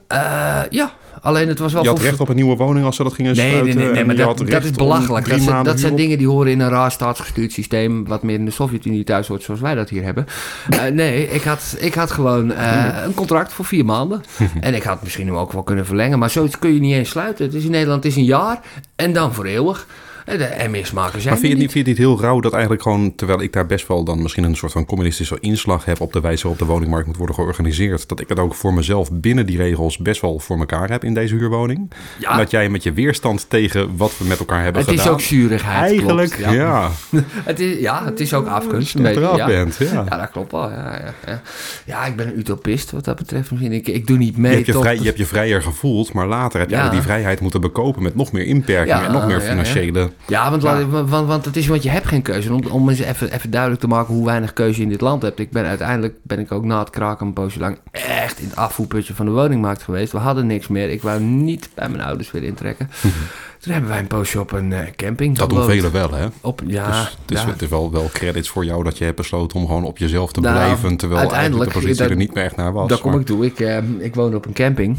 Ja, 0.69 0.93
alleen 1.23 1.47
het 1.47 1.59
was 1.59 1.73
wel 1.73 1.83
Je 1.83 1.89
had 1.89 2.01
recht 2.01 2.19
op 2.19 2.29
een 2.29 2.35
nieuwe 2.35 2.55
woning 2.55 2.85
als 2.85 2.95
ze 2.95 3.03
dat 3.03 3.13
gingen 3.13 3.35
Nee, 3.35 3.43
nee, 3.45 3.53
sluiten. 3.53 3.77
nee, 3.77 3.89
nee, 3.89 3.99
en 3.99 4.05
maar 4.05 4.15
dat, 4.15 4.63
is 4.63 4.71
belachelijk. 4.71 5.29
Dat 5.29 5.41
zijn, 5.41 5.63
dat 5.63 5.97
dingen 5.97 6.17
die 6.17 6.27
horen 6.27 6.51
in 6.51 6.59
een 6.59 6.69
raar 6.69 6.91
staatsgestuurd 6.91 7.51
systeem... 7.51 8.07
wat 8.07 8.23
meer 8.23 8.35
in 8.35 8.45
de 8.45 8.51
Sovjet-Unie 8.51 9.03
thuis 9.03 9.27
hoort, 9.27 9.43
zoals 9.43 9.59
wij 9.59 9.75
dat 9.75 9.89
hier 9.89 10.03
hebben. 10.03 10.25
Eh, 10.69 10.85
nee, 10.85 11.27
ik 11.27 11.41
had, 11.41 11.75
ik 11.79 11.93
had 11.93 12.11
gewoon 12.11 12.51
eh, 12.51 13.03
een 13.05 13.13
contract 13.13 13.53
voor 13.53 13.65
vier 13.65 13.85
maanden. 13.85 14.23
en 14.61 14.73
ik 14.73 14.83
had 14.83 15.03
misschien 15.03 15.27
hem 15.27 15.35
ook 15.35 15.51
wel 15.51 15.63
kunnen 15.63 15.85
verlengen... 15.85 16.19
maar 16.19 16.29
zoiets 16.29 16.59
kun 16.59 16.73
je 16.73 16.79
niet 16.79 16.93
eens 16.93 17.09
sluiten. 17.09 17.45
Het 17.45 17.53
is 17.53 17.63
in 17.63 17.71
Nederland 17.71 18.03
het 18.03 18.11
is 18.11 18.17
een 18.17 18.25
jaar 18.25 18.59
en 18.95 19.13
dan 19.13 19.33
voor 19.33 19.45
eeuwig. 19.45 19.87
En, 20.25 20.37
de, 20.37 20.43
zijn 20.45 20.93
Maar 20.93 21.11
vind 21.11 21.41
je, 21.41 21.47
het 21.47 21.57
niet, 21.57 21.71
vind 21.71 21.85
je 21.85 21.91
het 21.91 21.97
heel 21.99 22.21
rauw 22.21 22.39
dat 22.39 22.51
eigenlijk 22.51 22.81
gewoon, 22.81 23.15
terwijl 23.15 23.41
ik 23.41 23.53
daar 23.53 23.65
best 23.65 23.87
wel 23.87 24.03
dan 24.03 24.21
misschien 24.21 24.43
een 24.43 24.55
soort 24.55 24.71
van 24.71 24.85
communistische 24.85 25.37
inslag 25.39 25.85
heb 25.85 25.99
op 26.01 26.13
de 26.13 26.21
wijze 26.21 26.41
waarop 26.41 26.59
de 26.59 26.65
woningmarkt 26.65 27.07
moet 27.07 27.17
worden 27.17 27.35
georganiseerd, 27.35 28.07
dat 28.09 28.19
ik 28.19 28.29
het 28.29 28.39
ook 28.39 28.55
voor 28.55 28.73
mezelf 28.73 29.11
binnen 29.11 29.45
die 29.45 29.57
regels 29.57 29.97
best 29.97 30.21
wel 30.21 30.39
voor 30.39 30.57
elkaar 30.57 30.89
heb 30.89 31.03
in 31.03 31.13
deze 31.13 31.35
huurwoning? 31.35 31.91
Ja. 32.19 32.31
En 32.31 32.37
dat 32.37 32.51
jij 32.51 32.69
met 32.69 32.83
je 32.83 32.93
weerstand 32.93 33.49
tegen 33.49 33.97
wat 33.97 34.17
we 34.17 34.25
met 34.25 34.39
elkaar 34.39 34.63
hebben 34.63 34.81
Het 34.81 34.89
gedaan... 34.89 35.05
is 35.05 35.11
ook 35.11 35.21
zuurigheid. 35.21 35.81
Eigenlijk, 35.89 36.31
klopt, 36.31 36.53
ja. 36.53 36.89
Het 37.43 37.59
is, 37.59 37.79
ja, 37.79 38.05
het 38.05 38.19
is 38.19 38.33
ook 38.33 38.47
afgunst. 38.47 38.95
Een 38.95 39.01
beetje, 39.01 39.21
ja. 39.35 39.45
bent, 39.45 39.77
ja. 39.79 40.05
Ja, 40.09 40.17
dat 40.17 40.29
klopt 40.31 40.51
wel. 40.51 40.69
Ja, 40.69 40.99
ja, 41.03 41.13
ja. 41.25 41.41
ja, 41.85 42.05
ik 42.05 42.15
ben 42.15 42.27
een 42.27 42.39
utopist 42.39 42.91
wat 42.91 43.05
dat 43.05 43.15
betreft. 43.15 43.51
Misschien. 43.51 43.71
Ik, 43.71 43.87
ik 43.87 44.07
doe 44.07 44.17
niet 44.17 44.37
mee. 44.37 44.49
Je 44.49 44.55
hebt 44.55 44.67
je, 44.67 44.73
tot- 44.73 44.81
vrij, 44.81 44.95
je 44.97 45.03
hebt 45.03 45.17
je 45.17 45.25
vrijer 45.25 45.61
gevoeld, 45.61 46.13
maar 46.13 46.27
later 46.27 46.59
heb 46.59 46.69
je 46.69 46.75
Ja. 46.75 46.89
die 46.89 47.01
vrijheid 47.01 47.39
moeten 47.39 47.61
bekopen 47.61 48.03
met 48.03 48.15
nog 48.15 48.31
meer 48.31 48.45
inperkingen 48.45 48.99
Ja, 48.99 49.05
en 49.05 49.11
nog 49.11 49.25
meer 49.25 49.37
ja, 49.37 49.43
ja. 49.43 49.49
financiële... 49.49 50.11
Ja, 50.27 50.49
want, 50.49 50.61
Ja. 50.61 50.85
Want, 50.87 51.09
want, 51.09 51.27
want 51.27 51.45
het 51.45 51.55
is 51.55 51.67
want 51.67 51.83
je 51.83 51.89
hebt 51.89 52.07
geen 52.07 52.21
keuze. 52.21 52.53
Om, 52.53 52.65
om 52.69 52.89
eens 52.89 52.99
even, 52.99 53.31
even 53.33 53.49
duidelijk 53.51 53.81
te 53.81 53.87
maken 53.87 54.13
hoe 54.13 54.25
weinig 54.25 54.53
keuze 54.53 54.77
je 54.77 54.83
in 54.83 54.89
dit 54.91 55.01
land 55.01 55.21
hebt. 55.21 55.39
Ik 55.39 55.51
ben 55.51 55.65
uiteindelijk 55.65 56.15
ben 56.23 56.39
ik 56.39 56.51
ook 56.51 56.63
na 56.63 56.79
het 56.79 56.89
kraken 56.89 57.25
een 57.27 57.33
poosje 57.33 57.59
lang 57.59 57.77
echt 57.91 58.39
in 58.39 58.47
het 58.47 58.55
afvoerputje 58.55 59.13
van 59.13 59.25
de 59.25 59.31
woningmarkt 59.31 59.83
geweest. 59.83 60.11
We 60.11 60.17
hadden 60.17 60.47
niks 60.47 60.67
meer. 60.67 60.89
Ik 60.89 61.01
wou 61.01 61.21
niet 61.21 61.69
bij 61.73 61.89
mijn 61.89 62.03
ouders 62.03 62.31
weer 62.31 62.43
intrekken. 62.43 62.89
Toen 63.63 63.71
hebben 63.73 63.91
wij 63.91 63.99
een 63.99 64.07
poosje 64.07 64.39
op 64.39 64.51
een 64.51 64.73
eh, 64.73 64.79
camping 64.95 65.37
Dat 65.37 65.49
doen 65.49 65.63
velen 65.65 65.91
wel, 65.91 66.11
hè? 66.13 66.27
Op, 66.41 66.61
ja, 66.67 66.87
dus 66.87 66.97
het 67.21 67.31
is, 67.31 67.41
ja. 67.41 67.47
het 67.47 67.61
is 67.61 67.67
wel, 67.69 67.91
wel 67.91 68.09
credits 68.13 68.49
voor 68.49 68.65
jou 68.65 68.83
dat 68.83 68.97
je 68.97 69.03
hebt 69.03 69.15
besloten 69.17 69.59
om 69.59 69.65
gewoon 69.65 69.83
op 69.83 69.97
jezelf 69.97 70.31
te 70.31 70.39
Nou, 70.39 70.53
blijven, 70.55 70.97
terwijl 70.97 71.19
uiteindelijk, 71.19 71.69
de 71.73 71.79
positie 71.79 71.97
dat- 72.01 72.09
er 72.09 72.15
niet 72.15 72.33
meer 72.33 72.43
echt 72.43 72.55
naar 72.55 72.73
was. 72.73 72.87
Daar 72.89 72.97
kom 72.99 73.11
Maar- 73.11 73.19
ik 73.19 73.25
toe. 73.25 73.45
Ik, 73.45 73.59
eh, 73.59 73.77
ik 73.99 74.15
woonde 74.15 74.37
op 74.37 74.45
een 74.45 74.53
camping. 74.53 74.97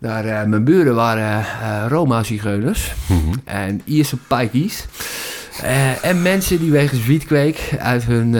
Daar, 0.00 0.24
eh, 0.24 0.44
mijn 0.44 0.64
buren 0.64 0.94
waren 0.94 1.38
eh, 1.38 1.84
Roma-zigeuners 1.88 2.92
Mhm. 3.06 3.20
en 3.44 3.80
Ierse 3.84 4.16
paikies. 4.16 4.86
Eh, 5.62 6.04
en 6.04 6.22
mensen 6.22 6.58
die 6.58 6.70
wegens 6.70 7.04
wietkweek 7.06 7.74
uit 7.78 8.04
hun, 8.04 8.36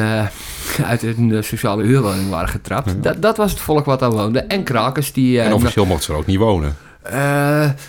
uit 0.87 1.01
hun 1.01 1.45
sociale 1.45 1.83
huurwoning 1.85 2.31
waren 2.31 2.49
getrapt. 2.49 3.03
Dat, 3.03 3.23
dat 3.23 3.37
was 3.37 3.51
het 3.51 3.61
volk 3.61 3.85
wat 3.85 4.01
daar 4.01 4.11
woonde. 4.11 4.39
En 4.41 4.63
krakers 4.63 5.13
die... 5.13 5.41
En 5.41 5.53
officieel 5.53 5.87
mocht 5.87 6.03
ze 6.03 6.13
er 6.13 6.19
ook 6.19 6.27
niet 6.27 6.39
wonen. 6.39 6.77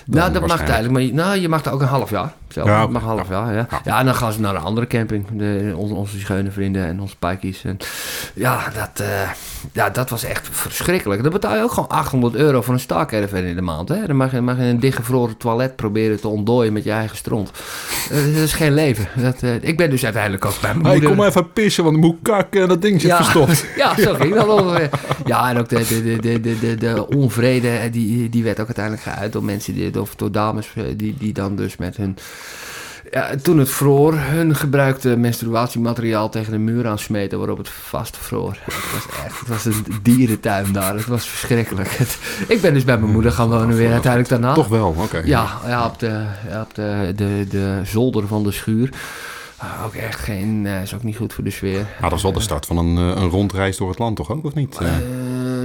nou, 0.06 0.32
dat 0.34 0.48
mag 0.48 0.58
tijdelijk. 0.66 0.94
Maar 0.94 1.02
je- 1.02 1.14
nou, 1.14 1.38
je 1.40 1.50
mag 1.50 1.66
er 1.66 1.72
ook 1.72 1.82
een 1.82 1.88
half 1.88 2.10
jaar. 2.10 2.34
Ja, 2.54 2.88
mag 2.88 3.02
een 3.02 3.08
half 3.08 3.30
ja. 3.30 3.52
Ja. 3.52 3.68
Ja, 3.84 4.00
en 4.00 4.06
dan 4.06 4.16
gaan 4.16 4.34
ze 4.34 4.40
naar 4.40 4.56
een 4.56 4.62
andere 4.62 4.88
camping. 4.88 5.26
De, 5.34 5.74
onze, 5.76 5.94
onze 5.94 6.20
schone 6.20 6.52
vrienden 6.52 6.86
en 6.86 7.00
onze 7.00 7.18
paikies. 7.18 7.64
En 7.64 7.78
ja, 8.34 8.64
dat, 8.76 9.06
eh, 9.06 9.30
ja, 9.72 9.90
dat 9.90 10.10
was 10.10 10.24
echt 10.24 10.48
verschrikkelijk. 10.52 11.24
Dan 11.24 11.32
betaal 11.32 11.56
je 11.56 11.64
ook 11.64 11.72
gewoon 11.72 11.90
800 11.90 12.36
euro 12.36 12.62
voor 12.62 12.74
een 12.74 12.80
staakerven 12.80 13.46
in 13.46 13.56
de 13.56 13.62
maand. 13.62 13.90
Hè? 13.90 14.08
Dan 14.08 14.16
mag 14.16 14.32
je, 14.32 14.42
mag 14.42 14.58
je 14.58 14.64
een 14.64 14.80
dichtgevroren 14.80 15.38
toilet 15.38 15.76
proberen 15.76 16.20
te 16.22 16.28
ontdooien 16.28 16.74
met 16.74 16.84
je 16.84 16.92
eigen 16.92 17.18
stront. 17.18 17.52
Dat 18.10 18.18
is 18.18 18.54
geen 18.54 18.74
leven. 18.74 19.08
Dat, 19.16 19.44
eh, 19.44 19.64
ik 19.64 19.78
ben 19.78 19.90
dus 19.90 20.04
uiteindelijk 20.04 20.46
ook 20.46 20.60
bij 20.62 20.74
mijn 20.74 20.86
Hey, 20.86 20.94
moeder... 20.94 21.10
kom 21.10 21.26
even 21.26 21.52
pissen, 21.52 21.84
want 21.84 21.96
ik 21.96 22.02
moet 22.02 22.18
kakken 22.22 22.62
en 22.62 22.68
dat 22.68 22.82
ding 22.82 23.02
zit 23.02 23.16
verstopt. 23.16 23.66
Ja, 23.76 23.96
zo 24.00 24.14
ging 24.14 24.36
dat. 24.36 24.82
Ja, 25.26 25.50
en 25.50 25.58
ook 25.58 25.70
de, 25.70 25.88
de, 25.88 26.04
de, 26.04 26.20
de, 26.20 26.40
de, 26.42 26.60
de, 26.60 26.76
de 26.76 27.08
onvrede, 27.08 27.70
eh, 27.70 27.92
die, 27.92 28.30
die 28.30 28.44
werd 28.44 28.60
ook 28.60 28.66
uiteindelijk 28.66 29.06
geuit 29.06 29.32
door 29.32 29.44
mensen, 29.44 29.74
die, 29.74 30.02
of 30.02 30.16
door 30.16 30.32
dames, 30.32 30.74
die, 30.96 31.16
die 31.18 31.34
dan 31.34 31.56
dus 31.56 31.78
met 31.78 31.98
hun... 31.98 32.18
Ja, 33.12 33.36
toen 33.42 33.58
het 33.58 33.70
vroor, 33.70 34.14
hun 34.16 34.56
gebruikte 34.56 35.16
menstruatiemateriaal 35.18 36.30
tegen 36.30 36.52
de 36.52 36.58
muur 36.58 36.88
aansmeten 36.88 37.38
waarop 37.38 37.58
het 37.58 37.70
vastvroor. 37.70 38.58
Het 38.64 38.74
was 38.94 39.26
echt, 39.26 39.40
het 39.40 39.48
was 39.48 39.66
een 39.66 39.86
dierentuin 40.02 40.72
daar, 40.72 40.96
het 40.96 41.06
was 41.06 41.28
verschrikkelijk. 41.30 41.90
Het- 41.98 42.18
ik 42.48 42.62
ben 42.62 42.74
dus 42.74 42.84
bij 42.84 42.98
mijn 42.98 43.12
moeder 43.12 43.32
gaan 43.32 43.50
wonen 43.50 43.76
weer 43.76 43.92
uiteindelijk 43.92 44.30
daarna. 44.32 44.54
Toch 44.54 44.68
wel, 44.68 44.96
oké. 44.98 45.22
Ja, 45.26 45.48
ja 45.66 45.86
op, 45.86 46.00
de, 46.00 46.24
ja, 46.50 46.62
op 46.62 46.74
de, 46.76 47.14
de, 47.16 47.46
de 47.50 47.80
zolder 47.84 48.28
van 48.28 48.44
de 48.44 48.52
schuur. 48.52 48.90
Ah, 49.58 49.86
ook 49.86 49.94
echt 49.94 50.20
geen, 50.20 50.66
eh, 50.66 50.82
is 50.82 50.94
ook 50.96 51.04
niet 51.04 51.18
goed 51.18 51.34
voor 51.34 51.44
de 51.44 51.50
sfeer. 51.52 51.86
Maar 52.00 52.10
dat 52.10 52.18
is 52.18 52.24
wel 52.24 52.34
de 52.34 52.40
start 52.40 52.66
van 52.66 52.78
een, 52.78 52.98
eh, 52.98 53.22
een 53.22 53.30
rondreis 53.30 53.78
door 53.78 53.90
het 53.90 54.00
land, 54.00 54.16
toch 54.16 54.32
ook, 54.32 54.46
of 54.46 54.54
niet? 54.54 54.78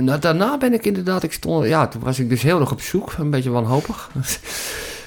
Nou, 0.01 0.19
daarna 0.21 0.59
ben 0.59 0.73
ik 0.73 0.85
inderdaad, 0.85 1.23
ik 1.23 1.33
stond, 1.33 1.67
ja, 1.67 1.87
toen 1.89 2.03
was 2.03 2.19
ik 2.19 2.29
dus 2.29 2.43
heel 2.43 2.61
erg 2.61 2.73
op 2.73 2.81
zoek, 2.81 3.13
een 3.19 3.31
beetje 3.31 3.51
wanhopig. 3.51 4.11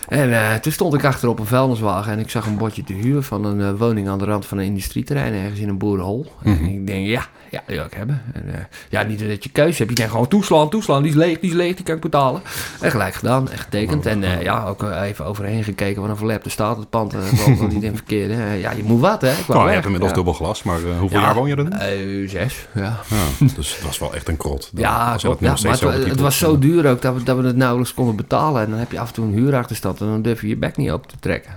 En 0.09 0.33
eh, 0.33 0.55
toen 0.55 0.71
stond 0.71 0.93
ik 0.93 1.03
achter 1.03 1.29
op 1.29 1.39
een 1.39 1.45
vuilniswagen 1.45 2.11
en 2.11 2.19
ik 2.19 2.29
zag 2.29 2.45
een 2.45 2.57
bordje 2.57 2.83
te 2.83 2.93
huur 2.93 3.21
van 3.21 3.45
een 3.45 3.61
eh, 3.61 3.79
woning 3.79 4.09
aan 4.09 4.17
de 4.17 4.25
rand 4.25 4.45
van 4.45 4.57
een 4.57 4.65
industrieterrein, 4.65 5.33
ergens 5.33 5.59
in 5.59 5.69
een 5.69 5.77
boerenhol. 5.77 6.25
En 6.43 6.65
ik 6.65 6.87
denk, 6.87 7.07
ja, 7.07 7.25
ja, 7.51 7.61
die 7.67 7.75
wil 7.75 7.85
ik 7.85 7.93
hebben. 7.93 8.21
En, 8.33 8.43
eh, 8.53 8.59
ja, 8.89 9.03
niet 9.03 9.27
dat 9.27 9.43
je 9.43 9.49
keuze 9.49 9.77
hebt, 9.77 9.89
je 9.89 9.95
denkt 9.95 10.11
gewoon 10.11 10.27
toeslaan, 10.27 10.69
toeslaan, 10.69 11.01
die 11.01 11.11
is 11.11 11.17
leeg, 11.17 11.39
die 11.39 11.49
is 11.49 11.55
leeg, 11.55 11.75
die 11.75 11.85
kan 11.85 11.95
ik 11.95 12.01
betalen. 12.01 12.41
En 12.81 12.91
gelijk 12.91 13.13
gedaan, 13.13 13.49
echt 13.51 13.61
getekend. 13.61 14.05
En 14.05 14.23
eh, 14.23 14.41
ja, 14.41 14.65
ook 14.65 14.83
eh, 14.83 15.01
even 15.01 15.25
overheen 15.25 15.63
gekeken, 15.63 16.01
wat 16.01 16.09
een 16.09 16.17
verlepte 16.17 16.49
staat 16.49 16.77
het 16.77 16.89
pand, 16.89 17.13
uh, 17.13 17.57
niet 17.69 17.83
in 17.83 17.95
verkeerde. 17.95 18.33
Ja, 18.59 18.71
je 18.71 18.83
moet 18.83 19.01
wat, 19.01 19.21
hè. 19.21 19.33
Nou, 19.47 19.65
je 19.67 19.71
hebt 19.73 19.85
inmiddels 19.85 20.11
ja. 20.11 20.15
dubbel 20.17 20.33
glas, 20.33 20.63
maar 20.63 20.79
hoeveel 20.99 21.19
Ja. 21.19 21.25
jaar 21.25 21.35
woon 21.35 21.47
je 21.47 21.55
er 21.55 21.63
nu? 21.97 22.27
Zes, 22.27 22.67
ja. 22.73 22.99
Ja, 23.09 23.45
dus 23.55 23.75
het 23.75 23.85
was 23.85 23.99
wel 23.99 24.13
echt 24.13 24.27
een 24.27 24.37
krot. 24.37 24.69
Dan- 24.73 24.81
Ja, 24.83 25.11
dat 25.17 25.23
nog 25.41 25.61
maar 25.63 25.79
het, 25.81 26.19
was 26.19 26.37
zo 26.37 26.59
duur 26.59 26.89
ook 26.89 27.01
dat 27.01 27.13
we, 27.15 27.23
dat 27.23 27.37
we 27.37 27.43
het 27.47 27.55
nauwelijks 27.55 27.93
konden 27.93 28.15
betalen. 28.15 28.61
En 28.63 28.69
dan 28.69 28.79
heb 28.79 28.91
je 28.91 28.99
af 28.99 29.07
en 29.07 29.13
toe 29.13 29.25
een 29.25 29.33
huurachterstand 29.33 30.01
en 30.01 30.07
dan 30.07 30.21
durf 30.21 30.41
je 30.41 30.47
je 30.47 30.57
bek 30.57 30.77
niet 30.77 30.91
open 30.91 31.09
te 31.09 31.15
trekken. 31.19 31.51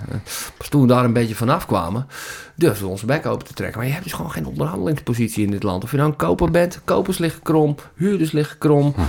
Pas 0.57 0.69
toen 0.69 0.81
we 0.81 0.87
daar 0.87 1.05
een 1.05 1.13
beetje 1.13 1.35
vanaf 1.35 1.67
kwamen, 1.67 2.07
durfden 2.55 2.85
we 2.85 2.91
onze 2.91 3.07
bek 3.07 3.27
open 3.27 3.47
te 3.47 3.55
trekken. 3.55 3.79
Maar 3.79 3.87
je 3.87 3.93
hebt 3.93 4.05
dus 4.05 4.15
gewoon 4.15 4.31
geen 4.31 4.47
onderhandelingspositie 4.47 5.45
in 5.45 5.51
dit 5.51 5.63
land. 5.63 5.85
Of 5.85 5.91
je 5.91 5.97
nou 5.97 6.09
een 6.09 6.17
koper 6.17 6.51
bent, 6.51 6.81
kopers 6.85 7.19
liggen 7.19 7.43
krom, 7.43 7.77
huurders 7.95 8.33
liggen 8.33 8.59
krom. 8.59 8.93
Mhm. 8.97 9.07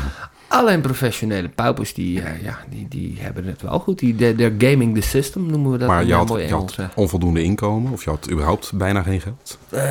Alleen 0.48 0.82
professionele 0.82 1.50
paupers, 1.50 1.94
die, 1.94 2.22
eh, 2.22 2.44
ja, 2.44 2.60
die, 2.70 2.88
die 2.88 3.18
hebben 3.20 3.46
het 3.46 3.62
wel 3.62 3.80
goed. 3.80 4.00
Die, 4.00 4.16
they're 4.16 4.56
gaming 4.58 4.96
the 4.96 5.02
system, 5.02 5.46
noemen 5.46 5.72
we 5.72 5.78
dat 5.78 5.88
Maar 5.88 6.06
je 6.06 6.14
had, 6.14 6.30
je 6.30 6.74
eh. 6.78 6.86
onvoldoende 6.96 7.44
inkomen, 7.44 7.92
of 7.92 8.04
je 8.04 8.10
had 8.10 8.32
überhaupt 8.32 8.74
bijna 8.74 9.02
geen 9.02 9.22
geld. 9.22 9.58
Eh, 9.70 9.82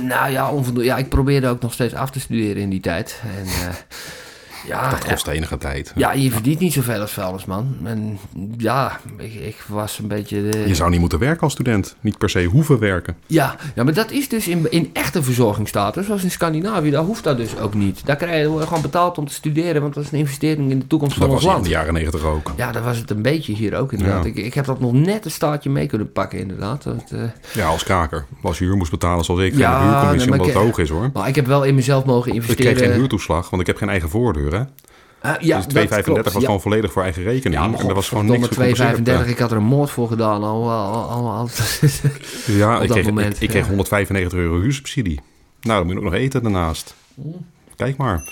nou 0.00 0.30
ja, 0.30 0.50
onvoldoende. 0.50 0.88
ja, 0.88 0.96
ik 0.96 1.08
probeerde 1.08 1.48
ook 1.48 1.60
nog 1.60 1.72
steeds 1.72 1.94
af 1.94 2.10
te 2.10 2.20
studeren 2.20 2.62
in 2.62 2.70
die 2.70 2.80
tijd. 2.80 3.22
En 3.36 3.46
ja, 4.66 4.90
Dat 4.90 5.04
kost 5.04 5.26
enige 5.26 5.58
tijd. 5.58 5.92
Ja, 5.96 6.12
je 6.12 6.30
verdient 6.30 6.58
niet 6.60 6.72
zoveel 6.72 7.00
als 7.00 7.12
vuilnisman. 7.12 7.76
En 7.84 8.18
ja, 8.58 9.00
ik, 9.18 9.34
ik 9.34 9.64
was 9.66 9.98
een 9.98 10.08
beetje... 10.08 10.50
De... 10.50 10.64
Je 10.66 10.74
zou 10.74 10.90
niet 10.90 11.00
moeten 11.00 11.18
werken 11.18 11.40
als 11.42 11.52
student. 11.52 11.96
Niet 12.00 12.18
per 12.18 12.30
se 12.30 12.44
hoeven 12.44 12.78
werken. 12.78 13.16
Ja, 13.26 13.56
ja, 13.74 13.84
maar 13.84 13.94
dat 13.94 14.10
is 14.10 14.28
dus 14.28 14.48
in, 14.48 14.66
in 14.70 14.90
echte 14.92 15.22
verzorgingsstatus, 15.22 16.06
zoals 16.06 16.22
in 16.22 16.30
Scandinavië, 16.30 16.90
daar 16.90 17.02
hoeft 17.02 17.24
dat 17.24 17.36
dus 17.36 17.58
ook 17.58 17.74
niet. 17.74 18.00
Daar 18.06 18.16
krijg 18.16 18.46
je 18.46 18.60
gewoon 18.66 18.82
betaald 18.82 19.18
om 19.18 19.26
te 19.26 19.34
studeren, 19.34 19.82
want 19.82 19.94
dat 19.94 20.04
is 20.04 20.12
een 20.12 20.18
investering 20.18 20.70
in 20.70 20.78
de 20.78 20.86
toekomst 20.86 21.18
Dat 21.18 21.24
van 21.28 21.34
was 21.36 21.44
ons 21.44 21.54
in 21.56 21.62
de 21.62 21.68
land. 21.68 21.74
jaren 21.76 21.94
negentig 21.94 22.24
ook. 22.24 22.52
Ja, 22.56 22.72
dat 22.72 22.82
was 22.82 22.96
het 22.98 23.10
een 23.10 23.22
beetje 23.22 23.52
hier 23.52 23.76
ook 23.76 23.92
inderdaad. 23.92 24.24
Ja. 24.24 24.30
Ik, 24.30 24.36
ik 24.36 24.54
heb 24.54 24.64
dat 24.64 24.80
nog 24.80 24.92
net 24.92 25.24
een 25.24 25.30
staartje 25.30 25.70
mee 25.70 25.86
kunnen 25.86 26.12
pakken 26.12 26.38
inderdaad. 26.38 26.82
Dat, 26.82 27.04
eh, 27.12 27.20
Ja, 27.54 27.66
als 27.66 27.84
kaker. 27.84 28.24
Als 28.42 28.58
je 28.58 28.64
huur 28.64 28.76
moest 28.76 28.90
betalen 28.90 29.24
zoals 29.24 29.40
ik, 29.40 29.52
Ja, 29.52 29.58
ja, 29.58 29.78
de 29.78 29.84
huurcommissie, 29.84 30.30
nee, 30.30 30.40
omdat 30.40 30.46
het 30.54 30.62
ik- 30.64 30.68
hoog 30.70 30.78
is 30.78 30.88
hoor. 30.88 31.10
maar 31.12 31.28
ik 31.28 31.34
heb 31.34 31.46
wel 31.46 31.62
in 31.64 31.74
mezelf 31.74 32.04
mogen 32.04 32.28
Ik 32.30 32.34
investeren. 32.36 32.74
kreeg 32.74 32.88
geen 32.88 32.98
huurtoeslag, 32.98 33.50
want 33.50 33.62
ik 33.62 33.68
heb 33.68 33.76
geen 33.76 33.88
eigen 33.88 34.08
voordeur. 34.08 34.50
Hè? 34.52 34.62
Ah, 35.20 35.40
ja, 35.40 35.56
dus 35.56 35.66
2,35 35.66 35.88
dat 35.88 36.02
klopt. 36.04 36.24
was 36.24 36.32
Ja. 36.32 36.40
gewoon 36.40 36.60
volledig 36.60 36.92
voor 36.92 37.02
eigen 37.02 37.22
rekening. 37.22 37.60
Ja, 37.62 37.68
maar 37.68 37.80
en 37.80 37.88
er 37.88 37.94
was 37.94 38.08
gewoon 38.08 38.26
niks 38.26 38.46
gecompenseerd. 38.48 38.96
2,35. 39.24 39.28
Ik 39.28 39.38
had 39.38 39.50
er 39.50 39.56
een 39.56 39.62
moord 39.62 39.90
voor 39.90 40.08
gedaan 40.08 40.42
al. 40.42 40.70
al, 40.70 41.08
al, 41.08 41.30
al- 41.30 41.48
Ja, 42.46 42.76
op 42.76 42.82
ik 42.82 42.88
dat 42.88 42.96
kreeg, 42.96 43.06
moment, 43.06 43.36
ik, 43.36 43.42
ik 43.42 43.48
kreeg 43.48 43.62
ja. 43.62 43.68
195 43.68 44.38
euro 44.38 44.60
huursubsidie. 44.60 45.20
Nou, 45.60 45.76
dan 45.78 45.82
moet 45.86 45.92
je 45.92 45.98
ook 45.98 46.04
nog 46.04 46.14
eten 46.20 46.42
daarnaast. 46.42 46.94
Kijk 47.76 47.96
maar. 47.96 48.22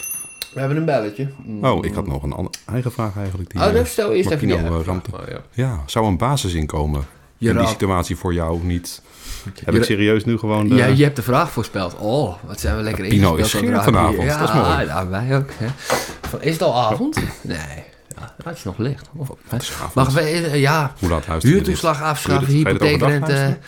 We 0.55 0.61
hebben 0.61 0.77
een 0.79 0.85
belletje. 0.85 1.29
Oh, 1.63 1.85
ik 1.85 1.95
had 1.95 2.07
nog 2.07 2.23
een 2.23 2.33
andere, 2.33 2.55
eigen 2.67 2.93
vraag 2.93 3.17
eigenlijk. 3.17 3.51
Die, 3.51 3.61
Oh, 3.61 3.67
eh, 3.67 3.75
dat 3.75 3.87
stel 3.87 4.13
eerst 4.13 4.31
even 4.31 4.47
die 4.49 4.57
eh, 4.57 4.79
Oh, 4.89 4.99
ja. 5.29 5.41
Ja, 5.53 5.83
zou 5.87 6.07
een 6.07 6.17
basisinkomen 6.19 7.07
in 7.39 7.57
die 7.57 7.67
situatie 7.67 8.17
voor 8.17 8.35
jou 8.35 8.65
niet... 8.65 9.03
Heb 9.45 9.75
Je- 9.75 9.79
ik 9.81 9.85
serieus 9.85 10.25
nu 10.25 10.39
gewoon 10.39 10.69
de... 10.69 10.75
Ja, 10.75 10.87
je 10.87 11.03
hebt 11.05 11.17
de 11.17 11.23
vraag 11.23 11.51
voorspeld. 11.51 11.97
Oh, 11.99 12.35
wat 12.47 12.61
zijn 12.61 12.77
we 12.77 12.83
lekker 12.83 13.07
Pino 13.07 13.35
ingespeeld 13.35 13.65
is 13.65 13.71
het 13.73 13.83
vanavond, 13.85 14.23
Ja, 14.23 14.39
dat 14.39 14.49
is 14.49 14.55
mooi. 14.55 14.87
Ja, 14.87 15.09
wij 15.09 15.37
ook. 15.37 15.51
Hè. 15.59 15.67
Is 16.41 16.53
het 16.53 16.63
al 16.63 16.83
avond? 16.91 17.17
Nee. 17.41 17.57
Ja, 18.17 18.35
het 18.45 18.57
is 18.57 18.65
nog 18.65 18.79
licht. 18.79 19.09
Of, 19.17 19.29
hè. 19.49 19.57
is. 19.57 19.73
Mag 19.95 20.13
we, 20.13 20.51
ja, 20.55 20.93
Hoe 20.99 21.09
laat 21.09 21.27
huurtoeslag 21.43 22.03
afschaffen, 22.03 22.53
hypotheekrente. 22.53 23.59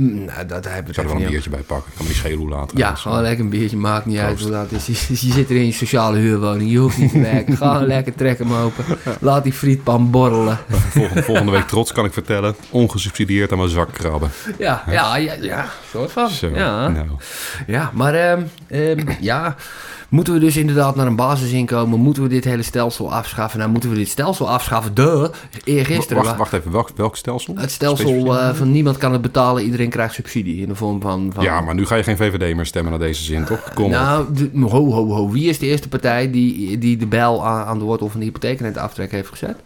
Mm, 0.00 0.24
Nou, 0.24 0.46
dat 0.46 0.64
heb 0.64 0.82
ik 0.82 0.88
Ik 0.88 0.94
zou 0.94 1.06
er 1.06 1.12
wel 1.12 1.22
een 1.22 1.30
biertje 1.30 1.50
bij 1.50 1.60
pakken. 1.60 1.86
Ik 1.90 1.94
kan 1.96 2.04
me 2.04 2.10
niet 2.10 2.18
schelen 2.20 2.38
hoe 2.38 2.48
laat 2.48 2.72
Ja, 2.74 2.94
gewoon 2.94 3.22
lekker 3.22 3.44
een 3.44 3.50
biertje, 3.50 3.76
maakt 3.76 4.06
niet 4.06 4.18
uit 4.18 4.26
Proost. 4.26 4.42
hoe 4.42 4.52
laat 4.52 4.70
het 4.70 4.88
is. 4.88 5.06
Je, 5.08 5.26
je 5.26 5.32
zit 5.32 5.50
er 5.50 5.56
in 5.56 5.66
je 5.66 5.72
sociale 5.72 6.18
huurwoning, 6.18 6.70
je 6.70 6.78
hoeft 6.78 6.98
niet 6.98 7.10
te 7.10 7.20
werken. 7.20 7.56
Ga 7.62 7.80
lekker, 7.80 8.14
trek 8.14 8.38
hem 8.38 8.52
open. 8.52 8.84
Laat 9.20 9.42
die 9.44 9.52
frietpan 9.52 10.10
borrelen. 10.10 10.58
Volgende, 10.90 11.22
volgende 11.22 11.52
week 11.52 11.66
trots 11.66 11.92
kan 11.92 12.04
ik 12.04 12.12
vertellen. 12.12 12.54
Ongesubsidieerd 12.70 13.52
aan 13.52 13.58
mijn 13.58 13.70
zak 13.70 13.92
krabben. 13.92 14.30
Ja, 14.58 14.82
ja, 14.90 15.16
ja, 15.16 15.32
ja 15.40 15.66
soort 15.90 16.12
van. 16.12 16.30
Zo, 16.30 16.48
Ja. 16.54 16.88
nou. 16.88 17.06
Ja, 17.66 17.90
maar 17.94 18.14
ehm, 18.14 18.42
ehm, 18.68 19.06
ja, 19.20 19.56
moeten 20.08 20.32
we 20.34 20.40
dus 20.40 20.56
inderdaad 20.56 20.96
naar 20.96 21.06
een 21.06 21.16
basisinkomen? 21.16 22.00
Moeten 22.00 22.22
we 22.22 22.28
dit 22.28 22.44
hele 22.44 22.62
stelsel 22.62 23.12
afschaffen? 23.12 23.58
Nou, 23.58 23.70
moeten 23.70 23.90
we 23.90 23.96
dit 23.96 24.08
stelsel 24.08 24.50
afschaffen? 24.50 24.94
De, 24.94 25.30
eergisteren. 25.64 26.16
Wacht, 26.16 26.30
wa- 26.30 26.36
wacht 26.38 26.52
even, 26.52 26.72
welk, 26.72 26.90
welk 26.96 27.16
stelsel? 27.16 27.54
Het 27.56 27.70
stelsel 27.70 28.38
eh, 28.38 28.54
van 28.54 28.72
niemand 28.72 28.96
kan 28.96 29.12
het 29.12 29.22
betalen, 29.22 29.62
iedereen 29.64 29.90
krijgt 29.90 30.14
subsidie 30.14 30.60
in 30.62 30.68
de 30.68 30.74
vorm 30.74 31.00
van... 31.00 31.30
van 31.34 31.44
Ja, 31.44 31.60
maar 31.60 31.74
nu 31.74 31.86
ga 31.86 31.94
je 31.94 32.02
geen 32.02 32.16
VVD 32.16 32.54
meer 32.56 32.66
stemmen 32.66 32.90
naar 32.90 33.00
deze 33.00 33.22
zin, 33.22 33.44
toch? 33.44 33.72
Kom 33.74 33.90
nou, 33.90 34.26
de- 34.34 34.50
ho, 34.60 34.92
ho, 34.92 35.06
ho. 35.12 35.30
Wie 35.30 35.48
is 35.48 35.58
de 35.58 35.66
eerste 35.66 35.88
partij 35.88 36.30
die, 36.30 36.78
die 36.78 36.96
de 36.96 37.16
aan, 37.20 37.64
aan 37.66 37.78
de 37.78 37.84
wortel 37.84 38.08
van 38.08 38.20
de 38.20 38.26
hypotheekrenteaftrek 38.26 39.10
heeft 39.10 39.28
gezet? 39.28 39.56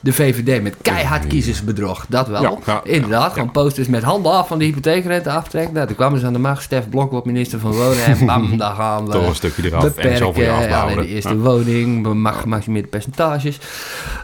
De 0.00 0.12
VVD 0.12 0.62
met 0.62 0.74
keihard 0.82 1.26
kiezersbedrog, 1.26 2.06
dat 2.08 2.28
wel. 2.28 2.42
Ja, 2.42 2.52
ja, 2.66 2.80
Inderdaad, 2.84 3.22
ja, 3.22 3.32
gewoon 3.32 3.50
posters 3.50 3.88
met 3.88 4.02
handen 4.02 4.32
af 4.32 4.48
van 4.48 4.58
de 4.58 4.64
hypotheekrenteaftrek. 4.64 5.72
Nou, 5.72 5.86
toen 5.86 5.96
kwamen 5.96 6.20
ze 6.20 6.26
aan 6.26 6.32
de 6.32 6.38
macht, 6.38 6.62
Stef 6.62 6.88
Blok 6.88 7.10
wordt 7.10 7.26
minister 7.26 7.58
van 7.58 7.72
Wonen 7.72 8.04
en 8.18 8.26
bam, 8.26 8.56
daar 8.56 8.74
gaan 8.74 9.06
we. 9.06 9.12
Toch 9.12 9.28
een 9.28 9.34
stukje 9.34 9.62
eraf 9.64 9.82
en 9.82 9.88
beperken, 9.88 10.16
zo 10.16 10.32
voor 10.32 10.42
je 10.42 10.50
alleen 10.50 10.96
de 10.96 11.06
eerste 11.06 11.38
woning, 11.38 12.02
we 12.06 12.14
mag 12.14 12.40
gemaximeerde 12.40 12.88
percentages. 12.88 13.58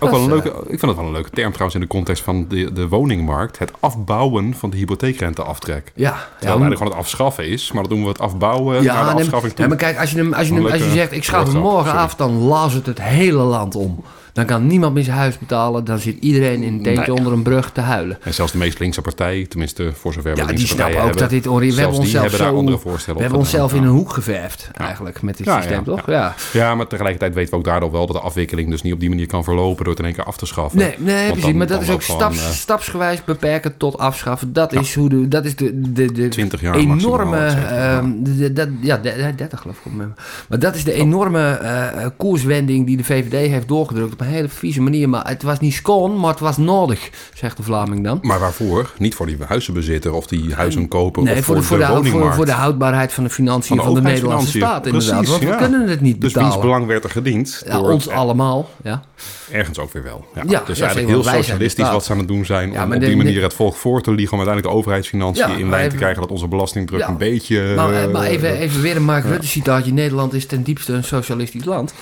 Ook 0.00 0.10
wel 0.10 0.20
een 0.20 0.28
Dat 0.28 0.44
leuke, 0.44 0.60
ik 0.60 0.78
vind 0.78 0.80
het 0.80 0.96
wel 0.96 1.04
een 1.04 1.12
leuke 1.12 1.30
term 1.30 1.50
trouwens 1.50 1.74
in 1.74 1.80
de 1.80 1.86
context 1.86 2.22
van 2.22 2.46
de, 2.48 2.72
de 2.72 2.88
woningmarkt. 2.88 3.58
Het 3.58 3.72
afbouwen 3.80 4.54
van 4.54 4.70
de 4.70 4.76
hypotheekrenteaftrek. 4.76 5.92
Ja, 5.94 6.10
Terwijl 6.10 6.28
ja, 6.40 6.46
eigenlijk 6.46 6.76
gewoon 6.76 6.92
het 6.92 7.00
afschaffen 7.00 7.48
is, 7.48 7.72
maar 7.72 7.82
dan 7.82 7.92
doen 7.92 8.02
we 8.02 8.08
het 8.08 8.20
afbouwen 8.20 8.84
naar 8.84 9.04
de 9.04 9.20
afschaffing 9.20 9.52
toe. 9.52 9.62
ja, 9.64 9.68
maar 9.68 9.78
kijk, 9.78 9.98
als 9.98 10.10
je, 10.10 10.16
hem, 10.16 10.32
als 10.32 10.48
je, 10.48 10.54
hem, 10.54 10.66
als 10.66 10.78
je 10.78 10.90
zegt, 10.90 11.12
ik 11.12 11.24
schaf 11.24 11.52
hem 11.52 11.62
morgen 11.62 11.92
af, 11.92 12.14
dan 12.14 12.38
laat 12.38 12.72
het 12.72 12.86
het 12.86 13.02
hele 13.02 13.42
land 13.42 13.74
om. 13.74 14.04
Dan 14.36 14.44
kan 14.46 14.66
niemand 14.66 14.94
meer 14.94 15.04
zijn 15.04 15.16
huis 15.16 15.38
betalen. 15.38 15.84
Dan 15.84 15.98
zit 15.98 16.16
iedereen 16.20 16.62
in 16.62 16.74
een 16.74 16.82
tentje 16.82 17.14
onder 17.14 17.32
een 17.32 17.42
brug 17.42 17.70
te 17.72 17.80
huilen. 17.80 18.18
En 18.22 18.34
zelfs 18.34 18.52
de 18.52 18.58
meest 18.58 18.78
linkse 18.78 19.00
partij, 19.00 19.46
tenminste 19.48 19.92
voor 19.92 20.12
zover 20.12 20.34
we 20.34 20.40
Ja, 20.40 20.46
die 20.46 20.66
snappen 20.66 21.00
ook 21.00 21.06
dat 21.06 21.20
hebben, 21.20 21.28
dit 21.38 21.46
onre- 21.46 21.66
We 21.74 21.80
hebben 21.80 21.98
onszelf 21.98 22.22
hebben 22.22 22.40
daar 22.40 22.48
zo... 22.50 22.56
andere 22.56 22.78
voorstellen 22.78 23.16
We 23.16 23.22
hebben 23.22 23.40
onszelf 23.40 23.74
in 23.74 23.82
een 23.82 23.88
hoek 23.88 24.12
geverfd, 24.12 24.70
eigenlijk, 24.74 25.22
met 25.22 25.36
dit 25.36 25.46
systeem, 25.46 25.84
toch? 25.84 26.06
Ja. 26.06 26.34
Ja, 26.52 26.74
maar 26.74 26.86
tegelijkertijd 26.86 27.34
weten 27.34 27.50
we 27.50 27.56
ook 27.56 27.64
daardoor 27.64 27.90
wel 27.92 28.06
dat 28.06 28.16
de 28.16 28.22
afwikkeling 28.22 28.70
dus 28.70 28.82
niet 28.82 28.92
op 28.92 29.00
die 29.00 29.08
manier 29.08 29.26
kan 29.26 29.44
verlopen 29.44 29.84
door 29.84 29.92
het 29.94 29.98
in 29.98 30.04
één 30.04 30.14
keer 30.14 30.24
af 30.24 30.36
te 30.36 30.46
schaffen. 30.46 30.78
Nee, 30.78 30.94
nee 30.98 31.26
precies. 31.26 31.42
dan- 31.42 31.56
maar 31.56 31.66
dat 31.66 31.82
is 31.82 31.90
ook 31.90 32.02
staps, 32.02 32.38
eh, 32.38 32.50
stapsgewijs 32.50 33.24
beperken 33.24 33.76
tot 33.76 33.98
afschaffen. 33.98 34.52
Dat 34.52 34.72
is, 34.72 34.94
hoe 34.94 35.08
de, 35.08 35.28
dat 35.28 35.44
is 35.44 35.56
de, 35.56 35.92
de, 35.92 36.12
de 36.12 36.28
20 36.28 36.60
jaar 36.60 36.74
enorme... 36.74 37.36
ehm, 37.46 38.10
dat- 38.54 38.68
ja, 38.80 38.96
de- 38.96 39.14
de- 39.16 39.34
30 39.36 39.60
geloof 39.60 39.76
ik. 39.84 39.92
Maar 40.48 40.58
dat 40.58 40.74
is 40.74 40.84
de 40.84 40.92
enorme 40.92 41.40
eh, 41.50 41.86
eh, 42.04 42.10
koerswending 42.16 42.86
die 42.86 42.96
de 42.96 43.04
VVD 43.04 43.32
heeft 43.50 43.68
doorgedrukt. 43.68 44.12
Op 44.12 44.20
een 44.26 44.32
hele 44.32 44.48
vieze 44.48 44.80
manier. 44.80 45.08
Maar 45.08 45.28
het 45.28 45.42
was 45.42 45.60
niet 45.60 45.74
schoon, 45.74 46.20
maar 46.20 46.30
het 46.30 46.40
was 46.40 46.56
nodig, 46.56 47.10
zegt 47.34 47.56
de 47.56 47.62
Vlaming 47.62 48.04
dan. 48.04 48.18
Maar 48.22 48.38
waarvoor? 48.38 48.90
Niet 48.98 49.14
voor 49.14 49.26
die 49.26 49.36
huizenbezitter 49.46 50.12
of 50.12 50.26
die 50.26 50.54
huizenkoper 50.54 51.22
Nee, 51.22 51.38
of 51.38 51.44
voor 51.44 51.54
de, 51.54 51.62
voor, 51.62 51.78
de, 51.78 51.84
voor, 51.84 51.94
woningmarkt. 51.94 52.36
voor 52.36 52.44
de 52.46 52.52
houdbaarheid 52.52 53.12
van 53.12 53.24
de 53.24 53.30
financiën 53.30 53.76
Van 53.76 53.94
de 53.94 54.00
de, 54.00 54.06
Nederlandse 54.06 54.56
staat, 54.56 54.86
inderdaad. 54.86 55.10
Precies, 55.10 55.30
Want 55.30 55.42
we 55.44 55.56
kunnen 55.56 55.88
het 55.88 56.00
niet 56.00 56.20
Dus 56.20 56.32
betalen. 56.32 56.50
wiens 56.50 56.64
belang 56.64 56.86
werd 56.86 57.04
er 57.04 57.10
gediend? 57.10 57.62
Ja, 57.66 57.78
door 57.78 57.90
ons 57.90 58.08
allemaal. 58.08 58.70
Ja. 58.82 59.02
Ergens 59.50 59.78
ook 59.78 59.92
weer 59.92 60.02
wel. 60.02 60.26
Ja. 60.34 60.42
Ja, 60.48 60.62
dus 60.66 60.80
eigenlijk 60.80 61.10
heel 61.10 61.22
socialistisch 61.22 61.90
wat 61.90 62.04
ze 62.04 62.12
aan 62.12 62.18
het 62.18 62.28
doen 62.28 62.44
zijn. 62.44 62.80
Om 62.82 62.92
op 62.92 63.00
die 63.00 63.16
manier 63.16 63.42
het 63.42 63.54
volk 63.54 63.74
voor 63.74 64.02
te 64.02 64.10
liegen. 64.10 64.32
Om 64.32 64.38
uiteindelijk 64.38 64.74
de 64.74 64.80
overheidsfinanciën 64.80 65.58
in 65.58 65.70
lijn 65.70 65.90
te 65.90 65.96
krijgen. 65.96 66.20
Dat 66.20 66.30
onze 66.30 66.48
belastingdruk 66.48 67.06
een 67.06 67.16
beetje... 67.16 67.72
Maar, 67.76 67.92
eh, 67.92 68.04
eh, 68.04 68.10
maar 68.10 68.22
even, 68.22 68.56
even 68.56 68.82
weer 68.82 68.96
een 68.96 69.04
Mark 69.04 69.24
Rutte 69.24 69.46
citaatje. 69.46 69.92
Nederland 69.92 70.34
is 70.34 70.46
ten 70.46 70.62
diepste 70.62 70.92
een 70.92 71.04
socialistisch 71.04 71.64
land. 71.64 71.94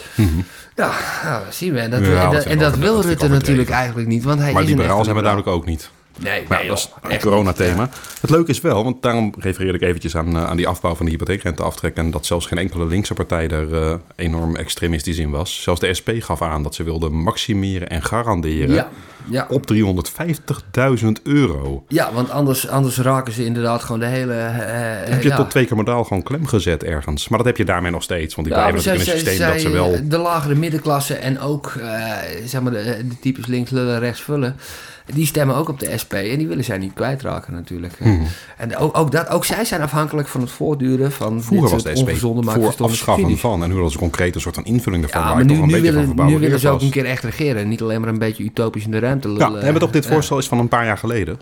Ja, 0.77 0.91
nou, 1.25 1.45
dat 1.45 1.55
zien 1.55 1.73
we. 1.73 1.79
En 1.79 1.91
dat, 1.91 2.01
Ja, 2.15 2.43
en 2.43 2.59
dat 2.59 2.73
en 2.73 2.81
wil 2.81 3.01
Rutte 3.01 3.29
natuurlijk 3.29 3.71
eigenlijk 3.71 4.09
niet. 4.09 4.25
Want 4.25 4.41
hij 4.41 4.53
Maar 4.53 4.63
is 4.63 4.69
liberaal 4.69 5.05
zijn 5.05 5.17
we 5.17 5.23
duidelijk 5.23 5.51
ook 5.57 5.67
niet. 5.67 5.91
Nee, 6.19 6.45
Maar 6.49 6.59
nee, 6.59 6.69
dat 6.69 6.79
is 6.79 6.91
een 7.11 7.21
coronathema. 7.21 7.89
Het 8.21 8.31
leuke 8.31 8.51
is 8.51 8.61
wel, 8.61 8.85
want 8.85 9.03
daarom 9.03 9.35
refereerde 9.39 9.79
ik 9.79 9.85
eventjes 9.85 10.17
aan, 10.17 10.37
eh, 10.37 10.45
aan 10.45 10.57
die 10.57 10.69
afbouw 10.69 10.95
van 10.95 11.07
de 11.07 11.13
hypotheekrenteaftrek. 11.13 11.97
En 11.97 12.11
dat 12.11 12.27
zelfs 12.27 12.47
geen 12.47 12.59
enkele 12.59 12.87
linkse 12.87 13.15
partij 13.15 13.49
er 13.49 13.83
eh, 13.83 13.95
enorm 14.17 14.57
extremistisch 14.57 15.19
in 15.19 15.31
was. 15.31 15.63
Zelfs 15.63 15.81
de 15.81 15.95
SP 15.99 16.11
gaf 16.19 16.43
aan 16.43 16.63
dat 16.63 16.75
ze 16.75 16.83
wilden 16.83 17.13
maximeren 17.13 17.89
en 17.89 18.03
garanderen 18.03 18.75
Ja, 18.75 18.89
ja. 19.31 19.47
op 19.51 19.73
350.000 19.73 21.07
euro. 21.23 21.85
ja, 21.89 22.13
want 22.13 22.31
anders, 22.31 22.69
anders 22.69 22.99
raken 22.99 23.33
ze 23.33 23.45
inderdaad 23.45 23.83
gewoon 23.83 24.01
de 24.01 24.07
hele... 24.07 24.33
eh, 24.35 25.03
eh, 25.03 25.09
heb 25.09 25.23
je 25.23 25.29
ja. 25.29 25.37
tot 25.37 25.51
twee 25.51 25.65
keer 25.67 25.77
modaal 25.77 26.05
gewoon 26.05 26.23
klem 26.23 26.47
gezet 26.47 26.85
ergens. 26.85 27.29
Maar 27.29 27.39
dat 27.39 27.47
heb 27.47 27.57
je 27.57 27.65
daarmee 27.65 27.91
nog 27.91 28.03
steeds. 28.03 28.35
Want 28.35 28.47
die 28.47 28.57
blijven 28.57 28.77
natuurlijk 28.77 29.05
in 29.07 29.13
een 29.13 29.19
zij- 29.19 29.33
systeem 29.33 29.47
zij- 29.47 29.53
dat 29.53 29.61
ze 29.61 29.71
wel... 30.01 30.09
De 30.09 30.19
lagere 30.19 30.55
middenklasse 30.55 31.15
en 31.15 31.41
ook 31.41 31.75
eh, 31.81 32.09
zeg 32.45 32.61
maar 32.61 32.73
de, 32.73 32.83
de 33.09 33.19
types 33.21 33.47
links 33.47 33.71
lullen, 33.71 33.99
rechts 33.99 34.21
vullen. 34.21 34.57
Die 35.13 35.27
stemmen 35.27 35.57
ook 35.57 35.69
op 35.69 35.81
de 35.81 35.99
SP 36.03 36.13
en 36.13 36.39
die 36.39 36.47
willen 36.49 36.65
zij 36.65 36.79
niet 36.79 36.93
kwijtraken 36.93 37.53
natuurlijk. 37.53 37.99
Mhm. 37.99 38.23
En 38.57 38.77
ook, 38.77 38.97
ook, 38.97 39.11
dat, 39.11 39.29
ook 39.29 39.45
zij 39.45 39.65
zijn 39.65 39.83
afhankelijk 39.83 40.29
van 40.29 40.41
het 40.41 40.51
voortduren 40.51 41.13
van 41.13 41.43
Vroeger 41.43 41.71
was 41.71 41.83
de 41.83 41.97
SP 42.01 42.11
voor 42.11 42.85
afschaffen 42.85 43.39
van. 43.39 43.63
En 43.63 43.69
nu 43.69 43.75
hadden 43.75 43.93
ze 43.93 43.99
concreet 43.99 44.35
een 44.35 44.41
soort 44.41 44.55
van 44.55 44.65
invulling 44.65 45.03
ervan. 45.03 45.23
Ja, 45.23 45.35
maar 45.35 45.45
nu, 45.45 45.57
nu, 45.57 45.81
willen, 45.81 46.15
nu 46.27 46.39
willen 46.39 46.61
ze 46.61 46.69
ook 46.69 46.81
een 46.81 46.91
keer 46.91 47.05
echt 47.05 47.23
regeren. 47.23 47.69
Niet 47.69 47.83
alleen 47.83 48.01
maar 48.01 48.09
een 48.09 48.19
beetje 48.19 48.45
utopisch 48.45 48.85
in 48.85 48.91
de 48.91 48.99
ruimte 48.99 49.29
Ja, 49.29 49.53
we 49.53 49.59
hebben 49.59 49.83
toch 49.83 49.91
dit 49.91 50.07
voorstel 50.07 50.39
is 50.39 50.49
van 50.49 50.59
een 50.59 50.69
paar 50.69 50.85
jaar 50.85 50.99
geleden. 50.99 51.39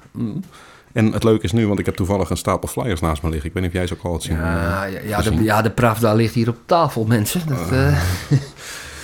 En 0.93 1.13
het 1.13 1.25
leuke 1.25 1.45
is 1.45 1.53
nu, 1.53 1.67
want 1.67 1.79
ik 1.79 1.87
heb 1.87 1.95
toevallig 1.95 2.31
een 2.31 2.37
stapel 2.37 2.69
flyers 2.69 3.01
naast 3.01 3.23
me 3.23 3.29
liggen. 3.29 3.49
Ik 3.49 3.55
weet 3.55 3.63
niet 3.63 3.73
of 3.73 3.79
jij 3.79 3.87
ze 3.87 3.95
ook 3.95 4.05
al 4.05 4.11
had 4.11 4.23
zien. 4.23 4.37
Ja, 4.37 4.85
ja, 4.85 4.99
ja, 5.07 5.23
de, 5.23 5.43
ja, 5.43 5.63
de 5.63 5.71
Pravda 5.71 6.15
ligt 6.15 6.35
hier 6.35 6.49
op 6.49 6.57
tafel, 6.67 7.05
mensen. 7.05 7.41
Dat, 7.47 7.73
eh, 7.73 7.99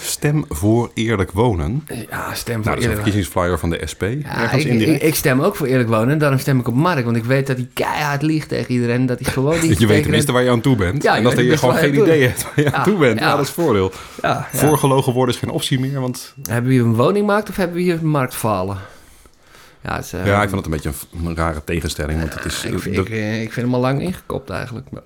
Stem 0.08 0.44
voor 0.48 0.90
eerlijk 0.94 1.32
wonen. 1.32 1.86
ja, 2.10 2.34
stem 2.34 2.54
voor 2.54 2.64
Nou, 2.64 2.74
dat 2.74 2.78
is 2.78 2.84
een 2.84 2.94
verkiezingsflyer 2.94 3.58
van 3.58 3.70
de 3.70 3.80
SP. 3.92 4.02
Ja, 4.22 4.52
ik, 4.52 4.64
ik, 4.64 5.02
ik 5.02 5.14
stem 5.14 5.40
ook 5.40 5.56
voor 5.56 5.66
eerlijk 5.66 5.88
wonen. 5.88 6.08
En 6.08 6.18
daarom 6.18 6.38
stem 6.38 6.58
ik 6.58 6.68
op 6.68 6.74
Mark. 6.74 7.04
Want 7.04 7.16
ik 7.16 7.24
weet 7.24 7.46
dat 7.46 7.56
hij 7.56 7.68
keihard 7.74 8.22
liegt 8.22 8.48
tegen 8.48 8.70
iedereen. 8.74 9.06
Dat 9.06 9.18
hij 9.20 9.32
gewoon 9.32 9.60
niet 9.68 9.78
je 9.78 9.86
weet 9.86 10.02
tenminste 10.02 10.32
waar 10.32 10.42
je 10.42 10.50
aan 10.50 10.60
toe 10.60 10.76
bent. 10.76 11.02
Ja, 11.02 11.16
en 11.16 11.22
dat 11.22 11.36
je 11.36 11.56
gewoon 11.56 11.74
geen 11.74 11.94
idee 12.00 12.22
hebt 12.22 12.42
waar 12.42 12.64
je 12.64 12.72
aan 12.72 12.84
toe 12.84 12.98
bent. 12.98 13.18
Ja, 13.18 13.26
ja. 13.28 13.36
dat 13.36 13.46
is 13.46 13.52
voordeel. 13.52 13.92
Ja, 14.22 14.48
ja. 14.52 14.58
Voorgelogen 14.58 15.12
worden 15.12 15.34
is 15.34 15.40
geen 15.40 15.50
optie 15.50 15.80
meer. 15.80 16.00
Want 16.00 16.34
Hebben 16.48 16.70
we 16.70 16.76
hier 16.76 16.84
een 16.86 16.94
woningmarkt 16.94 17.48
of 17.48 17.56
hebben 17.56 17.76
we 17.76 17.82
hier 17.82 17.94
een 18.00 18.06
marktfalen? 18.08 18.76
Ja, 19.82 19.98
is, 19.98 20.12
eh, 20.12 20.26
ja, 20.26 20.42
ik 20.42 20.48
vind 20.48 20.64
het 20.64 20.64
een 20.64 20.80
beetje 20.80 20.92
een, 21.18 21.26
een 21.26 21.36
rare 21.36 21.64
tegenstelling. 21.64 22.20
Want 22.20 22.34
het 22.34 22.44
is, 22.44 22.64
ik, 22.64 22.78
vind- 22.78 22.94
de- 22.94 23.00
ik, 23.00 23.08
eh, 23.10 23.42
ik 23.42 23.52
vind 23.52 23.66
hem 23.66 23.74
al 23.74 23.80
lang 23.80 24.00
ingekopt 24.02 24.50
eigenlijk. 24.50 24.86
Maar, 24.90 25.02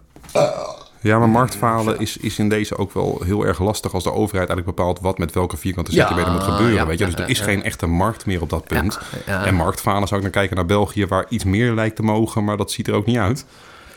ja, 1.03 1.19
maar 1.19 1.29
marktfalen 1.29 1.99
is, 1.99 2.17
is 2.17 2.39
in 2.39 2.49
deze 2.49 2.77
ook 2.77 2.93
wel 2.95 3.23
heel 3.25 3.47
erg 3.47 3.59
lastig 3.61 3.95
als 3.95 4.05
de 4.05 4.13
overheid 4.13 4.49
eigenlijk 4.49 4.77
bepaalt 4.77 5.01
wat 5.01 5.19
met 5.19 5.33
welke 5.33 5.57
vierkante 5.57 5.93
Ja, 5.95 5.99
centimeter 6.07 6.33
moet 6.33 6.43
gebeuren. 6.43 6.75
ja, 6.75 6.87
weet 6.87 6.99
je? 6.99 7.05
Dus 7.05 7.15
er 7.15 7.29
is 7.29 7.39
ja, 7.39 7.45
geen 7.45 7.63
echte 7.63 7.87
markt 7.87 8.27
meer 8.27 8.41
op 8.43 8.51
dat 8.51 8.67
punt. 8.67 8.99
ja. 9.27 9.45
En 9.45 9.55
marktfalen 9.55 10.09
zou 10.09 10.17
ik 10.21 10.27
dan 10.33 10.41
kijken 10.41 10.57
naar 10.57 10.67
België, 10.67 11.07
waar 11.07 11.27
iets 11.29 11.45
meer 11.45 11.73
lijkt 11.73 11.97
te 11.97 12.03
mogen, 12.03 12.45
maar 12.45 12.57
dat 12.57 12.71
ziet 12.71 12.89
er 12.89 12.95
ook 12.95 13.07
niet 13.07 13.17
uit. 13.19 13.45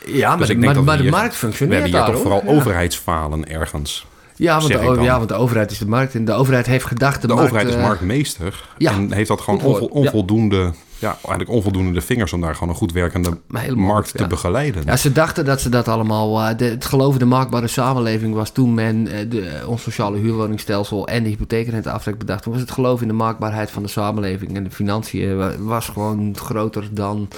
ja, 0.06 0.28
maar, 0.28 0.38
Dus 0.38 0.46
de, 0.46 0.52
ik 0.52 0.60
denk 0.60 0.74
maar, 0.74 0.84
dat 0.84 0.94
we 0.96 1.02
maar 1.02 1.10
de 1.10 1.10
markt 1.10 1.32
We 1.32 1.38
functioneert 1.38 1.80
hebben 1.82 1.98
hier 1.98 2.06
daar, 2.06 2.14
toch 2.14 2.22
hoor. 2.22 2.32
vooral 2.40 2.54
Ja. 2.54 2.60
overheidsfalen 2.60 3.48
ergens. 3.48 4.06
Ja 4.38 4.58
want, 4.60 4.72
de, 4.72 4.98
ja, 5.02 5.16
want 5.16 5.28
de 5.28 5.34
overheid 5.34 5.70
is 5.70 5.78
de 5.78 5.86
markt. 5.88 6.14
En 6.14 6.24
de 6.24 6.32
overheid 6.32 6.66
heeft 6.66 6.84
gedacht... 6.84 7.20
De, 7.20 7.26
De 7.26 7.34
markt, 7.34 7.48
overheid 7.50 7.68
is 7.74 7.80
eh, 7.80 7.82
marktmeester 7.88 8.68
ja. 8.78 8.92
en 8.92 9.12
heeft 9.12 9.28
dat 9.28 9.40
gewoon 9.40 9.60
onvoldoende, 9.90 10.72
ja. 10.98 11.08
eigenlijk 11.08 11.50
onvoldoende 11.50 11.92
de 11.92 12.00
vingers 12.00 12.32
om 12.32 12.40
daar 12.40 12.54
gewoon 12.54 12.68
een 12.68 12.74
goed 12.74 12.92
werkende 12.92 13.38
markt 13.74 14.12
te 14.16 14.22
ja. 14.22 14.26
begeleiden. 14.28 14.82
Ja, 14.86 14.96
ze 14.96 15.12
dachten 15.12 15.44
dat 15.44 15.60
ze 15.60 15.68
dat 15.68 15.88
allemaal... 15.88 16.40
eh, 16.40 16.56
de, 16.56 16.64
het 16.64 16.84
geloven 16.84 17.18
de 17.18 17.24
maakbare 17.24 17.66
samenleving 17.66 18.34
was 18.34 18.50
toen 18.50 18.74
men 18.74 19.08
eh, 19.08 19.30
de, 19.30 19.62
ons 19.66 19.82
sociale 19.82 20.18
huurwoningstelsel 20.18 21.06
en 21.08 21.22
de 21.22 21.28
hypotheekrenteaftrek 21.28 22.18
bedacht. 22.18 22.42
Toen 22.42 22.52
was 22.52 22.60
het 22.62 22.70
geloof 22.70 23.02
in 23.02 23.08
de 23.08 23.14
maakbaarheid 23.14 23.70
van 23.70 23.82
de 23.82 23.88
samenleving 23.88 24.56
en 24.56 24.64
de 24.64 24.70
financiën 24.70 25.36
wa- 25.36 25.58
was 25.58 25.88
gewoon 25.88 26.36
groter 26.36 26.88
dan 26.90 27.28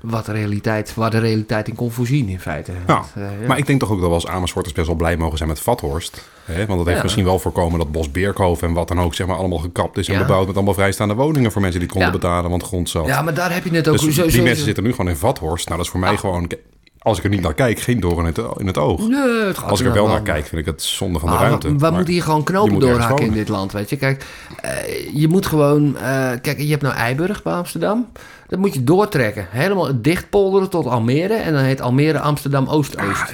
wat 0.00 0.26
de 0.26 0.32
realiteit, 0.32 0.94
waar 0.94 1.10
de 1.10 1.18
realiteit 1.18 1.68
in 1.68 1.74
kon 1.74 1.90
voorzien 1.90 2.28
in 2.28 2.40
feite. 2.40 2.72
Dat, 2.86 3.06
eh, 3.14 3.22
ja. 3.40 3.46
maar 3.46 3.58
ik 3.58 3.66
denk 3.66 3.80
toch 3.80 3.90
ook 3.90 3.98
dat 4.00 4.08
we 4.08 4.14
als 4.14 4.26
Amersfoorters 4.26 4.74
best 4.74 4.86
wel 4.86 4.96
blij 4.96 5.16
mogen 5.16 5.36
zijn 5.36 5.48
met 5.48 5.60
Vathorst. 5.60 6.24
Hè? 6.44 6.56
Want 6.66 6.68
dat 6.78 6.84
heeft 6.86 6.96
Ja. 6.96 7.02
misschien 7.02 7.24
wel 7.24 7.38
voorkomen 7.38 7.78
dat 7.78 7.92
Bos 7.92 8.10
Beerkhoven 8.10 8.68
en 8.68 8.74
wat 8.74 8.88
dan 8.88 9.00
ook 9.00 9.14
zeg 9.14 9.26
maar 9.26 9.36
allemaal 9.36 9.58
gekapt 9.58 9.98
is 9.98 10.08
en 10.08 10.18
bebouwd 10.18 10.46
met 10.46 10.56
allemaal 10.56 10.74
vrijstaande 10.74 11.14
woningen 11.14 11.52
voor 11.52 11.60
mensen 11.60 11.80
die 11.80 11.88
het 11.88 11.98
konden 11.98 12.20
betalen, 12.20 12.50
want 12.50 12.62
grond 12.62 12.88
zat. 12.88 13.06
Ja, 13.06 13.22
maar 13.22 13.34
daar 13.34 13.52
heb 13.54 13.64
je 13.64 13.70
het 13.70 13.88
ook... 13.88 13.98
dus 13.98 14.14
zo- 14.14 14.22
die 14.22 14.30
zo- 14.30 14.38
mensen 14.38 14.58
zo- 14.58 14.64
zitten 14.64 14.84
nu 14.84 14.90
gewoon 14.90 15.08
in 15.08 15.16
Vathorst. 15.16 15.64
Nou, 15.64 15.76
dat 15.76 15.86
is 15.86 15.92
voor 15.92 16.00
mij 16.00 16.16
gewoon... 16.16 16.50
Als 16.98 17.18
ik 17.18 17.24
er 17.24 17.30
niet 17.30 17.40
naar 17.40 17.54
kijk, 17.54 17.80
geen 17.80 18.00
doorn 18.00 18.18
in 18.18 18.24
het, 18.24 18.38
in 18.56 18.66
het 18.66 18.78
oog. 18.78 19.08
Nee, 19.08 19.46
het 19.46 19.58
gaat 19.58 19.70
Als 19.70 19.80
ik 19.80 19.86
er 19.86 19.92
wel 19.92 20.06
naar 20.06 20.22
kijk, 20.22 20.46
vind 20.46 20.60
ik 20.60 20.66
het 20.66 20.82
zonde 20.82 21.18
van 21.18 21.28
de 21.28 21.34
Ah, 21.34 21.40
ruimte. 21.40 21.66
We, 21.66 21.72
we 21.74 21.78
Maar 21.80 21.92
moeten 21.92 22.12
hier 22.12 22.22
gewoon 22.22 22.42
knopen 22.44 22.78
doorhakken 22.78 23.26
in 23.26 23.32
dit 23.32 23.48
land, 23.48 23.72
weet 23.72 23.90
je. 23.90 23.96
Kijk, 23.96 24.24
eh, 24.60 24.70
je 25.14 25.28
moet 25.28 25.46
gewoon... 25.46 25.96
eh, 25.96 26.30
kijk, 26.42 26.58
je 26.60 26.70
hebt 26.70 26.82
nou 26.82 26.94
Eiburg 26.94 27.42
bij 27.42 27.52
Amsterdam. 27.52 28.06
Dat 28.48 28.58
moet 28.58 28.74
je 28.74 28.84
doortrekken. 28.84 29.46
Helemaal 29.50 30.00
dichtpolderen 30.02 30.70
tot 30.70 30.86
Almere. 30.86 31.34
En 31.34 31.52
dan 31.52 31.62
heet 31.62 31.80
Almere 31.80 32.20
Amsterdam 32.20 32.66
Oost-Oost. 32.68 33.20
Ah, 33.22 33.28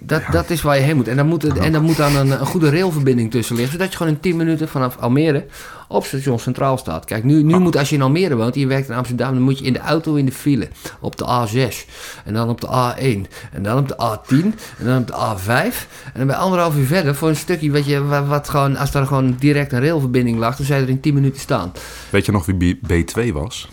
Dat, 0.00 0.22
dat 0.30 0.50
is 0.50 0.62
waar 0.62 0.76
je 0.76 0.82
heen 0.82 0.96
moet. 0.96 1.08
En 1.08 1.16
dan 1.16 1.26
moet, 1.26 1.42
het, 1.42 1.58
en 1.58 1.72
dan 1.72 1.82
moet 1.82 1.96
dan 1.96 2.16
een, 2.16 2.30
een 2.30 2.46
goede 2.46 2.70
railverbinding 2.70 3.30
tussen 3.30 3.56
liggen. 3.56 3.72
Zodat 3.74 3.90
je 3.90 3.96
gewoon 3.96 4.12
in 4.12 4.20
10 4.20 4.36
minuten 4.36 4.68
vanaf 4.68 4.96
Almere 4.96 5.44
op 5.88 6.04
station 6.04 6.38
Centraal 6.38 6.78
staat. 6.78 7.04
Kijk, 7.04 7.24
nu, 7.24 7.38
Ah. 7.38 7.44
nu 7.44 7.58
moet 7.58 7.76
als 7.76 7.88
je 7.88 7.94
in 7.96 8.02
Almere 8.02 8.36
woont 8.36 8.54
en 8.54 8.60
je 8.60 8.66
werkt 8.66 8.88
in 8.88 8.94
Amsterdam... 8.94 9.32
dan 9.34 9.42
moet 9.42 9.58
je 9.58 9.64
in 9.64 9.72
de 9.72 9.78
auto 9.78 10.14
in 10.14 10.26
de 10.26 10.32
file. 10.32 10.68
Op 11.00 11.16
de 11.16 11.24
A6. 11.24 11.86
En 12.24 12.34
dan 12.34 12.48
op 12.48 12.60
de 12.60 12.66
A1. 12.66 13.26
En 13.52 13.62
dan 13.62 13.78
op 13.78 13.88
de 13.88 13.94
A10. 13.96 14.54
En 14.78 14.84
dan 14.84 14.98
op 14.98 15.06
de 15.06 15.12
A5. 15.12 15.86
En 16.04 16.18
dan 16.18 16.26
bij 16.26 16.36
anderhalf 16.36 16.76
uur 16.76 16.86
verder 16.86 17.14
voor 17.14 17.28
een 17.28 17.36
stukje... 17.36 17.70
Weet 17.70 17.86
je, 17.86 18.04
wat, 18.04 18.26
wat 18.26 18.48
gewoon, 18.48 18.76
als 18.76 18.90
daar 18.90 19.06
gewoon 19.06 19.36
direct 19.38 19.72
een 19.72 19.80
railverbinding 19.80 20.38
lag... 20.38 20.56
dan 20.56 20.66
zou 20.66 20.78
je 20.80 20.84
er 20.84 20.90
in 20.92 21.00
10 21.00 21.14
minuten 21.14 21.40
staan. 21.40 21.72
Weet 22.10 22.26
je 22.26 22.32
nog 22.32 22.46
wie 22.46 22.74
B- 22.74 22.92
B2 22.92 23.32
was? 23.32 23.68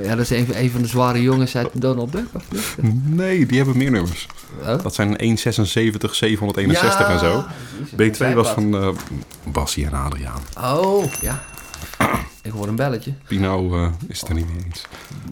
Ja, 0.00 0.16
dat 0.16 0.18
is 0.18 0.30
een, 0.30 0.46
een 0.54 0.70
van 0.70 0.82
de 0.82 0.88
zware 0.88 1.22
jongens 1.22 1.56
uit 1.56 1.68
Donald 1.72 2.12
Duck, 2.12 2.26
of 2.32 2.42
niet? 2.50 3.14
Nee, 3.14 3.46
die 3.46 3.56
hebben 3.56 3.76
meer 3.76 3.90
nummers. 3.90 4.26
Oh. 4.60 4.82
Dat 4.82 4.94
zijn 4.94 5.08
176, 5.08 6.14
761 6.14 7.08
en 7.08 7.18
zo. 7.18 7.44
B2 7.96 8.34
was 8.34 8.48
van 8.48 8.76
eh 8.76 8.88
Bassie 9.44 9.86
en 9.86 9.92
Adriaan. 9.92 10.40
Oh, 10.60 11.04
ja. 11.20 11.42
Ik 12.44 12.50
hoor 12.52 12.68
een 12.68 12.76
belletje. 12.76 13.12
Pino 13.26 13.74
eh, 13.74 13.86
is 14.08 14.20
het 14.20 14.28
er 14.28 14.34
niet 14.34 14.46
mee 14.54 14.64
eens. 14.64 14.84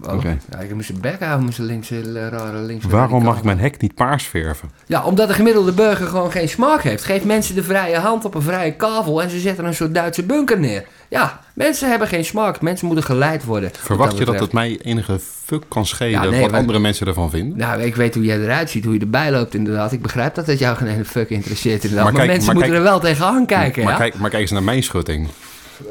Oh, 0.07 0.15
Oké. 0.15 0.39
ja, 0.51 0.59
ik 0.59 0.74
moest 0.74 0.87
zijn 0.87 1.01
bek 1.01 1.20
houden 1.20 1.45
met 1.45 1.55
zijn 1.55 1.66
linkse, 1.66 2.01
eh, 2.01 2.28
rare 2.28 2.59
linkse 2.59 2.89
Waarom 2.89 3.23
mag 3.23 3.39
ik 3.39 3.45
mijn 3.45 3.59
hek 3.59 3.81
niet 3.81 3.95
paars 3.95 4.24
verven? 4.24 4.70
Ja, 4.87 5.05
omdat 5.05 5.28
de 5.28 5.35
gemiddelde 5.35 5.73
burger 5.73 6.07
gewoon 6.07 6.31
geen 6.31 6.49
smaak 6.49 6.82
heeft. 6.82 7.05
Geef 7.05 7.24
mensen 7.24 7.55
de 7.55 7.62
vrije 7.62 7.97
hand 7.99 8.24
op 8.24 8.35
een 8.35 8.43
vrije 8.43 8.73
kavel 8.73 9.23
en 9.23 9.31
ze 9.31 9.39
zetten 9.41 9.65
een 9.65 9.74
soort 9.74 9.95
Duitse 9.95 10.23
bunker 10.23 10.59
neer. 10.61 10.85
Ja, 11.09 11.41
mensen 11.55 11.89
hebben 11.91 12.09
geen 12.09 12.24
smaak. 12.24 12.61
Mensen 12.61 12.87
moeten 12.87 13.05
geleid 13.05 13.45
worden. 13.45 13.70
Verwacht 13.73 14.19
je 14.19 14.24
dat 14.24 14.41
het 14.41 14.53
mij 14.53 14.78
enige 14.82 15.19
fuck 15.45 15.62
kan 15.69 15.87
schelen 15.87 16.23
Ja, 16.23 16.31
nee, 16.31 16.41
wat 16.41 16.51
maar- 16.51 16.61
andere 16.61 16.78
mensen 16.78 17.07
ervan 17.07 17.31
vinden? 17.31 17.59
Nou, 17.59 17.81
ik 17.82 17.97
weet 17.97 18.15
hoe 18.15 18.24
jij 18.24 18.41
eruit 18.41 18.70
ziet, 18.70 18.85
hoe 18.85 18.95
je 18.95 19.01
erbij 19.01 19.31
loopt 19.32 19.55
inderdaad. 19.55 19.93
Ik 19.93 20.03
begrijp 20.03 20.35
dat 20.35 20.47
het 20.47 20.59
jou 20.59 20.77
geen 20.77 20.89
ene 20.89 21.05
fuck 21.05 21.31
interesseert 21.31 21.82
inderdaad. 21.82 22.05
Maar, 22.05 22.12
Maar 22.12 22.23
kijk- 22.23 22.27
mensen 22.37 22.47
maar 22.47 22.55
moeten 22.55 22.73
kijk- 22.73 22.87
er 22.87 22.91
wel 22.93 23.01
tegenaan 23.01 23.47
kijken, 23.47 23.82
maar, 23.85 23.93
ja? 23.93 23.99
kijk, 23.99 24.15
maar 24.19 24.31
kijk 24.31 24.43
eens 24.43 24.51
naar 24.51 24.62
mijn 24.62 24.82
schutting. 24.82 25.28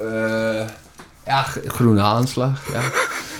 Eh, 0.01 0.61
ja, 1.29 1.45
groene 1.67 2.01
aanslag, 2.01 2.59
ja. 2.73 2.81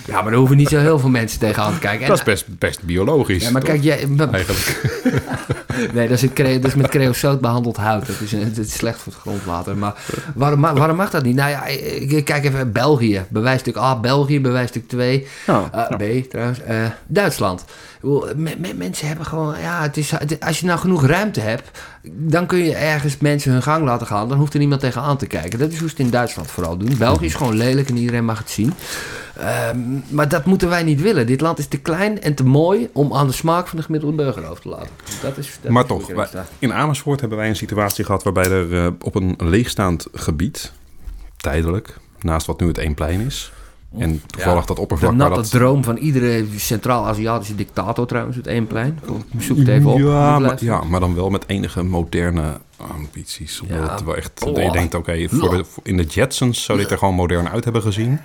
Ja, 0.10 0.22
maar 0.22 0.30
daar 0.32 0.40
hoeven 0.40 0.58
niet 0.58 0.70
zo 0.70 0.78
heel 0.80 1.00
veel 1.00 1.10
mensen 1.10 1.40
tegenaan 1.40 1.74
te 1.74 1.80
kijken. 1.80 2.02
En- 2.02 2.08
Dat 2.08 2.18
is 2.18 2.24
best, 2.24 2.46
best 2.58 2.84
biologisch. 2.84 3.44
Ja, 3.44 3.52
maar 3.52 3.62
toch? 3.62 3.70
kijk, 3.70 3.84
jij, 3.84 4.08
maar- 4.08 4.30
Eigenlijk. 4.30 4.82
Nee, 5.94 6.08
dat 6.08 6.18
is, 6.18 6.22
het 6.22 6.36
dat 6.36 6.66
is 6.66 6.76
met 6.76 6.88
creosoot 6.90 7.42
behandeld 7.42 7.78
hout. 7.78 8.06
Dat 8.08 8.16
is, 8.22 8.32
dat 8.32 8.66
is 8.66 8.74
slecht 8.74 9.00
voor 9.02 9.12
het 9.14 9.22
grondwater. 9.22 9.78
Maar 9.78 9.94
waarom, 10.36 10.62
waarom 10.62 10.96
mag 10.96 11.10
dat 11.10 11.24
niet? 11.24 11.36
Nou 11.36 11.50
ja, 11.50 11.60
kijk 12.22 12.46
even. 12.46 12.72
België. 12.72 13.26
Bewijsstuk 13.30 13.78
A, 13.78 14.00
België. 14.00 14.42
Bewijsstuk 14.42 14.88
2. 14.88 15.28
Ja, 15.48 15.70
Eh, 15.72 15.98
B, 15.98 16.30
trouwens. 16.30 16.62
eh, 16.62 16.76
Duitsland. 17.08 17.66
Mensen 18.78 19.08
hebben 19.08 19.26
gewoon... 19.26 19.56
Ja, 19.62 19.82
het 19.82 19.98
is, 19.98 20.12
als 20.40 20.60
je 20.60 20.66
nou 20.66 20.80
genoeg 20.80 21.06
ruimte 21.06 21.40
hebt... 21.40 21.70
dan 22.12 22.46
kun 22.46 22.64
je 22.64 22.76
ergens 22.76 23.18
mensen 23.18 23.52
hun 23.52 23.64
gang 23.64 23.86
laten 23.86 24.08
gaan. 24.08 24.30
Dan 24.30 24.38
hoeft 24.38 24.54
er 24.54 24.60
niemand 24.60 24.82
tegenaan 24.82 25.18
te 25.18 25.28
kijken. 25.28 25.60
Dat 25.60 25.72
is 25.72 25.80
hoe 25.80 25.90
ze 25.90 25.96
het 25.98 26.06
in 26.06 26.12
Duitsland 26.12 26.52
vooral 26.52 26.78
doen. 26.78 26.98
België 26.98 27.26
is 27.26 27.36
gewoon 27.36 27.56
lelijk 27.58 27.90
en 27.90 27.98
iedereen 27.98 28.26
mag 28.26 28.38
het 28.38 28.50
zien. 28.50 28.74
Ehm, 29.40 29.80
maar 30.10 30.30
dat 30.30 30.46
moeten 30.46 30.70
wij 30.70 30.84
niet 30.84 31.02
willen. 31.02 31.28
Dit 31.28 31.42
land 31.42 31.60
is 31.60 31.68
te 31.68 31.78
klein 31.78 32.22
en 32.22 32.34
te 32.36 32.44
mooi... 32.44 32.90
om 32.94 33.14
aan 33.14 33.28
de 33.28 33.34
smaak 33.34 33.68
van 33.68 33.78
de 33.78 33.84
gemiddelde 33.84 34.16
burger 34.16 34.50
over 34.50 34.62
te 34.62 34.70
laten. 34.70 34.90
Dat 35.22 35.38
is, 35.38 35.58
dat 35.62 35.72
maar 35.72 35.84
is 35.84 35.88
toch, 35.90 36.08
wij- 36.08 36.28
in 36.60 36.74
Amersfoort 36.74 37.20
hebben 37.20 37.38
wij 37.38 37.50
een 37.50 37.56
situatie 37.56 38.06
gehad 38.06 38.24
waarbij 38.24 38.46
er 38.52 38.78
eh, 38.86 38.92
op 39.02 39.16
een 39.16 39.36
leegstaand 39.38 40.08
gebied, 40.14 40.72
tijdelijk, 41.38 41.98
naast 42.22 42.46
wat 42.48 42.60
nu 42.60 42.68
het 42.68 42.78
Eenplein 42.78 43.20
is, 43.20 43.52
en 43.98 44.22
toevallig 44.26 44.66
dat 44.66 44.76
De 44.76 44.82
oppervlak 44.82 45.10
waar 45.10 45.20
natte 45.20 45.42
dat... 45.42 45.50
droom 45.52 45.84
van 45.84 45.98
iedere 45.98 46.46
Centraal-Aziatische 46.56 47.56
dictator 47.56 48.08
trouwens, 48.08 48.36
het 48.38 48.46
Eénplein. 48.48 49.00
Ik 49.38 49.42
zoek 49.42 49.58
het 49.58 49.68
even 49.68 49.90
op. 49.92 49.98
Ja 50.00 50.40
maar, 50.40 50.64
ja, 50.64 50.84
maar 50.84 51.00
dan 51.00 51.16
wel 51.16 51.30
met 51.30 51.44
enige 51.48 51.84
moderne 51.84 52.58
ambities. 52.78 53.62
Omdat 53.62 53.78
Ja. 53.78 53.92
het 53.92 54.04
wel 54.04 54.16
echt, 54.16 54.44
Oh. 54.46 54.64
je 54.64 54.72
denkt, 54.72 54.94
oké, 54.94 55.14
de- 55.14 55.30
voor- 55.30 55.66
in 55.84 55.98
de 55.98 56.04
Jetsons 56.04 56.64
zou 56.64 56.78
dit 56.78 56.92
er 56.92 56.98
gewoon 56.98 57.14
modern 57.16 57.50
uit 57.50 57.64
hebben 57.64 57.82
gezien. 57.82 58.20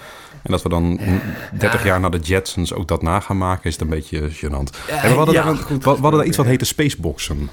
En 0.44 0.50
dat 0.50 0.62
we 0.62 0.68
dan 0.68 1.00
30 1.58 1.84
jaar 1.84 2.00
na 2.00 2.08
de 2.08 2.18
Jetsons 2.18 2.72
ook 2.72 2.88
dat 2.88 3.02
na 3.02 3.20
gaan 3.20 3.38
maken, 3.38 3.64
is 3.64 3.72
het 3.72 3.82
een 3.82 3.88
beetje 3.88 4.30
gênant. 4.30 4.88
en 4.88 5.10
we 5.10 5.16
hadden, 5.16 5.34
daar, 5.34 5.54
we, 5.54 5.78
we 5.78 5.88
hadden 5.88 6.12
daar 6.12 6.24
iets 6.24 6.36
wat 6.36 6.46
heette 6.46 6.64
spaceboxen. 6.64 7.50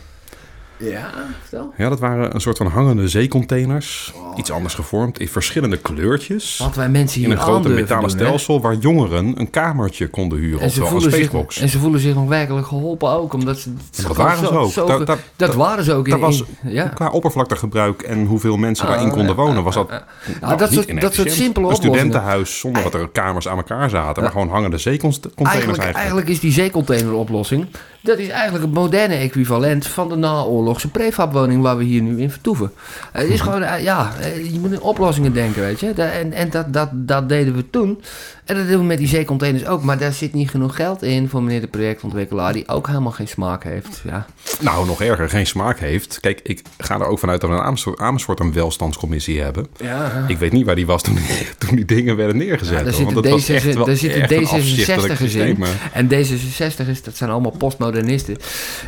Ja, 0.81 1.09
vertel. 1.41 1.73
Ja, 1.77 1.89
dat 1.89 1.99
waren 1.99 2.35
een 2.35 2.41
soort 2.41 2.57
van 2.57 2.67
hangende 2.67 3.07
zeecontainers. 3.07 4.13
Iets 4.35 4.51
anders 4.51 4.73
gevormd, 4.73 5.19
in 5.19 5.27
verschillende 5.27 5.77
kleurtjes. 5.77 6.57
Wat 6.57 6.75
wij 6.75 6.89
mensen 6.89 7.19
hier 7.19 7.29
In 7.29 7.35
een 7.35 7.41
grote 7.41 7.69
metalen 7.69 8.09
doen, 8.09 8.17
hè. 8.19 8.25
stelsel 8.25 8.61
waar 8.61 8.75
jongeren 8.75 9.39
een 9.39 9.49
kamertje 9.49 10.07
konden 10.07 10.37
huren. 10.39 10.59
En 10.61 10.69
ze, 10.69 10.81
voelen 10.85 11.01
zich, 11.11 11.13
spacebox. 11.13 11.57
en 11.59 11.69
ze 11.69 11.79
voelen 11.79 11.99
zich 11.99 12.13
nog 12.15 12.27
werkelijk 12.27 12.67
geholpen 12.67 13.09
ook. 13.09 13.33
Omdat 13.33 13.57
ze, 13.59 13.73
het 13.95 14.07
dat 14.07 14.15
waren 14.17 14.37
ze 14.47 14.51
ook. 14.57 14.71
zo 14.71 15.05
dat 15.35 15.55
waren 15.55 15.83
ze 15.83 15.93
ook. 15.93 16.05
In, 16.05 16.11
daar 16.11 16.19
was- 16.19 16.43
in- 16.63 16.71
ja. 16.71 16.87
Qua 16.87 17.09
oppervlaktegebruik 17.09 18.01
en 18.01 18.25
hoeveel 18.25 18.57
mensen 18.57 18.85
daarin 18.85 19.05
Ah, 19.07 19.11
konden 19.13 19.35
ja, 19.35 19.41
wonen, 19.41 19.63
was 19.63 19.75
dat 19.75 19.87
Ja, 19.89 20.05
nou, 20.41 20.57
dat, 20.57 20.71
soort, 20.71 21.01
dat 21.01 21.13
soort 21.13 21.31
simpele 21.31 21.69
Een 21.69 21.75
studentenhuis 21.75 22.59
zonder 22.59 22.83
dat 22.83 22.93
er 22.93 23.09
kamers 23.09 23.47
aan 23.47 23.57
elkaar 23.57 23.89
zaten, 23.89 24.23
maar 24.23 24.31
gewoon 24.31 24.49
hangende 24.49 24.77
zeecontainers 24.77 25.33
Eigenlijk, 25.35 25.67
eigenlijk. 25.67 25.95
eigenlijk 25.95 26.29
is 26.29 26.39
die 26.39 26.51
zeecontaineroplossing... 26.51 27.67
dat 28.01 28.17
is 28.17 28.27
eigenlijk 28.27 28.63
het 28.63 28.73
moderne 28.73 29.15
equivalent 29.15 29.87
van 29.87 30.09
de 30.09 30.15
naoorlogse 30.15 30.87
prefabwoning... 30.87 31.61
waar 31.61 31.77
we 31.77 31.83
hier 31.83 32.01
nu 32.01 32.21
in 32.21 32.31
vertoeven. 32.31 32.71
Het 33.11 33.29
is 33.29 33.41
gewoon, 33.41 33.63
eh, 33.63 33.83
ja, 33.83 34.11
eh, 34.19 34.51
je 34.51 34.59
moet 34.59 34.71
in 34.71 34.81
oplossingen 34.81 35.33
denken, 35.33 35.61
weet 35.61 35.79
je. 35.79 35.91
En, 35.93 36.33
en 36.33 36.49
dat, 36.49 36.73
dat, 36.73 36.89
dat 36.93 37.29
deden 37.29 37.55
we 37.55 37.69
toen. 37.69 38.01
En 38.45 38.55
dat 38.55 38.67
doen 38.67 38.77
we 38.79 38.83
met 38.85 38.97
die 38.97 39.07
zeecontainers 39.07 39.65
ook. 39.65 39.83
Maar 39.83 39.97
daar 39.97 40.13
zit 40.13 40.33
niet 40.33 40.49
genoeg 40.49 40.75
geld 40.75 41.03
in 41.03 41.29
voor 41.29 41.43
meneer 41.43 41.61
de 41.61 41.67
projectontwikkelaar... 41.67 42.53
die 42.53 42.67
ook 42.67 42.87
helemaal 42.87 43.11
geen 43.11 43.27
smaak 43.27 43.63
heeft. 43.63 44.01
Ja. 44.03 44.25
Nou, 44.59 44.85
nog 44.85 45.01
erger, 45.01 45.29
geen 45.29 45.47
smaak 45.47 45.79
heeft. 45.79 46.17
Kijk, 46.21 46.39
ik 46.43 46.61
ga 46.77 46.99
er 46.99 47.05
ook 47.05 47.19
vanuit 47.19 47.41
dat 47.41 47.49
we 47.49 47.55
in 47.55 47.97
Amersfoort, 47.99 48.39
een 48.39 48.53
welstandscommissie 48.53 49.41
hebben. 49.41 49.67
Ja, 49.77 50.25
Ik 50.27 50.37
weet 50.37 50.51
niet 50.51 50.65
waar 50.65 50.75
die 50.75 50.85
was 50.85 51.01
toen, 51.01 51.17
toen 51.57 51.75
die 51.75 51.85
dingen 51.85 52.15
werden 52.15 52.37
neergezet. 52.37 52.77
Ja, 52.77 52.83
daar 52.83 52.93
hoor, 52.93 53.03
zit 53.03 53.13
want 53.13 53.25
een 53.25 53.31
dat 53.31 53.31
was 53.31 53.49
echt 53.49 53.65
D66 53.65 53.73
wel 53.73 53.85
daar 53.85 53.97
een 54.03 54.41
een 54.41 55.11
D66 55.11 55.17
systeem, 55.17 55.47
in. 55.47 55.59
maar- 55.59 55.89
En 55.93 56.07
D66 56.07 56.87
is, 56.89 57.03
dat 57.03 57.17
zijn 57.17 57.29
allemaal 57.29 57.51
postmodernisten. 57.51 58.35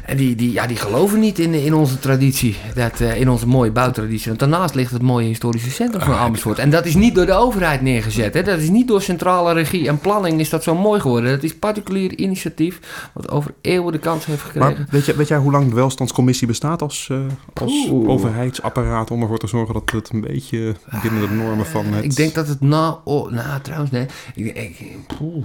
En 0.05 0.17
die, 0.17 0.35
die, 0.35 0.51
ja, 0.51 0.67
die 0.67 0.77
geloven 0.77 1.19
niet 1.19 1.39
in, 1.39 1.53
in 1.53 1.73
onze 1.73 1.99
traditie. 1.99 2.55
Dat, 2.75 2.99
eh, 3.01 3.19
in 3.19 3.29
onze 3.29 3.47
mooie 3.47 3.71
bouwtraditie. 3.71 4.27
Want 4.27 4.39
daarnaast 4.39 4.75
ligt 4.75 4.91
het 4.91 5.01
mooie 5.01 5.27
historische 5.27 5.69
centrum 5.71 6.01
van 6.01 6.13
Amersfoort. 6.13 6.59
En 6.59 6.69
dat 6.69 6.85
is 6.85 6.95
niet 6.95 7.15
door 7.15 7.25
de 7.25 7.33
overheid 7.33 7.81
neergezet. 7.81 8.33
Hè. 8.33 8.43
Dat 8.43 8.59
is 8.59 8.69
niet 8.69 8.87
door 8.87 9.01
centrale 9.01 9.42
regie 9.51 9.87
en 9.87 9.99
planning 9.99 10.39
is 10.39 10.49
dat 10.49 10.63
zo 10.63 10.75
mooi 10.75 10.99
geworden. 10.99 11.31
Dat 11.31 11.43
is 11.43 11.55
particulier 11.55 12.17
initiatief. 12.17 12.79
Wat 13.13 13.29
over 13.31 13.53
eeuwen 13.61 13.91
de 13.91 13.99
kans 13.99 14.25
heeft 14.25 14.41
gekregen. 14.41 14.73
Maar 14.77 14.85
weet, 14.89 15.05
je, 15.05 15.15
weet 15.15 15.27
jij 15.27 15.37
hoe 15.37 15.51
lang 15.51 15.69
de 15.69 15.75
welstandscommissie 15.75 16.47
bestaat 16.47 16.81
als, 16.81 17.07
eh, 17.11 17.17
als 17.53 17.87
Oeh. 17.89 18.09
overheidsapparaat 18.09 19.11
om 19.11 19.21
ervoor 19.21 19.37
te 19.37 19.47
zorgen 19.47 19.73
dat 19.73 19.91
het 19.91 20.09
een 20.13 20.21
beetje 20.21 20.75
binnen 21.01 21.21
de 21.29 21.35
normen 21.35 21.65
van 21.65 21.85
het... 21.85 22.03
Ik 22.03 22.15
denk 22.15 22.33
dat 22.33 22.47
het 22.47 22.61
na... 22.61 22.99
Oh, 23.03 23.31
nou, 23.31 23.61
trouwens, 23.61 23.91
nee. 23.91 24.05
Ik, 24.35 24.45
ik, 24.55 24.79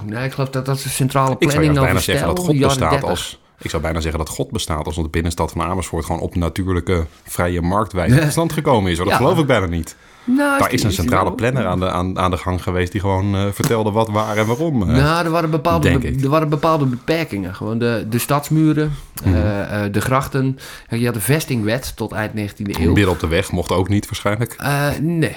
nee, 0.04 0.24
ik 0.24 0.32
geloof 0.32 0.50
dat 0.50 0.66
dat 0.66 0.84
een 0.84 0.90
centrale 0.90 1.36
Ik 1.38 1.50
zou 1.50 1.64
planning 1.64 1.74
juist 1.74 1.80
bijna 1.80 1.90
over 1.90 2.02
zeggen 2.02 2.26
dat 2.26 2.38
God 2.38 2.58
bestaat 2.58 2.90
30. 2.90 3.08
als... 3.08 3.40
Ik 3.60 3.70
zou 3.70 3.82
bijna 3.82 4.00
zeggen 4.00 4.18
dat 4.18 4.28
God 4.28 4.50
bestaat 4.50 4.86
als 4.86 4.96
de 4.96 5.08
binnenstad 5.08 5.52
van 5.52 5.62
Amersfoort 5.62 6.04
gewoon 6.04 6.20
op 6.20 6.34
natuurlijke, 6.34 7.06
vrije 7.24 7.60
marktwijze 7.60 8.18
tot 8.20 8.30
stand 8.30 8.52
gekomen 8.52 8.90
is. 8.90 8.96
hoor. 8.96 9.06
Dat 9.06 9.18
Ja. 9.18 9.20
geloof 9.20 9.38
ik 9.38 9.46
bijna 9.46 9.66
niet. 9.66 9.96
Nou, 10.36 10.58
Daar 10.58 10.72
is 10.72 10.82
een 10.82 10.92
centrale 10.92 11.32
planner 11.32 11.66
aan 11.66 11.80
de, 11.80 11.90
aan, 11.90 12.18
aan 12.18 12.30
de 12.30 12.36
gang 12.36 12.62
geweest 12.62 12.92
die 12.92 13.00
gewoon 13.00 13.34
eh, 13.34 13.44
vertelde 13.52 13.90
wat, 13.90 14.08
waar 14.10 14.36
en 14.36 14.46
waarom. 14.46 14.78
Nou, 14.86 15.24
er 15.24 15.30
waren 15.30 15.50
bepaalde, 15.50 15.98
be- 15.98 16.14
er 16.22 16.28
waren 16.28 16.48
bepaalde 16.48 16.84
beperkingen. 16.84 17.54
Gewoon 17.54 17.78
de, 17.78 18.06
de 18.10 18.18
stadsmuren, 18.18 18.92
Mhm. 19.24 19.34
eh, 19.34 19.84
eh, 19.84 19.92
de 19.92 20.00
grachten. 20.00 20.58
Je 20.88 21.04
had 21.04 21.14
de 21.14 21.20
vestingwet 21.20 21.92
tot 21.96 22.12
eind 22.12 22.32
19e 22.34 22.80
eeuw. 22.80 22.92
Midden 22.92 23.08
op 23.12 23.20
de 23.20 23.26
weg 23.26 23.50
mocht 23.52 23.70
ook 23.72 23.88
niet 23.88 24.04
waarschijnlijk. 24.06 24.56
Nee, 25.00 25.18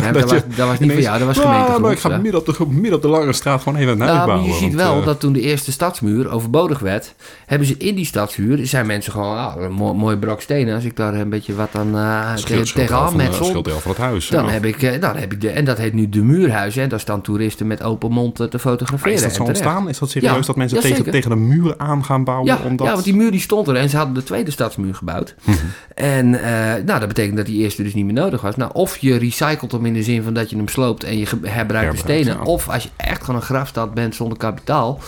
nee 0.00 0.12
dat, 0.12 0.30
was, 0.30 0.40
dat 0.56 0.68
was 0.68 0.78
niet 0.78 0.92
voor 0.92 1.00
jou, 1.00 1.18
dat 1.18 1.26
was 1.26 1.38
Ah, 1.38 1.42
gemeentegrond. 1.44 1.82
maar 1.82 1.92
ik 1.92 1.98
ga 1.98 2.08
midden 2.18 2.40
op, 2.40 2.46
de, 2.46 2.66
midden 2.68 2.94
op 2.94 3.02
de 3.02 3.08
lange 3.08 3.32
straat 3.32 3.62
gewoon 3.62 3.78
even 3.78 3.92
een 3.92 4.00
huis 4.00 4.12
Nou, 4.14 4.26
bouwen. 4.26 4.48
je 4.48 4.54
ziet 4.54 4.74
want, 4.74 4.94
wel 4.94 5.04
dat 5.04 5.20
toen 5.20 5.32
de 5.32 5.40
eerste 5.40 5.72
stadsmuur 5.72 6.30
overbodig 6.30 6.78
werd, 6.78 7.14
hebben 7.46 7.68
ze 7.68 7.76
in 7.76 7.94
die 7.94 8.04
stadsmuur, 8.04 8.66
zijn 8.66 8.86
mensen 8.86 9.12
gewoon, 9.12 9.36
ah, 9.36 9.62
een 9.62 9.72
mooi, 9.72 9.94
mooi 9.94 10.16
brok 10.16 10.40
stenen. 10.40 10.74
Als 10.74 10.84
ik 10.84 10.96
daar 10.96 11.14
een 11.14 11.28
beetje 11.28 11.54
wat 11.54 11.68
aan 11.74 11.90
tegen, 12.44 12.64
tegenaan 12.74 13.16
deel 13.62 13.80
van 13.80 13.90
het 13.90 13.96
huis. 14.00 14.23
Dan 14.28 14.44
ja. 14.44 14.50
heb 14.50 14.64
ik, 14.64 14.82
eh, 14.82 15.00
dan 15.00 15.16
heb 15.16 15.32
ik 15.32 15.40
de, 15.40 15.50
en 15.50 15.64
dat 15.64 15.78
heet 15.78 15.92
nu 15.92 16.08
de 16.08 16.22
muurhuizen. 16.22 16.82
En 16.82 16.88
daar 16.88 17.00
staan 17.00 17.20
toeristen 17.20 17.66
met 17.66 17.82
open 17.82 18.12
mond 18.12 18.40
eh, 18.40 18.46
te 18.46 18.50
Maar 18.52 18.60
fotograferen. 18.60 19.12
is 19.14 19.22
dat 19.22 19.34
zo 19.34 19.42
ontstaan? 19.42 19.88
Is 19.88 19.98
dat 19.98 20.10
serieus 20.10 20.32
Ja, 20.32 20.40
dat 20.40 20.56
mensen 20.56 20.76
ja, 20.76 20.82
tegen, 20.82 21.10
tegen 21.10 21.30
de 21.30 21.36
muur 21.36 21.74
aan 21.76 22.04
gaan 22.04 22.24
bouwen? 22.24 22.46
Ja, 22.46 22.58
omdat... 22.64 22.86
ja, 22.86 22.92
want 22.92 23.04
die 23.04 23.14
muur 23.14 23.30
die 23.30 23.40
stond 23.40 23.68
er 23.68 23.76
en 23.76 23.88
ze 23.88 23.96
hadden 23.96 24.14
de 24.14 24.22
tweede 24.22 24.50
stadsmuur 24.50 24.94
gebouwd. 24.94 25.34
Mhm. 25.44 25.56
En 25.94 26.34
eh, 26.42 26.84
nou, 26.84 26.98
dat 26.98 27.08
betekent 27.08 27.36
dat 27.36 27.46
die 27.46 27.62
eerste 27.62 27.82
dus 27.82 27.94
niet 27.94 28.04
meer 28.04 28.14
nodig 28.14 28.40
was. 28.40 28.56
Nou, 28.56 28.70
of 28.74 28.96
je 28.96 29.16
recycelt 29.16 29.72
hem 29.72 29.86
in 29.86 29.94
de 29.94 30.02
zin 30.02 30.22
van 30.22 30.34
dat 30.34 30.50
je 30.50 30.56
hem 30.56 30.68
sloopt 30.68 31.04
en 31.04 31.18
je 31.18 31.26
herbruikt 31.42 31.92
de 31.92 31.98
stenen. 31.98 32.42
Of 32.42 32.68
als 32.68 32.82
je 32.82 32.88
echt 32.96 33.20
gewoon 33.20 33.40
een 33.40 33.46
grafstad 33.46 33.94
bent 33.94 34.14
zonder 34.14 34.38
kapitaal. 34.38 35.00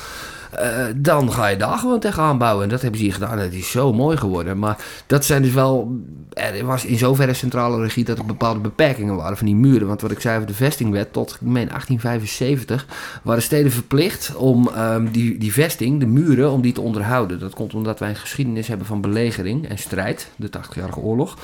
Eh, 0.57 0.95
dan 0.97 1.33
ga 1.33 1.47
je 1.47 1.57
daar 1.57 1.79
gewoon 1.79 2.01
tegenaan 2.01 2.39
bouwen. 2.39 2.65
En 2.65 2.69
dat 2.69 2.81
hebben 2.81 2.99
ze 2.99 3.05
hier 3.05 3.15
gedaan. 3.15 3.39
Dat 3.39 3.53
is 3.53 3.71
zo 3.71 3.93
mooi 3.93 4.17
geworden. 4.17 4.59
Maar 4.59 4.77
dat 5.07 5.25
zijn 5.25 5.43
dus 5.43 5.53
wel... 5.53 6.01
Er 6.31 6.65
was 6.65 6.85
in 6.85 6.99
zoverre 6.99 7.35
centrale 7.35 7.83
regie 7.83 8.05
dat 8.05 8.19
er 8.19 8.27
bepaalde 8.27 8.61
beperkingen 8.61 9.17
waren 9.17 9.37
van 9.37 9.47
die 9.47 9.55
muren. 9.55 9.87
Want 9.87 10.01
wat 10.01 10.11
ik 10.11 10.21
zei 10.21 10.35
over 10.35 10.49
de 10.49 10.55
vestingwet, 10.55 11.13
tot 11.13 11.31
ik 11.35 11.41
meen 11.41 11.69
1875 11.69 12.87
waren 13.23 13.43
steden 13.43 13.73
verplicht 13.73 14.35
om 14.35 14.69
ehm, 14.69 15.07
die, 15.11 15.39
die 15.39 15.53
vesting, 15.53 16.01
de 16.01 16.07
muren, 16.07 16.51
om 16.51 16.61
die 16.61 16.73
te 16.73 16.81
onderhouden. 16.81 17.39
Dat 17.39 17.55
komt 17.55 17.75
omdat 17.75 17.99
wij 17.99 18.09
een 18.09 18.17
geschiedenis 18.17 18.69
hebben 18.69 18.87
van 18.87 19.01
belegering 19.01 19.69
en 19.69 19.79
strijd, 19.79 20.29
de 20.37 20.51
80-jarige 20.59 21.01
oorlog. 21.01 21.37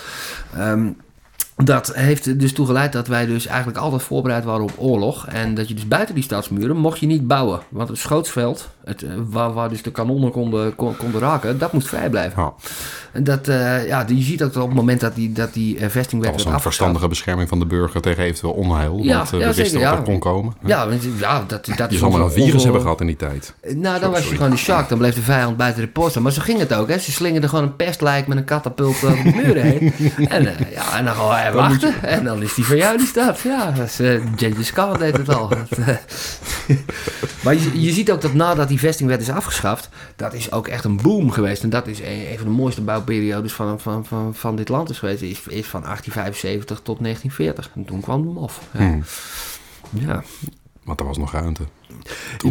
Ehm, 0.56 0.88
dat 1.56 1.94
heeft 1.94 2.40
dus 2.40 2.52
toegeleid 2.52 2.92
dat 2.92 3.06
wij 3.06 3.26
dus 3.26 3.46
eigenlijk 3.46 3.78
altijd 3.78 4.02
voorbereid 4.02 4.44
waren 4.44 4.62
op 4.62 4.74
oorlog. 4.76 5.26
En 5.26 5.54
dat 5.54 5.68
je 5.68 5.74
dus 5.74 5.88
buiten 5.88 6.14
die 6.14 6.24
stadsmuren 6.24 6.76
mocht 6.76 6.98
je 6.98 7.06
niet 7.06 7.26
bouwen. 7.26 7.60
Want 7.68 7.88
het 7.88 7.98
schootsveld, 7.98 8.68
het, 8.84 9.02
eh, 9.02 9.10
waar, 9.28 9.52
waar 9.52 9.68
dus 9.68 9.82
de 9.82 9.90
kanonnen 9.90 10.30
konden, 10.30 10.74
kon- 10.76 10.96
konden 10.96 11.20
raken, 11.20 11.58
dat 11.58 11.72
moest 11.72 11.88
vrij 11.88 12.10
blijven. 12.10 12.42
Ja, 12.42 12.52
En 13.12 13.24
dat, 13.24 13.48
eh, 13.48 13.86
ja, 13.86 14.04
je 14.08 14.22
ziet 14.22 14.42
ook 14.42 14.52
dat 14.52 14.62
op 14.62 14.68
het 14.68 14.78
moment 14.78 15.00
dat 15.00 15.14
die, 15.14 15.32
dat 15.32 15.52
die 15.52 15.78
eh, 15.78 15.88
vestingwet 15.88 16.22
dat 16.30 16.32
was 16.32 16.42
werd 16.44 16.56
een 16.56 16.62
verstandige 16.62 17.08
bescherming 17.08 17.48
van 17.48 17.58
de 17.58 17.66
burger 17.66 18.00
tegen 18.00 18.24
eventueel 18.24 18.52
onheil. 18.52 18.98
Ja, 19.02 19.16
want 19.16 19.30
ja, 19.30 19.38
we 19.38 19.54
wisten 19.54 19.80
dat 19.80 19.96
dat 19.96 20.04
kon 20.04 20.18
komen. 20.18 20.54
Ja, 20.64 20.88
want- 20.88 21.02
ja, 21.18 21.44
dat, 21.46 21.66
dat 21.76 21.90
Je 21.92 21.98
zal 21.98 22.10
maar 22.10 22.20
een 22.20 22.30
virus 22.30 22.62
hebben 22.62 22.80
gehad 22.80 23.00
in 23.00 23.06
die 23.06 23.16
tijd. 23.16 23.54
Nou, 23.74 24.00
dan 24.00 24.10
was 24.10 24.28
je 24.28 24.34
gewoon 24.34 24.50
de 24.50 24.56
shark. 24.56 24.88
Dan 24.88 24.98
bleef 24.98 25.14
de 25.14 25.22
vijand 25.22 25.56
buiten 25.56 25.82
de 25.82 25.88
poort 25.88 26.10
staan. 26.10 26.22
Maar 26.22 26.32
zo 26.32 26.42
ging 26.42 26.58
het 26.58 26.74
ook. 26.74 26.88
Hè. 26.88 26.98
Ze 26.98 27.12
slingerden 27.12 27.48
gewoon 27.50 27.64
een 27.64 27.76
pestlijk 27.76 28.26
met 28.26 28.36
een 28.38 28.44
katapult 28.44 29.04
over 29.04 29.22
de 29.24 29.30
muren 29.34 29.62
heen. 29.62 29.92
En, 30.28 30.42
ja, 30.72 30.98
en 30.98 31.04
dan 31.04 31.14
gewoon 31.14 31.34
eh, 31.36 31.52
wachten. 31.54 32.02
En 32.02 32.24
dan 32.24 32.42
is 32.42 32.54
die 32.54 32.64
van 32.64 32.76
jou 32.76 32.96
die 32.96 33.06
stad. 33.06 33.40
Ja, 33.40 33.70
dat 33.70 34.00
is, 34.58 34.72
Khan 34.72 34.98
deed 34.98 35.16
het 35.16 35.34
al. 35.34 35.48
Dat, 35.48 35.68
maar 37.44 37.54
je, 37.54 37.80
je 37.80 37.92
ziet 37.92 38.10
ook 38.10 38.20
dat 38.20 38.34
nadat 38.34 38.68
die 38.72 38.80
vestingwet 38.80 39.20
is 39.20 39.28
afgeschaft... 39.28 39.88
dat 40.16 40.34
is 40.34 40.52
ook 40.52 40.68
echt 40.68 40.84
een 40.84 40.96
boom 40.96 41.30
geweest. 41.30 41.62
En 41.62 41.70
dat 41.70 41.86
is 41.86 42.00
een, 42.00 42.30
een 42.30 42.36
van 42.36 42.46
de 42.46 42.52
mooiste 42.52 42.80
bouwperiodes 42.80 43.52
van, 43.52 43.80
van, 43.80 44.06
van, 44.06 44.34
van 44.34 44.56
dit 44.56 44.68
land 44.68 44.90
is 44.90 44.98
geweest. 44.98 45.22
Is, 45.22 45.46
is 45.46 45.66
van 45.66 45.82
1875 45.82 46.80
tot 46.82 46.98
1940. 47.02 47.70
En 47.74 47.84
toen 47.84 48.00
kwam 48.00 48.22
de 48.22 48.28
MOF. 48.28 48.60
Ja. 48.72 48.78
Hmm. 48.78 49.02
ja. 49.90 50.22
Want 50.84 51.00
er 51.00 51.06
was 51.06 51.18
nog 51.18 51.32
ruimte. 51.32 51.62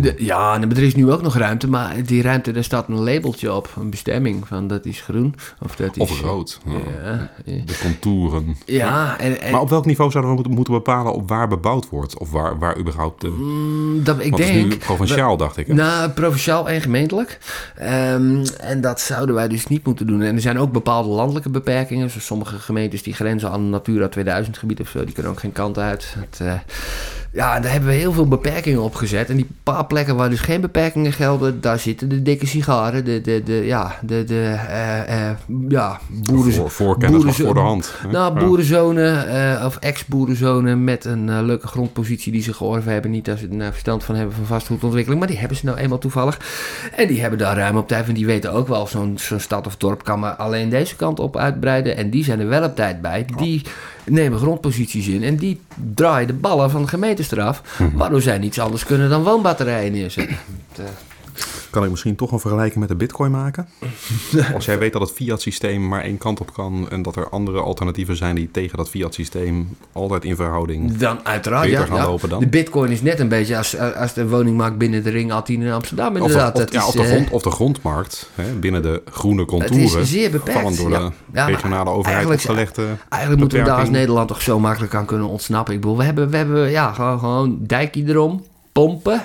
De- 0.02 0.14
ja, 0.18 0.54
en 0.62 0.72
er 0.72 0.84
is 0.84 0.96
nu 0.96 1.12
ook 1.12 1.22
nog 1.22 1.38
ruimte, 1.38 1.70
maar 1.70 1.96
die 2.06 2.22
ruimte, 2.22 2.52
daar 2.52 2.64
staat 2.64 2.88
een 2.88 3.04
labeltje 3.04 3.54
op, 3.54 3.70
een 3.80 3.90
bestemming 3.90 4.48
van 4.48 4.68
dat 4.68 4.86
is 4.86 5.02
groen 5.02 5.36
of 5.60 5.76
dat 5.76 5.96
is... 5.98 6.02
Of 6.02 6.22
rood. 6.22 6.60
Ja. 6.66 7.30
De 7.46 7.78
contouren. 7.82 8.56
ja 8.66 9.20
en, 9.20 9.42
en 9.42 9.52
Maar 9.52 9.62
op 9.62 9.70
welk 9.70 9.86
niveau 9.86 10.12
zouden 10.12 10.44
we 10.44 10.50
moeten- 10.50 10.74
bepalen 10.74 11.14
op 11.14 11.30
waar 11.30 11.48
bebouwd 11.48 11.90
wordt? 11.90 12.18
Of 12.18 12.32
waar, 12.32 12.60
waar 12.60 12.78
überhaupt... 12.78 13.22
De, 13.22 13.28
mm, 13.30 14.04
dat, 14.04 14.20
ik 14.20 14.32
want 14.32 14.44
het 14.44 14.50
is 14.54 14.56
denk... 14.56 14.70
nu 14.70 14.78
provinciaal, 14.78 15.38
dacht 15.38 15.58
ik. 15.58 15.68
hè? 15.68 15.74
Nou, 15.74 16.10
provinciaal 16.10 16.70
en 16.70 16.82
gemeentelijk. 16.82 17.38
Ehm, 17.76 18.46
en 18.60 18.82
dat 18.82 19.00
zouden 19.02 19.36
wij 19.36 19.48
dus 19.48 19.68
niet 19.68 19.86
moeten 19.86 20.08
doen. 20.08 20.22
En 20.22 20.36
er 20.36 20.42
zijn 20.42 20.60
ook 20.60 20.72
bepaalde 20.72 21.10
landelijke 21.10 21.50
beperkingen. 21.50 22.10
Zoals 22.10 22.26
sommige 22.26 22.60
gemeentes 22.60 23.04
die 23.04 23.14
grenzen 23.14 23.52
aan 23.52 23.70
Natura 23.70 24.08
2000 24.08 24.58
gebied 24.58 24.80
of 24.80 24.90
zo. 24.90 25.04
Die 25.06 25.14
kunnen 25.14 25.32
ook 25.32 25.40
geen 25.40 25.52
kant 25.52 25.78
uit. 25.78 26.16
Het, 26.20 26.40
eh, 26.42 26.54
ja, 27.34 27.60
daar 27.60 27.72
hebben 27.72 27.90
we 27.90 27.96
heel 27.96 28.14
veel 28.14 28.28
beperkingen 28.28 28.82
op 28.82 28.96
gezet. 28.96 29.30
En 29.30 29.36
die 29.36 29.48
paar 29.64 29.86
plekken 29.86 30.16
waar 30.16 30.30
dus 30.30 30.40
geen 30.40 30.62
beperkingen 30.62 31.14
gelden, 31.14 31.62
daar 31.62 31.80
zitten 31.80 32.10
de 32.10 32.22
dikke 32.22 32.48
sigaren. 32.48 33.06
De, 33.06 33.22
de, 33.22 33.42
de, 33.46 33.54
ja, 33.54 33.96
de, 34.02 34.24
de 34.24 34.56
eh, 34.68 35.30
eh, 35.30 35.38
ja, 35.68 36.00
boeren... 36.08 36.54
voor, 36.54 36.70
voorkennis 36.70 37.36
voor 37.36 37.54
de 37.54 37.60
hand. 37.60 37.94
hè? 37.98 38.12
Nou, 38.12 38.40
boerenzonen 38.40 39.28
eh, 39.28 39.66
of 39.66 39.76
ex-boerenzonen 39.76 40.84
met 40.84 41.06
een 41.06 41.46
leuke 41.46 41.68
grondpositie 41.68 42.32
die 42.32 42.42
ze 42.42 42.54
georven 42.54 42.92
hebben. 42.92 43.12
Niet 43.12 43.26
dat 43.26 43.40
ze 43.40 43.48
er 43.48 43.56
nou 43.56 43.72
verstand 43.72 44.04
van 44.04 44.16
hebben 44.16 44.36
van 44.36 44.46
vastgoedontwikkeling, 44.46 45.20
maar 45.20 45.30
die 45.30 45.40
hebben 45.40 45.58
ze 45.58 45.66
nou 45.66 45.78
eenmaal 45.78 45.98
toevallig. 45.98 46.40
En 46.96 47.08
die 47.08 47.22
hebben 47.22 47.40
daar 47.40 47.58
ruim 47.58 47.78
op 47.78 47.88
tijd, 47.88 48.08
en 48.08 48.14
die 48.14 48.26
weten 48.26 48.54
ook 48.54 48.68
wel 48.68 48.88
zo'n 48.88 49.18
zo'n 49.18 49.40
stad 49.40 49.68
of 49.68 49.78
dorp 49.78 50.04
kan 50.04 50.20
maar 50.20 50.34
alleen 50.36 50.70
deze 50.70 50.96
kant 50.96 51.20
op 51.20 51.38
uitbreiden. 51.38 51.98
En 51.98 52.10
die 52.10 52.24
zijn 52.24 52.40
er 52.40 52.48
wel 52.48 52.64
op 52.64 52.76
tijd 52.76 53.02
bij. 53.02 53.26
Die 53.38 53.62
nemen 54.12 54.40
grondposities 54.40 55.08
in 55.08 55.24
en 55.24 55.36
die 55.36 55.62
draaien 55.94 56.28
de 56.28 56.34
ballen 56.34 56.70
van 56.70 56.82
de 56.82 56.88
gemeentes 56.88 57.32
eraf. 57.32 57.62
Mhm. 57.80 57.98
Waardoor 57.98 58.22
zij 58.22 58.38
niets 58.38 58.60
anders 58.60 58.86
kunnen 58.86 59.10
dan 59.10 59.24
woonbatterijen 59.24 59.92
neerzetten. 59.92 60.38
Het, 61.44 61.68
Kan 61.70 61.84
ik 61.84 61.90
misschien 61.90 62.16
toch 62.16 62.32
een 62.32 62.40
vergelijking 62.40 62.80
met 62.80 62.90
de 62.90 62.96
bitcoin 62.96 63.32
maken? 63.32 63.68
Als 64.56 64.66
jij 64.66 64.80
weet 64.80 64.94
dat 64.94 65.02
het 65.02 65.12
fiat-systeem 65.12 65.88
maar 65.88 66.02
één 66.02 66.18
kant 66.18 66.40
op 66.40 66.54
kan... 66.54 66.90
en 66.90 67.02
dat 67.02 67.16
er 67.16 67.30
andere 67.30 67.60
alternatieven 67.60 68.16
zijn 68.16 68.36
die 68.36 68.50
tegen 68.52 68.78
dat 68.78 68.90
fiat-systeem... 68.90 69.78
altijd 69.92 70.24
in 70.24 70.36
verhouding... 70.36 70.98
Dan 70.98 71.20
uiteraard, 71.24 71.66
Beter 71.66 71.80
ja. 71.80 71.86
gaan 71.86 71.98
ja. 71.98 72.06
lopen 72.06 72.30
dan? 72.30 72.40
De 72.40 72.48
bitcoin 72.48 72.92
is 72.92 73.02
net 73.02 73.20
een 73.20 73.28
beetje 73.28 73.58
als, 73.58 73.78
als 73.78 74.14
de 74.14 74.28
woningmarkt 74.28 74.78
binnen 74.78 75.04
de 75.04 75.10
ring 75.10 75.32
A10 75.34 75.46
in 75.46 75.72
Amsterdam 75.72 76.16
Of, 76.16 76.22
inderdaad. 76.22 76.54
of, 76.54 76.60
Dat 76.60 76.74
ja, 76.74 76.80
is, 76.80 76.86
of, 76.88 76.94
de 76.94 77.02
eh, 77.02 77.08
grond, 77.08 77.30
of 77.30 77.42
de 77.42 77.52
grondmarkt, 77.52 78.30
hè, 78.36 78.54
binnen 78.54 78.82
de 78.82 79.02
groene 79.06 79.42
Het 79.42 79.50
contouren... 79.50 80.02
is 80.02 80.10
zeer 80.10 80.32
beperkt. 80.32 80.78
door 80.78 80.90
ja. 80.90 81.12
de 81.32 81.44
regionale 81.46 81.90
overheid 81.90 82.16
eigenlijk- 82.16 82.42
opgelegde 82.42 82.86
Eigenlijk 83.10 83.42
moeten 83.42 83.60
we 83.60 83.66
daar 83.66 83.80
als. 83.80 83.90
Nederland 83.90 84.28
toch 84.28 84.42
zo 84.42 84.60
makkelijk 84.60 84.96
aan 84.96 85.06
kunnen 85.06 85.28
ontsnappen. 85.28 85.74
Ik 85.74 85.82
bedoel, 85.82 85.98
we 85.98 86.04
hebben, 86.04 86.30
we 86.30 86.38
hebben 86.38 86.70
ja, 86.70 86.94
gewoon, 86.94 87.20
gewoon 87.20 87.58
dijkje 87.62 88.04
erom, 88.06 88.44
pompen, 88.72 89.22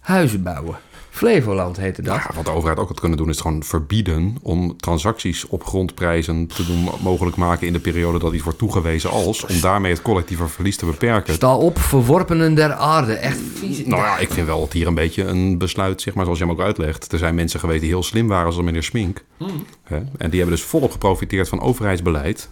huizen 0.00 0.42
bouwen. 0.42 0.76
Flevoland 1.12 1.76
heette 1.76 2.02
dat. 2.02 2.14
Ja, 2.14 2.30
wat 2.34 2.44
de 2.44 2.50
overheid 2.50 2.78
ook 2.78 2.88
had 2.88 3.00
kunnen 3.00 3.18
doen, 3.18 3.28
is 3.28 3.40
gewoon 3.40 3.62
verbieden 3.62 4.36
om 4.42 4.76
transacties 4.76 5.46
op 5.46 5.64
grondprijzen 5.64 6.46
te 6.46 6.66
doen 6.66 6.88
mogelijk 7.02 7.36
maken 7.36 7.66
in 7.66 7.72
de 7.72 7.78
periode 7.78 8.18
dat 8.18 8.32
iets 8.32 8.42
wordt 8.42 8.58
toegewezen 8.58 9.10
als, 9.10 9.46
om 9.46 9.60
daarmee 9.60 9.92
het 9.92 10.02
collectieve 10.02 10.48
verlies 10.48 10.76
te 10.76 10.86
beperken. 10.86 11.34
Sta 11.34 11.56
op, 11.56 11.78
verworpenen 11.78 12.54
der 12.54 12.72
aarde. 12.72 13.12
Echt 13.12 13.38
vies. 13.54 13.86
Nou 13.86 14.02
ja, 14.02 14.18
ik 14.18 14.30
vind 14.30 14.46
wel 14.46 14.60
dat 14.60 14.72
hier 14.72 14.86
een 14.86 14.94
beetje 14.94 15.24
een 15.24 15.58
besluit, 15.58 16.00
zeg 16.00 16.14
maar, 16.14 16.24
zoals 16.24 16.38
je 16.38 16.44
hem 16.44 16.54
ook 16.54 16.60
uitlegt. 16.60 17.12
Er 17.12 17.18
zijn 17.18 17.34
mensen 17.34 17.60
geweest 17.60 17.80
die 17.80 17.90
heel 17.90 18.02
slim 18.02 18.28
waren, 18.28 18.52
zoals 18.52 18.66
meneer 18.66 18.82
Smink. 18.82 19.24
Hè? 19.82 19.96
En 19.96 20.30
die 20.30 20.40
hebben 20.40 20.56
dus 20.56 20.62
volop 20.64 20.90
geprofiteerd 20.90 21.48
van 21.48 21.60
overheidsbeleid. 21.60 22.50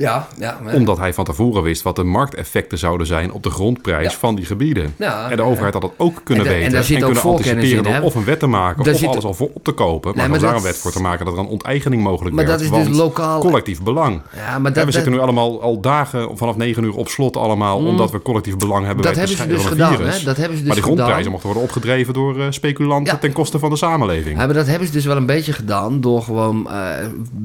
Ja, 0.00 0.26
ja. 0.38 0.58
maar- 0.62 0.74
Omdat 0.74 0.98
hij 0.98 1.14
van 1.14 1.24
tevoren 1.24 1.62
wist 1.62 1.82
wat 1.82 1.96
de 1.96 2.04
markteffecten 2.04 2.78
zouden 2.78 3.06
zijn 3.06 3.32
op 3.32 3.42
de 3.42 3.50
grondprijs 3.50 4.12
Ja. 4.12 4.18
van 4.18 4.34
die 4.34 4.44
gebieden. 4.44 4.94
Ja, 4.98 5.30
en 5.30 5.36
de 5.36 5.42
overheid 5.42 5.72
had 5.72 5.82
dat 5.82 5.92
ook 5.96 6.20
kunnen 6.24 6.44
En 6.46 6.52
en 6.52 6.58
weten. 6.58 6.72
daar 6.72 6.84
zit 6.84 6.96
ook 6.96 7.12
kunnen 7.12 7.22
anticiperen 7.22 7.84
door 7.84 8.00
of 8.02 8.14
een 8.14 8.24
wet 8.24 8.38
te 8.38 8.46
maken 8.46 8.84
Daar 8.84 8.92
of 8.94 8.98
zit- 9.00 9.08
alles 9.08 9.24
al 9.24 9.34
voor 9.34 9.50
op 9.54 9.64
te 9.64 9.72
kopen. 9.72 10.08
Maar, 10.08 10.14
Nee, 10.14 10.24
om 10.24 10.30
maar 10.30 10.40
daar 10.40 10.48
dat- 10.50 10.58
een 10.60 10.66
wet 10.66 10.76
voor 10.76 10.90
te 10.92 11.00
maken 11.00 11.24
dat 11.24 11.34
er 11.34 11.40
een 11.40 11.46
onteigening 11.46 12.02
mogelijk 12.02 12.34
Maar 12.36 12.46
werd. 12.46 12.58
dat 12.58 12.80
is 12.80 12.86
dus 12.86 12.96
lokaal- 12.96 13.40
collectief 13.40 13.82
belang. 13.82 14.20
Ja, 14.36 14.58
maar 14.58 14.66
en 14.66 14.72
dat, 14.72 14.84
we 14.84 14.90
zitten 14.92 15.12
nu 15.12 15.18
allemaal 15.18 15.62
al 15.62 15.80
dagen 15.80 16.36
vanaf 16.36 16.56
9 16.56 16.82
uur 16.84 16.94
op 16.96 17.08
slot 17.08 17.36
allemaal, 17.36 17.78
omdat 17.78 18.10
we 18.10 18.22
collectief 18.22 18.56
belang 18.56 18.86
hebben 18.86 19.04
dat 19.04 19.14
bij 19.14 19.22
het 19.22 19.38
hebben 19.38 19.56
ze 19.56 19.62
dus 19.62 19.70
gedaan. 19.72 19.92
Hè? 19.92 20.24
Dat 20.24 20.36
hebben 20.36 20.44
ze 20.44 20.48
dus 20.48 20.62
maar 20.64 20.74
die 20.74 20.82
grondprijzen 20.82 21.16
gedaan. 21.16 21.30
mochten 21.30 21.48
worden 21.50 21.68
opgedreven 21.68 22.14
door 22.14 22.38
eh, 22.40 22.46
speculanten 22.50 23.18
ten 23.20 23.32
koste 23.32 23.58
van 23.58 23.70
de 23.70 23.76
samenleving. 23.76 24.38
Ja, 24.38 24.44
maar 24.46 24.54
dat 24.54 24.66
hebben 24.66 24.86
ze 24.86 24.92
dus 24.92 25.04
wel 25.04 25.16
een 25.16 25.26
beetje 25.26 25.52
gedaan 25.52 26.00
door 26.00 26.22
gewoon 26.22 26.70
eh, 26.70 26.88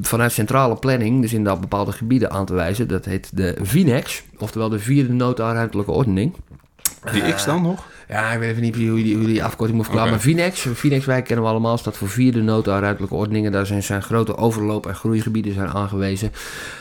vanuit 0.02 0.32
centrale 0.32 0.74
planning, 0.76 1.20
dus 1.22 1.32
in 1.32 1.44
dat 1.44 1.60
bepaalde 1.60 1.92
gebieden 1.92 2.30
aan 2.30 2.44
te 2.46 2.54
wijzen. 2.54 2.88
Dat 2.88 3.04
heet 3.04 3.36
de 3.36 3.56
VINEX, 3.62 4.22
oftewel 4.38 4.68
de 4.68 4.78
vierde 4.78 5.12
noodruimtelijke 5.12 5.92
ordening. 5.92 6.34
Die 7.12 7.34
X 7.34 7.44
dan 7.44 7.62
nog? 7.62 7.86
Ja, 8.08 8.32
ik 8.32 8.38
weet 8.38 8.50
even 8.50 8.62
niet 8.62 8.76
hoe 8.76 9.02
die, 9.02 9.16
hoe 9.16 9.26
die 9.26 9.44
afkorting 9.44 9.76
moet 9.76 9.86
verklaren. 9.86 10.14
Oké. 10.14 10.24
Maar 10.24 10.34
VINEX, 10.34 10.66
VINEX-wijk 10.74 11.24
kennen 11.24 11.44
we 11.44 11.50
allemaal, 11.50 11.78
staat 11.78 11.96
voor 11.96 12.08
vierde 12.08 12.42
noodruimtelijke 12.42 13.14
ordeningen. 13.14 13.52
Daar 13.52 13.66
zijn, 13.66 13.82
zijn 13.82 14.02
grote 14.02 14.36
overloop- 14.36 14.86
en 14.86 14.94
groeigebieden 14.94 15.54
zijn 15.54 15.68
aangewezen. 15.68 16.32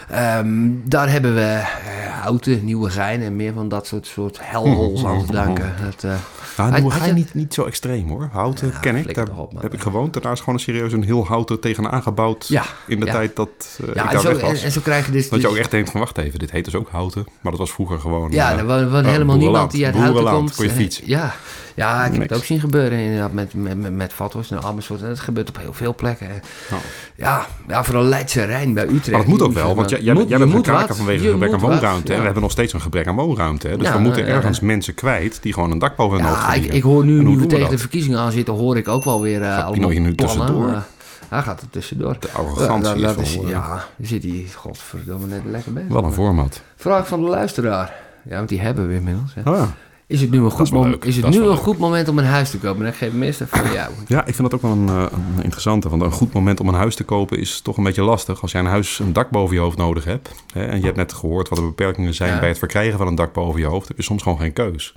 Ehm, 0.09 0.69
daar 0.83 1.09
hebben 1.11 1.35
we 1.35 1.41
eh, 1.41 2.21
Houten, 2.21 2.65
Nieuwegein 2.65 3.21
en 3.21 3.35
meer 3.35 3.53
van 3.53 3.69
dat 3.69 3.87
soort, 3.87 4.05
soort 4.05 4.37
hellholes 4.41 5.05
aan 5.05 5.25
te 5.25 5.31
danken. 5.31 5.73
Dat, 5.83 6.03
eh, 6.03 6.69
Nou, 6.69 7.05
je 7.05 7.13
niet, 7.13 7.33
niet 7.33 7.53
zo 7.53 7.63
extreem 7.65 8.07
hoor. 8.07 8.29
Houten 8.31 8.67
Ja, 8.67 8.79
ken 8.79 8.95
ik, 8.95 9.15
daar 9.15 9.27
op, 9.35 9.61
heb 9.61 9.73
ik 9.73 9.81
gewoond. 9.81 10.15
En 10.15 10.21
daar 10.21 10.31
is 10.31 10.39
gewoon 10.39 10.55
een 10.55 10.61
serieus 10.61 10.93
een 10.93 11.03
heel 11.03 11.25
houten 11.25 11.59
tegenaan 11.59 12.01
gebouwd 12.01 12.47
Ja, 12.47 12.63
in 12.87 12.99
de 12.99 13.05
ja. 13.05 13.11
tijd 13.11 13.35
dat 13.35 13.49
ik 13.77 13.95
ja, 13.95 14.05
en 14.05 14.11
daar 14.11 14.21
zo, 14.21 14.27
weg 14.33 14.41
was. 14.41 14.63
en 14.63 14.71
zo 14.71 14.81
krijg 14.81 15.05
je 15.05 15.11
dus... 15.11 15.29
dat 15.29 15.39
je 15.41 15.45
dus- 15.45 15.53
ook 15.55 15.57
echt 15.59 15.71
denkt 15.71 15.89
van 15.91 15.99
wacht 15.99 16.17
even, 16.17 16.39
dit 16.39 16.51
heet 16.51 16.65
dus 16.65 16.75
ook 16.75 16.89
houten. 16.89 17.25
Maar 17.41 17.51
dat 17.51 17.59
was 17.61 17.71
vroeger 17.71 17.99
gewoon... 17.99 18.31
Ja, 18.31 18.57
er 18.57 18.69
eh, 18.69 19.05
helemaal 19.05 19.37
niemand 19.37 19.71
die 19.71 19.85
uit 19.85 19.95
Houten 19.95 20.23
komt. 20.23 20.55
kon 20.55 20.65
je. 20.65 21.14
Ja, 21.15 21.33
ja 21.75 22.05
ik 22.05 22.11
heb 22.11 22.21
het 22.21 22.33
ook 22.33 22.43
zien 22.43 22.59
gebeuren 22.59 22.99
inderdaad 22.99 23.31
met, 23.33 23.53
met, 23.53 23.81
met, 23.81 23.93
met 23.93 24.13
Vathorst 24.13 24.51
en 24.51 24.61
Amersfoort. 24.63 25.01
En 25.01 25.07
dat 25.07 25.19
gebeurt 25.19 25.49
op 25.49 25.57
heel 25.57 25.73
veel 25.73 25.95
plekken. 25.95 26.27
Nou. 26.69 26.81
Ja, 27.15 27.45
ja, 27.67 27.83
vooral 27.83 28.03
Leidse 28.03 28.43
Rijn 28.43 28.73
bij 28.73 28.83
Utrecht. 28.83 29.07
Maar 29.11 29.19
dat 29.19 29.27
moet 29.27 29.41
ook 29.41 29.53
wel, 29.53 29.75
want 29.75 29.89
jij, 29.89 30.13
moet- 30.13 30.29
jij 30.29 30.37
bent 30.37 30.51
moet 30.51 30.65
gaan 30.65 30.75
kraken 30.75 30.87
wat. 30.87 30.97
vanwege 30.97 31.25
een 31.25 31.31
gebrek 31.31 31.53
aan 31.53 31.59
wat, 31.59 31.69
woonruimte. 31.69 32.07
En 32.07 32.13
ja. 32.13 32.17
we 32.19 32.25
hebben 32.25 32.41
nog 32.41 32.51
steeds 32.51 32.73
een 32.73 32.81
gebrek 32.81 33.07
aan 33.07 33.15
woonruimte. 33.15 33.67
Hè? 33.67 33.77
Dus 33.77 33.87
Ja, 33.87 33.93
we 33.93 33.99
moeten 33.99 34.25
ja. 34.25 34.33
ergens 34.33 34.59
mensen 34.59 34.93
kwijt 34.93 35.41
die 35.41 35.53
gewoon 35.53 35.71
een 35.71 35.79
dak 35.79 35.95
boven 35.95 36.17
hun 36.17 36.27
hoofd 36.27 36.41
Ja, 36.41 36.53
ik, 36.53 36.73
ik 36.73 36.83
hoor 36.83 37.05
nu, 37.05 37.23
nu 37.23 37.37
we 37.37 37.45
tegen 37.45 37.59
dat? 37.59 37.69
de 37.69 37.77
verkiezingen 37.77 38.19
aan 38.19 38.31
zitten, 38.31 38.53
hoor 38.53 38.77
ik 38.77 38.87
ook 38.87 39.03
wel 39.03 39.21
weer 39.21 39.41
eh 39.41 39.49
allemaal 39.53 39.71
Pino 39.71 39.89
hier 39.89 39.99
nu 40.01 40.15
tussendoor? 40.15 40.67
Eh, 40.69 40.77
hij 41.29 41.41
gaat 41.41 41.61
er 41.61 41.69
tussendoor. 41.69 42.15
De 42.19 42.29
arrogantie 42.31 42.95
Ja, 42.99 43.07
dat 43.07 43.19
is 43.19 43.35
is, 43.35 43.43
eh, 43.43 43.49
ja, 43.49 43.85
zit 44.01 44.23
hij, 44.23 44.45
godverdomme, 44.55 45.27
net 45.27 45.41
lekker 45.45 45.73
bezig. 45.73 45.89
Wel 45.89 46.03
een 46.03 46.13
format. 46.13 46.61
Vraag 46.75 47.07
van 47.07 47.21
de 47.23 47.29
luisteraar. 47.29 47.93
Ja, 48.29 48.35
want 48.35 48.49
die 48.49 48.59
hebben 48.61 48.87
we 48.87 48.93
inmiddels. 48.95 49.31
Hè. 49.33 49.49
Oh, 49.51 49.57
ja. 49.57 49.73
Is 50.07 50.21
het 50.21 50.31
nu 50.31 50.37
een 50.39 50.51
goed, 50.51 50.71
mom- 50.71 50.95
is 51.01 51.15
het 51.15 51.25
nu 51.25 51.31
wel 51.31 51.41
een 51.41 51.47
leuk. 51.55 51.63
goed 51.63 51.77
moment 51.77 52.07
om 52.07 52.17
een 52.17 52.25
huis 52.25 52.49
te 52.49 52.57
kopen? 52.57 52.83
Dan 52.83 52.93
geef 52.93 53.07
ik 53.09 53.13
meestal 53.15 53.47
van 53.47 53.71
jou. 53.73 53.91
Ja, 54.07 54.25
ik 54.25 54.35
vind 54.35 54.51
dat 54.51 54.53
ook 54.53 54.61
wel 54.61 54.71
een, 54.71 54.89
eh, 54.89 55.05
een 55.37 55.41
interessante. 55.43 55.89
Want 55.89 56.01
een 56.01 56.11
goed 56.11 56.33
moment 56.33 56.59
om 56.59 56.67
een 56.67 56.73
huis 56.73 56.95
te 56.95 57.03
kopen 57.03 57.39
is 57.39 57.59
toch 57.61 57.77
een 57.77 57.83
beetje 57.83 58.03
lastig. 58.03 58.41
Als 58.41 58.51
jij 58.51 58.61
een 58.61 58.67
huis, 58.67 58.99
een 58.99 59.13
dak 59.13 59.29
boven 59.29 59.55
je 59.55 59.61
hoofd 59.61 59.77
nodig 59.77 60.03
hebt. 60.05 60.31
Hè, 60.53 60.65
en 60.65 60.77
je 60.79 60.85
hebt 60.85 60.97
net 60.97 61.13
gehoord 61.13 61.49
wat 61.49 61.57
de 61.59 61.63
beperkingen 61.65 62.13
zijn 62.13 62.33
Ja. 62.33 62.39
bij 62.39 62.49
het 62.49 62.57
verkrijgen 62.57 62.97
van 62.97 63.07
een 63.07 63.15
dak 63.15 63.33
boven 63.33 63.59
je 63.59 63.65
hoofd. 63.65 63.87
heb 63.87 63.97
je 63.97 64.03
soms 64.03 64.23
gewoon 64.23 64.39
geen 64.39 64.53
keus. 64.53 64.95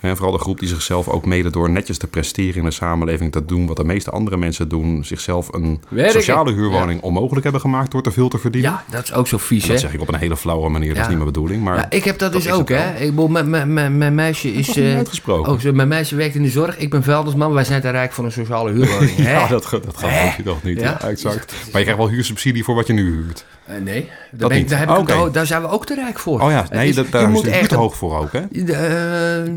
En 0.00 0.16
vooral 0.16 0.32
de 0.36 0.38
groep 0.42 0.58
die 0.58 0.68
zichzelf 0.68 1.08
ook 1.08 1.26
mede 1.26 1.50
door 1.50 1.70
netjes 1.70 1.98
te 1.98 2.06
presteren 2.06 2.54
in 2.56 2.64
de 2.64 2.70
samenleving 2.70 3.32
te 3.32 3.44
doen 3.44 3.66
wat 3.66 3.76
de 3.76 3.84
meeste 3.84 4.10
andere 4.10 4.36
mensen 4.36 4.68
doen, 4.68 5.04
zichzelf 5.04 5.52
een 5.52 5.80
Werken. 5.88 6.12
sociale 6.12 6.52
huurwoning 6.52 7.00
onmogelijk 7.02 7.42
hebben 7.42 7.60
gemaakt 7.60 7.90
door 7.90 8.02
te 8.02 8.10
veel 8.10 8.28
te 8.28 8.38
verdienen. 8.38 8.70
Ja, 8.70 8.84
dat 8.90 9.02
is 9.04 9.12
ook 9.12 9.26
zo 9.26 9.38
vies, 9.38 9.62
En 9.62 9.68
dat 9.68 9.76
hè? 9.76 9.82
zeg 9.82 9.94
ik 9.94 10.00
op 10.00 10.08
een 10.08 10.18
hele 10.18 10.36
flauwe 10.36 10.68
manier, 10.68 10.88
dat 10.88 10.96
Ja. 10.96 11.02
is 11.02 11.08
niet 11.08 11.16
mijn 11.18 11.32
bedoeling. 11.32 11.62
Maar 11.62 11.76
Ja, 11.76 11.90
ik 11.90 12.04
heb 12.04 12.18
dat, 12.18 12.32
dat 12.32 12.42
dus 12.42 12.50
is 12.52 12.58
ook, 12.58 12.68
hè. 12.68 12.94
Ik 12.94 13.10
bedoel, 13.14 13.28
mijn- 13.28 14.14
meisje 14.14 14.52
is... 14.52 14.76
eh, 14.76 14.96
uitgesproken. 14.96 15.52
Oh, 15.52 15.72
mijn 15.72 15.88
meisje 15.88 16.16
werkt 16.16 16.34
in 16.34 16.42
de 16.42 16.48
zorg. 16.50 16.78
Ik 16.78 16.90
ben 16.90 17.02
vuilnisman. 17.02 17.52
Wij 17.52 17.64
zijn 17.64 17.80
te 17.80 17.90
rijk 17.90 18.12
voor 18.12 18.24
een 18.24 18.32
sociale 18.32 18.72
huurwoning. 18.72 19.16
hè? 19.16 19.32
ja, 19.32 19.48
dat, 19.48 19.68
dat 19.70 19.96
geloof 19.96 20.36
je 20.36 20.42
toch 20.42 20.62
niet. 20.62 20.80
Exact. 20.80 21.52
Maar 21.52 21.64
je 21.64 21.70
krijgt 21.70 21.96
wel 21.96 22.08
huursubsidie 22.08 22.64
voor 22.64 22.74
wat 22.74 22.86
je 22.86 22.92
nu 22.92 23.10
huurt. 23.10 23.44
Eh, 23.66 23.76
nee, 23.82 24.10
daar, 24.30 24.48
ben 24.48 24.58
ik- 24.58 24.68
daar, 24.68 24.78
heb 24.78 24.88
ik 24.90 24.98
Oké. 24.98 25.12
ook- 25.14 25.34
daar 25.34 25.46
zijn 25.46 25.62
we 25.62 25.68
ook 25.68 25.86
te 25.86 25.94
rijk 25.94 26.18
voor. 26.18 26.40
Oh 26.40 26.50
ja, 26.50 26.66
nee, 26.70 26.88
is- 26.88 26.94
dat, 26.94 27.04
je 27.06 27.10
daar 27.12 27.22
is 27.22 27.28
moet 27.28 27.46
echt 27.46 27.68
te 27.68 27.74
hoog 27.76 27.96
voor 27.96 28.18
ook, 28.18 28.32
hè? 28.32 28.40
Eh, 28.40 29.52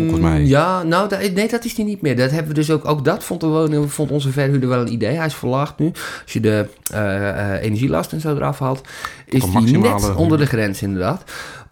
Volgens 0.00 0.20
mij. 0.20 0.44
Ja, 0.44 0.82
nou, 0.82 1.08
dat, 1.08 1.32
nee, 1.32 1.48
dat 1.48 1.64
is 1.64 1.74
die 1.74 1.84
niet 1.84 2.02
meer. 2.02 2.16
Dat 2.16 2.30
hebben 2.30 2.48
we 2.48 2.54
dus 2.54 2.70
ook, 2.70 2.88
ook 2.88 3.04
dat 3.04 3.24
vond, 3.24 3.40
de 3.40 3.46
woning, 3.46 3.92
vond 3.92 4.10
onze 4.10 4.30
verhuurder 4.32 4.68
wel 4.68 4.80
een 4.80 4.92
idee. 4.92 5.16
Hij 5.16 5.26
is 5.26 5.34
verlaagd 5.34 5.78
nu. 5.78 5.86
Als 6.22 6.32
je 6.32 6.40
de 6.40 6.66
eh, 6.92 7.62
energielast 7.62 8.12
en 8.12 8.20
zo 8.20 8.34
eraf 8.34 8.58
haalt, 8.58 8.80
is 9.26 9.44
die 9.64 9.78
net 9.78 10.14
onder 10.14 10.38
de 10.38 10.46
grens 10.46 10.82
inderdaad. 10.82 11.22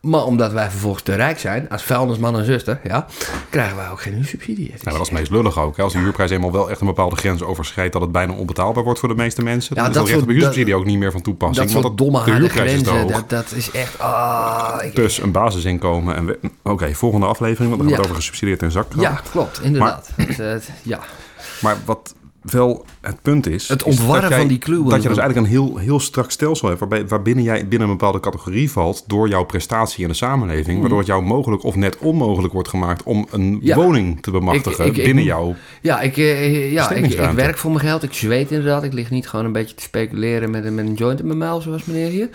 Maar 0.05 0.25
omdat 0.25 0.53
wij 0.53 0.71
vervolgens 0.71 1.03
te 1.03 1.15
rijk 1.15 1.39
zijn, 1.39 1.69
als 1.69 1.83
vuilnisman 1.83 2.39
en 2.39 2.45
zuster, 2.45 2.81
ja, 2.83 3.07
krijgen 3.51 3.77
wij 3.77 3.89
ook 3.91 4.01
geen 4.01 4.13
huursubsidie. 4.15 4.65
Het 4.67 4.75
is- 4.75 4.81
Ja, 4.85 4.91
dat 4.91 5.01
is 5.01 5.09
het 5.09 5.19
meest 5.19 5.31
lullig 5.31 5.59
ook. 5.59 5.77
Hè? 5.77 5.83
Als 5.83 5.93
de 5.93 5.99
huurprijs 5.99 6.31
eenmaal 6.31 6.53
wel 6.53 6.71
echt 6.71 6.81
een 6.81 6.87
bepaalde 6.87 7.17
grens 7.17 7.43
overschrijdt... 7.43 7.93
dat 7.93 8.03
het 8.03 8.13
bijna 8.13 8.33
onbetaalbaar 8.33 8.85
wordt 8.85 8.99
voor 8.99 9.09
de 9.09 9.15
meeste 9.15 9.43
mensen... 9.43 9.77
Ja, 9.77 9.83
dan 9.83 9.91
is 9.91 9.97
dat 9.97 10.07
recht 10.07 10.17
op 10.19 10.23
soort- 10.25 10.35
huursubsidie 10.37 10.75
ook 10.75 10.85
niet 10.85 10.99
meer 10.99 11.13
van 11.13 11.23
toepassing. 11.23 11.71
dat 11.71 11.83
want 11.83 11.99
domme 11.99 12.25
de 12.25 12.31
huurprijs 12.31 12.73
is 12.73 12.81
grenzen, 12.89 13.07
dat, 13.13 13.31
dat 13.31 13.53
is 13.53 13.71
echt... 13.71 13.99
Ah, 13.99 14.75
ik- 14.83 14.95
Dus 14.95 15.19
een 15.23 15.33
basisinkomen 15.33 16.17
en... 16.17 16.27
we- 16.27 16.39
Oké, 16.63 16.95
volgende 16.95 17.27
aflevering, 17.27 17.69
want 17.71 17.81
dan 17.83 17.89
gaat 17.91 17.97
het 17.99 18.07
Ja. 18.07 18.11
over 18.11 18.23
gesubsidieerd 18.23 18.63
en 18.63 18.71
zakgeld. 18.71 19.03
ja, 19.03 19.21
klopt, 19.31 19.61
inderdaad. 19.63 20.09
Het, 20.17 20.37
het- 20.37 20.71
ja. 20.83 20.99
Maar 21.61 21.77
wat 21.85 22.15
wel 22.45 22.85
het 23.01 23.23
punt 23.23 23.47
is... 23.47 23.69
Het 23.69 23.83
ontwarren 23.83 24.29
jij- 24.29 24.39
van 24.39 24.49
die 24.49 24.59
kluwen. 24.59 24.89
Dat 24.89 25.03
je 25.03 25.09
dus 25.09 25.19
eigenlijk 25.19 25.47
een 25.49 25.53
heel, 25.53 25.77
heel 25.77 26.01
strak 26.01 26.31
stelsel 26.31 26.69
hebt... 26.69 26.81
Waarbij, 26.81 27.07
waarbinnen 27.07 27.45
jij 27.45 27.69
binnen 27.69 27.89
een 27.89 27.97
bepaalde 27.97 28.21
categorie 28.21 28.71
valt... 28.71 29.05
door 29.07 29.29
jouw 29.29 29.45
prestatie 29.45 30.03
in 30.03 30.09
de 30.09 30.15
samenleving... 30.15 30.81
waardoor 30.81 30.99
het 30.99 31.07
jou 31.07 31.23
mogelijk 31.23 31.65
of 31.65 31.75
net 31.75 31.99
onmogelijk 31.99 32.53
wordt 32.53 32.69
gemaakt... 32.69 33.03
om 33.03 33.27
een. 33.31 33.59
Ja. 33.63 33.77
woning 33.77 34.23
te 34.23 34.31
bemachtigen 34.31 34.85
Ik- 34.85 34.91
ik- 34.91 34.97
ik- 34.97 35.05
binnen 35.05 35.25
jouw... 35.25 35.55
Ja, 35.81 36.01
ik, 36.01 36.17
eh, 36.17 36.73
ja 36.73 36.91
ik, 36.91 37.19
werk 37.35 37.59
voor 37.59 37.71
mijn 37.71 37.85
geld. 37.85 38.03
Ik 38.03 38.13
zweet 38.13 38.51
inderdaad. 38.51 38.83
Ik 38.85 38.93
lig 38.93 39.11
niet 39.11 39.29
gewoon 39.29 39.45
een 39.45 39.53
beetje 39.53 39.75
te 39.75 39.83
speculeren 39.83 40.51
met, 40.51 40.65
een- 40.65 40.75
met 40.75 40.87
een 40.87 40.95
joint 40.95 41.21
in 41.21 41.27
mijn 41.27 41.39
muil, 41.39 41.61
zoals 41.61 41.85
meneer 41.85 42.09
hier. 42.11 42.29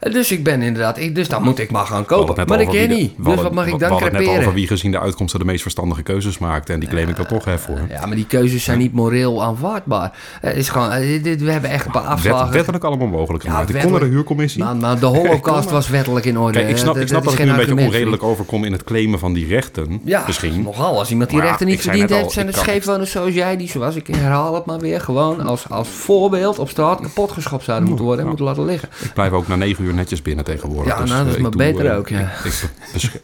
Eh, 0.00 0.12
Dus 0.12 0.32
ik 0.32 0.44
ben 0.44 0.62
inderdaad... 0.62 1.14
Dus 1.14 1.28
dan 1.28 1.42
moet 1.42 1.58
ik 1.58 1.70
maar 1.70 1.86
gaan 1.86 2.04
kopen. 2.04 2.46
Maar 2.46 2.60
ik 2.60 2.68
ken 2.68 2.88
niet. 2.88 3.12
Dus 3.18 3.34
wat 3.34 3.52
mag 3.54 3.66
ik 3.66 3.78
dan 3.78 3.92
het 3.92 4.00
net 4.00 4.12
over 4.20 4.24
creperen? 4.24 4.54
wie 4.54 4.66
gezien 4.66 4.90
de 4.90 5.00
uitkomsten 5.00 5.38
de 5.40 5.46
meest 5.46 5.62
verstandige 5.62 6.02
keuzes 6.02 6.38
maakte. 6.38 6.72
En 6.72 6.80
die 6.80 6.88
claim 6.88 7.08
ik 7.08 7.18
er 7.18 7.26
toch 7.26 7.46
even 7.46 7.58
voor. 7.60 7.80
Ja, 7.88 8.06
maar 8.06 8.16
die 8.16 8.26
keuzes 8.26 8.64
zijn 8.64 8.78
niet 8.78 8.92
moreel 8.92 9.44
aanvaardbaar. 9.48 10.12
Het 10.40 10.56
is 10.56 10.68
gewoon... 10.68 10.90
eh, 10.90 11.22
dit, 11.22 11.42
we 11.42 11.50
hebben 11.50 11.70
echt 11.70 11.86
een 11.86 11.90
paar 11.92 12.02
Wet, 12.02 12.10
afslagen. 12.12 12.52
wettelijk 12.52 12.84
allemaal 12.84 13.06
mogelijk 13.06 13.44
Ja, 13.44 13.50
gemaakt. 13.50 13.74
ik 13.74 13.80
kon 13.80 13.98
de 13.98 14.04
huurcommissie. 14.06 14.64
Maar, 14.64 14.76
maar 14.76 14.98
de 14.98 15.06
holocaust 15.06 15.70
was 15.70 15.88
wettelijk 15.88 16.24
in 16.26 16.38
orde. 16.38 16.58
Kijk, 16.58 16.70
ik 16.70 16.76
snap, 16.76 16.94
Eh, 16.96 17.02
ik 17.02 17.08
snap 17.08 17.24
dat 17.24 17.32
ik 17.32 17.38
nu 17.44 17.50
een 17.50 17.56
beetje 17.56 17.76
onredelijk 17.76 18.22
overkom 18.22 18.64
in 18.64 18.72
het 18.72 18.84
claimen 18.84 19.18
van 19.18 19.32
die 19.32 19.46
rechten. 19.46 20.00
Ja, 20.04 20.22
misschien. 20.26 20.62
nogal. 20.62 20.98
Als 20.98 21.10
iemand 21.10 21.30
die 21.30 21.40
rechten 21.40 21.66
niet 21.66 21.80
verdiend 21.80 22.10
heeft, 22.10 22.24
al, 22.24 22.30
zijn 22.30 22.46
het 22.46 22.56
scheefwoners 22.56 23.10
zoals 23.10 23.34
jij, 23.34 23.56
die 23.56 23.68
zoals 23.68 23.94
ik 23.94 24.06
herhaal 24.06 24.54
het 24.54 24.64
maar 24.64 24.78
weer, 24.78 25.00
gewoon 25.00 25.40
als, 25.46 25.68
als 25.68 25.88
voorbeeld 25.88 26.58
op 26.58 26.68
straat 26.68 27.00
kapot 27.00 27.32
geschopt 27.32 27.64
zouden 27.64 27.88
moeten 27.88 28.04
worden 28.04 28.22
en 28.22 28.28
moeten 28.28 28.46
laten 28.46 28.64
liggen. 28.64 28.88
Ik 29.02 29.12
blijf 29.12 29.32
ook 29.32 29.48
na 29.48 29.56
negen 29.56 29.84
uur 29.84 29.94
netjes 29.94 30.22
binnen 30.22 30.44
tegenwoordig. 30.44 30.92
Ja, 30.94 31.00
Dus, 31.00 31.10
nou, 31.10 31.20
dat 31.24 31.30
is 31.30 31.36
eh, 31.36 31.42
maar 31.42 31.50
beter 31.50 31.86
eh, 31.86 31.96
ook, 31.96 32.08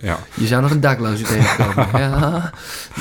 ja. 0.00 0.18
Je 0.34 0.46
zou 0.46 0.62
nog 0.62 0.70
een 0.70 0.80
dakloze 0.80 1.22
tegenkomen. 1.22 1.88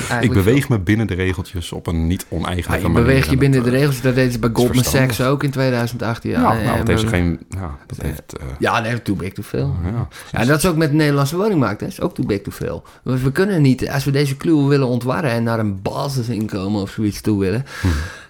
ja, 0.08 0.20
ik 0.20 0.32
beweeg 0.32 0.68
me 0.68 0.78
binnen 0.78 1.06
de 1.06 1.14
regeltjes 1.14 1.72
op 1.72 1.86
een 1.86 2.06
niet 2.06 2.26
oneigenlijke 2.28 2.88
manier. 2.88 3.06
Beweeg 3.14 3.24
je 3.26 3.32
En 3.32 3.38
binnen 3.38 3.62
dat, 3.62 3.68
de 3.70 3.74
eh, 3.76 3.80
regels. 3.82 4.00
Dat 4.00 4.14
deden 4.14 4.32
ze 4.32 4.38
bij 4.38 4.50
Goldman. 4.52 4.84
Sachs 4.84 5.20
ook 5.20 5.42
in 5.42 5.50
2018. 5.50 6.30
Ja, 6.30 6.40
nou, 6.40 6.76
dat 6.78 6.86
heeft 6.86 7.08
geen... 7.08 7.40
Ja, 7.48 7.76
dat 7.86 7.98
heeft... 8.02 8.36
eh, 8.38 8.46
Ja, 8.58 8.80
nee, 8.80 9.02
too 9.02 9.14
big 9.16 9.32
to 9.32 9.42
fail. 9.42 9.74
ja. 9.84 10.08
Ja, 10.32 10.38
en 10.38 10.46
dat 10.46 10.58
is 10.58 10.66
ook 10.66 10.76
met 10.76 10.90
de 10.90 10.96
Nederlandse 10.96 11.36
woningmarkt. 11.36 11.80
Dat 11.80 11.88
is 11.88 12.00
ook 12.00 12.14
too 12.14 12.26
big 12.26 12.40
to 12.42 12.50
fail. 12.50 12.82
We, 13.02 13.18
we 13.18 13.32
kunnen 13.32 13.62
niet, 13.62 13.90
als 13.90 14.04
we 14.04 14.10
deze 14.10 14.36
kluwen 14.36 14.68
willen 14.68 14.86
ontwarren 14.88 15.30
en 15.30 15.42
naar 15.42 15.58
een 15.58 15.82
basisinkomen 15.82 16.82
of 16.82 16.90
zoiets 16.90 17.20
toe 17.20 17.40
willen, 17.40 17.64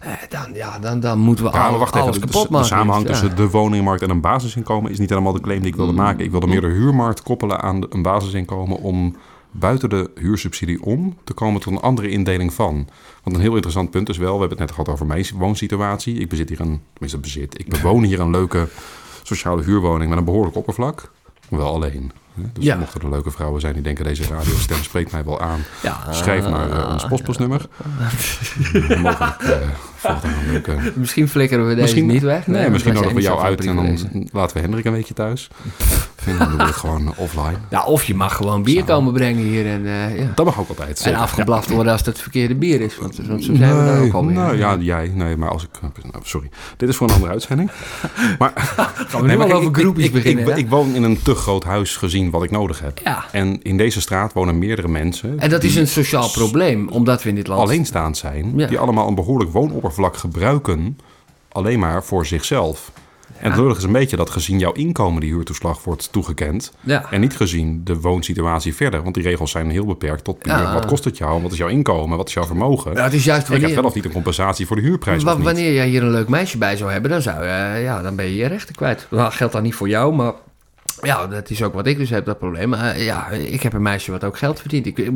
eh, 0.01 0.11
dan, 0.28 0.55
ja, 0.55 0.78
dan, 0.78 1.01
dan 1.01 1.19
moeten 1.19 1.44
we. 1.44 1.51
Ja, 1.52 1.66
alles, 1.66 1.78
wacht 1.78 1.94
even. 1.94 2.06
alles 2.06 2.48
De, 2.48 2.65
samenhang 2.65 3.06
tussen 3.06 3.36
de 3.36 3.51
woningmarkt 3.51 4.02
en 4.02 4.11
een 4.11 4.20
basisinkomen 4.20 4.90
is 4.90 4.98
niet 4.98 5.11
helemaal 5.11 5.32
de 5.32 5.40
claim 5.40 5.61
die 5.61 5.69
ik 5.69 5.77
wilde 5.77 5.93
Hmm. 5.93 6.01
maken. 6.02 6.24
Ik 6.24 6.31
wilde 6.31 6.47
meer 6.47 6.61
de 6.61 6.66
huurmarkt 6.66 7.23
koppelen 7.23 7.61
aan 7.62 7.86
een 7.90 8.02
basisinkomen 8.02 8.78
om 8.78 9.16
buiten 9.56 9.89
de 9.89 10.10
huursubsidie 10.14 10.82
om 10.82 11.16
te 11.24 11.32
komen 11.32 11.60
tot 11.60 11.72
een 11.72 11.81
andere 11.81 12.09
indeling 12.09 12.52
van. 12.52 12.89
Want 13.22 13.36
een 13.36 13.43
heel 13.43 13.55
interessant 13.55 13.90
punt 13.90 14.09
is 14.09 14.16
wel, 14.16 14.35
we 14.35 14.40
hebben 14.40 14.59
het 14.59 14.66
net 14.66 14.70
gehad 14.70 14.89
over 14.89 15.06
mijn 15.06 15.24
woonsituatie. 15.35 16.18
Ik 16.18 16.28
bezit 16.28 16.48
hier 16.48 16.60
een, 16.60 16.81
tenminste 16.93 17.18
bezit, 17.18 17.59
ik 17.59 17.68
bewoon 17.68 18.02
hier 18.02 18.20
een 18.20 18.31
leuke 18.31 18.68
sociale 19.22 19.62
huurwoning 19.62 20.09
met 20.09 20.18
een 20.18 20.24
behoorlijk 20.24 20.56
oppervlak. 20.56 21.10
Wel 21.48 21.74
alleen. 21.74 22.12
Dus 22.35 22.64
Ja. 22.64 22.76
mochten 22.76 23.01
er 23.01 23.10
leuke 23.10 23.31
vrouwen 23.31 23.60
zijn 23.60 23.72
die 23.74 23.82
denken 23.82 24.05
deze 24.05 24.26
radiostem 24.26 24.82
spreekt 24.82 25.12
mij 25.12 25.24
wel 25.24 25.40
aan. 25.40 25.60
Ja, 25.82 26.12
Schrijf 26.12 26.48
naar 26.48 26.70
eh, 26.70 26.93
ons 26.93 27.06
postbusnummer. 27.06 27.66
Mogelijk 29.02 29.43
eh, 30.02 30.16
leuke 30.47 30.93
Misschien 30.94 31.28
flikkeren 31.28 31.64
we 31.64 31.70
deze 31.70 31.81
Misschien 31.81 32.06
niet 32.06 32.22
weg. 32.22 32.47
Nee, 32.47 32.70
misschien 32.70 32.94
nodigen 32.94 33.16
we 33.16 33.22
jou 33.22 33.40
uit 33.40 33.64
en 33.64 33.76
dan 33.76 33.98
laten 34.32 34.56
we 34.56 34.62
Hendrik 34.62 34.85
een 34.85 34.93
weekje 34.93 35.14
thuis. 35.14 35.48
Dan 36.56 36.66
gewoon 36.66 37.14
offline. 37.16 37.56
Ja, 37.70 37.84
of 37.84 38.05
je 38.05 38.14
mag 38.14 38.36
gewoon 38.36 38.62
bier 38.62 38.84
komen 38.84 39.12
brengen 39.12 39.42
hier 39.44 39.66
en, 39.66 39.86
eh, 39.86 40.18
ja. 40.18 40.32
Dat 40.34 40.46
mag 40.46 40.59
ook 40.59 40.68
altijd. 40.68 41.01
en 41.01 41.14
afgeblaft 41.14 41.70
worden 41.70 41.92
als 41.92 42.05
het 42.05 42.18
verkeerde 42.20 42.55
bier 42.55 42.80
is. 42.80 42.98
Want, 42.98 43.16
want 43.16 43.44
zo 43.44 43.55
zijn 43.55 43.78
we 43.78 43.84
daar 43.84 44.02
ook 44.02 44.12
alweer. 44.12 44.34
nou, 44.34 44.56
ja, 44.56 44.76
jij. 44.80 45.10
Nee, 45.14 45.36
maar 45.36 45.51
als 45.51 45.62
ik... 45.62 45.68
nou, 45.80 46.24
sorry. 46.24 46.51
Dit 46.76 46.88
is 46.88 46.96
voor 46.96 47.09
een 47.09 47.14
andere 47.14 47.32
uitzending. 47.32 47.70
Maar, 48.38 48.52
Gaan 48.55 49.20
we 49.20 49.26
nee, 49.26 49.36
maar 49.36 49.52
al 49.52 49.59
over 49.59 49.74
groepjes 49.74 50.10
beginnen. 50.10 50.48
ik, 50.48 50.56
ik 50.56 50.68
woon 50.68 50.94
in 50.94 51.02
een 51.02 51.22
te 51.22 51.34
groot 51.34 51.64
huis 51.64 51.96
gezien 51.96 52.30
wat 52.30 52.42
ik 52.42 52.51
nodig 52.51 52.80
heb. 52.80 52.98
ja. 53.05 53.24
En 53.32 53.62
in 53.62 53.76
deze 53.76 54.01
straat 54.01 54.32
wonen 54.32 54.59
meerdere 54.59 54.88
mensen... 54.88 55.38
En 55.38 55.51
dat 55.51 55.62
is 55.62 55.74
een 55.74 55.88
sociaal 55.88 56.30
probleem, 56.30 56.88
omdat 56.88 57.22
we 57.22 57.28
in 57.28 57.34
dit 57.34 57.46
land... 57.46 57.60
alleenstaand 57.60 58.16
zijn. 58.16 58.52
Ja. 58.56 58.66
Die 58.66 58.78
allemaal 58.78 59.09
een 59.09 59.14
behoorlijk 59.14 59.52
woonoppervlak 59.52 60.16
gebruiken. 60.16 60.98
Alleen 61.48 61.78
maar 61.78 62.05
voor 62.05 62.26
zichzelf. 62.26 62.92
En 63.38 63.51
het 63.51 63.59
lullige 63.60 63.78
is 63.78 63.84
een 63.84 63.92
beetje 63.92 64.16
dat 64.16 64.30
gezien 64.30 64.59
jouw 64.59 64.72
inkomen 64.72 65.20
die 65.20 65.32
huurtoeslag 65.32 65.84
wordt 65.84 66.12
toegekend. 66.12 66.72
Ja. 66.80 67.10
En 67.10 67.20
niet 67.20 67.36
gezien 67.36 67.80
de 67.84 68.01
woonsituatie 68.01 68.74
verder. 68.74 69.02
Want 69.02 69.14
die 69.14 69.24
regels 69.24 69.51
zijn 69.51 69.70
heel 69.70 69.84
beperkt 69.86 70.24
tot 70.24 70.38
puur, 70.38 70.52
Ja. 70.52 70.72
wat 70.74 70.84
kost 70.86 71.05
het 71.05 71.18
jou? 71.18 71.42
Wat 71.42 71.52
is 71.52 71.59
jouw 71.59 71.68
inkomen? 71.68 72.16
Wat 72.16 72.28
is 72.28 72.34
jouw 72.34 72.44
vermogen? 72.46 72.94
Ja, 72.94 73.02
het 73.05 73.12
is 73.12 73.24
juist 73.24 73.51
ik 73.51 73.60
heb 73.60 73.74
wel 73.74 73.84
of 73.84 73.94
niet 73.94 74.05
een 74.05 74.12
compensatie 74.12 74.66
voor 74.66 74.76
de 74.76 74.82
huurprijs 74.82 75.24
niet. 75.24 75.42
wanneer 75.42 75.72
jij 75.72 75.88
hier 75.88 76.02
een 76.02 76.10
leuk 76.10 76.28
meisje 76.28 76.59
bij 76.59 76.76
zou 76.76 76.90
hebben, 76.92 77.10
dan, 77.10 77.22
zou, 77.22 77.44
je, 77.44 77.80
ja, 77.82 78.02
dan 78.02 78.16
ben 78.16 78.24
je 78.24 78.34
je 78.36 78.46
rechten 78.46 78.74
kwijt. 78.74 79.06
Dat 79.10 79.32
geldt 79.34 79.52
dan 79.52 79.62
niet 79.62 79.74
voor 79.74 79.88
jou, 79.88 80.14
maar 80.14 80.32
ja, 81.02 81.26
dat 81.26 81.50
is 81.50 81.62
ook 81.62 81.74
wat 81.74 81.86
ik 81.86 81.98
dus 81.98 82.10
heb, 82.10 82.24
dat 82.24 82.38
probleem. 82.38 82.74
Eh, 82.74 83.04
ja, 83.04 83.28
ik 83.30 83.62
heb 83.62 83.72
een 83.72 83.82
meisje 83.82 84.10
wat 84.10 84.24
ook 84.24 84.38
geld 84.38 84.60
verdient. 84.60 84.86
Ik, 84.86 84.98
ik- 84.98 85.10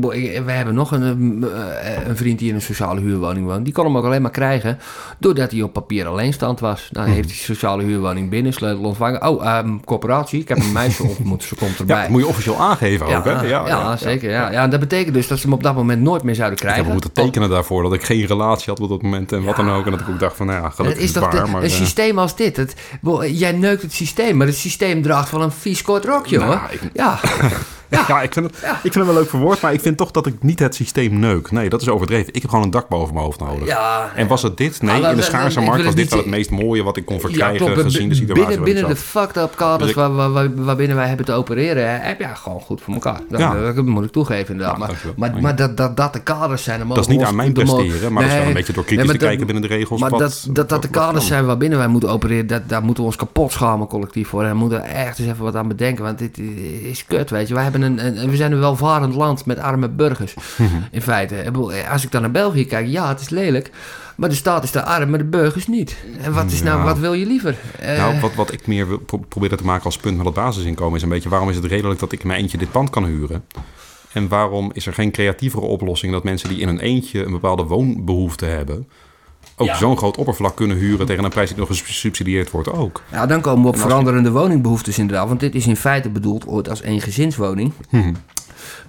we 0.44 0.52
hebben 0.52 0.74
nog 0.74 0.90
een, 0.92 1.44
eh, 1.82 2.06
een 2.09 2.16
vriend 2.16 2.38
die 2.38 2.48
in 2.48 2.55
een 2.55 2.62
sociale 2.62 3.00
huurwoning 3.00 3.46
woont. 3.46 3.64
Die 3.64 3.74
kon 3.74 3.84
hem 3.84 3.96
ook 3.96 4.05
alleen 4.05 4.22
maar 4.22 4.30
krijgen 4.30 4.78
doordat 5.18 5.50
hij 5.50 5.62
op 5.62 5.72
papier 5.72 6.06
alleenstand 6.06 6.60
was. 6.60 6.88
Nou, 6.92 7.06
Mhm. 7.06 7.14
heeft 7.16 7.28
hij 7.28 7.38
sociale 7.38 7.82
huurwoning 7.82 8.30
binnen, 8.30 8.52
sleutel 8.52 8.84
ontvangen. 8.84 9.28
Oh, 9.28 9.46
ehm, 9.46 9.78
coöperatie, 9.84 10.40
ik 10.40 10.48
heb 10.48 10.59
een 10.59 10.72
meisje 10.72 11.02
ontmoet, 11.16 11.42
ze 11.42 11.55
komt 11.55 11.78
erbij. 11.78 11.96
Ja, 11.96 12.02
dat 12.02 12.10
moet 12.10 12.20
je 12.20 12.26
officieel 12.26 12.56
aangeven 12.60 13.06
ook, 13.06 13.24
hè? 13.24 13.30
ja, 13.46 13.66
ja, 13.66 13.96
zeker. 13.96 14.30
Ja. 14.30 14.50
Ja, 14.50 14.62
en 14.62 14.70
dat 14.70 14.80
betekent 14.80 15.14
dus 15.14 15.28
dat 15.28 15.38
ze 15.38 15.44
hem 15.44 15.52
op 15.55 15.62
dat 15.62 15.74
moment 15.74 16.02
nooit 16.02 16.22
meer 16.22 16.34
zouden 16.34 16.59
Ik 16.59 16.62
heb 16.64 16.72
krijgen. 16.72 16.92
hem 16.92 17.02
moeten 17.02 17.24
tekenen 17.24 17.48
daarvoor 17.50 17.82
dat 17.82 17.92
ik 17.92 18.02
geen 18.02 18.26
relatie 18.26 18.66
had 18.72 18.80
op 18.80 18.88
dat 18.88 19.02
moment 19.02 19.32
en 19.32 19.44
wat 19.44 19.56
dan 19.56 19.70
ook. 19.70 19.84
En 19.84 19.90
dat 19.90 20.00
ik 20.00 20.09
ook 20.09 20.18
dacht 20.20 20.36
van, 20.36 20.46
nou 20.46 20.62
ja, 20.62 20.70
gelukkig 20.70 21.02
is 21.02 21.12
toch 21.12 21.32
waar. 21.32 21.48
maar, 21.50 21.62
een 21.62 21.68
eh, 21.68 21.74
systeem 21.74 22.18
als 22.18 22.36
dit. 22.36 22.56
Het, 22.56 22.74
jij 23.30 23.52
neukt 23.52 23.82
het 23.82 23.92
systeem, 23.92 24.36
maar 24.36 24.46
het 24.46 24.56
systeem 24.56 25.02
draagt 25.02 25.30
wel 25.30 25.42
een 25.42 25.50
vies 25.69 25.82
kort 25.82 26.05
rokje, 26.05 26.39
Nou, 26.39 26.51
hoor. 26.51 26.69
ik- 26.70 26.81
Ja, 26.93 27.19
Ja, 27.90 28.23
ik, 28.23 28.32
vind 28.32 28.47
het, 28.47 28.55
ik 28.82 28.93
vind 28.93 28.94
het 28.94 29.05
wel 29.05 29.15
leuk 29.15 29.28
verwoord, 29.28 29.60
maar 29.60 29.73
ik 29.73 29.81
vind 29.81 29.97
toch 29.97 30.10
dat 30.10 30.27
ik 30.27 30.43
niet 30.43 30.59
het 30.59 30.74
systeem 30.74 31.19
neuk. 31.19 31.51
Nee, 31.51 31.69
dat 31.69 31.82
is 31.82 31.89
overdreven. 31.89 32.35
Ik 32.35 32.43
heb 32.43 32.51
gewoon 32.51 32.65
een 32.65 32.70
dak 32.70 32.89
boven 32.89 33.15
mijn 33.15 33.24
hoofd 33.27 33.40
nodig. 33.40 33.66
ja. 33.66 34.10
En 34.15 34.27
was 34.27 34.43
het 34.43 34.56
dit? 34.56 34.82
Nee, 34.82 35.05
Ah, 35.05 35.10
in 35.10 35.16
de 35.16 35.23
schaarse 35.23 35.60
markt 35.60 35.85
was 35.85 35.94
dit 35.94 36.09
wel 36.10 36.19
het 36.19 36.28
meest 36.28 36.51
mooie 36.51 36.82
wat 36.82 36.97
ik 36.97 37.05
kon 37.05 37.20
verkrijgen 37.20 37.77
gezien 37.77 38.09
de 38.09 38.15
situatie 38.15 38.47
binnen, 38.47 38.65
binnen 38.65 38.85
de 38.85 38.90
ik 38.90 38.97
fucked 38.97 39.36
up 39.36 39.52
kaders 39.56 39.93
waar, 39.93 40.15
waar, 40.15 40.32
waar, 40.32 40.55
waarbinnen 40.55 40.97
wij 40.97 41.09
hebben 41.09 41.27
te 41.27 41.32
opereren, 41.32 41.82
hè, 41.90 42.06
heb 42.09 42.19
je 42.20 42.27
gewoon 42.35 42.60
goed 42.60 42.81
voor 42.82 42.94
elkaar. 42.94 43.20
Dat, 43.28 43.40
Ja. 43.40 43.73
dat 43.73 43.85
moet 43.85 44.05
ik 44.05 44.12
toegeven 44.12 44.52
inderdaad. 44.52 44.78
Ja, 44.78 44.86
maar 45.16 45.31
maar, 45.32 45.43
maar 45.43 45.56
dat, 45.56 45.77
dat, 45.77 45.97
dat 45.97 46.12
de 46.12 46.20
kaders 46.20 46.62
zijn... 46.62 46.89
Dat 46.89 46.98
is 46.98 47.06
niet 47.06 47.23
aan 47.23 47.36
mijn 47.36 47.52
presteren, 47.52 48.12
maar 48.12 48.23
dat 48.23 48.32
is 48.32 48.39
wel 48.39 48.47
een 48.48 48.52
beetje 48.52 48.73
door 48.73 48.85
kritisch 48.85 49.10
te 49.10 49.16
kijken 49.16 49.47
binnen 49.47 49.69
de 49.69 49.74
regels. 49.74 50.01
Maar 50.01 50.10
dat, 50.10 50.47
dat, 50.51 50.69
dat 50.69 50.82
de 50.82 50.89
kaders 50.89 51.27
zijn 51.27 51.47
waarbinnen 51.47 51.78
wij 51.78 51.89
moeten 51.89 52.10
opereren, 52.10 52.47
dat, 52.47 52.62
daar 52.69 52.82
moeten 52.82 53.02
we 53.02 53.09
ons 53.09 53.19
kapot 53.19 53.52
schamen 53.52 53.86
collectief 53.86 54.28
voor. 54.28 54.40
En 54.40 54.47
daar 54.47 54.56
moeten 54.56 54.81
we 54.81 54.85
echt 54.86 55.19
eens 55.19 55.28
even 55.28 55.44
wat 55.44 55.56
aan 55.56 55.69
bedenken, 55.69 56.05
want 56.05 56.19
dit 56.19 56.39
is 56.82 57.05
kut, 57.06 57.31
weet 57.31 57.48
je. 57.48 57.55
Wij 57.55 57.62
hebben 57.62 57.77
een, 57.82 58.06
een, 58.22 58.30
we 58.30 58.36
zijn 58.36 58.52
een 58.52 58.60
welvarend 58.60 59.14
land 59.14 59.46
met 59.46 59.59
arme 59.59 59.88
burgers, 59.88 60.34
Mhm. 60.59 60.68
in 60.90 61.02
feite. 61.02 61.52
Als 61.90 62.05
ik 62.05 62.10
dan 62.10 62.20
naar 62.20 62.30
België 62.30 62.66
kijk, 62.66 62.86
ja, 62.86 63.09
het 63.09 63.20
is 63.20 63.28
lelijk, 63.28 63.70
maar 64.16 64.28
de 64.28 64.34
staat 64.34 64.64
is 64.64 64.72
daar 64.72 64.82
arm, 64.82 65.10
maar 65.10 65.18
de 65.18 65.24
burgers 65.24 65.66
niet. 65.66 65.96
En 66.22 66.32
wat, 66.32 66.50
is 66.52 66.62
nou, 66.62 66.78
Ja. 66.78 66.84
wat 66.84 66.98
wil 66.98 67.12
je 67.12 67.26
liever? 67.26 67.56
Eh, 67.80 67.96
Nou, 67.98 68.20
wat, 68.20 68.34
wat 68.34 68.52
ik 68.52 68.66
meer 68.66 68.88
wil 68.88 68.98
pro- 68.98 69.24
proberen 69.28 69.59
te 69.59 69.64
maken 69.64 69.84
als 69.84 69.96
punt 69.96 70.16
met 70.16 70.26
het 70.26 70.34
basisinkomen 70.34 70.96
is 70.96 71.02
een 71.02 71.09
beetje... 71.09 71.28
waarom 71.28 71.48
is 71.48 71.56
het 71.56 71.64
redelijk 71.64 72.00
dat 72.00 72.12
ik 72.12 72.20
in 72.20 72.26
mijn 72.26 72.40
eentje 72.40 72.59
dit 72.59 72.70
pand 72.70 72.90
kan 72.90 73.05
huren? 73.05 73.44
En 74.12 74.28
waarom 74.28 74.70
is 74.74 74.86
er 74.86 74.92
geen 74.94 75.10
creatievere 75.10 75.64
oplossing 75.66 76.12
dat 76.12 76.24
mensen 76.24 76.48
die 76.48 76.59
in 76.60 76.68
een 76.68 76.80
eentje 76.80 77.24
een 77.24 77.30
bepaalde 77.32 77.62
woonbehoefte 77.62 78.44
hebben, 78.44 78.88
ook 79.60 79.74
zo'n 79.74 79.97
groot 79.97 80.16
oppervlak 80.16 80.56
kunnen 80.56 80.76
huren 80.76 81.06
tegen 81.06 81.24
een 81.24 81.30
prijs 81.30 81.48
die 81.48 81.59
nog 81.59 81.68
gesubsidieerd 81.68 82.51
wordt 82.51 82.72
ook? 82.72 83.02
Ja, 83.12 83.26
dan 83.26 83.40
komen 83.40 83.62
we 83.62 83.68
op 83.68 83.78
veranderende 83.78 84.30
woningbehoeftes 84.30 84.98
inderdaad. 84.98 85.28
Want 85.28 85.40
dit 85.40 85.55
is 85.55 85.66
in 85.66 85.76
feite 85.76 86.09
bedoeld 86.09 86.47
ooit 86.47 86.68
als 86.68 86.82
eengezinswoning. 86.82 87.72
Hm. 87.89 88.12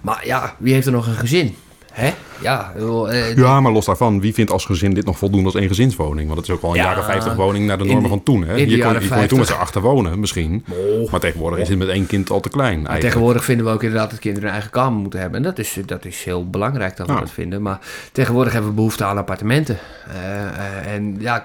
Maar 0.00 0.26
ja, 0.26 0.54
wie 0.58 0.72
heeft 0.72 0.86
er 0.86 0.92
nog 0.92 1.06
een 1.06 1.14
gezin? 1.14 1.56
Hè? 1.92 2.12
Ja, 2.40 2.72
uh, 2.78 3.36
ja, 3.36 3.60
maar 3.60 3.72
los 3.72 3.84
daarvan, 3.84 4.20
wie 4.20 4.34
vindt 4.34 4.50
als 4.50 4.64
gezin 4.64 4.94
dit 4.94 5.04
nog 5.04 5.18
voldoende 5.18 5.46
als 5.46 5.54
eengezinswoning? 5.54 6.26
Want 6.26 6.38
het 6.38 6.48
is 6.48 6.54
ook 6.54 6.62
wel 6.62 6.70
een 6.70 6.76
jaren 6.76 7.04
50 7.04 7.34
woning 7.34 7.66
naar 7.66 7.78
de 7.78 7.84
normen 7.84 8.08
van 8.08 8.22
toen. 8.22 8.44
Hè? 8.44 8.54
Hier 8.56 8.84
kon, 8.84 9.20
je 9.20 9.26
toen 9.26 9.38
met 9.38 9.48
z'n 9.48 9.52
achter 9.52 9.80
wonen 9.80 10.20
misschien. 10.20 10.64
Oh. 10.70 11.10
Maar 11.10 11.20
tegenwoordig 11.20 11.58
is 11.58 11.68
het 11.68 11.78
met 11.78 11.88
één 11.88 12.06
kind 12.06 12.30
al 12.30 12.40
te 12.40 12.48
klein. 12.48 12.88
Tegenwoordig 12.98 13.44
vinden 13.44 13.66
we 13.66 13.72
ook 13.72 13.82
inderdaad 13.82 14.10
dat 14.10 14.18
kinderen 14.18 14.48
een 14.48 14.54
eigen 14.54 14.70
kamer 14.70 15.00
moeten 15.00 15.20
hebben. 15.20 15.38
En 15.38 15.44
dat 15.44 15.58
is, 15.58 15.78
dat 15.86 16.04
is 16.04 16.24
heel 16.24 16.50
belangrijk 16.50 16.96
dat 16.96 17.06
we 17.06 17.12
dat 17.12 17.30
vinden. 17.30 17.62
Maar 17.62 17.78
tegenwoordig 18.12 18.52
hebben 18.52 18.70
we 18.70 18.76
behoefte 18.76 19.04
aan 19.04 19.18
appartementen. 19.18 19.78
Uh, 20.08 20.94
en 20.94 21.16
ja, 21.18 21.42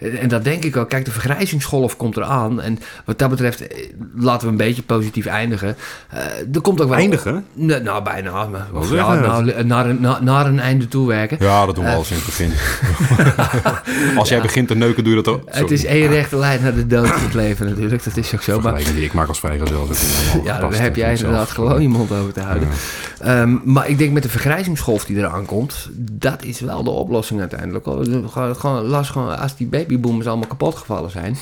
en 0.00 0.28
dat 0.28 0.44
denk 0.44 0.64
ik 0.64 0.76
ook. 0.76 0.88
Kijk, 0.88 1.04
de 1.04 1.10
vergrijzingsgolf 1.10 1.96
komt 1.96 2.16
eraan. 2.16 2.60
En 2.60 2.78
wat 3.04 3.18
dat 3.18 3.30
betreft, 3.30 3.64
laten 4.14 4.46
we 4.46 4.52
een 4.52 4.56
beetje 4.56 4.82
positief 4.82 5.26
eindigen. 5.26 5.76
er 6.52 6.60
komt 6.60 6.80
ook 6.80 6.88
wel... 6.88 6.98
Eindigen? 6.98 7.44
Nou, 7.54 8.02
bijna. 8.02 8.46
Maar, 8.46 8.94
ja, 8.94 9.14
nou, 9.14 9.64
naar, 9.64 9.86
een, 9.86 10.06
naar 10.20 10.46
een 10.46 10.60
einde 10.60 10.88
toe 10.88 11.06
werken. 11.06 11.36
Ja, 11.40 11.66
dat 11.66 11.74
doen 11.74 11.84
we 11.84 11.90
uh, 11.90 11.96
alles 11.96 12.10
in 12.10 12.16
het 12.16 12.24
begin. 12.24 12.52
Als 14.18 14.28
jij 14.28 14.40
begint 14.40 14.68
te 14.68 14.74
neuken, 14.74 15.04
doe 15.04 15.16
je 15.16 15.22
dat 15.22 15.34
ook. 15.34 15.42
Het 15.46 15.70
is 15.70 15.84
één 15.84 16.08
rechte 16.08 16.36
lijn 16.36 16.62
naar 16.62 16.74
de 16.74 16.86
dood 16.86 17.08
van 17.08 17.22
het 17.22 17.34
leven 17.34 17.66
natuurlijk. 17.66 18.04
Dat 18.04 18.16
is 18.16 18.34
ook 18.34 18.42
zo. 18.42 18.60
Maar 18.60 18.74
die 18.74 19.04
ik 19.04 19.12
maak 19.12 19.28
als 19.28 19.40
vrijgezel. 19.40 19.88
ja, 20.44 20.58
daar 20.58 20.80
heb 20.80 20.96
jij 20.96 21.14
inderdaad 21.14 21.50
gewoon 21.50 21.82
je 21.82 21.88
mond 21.88 22.12
over 22.12 22.32
te 22.32 22.40
houden. 22.40 22.68
Ehm, 23.18 23.56
maar 23.64 23.88
ik 23.88 23.98
denk 23.98 24.12
met 24.12 24.22
de 24.22 24.28
vergrijzingsgolf 24.28 25.04
die 25.04 25.16
eraan 25.16 25.46
komt, 25.46 25.88
dat 26.00 26.44
is 26.44 26.60
wel 26.60 26.82
de 26.82 26.90
oplossing 26.90 27.40
uiteindelijk. 27.40 27.84
Gewoon, 27.84 28.56
gewoon, 28.56 28.84
las 28.84 29.10
gewoon, 29.10 29.38
als 29.38 29.56
die 29.56 29.66
babyboomers 29.90 30.26
allemaal 30.26 30.48
kapot 30.48 30.74
gevallen 30.74 31.10
zijn, 31.10 31.36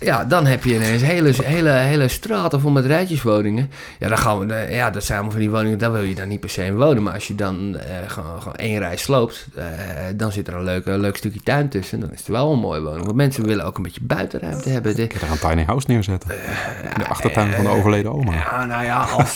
ja, 0.00 0.24
dan 0.24 0.46
heb 0.46 0.64
je 0.64 0.74
ineens 0.74 1.02
hele, 1.02 1.32
hele, 1.42 1.70
hele 1.70 2.08
straten 2.08 2.60
vol 2.60 2.70
met 2.70 2.86
rijtjeswoningen. 2.86 3.70
Ja, 3.98 4.08
dan 4.08 4.18
gaan 4.18 4.38
we, 4.38 4.66
ja, 4.70 4.90
dat 4.90 5.04
zijn 5.04 5.18
allemaal 5.18 5.36
van 5.36 5.46
die 5.46 5.50
woningen, 5.50 5.78
daar 5.78 5.92
wil 5.92 6.02
je 6.02 6.14
dan 6.14 6.28
niet 6.28 6.40
per 6.40 6.50
se 6.50 6.64
in 6.64 6.76
wonen. 6.76 7.02
Maar 7.02 7.12
als 7.12 7.26
je 7.26 7.34
dan 7.34 7.74
uh, 7.74 7.80
gewoon, 8.06 8.38
gewoon 8.38 8.56
één 8.56 8.78
rij 8.78 8.96
sloopt, 8.96 9.46
uh, 9.58 9.64
dan 10.16 10.32
zit 10.32 10.48
er 10.48 10.54
een 10.54 10.64
leuk, 10.64 10.86
leuk 10.86 11.16
stukje 11.16 11.40
tuin 11.40 11.68
tussen. 11.68 12.00
Dan 12.00 12.12
is 12.12 12.18
het 12.18 12.28
wel 12.28 12.52
een 12.52 12.58
mooie 12.58 12.80
woning. 12.80 13.04
Want 13.04 13.16
mensen 13.16 13.46
willen 13.46 13.64
ook 13.64 13.76
een 13.76 13.82
beetje 13.82 14.02
buitenruimte 14.02 14.68
hebben. 14.68 14.96
De, 14.96 15.06
Kun 15.06 15.20
je 15.20 15.26
een 15.26 15.48
tiny 15.48 15.64
house 15.64 15.90
neerzetten? 15.90 16.30
Uh, 16.30 16.90
in 16.92 16.98
de 16.98 17.06
achtertuin 17.08 17.52
van 17.52 17.64
de 17.64 17.70
overleden 17.70 18.12
oma. 18.12 18.32
Ja, 18.32 18.64
nou 18.64 18.84
ja, 18.84 19.02
als, 19.02 19.34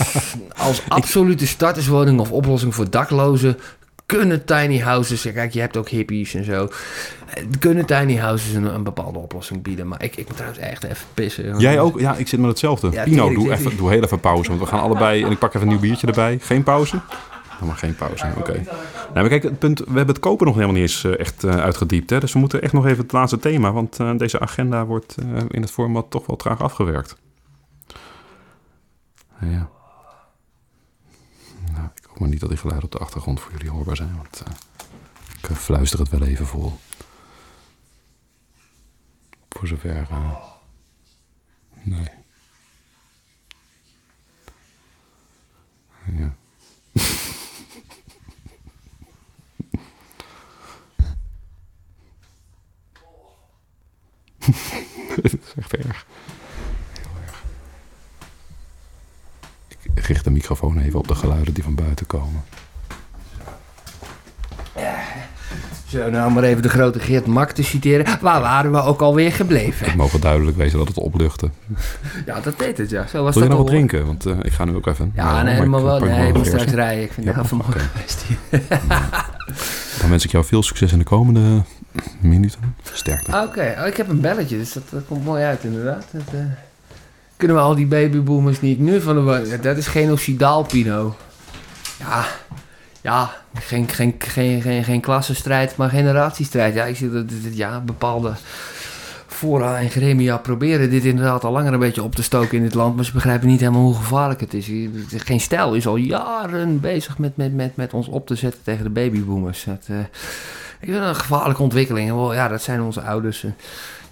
als 0.56 0.82
absolute 0.88 1.46
starterswoning 1.46 2.20
of 2.20 2.30
oplossing 2.30 2.74
voor 2.74 2.90
daklozen 2.90 3.58
kunnen 4.06 4.44
tiny 4.44 4.78
houses, 4.78 5.22
kijk, 5.22 5.52
je 5.52 5.60
hebt 5.60 5.76
ook 5.76 5.88
hippies 5.88 6.34
en 6.34 6.44
zo. 6.44 6.68
Kunnen 7.58 7.86
tiny 7.86 8.16
houses 8.16 8.54
een, 8.54 8.74
een 8.74 8.82
bepaalde 8.82 9.18
oplossing 9.18 9.62
bieden. 9.62 9.88
Maar 9.88 10.02
ik, 10.02 10.16
ik 10.16 10.26
moet 10.26 10.36
trouwens 10.36 10.62
echt 10.62 10.84
even 10.84 11.06
pissen. 11.14 11.58
Jij 11.58 11.80
ook? 11.80 12.00
Ja, 12.00 12.16
ik 12.16 12.28
zit 12.28 12.40
met 12.40 12.48
hetzelfde. 12.48 13.02
Pino, 13.04 13.34
doe, 13.34 13.52
even, 13.52 13.76
doe 13.76 13.90
heel 13.90 14.02
even 14.02 14.20
pauze. 14.20 14.48
Want 14.48 14.60
we 14.60 14.66
gaan 14.66 14.80
allebei. 14.80 15.24
En 15.24 15.30
ik 15.30 15.38
pak 15.38 15.54
even 15.54 15.60
een 15.60 15.68
nieuw 15.68 15.78
biertje 15.80 16.06
erbij. 16.06 16.38
Geen 16.40 16.62
pauze? 16.62 17.00
Dan 17.58 17.68
maar 17.68 17.76
geen 17.76 17.94
pauze. 17.94 18.26
Oké. 18.38 18.50
Okay. 18.50 18.66
Nou, 19.14 19.28
kijk, 19.28 19.42
het 19.42 19.58
punt, 19.58 19.78
we 19.78 19.84
hebben 19.84 20.06
het 20.06 20.18
kopen 20.18 20.46
nog 20.46 20.54
helemaal 20.54 20.74
niet 20.74 20.84
eens 20.84 21.04
uh, 21.04 21.18
echt 21.18 21.44
uh, 21.44 21.56
uitgediept. 21.56 22.10
Hè? 22.10 22.20
Dus 22.20 22.32
we 22.32 22.38
moeten 22.38 22.62
echt 22.62 22.72
nog 22.72 22.86
even 22.86 23.02
het 23.02 23.12
laatste 23.12 23.38
thema. 23.38 23.72
Want 23.72 24.00
uh, 24.00 24.10
deze 24.16 24.40
agenda 24.40 24.84
wordt 24.84 25.14
in 25.48 25.60
het 25.60 25.70
format 25.70 26.10
toch 26.10 26.26
wel 26.26 26.36
traag 26.36 26.60
afgewerkt. 26.60 27.16
Ja. 29.40 29.68
Maar 32.18 32.28
niet 32.28 32.40
dat 32.40 32.48
die 32.48 32.58
geluiden 32.58 32.88
op 32.88 32.92
de 32.98 33.04
achtergrond 33.04 33.40
voor 33.40 33.52
jullie 33.52 33.70
hoorbaar 33.70 33.96
zijn. 33.96 34.16
Want 34.16 34.42
ik 35.42 35.56
fluister 35.56 35.98
het 35.98 36.08
wel 36.08 36.22
even 36.22 36.46
vol. 36.46 36.78
Voor 39.48 39.68
zover. 39.68 40.06
Uh, 40.10 40.36
nee. 41.82 42.08
Ja. 46.12 46.34
Is 55.22 55.32
echt 55.56 55.74
erg. 55.76 56.06
Heel 56.92 57.10
erg. 57.22 57.42
Ik 60.04 60.10
richt 60.10 60.24
de 60.24 60.30
microfoon 60.30 60.78
even 60.78 60.98
op 60.98 61.08
de 61.08 61.14
geluiden 61.14 61.54
die 61.54 61.62
van 61.62 61.74
buiten 61.74 62.06
komen. 62.06 62.42
Zo, 65.86 66.10
nou 66.10 66.32
maar 66.32 66.42
even 66.42 66.62
de 66.62 66.68
grote 66.68 67.00
Geert 67.00 67.26
Mak 67.26 67.50
te 67.50 67.62
citeren. 67.62 68.18
Waar 68.20 68.40
waren 68.40 68.72
we 68.72 68.82
ook 68.82 69.00
alweer 69.00 69.32
gebleven? 69.32 69.86
Het 69.86 69.94
mogen 69.94 70.20
duidelijk 70.20 70.56
wezen 70.56 70.78
dat 70.78 70.88
het 70.88 70.98
opluchtte. 70.98 71.50
Ja, 72.26 72.40
dat 72.40 72.58
deed 72.58 72.78
het, 72.78 72.90
ja. 72.90 73.06
Zo 73.06 73.22
was 73.22 73.34
Wil 73.34 73.42
je 73.42 73.48
nog 73.48 73.58
wat 73.58 73.66
drinken? 73.66 74.06
Want 74.06 74.26
uh, 74.26 74.36
ik 74.42 74.52
ga 74.52 74.64
nu 74.64 74.74
ook 74.74 74.86
even... 74.86 75.12
Ja, 75.14 75.42
nee, 75.42 75.66
maar 75.66 75.84
wel. 75.84 75.98
Nee, 76.00 76.28
ik 76.28 76.34
moet 76.34 76.46
straks 76.46 76.72
rijden. 76.72 77.04
Ik 77.04 77.12
vind 77.12 77.26
het 77.26 77.48
heel 77.48 77.56
mooi 77.56 77.78
geweest 77.78 78.22
hier. 78.22 78.62
Dan 80.00 80.10
wens 80.10 80.24
ik 80.24 80.30
jou 80.30 80.44
veel 80.44 80.62
succes 80.62 80.92
in 80.92 80.98
de 80.98 81.04
komende 81.04 81.62
minuten. 82.20 82.74
Sterkte. 82.92 83.30
Oké, 83.30 83.42
okay. 83.42 83.80
oh, 83.80 83.86
ik 83.86 83.96
heb 83.96 84.08
een 84.08 84.20
belletje, 84.20 84.56
dus 84.58 84.72
dat, 84.72 84.82
dat 84.90 85.04
komt 85.08 85.24
mooi 85.24 85.44
uit 85.44 85.64
inderdaad. 85.64 86.04
Dat, 86.12 86.34
uh, 86.34 86.40
kunnen 87.44 87.62
we 87.62 87.68
al 87.68 87.76
die 87.76 87.86
babyboomers 87.86 88.60
niet 88.60 88.78
nu 88.78 89.00
van 89.00 89.26
de... 89.26 89.58
Dat 89.62 89.76
is 89.76 89.86
genocidaal, 89.86 90.62
Pino. 90.62 91.16
Ja, 91.98 92.24
ja, 93.00 93.30
geen, 93.54 93.88
geen, 93.88 94.14
geen, 94.18 94.62
geen, 94.62 94.84
geen 94.84 95.00
klassenstrijd, 95.00 95.76
maar 95.76 95.90
generatiestrijd. 95.90 96.74
Ja, 96.74 96.84
ik 96.84 96.96
zie 96.96 97.10
dat 97.10 97.24
ja, 97.52 97.80
bepaalde 97.80 98.32
fora 99.26 99.78
en 99.78 99.90
gremia 99.90 100.36
proberen 100.36 100.90
dit 100.90 101.04
inderdaad 101.04 101.44
al 101.44 101.52
langer 101.52 101.72
een 101.72 101.78
beetje 101.78 102.02
op 102.02 102.14
te 102.14 102.22
stoken 102.22 102.56
in 102.56 102.62
dit 102.62 102.74
land. 102.74 102.96
Maar 102.96 103.04
ze 103.04 103.12
begrijpen 103.12 103.48
niet 103.48 103.60
helemaal 103.60 103.82
hoe 103.82 103.94
gevaarlijk 103.94 104.40
het 104.40 104.54
is. 104.54 104.70
Geen 105.08 105.40
stijl 105.40 105.74
is 105.74 105.86
al 105.86 105.96
jaren 105.96 106.80
bezig 106.80 107.18
met, 107.18 107.36
met, 107.36 107.54
met, 107.54 107.76
met 107.76 107.92
ons 107.92 108.08
op 108.08 108.26
te 108.26 108.34
zetten 108.34 108.60
tegen 108.62 108.84
de 108.84 108.90
babyboomers. 108.90 109.64
Dat, 109.64 109.86
uh, 109.90 109.98
ik 110.80 110.88
vind 110.90 111.02
een 111.02 111.16
gevaarlijke 111.16 111.62
ontwikkeling. 111.62 112.32
Ja, 112.34 112.48
dat 112.48 112.62
zijn 112.62 112.82
onze 112.82 113.00
ouders. 113.00 113.44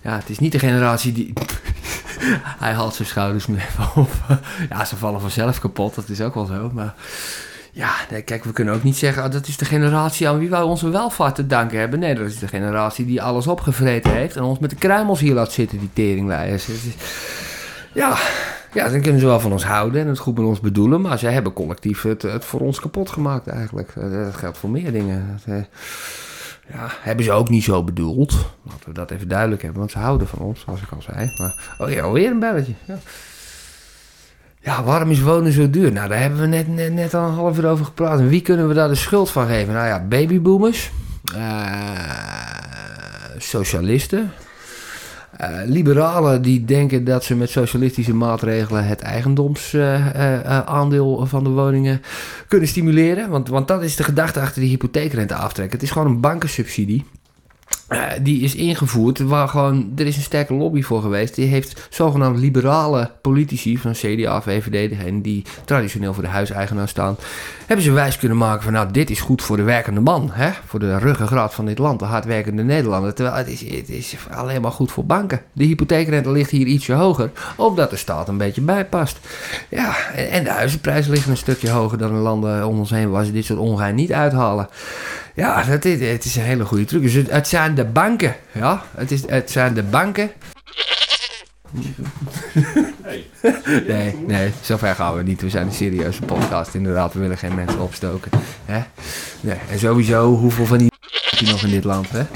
Ja, 0.03 0.17
het 0.17 0.31
is 0.31 0.39
niet 0.39 0.53
de 0.53 0.59
generatie 0.59 1.13
die... 1.13 1.33
Hij 2.59 2.73
haalt 2.73 2.95
zijn 2.95 3.09
schouders 3.09 3.47
nu 3.47 3.57
even 3.57 4.03
op. 4.03 4.11
ja, 4.69 4.85
ze 4.85 4.97
vallen 4.97 5.21
vanzelf 5.21 5.59
kapot, 5.59 5.95
dat 5.95 6.09
is 6.09 6.21
ook 6.21 6.35
wel 6.35 6.45
zo. 6.45 6.71
Maar 6.73 6.95
ja, 7.73 7.91
kijk, 8.25 8.45
we 8.45 8.53
kunnen 8.53 8.75
ook 8.75 8.83
niet 8.83 8.97
zeggen... 8.97 9.25
Oh, 9.25 9.31
dat 9.31 9.47
is 9.47 9.57
de 9.57 9.65
generatie 9.65 10.29
aan 10.29 10.39
wie 10.39 10.51
wij 10.51 10.63
onze 10.63 10.89
welvaart 10.89 11.35
te 11.35 11.47
danken 11.47 11.79
hebben. 11.79 11.99
Nee, 11.99 12.15
dat 12.15 12.27
is 12.27 12.39
de 12.39 12.49
generatie 12.49 13.07
die 13.07 13.23
alles 13.23 13.47
opgevreten 13.47 14.13
heeft... 14.13 14.37
en 14.37 14.43
ons 14.43 14.59
met 14.59 14.71
de 14.71 14.77
kruimels 14.77 15.21
hier 15.21 15.35
laat 15.35 15.53
zitten, 15.53 15.79
die 15.79 15.91
teringlijers. 15.93 16.69
Ja, 17.93 18.17
ja, 18.73 18.89
dan 18.89 19.01
kunnen 19.01 19.21
ze 19.21 19.27
wel 19.27 19.41
van 19.41 19.53
ons 19.53 19.65
houden 19.65 20.01
en 20.01 20.09
het 20.09 20.19
goed 20.19 20.39
met 20.39 20.47
ons 20.47 20.61
bedoelen... 20.61 21.01
maar 21.01 21.19
zij 21.19 21.33
hebben 21.33 21.53
collectief 21.53 22.03
het, 22.03 22.23
het 22.23 22.45
voor 22.45 22.61
ons 22.61 22.81
kapot 22.81 23.11
gemaakt 23.11 23.47
eigenlijk. 23.47 23.93
Dat 23.95 24.37
geldt 24.37 24.59
voor 24.59 24.71
meer 24.71 24.93
dingen. 24.93 25.41
Dat, 25.45 25.55
eh, 25.57 25.63
ja, 26.69 26.89
hebben 27.01 27.25
ze 27.25 27.33
ook 27.33 27.49
niet 27.49 27.65
zo 27.65 27.85
bedoeld. 27.85 28.33
Laten 28.63 28.85
we 28.85 28.93
dat 28.93 29.11
even 29.11 29.29
duidelijk 29.29 29.63
hebben, 29.63 29.81
want 29.81 29.93
ze 29.93 29.99
houden 29.99 30.27
van 30.27 30.39
ons, 30.39 30.61
zoals 30.61 30.81
ik 30.81 30.93
al 30.93 31.03
zei. 31.03 31.33
Maar, 31.39 31.75
oh 31.79 31.91
ja, 31.91 32.03
alweer 32.03 32.31
een 32.31 32.39
belletje. 32.39 32.75
Ja. 34.61 34.83
Waarom 34.85 35.11
is 35.11 35.21
wonen 35.21 35.53
zo 35.53 35.71
duur? 35.71 35.93
Nou, 35.93 36.09
daar 36.09 36.21
hebben 36.21 36.41
we 36.41 36.47
net, 36.47 36.69
net, 36.69 36.93
net 36.93 37.15
al 37.15 37.29
een 37.29 37.35
half 37.35 37.59
uur 37.59 37.67
over 37.69 37.85
gepraat. 37.85 38.19
En 38.19 38.29
wie 38.29 38.43
kunnen 38.43 38.69
we 38.69 38.75
daar 38.75 38.89
de 38.89 38.95
schuld 38.95 39.31
van 39.31 39.47
geven? 39.47 39.75
Nou 39.75 39.87
ja, 39.87 40.01
babyboomers, 40.01 40.91
uh, 41.37 41.83
socialisten, 43.39 44.33
uh, 45.41 45.59
liberalen 45.65 46.43
die 46.43 46.65
denken 46.65 47.05
dat 47.05 47.25
ze 47.25 47.37
met 47.37 47.51
socialistische 47.51 48.15
maatregelen 48.15 48.87
het 48.87 49.01
eigendomsaandeel 49.01 51.23
uh, 51.23 51.29
van 51.29 51.45
de 51.45 51.51
woningen 51.51 52.03
kunnen 52.49 52.69
stimuleren. 52.69 53.31
Want, 53.31 53.49
want 53.49 53.69
dat 53.69 53.83
is 53.83 53.97
de 53.97 54.05
gedachte 54.05 54.41
achter 54.41 54.61
die 54.61 54.71
hypotheekrente 54.71 55.35
aftrekken. 55.35 55.75
Het 55.75 55.83
is 55.83 55.91
gewoon 55.91 56.09
een 56.09 56.21
bankensubsidie. 56.21 57.05
Uh, 57.93 58.03
die 58.23 58.43
is 58.43 58.55
ingevoerd, 58.55 59.19
waar 59.19 59.49
gewoon, 59.49 59.93
er 59.97 60.07
is 60.07 60.17
een 60.17 60.23
sterke 60.23 60.55
lobby 60.55 60.83
voor 60.83 61.03
geweest. 61.03 61.35
Die 61.35 61.47
heeft 61.47 61.87
zogenaamd 61.91 62.39
liberale 62.39 63.11
politici 63.21 63.79
van 63.79 63.93
CDA, 63.93 64.43
VVD, 64.43 64.91
degene 64.91 65.21
die 65.21 65.45
traditioneel 65.65 66.15
voor 66.15 66.23
de 66.23 66.29
huiseigenaar 66.29 66.89
staan, 66.89 67.17
hebben 67.67 67.85
ze 67.85 67.93
wijs 67.93 68.19
kunnen 68.19 68.39
maken 68.39 68.63
van 68.63 68.73
nou, 68.73 68.93
dit 68.93 69.11
is 69.11 69.21
goed 69.21 69.43
voor 69.43 69.57
de 69.57 69.63
werkende 69.63 70.01
man, 70.01 70.31
hè? 70.33 70.51
voor 70.67 70.81
de 70.81 70.99
ruggengraat 70.99 71.55
van 71.55 71.67
dit 71.67 71.79
land, 71.79 71.99
de 71.99 72.05
hardwerkende 72.05 72.63
Nederlander. 72.63 73.15
Terwijl 73.15 73.37
het 73.37 73.49
is, 73.49 73.61
het 73.61 73.89
is 73.89 74.17
alleen 74.31 74.61
maar 74.61 74.73
goed 74.73 74.93
voor 74.93 75.05
banken. 75.07 75.41
De 75.53 75.65
hypotheekrente 75.65 76.31
ligt 76.31 76.51
hier 76.51 76.67
ietsje 76.67 76.93
hoger, 76.93 77.31
omdat 77.57 77.91
de 77.91 77.97
staat 77.97 78.29
een 78.29 78.37
beetje 78.37 78.61
bijpast. 78.61 79.19
Ja, 79.69 79.97
en 80.15 80.45
de 80.45 80.51
huizenprijzen 80.51 81.13
liggen 81.13 81.31
een 81.31 81.37
stukje 81.37 81.71
hoger 81.71 81.99
dan 81.99 82.11
in 82.11 82.17
landen 82.17 82.67
om 82.67 82.79
ons 82.79 82.91
heen 82.91 83.11
waar 83.11 83.25
ze 83.25 83.33
dit 83.33 83.45
soort 83.45 83.59
ongein 83.59 83.95
niet 83.95 84.13
uithalen. 84.13 84.69
Ja, 85.35 85.63
dat 85.63 85.85
is, 85.85 86.01
het 86.01 86.25
is 86.25 86.37
een 86.37 86.43
hele 86.43 86.65
goede 86.65 86.85
truc. 86.85 87.03
Dus 87.03 87.27
het, 87.29 87.49
zijn 87.49 87.75
de 87.75 87.85
banken. 87.85 88.37
Ja, 88.53 88.83
het, 88.95 89.11
is, 89.11 89.29
het 89.29 89.51
zijn 89.51 89.75
de 89.75 89.83
banken 89.83 90.31
Nee, 93.87 94.17
nee, 94.27 94.53
zover 94.61 94.95
gaan 94.95 95.17
we 95.17 95.23
niet. 95.23 95.41
We 95.41 95.51
zijn 95.51 95.67
een 95.67 95.73
serieuze 95.73 96.23
podcast, 96.23 96.75
inderdaad. 96.75 97.13
We 97.13 97.21
willen 97.21 97.39
geen 97.39 97.55
mensen 97.55 97.81
opstoken. 97.81 98.31
Hè? 98.65 98.83
Nee. 99.41 99.57
En 99.71 99.79
sowieso, 99.79 100.37
hoeveel 100.37 100.67
van 100.67 100.79
die 100.79 100.91
heb 101.31 101.41
je 101.41 101.47
nog 101.47 101.63
in 101.63 101.71
dit 101.71 101.85
land, 101.85 102.09
hè? 102.11 102.27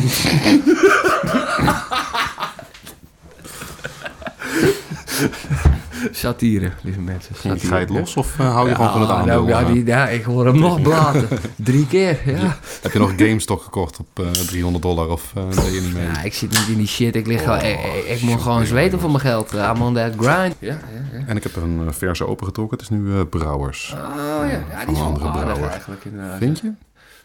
Satire, 6.10 6.70
lieve 6.82 7.00
mensen. 7.00 7.34
Satire. 7.34 7.66
Ga 7.66 7.74
je 7.74 7.80
het 7.84 7.90
los 7.94 8.16
of 8.16 8.38
eh, 8.38 8.52
hou 8.52 8.68
je 8.68 8.74
gewoon 8.74 8.90
van 8.92 9.00
het 9.00 9.10
aandeel? 9.10 9.44
nou, 9.44 9.66
ja, 9.66 9.72
die, 9.72 9.86
ja, 9.86 10.08
ik 10.08 10.24
hoor 10.24 10.46
hem 10.46 10.58
nog 10.58 10.82
blaten. 10.82 11.28
Drie 11.56 11.86
keer, 11.86 12.18
ja. 12.26 12.58
Heb 12.82 12.92
je 12.92 12.98
nog 12.98 13.12
GameStop 13.16 13.60
gekocht 13.60 13.98
op 13.98 14.06
eh 14.24 14.30
300 14.30 14.82
dollar 14.84 15.08
of 15.08 15.32
eh 15.36 15.42
deed 15.64 15.74
je 15.74 15.80
niet 15.80 15.94
mee? 15.94 16.04
Ja, 16.06 16.22
ik 16.22 16.34
zit 16.34 16.50
niet 16.50 16.68
in 16.68 16.76
die 16.76 16.86
shit. 16.86 17.16
Ik, 17.16 17.26
lig 17.26 17.42
gewoon, 17.42 17.60
ik, 17.60 17.78
ik- 17.78 18.04
ik 18.16 18.22
moet 18.22 18.40
gewoon 18.40 18.66
zweten 18.66 19.00
voor 19.00 19.10
mijn 19.10 19.20
geld. 19.22 19.52
I'm 19.52 19.82
on 19.82 19.94
that 19.94 20.12
grind. 20.18 20.54
Ja, 20.58 20.66
ja, 20.68 20.78
ja. 21.18 21.24
En 21.26 21.36
ik 21.36 21.42
heb 21.42 21.56
er 21.56 21.62
een 21.62 21.94
verse 21.94 22.26
opengetrokken. 22.26 22.78
Het 22.78 22.90
is 22.90 22.96
nu 22.98 23.24
Brouwers. 23.24 23.94
Oh 23.96 23.98
ja, 24.16 24.44
ja 24.44 24.84
die 24.86 24.94
is 24.94 25.00
wel 25.00 25.30
aardig 25.32 25.60
eigenlijk. 25.70 26.04
Inderdaad. 26.04 26.38
Vind 26.38 26.58
je? 26.60 26.72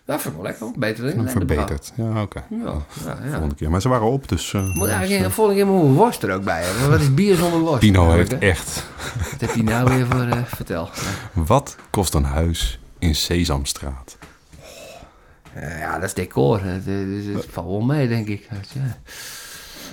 Vind 0.06 0.26
ik 0.26 0.32
wel 0.34 0.41
lekker. 0.44 0.68
Beter 0.76 1.15
dan 1.15 1.30
verbeterd. 1.30 1.94
Ja, 1.95 2.22
oké. 2.22 2.44
brouw. 2.49 2.84
Ja, 3.06 3.18
ja, 3.19 3.26
ja. 3.26 3.30
Volgende 3.32 3.56
keer. 3.56 3.69
Maar 3.69 3.82
ze 3.82 3.90
waren 3.90 4.07
op, 4.07 4.28
dus... 4.28 4.53
eh, 4.53 4.76
Moet 4.76 4.88
eigenlijk 4.88 5.23
de 5.23 5.32
volgende 5.32 5.61
keer 5.61 5.72
moet 5.72 5.84
een 5.84 5.94
worst 5.94 6.23
er 6.23 6.34
ook 6.34 6.44
bij 6.44 6.64
hebben. 6.64 6.90
Wat 6.90 6.99
is 6.99 7.14
bier 7.14 7.36
zonder 7.36 7.60
worst? 7.60 7.80
Pino 7.80 8.11
heeft 8.11 8.32
hè? 8.32 8.38
echt... 8.38 8.86
Wat 9.32 9.41
heb 9.41 9.56
je 9.56 9.64
nou 9.64 9.95
weer 9.95 10.06
voor... 10.06 10.22
eh, 10.22 10.44
vertel. 10.45 10.90
Wat 11.34 11.76
kost 11.90 12.14
een 12.14 12.23
huis 12.23 12.80
in 12.99 13.15
Sesamstraat? 13.15 14.18
Eh, 15.53 15.80
ja, 15.80 15.94
dat 15.95 16.03
is 16.03 16.14
decor. 16.14 16.64
Het, 16.64 16.86
het 17.36 17.45
valt 17.52 17.68
wel 17.68 17.82
mee, 17.82 18.07
denk 18.07 18.28
ik. 18.28 18.48
Ja. 18.73 18.98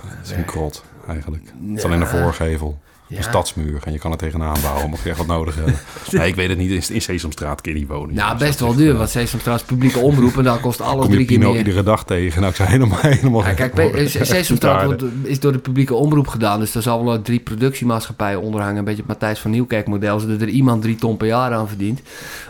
Het 0.06 0.26
is 0.26 0.30
een 0.30 0.44
krot, 0.44 0.85
eigenlijk. 1.09 1.44
Het 1.68 1.78
is 1.78 1.85
alleen 1.85 2.01
een 2.01 2.06
voorgevel. 2.06 2.78
Ja. 3.06 3.16
Een 3.16 3.22
stadsmuur. 3.22 3.80
En 3.85 3.93
je 3.93 3.98
kan 3.98 4.12
er 4.12 4.18
tegenaan 4.18 4.56
bouwen, 4.62 4.90
mocht 4.90 5.02
je 5.02 5.09
echt 5.09 5.18
wat 5.18 5.26
nodig 5.26 5.55
hebben. 5.55 5.74
Nee, 6.10 6.28
ik 6.28 6.35
weet 6.35 6.48
het 6.48 6.59
niet. 6.59 6.90
In, 6.90 7.01
Sesamstraat 7.02 7.60
kun 7.60 7.72
je 7.72 7.78
niet 7.78 7.89
wonen. 7.89 8.14
Nou, 8.14 8.39
best 8.39 8.60
wel 8.60 8.74
duur. 8.74 8.90
eh, 8.93 8.97
Want 8.98 9.10
Sesamstraat 9.10 9.60
is 9.60 9.66
publieke 9.66 9.98
omroep 9.98 10.36
en 10.39 10.44
daar 10.44 10.59
kost 10.59 10.80
alles 10.90 11.06
drie 11.09 11.24
keer 11.26 11.39
meer. 11.39 11.56
iedere 11.56 11.82
dag 11.82 12.05
tegen? 12.05 12.39
Nou, 12.40 12.51
ik 12.51 12.56
zou 12.56 12.68
helemaal... 12.68 12.98
helemaal 13.01 13.44
Ja, 13.44 13.52
kijk. 13.52 13.74
Pe- 13.74 14.09
Sesamstraat 14.09 15.02
is 15.22 15.40
door 15.40 15.52
de 15.52 15.59
publieke 15.59 15.94
omroep 15.94 16.26
gedaan. 16.26 16.60
Dus 16.60 16.74
er 16.74 16.82
zal 16.82 17.05
wel 17.05 17.22
drie 17.22 17.40
productiemaatschappijen 17.40 18.40
onder 18.40 18.60
hangen. 18.60 18.76
Een 18.78 18.85
beetje 18.85 19.01
het 19.01 19.09
Matthijs 19.09 19.39
van 19.39 19.51
Nieuwkerk 19.51 19.86
model. 19.86 20.18
Zodat 20.20 20.40
er 20.40 20.48
iemand 20.48 20.82
drie 20.82 20.97
ton 20.97 21.16
per 21.16 21.26
jaar 21.26 21.52
aan 21.52 21.68
verdient. 21.68 22.01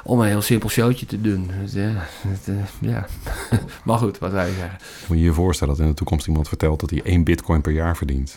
Om 0.04 0.20
een 0.20 0.28
heel 0.28 0.42
simpel 0.42 0.68
showtje 0.68 1.06
te 1.06 1.20
doen. 1.20 1.50
Dus, 1.62 1.72
ja, 1.72 1.92
het, 2.28 2.40
eh, 2.48 2.54
ja. 2.90 3.06
maar 3.84 3.98
goed, 3.98 4.18
wat 4.18 4.32
wij 4.32 4.46
zeggen. 4.58 4.78
Moet 5.08 5.18
je 5.18 5.24
je 5.24 5.32
voorstellen 5.32 5.74
dat 5.74 5.82
in 5.82 5.90
de 5.90 5.96
toekomst 5.96 6.26
iemand 6.26 6.48
vertelt 6.48 6.80
dat 6.80 6.90
hij 6.90 7.00
één 7.04 7.24
bitcoin 7.24 7.60
per 7.60 7.72
jaar 7.72 7.96
verdient? 7.96 8.36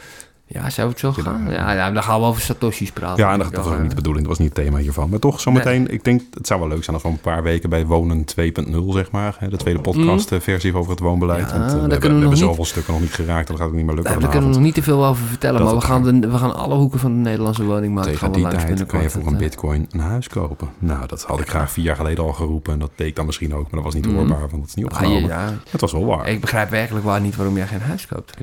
Ja, 0.53 0.69
zou 0.69 0.89
het 0.89 0.99
zo 0.99 1.11
gaan? 1.11 1.45
Ja, 1.49 1.71
ja, 1.71 1.91
dan 1.91 2.03
gaan 2.03 2.19
we 2.19 2.25
over 2.25 2.41
Satoshi's 2.41 2.91
praten. 2.91 3.23
Ja, 3.23 3.31
en 3.31 3.37
dat, 3.39 3.51
was 3.55 3.65
ook 3.65 3.79
niet 3.79 3.89
de 3.89 3.95
bedoeling. 3.95 4.27
Dat 4.27 4.37
was 4.37 4.47
niet 4.47 4.55
het 4.57 4.65
thema 4.65 4.77
hiervan. 4.77 5.09
Maar 5.09 5.19
toch, 5.19 5.39
zometeen, 5.39 5.87
ik 5.87 6.03
denk, 6.03 6.21
het 6.33 6.47
zou 6.47 6.59
wel 6.59 6.69
leuk 6.69 6.83
zijn 6.83 6.95
als 6.95 7.05
we 7.05 7.11
een 7.11 7.19
paar 7.19 7.43
weken 7.43 7.69
bij 7.69 7.85
Wonen 7.85 8.25
2.0, 8.25 8.93
zeg 8.93 9.11
maar. 9.11 9.35
hè, 9.39 9.47
De 9.49 9.57
tweede 9.57 9.79
podcast-versie 9.81 10.75
over 10.75 10.91
het 10.91 10.99
woonbeleid. 10.99 11.49
Ja, 11.49 11.59
Want 11.59 11.71
eh, 11.73 11.83
we 11.83 11.91
hebben, 11.91 12.19
we 12.19 12.27
niet- 12.27 12.37
zoveel 12.37 12.65
stukken 12.65 12.93
nog 12.93 13.01
niet 13.01 13.13
geraakt. 13.13 13.47
Dat 13.47 13.57
gaat 13.57 13.67
ook 13.67 13.73
niet 13.73 13.85
meer 13.85 13.95
lukken 13.95 14.19
Daar 14.19 14.29
kunnen 14.29 14.49
we 14.49 14.55
nog 14.55 14.63
niet 14.63 14.73
te 14.73 14.83
veel 14.83 15.05
over 15.05 15.25
vertellen. 15.25 15.59
Dat 15.59 15.67
maar 15.67 15.79
we 15.79 15.85
gaan, 15.85 16.21
de, 16.21 16.27
we 16.29 16.37
gaan 16.37 16.55
alle 16.55 16.75
hoeken 16.75 16.99
van 16.99 17.11
de 17.13 17.19
Nederlandse 17.19 17.63
woningmarkt 17.63 18.09
Tegen 18.09 18.31
die 18.31 18.47
tijd 18.47 18.85
kan 18.85 19.01
je 19.01 19.09
voor 19.09 19.27
een 19.27 19.33
eh, 19.33 19.39
bitcoin 19.39 19.87
een 19.91 19.99
huis 19.99 20.27
kopen. 20.27 20.69
Nou, 20.79 21.07
dat 21.07 21.23
had 21.23 21.39
ik 21.39 21.49
graag 21.49 21.71
vier 21.71 21.83
jaar 21.85 21.95
geleden 21.95 22.23
al 22.23 22.33
geroepen. 22.33 22.73
En 22.73 22.79
dat 22.79 22.91
deed 22.95 23.07
ik 23.07 23.15
dan 23.15 23.25
misschien 23.25 23.53
ook. 23.55 23.61
Maar 23.63 23.71
dat 23.71 23.83
was 23.83 23.93
niet 23.93 24.05
Mhm. 24.05 24.15
hoorbaar, 24.15 24.39
want 24.39 24.51
dat 24.51 24.67
is 24.67 24.73
niet 24.73 24.85
ah, 24.85 24.91
opgenomen. 24.91 25.29
ja, 25.29 25.53
Het 25.69 25.81
was 25.81 25.91
wel 25.91 26.05
waar. 26.05 26.27
ik 26.27 26.41
begrijp 26.41 26.69
werkelijk 26.69 27.05
waar 27.05 27.21
niet 27.21 27.35
waarom 27.35 27.55
jij 27.57 27.67
geen 27.67 27.81
huis 27.81 28.07
koopt. 28.07 28.33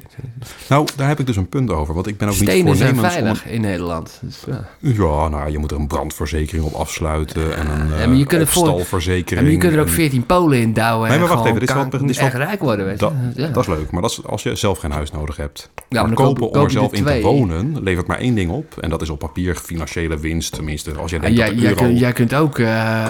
Nou, 0.68 0.86
daar 0.96 1.08
heb 1.08 1.20
ik 1.20 1.26
dus 1.26 1.36
een 1.36 1.48
punt 1.48 1.70
over. 1.70 1.94
Want 1.98 2.10
ik 2.10 2.16
ben 2.18 2.28
ook 2.28 2.34
Stenen 2.34 2.64
niet 2.64 2.76
zijn 2.76 2.88
voornemens 2.94 3.14
veilig 3.14 3.46
in 3.46 3.60
Nederland. 3.60 4.18
Dus, 4.22 4.36
ja. 4.46 4.64
Ja, 4.78 5.28
nou, 5.28 5.50
je 5.50 5.58
moet 5.58 5.70
er 5.70 5.76
een 5.78 5.86
brandverzekering 5.86 6.64
op 6.66 6.74
afsluiten. 6.74 7.56
En 7.56 7.70
een 7.70 7.88
Ja, 7.98 8.06
maar 8.06 8.16
je 8.16 8.22
eh, 8.22 8.28
kunt 8.28 8.48
voor- 8.48 8.62
opstalverzekering. 8.68 9.46
En 9.46 9.52
je 9.52 9.58
kunt 9.58 9.72
er 9.72 9.80
ook 9.80 9.86
en- 9.86 9.92
14 9.92 10.26
Polen 10.26 10.58
in 10.60 10.72
douwen. 10.72 11.08
Nee, 11.10 11.18
maar 11.18 11.28
wacht 11.28 11.44
even, 11.46 11.60
dit 11.60 11.68
is 11.68 11.74
wel- 11.74 11.88
dit 11.90 12.10
is 12.10 12.18
wel- 12.18 12.28
rijk 12.28 12.60
worden, 12.60 12.84
weet 12.84 13.00
je. 13.00 13.04
Dat, 13.04 13.12
ja. 13.34 13.46
dat 13.48 13.62
is 13.62 13.68
leuk, 13.68 13.90
maar 13.90 14.02
dat 14.02 14.10
is 14.10 14.24
als 14.26 14.42
je 14.42 14.54
zelf 14.54 14.78
geen 14.78 14.90
huis 14.90 15.10
nodig 15.10 15.36
hebt. 15.36 15.70
Ja, 15.88 16.02
maar 16.02 16.12
kopen 16.14 16.42
koop- 16.42 16.50
om 16.54 16.56
er 16.60 16.66
je 16.66 16.70
zelf 16.72 16.92
in 16.92 17.04
te 17.04 17.20
wonen 17.20 17.82
levert 17.82 18.06
maar 18.06 18.18
één 18.18 18.34
ding 18.34 18.50
op. 18.50 18.76
En 18.80 18.90
dat 18.90 19.02
is 19.02 19.10
op 19.10 19.18
papier 19.18 19.54
financiële 19.54 20.18
winst. 20.18 20.52
Tenminste, 20.52 20.92
als 20.94 21.10
jij 21.10 21.20
denkt 21.20 21.36
jij, 21.36 21.48
de 21.48 21.54
jij, 21.60 21.68
euro... 21.70 21.82
kunt, 21.84 21.98
jij 21.98 22.12
kunt 22.12 22.34
ook 22.34 22.58
eh, 22.58 23.04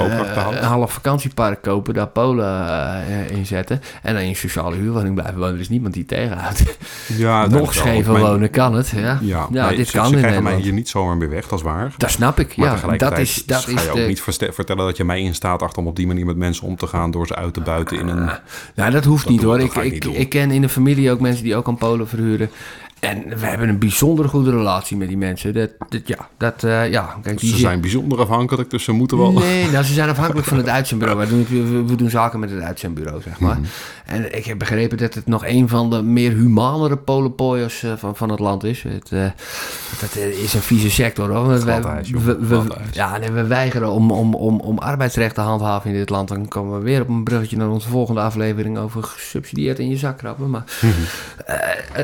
een 0.51 0.65
half 0.65 0.93
vakantiepark 0.93 1.62
kopen, 1.62 1.94
daar 1.94 2.06
Polen 2.09 2.69
eh, 2.69 3.31
in 3.36 3.47
zetten. 3.47 3.81
En 4.02 4.15
dan 4.15 4.23
in 4.23 4.36
sociale 4.36 4.77
huurwoning 4.77 5.15
blijven 5.15 5.39
wonen. 5.39 5.55
Er 5.55 5.60
is 5.60 5.69
niemand 5.69 5.94
die 5.94 6.05
tegenhoudt. 6.05 6.62
ja, 7.16 7.47
Nog 7.47 7.74
schever 7.74 8.12
Mijn- 8.12 8.24
wonen 8.24 8.51
kan 8.51 8.68
het. 8.74 8.89
Ja, 8.89 9.19
Ja, 9.20 9.47
ja 9.51 9.66
nee, 9.66 9.77
dit 9.77 9.89
ze, 9.89 9.97
kan 9.97 10.09
ze 10.09 10.12
in 10.15 10.19
krijgen 10.19 10.43
mij 10.43 10.57
hier 10.57 10.73
niet 10.73 10.89
zomaar 10.89 11.16
meer 11.16 11.31
weg, 11.31 11.49
dat 11.49 11.59
is 11.59 11.65
waar. 11.65 11.95
Dat 11.97 12.11
snap 12.11 12.40
ik. 12.40 12.57
Maar 12.57 12.81
Ja, 12.86 12.97
dat 12.97 13.19
is, 13.19 13.45
dat 13.45 13.65
ga 13.65 13.70
is 13.70 13.82
je 13.82 13.90
ook 13.90 13.97
de, 13.97 14.03
niet 14.03 14.23
vertellen 14.39 14.85
dat 14.85 14.97
je 14.97 15.05
mij 15.05 15.20
in 15.20 15.35
staat 15.35 15.62
acht 15.62 15.77
om 15.77 15.86
op 15.86 15.97
die 15.97 16.07
manier 16.07 16.27
met 16.27 16.36
mensen 16.36 16.66
om 16.66 16.77
te 16.77 16.86
gaan 16.86 17.11
door 17.11 17.27
ze 17.27 17.35
uit 17.35 17.55
te 17.55 17.61
buiten 17.61 17.99
in 17.99 18.09
een... 18.09 18.31
Nou, 18.74 18.90
dat 18.90 19.05
hoeft 19.05 19.23
Dat 19.24 19.32
niet 19.32 19.43
hoor. 19.43 19.61
Ik, 19.61 19.74
ik 19.74 19.93
niet 20.05 20.19
ik 20.19 20.28
ken 20.28 20.51
in 20.51 20.61
de 20.61 20.69
familie 20.69 21.11
ook 21.11 21.20
mensen 21.20 21.45
die 21.45 21.57
ook 21.57 21.69
aan 21.69 21.78
Polen 21.78 22.09
verhuren. 22.09 22.51
En 23.01 23.39
we 23.39 23.47
hebben 23.47 23.69
een 23.69 23.79
bijzonder 23.79 24.29
goede 24.29 24.51
relatie 24.51 24.97
met 24.97 25.09
die 25.09 25.16
mensen. 25.16 25.55
Dat, 25.55 25.70
dat, 25.89 26.01
ja, 26.09 26.29
dat, 26.39 26.62
eh, 26.65 26.91
ja, 26.91 27.16
kijk, 27.23 27.39
die 27.41 27.51
Ze 27.51 27.57
zijn 27.59 27.81
bijzonder 27.81 28.19
afhankelijk, 28.20 28.70
dus 28.70 28.85
ze 28.85 28.93
moeten 28.93 29.19
wel... 29.19 29.33
Nee, 29.33 29.70
nou, 29.70 29.85
ze 29.85 29.93
zijn 29.93 30.09
afhankelijk 30.09 30.47
van 30.47 30.57
het 30.57 30.69
uitzendbureau. 30.69 31.19
Wij 31.20 31.29
doen, 31.29 31.47
we, 31.49 31.85
we 31.85 31.95
doen 31.95 32.11
zaken 32.11 32.41
met 32.41 32.51
het 32.51 32.61
uitzendbureau, 32.62 33.23
zeg 33.23 33.41
maar. 33.41 33.57
Mhm. 33.59 33.66
En 34.07 34.37
ik 34.37 34.45
heb 34.45 34.59
begrepen 34.59 34.99
dat 34.99 35.15
het 35.15 35.27
nog 35.27 35.47
een 35.47 35.69
van 35.69 35.91
de 35.91 36.03
meer 36.03 36.31
humanere 36.33 36.97
polenpooiers 36.97 37.83
eh, 37.83 37.93
van, 37.97 38.16
van 38.16 38.31
het 38.31 38.39
land 38.39 38.65
is. 38.65 38.83
Het, 38.83 39.12
eh, 39.12 39.25
dat 40.01 40.16
is 40.16 40.55
een 40.55 40.61
vieze 40.61 40.91
sector, 40.91 41.31
hoor. 41.31 41.49
We, 41.49 41.83
we, 42.23 42.37
we- 42.49 42.65
ja, 42.93 43.19
nee, 43.19 43.31
we 43.31 43.47
weigeren 43.47 43.91
om, 43.91 44.11
om, 44.11 44.35
om, 44.35 44.61
om 44.61 44.79
arbeidsrecht 44.79 45.35
te 45.35 45.41
handhaven 45.41 45.91
in 45.91 45.97
dit 45.97 46.11
land. 46.11 46.29
Dan 46.29 46.49
komen 46.49 46.79
we 46.79 46.85
weer 46.85 47.01
op 47.01 47.09
een 47.09 47.25
bruggetje 47.25 47.57
naar 47.57 47.69
onze 47.69 47.89
volgende 47.89 48.20
aflevering 48.20 48.79
over 48.79 49.03
gesubsidieerd 49.03 49.79
in 49.79 49.89
je 49.89 49.97
zak 49.97 50.19
krabben. 50.19 50.51
Maar 50.51 50.65
Mhm. 50.81 50.93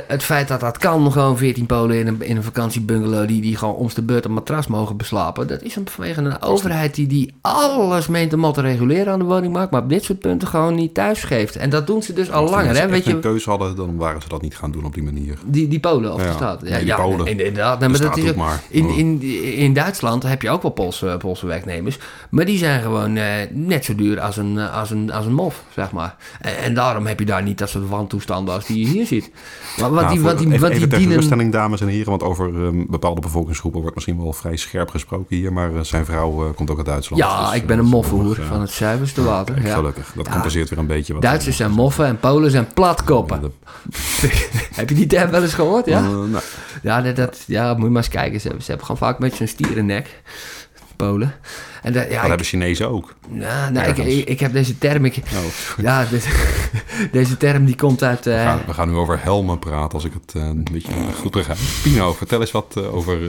het 0.07 0.23
feit 0.23 0.49
dat 0.49 0.61
dat 0.61 0.79
kan, 0.85 1.13
gewoon 1.13 1.37
14 1.37 1.67
Polen 1.67 1.99
in 1.99 2.07
een, 2.07 2.23
in 2.23 2.37
een 2.37 2.43
vakantiebungalow 2.43 3.29
die, 3.29 3.41
die 3.41 3.57
gewoon 3.57 3.75
ons 3.75 3.95
de 3.95 4.03
beurt 4.03 4.25
een 4.25 4.33
matras 4.33 4.67
mogen 4.67 4.97
beslapen. 4.97 5.47
Dat 5.47 5.63
is 5.63 5.77
een, 5.77 5.89
vanwege 5.89 6.21
een 6.21 6.43
overheid 6.43 6.95
die, 6.95 7.07
die 7.07 7.35
alles 7.41 8.07
meent 8.07 8.31
te 8.31 8.37
moeten 8.37 8.63
reguleren 8.63 9.13
aan 9.13 9.19
de 9.19 9.25
woningmarkt, 9.25 9.73
maar 9.73 9.83
op 9.83 9.89
dit 9.89 10.05
soort 10.05 10.19
punten 10.19 10.49
gewoon 10.49 10.75
niet 10.75 10.95
thuisgeeft. 10.95 11.57
En 11.57 11.71
dat 11.71 11.87
doen 11.87 12.03
ze 12.03 12.13
dus 12.13 12.31
al 12.31 12.41
Als 12.43 12.51
langer, 12.51 12.67
hè? 12.75 12.79
echt 12.79 12.91
Weet 12.91 13.07
een 13.07 13.15
je, 13.15 13.21
keuze 13.21 13.51
hadden, 13.51 13.77
dan 13.77 13.97
waren 13.97 14.23
ze 14.23 14.29
dat 14.29 14.43
niet 14.43 14.57
gaan 14.57 14.71
doen 14.71 14.85
op 14.85 14.95
die 14.95 15.03
manier. 15.03 15.39
die, 15.47 15.69
die 15.69 15.81
Polen 15.81 16.13
of 16.15 16.21
Ja. 16.21 16.27
de 16.27 16.33
staat. 16.33 16.63
Nee, 16.63 16.95
Polen. 16.95 17.27
Inderdaad, 17.27 17.79
nee, 17.81 17.89
De 17.89 17.99
maar 17.99 18.09
dat 18.09 18.17
is 18.25 18.31
ook- 18.31 18.37
maar. 18.37 18.63
in, 18.71 18.85
Oh. 18.85 18.99
in, 18.99 19.23
in 19.57 19.73
Duitsland 19.73 20.23
heb 20.23 20.43
je 20.43 20.51
ook 20.51 20.63
wel 20.63 20.71
Poolse, 20.71 21.15
Poolse 21.19 21.47
werknemers, 21.47 21.99
maar 22.31 22.45
die 22.45 22.59
zijn 22.59 22.83
gewoon 22.83 23.17
eh, 23.17 23.25
net 23.51 23.85
zo 23.85 23.95
duur 23.95 24.21
als 24.21 24.37
een, 24.37 24.59
eh, 24.59 24.77
als, 24.79 24.91
een, 24.91 25.13
als 25.13 25.27
een 25.27 25.35
mof, 25.35 25.63
zeg 25.75 25.91
maar. 25.93 26.17
En, 26.41 26.57
en 26.59 26.75
daarom 26.75 27.07
heb 27.07 27.19
je 27.19 27.25
daar 27.27 27.43
niet 27.43 27.59
dat 27.59 27.69
soort 27.69 27.89
wantoestanden 27.89 28.55
als 28.55 28.67
die 28.67 28.79
je 28.81 28.87
hier 28.87 29.07
ziet. 29.07 29.31
Maar 29.81 29.91
wat 29.91 30.01
Nou, 30.03 30.15
die, 30.15 30.23
wat 30.23 30.39
die, 30.39 30.59
wat 30.59 30.74
even 30.75 30.89
ter 30.89 31.01
geruststelling, 31.01 31.53
dames 31.53 31.81
en 31.81 31.89
heren. 31.89 32.09
Want 32.11 32.23
over 32.23 32.65
ehm, 32.65 32.85
bepaalde 32.89 33.21
bevolkingsgroepen 33.21 33.81
wordt 33.81 33.95
misschien 33.95 34.23
wel 34.23 34.33
vrij 34.33 34.57
scherp 34.57 34.89
gesproken 34.91 35.37
hier. 35.37 35.53
Maar 35.53 35.75
eh, 35.75 35.81
zijn 35.81 36.05
vrouw 36.05 36.47
eh, 36.49 36.55
komt 36.55 36.71
ook 36.71 36.77
uit 36.77 36.87
Duitsland. 36.87 37.23
Ja, 37.23 37.47
dus, 37.51 37.55
ik 37.61 37.67
ben 37.67 37.79
eh, 37.79 37.85
een 37.85 37.91
dat 37.91 38.03
is 38.05 38.11
moffenhoer 38.11 38.47
van 38.47 38.61
het 38.61 38.71
zuiverste 38.71 39.23
water. 39.25 39.55
kijk, 39.55 39.67
Ja. 39.67 39.75
Gelukkig. 39.75 40.13
Dat 40.15 40.27
Ja. 40.27 40.33
compenseert 40.33 40.69
weer 40.71 40.79
een 40.79 40.87
beetje. 40.87 41.13
Wat 41.13 41.23
Duitsers 41.23 41.57
zijn 41.57 41.71
moffen 41.71 42.07
en 42.07 42.19
Polen 42.19 42.51
zijn 42.51 42.67
platkoppen. 42.75 43.41
Heb 44.75 44.89
je 44.89 44.95
die 44.95 45.07
term 45.07 45.31
wel 45.31 45.43
eens 45.43 45.55
gehoord? 45.55 45.87
Ja, 45.87 46.01
nou, 46.01 46.43
ja, 46.83 47.01
dat, 47.03 47.17
dat, 47.17 47.43
ja 47.47 47.75
moet 47.75 47.83
je 47.85 47.89
maar 47.91 48.03
eens 48.03 48.09
kijken. 48.13 48.41
Ze, 48.41 48.47
hebben- 48.47 48.65
ze 48.65 48.71
hebben 48.71 48.87
gewoon 48.87 49.09
vaak 49.11 49.19
met 49.19 49.35
zo'n 49.35 49.47
stierennek. 49.47 50.23
Polen. 50.97 51.35
En 51.83 51.93
dat, 51.93 52.03
ja, 52.03 52.09
dat 52.15 52.23
ik, 52.23 52.29
hebben 52.29 52.47
Chinezen 52.47 52.89
ook. 52.91 53.15
nou, 53.29 53.73
nou, 53.73 53.89
ik, 53.89 53.97
ik, 53.99 54.29
ik 54.29 54.41
heb 54.41 54.53
deze 54.53 54.79
term. 54.79 55.05
Ik, 55.05 55.17
Oh. 55.35 55.79
ja, 55.85 56.05
dit- 56.05 56.29
deze 57.13 57.37
term 57.37 57.65
die 57.65 57.77
komt 57.77 58.03
uit. 58.03 58.25
We, 58.25 58.33
eh, 58.33 58.43
gaan, 58.45 58.61
we 58.67 58.73
gaan 58.75 58.89
nu 58.89 58.95
over 58.95 59.23
helmen 59.23 59.59
praten, 59.59 59.93
als 59.93 60.05
ik 60.05 60.13
het 60.13 60.33
eh, 60.37 60.43
een 60.43 60.67
beetje 60.73 60.93
goed 61.21 61.31
begrijp. 61.33 61.59
Pino, 61.83 62.13
vertel 62.13 62.41
eens 62.41 62.51
wat 62.51 62.75
eh, 62.77 62.95
over... 62.95 63.19
eh, 63.23 63.29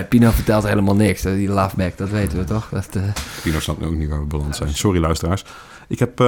eh, 0.00 0.08
Pino 0.08 0.30
vertelt 0.30 0.64
helemaal 0.68 0.94
niks. 0.96 1.22
Die 1.22 1.48
laughback, 1.48 1.96
dat 1.96 2.08
weten 2.10 2.38
we 2.38 2.44
toch? 2.44 2.68
Dat, 2.70 2.88
eh, 2.96 3.02
Pino 3.42 3.60
snapt 3.60 3.80
nu 3.80 3.86
ook 3.86 3.94
niet 3.94 4.08
waar 4.08 4.20
we 4.20 4.26
beland 4.26 4.56
zijn. 4.56 4.74
Sorry, 4.74 5.00
luisteraars. 5.00 5.44
Ik 5.88 5.98
heb... 5.98 6.18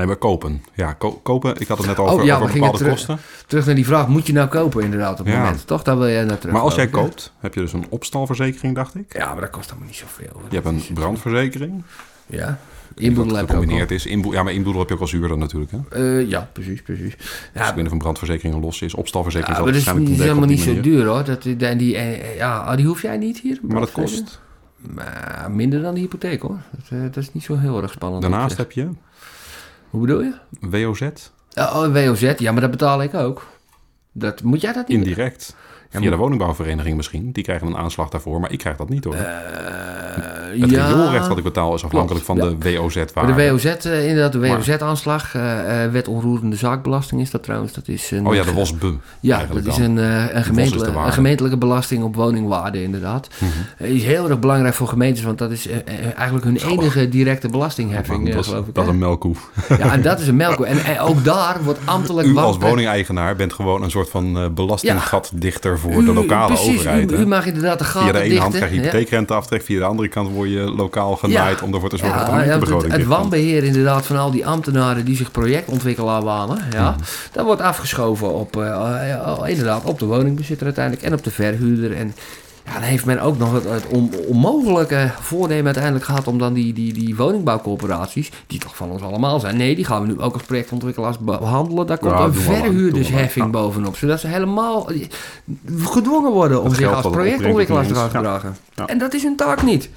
nee, 0.00 0.08
maar 0.08 0.16
kopen. 0.16 0.62
Ja, 0.74 0.92
ko- 0.92 1.20
kopen. 1.22 1.60
Ik 1.60 1.68
had 1.68 1.78
het 1.78 1.86
net 1.86 1.98
over, 1.98 2.18
Oh, 2.18 2.24
ja, 2.24 2.36
over 2.38 2.52
bepaalde 2.52 2.76
terug. 2.78 2.92
kosten. 2.92 3.18
terug 3.46 3.66
naar 3.66 3.74
die 3.74 3.86
vraag. 3.86 4.08
Moet 4.08 4.26
je 4.26 4.32
nou 4.32 4.48
kopen 4.48 4.82
inderdaad 4.84 5.20
op 5.20 5.26
het 5.26 5.34
Ja. 5.34 5.40
moment? 5.42 5.66
Toch? 5.66 5.82
Daar 5.82 5.98
wil 5.98 6.08
jij 6.08 6.24
naar 6.24 6.38
terug. 6.38 6.54
Maar 6.54 6.62
als 6.62 6.74
jij 6.74 6.84
ik, 6.84 6.90
koopt, 6.90 7.32
heb 7.38 7.54
je 7.54 7.60
dus 7.60 7.72
een 7.72 7.86
opstalverzekering, 7.88 8.74
dacht 8.74 8.94
ik. 8.94 9.12
Ja, 9.16 9.32
maar 9.32 9.40
dat 9.40 9.50
kost 9.50 9.70
allemaal 9.70 9.88
niet 9.88 9.96
zoveel. 9.96 10.40
Je 10.48 10.54
hebt 10.54 10.66
een 10.66 10.82
brandverzekering. 10.94 11.82
Ja. 12.26 12.58
Inboedel 12.94 13.36
heb 13.36 13.48
gecombineerd 13.48 13.90
is. 13.90 14.06
Inboe- 14.06 14.32
ja, 14.34 14.42
maar 14.42 14.52
inboedel 14.52 14.80
heb 14.80 14.88
je 14.88 14.94
ook 14.94 15.00
al 15.00 15.06
zuurder 15.06 15.38
natuurlijk. 15.38 15.70
Hè? 15.72 15.78
Dus 15.90 15.98
Eh, 16.24 16.28
ja, 16.30 16.48
precies, 16.52 16.82
precies. 16.82 17.16
Ja, 17.54 17.68
ik 17.68 17.74
weet 17.74 17.86
of 17.86 17.92
een 17.92 17.98
brandverzekering 17.98 18.54
een 18.54 18.60
los 18.60 18.82
is. 18.82 18.94
Opstalverzekering 18.94 19.56
ja, 19.58 19.64
maar 19.64 19.72
dat 19.72 19.82
is, 19.82 19.92
niet- 20.08 20.20
helemaal 20.20 20.46
niet 20.48 20.60
zo 20.60 20.80
duur 20.80 21.06
hoor. 21.06 21.24
Dat, 21.24 21.42
die, 21.42 21.76
die, 21.76 21.96
eh, 21.96 22.36
ja, 22.36 22.60
oh, 22.70 22.76
die 22.76 22.86
hoef 22.86 23.02
jij 23.02 23.16
niet 23.16 23.38
hier. 23.40 23.58
Maar 23.62 23.80
dat 23.80 23.92
kost. 23.92 24.40
Maar 24.94 25.46
minder 25.50 25.82
dan 25.82 25.94
de 25.94 26.00
hypotheek 26.00 26.42
hoor. 26.42 26.58
Dat, 26.70 26.98
eh, 26.98 27.02
dat 27.02 27.16
is 27.16 27.32
niet 27.32 27.42
zo 27.42 27.56
heel 27.56 27.82
erg 27.82 27.92
spannend. 27.92 28.22
Daarnaast 28.22 28.56
heb 28.56 28.72
je 28.72 28.88
Hoe 29.90 30.00
bedoel 30.00 30.22
je? 30.22 30.34
WOZ. 30.60 31.02
Oh, 31.54 31.92
WOZ, 31.92 32.32
ja, 32.36 32.52
maar 32.52 32.60
dat 32.60 32.70
betaal 32.70 33.02
ik 33.02 33.14
ook. 33.14 33.46
Dat, 34.12 34.42
moet 34.42 34.60
jij 34.60 34.72
dat 34.72 34.88
niet? 34.88 34.96
Indirect. 34.96 35.56
Via 35.90 36.10
de 36.10 36.16
woningbouwvereniging 36.16 36.96
misschien. 36.96 37.32
Die 37.32 37.44
krijgen 37.44 37.66
een 37.66 37.76
aanslag 37.76 38.08
daarvoor, 38.08 38.40
maar 38.40 38.52
ik 38.52 38.58
krijg 38.58 38.76
dat 38.76 38.88
niet 38.88 39.04
hoor. 39.04 39.14
Eh, 39.14 40.29
het 40.58 40.70
ja. 40.70 40.86
rioolrecht 40.86 41.28
wat 41.28 41.38
ik 41.38 41.44
betaal 41.44 41.74
is 41.74 41.84
afhankelijk 41.84 42.24
Klopt, 42.24 42.40
van 42.40 42.58
de 42.58 42.76
WOZ-waarde. 42.76 43.34
de 43.34 43.50
WOZ, 43.50 43.64
eh, 43.64 44.08
inderdaad, 44.08 44.32
de 44.32 44.38
WOZ-aanslag, 44.38 45.34
eh, 45.34 45.84
eh, 45.84 45.92
wet 45.92 46.08
onroerende 46.08 46.56
zaakbelasting 46.56 47.20
is 47.20 47.30
dat 47.30 47.42
trouwens. 47.42 47.72
Dat 47.72 47.88
is 47.88 48.10
een, 48.10 48.26
Oh 48.26 48.34
ja, 48.34 48.42
de 48.42 48.52
WOSB. 48.52 48.84
Ja, 49.20 49.46
dat 49.52 49.66
is 49.66 49.76
een, 49.76 49.96
een, 49.96 50.44
gemeentelijke, 50.44 50.98
een 50.98 51.12
gemeentelijke 51.12 51.56
belasting 51.56 52.02
op 52.02 52.14
woningwaarde, 52.14 52.82
inderdaad. 52.82 53.28
Eh, 53.76 53.90
is 53.90 54.04
heel 54.04 54.28
erg 54.28 54.38
belangrijk 54.38 54.74
voor 54.74 54.88
gemeentes, 54.88 55.22
want 55.24 55.38
dat 55.38 55.50
is 55.50 55.68
eigenlijk 56.16 56.44
hun 56.44 56.56
enige 56.56 57.08
directe 57.08 57.48
belastingheffing, 57.48 58.30
dat, 58.30 58.38
is, 58.38 58.46
geloof 58.46 58.66
ik. 58.66 58.74
dat 58.74 58.84
is 58.84 58.90
een 58.90 58.98
melkkoe. 58.98 59.34
Ja, 59.68 59.92
en 59.92 60.02
dat 60.02 60.20
is 60.20 60.28
een 60.28 60.36
melkkoe. 60.36 60.66
En, 60.66 60.84
en 60.84 61.00
ook 61.00 61.24
daar 61.24 61.56
wordt 61.64 61.78
ambtelijk 61.84 62.28
U 62.28 62.36
als 62.36 62.56
woningeigenaar 62.56 63.36
bent 63.36 63.52
gewoon 63.52 63.82
een 63.82 63.90
soort 63.90 64.10
van 64.10 64.54
belastinggatdichter 64.54 65.78
voor 65.78 66.04
de 66.04 66.12
lokale 66.12 66.46
precies, 66.54 66.78
overheid. 66.78 67.12
U, 67.12 67.16
u 67.16 67.26
mag 67.26 67.46
inderdaad 67.46 67.78
de 67.78 67.84
gaten 67.84 68.08
Via 68.08 68.12
de 68.12 68.20
ene 68.20 68.38
hand 68.38 68.52
dichten. 68.52 68.68
krijg 68.68 68.72
je 68.72 68.80
hypotheekrenteaftrek, 68.80 69.62
via 69.62 69.78
de 69.78 69.84
andere 69.84 70.08
kant 70.08 70.28
word 70.40 70.50
je 70.52 70.74
lokaal 70.76 71.16
genaaid 71.16 71.62
om 71.62 71.74
ervoor 71.74 71.88
te 71.88 71.96
zorgen 71.96 72.18
dat 72.18 72.26
de 72.26 72.32
ja, 72.32 72.36
het, 72.38 72.44
gemeentebegroting 72.44 72.92
het 72.92 73.00
kan. 73.08 73.10
wanbeheer 73.18 73.64
inderdaad 73.64 74.06
van 74.06 74.16
al 74.16 74.30
die 74.30 74.46
ambtenaren 74.46 75.04
die 75.04 75.16
zich 75.16 75.30
projectontwikkelaar 75.30 76.22
wanen, 76.22 76.58
ja, 76.72 76.90
Mhm. 76.90 77.00
dat 77.32 77.44
wordt 77.44 77.60
afgeschoven 77.62 78.34
op, 78.34 78.56
eh, 78.56 79.12
eh, 79.12 79.38
inderdaad, 79.46 79.84
op 79.84 79.98
de 79.98 80.06
woningbezitter 80.06 80.66
uiteindelijk 80.66 81.06
en 81.06 81.12
op 81.12 81.24
de 81.24 81.30
verhuurder. 81.30 81.96
En 81.96 82.14
ja, 82.64 82.72
dan 82.72 82.82
heeft 82.82 83.04
men 83.04 83.20
ook 83.20 83.38
nog 83.38 83.52
het, 83.52 83.64
het 83.64 83.86
on- 83.86 84.12
onmogelijke 84.28 85.10
voornemen 85.20 85.64
uiteindelijk 85.64 86.04
gehad 86.04 86.26
om 86.26 86.38
dan 86.38 86.52
die, 86.52 86.72
die, 86.72 86.92
die 86.92 87.16
woningbouwcorporaties, 87.16 88.30
die 88.46 88.58
toch 88.58 88.76
van 88.76 88.90
ons 88.90 89.02
allemaal 89.02 89.40
zijn, 89.40 89.56
nee, 89.56 89.74
die 89.74 89.84
gaan 89.84 90.00
we 90.02 90.06
nu 90.06 90.20
ook 90.20 90.32
als 90.32 90.42
projectontwikkelaars 90.42 91.18
behandelen. 91.18 91.86
Daar 91.86 91.98
komt 91.98 92.12
Ja, 92.12 92.20
een 92.24 92.34
verhuurdersheffing 92.34 93.50
bovenop, 93.50 93.96
zodat 93.96 94.20
ze 94.20 94.26
helemaal 94.26 94.90
eh, 94.90 95.06
gedwongen 95.82 96.32
worden 96.32 96.60
om 96.60 96.66
Het 96.68 96.76
zich 96.76 96.94
als 96.94 97.04
het 97.04 97.12
projectontwikkelaars 97.12 97.88
te 97.88 97.94
gedragen. 97.94 98.56
Ja. 98.74 98.86
En 98.86 98.98
dat 98.98 99.14
is 99.14 99.22
hun 99.22 99.36
taak 99.36 99.62
niet. 99.62 99.88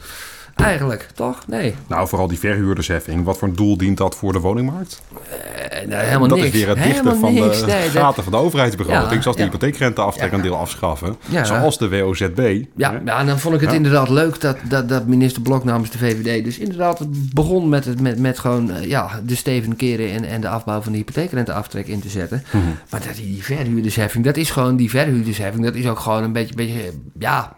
Eigenlijk, 0.56 1.08
toch? 1.16 1.48
Nee. 1.48 1.76
Nou, 1.88 2.08
vooral 2.08 2.28
die 2.28 2.40
verhuurdersheffing. 2.40 3.24
Wat 3.24 3.38
voor 3.38 3.48
een 3.48 3.56
doel 3.56 3.78
dient 3.78 3.98
dat 3.98 4.16
voor 4.16 4.34
de 4.34 4.40
woningmarkt? 4.40 5.02
Eh, 5.30 5.88
nou, 5.88 6.04
helemaal 6.04 6.28
dat 6.28 6.38
niks. 6.38 6.50
is 6.50 6.54
weer 6.54 6.68
het 6.76 6.84
dichten 6.84 7.18
van 7.18 7.34
niks. 7.34 7.60
de 7.60 7.66
Nee, 7.66 7.82
dat- 7.84 8.02
gaten 8.02 8.24
van 8.24 8.32
de 8.32 8.38
overheidsbegroting. 8.38 9.12
Ja, 9.14 9.22
zoals 9.22 9.38
de 9.38 9.44
ja. 9.44 9.50
hypotheekrenteaftrek 9.50 10.32
een 10.32 10.42
deel 10.42 10.58
afschaffen. 10.58 11.16
Zoals 11.44 11.78
de 11.78 11.90
WOZB. 11.90 12.64
Ja, 12.76 13.02
ja, 13.06 13.20
en 13.20 13.26
dan 13.26 13.40
vond 13.40 13.56
ik 13.56 13.62
het 13.62 13.74
inderdaad 13.74 14.10
leuk 14.10 14.42
dat, 14.42 14.58
dat, 14.70 14.90
dat 14.90 15.08
minister 15.08 15.42
Blok 15.42 15.64
namens 15.64 15.90
de 15.90 15.98
VVD 15.98 16.44
dus 16.44 16.58
inderdaad 16.58 17.00
begon 17.34 17.70
met, 17.70 17.86
het, 17.86 18.02
met, 18.02 18.20
met 18.20 18.40
gewoon 18.40 18.72
eh, 18.72 18.84
ja, 18.88 19.22
de 19.26 19.36
steven 19.36 19.76
keren 19.76 20.12
en, 20.12 20.24
en 20.26 20.42
de 20.42 20.50
afbouw 20.50 20.82
van 20.82 20.92
de 20.92 20.98
hypotheekrenteaftrek 20.98 21.88
in 21.88 22.00
te 22.02 22.10
zetten. 22.10 22.44
Mhm. 22.52 22.64
Maar 22.90 23.02
dat 23.06 23.16
die, 23.16 23.26
die 23.26 23.44
verhuurdersheffing, 23.44 24.26
dat 24.26 24.38
is 24.38 24.50
gewoon 24.52 24.76
die 24.76 24.90
verhuurdersheffing, 24.90 25.64
dat 25.66 25.76
is 25.76 25.88
ook 25.88 26.00
gewoon 26.00 26.24
een 26.24 26.34
beetje, 26.34 26.56
beetje 26.56 26.92
ja, 27.20 27.58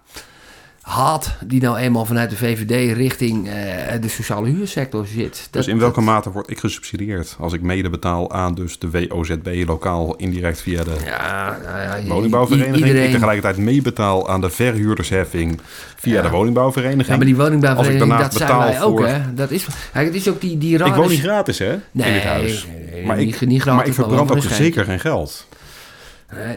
haat 0.86 1.36
die 1.45 1.62
nou 1.62 1.78
eenmaal 1.78 2.06
vanuit 2.06 2.30
de 2.30 2.36
VVD 2.36 2.95
richting 2.98 3.48
eh, 3.48 3.53
de 4.02 4.07
sociale 4.07 4.48
huursector 4.49 5.06
zit. 5.07 5.38
Dat, 5.38 5.48
Dus 5.52 5.68
in 5.68 5.80
welke 5.80 6.02
mate 6.02 6.32
word 6.32 6.49
ik 6.49 6.60
gesubsidieerd 6.60 7.36
als 7.40 7.53
ik 7.53 7.62
mede 7.62 7.90
betaal 7.90 8.32
aan 8.32 8.56
dus 8.56 8.80
de 8.80 8.90
WOZB 9.10 9.64
lokaal 9.68 10.16
indirect 10.16 10.62
via 10.62 10.84
de 10.84 10.95
ja, 11.06 11.57
nou 11.64 11.78
ja, 12.03 12.14
woningbouwvereniging? 12.14 12.78
Iedereen, 12.78 13.06
Ik 13.06 13.12
tegelijkertijd 13.12 13.57
meebetaal 13.57 14.30
aan 14.30 14.41
de 14.41 14.49
verhuurdersheffing 14.49 15.60
via 15.95 16.14
Ja. 16.14 16.22
de 16.22 16.30
woningbouwvereniging. 16.30 17.07
ja, 17.07 17.16
maar 17.16 17.26
die 17.26 17.36
Als 17.36 17.44
woningbouwvereniging, 17.44 18.14
ik 18.14 18.20
dat 18.22 18.34
zijn 18.34 18.57
wij 18.57 18.82
ook, 18.82 18.98
voor- 18.98 19.07
hè. 19.07 19.34
Dat 19.34 19.52
is, 19.52 19.68
het 19.91 20.16
is 20.16 20.28
ook 20.30 20.41
die, 20.41 20.57
die 20.57 20.78
rare... 20.78 20.90
ik 20.90 20.95
woon 20.95 21.10
niet 21.10 21.20
gratis 21.20 21.60
hè, 21.60 21.76
Nee, 21.91 22.07
in 22.07 22.14
dit 22.14 22.24
huis. 22.24 22.68
nee, 22.68 22.91
nee, 22.91 23.06
maar, 23.06 23.20
ik, 23.22 23.41
niet 23.45 23.62
gratis, 23.62 23.78
maar 23.80 23.88
ik 23.88 23.94
verbrand 23.94 24.32
ook 24.32 24.44
zeker 24.44 24.86
geen 24.86 24.99
geld. 24.99 25.48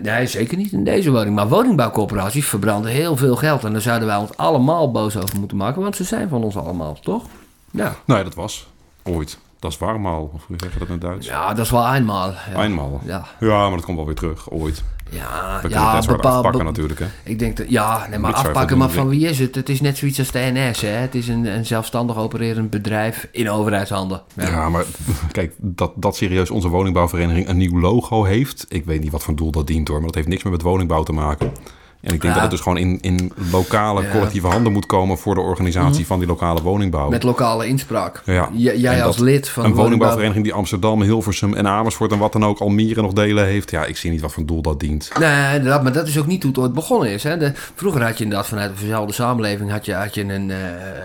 Nee, 0.03 0.27
zeker 0.27 0.57
niet 0.57 0.73
in 0.73 0.85
deze 0.85 1.11
woning. 1.11 1.35
Maar 1.35 1.49
woningbouwcorporaties 1.49 2.47
verbranden 2.47 2.90
heel 2.90 3.16
veel 3.16 3.36
geld. 3.36 3.65
En 3.65 3.73
daar 3.73 3.81
zouden 3.81 4.09
wij 4.09 4.16
ons 4.16 4.36
allemaal 4.36 4.90
boos 4.90 5.16
over 5.16 5.39
moeten 5.39 5.57
maken. 5.57 5.82
Want 5.82 5.97
ze 5.97 6.05
zijn 6.05 6.28
van 6.28 6.45
ons 6.45 6.57
allemaal, 6.57 6.99
toch? 7.01 7.24
Ja, 7.70 7.95
Nee, 8.05 8.23
dat 8.24 8.35
was 8.35 8.69
ooit. 9.03 9.39
Dat 9.59 9.70
is 9.73 9.78
warmaal, 9.78 10.31
of 10.35 10.47
hoe 10.47 10.57
zeg 10.59 10.73
je 10.73 10.78
dat 10.78 10.89
in 10.89 10.93
het 10.95 11.03
Duits? 11.03 11.27
ja 11.27 11.55
dat 11.55 11.65
is 11.65 11.70
wel 11.70 11.95
eenmaal. 11.95 12.32
Ja. 12.53 12.65
Eenmaal. 12.65 13.01
Ja, 13.05 13.24
Ja, 13.40 13.62
maar 13.62 13.77
dat 13.77 13.85
komt 13.85 13.97
wel 13.97 14.07
weer 14.07 14.15
terug, 14.15 14.51
ooit. 14.51 14.82
Ja, 15.11 15.59
We 15.63 15.69
ja 15.69 16.01
bepaald- 16.01 16.35
afpakken 16.35 16.65
natuurlijk, 16.65 17.01
hè. 17.01 17.07
Ik 17.25 17.39
denk 17.39 17.57
dat, 17.57 17.71
ja, 17.71 18.07
nee, 18.11 18.19
maar 18.19 18.33
afpakken, 18.35 18.79
maar 18.79 18.91
van 18.91 19.09
wie 19.09 19.29
is 19.29 19.39
het? 19.39 19.55
Het 19.55 19.69
is 19.69 19.81
net 19.81 19.97
zoiets 19.99 20.19
als 20.19 20.31
de 20.31 20.51
NS, 20.53 20.81
hè? 20.81 20.89
Het 20.89 21.15
is 21.15 21.29
een, 21.29 21.45
een 21.47 21.67
zelfstandig 21.67 22.17
opererend 22.17 22.71
bedrijf 22.71 23.29
in 23.33 23.51
overheidshanden. 23.51 24.23
Ja. 24.35 24.69
maar 24.69 24.85
kijk, 25.33 25.55
dat, 25.57 25.93
dat 25.97 26.17
serieus 26.17 26.51
onze 26.51 26.69
woningbouwvereniging 26.69 27.49
een 27.49 27.57
nieuw 27.57 27.81
logo 27.81 28.25
heeft. 28.25 28.67
Ik 28.69 28.85
weet 28.85 29.01
niet 29.01 29.13
wat 29.13 29.23
voor 29.25 29.37
doel 29.37 29.51
dat 29.51 29.67
dient 29.67 29.89
hoor, 29.89 29.97
maar 29.97 30.07
dat 30.07 30.15
heeft 30.15 30.29
niks 30.29 30.43
meer 30.43 30.53
met 30.53 30.63
woningbouw 30.63 31.03
te 31.03 31.13
maken. 31.13 31.53
En 32.01 32.15
ik 32.15 32.20
denk 32.20 32.23
Ja. 32.23 32.33
dat 32.33 32.43
het 32.43 32.51
dus 32.51 32.61
gewoon 32.61 32.79
in, 32.79 32.99
in 33.01 33.33
lokale, 33.51 34.01
Ja. 34.01 34.07
Mhm. 34.07 34.16
collectieve 34.16 34.47
handen 34.47 34.73
moet 34.73 34.87
komen 34.87 35.19
voor 35.19 35.35
de 35.35 35.41
organisatie 35.41 36.07
van 36.07 36.19
die 36.19 36.29
lokale 36.29 36.62
woningbouw. 36.62 37.09
Met 37.09 37.23
lokale 37.23 37.66
inspraak. 37.66 38.23
Ja. 38.25 38.49
Jij 38.55 39.05
als 39.05 39.19
lid 39.19 39.49
van 39.49 39.65
een 39.65 39.75
woningbouwvereniging 39.75 40.45
die 40.45 40.53
Amsterdam, 40.53 41.03
Hilversum 41.03 41.55
en 41.55 41.66
Amersfoort 41.66 42.12
en 42.12 42.19
wat 42.19 42.33
dan 42.33 42.45
ook, 42.45 42.59
Almere 42.59 43.03
nog 43.03 43.12
delen 43.12 43.45
heeft. 43.47 43.70
Ja, 43.70 43.85
ik 43.85 43.97
zie 43.97 44.11
niet 44.11 44.20
wat 44.20 44.33
voor 44.33 44.47
doel 44.47 44.62
dat 44.62 44.81
dient. 44.81 45.11
Nee, 45.19 45.55
inderdaad, 45.57 45.83
maar 45.83 45.93
dat 45.93 46.09
is 46.09 46.19
ook 46.19 46.27
niet 46.27 46.43
hoe 46.43 46.53
het 46.53 46.61
ooit 46.61 46.73
begonnen 46.73 47.11
is. 47.11 47.23
Hè. 47.23 47.37
De, 47.37 47.53
vroeger 47.75 48.03
had 48.03 48.19
je 48.19 48.25
inderdaad 48.25 48.49
vanuit 48.49 48.70
de 48.70 48.77
verzelfde 48.77 49.12
samenleving 49.12 49.70
had 49.70 49.85
je, 49.85 49.95
had 49.95 50.15
je 50.15 50.23
een, 50.23 50.51
eh, 50.51 50.57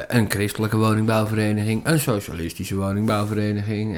een 0.08 0.26
christelijke 0.30 0.78
woningbouwvereniging, 0.78 1.82
een 1.84 2.00
socialistische 2.00 2.76
woningbouwvereniging. 2.76 3.96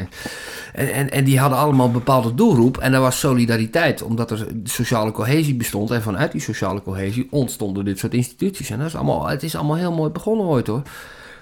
En, 0.73 0.93
en, 0.93 1.11
en, 1.11 1.23
die 1.23 1.39
hadden 1.39 1.57
allemaal 1.59 1.85
een 1.85 1.91
bepaalde 1.91 2.35
doelgroep. 2.35 2.77
En 2.77 2.91
dat 2.91 3.01
was 3.01 3.19
solidariteit, 3.19 4.01
omdat 4.01 4.31
er 4.31 4.47
sociale 4.63 5.11
cohesie 5.11 5.55
bestond. 5.55 5.91
En 5.91 6.01
vanuit 6.01 6.31
die 6.31 6.41
sociale 6.41 6.81
cohesie 6.85 7.27
ontstonden 7.31 7.85
dit 7.85 7.99
soort 7.99 8.13
instituties. 8.13 8.69
En 8.69 8.77
dat 8.77 8.87
is 8.87 8.95
allemaal, 8.95 9.27
het 9.27 9.43
is 9.43 9.55
allemaal 9.55 9.75
heel 9.75 9.91
mooi 9.93 10.11
begonnen 10.11 10.45
ooit 10.45 10.67
hoor. 10.67 10.81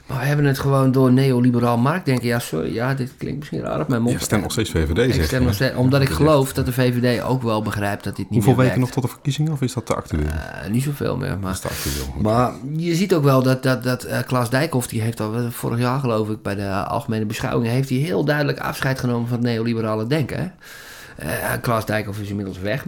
Maar 0.08 0.20
we 0.20 0.26
hebben 0.26 0.46
het 0.46 0.60
gewoon 0.60 0.92
door 0.92 1.12
neoliberaal 1.12 1.78
marktdenken. 1.78 2.28
Ja, 2.28 2.40
sorry, 2.40 2.74
ja, 2.74 2.94
dit 2.94 3.14
klinkt 3.18 3.38
misschien 3.40 3.62
raar 3.62 3.80
op 3.80 3.88
mijn 3.88 4.02
mond. 4.02 4.20
Je 4.20 4.24
stemt 4.24 4.42
nog 4.42 4.52
steeds 4.52 4.70
VVD, 4.70 4.98
Ik 4.98 5.14
zeg 5.14 5.26
stem 5.26 5.40
je. 5.40 5.46
nog 5.46 5.56
steeds- 5.56 5.76
omdat 5.76 6.02
ik 6.02 6.10
geloof 6.10 6.54
dat 6.54 6.66
de 6.66 6.72
VVD 6.72 7.22
ook 7.24 7.42
wel 7.42 7.62
begrijpt 7.62 8.04
dat 8.04 8.16
dit 8.16 8.30
niet 8.30 8.44
Hoeveel 8.44 8.64
weken 8.64 8.80
nog 8.80 8.92
tot 8.92 9.04
de 9.04 9.10
verkiezingen 9.10 9.52
of 9.52 9.62
is 9.62 9.74
dat 9.74 9.86
te 9.86 9.96
actueel? 9.96 10.26
Eh, 10.26 10.70
niet 10.70 10.84
zoveel 10.84 11.18
meer, 11.18 11.38
maar... 11.40 11.60
Maar 12.22 12.52
je 12.76 12.96
ziet 12.96 13.14
ook 13.14 13.24
wel 13.24 13.44
dat, 13.44 13.64
dat, 13.64 13.84
dat 13.84 14.04
eh, 14.04 14.20
Klaas 14.26 14.50
Dijkhoff, 14.50 14.88
die 14.88 15.02
heeft 15.02 15.20
al 15.20 15.36
eh, 15.36 15.50
vorig 15.50 15.80
jaar 15.80 16.00
geloof 16.00 16.30
ik 16.30 16.42
bij 16.42 16.56
de 16.56 16.70
algemene 16.70 17.26
beschouwing, 17.26 17.72
heeft 17.72 17.90
hij 17.90 17.98
heel 17.98 18.26
duidelijk 18.26 18.60
afscheid 18.60 19.00
genomen 19.00 19.28
van 19.28 19.38
het 19.38 19.48
neoliberale 19.48 20.08
denken. 20.08 20.40
Hè? 20.40 20.48
Eh, 21.16 21.28
Klaas 21.62 21.86
Dijkhoff 21.86 22.20
is 22.20 22.30
inmiddels 22.30 22.60
weg 22.60 22.84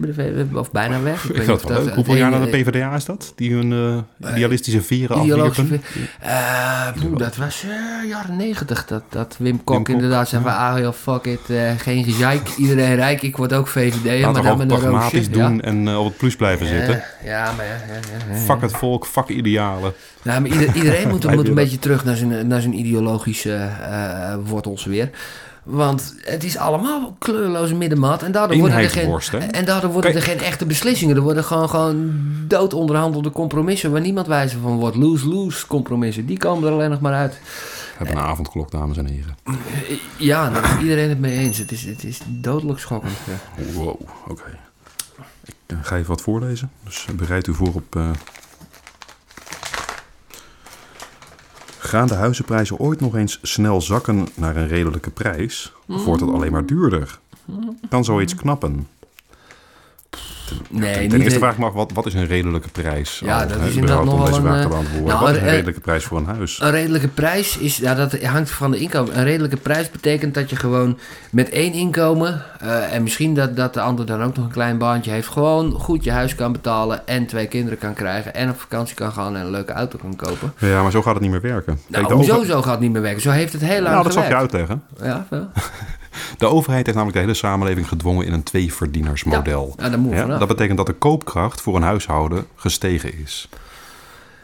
of 0.54 0.72
bijna 0.72 1.02
weg. 1.02 1.24
Ik 1.24 1.34
vind 1.34 1.46
dat 1.46 1.62
wel 1.62 1.78
leuk. 1.78 1.88
eh, 1.88 1.94
Hoeveel 1.94 2.12
het 2.14 2.22
jaar 2.22 2.30
na 2.30 2.44
de 2.44 2.50
PvdA 2.50 2.94
is 2.94 3.04
dat? 3.04 3.32
Die 3.36 3.52
hun 3.54 3.72
eh, 4.20 4.30
idealistische 4.32 4.82
vieren 4.82 5.16
afwierpen? 5.16 5.82
Eh, 6.20 6.88
poeh, 7.00 7.16
dat 7.18 7.36
was 7.36 7.64
eh, 7.64 8.08
jaren 8.08 8.36
negentig. 8.36 8.84
Dat, 8.86 9.02
dat 9.08 9.36
Wim 9.38 9.64
Kok 9.64 9.88
inderdaad 9.88 10.28
zei 10.28 10.42
van, 10.42 10.52
ah 10.56 10.92
fuck 10.92 11.24
it, 11.24 11.50
eh, 11.50 11.70
geen 11.78 12.04
gezeik. 12.04 12.48
Iedereen 12.56 12.94
rijk, 12.94 13.22
ik 13.22 13.36
word 13.36 13.52
ook 13.52 13.68
VVD. 13.68 14.22
Laten 14.22 14.44
maar 14.44 14.56
dan 14.66 14.78
pragmatisch. 14.80 15.26
Ja. 15.26 15.48
doen 15.48 15.60
en 15.60 15.88
eh, 15.88 15.98
op 15.98 16.04
het 16.06 16.16
plus 16.16 16.36
blijven 16.36 16.66
zitten. 16.66 16.94
Eh, 16.94 17.26
ja, 17.26 17.52
maar 17.56 17.64
ja. 17.66 18.36
Fuck 18.38 18.60
het 18.60 18.72
volk, 18.72 19.06
fuck 19.06 19.28
idealen. 19.28 19.92
Nou, 20.22 20.40
maar 20.40 20.50
ieder- 20.50 20.74
iedereen 20.74 21.08
moet, 21.08 21.30
moet 21.34 21.48
een 21.48 21.54
beetje 21.54 21.78
terug 21.78 22.04
naar 22.04 22.16
zijn, 22.16 22.46
naar 22.46 22.60
zijn 22.60 22.78
ideologische 22.78 23.54
eh, 23.54 24.34
wortels 24.44 24.84
weer. 24.84 25.10
Want 25.66 26.14
het 26.22 26.44
is 26.44 26.56
allemaal 26.56 27.16
kleurloze 27.18 27.74
middenmaat. 27.74 28.22
En 28.22 28.32
daardoor 28.32 28.58
worden 28.58 28.78
er 28.78 28.90
geen, 28.90 29.50
en 29.50 29.64
daardoor 29.64 29.92
worden 29.92 30.14
er 30.14 30.22
geen 30.22 30.38
echte 30.40 30.66
beslissingen. 30.66 31.16
Er 31.16 31.22
worden 31.22 31.44
gewoon, 31.44 31.68
gewoon 31.68 32.12
dood 32.48 32.74
onderhandelde 32.74 33.30
compromissen... 33.30 33.90
waar 33.92 34.00
niemand 34.00 34.26
wijzer 34.26 34.60
van 34.60 34.76
wordt. 34.78 34.96
Lose-lose 34.96 35.66
compromissen. 35.66 36.26
Die 36.26 36.38
komen 36.38 36.68
er 36.68 36.74
alleen 36.74 36.90
nog 36.90 37.00
maar 37.00 37.14
uit. 37.14 37.32
We 37.32 38.04
hebben 38.04 38.16
een 38.16 38.28
avondklok, 38.30 38.70
dames 38.70 38.96
en 38.96 39.06
heren. 39.06 39.36
Eh, 39.44 39.52
Ja, 40.16 40.50
daar 40.50 40.64
is 40.64 40.82
iedereen 40.82 41.08
het 41.08 41.18
mee 41.20 41.38
eens. 41.38 41.58
Het 41.58 41.72
is, 41.72 41.84
het 41.84 42.04
is 42.04 42.20
dodelijk 42.26 42.78
schokkend. 42.78 43.12
Wow, 43.72 44.00
oké. 44.28 44.58
Ik 45.44 45.54
eh, 45.66 45.76
ga 45.82 45.96
even 45.96 46.08
wat 46.08 46.22
voorlezen. 46.22 46.70
Dus 46.84 47.06
bereid 47.16 47.46
u 47.46 47.54
voor 47.54 47.72
op... 47.74 47.96
eh, 47.96 48.10
Gaan 51.86 52.06
de 52.06 52.14
huizenprijzen 52.14 52.78
ooit 52.78 53.00
nog 53.00 53.16
eens 53.16 53.38
snel 53.42 53.80
zakken 53.80 54.28
naar 54.34 54.56
een 54.56 54.68
redelijke 54.68 55.10
prijs? 55.10 55.72
Of 55.88 56.04
wordt 56.04 56.20
het 56.20 56.30
alleen 56.30 56.52
maar 56.52 56.66
duurder? 56.66 57.18
Kan 57.88 58.04
zoiets 58.04 58.34
knappen? 58.34 58.86
Nee, 60.70 61.08
Ten 61.08 61.20
eerste 61.20 61.38
vraag 61.38 61.52
ik 61.52 61.58
me 61.58 61.64
af, 61.64 61.72
wat, 61.72 61.92
wat 61.92 62.06
is 62.06 62.14
een 62.14 62.26
redelijke 62.26 62.68
prijs? 62.68 63.20
Ja, 63.24 63.40
Al, 63.42 63.48
dat 63.48 63.60
is 63.60 63.74
inderdaad 63.74 63.98
om 64.00 64.06
nog 64.06 64.28
deze 64.28 64.30
wel 64.30 64.40
vraag 64.42 64.56
een, 64.56 64.62
te 64.62 64.68
beantwoorden. 64.68 65.06
nou, 65.08 65.20
wat 65.20 65.30
is 65.34 65.36
een 65.40 65.48
redelijke 65.48 65.80
prijs 65.80 66.04
voor 66.04 66.18
een 66.18 66.26
huis? 66.26 66.60
Een 66.62 66.70
redelijke 66.70 67.08
prijs 67.08 67.58
is, 67.58 67.76
ja, 67.76 67.94
dat 67.94 68.22
hangt 68.22 68.50
van 68.50 68.70
de 68.70 68.78
inkomen. 68.78 69.18
Een 69.18 69.24
redelijke 69.24 69.56
prijs 69.56 69.90
betekent 69.90 70.34
dat 70.34 70.50
je 70.50 70.56
gewoon 70.56 70.98
met 71.30 71.48
één 71.48 71.72
inkomen, 71.72 72.42
eh, 72.60 72.94
en 72.94 73.02
misschien 73.02 73.34
dat, 73.34 73.56
dat 73.56 73.74
de 73.74 73.80
ander 73.80 74.06
dan 74.06 74.22
ook 74.22 74.36
nog 74.36 74.44
een 74.44 74.50
klein 74.52 74.78
baantje 74.78 75.10
heeft, 75.10 75.28
gewoon 75.28 75.72
goed 75.72 76.04
je 76.04 76.10
huis 76.10 76.34
kan 76.34 76.52
betalen 76.52 77.06
en 77.06 77.26
twee 77.26 77.46
kinderen 77.46 77.78
kan 77.78 77.94
krijgen 77.94 78.34
en 78.34 78.48
op 78.50 78.60
vakantie 78.60 78.94
kan 78.94 79.12
gaan 79.12 79.36
en 79.36 79.40
een 79.44 79.50
leuke 79.50 79.72
auto 79.72 79.98
kan 79.98 80.16
kopen. 80.16 80.52
Ja, 80.58 80.82
maar 80.82 80.90
zo 80.90 81.02
gaat 81.02 81.12
het 81.14 81.22
niet 81.22 81.30
meer 81.32 81.40
werken. 81.40 81.78
Kijk, 81.90 82.02
Nou, 82.02 82.14
hoezo 82.14 82.34
over- 82.34 82.46
zo 82.46 82.62
gaat 82.62 82.70
het 82.72 82.80
niet 82.80 82.92
meer 82.92 83.02
werken? 83.02 83.22
Zo 83.22 83.30
heeft 83.30 83.52
het 83.52 83.62
heel 83.62 83.80
lang 83.80 83.90
Nou, 83.92 84.02
dat 84.02 84.12
zal 84.12 84.22
ik 84.22 84.28
je 84.28 84.34
uitleggen. 84.36 84.82
Ja, 85.02 85.26
wel. 85.30 85.48
De 86.38 86.46
overheid 86.46 86.86
heeft 86.86 86.98
namelijk 86.98 87.12
de 87.18 87.24
hele 87.24 87.38
samenleving 87.38 87.88
gedwongen 87.88 88.26
in 88.26 88.32
een 88.32 88.42
tweeverdienersmodel. 88.42 89.74
Ja, 89.76 89.86
je 89.90 90.08
Ja, 90.08 90.38
dat 90.38 90.48
betekent 90.48 90.76
dat 90.76 90.86
de 90.86 90.92
koopkracht 90.92 91.60
voor 91.60 91.76
een 91.76 91.82
huishouden 91.82 92.46
gestegen 92.54 93.18
is. 93.22 93.48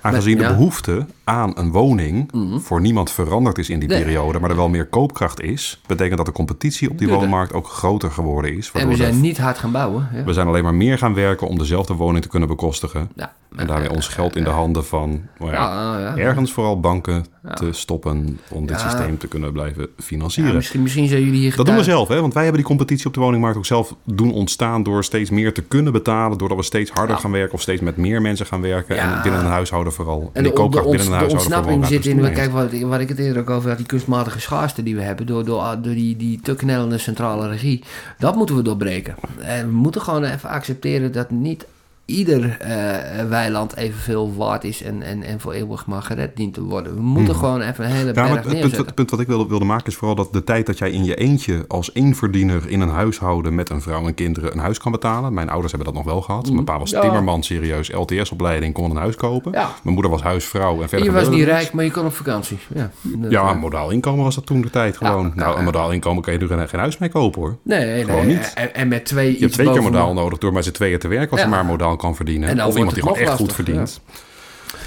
Aangezien 0.01 0.39
de 0.39 0.47
behoefte 0.47 1.07
aan 1.25 1.53
een 1.59 1.71
woning 1.71 2.31
voor 2.63 2.81
niemand 2.81 3.11
veranderd 3.11 3.59
is 3.59 3.69
in 3.71 3.79
die 3.79 3.89
Mhm. 3.89 3.97
Nee. 3.97 4.07
periode, 4.07 4.39
maar 4.41 4.51
er 4.51 4.57
wel 4.57 4.69
meer 4.69 4.87
koopkracht 4.87 5.41
is, 5.41 5.81
betekent 5.87 6.17
dat 6.17 6.27
de 6.27 6.33
competitie 6.33 6.91
op 6.91 6.99
die 6.99 7.07
Duurder. 7.07 7.27
woonmarkt 7.27 7.53
ook 7.53 7.67
groter 7.69 8.11
geworden 8.11 8.57
is. 8.57 8.71
En 8.75 8.89
we 8.89 8.97
zijn 8.97 9.21
niet 9.21 9.39
hard 9.39 9.59
gaan 9.59 9.73
bouwen. 9.73 10.09
Ja. 10.15 10.25
we 10.25 10.33
zijn 10.33 10.47
alleen 10.47 10.63
maar 10.63 10.75
meer 10.75 10.99
gaan 10.99 11.15
werken 11.15 11.47
om 11.49 11.59
dezelfde 11.59 11.95
woning 11.95 12.23
te 12.23 12.29
kunnen 12.29 12.49
bekostigen. 12.49 13.11
Ja. 13.15 13.33
En 13.57 13.67
daarmee 13.67 13.91
ons 13.91 14.09
geld 14.09 14.37
in 14.37 14.45
de 14.45 14.51
handen 14.51 14.85
van 14.85 15.21
nou 15.39 15.53
ja, 15.53 15.59
Ja, 15.99 15.99
ja. 15.99 16.17
ergens 16.17 16.53
vooral 16.53 16.81
banken 16.81 17.25
te 17.55 17.69
stoppen 17.73 18.39
om 18.51 18.67
dit 18.67 18.81
systeem 18.81 19.19
te 19.19 19.27
kunnen 19.27 19.53
blijven 19.53 19.83
Ja, 19.97 20.03
financieren. 20.05 20.55
misschien, 20.55 20.83
misschien 20.83 21.09
zijn 21.09 21.23
jullie 21.25 21.41
hier 21.41 21.57
Dat 21.57 21.67
doen 21.67 21.77
we 21.77 21.83
zelf, 21.83 22.09
hè? 22.09 22.21
want 22.21 22.33
wij 22.35 22.43
hebben 22.43 22.61
die 22.61 22.71
competitie 22.71 23.07
op 23.07 23.15
de 23.15 23.21
woningmarkt 23.21 23.57
ook 23.57 23.67
zelf 23.67 23.95
doen 24.05 24.33
ontstaan 24.33 24.83
door 24.83 25.05
steeds 25.05 25.31
meer 25.31 25.55
te 25.55 25.63
kunnen 25.63 25.93
betalen, 25.93 26.39
doordat 26.39 26.59
we 26.59 26.65
steeds 26.65 26.91
harder 26.91 27.17
gaan 27.17 27.31
werken 27.31 27.55
of 27.55 27.61
steeds 27.61 27.81
met 27.81 27.97
meer 27.97 28.21
mensen 28.23 28.47
gaan 28.47 28.61
werken 28.61 28.99
en 28.99 29.23
binnen 29.23 29.41
een 29.41 29.47
huishouden 29.51 29.93
vooral. 29.93 30.31
En, 30.33 30.43
de, 30.43 30.49
de, 30.49 30.55
koopkracht 30.55 30.87
binnen 30.91 31.07
een 31.07 31.13
de 31.13 31.19
huishouden 31.19 31.39
ontsnapping 31.53 31.85
vooral 31.85 32.03
zit 32.03 32.07
in, 32.07 32.13
toeneemt. 32.17 32.37
kijk, 32.37 32.53
wat, 32.53 32.73
ik- 32.73 32.87
waar 32.87 33.01
ik 33.01 33.09
het 33.09 33.19
eerder 33.19 33.43
ook 33.43 33.51
over 33.51 33.69
had, 33.69 33.79
die 33.79 33.87
kunstmatige 33.87 34.41
schaarste 34.41 34.83
die 34.83 34.95
we 34.97 35.03
hebben, 35.03 35.27
door, 35.27 35.45
door, 35.45 35.63
door 35.83 35.95
die, 35.95 36.17
die 36.17 36.41
te 36.41 36.55
knellende 36.55 36.99
centrale 36.99 37.49
regie. 37.49 37.83
Dat 38.19 38.37
moeten 38.37 38.57
we 38.57 38.63
doorbreken. 38.63 39.15
En 39.41 39.67
we 39.67 39.73
moeten 39.75 40.01
gewoon 40.01 40.25
even 40.25 40.49
accepteren 40.49 41.13
dat 41.13 41.31
niet 41.31 41.67
ieder 42.13 42.57
eh, 42.61 43.29
weiland 43.29 43.77
evenveel 43.77 44.35
waard 44.37 44.65
is 44.65 44.83
en, 44.83 45.03
en, 45.03 45.23
en 45.23 45.41
voor 45.41 45.53
eeuwig 45.53 45.87
maar 45.87 46.03
gered 46.03 46.37
dient 46.37 46.55
te 46.55 46.63
worden. 46.63 46.95
We 46.95 47.01
moeten 47.03 47.35
gewoon 47.35 47.61
even 47.61 47.85
een 47.85 47.91
hele 47.91 48.11
Hmm. 48.13 48.23
Ja, 48.23 48.29
maar 48.29 48.45
het, 48.45 48.61
punt, 48.61 48.77
het 48.77 48.95
punt 48.95 49.11
wat 49.11 49.21
ik 49.21 49.27
wilde, 49.27 49.47
wilde 49.49 49.65
maken 49.65 49.87
is 49.87 49.95
vooral 49.95 50.17
dat 50.17 50.33
de 50.33 50.45
tijd 50.45 50.67
dat 50.67 50.79
jij 50.79 50.91
in 50.91 51.05
je 51.05 51.15
eentje 51.15 51.65
als 51.69 51.91
eenverdiener 51.95 52.69
in 52.69 52.81
een 52.81 52.89
huishouden 52.89 53.55
met 53.55 53.71
een 53.71 53.81
vrouw 53.81 54.07
en 54.07 54.15
kinderen 54.15 54.53
een 54.53 54.59
huis 54.59 54.79
kan 54.79 54.93
betalen. 54.93 55.35
Mijn 55.35 55.49
ouders 55.49 55.73
hebben 55.73 55.93
dat 55.93 56.03
nog 56.05 56.13
wel 56.13 56.23
gehad. 56.23 56.51
Mijn 56.53 56.65
pa 56.65 56.79
was 56.79 56.91
Ja. 56.91 57.01
timmerman, 57.01 57.43
serieus, 57.43 57.93
LTS-opleiding, 57.93 58.75
kon 58.75 58.91
een 58.91 58.97
huis 58.97 59.17
kopen. 59.17 59.53
Ja. 59.53 59.71
Mijn 59.83 59.95
moeder 59.95 60.11
was 60.11 60.23
huisvrouw 60.23 60.83
en 60.83 60.89
verder 60.89 61.07
Je 61.07 61.13
was 61.13 61.29
niet 61.29 61.45
rijk, 61.45 61.73
maar 61.73 61.85
je 61.85 61.91
kon 61.91 62.05
op 62.05 62.13
vakantie. 62.15 62.59
Ja, 62.75 62.91
Ja, 63.29 63.53
modaal 63.53 63.91
inkomen 63.91 64.25
was 64.25 64.35
dat 64.35 64.47
toen 64.47 64.61
de 64.61 64.71
tijd 64.71 64.97
gewoon. 64.97 65.33
Nou, 65.35 65.59
een 65.59 65.65
modaal 65.65 65.93
inkomen 65.93 66.23
kan 66.23 66.33
je 66.33 66.39
nu 66.39 66.47
geen, 66.47 66.69
geen 66.69 66.81
huis 66.81 66.99
mee 66.99 67.09
kopen 67.09 67.41
hoor. 67.41 67.57
Nee, 67.63 67.85
nee, 67.87 68.05
Gewoon 68.05 68.27
niet. 68.27 68.53
En, 68.55 68.75
en 68.75 68.89
met 68.89 69.05
twee 69.05 69.33
Je 69.33 69.39
hebt 69.39 69.53
twee 69.53 69.71
keer 69.71 69.83
modaal 69.83 70.13
nodig 70.15 70.39
door 70.39 70.53
met 70.53 70.65
z'n 70.65 70.71
tweeën 70.71 70.99
te 70.99 71.09
werken 71.09 71.31
als 71.31 71.41
je 71.41 71.47
maar 71.47 71.65
modaal 71.65 71.97
kan 72.03 72.17
verdienen. 72.17 72.49
En 72.49 72.65
of 72.65 72.77
iemand 72.77 72.95
die 72.95 73.03
gewoon 73.03 73.19
echt 73.19 73.33
goed 73.37 73.53
verdient. 73.53 74.01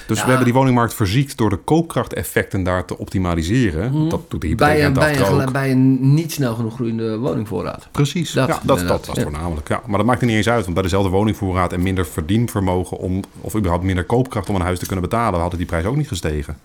Dus 0.08 0.18
Ja. 0.18 0.24
we 0.24 0.30
hebben 0.30 0.46
die 0.46 0.54
woningmarkt 0.54 0.94
verziekt 0.94 1.38
door 1.38 1.50
de 1.50 1.56
koopkrachteffecten 1.56 2.64
daar 2.64 2.86
te 2.86 2.98
optimaliseren. 2.98 4.10
Dat 4.10 4.32
doet 4.32 4.42
de 4.42 4.48
Mhm. 4.48 4.56
bij 4.58 4.86
een, 4.86 4.94
bij, 4.94 5.20
een, 5.20 5.52
bij 5.52 5.72
een 5.72 6.14
niet 6.14 6.32
snel 6.32 6.56
genoeg 6.56 6.74
groeiende 6.74 7.18
woningvoorraad. 7.18 7.88
Precies, 7.92 8.32
Dat, 8.32 8.48
ja, 8.48 8.60
dat, 8.64 8.88
dat, 8.88 9.06
was 9.06 9.16
ja. 9.16 9.22
voornamelijk. 9.24 9.68
Ja. 9.68 9.82
Maar 9.86 9.98
dat 9.98 10.06
maakt 10.06 10.22
er 10.22 10.28
niet 10.28 10.36
eens 10.36 10.50
uit, 10.50 10.62
want 10.62 10.74
bij 10.74 10.84
dezelfde 10.84 11.10
woningvoorraad 11.10 11.74
en 11.74 11.82
minder 11.82 12.06
verdienvermogen 12.06 12.98
om, 12.98 13.24
of 13.42 13.56
überhaupt 13.56 13.84
minder 13.86 14.04
koopkracht 14.04 14.50
om 14.50 14.56
een 14.56 14.62
huis 14.62 14.80
te 14.80 14.86
kunnen 14.86 15.10
betalen, 15.10 15.40
hadden 15.40 15.58
die 15.58 15.68
prijs 15.68 15.86
ook 15.86 15.96
niet 15.96 16.08
gestegen. 16.08 16.58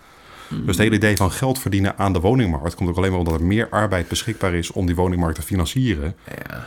Hmm. 0.49 0.59
Dus 0.59 0.67
het 0.77 0.85
hele 0.85 0.97
idee 0.97 1.17
van 1.17 1.31
geld 1.31 1.59
verdienen 1.59 1.99
aan 1.99 2.13
de 2.13 2.21
woningmarkt 2.21 2.75
komt 2.75 2.89
ook 2.89 2.97
alleen 2.97 3.11
maar 3.11 3.19
omdat 3.19 3.35
er 3.35 3.45
meer 3.47 3.69
arbeid 3.71 4.09
beschikbaar 4.09 4.55
is 4.55 4.73
om 4.73 4.87
die 4.87 4.95
woningmarkt 4.95 5.37
te 5.37 5.43
financieren. 5.43 6.15
Ja, 6.27 6.67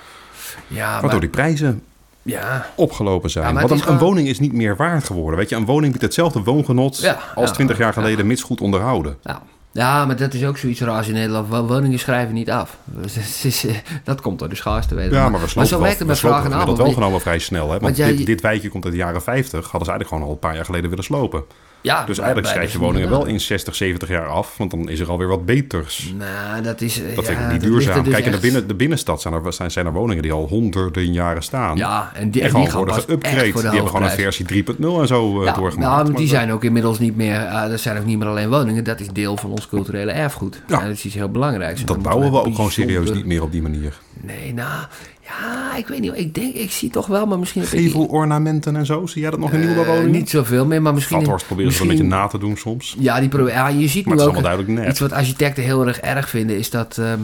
ja 0.67 0.91
Waardoor 0.91 1.09
maar, 1.11 1.19
die 1.19 1.29
prijzen 1.29 1.81
ja, 2.23 2.65
opgelopen 2.75 3.29
zijn. 3.29 3.45
Ja, 3.45 3.51
maar 3.51 3.67
Want 3.67 3.85
een, 3.87 3.97
woning 3.97 4.27
is 4.27 4.39
niet 4.39 4.53
meer 4.53 4.75
waard 4.75 5.03
geworden. 5.03 5.37
Weet 5.39 5.49
je, 5.49 5.55
een 5.55 5.65
woning 5.65 5.91
biedt 5.91 6.03
hetzelfde 6.05 6.43
woongenot 6.43 6.97
Ja, 7.01 7.17
als 7.35 7.51
20 7.51 7.77
jaar 7.77 7.93
geleden, 7.93 8.27
mits 8.27 8.41
goed 8.41 8.61
onderhouden. 8.61 9.17
ja. 9.23 9.41
ja, 9.71 10.05
maar 10.05 10.15
dat 10.17 10.33
is 10.33 10.45
ook 10.45 10.57
zoiets 10.57 10.81
raars 10.81 11.07
in 11.07 11.13
Nederland. 11.13 11.47
Wo- 11.49 11.65
Woningen 11.65 11.99
schrijven 11.99 12.33
niet 12.33 12.51
af. 12.51 12.77
Eh, 13.43 13.75
dat 14.03 14.21
komt 14.21 14.39
door 14.39 14.49
de 14.49 14.55
schaarste. 14.55 14.95
Weet 14.95 15.09
je. 15.09 15.15
Ja, 15.15 15.29
maar 15.29 15.41
we 15.41 15.47
slopen 15.47 15.69
zo 15.69 15.75
wel, 15.75 15.83
werkt 15.85 15.99
het 15.99 16.07
we 16.07 16.13
met 16.13 16.17
slopen 16.17 16.37
vraag 16.37 16.51
en 16.51 16.51
gemiddeld 16.59 16.79
aanbod. 16.79 16.93
wel 16.95 17.03
genomen 17.03 17.21
vrij 17.21 17.39
snel. 17.39 17.63
Hè? 17.63 17.69
Want 17.69 17.81
Want 17.81 17.97
jij- 17.97 18.15
dit, 18.15 18.25
dit 18.25 18.41
wijkje 18.41 18.69
komt 18.69 18.83
uit 18.83 18.93
de 18.93 18.99
jaren 18.99 19.21
50. 19.21 19.51
Hadden 19.51 19.69
ze 19.85 19.91
eigenlijk 19.91 20.09
gewoon 20.09 20.23
al 20.23 20.29
een 20.31 20.39
paar 20.39 20.55
jaar 20.55 20.65
geleden 20.65 20.89
willen 20.89 21.03
slopen. 21.05 21.43
Ja, 21.83 22.05
Dus 22.05 22.17
eigenlijk 22.17 22.47
schrijf 22.53 22.71
je 22.71 22.77
woningen 22.77 23.09
wel 23.09 23.25
in 23.25 23.39
60, 23.39 23.75
70 23.75 24.09
jaar 24.09 24.25
af. 24.27 24.57
Want 24.57 24.71
dan 24.71 24.89
is 24.89 24.99
er 24.99 25.09
alweer 25.09 25.27
wat 25.27 25.45
beters. 25.45 26.13
Nou, 26.17 26.61
dat 26.63 26.81
is... 26.81 27.01
eh, 27.03 27.15
Dat 27.15 27.25
ja, 27.25 27.31
vind 27.31 27.43
ik 27.45 27.51
niet 27.51 27.61
duurzaam. 27.61 28.03
dus 28.03 28.13
Kijk, 28.13 28.25
in 28.25 28.31
de, 28.31 28.37
binnen, 28.39 28.67
de 28.67 28.73
binnenstad 28.75 29.21
zijn 29.21 29.33
er, 29.33 29.53
zijn, 29.53 29.71
zijn 29.71 29.85
er 29.85 29.91
woningen 29.93 30.23
die 30.23 30.31
al 30.31 30.47
honderden 30.47 31.13
jaren 31.13 31.43
staan. 31.43 31.77
Ja, 31.77 32.11
en 32.13 32.29
die, 32.31 32.41
en 32.41 32.53
die 32.53 32.69
gaan 32.69 32.77
worden 32.77 32.95
geüpgrade. 33.03 33.51
Die 33.53 33.61
hebben 33.61 33.87
gewoon 33.87 34.03
een 34.03 34.09
versie 34.09 34.63
3.0 34.63 34.75
en 34.79 35.07
zo 35.07 35.39
uh, 35.39 35.45
Ja, 35.45 35.53
doorgemaakt. 35.53 35.91
nou, 35.95 36.07
maar 36.09 36.17
die 36.19 36.27
zijn 36.27 36.51
ook 36.51 36.63
inmiddels 36.63 36.99
niet 36.99 37.15
meer... 37.15 37.35
eh, 37.45 37.69
dat 37.69 37.79
zijn 37.79 37.97
ook 37.97 38.05
niet 38.05 38.17
meer 38.17 38.27
alleen 38.27 38.49
woningen. 38.49 38.83
Dat 38.83 38.99
is 38.99 39.07
deel 39.07 39.37
van 39.37 39.51
ons 39.51 39.67
culturele 39.67 40.11
erfgoed. 40.11 40.61
Ja. 40.67 40.79
Dat 40.79 40.89
is 40.89 41.05
iets 41.05 41.15
heel 41.15 41.29
belangrijks. 41.29 41.85
Dat 41.85 42.01
bouwen 42.01 42.31
we 42.31 42.37
ook 42.43 42.55
gewoon 42.55 42.71
serieus 42.71 43.11
niet 43.11 43.25
meer 43.25 43.41
op 43.43 43.51
die 43.51 43.61
manier. 43.61 43.93
Nee, 44.21 44.53
nou... 44.53 44.85
Ja, 45.27 45.75
ik 45.75 45.87
weet 45.87 45.99
niet. 45.99 46.11
Ik 46.15 46.35
denk... 46.35 46.53
Ik 46.55 46.71
zie 46.71 46.89
toch 46.89 47.07
wel, 47.07 47.25
maar 47.25 47.39
misschien... 47.39 47.63
Gevelornamenten 47.63 48.75
en 48.75 48.85
zo, 48.85 49.05
zie 49.05 49.21
jij 49.21 49.29
dat 49.31 49.39
nog 49.39 49.51
in 49.51 49.59
Eh, 49.59 49.65
nieuwbouwwoningen? 49.65 50.11
Niet 50.11 50.29
zoveel 50.29 50.65
meer, 50.65 50.81
maar 50.81 50.93
misschien... 50.93 51.19
Vathorst 51.19 51.45
proberen 51.45 51.71
ze 51.71 51.81
een 51.81 51.87
beetje 51.87 52.03
na 52.03 52.27
te 52.27 52.37
doen 52.37 52.57
soms. 52.57 52.95
Ja, 52.99 53.19
die 53.19 53.29
probeer, 53.29 53.53
ja, 53.53 53.67
je 53.67 53.87
ziet 53.87 54.05
Maar 54.05 54.15
nu 54.15 54.21
het 54.21 54.31
is 54.31 54.37
ook... 54.37 54.43
duidelijk 54.43 54.73
net. 54.79 54.89
Iets 54.89 54.99
wat 54.99 55.11
architecten 55.11 55.63
heel 55.63 55.87
erg 55.87 55.99
erg 55.99 56.29
vinden 56.29 56.57
is 56.57 56.69
dat... 56.69 56.97
ehm, 56.97 57.19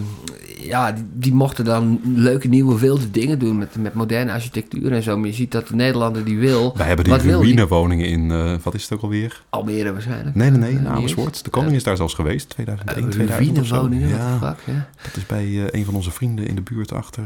ja, 0.62 0.92
die, 0.92 1.04
die 1.14 1.34
mochten 1.34 1.66
dan 1.66 2.02
leuke 2.16 2.48
nieuwe 2.48 2.80
wilde 2.80 3.12
dingen 3.12 3.40
doen 3.40 3.58
met, 3.58 3.76
met 3.80 3.94
moderne 3.94 4.32
architectuur 4.32 4.92
en 4.92 5.04
zo. 5.04 5.18
Maar 5.18 5.28
je 5.28 5.34
ziet 5.34 5.52
dat 5.52 5.68
de 5.68 5.76
Nederlander 5.76 6.24
die 6.26 6.38
wil... 6.38 6.74
Wij 6.78 6.88
hebben 6.88 7.06
die 7.06 7.32
ruïnewoningen 7.32 8.06
in, 8.08 8.32
eh, 8.32 8.54
wat 8.64 8.74
is 8.74 8.84
het 8.84 8.94
ook 8.94 9.02
alweer? 9.02 9.42
Almere 9.50 9.92
waarschijnlijk. 9.92 10.36
Nee, 10.36 10.50
nee, 10.50 10.60
nee, 10.60 10.72
in 10.72 10.88
Amersfoort. 10.88 11.44
De 11.44 11.50
koning 11.50 11.76
is 11.76 11.84
daar 11.84 11.96
zelfs 11.98 12.14
geweest, 12.14 12.50
2001, 12.50 13.10
2000 13.10 13.60
of 13.60 13.66
zo. 13.66 13.76
Ruïnewoningen, 13.76 14.10
Ja, 14.10 14.56
ja. 14.66 14.88
dat 15.04 15.16
is 15.16 15.26
bij 15.26 15.46
eh, 15.46 15.64
een 15.80 15.86
van 15.86 15.94
onze 15.96 16.12
vrienden 16.12 16.48
in 16.48 16.56
de 16.56 16.62
buurt 16.62 16.94
achter 16.94 17.24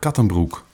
Kattenbroek. 0.00 0.64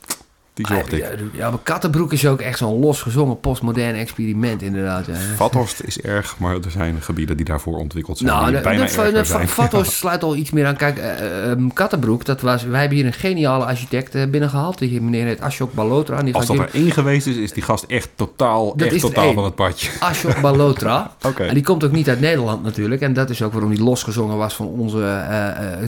Die 0.54 0.66
zocht 0.66 0.92
Ah, 0.92 0.98
ik. 0.98 1.04
ja, 1.04 1.08
Ja, 1.32 1.50
maar 1.50 1.58
Kattenbroek 1.62 2.12
is 2.12 2.26
ook 2.26 2.40
echt 2.40 2.58
zo'n 2.58 2.80
losgezongen 2.80 3.40
postmodern 3.40 3.94
experiment 3.94 4.62
inderdaad. 4.62 5.06
Ja. 5.06 5.14
Vathorst 5.36 5.82
is 5.82 6.00
erg, 6.00 6.38
maar 6.38 6.54
er 6.54 6.70
zijn 6.70 7.02
gebieden 7.02 7.36
die 7.36 7.44
daarvoor 7.44 7.78
ontwikkeld 7.78 8.18
zijn. 8.18 8.30
Nou, 8.30 8.52
de, 8.52 8.60
bijna 8.60 8.86
de, 8.86 9.12
de, 9.12 9.24
zijn. 9.24 9.48
Vathorst 9.48 9.92
sluit 10.02 10.22
al 10.22 10.36
iets 10.36 10.50
meer 10.50 10.66
aan. 10.66 10.76
Kijk, 10.76 10.98
eh, 10.98 11.50
eh, 11.50 11.58
Kattenbroek, 11.72 12.24
dat 12.24 12.40
was, 12.40 12.64
wij 12.64 12.80
hebben 12.80 12.98
hier 12.98 13.06
een 13.06 13.12
geniale 13.12 13.64
architect 13.64 14.14
eh, 14.14 14.26
binnengehaald. 14.26 14.78
Die 14.78 15.00
meneer 15.00 15.24
heet 15.26 15.40
Ashok 15.40 15.72
Balotra. 15.72 16.22
Die 16.22 16.34
Als 16.34 16.46
dat 16.46 16.58
er 16.58 16.68
één 16.72 16.90
geweest 16.90 17.26
is, 17.26 17.36
is 17.36 17.52
die 17.52 17.62
gast 17.62 17.84
echt 17.84 18.08
totaal, 18.14 18.76
Dat 18.76 18.88
echt 18.88 19.00
totaal 19.00 19.32
van 19.32 19.44
het 19.44 19.54
padje. 19.54 19.90
Ashok 20.00 20.40
Balotra. 20.40 21.12
En 21.38 21.54
die 21.54 21.62
komt 21.62 21.84
ook 21.84 21.92
niet 21.92 22.08
uit 22.08 22.20
Nederland 22.20 22.62
natuurlijk. 22.62 23.00
En 23.00 23.12
dat 23.12 23.30
is 23.30 23.42
ook 23.42 23.52
waarom 23.52 23.70
die 23.70 23.82
losgezongen 23.82 24.36
was 24.36 24.54
van 24.54 24.66
onze 24.66 25.22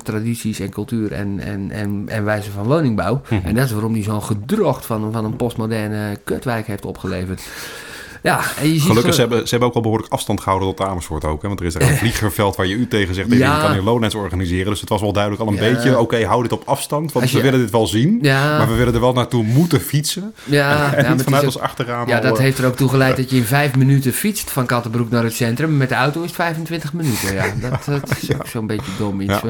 tradities 0.02 0.60
en 0.60 0.70
cultuur 0.70 1.12
en, 1.12 1.40
en, 1.40 1.70
en, 1.70 2.04
en 2.06 2.24
wijze 2.24 2.50
van 2.50 2.64
woningbouw. 2.64 3.20
Mhm. 3.28 3.46
En 3.46 3.54
dat 3.54 3.64
is 3.64 3.72
waarom 3.72 3.92
die 3.92 4.02
zo'n 4.02 4.22
van, 4.86 5.12
van 5.12 5.24
een 5.24 5.36
postmoderne 5.36 6.18
kutwijk 6.24 6.66
heeft 6.66 6.84
opgeleverd. 6.84 7.42
Ja, 8.26 8.40
en 8.60 8.66
je 8.68 8.72
ziet 8.74 8.82
Gelukkig, 8.82 9.14
ze 9.14 9.20
hebben, 9.20 9.38
ze 9.42 9.48
hebben 9.50 9.68
ook 9.68 9.74
wel 9.74 9.82
behoorlijk 9.82 10.12
afstand 10.12 10.40
gehouden 10.40 10.74
tot 10.74 10.86
Amersfoort 10.86 11.24
ook. 11.24 11.42
Hè? 11.42 11.48
Want 11.48 11.60
er 11.60 11.66
is 11.66 11.72
daar 11.72 11.82
een 11.88 11.96
vliegerveld 12.04 12.56
waar 12.56 12.66
je 12.66 12.74
u 12.74 12.88
tegen 12.88 13.14
zegt... 13.14 13.32
Ja. 13.32 13.54
je 13.56 13.60
kan 13.62 13.72
hier 13.72 13.82
Lowlands 13.82 14.14
organiseren. 14.14 14.70
Dus 14.70 14.80
het 14.80 14.88
was 14.88 15.00
wel 15.00 15.12
duidelijk 15.12 15.42
al 15.42 15.48
een 15.48 15.54
Ja. 15.54 15.60
beetje... 15.72 15.98
oké, 15.98 16.24
hou 16.24 16.42
dit 16.42 16.52
op 16.52 16.62
afstand, 16.64 17.12
want 17.12 17.30
we 17.30 17.40
willen 17.40 17.60
dit 17.60 17.70
wel 17.70 17.86
zien. 17.86 18.18
Ja. 18.22 18.58
Maar 18.58 18.68
we 18.68 18.74
willen 18.74 18.94
er 18.94 19.00
wel 19.00 19.12
naartoe 19.12 19.44
moeten 19.44 19.80
fietsen. 19.80 20.34
ja, 20.44 20.94
en 20.94 21.12
niet 21.12 21.22
vanuit 21.22 21.42
ook- 21.42 21.48
ons 21.48 21.58
achterraam 21.58 22.08
Ja, 22.08 22.16
al, 22.16 22.22
dat 22.22 22.36
eh, 22.36 22.42
heeft 22.42 22.58
er 22.58 22.66
ook 22.66 22.76
toe 22.76 22.88
geleid 22.88 23.16
dat 23.16 23.30
je 23.30 23.36
in 23.36 23.44
vijf 23.44 23.76
minuten 23.76 24.12
fietst 24.12 24.50
van 24.50 24.66
Kattenbroek 24.66 25.10
naar 25.10 25.24
het 25.24 25.34
centrum. 25.34 25.76
Met 25.76 25.88
de 25.88 25.94
auto 25.94 26.20
is 26.20 26.26
het 26.26 26.36
25 26.36 26.92
minuten. 26.92 27.34
Ja, 27.34 27.44
dat, 27.60 27.84
dat 27.84 28.16
is 28.20 28.34
ook 28.34 28.46
zo'n 28.46 28.66
beetje 28.66 28.90
dom 28.98 29.20
iets. 29.20 29.40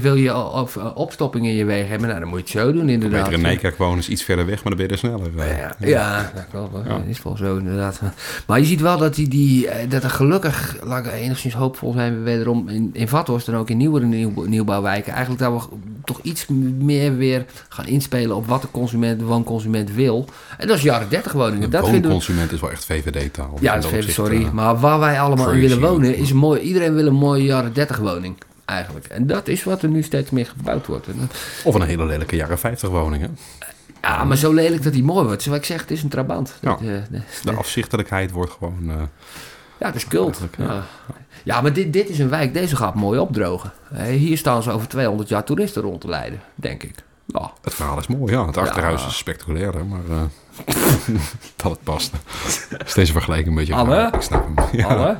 Wil, 0.00 0.14
je 0.14 0.30
al- 0.30 0.68
opstoppingen 0.94 1.50
in 1.50 1.56
je 1.56 1.64
wegen 1.64 1.88
hebben? 1.88 2.08
Nou, 2.08 2.20
dan 2.20 2.28
moet 2.28 2.38
je 2.38 2.58
het 2.58 2.66
zo 2.66 2.72
doen 2.72 2.88
inderdaad. 2.88 3.18
Beter 3.22 3.34
in 3.38 3.40
Nijkerk 3.44 3.76
wonen 3.78 3.98
is 3.98 4.08
iets 4.08 4.22
verder 4.22 4.46
weg, 4.46 4.64
maar 4.64 4.76
dan 4.76 4.86
ben 4.86 4.86
je 4.86 4.92
er 4.92 4.98
sneller. 4.98 5.30
eh. 5.38 5.58
Ja, 5.58 5.74
ja, 5.78 6.32
dat 6.34 6.44
klopt. 6.50 6.72
Dat 6.88 7.00
is 7.06 7.22
wel 7.22 7.36
zo 7.36 7.56
inderdaad. 7.56 8.00
Maar 8.46 8.58
je 8.58 8.64
ziet 8.64 8.80
wel 8.80 8.98
dat, 8.98 9.14
die, 9.14 9.28
die, 9.28 9.68
eh, 9.68 9.90
dat 9.90 10.02
er 10.02 10.10
gelukkig, 10.10 10.76
laat 10.82 11.06
ik 11.06 11.12
enigszins 11.12 11.54
hoopvol 11.54 11.92
zijn, 11.92 12.16
we 12.16 12.20
wederom 12.20 12.68
in, 12.68 12.90
in 12.92 13.08
Vathorst 13.08 13.48
en 13.48 13.54
ook 13.54 13.70
in 13.70 13.76
nieuwere 13.76 14.06
nieuw, 14.06 14.44
nieuwbouwwijken, 14.46 15.12
eigenlijk 15.12 15.42
dat 15.42 15.52
we 15.52 15.76
toch 16.04 16.20
iets 16.22 16.46
meer 16.78 17.16
weer 17.16 17.44
gaan 17.68 17.86
inspelen 17.86 18.36
op 18.36 18.46
wat 18.46 18.62
de 18.62 18.70
consument, 18.70 19.18
de 19.18 19.24
woonconsument 19.24 19.92
wil. 19.94 20.28
En 20.58 20.66
dat 20.66 20.76
is 20.76 20.82
jaren 20.82 21.08
30 21.08 21.32
woningen. 21.32 21.60
De 21.60 21.68
Dat 21.68 21.84
vinden 21.84 22.02
we, 22.02 22.08
woonconsument 22.08 22.52
is 22.52 22.60
wel 22.60 22.70
echt 22.70 22.84
VVD-taal. 22.84 23.58
ja, 23.60 23.74
dat 23.74 23.84
is 23.84 23.90
even, 23.90 24.12
sorry. 24.12 24.48
Maar 24.52 24.80
waar 24.80 24.98
wij 24.98 25.20
allemaal 25.20 25.50
in 25.50 25.60
willen 25.60 25.80
wonen, 25.80 26.16
is 26.16 26.32
mooi, 26.32 26.60
iedereen 26.60 26.94
wil 26.94 27.06
een 27.06 27.14
mooie 27.14 27.44
jaren 27.44 27.72
30 27.72 27.96
woning. 27.98 28.36
Eigenlijk. 28.64 29.06
En 29.06 29.26
dat 29.26 29.48
is 29.48 29.64
wat 29.64 29.82
er 29.82 29.88
nu 29.88 30.02
steeds 30.02 30.30
meer 30.30 30.46
gebouwd 30.46 30.86
wordt. 30.86 31.06
Of 31.64 31.74
een 31.74 31.82
hele 31.82 32.06
lelijke 32.06 32.36
jaren 32.36 32.58
50 32.58 32.88
woningen. 32.88 33.38
Ja, 34.08 34.24
maar 34.24 34.36
zo 34.36 34.52
lelijk 34.52 34.82
dat 34.82 34.92
die 34.92 35.04
mooi 35.04 35.24
wordt. 35.26 35.42
Zoals 35.42 35.58
ik 35.58 35.64
zeg, 35.64 35.80
het 35.80 35.90
is 35.90 36.02
een 36.02 36.08
trabant. 36.08 36.54
Ja. 36.60 36.70
Eh, 36.76 36.78
de- 37.10 37.20
De 37.42 37.52
afzichtelijkheid 37.52 38.30
wordt 38.30 38.52
gewoon... 38.52 38.90
eh, 38.90 38.94
Ja, 39.78 39.86
het 39.86 39.94
is. 39.94 40.06
Eigenlijk, 40.08 40.56
ja. 40.58 40.64
Ja, 40.64 40.82
ja 41.44 41.60
maar 41.60 41.72
dit, 41.72 41.92
dit 41.92 42.08
is 42.08 42.18
een 42.18 42.28
wijk, 42.28 42.54
deze 42.54 42.76
gaat 42.76 42.94
mooi 42.94 43.18
opdrogen. 43.18 43.72
Eh, 43.92 44.04
Hier 44.04 44.38
staan 44.38 44.62
ze 44.62 44.70
over 44.70 44.88
200 44.88 45.28
jaar 45.28 45.44
toeristen 45.44 45.82
rond 45.82 46.00
te 46.00 46.08
leiden, 46.08 46.40
denk 46.54 46.82
ik. 46.82 46.94
Ja. 47.26 47.52
het 47.62 47.74
verhaal 47.74 47.98
is 47.98 48.06
mooi, 48.06 48.32
ja. 48.32 48.46
Het 48.46 48.56
achterhuis 48.56 49.00
Ja. 49.00 49.06
is 49.06 49.16
spectaculairder, 49.16 49.86
maar... 49.86 50.00
eh, 50.10 50.22
dat 51.56 51.70
het 51.70 51.82
past. 51.82 52.12
Is 52.84 52.92
deze 52.94 53.12
vergelijking 53.12 53.48
een 53.48 53.54
beetje 53.54 53.74
Anne? 53.74 53.94
raar? 53.94 54.14
Ik 54.14 54.20
snap 54.20 54.44
hem. 54.46 54.66
Ja. 54.78 54.86
Alle? 54.86 55.16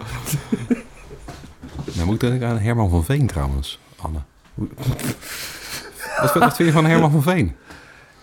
Dan 1.85 2.06
moet 2.06 2.23
ik 2.23 2.43
aan 2.43 2.59
Herman 2.59 2.90
van 2.90 3.05
Veen 3.05 3.27
trouwens, 3.27 3.78
Anne. 4.01 4.19
Wat 6.35 6.56
vind 6.56 6.69
je 6.69 6.73
van 6.73 6.85
Herman 6.85 7.11
van 7.11 7.23
Veen? 7.23 7.56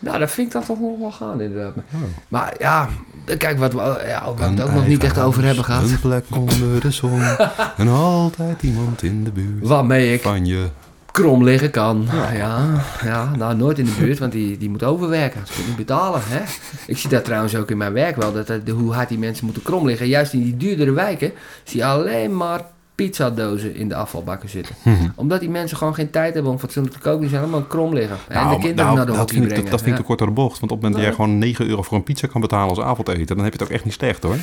Nou, 0.02 0.20
dat 0.20 0.32
vind 0.32 0.48
ik 0.48 0.54
dan 0.54 0.64
toch 0.66 0.80
nog 0.80 1.00
wel 1.00 1.12
gaan, 1.12 1.42
inderdaad. 1.42 1.74
Oh. 1.76 2.02
Maar 2.28 2.54
ja, 2.60 2.90
kijk, 3.38 3.58
wat 3.60 3.74
we 3.74 4.04
ja, 4.08 4.34
het 4.40 4.62
ook 4.62 4.72
nog 4.74 4.88
niet 4.88 5.04
echt 5.04 5.20
over 5.20 5.44
hebben 5.44 5.64
gehad. 5.64 5.84
Een 5.90 6.00
plek 6.00 6.26
onder 6.36 6.82
de 6.82 6.92
zon. 6.92 7.22
en 7.78 7.88
altijd 7.88 8.64
iemand 8.64 9.04
in 9.04 9.24
de 9.24 9.32
buurt. 9.32 9.68
Waarmee 9.68 10.14
ik 10.14 10.22
Van 10.22 10.46
je. 10.46 10.66
krom 11.12 11.44
liggen 11.44 11.72
kan. 11.72 12.08
Ja, 12.34 12.66
ja, 13.04 13.32
nou 13.36 13.56
nooit 13.56 13.80
in 13.80 13.86
de 13.86 13.96
buurt, 14.00 14.20
want 14.20 14.32
die, 14.32 14.58
die 14.58 14.70
moet 14.70 14.84
overwerken. 14.84 15.42
Ze 15.48 15.52
kunnen 15.54 15.68
niet 15.78 15.86
betalen. 15.86 16.22
Hè? 16.24 16.42
Ik 16.88 16.98
zie 16.98 17.10
dat 17.10 17.26
trouwens 17.26 17.56
ook 17.56 17.70
in 17.72 17.78
mijn 17.78 17.94
werk 17.94 18.16
wel, 18.16 18.34
dat, 18.34 18.48
dat- 18.48 18.68
hoe 18.70 18.94
hard 18.94 19.10
die 19.10 19.20
mensen 19.20 19.46
moeten 19.46 19.64
krom 19.64 19.86
liggen. 19.86 20.08
Juist 20.08 20.34
in 20.34 20.44
die 20.44 20.58
duurdere 20.58 20.92
wijken 20.92 21.32
zie 21.64 21.80
je 21.80 21.86
alleen 21.86 22.38
maar 22.38 22.62
pizzadozen 23.06 23.76
in 23.76 23.88
de 23.90 23.96
afvalbakken 23.96 24.50
zitten. 24.50 24.76
Omdat 25.16 25.40
die 25.40 25.50
mensen 25.50 25.78
gewoon 25.78 25.94
geen 25.96 26.10
tijd 26.10 26.34
hebben 26.34 26.52
om 26.52 26.60
fatsoenlijk 26.60 26.96
te 26.96 27.02
koken. 27.02 27.20
Die 27.20 27.30
zijn 27.30 27.42
allemaal 27.42 27.62
krom 27.62 27.94
liggen. 27.94 28.18
En 28.28 28.36
Nou, 28.36 28.50
de 28.56 28.62
kinderen 28.62 28.86
nou, 28.86 28.96
naar 28.96 29.06
de 29.06 29.12
dat 29.12 29.20
hockey 29.20 29.38
brengen. 29.40 29.62
dat, 29.62 29.72
dat 29.72 29.82
vind 29.82 29.86
ik 29.86 29.92
Ja. 29.92 29.98
te 30.00 30.04
kort 30.04 30.18
door 30.20 30.28
de 30.28 30.34
bocht. 30.34 30.60
Want 30.60 30.72
op 30.72 30.82
het 30.82 30.90
moment 30.90 30.94
dat 30.94 31.04
jij 31.04 31.14
gewoon 31.14 31.38
9 31.38 31.68
euro 31.68 31.82
voor 31.82 31.98
een 31.98 32.04
pizza 32.04 32.28
kan 32.28 32.42
betalen 32.42 32.70
als 32.70 32.80
avondeten, 32.80 33.36
dan 33.36 33.44
heb 33.44 33.54
je 33.54 33.60
het 33.60 33.68
ook 33.68 33.74
echt 33.74 33.84
niet 33.86 33.94
slecht 33.94 34.24
hoor. 34.24 34.36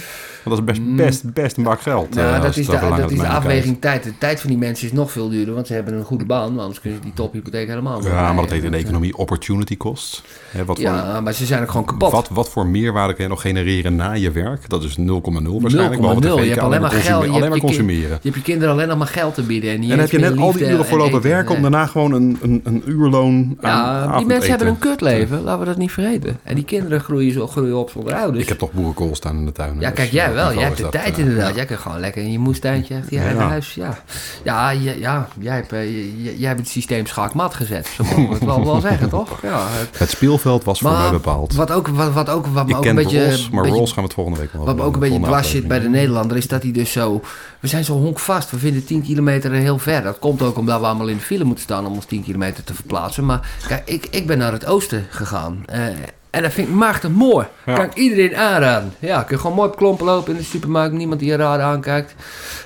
Want 0.45 0.57
dat 0.57 0.59
is 0.59 0.65
best, 0.65 0.81
Mm. 0.81 0.97
best, 0.97 1.33
best 1.33 1.57
een 1.57 1.63
bak 1.63 1.81
geld. 1.81 2.15
Nou, 2.15 2.35
eh, 2.35 2.43
dat 2.43 2.57
is, 2.57 2.67
de, 2.67 2.79
dat 2.97 3.11
is 3.11 3.19
de 3.19 3.27
afweging 3.29 3.81
tijd. 3.81 4.03
De 4.05 4.19
tijd 4.19 4.41
van 4.41 4.51
die 4.51 4.59
mensen 4.59 4.87
is 4.87 4.93
nog 4.93 5.13
veel 5.13 5.29
duurder, 5.29 5.55
want 5.55 5.67
ze 5.67 5.73
hebben 5.75 5.95
een 5.95 6.05
goede 6.05 6.25
baan. 6.25 6.59
Anders 6.59 6.81
kunnen 6.81 6.99
ze 6.99 7.05
die 7.05 7.15
tophypotheek 7.15 7.69
helemaal. 7.69 8.03
Ja, 8.05 8.33
maar 8.33 8.43
dat 8.43 8.51
heet 8.53 8.65
in 8.65 8.71
de 8.71 8.77
economie 8.77 9.17
opportunity 9.17 9.77
costs. 9.77 10.23
Hè, 10.51 10.65
wat, 10.65 10.77
voor, 10.77 10.85
Ja, 10.87 11.21
maar 11.21 11.33
ze 11.33 11.47
zijn 11.47 11.63
ook 11.63 11.71
gewoon 11.71 11.87
kapot. 11.87 12.13
wat, 12.13 12.29
wat 12.29 12.49
voor 12.51 12.67
meerwaarde 12.67 13.15
kan 13.15 13.25
je 13.25 13.31
nog 13.31 13.41
genereren 13.41 13.97
na 13.97 14.13
je 14.13 14.31
werk? 14.31 14.69
Dat 14.69 14.83
is 14.85 14.97
0,0 14.97 15.61
waarschijnlijk. 15.61 16.01
0,0. 16.01 16.21
behalve 16.21 16.43
Je 16.45 16.51
hebt 16.51 16.59
alleen 16.63 16.81
maar 16.81 16.91
geld. 16.91 17.25
Je 17.25 17.31
Alleen 17.31 17.41
maar 17.49 17.55
je 17.55 17.61
consumeren. 17.65 18.19
Je 18.23 18.31
hebt 18.31 18.35
je 18.37 18.43
kinderen 18.49 18.75
alleen 18.75 18.89
nog 18.89 18.99
maar 18.99 19.07
geld 19.07 19.35
te 19.35 19.43
bieden. 19.43 19.71
En, 19.71 19.81
niet 19.81 19.91
En 19.91 19.97
dan 19.97 19.99
heb 20.05 20.11
je 20.11 20.19
net 20.19 20.39
al 20.39 20.53
die 20.53 20.63
uren 20.69 20.85
voor 20.85 20.99
en 20.99 21.05
lopen 21.05 21.19
eten. 21.19 21.31
werken 21.31 21.55
om 21.55 21.61
Nee. 21.61 21.71
daarna 21.71 21.87
gewoon 21.87 22.13
een, 22.13 22.39
een, 22.43 22.61
een 22.65 22.83
uurloon 22.87 23.57
aan 23.61 23.71
Ja, 24.11 24.17
die 24.17 24.27
mensen 24.27 24.49
hebben 24.51 24.69
een 24.69 24.79
kutleven, 24.79 25.43
laten 25.43 25.61
we 25.61 25.67
dat 25.67 25.77
niet 25.77 25.93
vergeten. 25.93 26.39
En 26.43 26.55
die 26.55 26.65
kinderen 26.65 27.01
groeien, 27.01 27.33
zo, 27.33 27.47
groeien 27.47 27.77
op 27.77 27.91
zonder 27.91 28.15
ouders. 28.15 28.43
Ik 28.43 28.49
heb 28.49 28.59
toch 28.59 28.73
boerenkool 28.73 29.15
staan 29.15 29.37
in 29.37 29.45
de 29.45 29.53
tuin. 29.53 29.75
Ja, 29.79 29.89
dus 29.89 29.93
kijk, 29.99 30.11
jij 30.11 30.29
op 30.29 30.35
wel. 30.35 30.53
Jij 30.55 30.63
hebt 30.63 30.77
de 30.77 30.89
tijd 30.89 31.13
eh, 31.13 31.19
inderdaad. 31.19 31.49
ja. 31.51 31.55
Jij 31.57 31.65
kunt 31.65 31.79
gewoon 31.81 32.01
lekker 32.01 32.23
in 32.23 32.33
je 32.33 32.39
moestuintje 32.39 32.97
achter 32.97 33.13
je 33.13 33.21
eigen 33.23 33.41
huis. 33.43 33.75
Ja, 33.75 33.99
ja, 34.45 34.71
ja, 34.71 34.93
ja 34.99 35.29
jij, 35.41 35.55
hebt, 35.55 35.73
eh, 35.73 36.39
jij 36.39 36.49
hebt 36.49 36.61
het 36.61 36.69
systeem 36.69 37.07
schaakmat 37.07 37.55
gezet. 37.55 37.87
Zo 37.87 38.05
mogen 38.05 38.29
we 38.29 38.35
het 38.35 38.45
wel, 38.45 38.65
wel 38.65 38.81
zeggen, 38.81 39.09
toch? 39.09 39.43
Ja, 39.43 39.61
het- 39.79 39.99
Het 39.99 40.11
speelveld 40.11 40.65
was 40.65 40.81
voor 40.81 40.91
mij 40.93 41.11
bepaald. 41.11 41.55
wat 41.55 41.71
ook, 41.73 41.89
wat, 41.89 42.13
wat 42.13 42.29
ook, 42.29 42.47
wat 42.47 42.75
ook 42.75 42.85
een 42.85 42.95
beetje... 42.95 43.37
Maar 43.53 43.67
Rolls 43.67 43.89
gaan 43.93 43.97
we 44.03 44.03
het 44.09 44.15
volgende 44.15 44.39
week 44.41 44.53
wel 44.53 44.65
Wat 44.65 44.81
ook 44.81 44.95
een 44.95 45.01
beetje 45.01 45.21
dwars 45.21 45.51
zit 45.51 45.69
bij 45.69 45.81
de 45.81 45.89
Nederlander 45.89 46.37
is 46.37 46.49
dat 46.49 46.63
hij 46.63 46.73
dus 46.73 46.93
zo... 46.93 47.21
We 47.61 47.69
zijn 47.69 47.85
zo 47.85 47.95
honkvast. 48.29 48.51
We 48.51 48.59
vinden 48.59 48.85
10 48.85 49.03
kilometer 49.03 49.53
heel 49.53 49.79
ver. 49.79 50.03
Dat 50.03 50.19
komt 50.19 50.43
ook 50.43 50.59
omdat 50.59 50.81
we 50.81 50.87
allemaal 50.87 51.09
in 51.09 51.17
de 51.17 51.23
file 51.23 51.45
moeten 51.45 51.65
staan 51.65 51.87
om 51.87 51.95
ons 51.95 52.05
10 52.07 52.23
kilometer 52.25 52.65
te 52.65 52.75
verplaatsen. 52.75 53.27
Maar 53.27 53.49
kijk, 53.69 53.83
ik, 53.89 54.07
ik 54.11 54.27
ben 54.27 54.39
naar 54.39 54.53
het 54.53 54.67
oosten 54.67 55.07
gegaan. 55.11 55.63
Eh, 55.67 55.87
en 56.31 56.43
dat 56.43 56.53
vind 56.53 56.69
ik 56.69 56.75
machtig 56.75 57.11
mooi. 57.11 57.47
Ja. 57.67 57.75
Kan 57.75 57.85
ik 57.85 57.95
iedereen 57.95 58.37
aanraden. 58.37 58.93
Ja, 58.99 59.23
kun 59.23 59.37
je 59.37 59.41
gewoon 59.43 59.57
mooi 59.57 59.69
op 59.69 59.77
klompen 59.77 60.07
lopen 60.07 60.33
in 60.33 60.39
de 60.39 60.45
supermarkt. 60.45 60.95
Niemand 60.95 61.21
die 61.21 61.29
je 61.29 61.37
raar 61.37 61.61
aankijkt. 61.61 62.15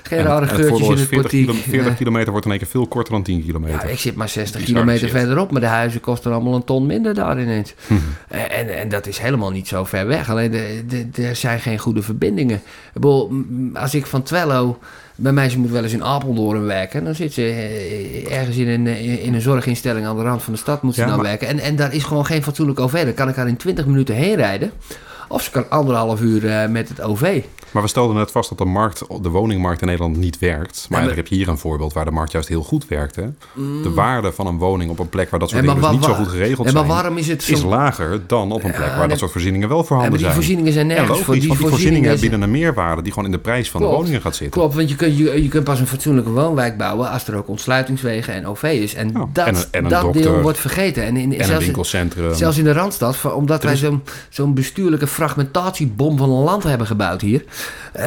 Geen 0.03 0.19
En- 0.19 0.25
rare 0.25 0.41
en 0.45 0.55
geurtjes 0.55 0.87
in 0.87 0.97
het 0.97 0.99
40, 1.07 1.21
portiek. 1.21 1.45
kilo- 1.47 1.57
40 1.69 1.91
Eh, 1.91 1.97
kilometer 1.97 2.31
wordt 2.31 2.45
in 2.45 2.51
één 2.51 2.59
keer 2.61 2.69
veel 2.69 2.87
korter 2.87 3.13
dan 3.13 3.23
10 3.23 3.43
kilometer. 3.43 3.85
ja, 3.87 3.91
ik 3.91 3.99
zit 3.99 4.15
maar 4.15 4.29
60 4.29 4.59
Bizar 4.59 4.73
kilometer 4.75 5.07
shit. 5.09 5.17
verderop, 5.17 5.51
maar 5.51 5.61
de 5.61 5.67
huizen 5.67 6.01
kosten 6.01 6.31
allemaal 6.31 6.55
een 6.55 6.63
ton 6.63 6.85
minder 6.85 7.13
daar 7.13 7.41
ineens. 7.41 7.73
Hm. 7.87 7.93
En, 8.27 8.49
en, 8.49 8.77
en 8.79 8.89
dat 8.89 9.07
is 9.07 9.17
helemaal 9.17 9.51
niet 9.51 9.67
zo 9.67 9.83
ver 9.83 10.07
weg. 10.07 10.29
Alleen 10.29 10.53
er 11.15 11.35
zijn 11.35 11.59
geen 11.59 11.77
goede 11.77 12.01
verbindingen. 12.01 12.55
Ik 12.55 12.93
bedoel, 12.93 13.31
als 13.73 13.95
ik 13.95 14.05
van 14.05 14.23
Twello... 14.23 14.79
Mijn 15.15 15.35
meisje 15.35 15.59
moet 15.59 15.71
wel 15.71 15.83
eens 15.83 15.93
in 15.93 16.03
Apeldoorn 16.03 16.65
werken. 16.65 17.03
Dan 17.03 17.15
zit 17.15 17.33
ze 17.33 17.41
eh, 17.41 18.37
ergens 18.37 18.57
in 18.57 18.67
een, 18.67 18.87
eh, 18.87 19.25
in 19.25 19.33
een 19.33 19.41
zorginstelling 19.41 20.05
aan 20.05 20.15
de 20.17 20.23
rand 20.23 20.43
van 20.43 20.53
de 20.53 20.59
stad 20.59 20.81
moet 20.81 20.95
ze 20.95 21.01
Ja, 21.01 21.07
maar- 21.07 21.21
werken. 21.21 21.47
En, 21.47 21.59
en 21.59 21.75
daar 21.75 21.93
is 21.93 22.03
gewoon 22.03 22.25
geen 22.25 22.43
fatsoenlijk 22.43 22.79
OV. 22.79 23.03
Dan 23.05 23.13
kan 23.13 23.29
ik 23.29 23.35
haar 23.35 23.47
in 23.47 23.57
20 23.57 23.85
minuten 23.85 24.15
heen 24.15 24.35
rijden. 24.35 24.71
Of 25.27 25.41
ze 25.43 25.51
kan 25.51 25.69
anderhalf 25.69 26.21
uur 26.21 26.47
eh, 26.49 26.69
met 26.69 26.89
het 26.89 27.01
OV. 27.01 27.41
Maar 27.73 27.81
we 27.81 27.87
stelden 27.87 28.15
net 28.15 28.31
vast 28.31 28.49
dat 28.49 28.57
de, 28.57 28.65
markt, 28.65 29.03
de 29.21 29.29
woningmarkt 29.29 29.81
in 29.81 29.87
Nederland 29.87 30.17
niet 30.17 30.39
werkt. 30.39 30.59
Maar, 30.59 30.87
maar- 30.89 30.99
eigenlijk 30.99 31.17
heb 31.17 31.27
je 31.27 31.35
hier 31.43 31.47
een 31.53 31.57
voorbeeld 31.57 31.93
waar 31.93 32.05
de 32.05 32.11
markt 32.11 32.31
juist 32.31 32.47
heel 32.47 32.63
goed 32.63 32.87
werkt. 32.87 33.15
Hè? 33.15 33.23
De 33.83 33.91
waarde 33.95 34.31
van 34.31 34.47
een 34.47 34.57
woning 34.57 34.91
op 34.91 34.99
een 34.99 35.09
plek 35.09 35.29
waar 35.29 35.39
dat 35.39 35.49
soort 35.49 35.61
dingen 35.61 35.81
dus 35.81 35.89
niet 35.91 36.03
zo 36.03 36.13
goed 36.13 36.27
geregeld 36.27 36.63
maar 36.63 36.71
zijn... 36.71 36.87
waarom 36.87 37.17
is 37.17 37.27
het 37.27 37.43
zo... 37.43 37.53
is 37.53 37.61
lager 37.63 38.21
dan 38.27 38.51
op 38.51 38.63
een 38.63 38.71
plek 38.71 38.87
waar 38.87 38.97
nee. 38.99 39.07
dat 39.07 39.17
soort 39.17 39.31
voorzieningen 39.31 39.67
wel 39.69 39.83
voorhanden 39.83 40.09
maar 40.09 40.17
die 40.19 40.27
zijn. 40.27 40.33
voorzieningen 40.39 40.73
zijn 40.73 40.87
nergens 40.87 41.07
logisch, 41.09 41.25
voor. 41.25 41.33
Die 41.33 41.47
want 41.47 41.59
die 41.59 41.67
voorzieningen 41.69 42.09
voorzieningen 42.09 42.39
bieden 42.39 42.63
een 42.65 42.73
meerwaarde 42.73 43.01
die 43.01 43.11
gewoon 43.13 43.27
in 43.27 43.35
de 43.35 43.41
prijs 43.41 43.69
van 43.71 43.81
de 43.81 43.87
woningen 43.87 44.21
gaat 44.21 44.35
zitten. 44.35 44.59
Klopt, 44.59 44.75
want 44.75 44.89
je 44.89 44.95
kunt, 44.95 45.17
je, 45.17 45.43
je 45.43 45.47
kunt 45.49 45.63
pas 45.63 45.79
een 45.79 45.87
fatsoenlijke 45.87 46.29
woonwijk 46.31 46.77
bouwen 46.77 47.09
als 47.09 47.27
er 47.27 47.35
ook 47.35 47.47
ontsluitingswegen 47.47 48.33
en 48.33 48.47
OV 48.47 48.63
is. 48.63 48.93
En 48.93 49.09
Ja, 49.13 49.27
dat, 49.33 49.47
en 49.47 49.55
een- 49.55 49.63
en 49.71 49.83
een 49.83 49.89
dat 49.89 50.01
dokter. 50.01 50.21
deel 50.21 50.41
wordt 50.41 50.57
vergeten. 50.59 51.03
En, 51.03 51.17
in, 51.17 51.39
En 51.39 51.45
zelfs, 51.45 51.63
winkelcentrum. 51.65 52.33
zelfs 52.33 52.57
in 52.57 52.63
de 52.63 52.73
Randstad, 52.73 53.33
omdat 53.35 53.63
wij 53.63 53.75
zo'n 53.75 54.01
zo'n 54.29 54.53
bestuurlijke 54.53 55.07
fragmentatiebom 55.07 56.17
van 56.17 56.29
een 56.29 56.43
land 56.43 56.63
hebben 56.63 56.87
gebouwd 56.87 57.21
hier. 57.21 57.43
Eh, 57.93 58.05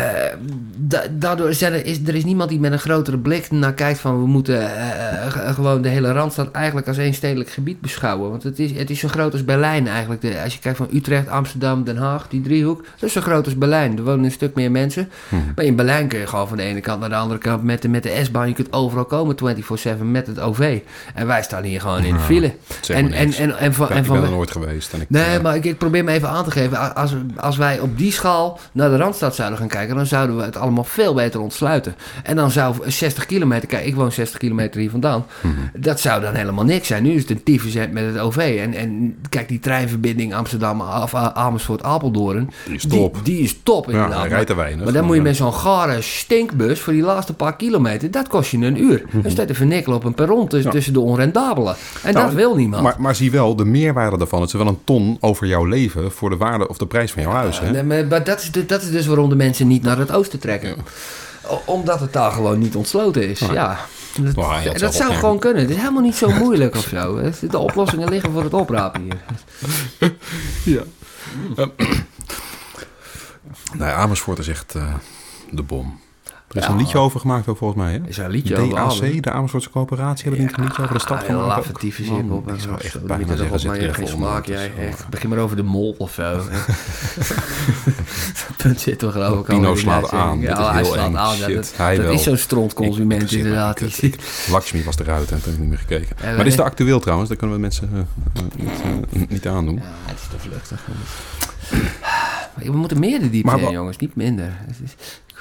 da- 0.76 1.04
daardoor 1.10 1.54
zijn 1.54 1.72
er, 1.72 1.86
is 1.86 1.98
er 2.06 2.14
is 2.14 2.24
niemand 2.24 2.48
die 2.50 2.60
met 2.60 2.72
een 2.72 2.78
grotere 2.78 3.18
blik 3.18 3.50
naar 3.50 3.72
kijkt 3.74 3.98
van 3.98 4.20
we 4.20 4.26
moeten 4.26 4.60
eh, 4.76 5.26
g- 5.30 5.54
gewoon 5.54 5.82
de 5.82 5.88
hele 5.88 6.12
Randstad 6.12 6.50
eigenlijk 6.50 6.88
als 6.88 6.98
één 6.98 7.14
stedelijk 7.14 7.50
gebied 7.50 7.80
beschouwen. 7.80 8.30
Want 8.30 8.42
het 8.42 8.58
is, 8.58 8.70
het 8.72 8.90
is 8.90 8.98
zo 8.98 9.08
groot 9.08 9.32
als 9.32 9.44
Berlijn 9.44 9.88
eigenlijk. 9.88 10.20
De, 10.20 10.40
als 10.44 10.52
je 10.54 10.58
kijkt 10.60 10.78
van 10.78 10.88
Utrecht, 10.92 11.28
Amsterdam, 11.28 11.84
Den 11.84 11.96
Haag, 11.96 12.26
die 12.28 12.40
driehoek. 12.40 12.84
Dat 12.98 13.02
is 13.08 13.12
zo 13.12 13.20
groot 13.20 13.44
als 13.44 13.58
Berlijn. 13.58 13.96
Er 13.96 14.04
wonen 14.04 14.24
een 14.24 14.30
stuk 14.30 14.54
meer 14.54 14.70
mensen. 14.70 15.08
Mhm. 15.28 15.42
Maar 15.56 15.64
in 15.64 15.76
Berlijn 15.76 16.08
kun 16.08 16.18
je 16.18 16.26
gewoon 16.26 16.48
van 16.48 16.56
de 16.56 16.62
ene 16.62 16.80
kant 16.80 17.00
naar 17.00 17.08
de 17.08 17.14
andere 17.14 17.40
kant 17.40 17.62
met 17.62 17.82
de, 17.82 17.88
met 17.88 18.02
de 18.02 18.20
S-bahn. 18.24 18.48
Je 18.48 18.54
kunt 18.54 18.72
overal 18.72 19.04
komen 19.04 19.36
24-7 19.36 20.02
met 20.02 20.26
het 20.26 20.40
OV. 20.40 20.78
En 21.14 21.26
wij 21.26 21.42
staan 21.42 21.62
hier 21.62 21.80
gewoon 21.80 22.04
in 22.04 22.14
de 22.14 22.20
file. 22.20 22.52
Zeg 22.80 22.96
En, 22.96 23.12
en, 23.12 23.32
en, 23.32 23.58
en, 23.58 23.74
van, 23.74 23.86
Ja, 23.88 23.92
en 23.94 23.98
ik 24.00 24.04
van, 24.06 24.20
ben 24.20 24.24
er 24.28 24.34
nooit 24.34 24.50
geweest. 24.50 24.92
En 24.92 25.00
ik, 25.00 25.10
Nee, 25.10 25.24
eh, 25.36 25.40
maar 25.42 25.56
ik, 25.56 25.64
ik 25.64 25.78
probeer 25.78 26.04
me 26.04 26.12
even 26.12 26.28
aan 26.28 26.44
te 26.44 26.50
geven. 26.50 26.94
Als, 26.94 27.14
als 27.36 27.56
wij 27.56 27.78
op 27.80 27.98
die 27.98 28.12
schaal 28.12 28.58
naar 28.72 28.90
de 28.90 28.96
Randstad 28.96 29.34
zouden 29.34 29.45
gaan 29.54 29.68
kijken, 29.68 29.96
dan 29.96 30.06
zouden 30.06 30.36
we 30.36 30.42
het 30.42 30.56
allemaal 30.56 30.84
veel 30.84 31.14
beter 31.14 31.40
ontsluiten. 31.40 31.94
En 32.22 32.36
dan 32.36 32.50
zou 32.50 32.74
60 32.86 33.26
kilometer, 33.26 33.68
kijk, 33.68 33.84
ik 33.86 33.94
woon 33.94 34.12
60 34.12 34.38
kilometer 34.38 34.80
hier 34.80 34.90
vandaan, 34.90 35.24
Mhm. 35.40 35.54
dat 35.74 36.00
zou 36.00 36.20
dan 36.20 36.34
helemaal 36.34 36.64
niks 36.64 36.86
zijn. 36.86 37.02
Nu 37.02 37.12
is 37.12 37.20
het 37.20 37.30
een 37.30 37.42
tyfus 37.42 37.74
met 37.74 38.04
het 38.04 38.18
OV. 38.18 38.36
En, 38.62 38.74
en 38.74 39.16
kijk, 39.28 39.48
die 39.48 39.58
treinverbinding 39.60 40.34
Amsterdam 40.34 40.80
of 40.80 41.14
A- 41.14 41.32
Amersfoort 41.34 41.82
Apeldoorn, 41.82 42.50
Die 42.66 42.74
is 42.74 42.86
top. 42.86 43.14
Die, 43.14 43.22
die 43.34 43.42
is 43.44 43.56
top 43.62 43.86
Ja, 43.86 43.92
inderdaad. 43.92 44.18
hij 44.20 44.28
rijdt 44.28 44.50
er 44.50 44.56
weinig. 44.56 44.84
Maar 44.84 44.92
dan 44.92 45.04
moet 45.04 45.16
je 45.16 45.22
met 45.22 45.36
zo'n 45.36 45.52
gare 45.54 46.00
stinkbus 46.02 46.80
voor 46.80 46.92
die 46.92 47.02
laatste 47.02 47.34
paar 47.34 47.56
kilometer, 47.56 48.10
dat 48.10 48.28
kost 48.28 48.50
je 48.50 48.56
een 48.58 48.82
uur. 48.82 49.02
Dan 49.22 49.30
staat 49.30 49.48
er 49.48 49.54
vernikkel 49.54 49.94
op 49.94 50.04
een 50.04 50.14
perron 50.14 50.40
tussen, 50.48 50.58
Mhm. 50.58 50.66
Ja. 50.68 50.72
tussen 50.72 50.92
de 50.92 51.00
onrendabelen. 51.00 51.74
En 52.02 52.12
Nou, 52.14 52.26
dat 52.26 52.34
wil 52.34 52.56
niemand. 52.56 52.82
Maar, 52.82 52.94
maar 52.98 53.14
zie 53.14 53.30
wel, 53.30 53.56
de 53.56 53.64
meerwaarde 53.64 54.18
daarvan. 54.18 54.40
Het 54.40 54.48
is 54.52 54.54
wel 54.58 54.66
een 54.66 54.78
ton 54.84 55.16
over 55.20 55.46
jouw 55.46 55.64
leven 55.64 56.12
voor 56.12 56.30
de 56.30 56.36
waarde 56.36 56.68
of 56.68 56.76
de 56.78 56.86
prijs 56.86 57.12
van 57.12 57.22
jouw 57.22 57.32
huis. 57.32 57.60
Hè? 57.60 57.82
Maar, 57.82 58.08
dat, 58.24 58.40
is 58.40 58.50
dat 58.66 58.82
is 58.82 58.90
dus 58.90 59.06
waarom 59.06 59.28
de 59.28 59.35
mensen 59.36 59.66
niet 59.66 59.82
naar 59.82 59.98
het 59.98 60.12
oosten 60.12 60.38
trekken. 60.38 60.76
Omdat 61.64 62.00
het 62.00 62.12
daar 62.12 62.30
gewoon 62.30 62.58
niet 62.58 62.76
ontsloten 62.76 63.28
is. 63.28 63.38
Ja. 63.38 63.78
Dat, 64.20 64.34
Nou, 64.34 64.62
je 64.62 64.68
had 64.68 64.78
dat 64.78 64.94
zou 64.94 65.12
gewoon 65.12 65.38
kunnen. 65.38 65.62
Het 65.62 65.70
is 65.70 65.76
helemaal 65.76 66.02
niet 66.02 66.16
zo 66.16 66.28
moeilijk 66.28 66.74
of 66.76 66.86
zo. 66.88 67.30
De 67.50 67.58
oplossingen 67.58 68.08
liggen 68.08 68.32
voor 68.32 68.42
het 68.44 68.54
oprapen 68.54 69.02
hier. 69.02 69.20
Ja. 70.64 70.82
nou, 73.72 73.90
ja, 73.90 73.92
Amersfoort 73.92 74.38
is 74.38 74.48
echt 74.48 74.74
eh, 74.74 74.94
de 75.50 75.62
bom. 75.62 76.00
Er 76.56 76.62
is 76.62 76.68
Ja. 76.68 76.74
een 76.74 76.78
liedje 76.80 76.98
over 76.98 77.20
gemaakt 77.20 77.48
ook 77.48 77.56
volgens 77.56 77.80
mij. 77.82 77.92
Hè? 77.92 77.98
Is 78.06 78.18
er 78.18 78.24
een 78.24 78.30
liedje 78.30 78.56
over? 78.56 78.74
DAC, 79.10 79.22
de 79.22 79.30
Amersfoortse 79.30 79.70
coöperatie, 79.70 80.22
hebben 80.22 80.40
die 80.40 80.48
niet 80.48 80.58
een 80.58 80.64
liedje 80.64 80.82
over 80.82 80.94
de 80.94 81.00
stad 81.00 81.30
ook? 81.30 81.78
tyfus 81.78 82.06
Man, 82.08 82.22
hier 82.22 82.32
op. 82.32 82.52
Ik 82.52 82.60
zou 82.60 82.80
echt 82.80 83.02
bijna 83.06 83.36
zeggen, 83.36 83.60
zit 83.60 83.74
je 83.74 83.80
even 83.80 83.94
geen 83.94 84.08
smaak, 84.08 84.46
Het 84.46 84.46
jij. 84.46 84.72
Echt. 84.78 85.08
Begin 85.08 85.28
maar 85.28 85.38
over 85.38 85.56
de 85.56 85.62
mol 85.62 85.94
of 85.98 86.12
zo. 86.12 86.22
Dat 88.46 88.56
punt 88.56 88.80
zit 88.80 88.98
toch 88.98 89.12
geloof 89.12 89.30
ik 89.40 89.48
al 89.48 89.54
Pino 89.56 89.74
slaat 89.76 90.10
aan. 90.10 90.40
Ja, 90.40 90.72
hij 90.72 90.84
slaat 90.84 91.14
aan. 91.14 91.36
ja, 91.38 92.02
dat 92.02 92.12
is 92.12 92.22
zo'n 92.22 92.36
strontconsument 92.36 93.32
inderdaad. 93.32 93.80
Lakshmi 94.50 94.84
was 94.84 94.98
eruit 94.98 95.30
en 95.30 95.42
toen 95.42 95.44
heb 95.44 95.52
ik 95.52 95.58
niet 95.58 95.68
meer 95.68 95.78
gekeken. 95.78 96.16
Ja, 96.20 96.26
maar 96.26 96.36
dit 96.36 96.46
is 96.46 96.56
de 96.56 96.62
actueel 96.62 97.00
trouwens, 97.00 97.28
daar 97.28 97.38
kunnen 97.38 97.56
we 97.56 97.62
mensen 97.62 97.90
eh, 97.92 98.00
eh, 98.42 99.28
niet, 99.28 99.46
eh, 99.46 99.52
aandoen. 99.54 99.74
Ja, 99.74 99.82
het 100.04 100.18
is 100.20 100.26
te 100.30 100.48
vluchtig. 100.48 100.84
We 102.54 102.72
moeten 102.72 102.98
meer 102.98 103.20
de 103.20 103.30
diepte 103.30 103.50
Maar 103.50 103.58
in, 103.58 103.64
wa- 103.64 103.70
jongens. 103.70 103.96
Niet 103.96 104.16
minder. 104.16 104.52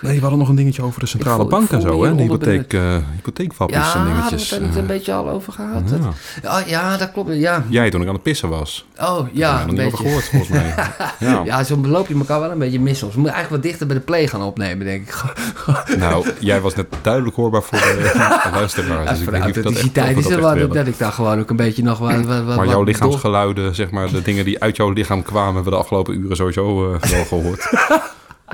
Het 0.06 0.14
Nee, 0.14 0.15
we 0.15 0.22
hadden 0.22 0.40
nog 0.40 0.49
een 0.49 0.56
dingetje 0.56 0.82
over 0.82 0.99
de 0.99 1.06
centrale 1.06 1.40
voel- 1.41 1.48
bank 1.49 1.69
en 1.69 1.82
zo, 1.82 2.03
hè? 2.03 2.15
De 2.15 2.22
hypotheek, 2.22 2.73
eh 2.73 2.95
hypotheekfapjes 3.15 3.94
Ja, 3.94 3.95
en 3.95 4.03
we 4.06 4.14
dingetjes. 4.14 4.49
het 4.49 4.60
er 4.60 4.65
niet 4.65 4.76
eh. 4.76 4.82
een 4.82 4.88
beetje 4.88 5.14
al 5.14 5.30
over 5.30 5.53
gehad? 5.53 5.82
ja. 5.90 5.98
Dat- 5.98 6.14
Ja, 6.44 6.64
ja, 6.65 6.98
dat 6.98 7.11
klopt. 7.11 7.30
Ja. 7.34 7.64
Jij 7.69 7.90
toen 7.90 8.02
ik 8.02 8.07
aan 8.07 8.14
het 8.14 8.23
pissen 8.23 8.49
was. 8.49 8.86
Oh, 9.02 9.18
Ja, 9.32 9.49
ja, 9.53 9.61
er 9.61 9.69
een 9.69 9.76
beetje. 9.76 9.98
gehoord 9.98 10.23
volgens 10.30 10.52
mij. 10.52 10.73
Ja. 11.19 11.41
Ja, 11.45 11.64
zo 11.64 11.77
loop 11.86 12.07
je 12.07 12.15
elkaar 12.18 12.40
wel 12.40 12.52
een 12.52 12.57
beetje 12.57 12.80
mis 12.80 12.98
soms. 12.98 13.14
We 13.14 13.19
moeten 13.19 13.36
eigenlijk 13.38 13.64
wat 13.64 13.72
dichter 13.72 13.88
bij 13.88 13.95
de 13.98 14.02
play 14.11 14.27
gaan 14.27 14.41
opnemen, 14.41 14.86
denk 14.86 15.07
ik. 15.07 15.23
Nou, 15.98 16.27
jij 16.40 16.61
was 16.61 16.76
net 16.76 16.86
duidelijk 17.02 17.36
hoorbaar 17.36 17.64
voor 17.64 17.77
de, 17.77 18.11
de 18.44 18.49
luisteraars. 18.53 19.03
Ja, 19.03 19.10
Dus 19.10 19.18
ik 19.18 19.23
voor 19.23 19.32
weet 19.34 19.41
de 19.41 19.48
niet 19.48 19.57
of 19.57 19.64
dat 19.64 19.73
echt- 19.73 20.18
is 20.18 20.26
we 20.27 20.34
er 20.36 20.41
dat 20.41 20.53
wel 20.53 20.60
dat, 20.68 20.73
dat 20.73 20.88
ik 20.88 20.98
daar 20.98 21.11
gewoon 21.11 21.40
ook 21.40 21.49
een 21.49 21.56
beetje 21.56 21.84
nog 21.84 21.98
wat... 21.99 22.22
wat, 22.26 22.44
wat 22.44 22.56
Maar 22.56 22.68
jouw 22.68 22.84
lichaamsgeluiden, 22.84 23.76
zeg 23.76 23.90
maar, 23.90 24.11
de 24.11 24.22
dingen 24.22 24.45
die 24.45 24.60
uit 24.61 24.76
jouw 24.76 24.90
lichaam 24.90 25.23
kwamen, 25.23 25.45
hebben 25.53 25.64
we 25.64 25.69
de 25.77 25.84
afgelopen 25.84 26.19
uren 26.19 26.36
sowieso 26.36 26.94
eh, 26.94 27.02
wel 27.11 27.26
gehoord. 27.26 27.69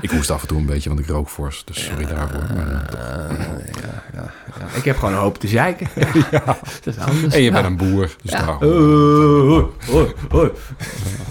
Ik 0.00 0.12
moest 0.12 0.30
af 0.30 0.42
en 0.42 0.48
toe 0.48 0.58
een 0.58 0.66
beetje, 0.66 0.88
want 0.88 1.00
ik 1.00 1.06
rook 1.08 1.28
fors. 1.28 1.62
Dus 1.64 1.84
sorry 1.84 2.06
daarvoor. 2.06 2.42
Maar, 2.56 2.66
eh, 2.66 2.90
door- 2.90 3.62
ja, 3.82 4.02
ja. 4.14 4.30
Ik 4.74 4.84
heb 4.84 4.96
gewoon 4.98 5.14
hoop 5.14 5.38
te 5.38 5.48
zeiken. 5.48 5.88
Ja, 6.30 6.44
Dat 6.84 6.94
is 6.96 6.98
anders. 6.98 7.34
En 7.34 7.42
je 7.42 7.50
bent 7.50 7.64
een 7.66 7.76
boer. 7.76 8.10
Dus 8.22 8.32
Ja. 8.32 8.38
daarom. 8.38 8.62
Oh, 8.62 9.68
oh, 9.90 10.08
oh. 10.30 10.48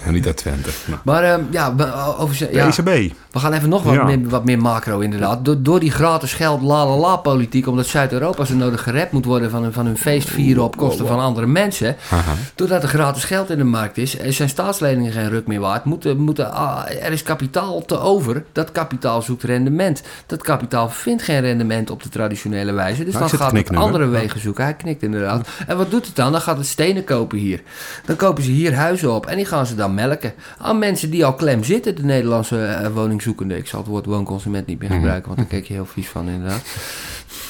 Niet 0.08 0.26
uit 0.26 0.36
Twente. 0.36 0.70
Nou. 0.86 1.00
Maar 1.04 1.22
ehm, 1.24 1.40
ja, 1.50 1.74
we- 1.76 2.16
over, 2.18 2.52
ja, 2.54 2.66
ECB. 2.66 3.12
we 3.30 3.38
gaan 3.38 3.52
even 3.52 3.68
nog 3.68 3.82
wat, 3.82 3.94
Ja. 3.94 4.04
meer, 4.04 4.28
wat 4.28 4.44
meer 4.44 4.58
macro 4.58 4.98
inderdaad. 4.98 5.44
Door, 5.44 5.62
door 5.62 5.80
die 5.80 5.90
gratis 5.90 6.32
geld 6.34 6.62
la 6.62 6.86
la 6.86 6.96
la 6.96 7.16
politiek, 7.16 7.66
omdat 7.66 7.86
Zuid-Europa 7.86 8.44
zo 8.44 8.54
nodig 8.54 8.82
gered 8.82 9.12
moet 9.12 9.24
worden 9.24 9.50
van 9.50 9.62
hun, 9.62 9.72
van 9.72 9.86
hun 9.86 9.98
feest 9.98 10.28
vieren 10.28 10.62
op 10.62 10.76
kosten 10.76 11.06
van 11.06 11.18
andere 11.20 11.46
mensen. 11.46 11.96
Haha. 12.08 12.32
Doordat 12.54 12.82
er 12.82 12.88
gratis 12.88 13.24
geld 13.24 13.50
in 13.50 13.58
de 13.58 13.64
markt 13.64 13.96
is, 13.98 14.18
er 14.18 14.32
zijn 14.32 14.48
staatsleningen 14.48 15.12
geen 15.12 15.28
ruk 15.28 15.46
meer 15.46 15.60
waard. 15.60 15.84
Moeten, 15.84 16.16
moeten, 16.18 16.52
ah, 16.52 16.82
er 17.02 17.12
is 17.12 17.22
kapitaal 17.22 17.84
te 17.84 17.98
over. 18.00 18.44
Dat 18.52 18.72
kapitaal 18.72 19.22
zoekt 19.22 19.42
rendement. 19.42 20.02
Dat 20.26 20.42
kapitaal 20.42 20.88
vindt 20.88 21.22
geen 21.22 21.40
rendement 21.40 21.90
op 21.90 22.02
de 22.02 22.08
traditionele 22.08 22.72
wijze. 22.72 23.04
Dus 23.04 23.14
Nou, 23.14 23.28
dan 23.30 23.38
gaat 23.38 23.52
het 23.52 23.76
andere 23.76 24.06
wegen 24.06 24.40
zoeken. 24.40 24.64
Hij 24.64 24.74
knikt 24.74 25.02
inderdaad. 25.02 25.48
En 25.66 25.76
wat 25.76 25.90
doet 25.90 26.06
het 26.06 26.16
dan? 26.16 26.32
Dan 26.32 26.40
gaat 26.40 26.56
het 26.56 26.66
stenen 26.66 27.04
kopen 27.04 27.38
hier. 27.38 27.60
Dan 28.04 28.16
kopen 28.16 28.42
ze 28.42 28.50
hier 28.50 28.74
huizen 28.74 29.12
op 29.12 29.26
en 29.26 29.36
die 29.36 29.46
gaan 29.46 29.66
ze 29.66 29.74
dan 29.74 29.94
melken. 29.94 30.32
Aan 30.58 30.78
mensen 30.78 31.10
die 31.10 31.24
al 31.24 31.34
klem 31.34 31.64
zitten, 31.64 31.94
de 31.96 32.02
Nederlandse 32.04 32.64
eh, 32.64 32.88
woningzoekenden. 32.92 33.56
Ik 33.56 33.66
zal 33.66 33.78
het 33.80 33.88
woord 33.88 34.06
woonconsument 34.06 34.66
niet 34.66 34.78
meer 34.78 34.88
Mhm. 34.88 34.98
gebruiken, 34.98 35.26
want 35.26 35.38
daar 35.40 35.48
kijk 35.48 35.64
je 35.64 35.72
heel 35.74 35.86
vies 35.86 36.08
van 36.08 36.28
inderdaad. 36.28 36.62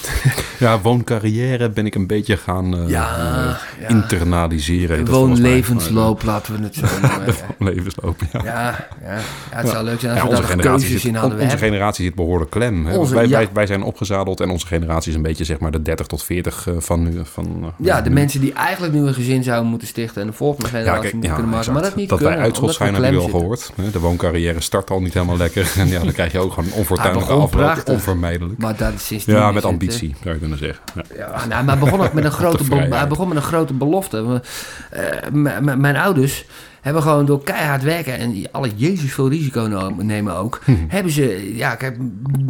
Ja, 0.58 0.80
wooncarrière 0.80 1.70
ben 1.70 1.86
ik 1.86 1.94
een 1.94 2.06
beetje 2.06 2.36
gaan 2.36 2.76
eh, 2.78 2.88
Ja, 2.88 3.16
ja. 3.80 3.88
internaliseren. 3.88 5.06
Woonlevensloop, 5.10 6.22
laten 6.22 6.56
we 6.56 6.62
het 6.62 6.74
zo 6.74 6.86
noemen. 7.02 7.34
Levensloop, 7.74 8.16
ja. 8.32 8.40
Ja, 8.44 8.86
ja. 9.02 9.14
ja, 9.14 9.20
het 9.50 9.68
zou 9.68 9.84
leuk 9.84 10.00
zijn 10.00 10.20
als 10.20 10.40
we 10.40 10.46
daar 10.46 10.56
keuzes 10.56 10.90
zit, 10.90 11.04
in 11.04 11.14
hadden. 11.14 11.32
onze 11.38 11.46
hebben- 11.46 11.66
generatie 11.68 12.04
zit 12.04 12.14
behoorlijk 12.14 12.50
klem. 12.50 12.86
Hè? 12.86 12.96
Onze- 12.96 13.14
wij, 13.14 13.28
wij, 13.28 13.48
wij 13.52 13.66
zijn 13.66 13.82
opgezadeld 13.82 14.40
en 14.40 14.50
onze 14.50 14.66
generatie 14.66 15.10
is 15.10 15.16
een 15.16 15.22
beetje 15.22 15.44
zeg 15.44 15.58
maar 15.58 15.70
de 15.70 15.82
30 15.82 16.06
tot 16.06 16.22
40 16.22 16.66
eh, 16.66 16.74
van 16.78 17.02
nu. 17.02 17.20
Van, 17.24 17.46
eh, 17.62 17.68
Ja, 17.86 18.00
de 18.00 18.08
nu. 18.08 18.14
mensen 18.14 18.40
die 18.40 18.52
eigenlijk 18.52 18.92
nu 18.94 19.00
een 19.06 19.14
gezin 19.14 19.42
zouden 19.42 19.70
moeten 19.70 19.88
stichten 19.88 20.20
en 20.20 20.26
de 20.26 20.32
volgende 20.32 20.68
generatie 20.68 21.00
kijk, 21.00 21.12
moeten 21.12 21.32
kunnen 21.34 21.50
maken, 21.52 21.72
maar 21.72 21.82
dat 21.82 21.96
niet 21.96 22.08
dat 22.08 22.18
kunnen. 22.18 22.36
wij 22.36 22.44
uitschot 22.46 22.74
zijn, 22.74 22.94
hebben 22.94 23.20
al 23.20 23.28
gehoord. 23.28 23.72
De 23.92 23.98
wooncarrière 23.98 24.60
start 24.60 24.90
al 24.90 25.00
niet 25.00 25.14
helemaal 25.14 25.36
lekker. 25.36 25.70
En 25.82 25.88
ja, 25.88 25.98
dan 26.02 26.12
krijg 26.12 26.32
je 26.32 26.38
ook 26.38 26.52
gewoon 26.52 26.70
een 26.70 26.76
onfortuinlijke 26.76 27.46
prachtig. 27.50 27.94
Onvermijdelijk. 27.94 28.58
Maar 28.58 28.76
dat 28.76 28.92
is 29.08 29.24
Ja, 29.24 29.52
met 29.52 29.62
het, 29.62 29.72
ambitie, 29.92 30.16
zou 30.22 30.34
je 30.34 30.40
kunnen 30.40 30.58
zeggen. 30.58 30.84
Ja. 30.94 31.02
Ja, 31.16 31.46
nou, 31.46 31.64
maar 31.64 31.78
begon 31.78 32.00
ook 32.00 32.12
met 32.12 32.24
een 32.24 32.30
grote, 32.42 32.74
hij 32.74 33.08
begon 33.08 33.28
met 33.28 33.36
een 33.36 33.42
grote 33.42 33.74
belofte. 33.74 34.42
Eh, 34.90 35.30
mijn 35.76 35.96
ouders 35.96 36.44
hebben 36.80 37.02
gewoon 37.02 37.26
door 37.26 37.42
keihard 37.42 37.82
werken 37.82 38.18
en 38.18 38.44
alle 38.50 38.70
Jezus 38.74 39.12
veel 39.12 39.28
risico 39.28 39.92
nemen 39.98 40.36
ook, 40.36 40.60
hebben 40.88 41.12
ze, 41.12 41.56
ja, 41.56 41.74
kijk, 41.74 41.96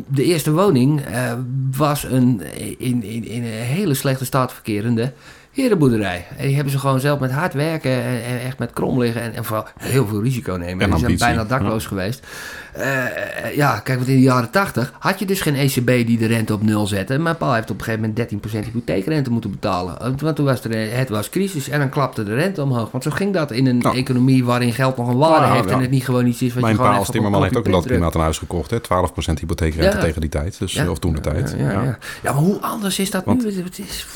de 0.07 0.25
eerste 0.25 0.53
woning 0.53 1.01
eh, 1.01 1.33
was 1.77 2.05
een 2.05 2.43
in, 2.79 3.03
in, 3.03 3.25
in 3.25 3.43
een 3.43 3.51
hele 3.51 3.95
slechte 3.95 4.25
staat 4.25 4.53
verkerende 4.53 5.13
herenboerderij. 5.53 6.27
En 6.37 6.47
die 6.47 6.55
hebben 6.55 6.73
ze 6.73 6.79
gewoon 6.79 7.01
zelf 7.01 7.21
met 7.21 7.31
hard 7.31 7.55
werken 7.55 7.91
en, 7.91 8.25
en 8.25 8.41
echt 8.41 8.59
met 8.59 8.73
krom 8.73 8.99
liggen 8.99 9.23
en, 9.23 9.35
en 9.35 9.45
vooral 9.45 9.67
heel 9.79 10.07
veel 10.07 10.23
risico 10.23 10.55
nemen. 10.57 10.85
En 10.85 10.91
die 10.91 10.99
zijn 10.99 11.17
bijna 11.17 11.45
dakloos 11.45 11.87
geweest. 11.87 12.27
Eh, 12.73 13.05
eh, 13.05 13.57
ja, 13.57 13.79
kijk, 13.79 13.99
want 13.99 14.11
in 14.11 14.17
de 14.17 14.23
jaren 14.23 14.51
80 14.51 14.93
had 14.99 15.19
je 15.19 15.27
dus 15.27 15.41
geen 15.41 15.55
ECB 15.55 16.07
die 16.07 16.19
de 16.19 16.27
rente 16.27 16.53
op 16.53 16.63
nul 16.63 16.87
zette. 16.87 17.19
Mijn 17.19 17.37
pa 17.37 17.55
heeft 17.55 17.71
op 17.71 17.79
een 17.79 17.85
gegeven 17.85 18.15
moment 18.17 18.33
13% 18.33 18.65
hypotheekrente 18.65 19.31
moeten 19.31 19.51
betalen. 19.51 20.19
Want 20.19 20.37
toen 20.37 20.45
was 20.45 20.65
er, 20.65 20.97
het 20.97 21.09
was 21.09 21.31
crisis 21.31 21.69
en 21.69 21.79
dan 21.79 21.89
klapte 21.89 22.23
de 22.25 22.35
rente 22.35 22.63
omhoog. 22.63 22.91
Want 22.91 23.05
zo 23.05 23.11
ging 23.11 23.33
dat 23.33 23.51
in 23.51 23.67
een 23.67 23.83
economie 23.83 24.45
waarin 24.45 24.73
geld 24.73 24.97
nog 24.97 25.09
een 25.09 25.17
waarde 25.17 25.47
Nou, 25.47 25.57
heeft 25.57 25.71
en 25.71 25.81
het 25.81 25.91
niet 25.91 26.05
gewoon 26.05 26.27
iets 26.27 26.43
is 26.43 26.53
wat 26.53 26.63
Mijn 26.63 26.75
je 26.75 26.79
gewoon 26.79 26.93
pa 26.93 26.99
als 26.99 27.09
even 27.09 27.21
op 27.21 27.27
een 27.27 27.31
timmerman 27.31 27.43
heeft 27.43 27.57
ook 27.57 27.67
in 27.67 27.73
dat 27.73 27.87
klimaat 27.87 28.15
een 28.15 28.21
huis 28.21 28.39
gekocht. 28.39 28.71
Hè? 28.71 28.79
12% 28.79 29.41
hypotheekrente 29.41 29.99
tegen 29.99 30.21
die 30.21 30.31
tijd. 30.31 30.59
Dus, 30.59 30.73
Ja. 30.73 30.91
Of 30.91 30.99
toen 30.99 31.15
de 31.15 31.21
tijd. 31.21 31.55
Ja, 31.59 31.71
ja, 31.71 31.83
ja. 31.83 31.99
ja, 32.23 32.33
maar 32.33 32.43
hoe 32.43 32.61
anders 32.61 32.99
is 32.99 33.11
dat 33.11 33.25
Want- 33.25 33.45
nu? 33.45 33.63
Het, 33.63 33.79
is, 33.79 34.07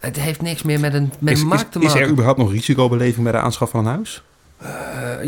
het 0.00 0.20
heeft 0.20 0.42
niks 0.42 0.62
meer 0.62 0.80
met 0.80 0.94
een, 0.94 1.12
met 1.18 1.32
Is, 1.34 1.38
is, 1.40 1.44
markt 1.46 1.72
te 1.72 1.78
is 1.78 1.84
maken. 1.86 2.00
er 2.00 2.08
überhaupt 2.08 2.38
nog 2.38 2.50
risicobeleving 2.52 3.22
bij 3.22 3.32
de 3.32 3.38
aanschaf 3.38 3.70
van 3.70 3.80
een 3.86 3.92
huis? 3.94 4.22
Eh, 4.58 4.68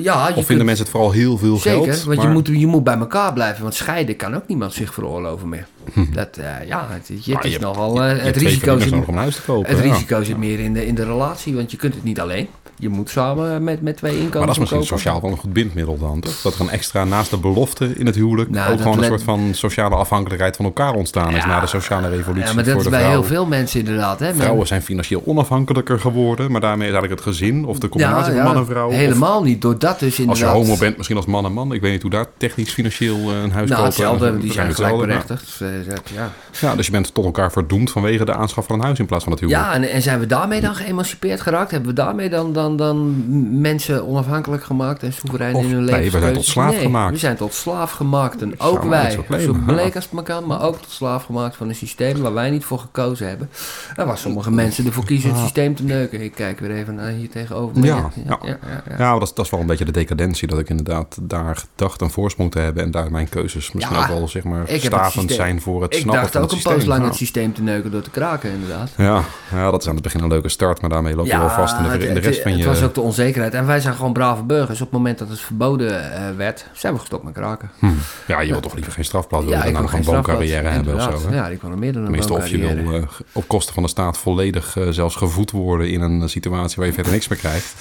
ja, 0.03 0.23
je 0.23 0.29
Of 0.29 0.35
kunt- 0.35 0.47
vinden 0.47 0.67
mensen 0.67 0.85
het 0.85 0.93
vooral 0.95 1.11
heel 1.11 1.39
veel 1.39 1.57
Zeker, 1.59 1.85
geld? 1.93 2.05
want 2.05 2.23
je, 2.23 2.29
moet, 2.29 2.47
je 2.47 2.67
moet 2.67 2.85
bij 2.85 2.97
elkaar 2.99 3.33
blijven. 3.33 3.63
Want 3.63 3.75
scheiden 3.75 4.17
kan 4.17 4.35
ook 4.35 4.47
niemand 4.47 4.73
zich 4.73 4.95
veroorloven 4.95 5.49
meer. 5.49 5.67
Dat, 6.13 6.37
eh, 6.37 6.67
ja, 6.69 6.87
het, 6.91 7.11
is 7.11 7.57
Hm. 7.57 7.63
nogal... 7.63 8.03
eh, 8.03 8.25
het 8.25 8.37
risico 8.37 8.79
zit, 8.79 8.91
nodig 8.91 9.09
om 9.09 9.15
een 9.15 9.21
huis 9.21 9.35
te 9.37 9.43
kopen. 9.43 9.71
het 9.77 9.85
ja. 9.85 9.93
risico 9.93 10.23
zit 10.23 10.37
meer 10.37 10.61
in 10.61 10.73
de, 10.73 10.87
in 10.87 10.95
de 10.95 11.05
relatie, 11.05 11.55
want 11.55 11.71
je 11.71 11.77
kunt 11.77 11.95
het 11.95 12.05
niet 12.05 12.21
alleen. 12.21 12.49
Je 12.83 12.89
moet 12.89 13.11
samen 13.11 13.65
met, 13.65 13.83
met 13.83 13.97
twee 13.97 14.13
inkomens 14.13 14.35
Maar 14.35 14.47
dat 14.47 14.51
is 14.55 14.59
misschien 14.59 14.81
kopen. 14.81 14.97
sociaal 14.99 15.21
wel 15.21 15.31
een 15.31 15.37
goed 15.37 15.53
bindmiddel 15.53 15.99
dan, 15.99 16.21
toch? 16.21 16.41
Dat 16.43 16.55
er 16.55 16.61
een 16.61 16.71
extra 16.71 17.05
naast 17.05 17.31
de 17.31 17.37
belofte 17.37 17.95
in 17.99 18.07
het 18.07 18.15
huwelijk 18.15 18.51
Nou, 18.51 18.65
ook 18.65 18.73
dat 18.73 18.83
gewoon 18.83 18.99
een 18.99 19.05
soort 19.05 19.23
van 19.23 19.49
sociale 19.55 19.95
afhankelijkheid 19.95 20.57
van 20.57 20.65
elkaar 20.65 20.95
ontstaan 20.95 21.35
is 21.37 21.45
na 21.45 21.61
de 21.61 21.67
sociale 21.67 22.09
revolutie 22.09 22.49
Ja, 22.49 22.55
maar 22.55 22.65
dat 22.65 22.73
voor 22.73 22.83
is 22.83 22.89
bij 22.89 22.99
vrouw. 22.99 23.11
heel 23.11 23.25
veel 23.25 23.47
mensen 23.47 23.79
inderdaad. 23.81 24.19
Hè? 24.19 24.35
Vrouwen 24.35 24.67
zijn 24.67 24.83
financieel 24.83 25.23
onafhankelijker 25.25 26.01
geworden, 26.01 26.51
maar 26.51 26.61
daarmee 26.61 26.89
is 26.89 26.93
eigenlijk 26.95 27.25
het 27.25 27.35
gezin 27.35 27.65
of 27.65 27.79
de 27.79 27.89
combinatie 27.89 28.33
van 28.33 28.43
man 28.43 28.57
en 28.57 28.67
vrouw. 28.67 28.87
of 28.89 28.95
Helemaal 28.95 29.43
niet. 29.43 29.63
Doordat 29.63 29.99
dus 29.99 30.09
als 30.09 30.17
je 30.17 30.23
inderdaad... 30.23 30.53
homo 30.53 30.77
bent, 30.77 30.97
misschien 30.97 31.17
als 31.17 31.27
man 31.27 31.45
en 31.45 31.53
man. 31.53 31.73
Ik 31.73 31.81
weet 31.81 31.93
niet 31.93 32.03
hoe 32.03 32.11
daar 32.11 32.27
technisch 32.37 32.73
financieel 32.73 33.17
eh, 33.17 33.43
een 33.43 33.53
huis 33.53 33.71
Nou, 33.71 33.85
hetzelfde. 33.85 34.39
Die 34.39 34.53
zijn 34.53 34.75
gelijkberechtigd. 34.75 35.45
Dus, 35.59 35.61
eh, 35.61 35.89
dat- 35.89 36.01
ja. 36.15 36.21
Ja. 36.61 36.69
ja, 36.69 36.77
dus 36.77 36.87
je 36.87 36.93
bent 36.93 37.15
tot 37.15 37.25
elkaar 37.25 37.53
verdoemd 37.53 37.91
vanwege 37.91 38.25
de 38.25 38.35
aanschaf 38.35 38.67
van 38.67 38.77
een 38.79 38.85
huis 38.85 38.99
in 38.99 39.07
plaats 39.07 39.23
van 39.25 39.33
het 39.33 39.41
huwelijk. 39.41 39.65
Ja, 39.67 39.75
en, 39.75 39.91
en 39.91 40.03
zijn 40.03 40.19
we 40.19 40.27
daarmee 40.27 40.61
dan 40.61 40.75
geëmancipeerd 40.75 41.41
geraakt? 41.41 41.71
Hebben 41.71 41.89
we 41.91 41.95
daarmee 41.97 42.29
dan, 42.31 42.53
dan, 42.53 42.72
dan 42.77 43.25
mensen 43.61 44.07
onafhankelijk 44.07 44.65
gemaakt 44.65 45.03
en 45.03 45.13
soeverein 45.13 45.55
Of- 45.55 45.65
in 45.65 45.71
hun 45.71 45.85
nee, 45.85 45.95
leven? 45.95 46.13
we 46.13 46.21
zijn 46.21 46.35
tot 46.35 46.45
slaaf 46.45 46.79
gemaakt. 46.81 47.13
we 47.13 47.19
zijn 47.19 47.37
tot 47.37 47.55
slaaf 47.55 47.91
gemaakt. 47.91 48.43
En 48.43 48.61
ook 48.61 48.83
wij, 48.85 49.11
zo 49.11 49.53
bleek 49.67 49.95
als 49.95 50.05
het 50.05 50.13
maar 50.13 50.23
kan, 50.23 50.47
maar 50.47 50.63
ook 50.63 50.77
tot 50.77 50.91
slaaf 50.91 51.25
gemaakt 51.25 51.57
van 51.57 51.69
een 51.69 51.75
systeem 51.75 52.21
waar 52.21 52.35
wij 52.35 52.51
niet 52.51 52.65
voor 52.65 52.79
gekozen 52.79 53.29
hebben. 53.29 53.51
En 53.97 54.07
waar 54.07 54.19
sommige 54.19 54.51
mensen 54.51 54.87
ervoor 54.87 55.05
kiezen 55.05 55.31
het 55.31 55.39
systeem 55.39 55.75
te 55.75 55.83
neuken. 55.83 56.21
Ik 56.21 56.35
kijk 56.35 56.61
weer 56.61 56.71
even 56.71 56.95
naar 56.95 57.11
hier 57.11 57.31
tegenover. 57.31 57.85
Ja, 57.85 58.11
ja, 58.27 58.39
ja. 58.43 58.59
ja, 58.63 58.97
ja. 58.99 59.13
Dat, 59.13 59.23
is- 59.23 59.35
dat 59.35 59.45
is 59.45 59.51
wel 59.51 59.61
een 59.61 59.67
beetje 59.67 59.85
de 59.85 59.93
decadentie. 59.93 60.49
Dat 60.49 60.59
ik 60.59 60.69
inderdaad 60.69 61.17
daar 61.21 61.63
dacht 61.75 62.01
een 62.01 62.11
voorsprong 62.11 62.51
te 62.51 62.59
hebben. 62.59 62.83
En 62.83 62.91
daar 62.91 63.11
mijn 63.11 63.29
keuzes 63.29 63.73
misschien 63.73 63.97
ook 63.97 64.07
wel 64.07 64.29
zeg 64.29 64.45
maar, 64.45 64.69
ik 64.69 64.81
stavend 64.85 65.31
zijn 65.33 65.61
voor 65.61 65.83
het 65.83 65.95
Ik 65.95 66.01
snappen 66.01 66.21
dacht 66.21 66.33
van 66.33 66.43
ook 66.43 66.51
het 66.51 66.57
een 66.57 66.63
systeem. 66.63 66.87
poos 66.89 66.97
lang 66.99 67.05
het 67.11 67.15
systeem 67.19 67.55
te 67.55 67.63
neuken 67.63 67.91
door 67.91 68.03
te 68.03 68.11
kraken, 68.11 68.51
inderdaad. 68.51 68.91
Ja, 68.97 69.23
ja, 69.53 69.71
dat 69.71 69.81
is 69.83 69.89
aan 69.89 69.95
het 69.95 70.03
begin 70.03 70.21
een 70.21 70.29
leuke 70.29 70.49
start. 70.49 70.81
Maar 70.81 70.91
daarmee 70.91 71.15
loop 71.17 71.27
je 71.27 71.39
wel 71.39 71.49
vast 71.51 71.77
in 71.79 71.83
de, 72.15 72.21
rest 72.21 72.43
van 72.43 72.53
het 72.53 72.62
je... 72.63 72.69
was 72.69 72.83
ook 72.83 72.95
de 72.95 73.01
onzekerheid. 73.01 73.55
En 73.55 73.67
wij 73.67 73.81
zijn 73.81 73.95
gewoon 73.95 74.13
brave 74.13 74.43
burgers. 74.43 74.81
Op 74.81 74.87
het 74.87 74.97
moment 74.97 75.19
dat 75.19 75.29
het 75.29 75.41
verboden 75.41 76.13
eh, 76.13 76.37
werd, 76.37 76.67
zijn 76.73 76.93
we 76.93 76.99
gestopt 76.99 77.25
met 77.25 77.33
kraken. 77.33 77.71
Hm. 77.79 77.87
Ja, 78.27 78.41
je 78.41 78.51
wilt 78.51 78.63
toch 78.63 78.75
liever 78.75 78.93
geen 78.93 79.05
strafblad 79.05 79.45
willen 79.45 79.73
dan 79.73 79.73
wil 79.73 79.99
een 79.99 80.05
strafblad, 80.05 80.49
hebben 80.49 80.95
of 80.95 81.03
zo. 81.03 81.29
Hè? 81.29 81.35
Ja, 81.35 81.49
ik 81.49 81.61
wil 81.61 81.71
er 81.71 81.79
meer 81.79 81.93
dan 81.93 82.01
een 82.03 82.09
Tenminste, 82.09 82.33
of 82.33 82.49
je 82.49 82.59
wil 82.59 82.95
eh, 82.95 83.03
op 83.33 83.49
kosten 83.49 83.75
van 83.75 83.83
de 83.83 83.89
staat 83.89 84.19
volledig 84.19 84.77
eh, 84.77 84.89
zelfs 84.89 85.17
gevoed 85.17 85.51
worden 85.51 85.91
in 85.91 86.01
een 86.01 86.23
eh, 86.23 86.29
situatie 86.29 86.77
waar 86.77 86.87
je 86.87 86.93
verder 86.93 87.13
niks 87.13 87.29
meer 87.29 87.39
krijgt. 87.39 87.75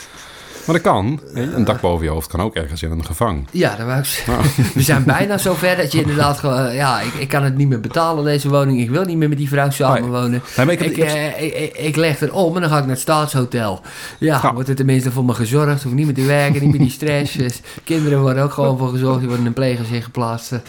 Maar 0.65 0.75
dat 0.75 0.81
kan. 0.83 1.19
Een 1.33 1.63
dak 1.63 1.81
boven 1.81 2.05
je 2.05 2.11
hoofd 2.11 2.27
kan 2.27 2.41
ook 2.41 2.55
ergens 2.55 2.83
in 2.83 2.91
een 2.91 3.05
gevang. 3.05 3.47
Ja, 3.51 3.75
dat 3.75 4.05
zeggen. 4.07 4.63
We 4.73 4.81
zijn 4.81 5.03
bijna 5.03 5.37
zover 5.37 5.75
dat 5.77 5.91
je 5.91 6.01
inderdaad 6.01 6.39
gewoon... 6.39 6.73
Ja, 6.73 6.99
ik, 7.01 7.13
ik 7.13 7.27
kan 7.27 7.43
het 7.43 7.57
niet 7.57 7.67
meer 7.67 7.79
betalen, 7.79 8.23
deze 8.23 8.49
woning. 8.49 8.79
Ik 8.81 8.89
wil 8.89 9.03
niet 9.03 9.17
meer 9.17 9.29
met 9.29 9.37
die 9.37 9.47
vrouw 9.49 9.69
samenwonen. 9.69 10.41
Nee, 10.57 10.65
maar 10.65 10.71
ik 10.71 10.79
heb- 10.79 10.91
ik, 10.91 10.97
ik 10.97 11.03
heb- 11.03 11.15
eh, 11.35 11.43
ik, 11.43 11.53
ik, 11.53 11.77
ik 11.77 11.95
leg 11.95 12.19
er 12.21 12.33
om 12.33 12.55
en 12.55 12.61
dan 12.61 12.69
ga 12.69 12.75
ik 12.77 12.81
naar 12.83 12.91
het 12.91 12.99
staatshotel. 12.99 13.81
Ja, 14.17 14.39
Ja. 14.43 14.53
wordt 14.53 14.69
er 14.69 14.75
tenminste 14.75 15.11
voor 15.11 15.25
me 15.25 15.33
gezorgd. 15.33 15.83
Hoef 15.83 15.93
niet 15.93 16.05
meer 16.05 16.15
te 16.15 16.25
werken, 16.25 16.61
niet 16.61 16.71
meer 16.71 16.79
die 16.79 16.89
stress. 16.91 17.33
Dus 17.33 17.61
kinderen 17.83 18.19
worden 18.21 18.43
ook 18.43 18.51
gewoon 18.53 18.77
voor 18.77 18.89
gezorgd. 18.89 19.17
Die 19.19 19.27
worden 19.27 19.45
in 19.45 19.51
een 19.51 19.53
pleeggezin 19.53 20.01
geplaatst. 20.01 20.51
Eh, 20.51 20.59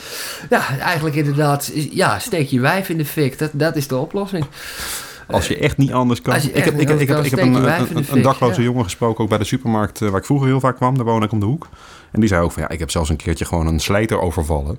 Ja, 0.50 0.78
eigenlijk 0.78 1.16
inderdaad... 1.16 1.70
Ja, 1.90 2.18
steek 2.18 2.48
je 2.48 2.60
wijf 2.60 2.88
in 2.88 2.98
de 2.98 3.04
fik. 3.04 3.38
Dat, 3.38 3.50
dat 3.52 3.76
is 3.76 3.88
de 3.88 3.96
oplossing. 3.96 4.44
Als 5.32 5.48
je 5.48 5.56
echt 5.56 5.76
niet 5.76 5.92
anders 5.92 6.22
kan. 6.22 6.34
Ik 6.34 6.42
heb, 6.42 6.54
ik, 6.54 6.64
heb- 6.64 7.00
ik 7.00 7.08
heb, 7.08 7.24
ik 7.24 7.32
een, 7.32 7.54
in 7.54 8.06
een, 8.10 8.22
dakloze 8.22 8.60
ja. 8.60 8.66
jongen 8.66 8.84
gesproken, 8.84 9.22
ook 9.22 9.28
bij 9.28 9.38
de 9.38 9.44
supermarkt 9.44 10.02
eh, 10.02 10.08
waar 10.08 10.18
ik 10.18 10.26
vroeger 10.26 10.48
heel 10.48 10.60
vaak 10.60 10.76
kwam. 10.76 10.96
Daar 10.96 11.04
woon 11.04 11.22
ik 11.22 11.32
om 11.32 11.40
de 11.40 11.46
hoek. 11.46 11.68
En 12.10 12.20
die 12.20 12.28
zei 12.28 12.42
ook 12.42 12.52
van 12.52 12.62
ja, 12.62 12.68
ik 12.68 12.78
heb 12.78 12.90
zelfs 12.90 13.08
een 13.08 13.16
keertje 13.16 13.44
gewoon 13.44 13.66
een 13.66 13.80
slijter 13.80 14.20
overvallen. 14.20 14.78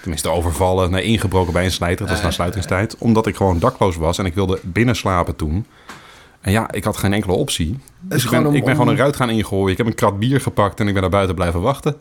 Tenminste, 0.00 0.28
overvallen, 0.28 0.90
nee, 0.90 1.02
ingebroken 1.02 1.52
bij 1.52 1.64
een 1.64 1.70
slijter. 1.70 2.06
Dat 2.06 2.16
is 2.16 2.22
na 2.22 2.30
sluitingstijd. 2.30 2.96
Omdat 2.98 3.26
ik 3.26 3.36
gewoon 3.36 3.58
dakloos 3.58 3.96
was 3.96 4.18
en 4.18 4.24
ik 4.24 4.34
wilde 4.34 4.58
binnen 4.62 4.96
slapen 4.96 5.36
toen. 5.36 5.66
En 6.40 6.52
ja, 6.52 6.70
ik 6.72 6.84
had 6.84 6.96
geen 6.96 7.12
enkele 7.12 7.32
optie. 7.32 7.78
Dus 8.08 8.24
ik 8.24 8.30
ben, 8.30 8.46
om- 8.46 8.54
ik 8.54 8.64
ben 8.64 8.74
gewoon 8.76 8.88
een 8.90 8.96
ruit 8.96 9.16
gaan 9.16 9.30
ingooien. 9.30 9.70
Ik 9.70 9.76
heb 9.76 9.86
een 9.86 9.94
krat 9.94 10.18
bier 10.18 10.40
gepakt 10.40 10.80
en 10.80 10.86
ik 10.86 10.92
ben 10.92 11.02
daar 11.02 11.10
buiten 11.10 11.34
blijven 11.34 11.60
wachten. 11.60 11.96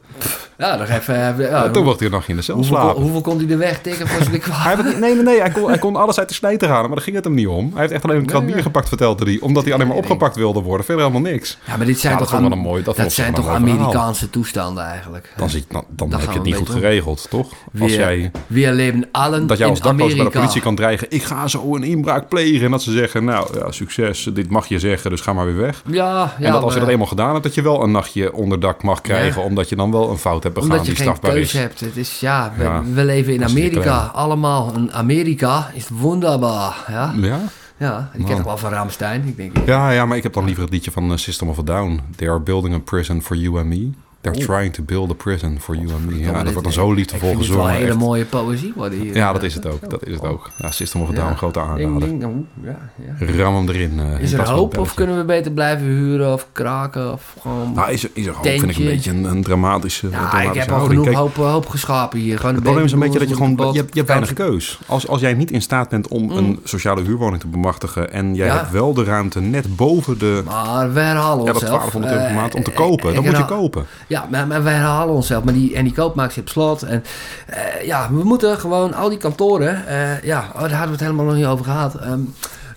Ja, 0.58 0.76
nog 0.76 0.90
even... 0.90 1.16
eh, 1.40 1.50
ja, 1.50 1.64
En 1.66 1.72
toen 1.72 1.84
mocht 1.84 2.00
hij 2.00 2.10
nog 2.10 2.28
in 2.28 2.36
de 2.36 2.42
cel 2.42 2.56
hoeveel, 2.56 2.76
slapen. 2.76 3.02
hoeveel 3.02 3.22
kon 3.22 3.38
hij 3.38 3.48
de 3.48 3.58
weg 3.58 3.82
tikken 3.82 4.08
voor 4.08 4.24
zijn 4.24 4.40
kwaad? 4.40 4.84
Nee, 4.84 4.96
nee, 5.00 5.24
nee. 5.24 5.40
Hij 5.40 5.50
kon, 5.50 5.68
hij 5.70 5.78
kon 5.80 5.96
alles 5.96 6.20
uit 6.20 6.28
de 6.30 6.34
slijter 6.34 6.68
halen, 6.70 6.86
maar 6.86 6.96
daar 6.96 7.04
ging 7.04 7.16
het 7.16 7.26
hem 7.26 7.34
niet 7.34 7.48
om. 7.48 7.70
Hij 7.72 7.82
heeft 7.82 7.94
echt 7.94 8.04
alleen 8.04 8.18
een 8.18 8.26
krat 8.26 8.44
Nee, 8.44 8.54
bier 8.54 8.62
gepakt, 8.62 8.88
vertelde 8.88 9.26
hij. 9.26 9.38
Omdat 9.42 9.64
hij 9.64 9.74
alleen 9.74 9.88
maar 9.88 9.96
opgepakt 9.98 10.36
wilde 10.36 10.62
worden. 10.62 10.86
Verder 10.86 11.06
helemaal 11.06 11.32
niks. 11.32 11.58
Ja, 11.68 11.78
maar 11.78 11.86
dit 11.86 12.00
zijn 12.00 12.14
Ja, 12.14 12.20
toch, 12.20 12.34
Am- 12.34 12.52
een 12.52 12.58
mooi- 12.58 12.84
dat 12.84 12.96
dat 12.98 13.12
zijn 13.14 13.34
toch 13.34 13.44
verhaal. 13.46 13.62
Amerikaanse 13.62 14.30
toestanden 14.30 14.84
eigenlijk. 14.84 15.34
Dan, 15.38 15.50
zie, 15.50 15.66
dan, 15.90 16.12
heb 16.12 16.22
je 16.22 16.28
het 16.30 16.44
niet 16.44 16.56
goed 16.56 16.70
geregeld, 16.70 17.28
toch? 17.30 17.52
Als 17.80 17.94
jij, 17.96 18.32
we 18.48 18.72
leven 18.72 19.08
allen 19.12 19.48
dat 19.48 19.58
jij 19.58 19.68
als 19.68 19.82
dakloos 19.82 20.16
bij 20.16 20.24
de 20.26 20.32
politie 20.32 20.62
kan 20.62 20.76
dreigen... 20.76 21.08
ik 21.10 21.24
ga 21.24 21.48
zo 21.48 21.76
een 21.76 21.84
inbraak 21.84 22.30
plegen. 22.30 22.66
En 22.66 22.72
dat 22.72 22.84
ze 22.84 22.92
zeggen, 22.92 23.24
nou 23.24 23.58
ja, 23.60 23.72
succes, 23.72 24.30
dit 24.34 24.50
mag 24.50 24.68
je 24.68 24.80
zeggen, 24.80 25.10
dus 25.10 25.22
ga 25.22 25.34
maar 25.34 25.46
weer 25.46 25.58
weg. 25.58 25.82
Ja, 25.96 26.34
Ja, 26.40 26.46
en 26.46 26.52
dat 26.52 26.62
als 26.64 26.74
je 26.74 26.80
dat 26.80 26.90
eenmaal 26.90 27.08
gedaan 27.08 27.32
hebt, 27.32 27.44
dat 27.44 27.54
je 27.54 27.62
wel 27.62 27.84
een 27.84 27.92
nachtje 27.92 28.34
onderdak 28.34 28.84
mag 28.84 29.02
krijgen, 29.02 29.42
Ja. 29.42 29.48
omdat 29.48 29.70
je 29.70 29.76
dan 29.76 29.92
wel 29.92 30.10
een 30.10 30.18
fout 30.18 30.44
hebt 30.44 30.56
begaan 30.56 30.70
Omdat 30.72 30.86
je 30.86 30.92
die 30.94 31.02
geen 31.04 31.06
strafbaar 31.14 31.32
keuze 31.32 31.58
is. 31.58 31.62
hebt. 31.64 31.80
Het 31.80 31.98
is, 31.98 32.20
ja, 32.20 32.52
we, 32.58 32.64
Ja, 32.64 32.84
we 32.94 33.06
leven 33.06 33.34
in 33.34 33.44
Amerika. 33.44 34.12
Allemaal. 34.14 34.72
En 34.76 34.94
Amerika 34.94 35.70
is 35.74 35.88
wonderbaar. 35.90 36.76
Ja, 36.88 37.14
Ja? 37.22 37.40
ja. 37.78 38.10
die 38.16 38.26
ken 38.26 38.38
ik 38.38 38.44
wel 38.44 38.58
van 38.58 38.72
Ramstein. 38.72 39.24
Ik 39.28 39.38
denk, 39.38 39.52
Ja, 39.66 39.90
ja, 39.92 40.06
maar 40.06 40.18
ik 40.18 40.24
heb 40.24 40.34
dan 40.34 40.46
liever 40.46 40.64
het 40.64 40.72
liedje 40.72 40.92
van 40.92 41.12
eh, 41.12 41.18
System 41.18 41.50
of 41.50 41.60
a 41.60 41.64
Down. 41.64 42.00
They 42.16 42.30
are 42.30 42.40
building 42.40 42.76
a 42.76 42.80
prison 42.80 43.22
for 43.22 43.36
you 43.36 43.58
and 43.60 43.66
me. 43.68 43.90
They're 44.26 44.38
Oeh. 44.38 44.46
trying 44.58 44.74
to 44.74 44.84
build 44.84 45.12
a 45.12 45.14
prison 45.14 45.58
for 45.60 45.76
you 45.76 45.92
and 45.94 46.06
me. 46.06 46.20
Ja, 46.20 46.32
dat 46.32 46.44
wordt 46.54 46.64
dan 46.64 46.72
zo 46.72 46.92
liefdevol 46.94 47.30
ik 47.30 47.36
vind 47.36 47.48
het 47.48 47.56
wel 47.56 47.66
gezongen. 47.66 47.86
hele 47.88 47.98
mooie 48.00 48.26
poëzie 48.26 48.74
worden 48.76 49.00
hier. 49.00 49.16
Ja, 49.16 49.34
dat 49.34 49.44
is 49.44 49.54
het 49.54 49.66
ook. 49.66 49.90
Dat 49.90 50.06
is 50.06 50.14
het 50.14 50.24
ook. 50.24 50.50
Ja, 50.58 50.72
System 50.72 51.02
of 51.02 51.10
a 51.10 51.14
Down, 51.14 51.28
Ja. 51.30 51.36
grote 51.36 51.60
aanrader. 51.60 52.20
dong. 52.20 52.46
ja, 52.64 52.78
ja. 53.20 53.26
Ram 53.44 53.56
hem 53.56 53.70
erin. 53.70 54.00
eh, 54.00 54.20
Is 54.20 54.34
er 54.34 54.50
hoop 54.50 54.74
een 54.74 54.80
of 54.80 54.94
kunnen 54.94 55.18
we 55.18 55.24
beter 55.24 55.52
blijven 55.52 55.86
huren 55.88 56.34
of 56.34 56.48
kraken? 56.52 57.12
Of 57.14 57.36
gewoon... 57.42 57.72
Nou, 57.76 57.92
is 57.92 58.04
er, 58.04 58.10
is 58.14 58.26
er 58.26 58.34
hoop, 58.34 58.46
vind 58.46 58.70
ik 58.70 58.78
een 58.78 58.86
beetje 58.86 59.12
een, 59.12 59.24
een 59.24 59.44
dramatische, 59.44 60.10
ja, 60.10 60.18
dramatische 60.30 60.52
ik 60.54 60.60
heb 60.60 60.72
al 60.72 60.86
genoeg 60.86 61.04
Kijk, 61.06 61.16
hoop, 61.18 61.36
hoop 61.36 61.68
geschapen 61.70 62.20
hier. 62.20 62.38
Gewoon 62.40 62.54
het 62.56 62.64
probleem 62.64 62.86
is 62.86 62.92
een 62.92 63.00
beetje 63.00 63.20
dat 63.20 63.30
je 63.30 63.36
gewoon... 63.36 63.58
Je 63.74 63.74
je 63.74 63.84
hebt 63.94 64.08
weinig 64.08 64.34
keus. 64.34 64.80
Als, 64.86 65.08
als 65.08 65.22
jij 65.22 65.34
niet 65.34 65.52
in 65.52 65.62
staat 65.62 65.90
bent 65.90 66.08
om 66.08 66.24
Mm. 66.26 66.32
een 66.38 66.60
sociale 66.64 67.02
huurwoning 67.02 67.42
te 67.42 67.48
bemachtigen... 67.48 68.12
en 68.12 68.36
jij 68.36 68.48
hebt 68.50 68.72
wel 68.72 68.94
de 68.94 69.04
ruimte 69.04 69.42
net 69.42 69.76
boven 69.76 70.18
de... 70.20 70.42
Maar 70.46 70.94
we 70.94 71.00
herhalen 71.00 71.46
Ja, 71.46 71.52
dat 71.54 71.62
onszelf. 71.62 71.92
1200 71.92 72.14
euro 72.14 72.24
per 72.26 72.30
Eh, 72.36 72.36
maand 72.42 72.56
om 72.56 72.64
te 72.64 72.72
eh, 72.72 72.78
kopen. 72.78 73.10
ik 73.10 73.16
Dan 73.16 73.24
moet 73.24 73.38
je 73.38 73.46
kopen. 73.46 73.86
Ja, 74.16 74.26
maar, 74.30 74.48
maar 74.48 74.64
wij 74.64 74.74
herhalen 74.74 75.16
onszelf. 75.16 75.44
Maar 75.44 75.54
die, 75.54 75.76
en 75.76 75.84
die 75.84 75.94
koopmaak 75.94 76.32
zit 76.32 76.44
op 76.44 76.50
slot. 76.50 76.84
En 76.84 77.04
eh, 77.46 77.86
ja, 77.86 78.10
we 78.12 78.24
moeten 78.24 78.58
gewoon 78.58 78.94
al 78.94 79.10
die 79.10 79.18
kantoren... 79.18 79.88
eh, 79.88 80.24
ja, 80.24 80.46
oh, 80.54 80.62
daar 80.62 80.70
hadden 80.70 80.86
we 80.86 80.92
het 80.92 81.00
helemaal 81.00 81.26
nog 81.26 81.36
niet 81.36 81.46
over 81.46 81.66
gehad. 81.66 81.96
Ehm, 81.96 82.20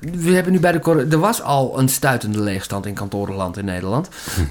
we 0.01 0.31
hebben 0.33 0.53
nu 0.53 0.61
bij 0.61 0.73
de... 0.73 1.07
Er 1.11 1.19
was 1.19 1.43
al 1.43 1.79
een 1.79 1.89
stuitende 1.89 2.41
leegstand 2.41 2.87
in 2.87 2.95
kantorenland 2.95 3.57
in 3.57 3.65
Nederland. 3.65 4.09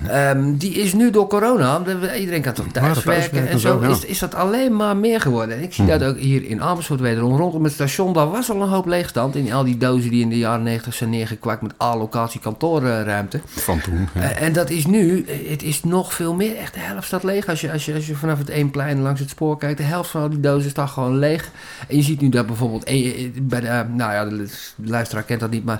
Ehm, 0.07 0.55
die 0.57 0.73
is 0.73 0.93
nu 0.93 1.11
door 1.11 1.27
corona... 1.27 1.79
de- 1.79 2.17
Iedereen 2.19 2.41
kan 2.41 2.53
toch 2.53 2.65
Mhm. 2.65 2.73
Thuiswerken 2.73 3.13
thuiswerken 3.31 3.51
en 3.51 3.59
zo. 3.59 3.81
ja. 3.81 3.87
is, 3.89 4.05
is 4.05 4.19
dat 4.19 4.35
alleen 4.35 4.75
maar 4.75 4.97
meer 4.97 5.21
geworden. 5.21 5.57
En 5.57 5.63
ik 5.63 5.73
zie 5.73 5.85
dat 5.85 6.03
ook 6.03 6.17
hier 6.17 6.43
in 6.45 6.61
Amersfoort 6.61 6.99
wederom. 6.99 7.35
Rondom 7.37 7.63
het 7.63 7.73
station, 7.73 8.13
daar 8.13 8.29
was 8.29 8.49
al 8.49 8.61
een 8.61 8.69
hoop 8.69 8.85
leegstand. 8.85 9.35
In 9.35 9.53
al 9.53 9.63
die 9.63 9.77
dozen 9.77 10.09
die 10.09 10.21
in 10.21 10.29
de 10.29 10.37
jaren 10.37 10.63
90 10.63 10.93
zijn 10.93 11.09
neergekwakt... 11.09 11.61
met 11.61 11.73
allocatie 11.77 12.39
kantorenruimte. 12.39 13.39
Van 13.45 13.81
toen. 13.81 14.07
ja. 14.13 14.21
Eh, 14.21 14.41
en 14.41 14.53
dat 14.53 14.69
is 14.69 14.85
nu, 14.85 15.21
eh, 15.23 15.49
het 15.49 15.63
is 15.63 15.83
nog 15.83 16.13
veel 16.13 16.33
meer. 16.33 16.55
Echt 16.57 16.73
de 16.73 16.79
helft 16.79 17.07
staat 17.07 17.23
leeg. 17.23 17.47
Als 17.47 17.61
je, 17.61 17.71
als 17.71 17.85
je, 17.85 17.93
als 17.93 18.07
je 18.07 18.15
vanaf 18.15 18.37
het 18.37 18.49
Eemplein 18.49 19.01
langs 19.01 19.19
het 19.19 19.29
spoor 19.29 19.57
kijkt, 19.57 19.77
de 19.77 19.83
helft 19.83 20.09
van 20.09 20.21
al 20.21 20.29
die 20.29 20.39
dozen 20.39 20.69
staat 20.69 20.89
gewoon 20.89 21.17
leeg. 21.17 21.49
En 21.87 21.95
je 21.95 22.03
ziet 22.03 22.21
nu 22.21 22.29
dat 22.29 22.45
bijvoorbeeld, 22.45 22.83
eh, 22.83 23.29
bij 23.41 23.59
de, 23.59 23.83
nou 23.93 24.11
ja, 24.13 24.25
de 24.25 24.47
luisteraar 24.83 25.23
kent 25.37 25.51
dat 25.51 25.59
niet, 25.59 25.65
maar 25.65 25.79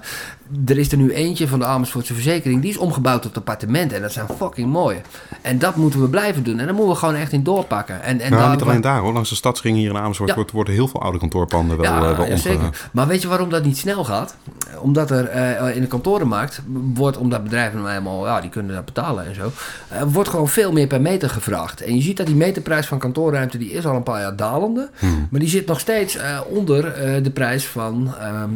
er 0.66 0.78
is 0.78 0.92
er 0.92 0.98
nu 0.98 1.12
eentje 1.14 1.48
van 1.48 1.60
de 1.60 1.66
Amersfoortse 1.66 2.14
verzekering, 2.14 2.62
die 2.62 2.70
is 2.70 2.78
omgebouwd 2.78 3.22
tot 3.22 3.38
appartementen. 3.38 3.96
En 3.98 4.02
dat 4.04 4.12
zijn 4.12 4.26
fucking 4.38 4.72
mooie. 4.72 5.02
En 5.42 5.60
dat 5.60 5.76
moeten 5.76 6.02
we 6.02 6.08
blijven 6.10 6.44
doen. 6.44 6.60
En 6.60 6.66
daar 6.66 6.74
moeten 6.76 6.94
we 6.94 7.00
gewoon 7.00 7.16
echt 7.16 7.32
in 7.32 7.44
doorpakken. 7.44 8.02
En, 8.04 8.20
en 8.20 8.30
nou, 8.32 8.42
daar- 8.42 8.52
niet 8.52 8.62
alleen 8.62 8.82
daar 8.82 9.00
hoor. 9.00 9.14
Langs 9.14 9.30
de 9.30 9.36
stadsring 9.36 9.78
hier 9.78 9.90
in 9.90 9.98
Amersfoort 9.98 10.30
Ja. 10.30 10.36
wordt, 10.36 10.52
worden 10.52 10.74
heel 10.74 10.88
veel 10.88 11.02
oude 11.02 11.18
kantoorpanden 11.20 11.78
wel, 11.78 11.86
ja, 11.86 11.96
eh, 11.96 12.02
wel 12.02 12.12
ja, 12.26 12.32
omge- 12.32 12.38
zeker. 12.38 12.88
Maar 12.92 13.08
weet 13.08 13.22
je 13.22 13.28
waarom 13.28 13.50
dat 13.50 13.64
niet 13.64 13.78
snel 13.78 14.04
gaat? 14.04 14.36
Omdat 14.80 15.12
er 15.12 15.26
eh, 15.28 15.76
in 15.76 15.82
de 15.82 15.88
kantorenmarkt 15.88 16.62
wordt, 16.94 17.18
omdat 17.18 17.44
bedrijven 17.44 17.82
nou 17.82 17.96
eenmaal, 17.96 18.26
ja, 18.26 18.42
die 18.42 18.50
kunnen 18.50 18.76
dat 18.76 18.86
betalen 18.86 19.26
en 19.28 19.36
zo, 19.36 19.52
eh, 19.88 20.02
wordt 20.08 20.30
gewoon 20.30 20.48
veel 20.50 20.72
meer 20.72 20.88
per 20.88 21.02
meter 21.02 21.30
gevraagd. 21.30 21.82
En 21.82 21.96
je 21.96 22.02
ziet 22.02 22.18
dat 22.18 22.26
die 22.26 22.36
meterprijs 22.36 22.88
van 22.88 23.00
kantoorruimte, 23.00 23.58
die 23.58 23.72
is 23.72 23.86
al 23.86 23.96
een 23.96 24.04
paar 24.04 24.22
jaar 24.22 24.36
dalende, 24.36 24.90
Hmm. 25.00 25.28
maar 25.32 25.40
die 25.40 25.50
zit 25.50 25.68
nog 25.68 25.80
steeds 25.80 26.18
onder 26.50 26.82
de 27.24 27.32
prijs 27.34 27.66
van 27.68 28.14
ehm, 28.20 28.50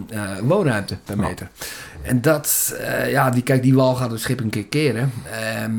eh, 0.92 0.98
woonruimte 0.98 0.98
per 1.06 1.18
meter. 1.18 1.50
En 2.02 2.22
dat, 2.22 2.76
eh, 2.80 3.12
ja, 3.12 3.30
die, 3.30 3.44
kijk, 3.44 3.62
die 3.64 3.74
wal 3.76 3.96
gaat 3.96 4.12
het 4.12 4.20
schip 4.20 4.40
een 4.40 4.50
keer 4.50 4.66
keren. 4.66 5.12
Ehm, 5.32 5.72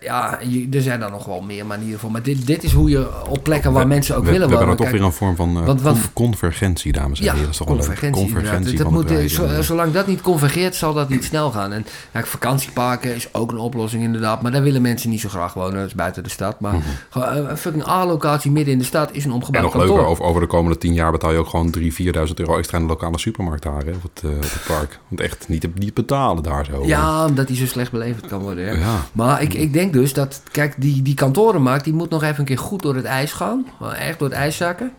ja, 0.00 0.38
je- 0.48 0.68
er 0.72 0.82
zijn 0.82 1.00
dan 1.00 1.10
nog 1.10 1.24
wel 1.24 1.40
meer 1.40 1.66
manieren 1.66 1.98
voor. 2.00 2.10
Maar 2.10 2.22
dit, 2.22 2.46
dit 2.46 2.62
is 2.64 2.72
hoe 2.72 2.90
je 2.90 3.08
op 3.28 3.42
plekken 3.42 3.72
waar 3.72 3.82
We- 3.82 3.88
mensen 3.88 4.16
ook 4.16 4.24
we, 4.24 4.30
willen 4.30 4.48
we 4.48 4.54
hebben 4.56 4.74
wonen. 4.76 4.84
dan 4.90 4.92
toch 4.92 5.00
Kijk, 5.10 5.20
weer 5.20 5.30
een 5.30 5.36
vorm 5.36 5.54
van 5.54 5.60
eh, 5.62 5.66
Want- 5.66 5.80
want- 5.82 5.98
con- 6.12 6.12
convergentie, 6.12 6.92
dames 6.92 7.18
en 7.18 7.24
ja, 7.24 7.30
heren. 7.32 7.44
Dat 7.46 7.52
is 7.52 7.58
toch 7.58 7.66
convergentie. 7.66 8.76
Dat 8.76 8.90
moet, 8.90 9.10
zo- 9.30 9.62
zolang 9.62 9.92
dat 9.92 10.06
niet 10.06 10.20
convergeert, 10.20 10.74
zal 10.74 10.94
dat 10.94 11.08
niet 11.08 11.24
snel 11.24 11.50
gaan. 11.50 11.72
En 11.72 11.86
ja, 12.12 12.24
vakantieparken 12.24 13.14
is 13.14 13.34
ook 13.34 13.50
een 13.50 13.58
oplossing 13.58 14.02
inderdaad. 14.02 14.42
Maar 14.42 14.52
daar 14.52 14.62
willen 14.62 14.82
mensen 14.82 15.10
niet 15.10 15.20
zo 15.20 15.28
graag 15.28 15.54
wonen. 15.54 15.74
Dat 15.78 15.86
is 15.86 15.94
buiten 15.94 16.22
de 16.22 16.30
stad. 16.30 16.60
Maar 16.60 16.74
eh, 16.74 17.36
een 17.48 17.56
fucking 17.56 17.86
A-locatie 17.88 18.50
midden 18.50 18.72
in 18.72 18.78
de 18.78 18.84
stad 18.84 19.08
is 19.12 19.14
een 19.14 19.20
Mhm. 19.20 19.28
En 19.28 19.34
omgebouwd 19.34 19.62
nog 19.64 19.72
kantoor. 19.72 19.96
leuker, 20.06 20.24
over, 20.26 20.40
de 20.40 20.46
komende 20.46 20.78
tien 20.78 20.92
jaar 20.94 21.12
betaal 21.12 21.32
je 21.32 21.38
ook 21.38 21.48
gewoon 21.48 21.70
3.000, 21.70 21.94
4.000 21.94 22.38
euro 22.38 22.56
extra 22.58 22.76
in 22.78 22.82
de 22.84 22.90
lokale 22.90 23.18
supermarkt 23.18 23.62
daar 23.62 23.84
hè, 23.84 23.90
op, 23.90 24.02
het, 24.02 24.22
eh, 24.24 24.30
op 24.30 24.42
het 24.42 24.64
park. 24.66 24.98
Want 25.08 25.20
echt 25.20 25.44
niet, 25.62 25.78
niet 25.78 25.94
betalen 25.94 26.42
daar 26.42 26.64
zo. 26.64 26.86
Ja, 26.86 27.26
omdat 27.26 27.46
die 27.46 27.56
zo 27.56 27.66
slecht 27.66 27.90
beleverd 27.90 28.26
kan 28.26 28.40
worden. 28.40 28.64
Ja. 28.64 28.72
Ja. 28.72 28.96
Maar 29.12 29.42
ik, 29.42 29.54
ik 29.54 29.72
denk 29.72 29.92
dus 29.92 30.12
dat, 30.12 30.42
kijk, 30.50 30.74
die, 30.78 31.02
die 31.02 31.14
kantorenmarkt 31.14 31.84
die 31.84 31.94
moet 31.94 32.10
nog 32.10 32.22
even 32.22 32.38
een 32.38 32.44
keer 32.44 32.58
goed 32.58 32.82
door 32.82 32.94
het 32.94 33.04
ijs 33.04 33.32
gaan. 33.32 33.66
Echt 33.98 34.18
door 34.18 34.28
het 34.28 34.36
ijs 34.36 34.56
zakken. 34.56 34.92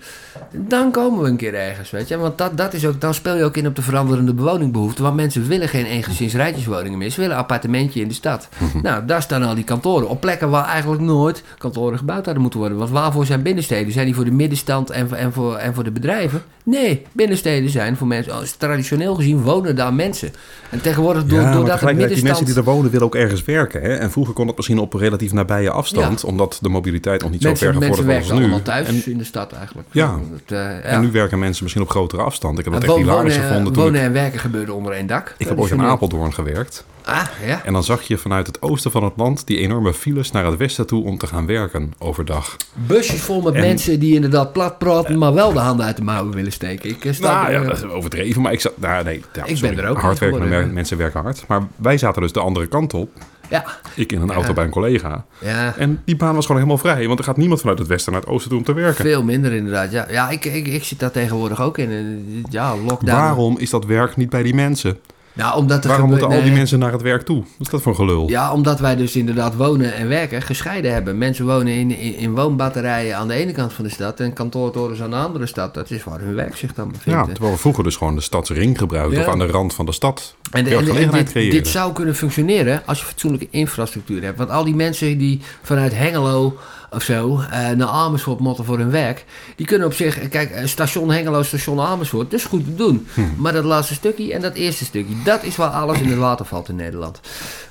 Dan 0.51 0.91
komen 0.91 1.23
we 1.23 1.29
een 1.29 1.38
keer 1.38 1.53
ergens, 1.53 1.89
weet 1.91 2.07
je. 2.07 2.17
Want 2.17 2.38
dat, 2.38 2.57
dat 2.57 2.73
is 2.73 2.85
ook, 2.85 3.01
dan 3.01 3.13
speel 3.13 3.35
je 3.38 3.43
ook 3.43 3.57
in 3.57 3.67
op 3.67 3.75
de 3.75 3.81
veranderende 3.81 4.34
bewoningbehoeften. 4.34 5.03
Want 5.03 5.15
mensen 5.15 5.47
willen 5.47 5.69
geen 5.69 5.85
eengezinsrijtjeswoningen 5.85 6.97
meer. 6.97 7.09
Ze 7.09 7.19
willen 7.19 7.35
een 7.35 7.41
appartementje 7.41 8.01
in 8.01 8.07
de 8.07 8.13
stad. 8.13 8.47
Nou, 8.81 9.05
daar 9.05 9.21
staan 9.21 9.43
al 9.43 9.55
die 9.55 9.63
kantoren. 9.63 10.09
Op 10.09 10.21
plekken 10.21 10.49
waar 10.49 10.65
eigenlijk 10.65 11.01
nooit 11.01 11.43
kantoren 11.57 11.97
gebouwd 11.97 12.23
hadden 12.25 12.41
moeten 12.41 12.59
worden. 12.59 12.77
Want 12.77 12.89
waarvoor 12.89 13.25
zijn 13.25 13.41
binnensteden? 13.41 13.93
Zijn 13.93 14.05
die 14.05 14.15
voor 14.15 14.25
de 14.25 14.31
middenstand 14.31 14.89
en, 14.89 15.07
voor- 15.07 15.17
en, 15.17 15.34
voor, 15.34 15.55
en 15.55 15.73
voor 15.73 15.84
de 15.84 15.91
bedrijven? 15.91 16.41
Nee, 16.63 17.05
binnensteden 17.11 17.69
zijn 17.69 17.97
voor 17.97 18.07
mensen... 18.07 18.34
oh, 18.34 18.41
traditioneel 18.57 19.15
gezien 19.15 19.41
wonen 19.41 19.75
daar 19.75 19.93
mensen. 19.93 20.31
En 20.69 20.82
tegenwoordig, 20.82 21.26
door, 21.26 21.38
ja, 21.38 21.44
maar 21.44 21.53
doordat 21.53 21.69
het 21.69 21.80
tegelijkertijd, 21.80 22.15
die 22.15 22.24
mensen 22.24 22.45
middenstand... 22.45 22.65
die 22.65 22.74
er 22.74 22.78
wonen 22.78 22.91
willen 22.91 23.06
ook 23.06 23.15
ergens 23.15 23.44
werken. 23.44 23.82
Hè? 23.82 23.95
En 23.95 24.11
vroeger 24.11 24.34
kon 24.34 24.45
dat 24.45 24.56
misschien 24.56 24.80
op 24.80 24.94
relatief 24.94 25.34
nabije 25.34 25.72
afstand, 25.72 26.24
omdat 26.24 26.57
de 26.61 26.69
mobiliteit 26.69 27.22
nog 27.22 27.32
niet 27.32 27.41
zo 27.41 27.56
ver 27.56 27.74
Mensen, 27.74 27.80
mensen 27.80 28.03
gevorderd 28.03 28.28
was 28.28 28.30
werken 28.30 28.32
als 28.32 28.40
nu. 28.40 28.74
allemaal 28.74 28.86
thuis 28.86 29.06
En, 29.06 29.11
in 29.11 29.18
de 29.18 29.24
stad 29.24 29.53
eigenlijk. 29.53 29.88
Ja. 29.91 30.19
Eh, 30.45 30.57
ja. 30.57 30.82
en 30.82 31.02
nu 31.02 31.11
werken 31.11 31.40
mensen 31.40 31.64
misschien 31.64 31.84
op 31.84 31.90
grotere 31.90 32.22
afstand. 32.22 32.60
Ik 32.60 32.64
heb 32.64 32.74
dat 32.74 32.84
En 32.84 32.90
echt 32.90 32.98
hilarisch 32.98 33.34
wonen, 33.34 33.48
gevonden 33.48 33.74
toen 33.74 33.84
wonen 33.84 33.99
ik, 33.99 34.07
en 34.07 34.14
werken 34.14 34.40
gebeurde 34.40 34.74
onder 34.74 34.94
één 34.94 35.07
dak. 35.07 35.36
ik 35.38 35.48
heb 35.48 35.60
ooit 35.60 35.72
in. 35.72 35.82
Apeldoorn 35.82 36.34
gewerkt. 36.34 36.86
Ah, 37.07 37.21
ja. 37.45 37.61
En 37.65 37.73
dan 37.73 37.84
zag 37.84 38.01
je 38.01 38.17
vanuit 38.17 38.47
het 38.47 38.61
oosten 38.61 38.91
van 38.91 39.03
het 39.03 39.13
land 39.15 39.47
die 39.47 39.57
enorme 39.57 39.93
files 39.93 40.31
naar 40.31 40.45
het 40.45 40.57
westen 40.57 40.88
toe 40.88 41.03
om 41.05 41.17
te 41.17 41.27
gaan 41.27 41.45
werken 41.45 41.93
overdag. 41.97 42.55
Busjes 42.73 43.21
vol 43.21 43.41
met 43.41 43.53
En- 43.53 43.61
mensen 43.61 43.99
die 43.99 44.15
inderdaad 44.15 44.53
plat 44.53 44.77
praten, 44.77 45.17
maar 45.17 45.34
wel 45.34 45.53
de 45.53 45.59
handen 45.59 45.85
uit 45.85 45.97
de 45.97 46.03
mouwen 46.03 46.34
willen 46.34 46.51
steken. 46.51 46.89
Ik 46.89 47.05
eh, 47.05 47.13
sta 47.13 47.41
Nou 47.41 47.51
ja, 47.53 47.69
dat 47.69 47.77
is 47.77 47.84
overdreven, 47.84 48.41
maar 48.41 48.53
ik 48.53 48.61
zat... 48.61 48.77
Nou, 48.77 49.03
nee, 49.03 49.21
ja, 49.34 49.43
ben 49.43 49.57
sorry. 49.57 49.77
er 49.77 49.88
ook 49.88 49.97
Hard 49.99 50.19
werken, 50.19 50.73
mensen 50.73 50.97
werken 50.97 51.21
hard. 51.21 51.43
Maar 51.47 51.67
wij 51.75 51.97
zaten 51.97 52.21
dus 52.21 52.31
de 52.31 52.39
andere 52.39 52.67
kant 52.67 52.93
op. 52.93 53.09
ja, 53.49 53.65
Ik 53.95 54.11
in 54.11 54.21
een 54.21 54.31
auto 54.31 54.47
Ja. 54.47 54.53
bij 54.53 54.63
een 54.63 54.69
collega. 54.69 55.25
ja. 55.39 55.73
En 55.77 56.01
die 56.05 56.15
baan 56.15 56.35
was 56.35 56.45
gewoon 56.45 56.61
helemaal 56.61 56.81
vrij. 56.84 57.07
Want 57.07 57.19
er 57.19 57.25
gaat 57.25 57.38
niemand 57.38 57.59
vanuit 57.59 57.79
het 57.79 57.88
westen 57.88 58.11
naar 58.11 58.21
het 58.21 58.29
oosten 58.29 58.49
toe 58.49 58.59
om 58.59 58.65
te 58.65 58.73
werken. 58.73 59.03
Veel 59.05 59.23
minder 59.23 59.53
inderdaad. 59.53 59.91
Ja, 59.91 60.05
ja 60.09 60.29
ik, 60.29 60.45
ik, 60.45 60.67
ik 60.67 60.84
zit 60.84 60.99
daar 60.99 61.11
tegenwoordig 61.11 61.61
ook 61.61 61.77
in. 61.77 62.45
Ja, 62.49 62.75
lockdown. 62.77 63.17
Waarom 63.19 63.57
is 63.57 63.69
dat 63.69 63.85
werk 63.85 64.15
niet 64.15 64.29
bij 64.29 64.43
die 64.43 64.53
mensen? 64.55 64.97
Nou, 65.38 65.57
omdat 65.57 65.84
er 65.84 65.89
Waarom 65.89 66.09
gebe- 66.09 66.19
moeten 66.22 66.38
al 66.39 66.43
die 66.43 66.53
mensen 66.57 66.80
naar 66.80 66.91
het 66.91 67.01
werk 67.01 67.22
toe? 67.22 67.38
Wat 67.38 67.45
is 67.68 67.69
dat 67.69 67.81
voor 67.81 67.95
gelul? 67.95 68.30
Ja, 68.30 68.53
omdat 68.53 68.80
wij 68.80 68.95
dus 68.95 69.15
inderdaad 69.15 69.55
wonen 69.55 69.93
en 69.95 70.07
werken 70.07 70.41
gescheiden 70.41 70.93
hebben. 70.93 71.18
Mensen 71.18 71.45
wonen 71.45 71.73
in, 71.73 71.91
in, 71.97 72.15
in 72.15 72.35
woonbatterijen 72.35 73.18
aan 73.18 73.27
de 73.27 73.34
ene 73.34 73.51
kant 73.51 73.73
van 73.73 73.84
de 73.84 73.89
stad 73.91 74.19
en 74.19 74.34
kantoortorens 74.34 75.01
aan 75.01 75.09
de 75.09 75.15
andere 75.15 75.45
stad. 75.45 75.73
Dat 75.73 75.91
is 75.91 76.03
waar 76.03 76.19
hun 76.19 76.35
werk 76.35 76.55
zich 76.55 76.73
dan 76.73 76.88
bevindt. 76.91 77.19
Ja, 77.19 77.26
terwijl 77.34 77.53
we 77.53 77.59
vroeger 77.59 77.84
dus 77.84 77.95
gewoon 77.95 78.15
de 78.15 78.22
stadsring 78.22 78.77
gebruikten. 78.77 79.19
Ja. 79.19 79.26
Of 79.26 79.31
aan 79.31 79.39
de 79.39 79.45
rand 79.47 79.73
van 79.73 79.85
de 79.85 79.91
stad. 79.91 80.35
En, 80.51 80.64
de- 80.64 80.76
en- 80.76 81.11
dit, 81.11 81.34
dit 81.34 81.68
zou 81.68 81.93
kunnen 81.93 82.15
functioneren 82.15 82.81
als 82.85 82.99
je 82.99 83.05
fatsoenlijke 83.05 83.47
infrastructuur 83.51 84.23
hebt. 84.23 84.38
Want 84.38 84.49
al 84.49 84.64
die 84.64 84.76
mensen 84.76 85.18
die 85.18 85.41
vanuit 85.61 85.95
Hengelo 85.95 86.57
of 86.91 87.03
zo 87.03 87.39
eh, 87.39 87.69
naar 87.69 87.88
Amersfoort 87.88 88.39
motten 88.39 88.65
voor 88.65 88.77
hun 88.77 88.91
werk, 88.91 89.26
die 89.55 89.65
kunnen 89.65 89.88
op 89.88 89.93
zich, 89.93 90.30
kijk, 90.30 90.49
eh, 90.49 90.65
station 90.65 91.11
Hengelo, 91.11 91.43
station 91.43 91.80
Amersfoort, 91.80 92.31
dat 92.31 92.39
is 92.39 92.45
goed 92.45 92.64
te 92.65 92.76
doen. 92.76 93.07
Hm. 93.14 93.22
Maar 93.38 93.53
dat 93.53 93.64
laatste 93.64 93.93
stukje 93.93 94.34
en 94.34 94.41
dat 94.41 94.53
eerste 94.53 94.85
stukje, 94.85 95.14
dat 95.23 95.43
is 95.43 95.55
waar 95.55 95.69
alles 95.69 95.99
in 95.99 96.09
het 96.09 96.18
water 96.18 96.45
valt 96.45 96.69
in 96.69 96.76
Nederland. 96.76 97.19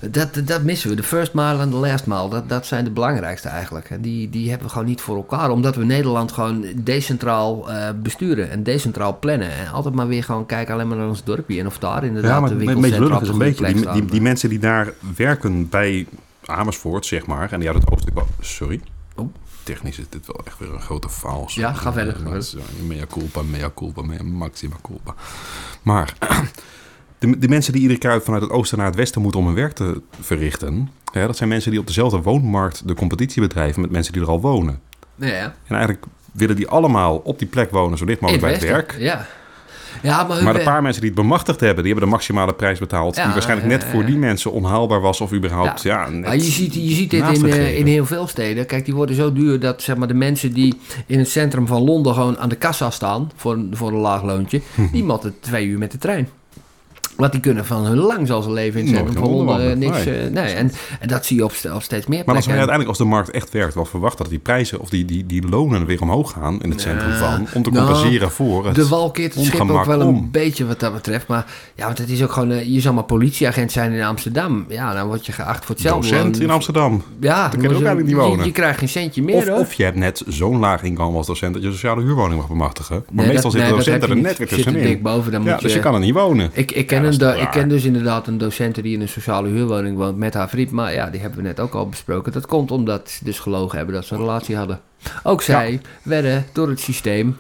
Dat, 0.01 0.29
dat 0.45 0.63
missen 0.63 0.91
we. 0.91 0.97
De 0.97 1.03
first 1.03 1.35
mile 1.35 1.59
en 1.59 1.71
de 1.71 1.77
last 1.77 2.07
mile, 2.07 2.29
dat, 2.29 2.49
dat 2.49 2.67
zijn 2.67 2.85
de 2.85 2.91
belangrijkste 2.91 3.49
eigenlijk. 3.49 3.91
En 3.91 4.01
die, 4.01 4.31
die 4.31 4.49
hebben 4.49 4.67
we 4.67 4.73
gewoon 4.73 4.89
niet 4.89 5.01
voor 5.01 5.17
elkaar, 5.17 5.51
omdat 5.51 5.77
we 5.77 5.85
Nederland 5.85 6.33
gewoon 6.33 6.65
decentraal 6.75 7.71
eh, 7.71 7.89
besturen 8.03 8.51
en 8.51 8.63
decentraal 8.63 9.19
plannen. 9.19 9.51
En 9.51 9.73
altijd 9.73 9.95
maar 9.95 10.09
weer 10.09 10.25
gewoon 10.25 10.47
kijken 10.47 10.75
alleen 10.75 10.89
maar 10.89 10.97
naar 10.97 11.09
ons 11.09 11.25
dorpje 11.25 11.61
en 11.61 11.67
of 11.67 11.79
daar 11.79 12.05
inderdaad 12.05 12.31
Ja, 12.31 12.41
maar 12.41 12.49
de 12.49 12.57
winkelcentra 12.57 13.21
is 13.21 13.29
een 13.29 13.39
beetje. 13.39 13.73
Die, 13.73 13.91
die, 13.93 14.05
die 14.05 14.21
mensen 14.21 14.49
die 14.49 14.59
daar 14.59 14.93
werken 15.17 15.69
bij 15.69 16.07
Amersfoort, 16.45 17.07
zeg 17.07 17.27
maar. 17.27 17.53
En 17.53 17.61
die 17.61 17.69
uit 17.69 17.79
het 17.79 17.91
oosten. 17.91 18.13
Sorry. 18.41 18.81
Technisch 19.67 19.99
is 19.99 20.09
dit 20.09 20.27
wel 20.27 20.41
echt 20.45 20.59
weer 20.59 20.75
een 20.75 20.81
grote 20.81 21.09
faal. 21.09 21.49
Ja, 21.49 21.73
ga 21.73 21.93
verder, 21.93 22.17
Mea 22.87 23.07
culpa, 23.07 23.43
mea 23.43 23.71
culpa, 23.75 24.03
mea 24.03 24.23
maxima 24.23 24.77
culpa. 24.83 25.15
Maar 25.83 26.15
de, 27.19 27.39
de 27.39 27.49
mensen 27.49 27.73
die 27.73 27.83
iedere 27.83 27.99
keer 27.99 28.23
vanuit 28.23 28.43
het 28.43 28.51
oosten 28.51 28.79
naar 28.79 28.87
het 28.87 28.97
westen 28.97 29.23
moeten 29.23 29.41
om 29.41 29.47
hun 29.47 29.55
werk 29.55 29.73
te 29.73 30.03
verrichten... 30.21 30.91
Ja, 31.13 31.27
dat 31.27 31.37
zijn 31.37 31.49
mensen 31.49 31.71
die 31.71 31.81
op 31.81 31.87
dezelfde 31.87 32.23
woonmarkt 32.23 32.89
de 32.89 32.95
competitie 32.95 33.43
bedrijven 33.43 33.81
met 33.81 33.91
mensen 33.91 34.13
die 34.13 34.23
er 34.23 34.29
al 34.29 34.41
wonen. 34.41 34.81
Ja. 35.15 35.55
En 35.67 35.77
eigenlijk 35.77 36.05
willen 36.33 36.57
die 36.57 36.69
allemaal 36.69 37.17
op 37.17 37.39
die 37.39 37.49
plek 37.49 37.71
wonen, 37.71 37.99
zo 37.99 38.05
dicht 38.05 38.21
mogelijk 38.21 38.45
bij 38.45 38.55
het 38.55 38.63
werk. 38.63 38.97
Ja. 38.99 39.27
Ja, 40.03 40.25
maar, 40.25 40.43
Maar 40.43 40.55
de 40.55 40.63
paar 40.63 40.83
mensen 40.83 41.01
die 41.03 41.11
het 41.11 41.21
bemachtigd 41.21 41.61
hebben, 41.61 41.83
die 41.85 41.93
hebben 41.93 42.11
de 42.11 42.17
maximale 42.17 42.55
prijs 42.55 42.79
betaald. 42.79 43.17
Ja, 43.17 43.25
die 43.25 43.33
waarschijnlijk 43.33 43.69
net 43.69 43.85
voor 43.85 44.01
ja. 44.01 44.07
die 44.07 44.17
mensen 44.17 44.53
onhaalbaar 44.53 45.01
was 45.01 45.21
of 45.21 45.33
überhaupt, 45.33 45.83
ja, 45.83 46.09
Ja. 46.23 46.33
je 46.33 46.41
ziet, 46.41 46.75
je 46.75 46.95
ziet 46.95 47.11
dit 47.11 47.29
in, 47.39 47.47
eh, 47.47 47.79
in 47.79 47.87
heel 47.87 48.07
veel 48.07 48.27
steden. 48.27 48.67
Kijk, 48.67 48.85
die 48.85 48.95
worden 48.95 49.17
zo 49.17 49.33
duur 49.33 49.61
dat 49.61 49.83
zeg 49.83 49.97
maar, 49.97 50.09
de 50.09 50.15
mensen 50.15 50.53
die 50.53 50.75
in 51.07 51.19
het 51.19 51.29
centrum 51.29 51.67
van 51.67 51.83
Londen 51.83 52.15
gewoon 52.15 52.39
aan 52.39 52.49
de 52.49 52.57
kassa 52.57 52.91
staan 52.91 53.31
voor, 53.37 53.53
een- 53.53 53.71
voor 53.73 53.89
een 53.89 53.95
laag 53.99 54.23
loontje, 54.23 54.61
Hm. 54.75 54.87
die 54.93 55.05
moeten 55.05 55.35
twee 55.41 55.67
uur 55.67 55.79
met 55.79 55.91
de 55.93 55.99
trein. 55.99 56.29
Want 57.17 57.33
die 57.33 57.41
kunnen 57.41 57.65
van 57.67 57.85
hun 57.87 57.97
lang 57.99 58.27
zal 58.27 58.43
ze 58.43 58.51
leven 58.53 58.81
in 58.81 58.93
Nooit 58.93 58.99
eh, 58.99 59.05
niks, 59.77 59.91
wandelen. 59.95 60.25
eh, 60.27 60.31
nee. 60.33 60.53
En, 60.55 60.73
en 61.01 61.09
dat 61.09 61.27
zie 61.27 61.37
je 61.37 61.45
op, 61.45 61.53
st- 61.53 61.71
op 61.73 61.83
steeds 61.83 62.07
meer 62.07 62.23
Maar 62.27 62.35
als 62.35 62.47
uiteindelijk, 62.49 62.89
als 62.89 62.99
de 62.99 63.05
markt 63.05 63.31
echt 63.31 63.51
werkt, 63.53 63.75
wel 63.75 63.85
verwachten 63.85 64.19
dat 64.19 64.29
die 64.31 64.39
prijzen 64.39 64.81
of 64.81 64.89
die, 64.89 65.05
die, 65.05 65.27
die 65.27 65.49
lonen 65.49 65.87
weer 65.87 66.01
omhoog 66.01 66.33
gaan 66.33 66.63
in 66.63 66.71
het 66.71 66.81
centrum 66.81 67.13
van, 67.13 67.47
om 67.55 67.63
te 67.63 67.71
Nou, 67.71 67.87
compenseren 67.87 68.31
voor 68.31 68.67
het 68.67 68.75
De 68.75 68.89
wal 68.89 69.11
keert 69.11 69.35
het 69.35 69.45
schip 69.45 69.71
ook 69.71 69.85
wel 69.85 70.01
een 70.01 70.07
om. 70.07 70.29
beetje 70.31 70.67
wat 70.67 70.81
dat 70.81 70.93
betreft. 70.95 71.27
Maar 71.27 71.47
ja, 71.75 71.85
want 71.87 71.99
het 71.99 72.09
is 72.11 72.23
ook 72.23 72.33
gewoon... 72.33 72.51
eh, 72.51 72.67
je 72.75 72.81
zal 72.81 72.93
maar 72.93 73.05
politieagent 73.05 73.73
zijn 73.73 73.93
in 73.93 74.03
Amsterdam. 74.03 74.65
Ja, 74.69 74.95
dan 74.95 75.07
word 75.07 75.27
je 75.27 75.33
geacht 75.33 75.65
voor 75.65 75.75
hetzelfde. 75.75 76.11
docent 76.11 76.41
in 76.41 76.51
Amsterdam. 76.51 77.03
Ja, 77.21 77.49
kun 77.49 77.61
je 77.61 77.67
ook 77.69 77.73
eigenlijk 77.75 78.07
niet 78.07 78.17
wonen. 78.17 78.45
Je, 78.45 78.53
krijgt 78.53 78.79
geen 78.79 78.89
centje 78.89 79.23
meer, 79.23 79.35
Of, 79.37 79.49
hoor. 79.49 79.59
of 79.59 79.73
je 79.73 79.85
hebt 79.85 79.97
net 79.97 80.23
zo'n 80.29 80.59
laag 80.59 80.83
inkomen 80.83 81.17
als 81.17 81.27
docent 81.27 81.55
dat 81.55 81.63
je 81.63 81.71
sociale 81.71 82.03
huurwoning 82.03 82.37
mag 82.41 82.49
bemachtigen. 82.49 83.05
Maar 83.11 83.25
Nee, 83.25 83.33
meestal 83.33 83.51
dat- 83.51 83.61
zitten 83.61 83.69
nee, 83.77 83.85
docenten 83.85 84.09
er 84.11 84.17
net 84.17 84.39
weer 84.39 84.49
er 84.49 84.55
tussenin. 84.55 84.73
dan 85.45 85.57
dus 85.61 85.73
je- 85.73 85.81
kan 85.81 85.95
er 85.95 86.01
niet 86.01 86.15
wonen. 86.15 86.51
Ik, 86.53 86.73
ik, 86.73 86.93
ken 87.11 87.29
een 87.37 87.41
ik 87.41 87.51
ken 87.51 87.69
dus 87.69 87.85
inderdaad 87.85 88.27
een 88.27 88.39
docent 88.39 88.75
die 88.83 88.95
in 88.95 89.01
een 89.01 89.09
sociale 89.09 89.49
huurwoning 89.49 89.97
woont 89.97 90.17
met 90.17 90.35
haar 90.35 90.49
vriend. 90.49 90.71
Maar 90.71 90.93
ja, 90.93 91.11
die 91.11 91.21
hebben 91.21 91.39
we 91.39 91.45
net 91.45 91.61
ook 91.61 91.75
al 91.75 91.89
besproken. 91.89 92.33
Dat 92.33 92.47
komt 92.47 92.71
omdat 92.71 93.11
ze 93.11 93.25
dus 93.25 93.39
gelogen 93.39 93.77
hebben 93.77 93.95
dat 93.95 94.05
ze 94.05 94.15
een 94.15 94.21
relatie 94.21 94.57
hadden. 94.57 94.81
Ook 95.23 95.43
zij 95.43 95.81
werden 96.03 96.47
door 96.53 96.69
het 96.69 96.81
systeem 96.81 97.37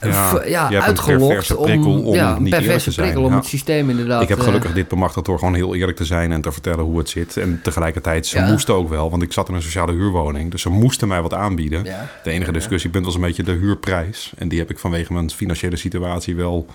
Ja, 0.00 0.42
ja, 0.46 0.80
uitgelokt 0.82 1.56
prikkel 1.62 2.02
om 2.02 2.14
ja, 2.14 2.38
niet 2.38 2.54
eerlijk 2.54 2.78
te 2.78 2.90
zijn. 2.90 3.06
prikkel 3.06 3.24
om 3.24 3.30
Ja. 3.32 3.36
het 3.36 3.46
systeem 3.46 3.90
inderdaad. 3.90 4.22
Ik 4.22 4.28
heb 4.28 4.38
eh, 4.38 4.44
gelukkig 4.44 4.72
dit 4.72 4.88
bemachtigd 4.88 5.26
door 5.26 5.38
gewoon 5.38 5.54
heel 5.54 5.74
eerlijk 5.74 5.96
te 5.96 6.04
zijn 6.04 6.32
en 6.32 6.40
te 6.40 6.52
vertellen 6.52 6.84
hoe 6.84 6.98
het 6.98 7.08
zit. 7.08 7.36
En 7.36 7.60
tegelijkertijd, 7.62 8.26
ze 8.26 8.38
Ja. 8.38 8.50
moesten 8.50 8.74
ook 8.74 8.88
wel, 8.88 9.10
want 9.10 9.22
ik 9.22 9.32
zat 9.32 9.48
in 9.48 9.54
een 9.54 9.62
sociale 9.62 9.92
huurwoning. 9.92 10.50
Dus 10.50 10.62
ze 10.62 10.68
moesten 10.70 11.08
mij 11.08 11.22
wat 11.22 11.34
aanbieden. 11.34 11.84
De 12.22 12.30
enige 12.30 12.52
discussiepunt 12.52 13.04
was 13.04 13.14
een 13.14 13.20
beetje 13.20 13.42
de 13.42 13.52
huurprijs. 13.52 14.32
En 14.38 14.48
die 14.48 14.58
heb 14.58 14.70
ik 14.70 14.78
vanwege 14.78 15.12
mijn 15.12 15.30
financiële 15.30 15.76
situatie 15.76 16.36
wel... 16.36 16.66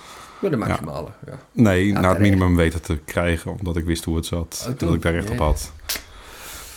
Met 0.43 0.51
de 0.51 0.57
maximale. 0.67 1.07
Ja. 1.25 1.33
Nee, 1.51 1.87
Ja, 1.87 1.99
naar 1.99 2.09
het 2.09 2.19
minimum 2.19 2.55
weten 2.55 2.81
te 2.81 2.97
krijgen. 3.05 3.51
Omdat 3.59 3.77
ik 3.77 3.85
wist 3.85 4.03
hoe 4.05 4.15
het 4.15 4.25
zat. 4.25 4.67
Oh, 4.69 4.77
dat 4.79 4.93
ik 4.93 5.01
daar 5.01 5.13
recht 5.13 5.29
op 5.29 5.37
had. 5.37 5.71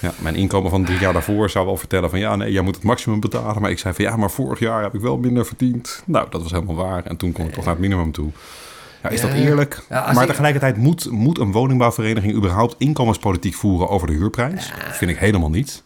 Ja, 0.00 0.12
mijn 0.18 0.34
inkomen 0.34 0.70
van 0.70 0.84
drie 0.84 0.98
jaar 0.98 1.12
daarvoor 1.12 1.50
zou 1.50 1.66
wel 1.66 1.76
vertellen 1.76 2.10
van... 2.10 2.18
ja, 2.18 2.36
nee, 2.36 2.52
jij 2.52 2.62
moet 2.62 2.74
het 2.74 2.84
maximum 2.84 3.20
betalen. 3.20 3.62
Maar 3.62 3.70
ik 3.70 3.78
zei 3.78 3.94
van 3.94 4.04
ja, 4.04 4.16
maar 4.16 4.30
vorig 4.30 4.58
jaar 4.58 4.82
heb 4.82 4.94
ik 4.94 5.00
wel 5.00 5.16
minder 5.18 5.46
verdiend. 5.46 6.02
Nou, 6.06 6.26
dat 6.30 6.42
was 6.42 6.50
helemaal 6.50 6.74
waar. 6.74 7.04
En 7.04 7.16
toen 7.16 7.32
kon 7.32 7.46
ik 7.46 7.52
toch 7.52 7.64
naar 7.64 7.72
het 7.74 7.82
minimum 7.82 8.12
toe. 8.12 8.30
Ja, 9.02 9.08
is 9.08 9.20
dat 9.20 9.32
eerlijk? 9.32 9.82
Ja, 9.88 10.12
maar 10.12 10.22
ik- 10.22 10.28
tegelijkertijd 10.28 10.76
moet, 10.76 11.10
moet 11.10 11.38
een 11.38 11.52
woningbouwvereniging 11.52 12.34
überhaupt 12.34 12.74
inkomenspolitiek 12.78 13.54
voeren 13.54 13.88
over 13.88 14.06
de 14.06 14.12
huurprijs? 14.12 14.72
Vind 14.90 15.10
ik 15.10 15.16
helemaal 15.18 15.50
niet. 15.50 15.82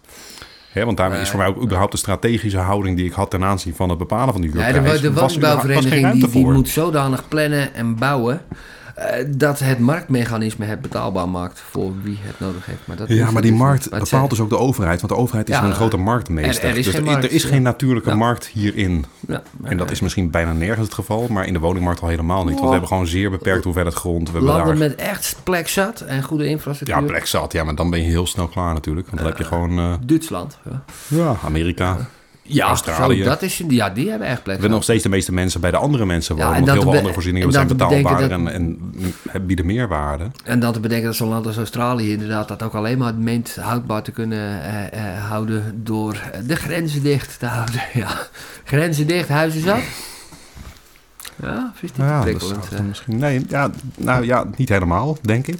Want 0.74 0.96
daarmee 0.96 1.20
is 1.20 1.28
voor 1.28 1.38
mij 1.38 1.48
ook 1.48 1.62
überhaupt 1.62 1.92
de 1.92 1.98
strategische 1.98 2.58
houding 2.58 2.96
die 2.96 3.06
ik 3.06 3.12
had 3.12 3.30
ten 3.30 3.44
aanzien 3.44 3.74
van 3.74 3.88
het 3.88 3.98
bepalen 3.98 4.32
van 4.32 4.42
die 4.42 4.50
Ja, 4.54 4.64
huurprijs. 4.64 5.00
de, 5.00 5.12
de 5.12 5.20
was 5.20 5.36
überhaupt- 5.36 5.62
was 5.62 5.74
geen 5.74 5.82
woningbouwvereniging 5.84 6.32
die, 6.32 6.46
moet 6.52 6.68
zodanig 6.68 7.28
plannen 7.28 7.74
en 7.74 7.94
bouwen... 7.96 8.40
eh, 9.00 9.24
dat 9.28 9.58
het 9.58 9.78
marktmechanisme 9.78 10.64
het 10.64 10.80
betaalbaar 10.80 11.28
maakt 11.28 11.62
voor 11.70 11.92
wie 12.02 12.18
het 12.20 12.40
nodig 12.40 12.66
heeft. 12.66 12.78
Maar 12.84 12.96
dat 12.96 13.08
Ja, 13.08 13.30
maar 13.30 13.42
die 13.42 13.50
dus 13.50 13.60
markt 13.60 13.84
bepaalt 13.84 14.08
zijn- 14.08 14.28
dus 14.28 14.40
ook 14.40 14.48
de 14.48 14.58
overheid. 14.58 15.00
Want 15.00 15.12
de 15.12 15.18
overheid 15.18 15.48
is 15.48 15.54
Ja, 15.54 15.64
een 15.64 15.72
grote 15.74 15.96
marktmeester. 15.96 16.64
er- 16.64 16.70
er 16.70 16.76
is 16.78 16.84
dus 16.84 16.94
geen 16.94 17.04
er, 17.04 17.10
markt, 17.10 17.24
er 17.26 17.32
is 17.32 17.44
geen 17.44 17.62
natuurlijke 17.62 18.08
Ja. 18.10 18.16
markt 18.16 18.46
hierin. 18.46 19.04
Ja, 19.28 19.42
En 19.62 19.76
dat 19.76 19.90
is 19.90 20.00
misschien 20.00 20.30
bijna 20.30 20.52
nergens 20.52 20.84
het 20.86 20.94
geval. 20.94 21.26
Maar 21.28 21.46
in 21.46 21.52
de 21.52 21.58
woningmarkt 21.58 22.00
al 22.00 22.08
helemaal 22.08 22.44
niet. 22.44 22.52
Want 22.54 22.64
we 22.64 22.70
hebben 22.70 22.88
gewoon 22.88 23.06
zeer 23.06 23.30
beperkt 23.30 23.64
hoeveelheid 23.64 23.94
grond. 23.94 24.30
We 24.30 24.40
Landen 24.40 24.66
daar... 24.66 24.76
met 24.76 24.94
echt 24.94 25.36
plek 25.42 25.68
zat 25.68 26.00
en 26.00 26.22
goede 26.22 26.46
infrastructuur. 26.46 27.00
Ja, 27.00 27.06
plek 27.06 27.26
zat. 27.26 27.52
Ja, 27.52 27.64
maar 27.64 27.74
dan 27.74 27.90
ben 27.90 28.02
je 28.02 28.08
heel 28.08 28.26
snel 28.26 28.48
klaar 28.48 28.74
natuurlijk. 28.74 29.06
Want 29.06 29.18
dan 29.18 29.26
heb 29.28 29.38
je 29.38 29.44
gewoon 29.44 29.78
eh, 29.78 29.94
Duitsland. 30.02 30.58
Ja, 30.70 30.82
ja, 31.08 31.36
Amerika. 31.44 31.96
Ja 32.54 32.66
Australië. 32.66 33.18
zo, 33.22 33.24
dat 33.24 33.42
is, 33.42 33.62
ja, 33.68 33.90
die 33.90 34.10
hebben 34.10 34.28
echt 34.28 34.42
plek 34.42 34.44
We 34.44 34.52
hebben 34.52 34.70
nog 34.70 34.82
steeds 34.82 35.02
de 35.02 35.08
meeste 35.08 35.32
mensen 35.32 35.60
bij 35.60 35.70
de 35.70 35.76
andere 35.76 36.06
mensen 36.06 36.36
Ja, 36.36 36.42
wonen. 36.42 36.58
en 36.58 36.64
dan 36.64 36.74
heel 36.74 36.82
veel 36.82 36.92
andere 36.94 37.12
voorzieningen 37.12 37.48
en 37.48 37.54
zijn 37.54 37.66
betaalbaarder 37.66 38.30
en, 38.30 38.48
en, 38.48 38.92
en 39.32 39.46
bieden 39.46 39.66
meerwaarde. 39.66 40.30
En 40.44 40.60
dan 40.60 40.72
te 40.72 40.80
bedenken 40.80 41.06
dat 41.06 41.16
zo'n 41.16 41.28
land 41.28 41.46
als 41.46 41.56
Australië 41.56 42.12
inderdaad 42.12 42.48
dat 42.48 42.62
ook 42.62 42.74
alleen 42.74 42.98
maar 42.98 43.14
meent 43.14 43.56
houdbaar 43.60 44.02
te 44.02 44.10
kunnen 44.10 44.62
eh, 44.62 45.14
eh, 45.14 45.24
houden 45.28 45.80
door 45.84 46.20
de 46.46 46.56
grenzen 46.56 47.02
dicht 47.02 47.38
te 47.38 47.46
houden. 47.46 47.80
Ja. 47.94 48.08
Grenzen 48.64 49.06
dicht, 49.06 49.28
huizen 49.28 49.62
zat. 49.62 49.80
Ja, 51.42 51.72
of 51.74 51.82
is 51.82 51.92
die 51.92 52.04
Ja, 52.04 52.24
dat 52.24 52.82
misschien... 52.88 53.18
Nee, 53.18 53.44
ja, 53.48 53.70
nou 53.96 54.24
ja, 54.24 54.44
niet 54.56 54.68
helemaal, 54.68 55.18
denk 55.22 55.46
ik. 55.46 55.58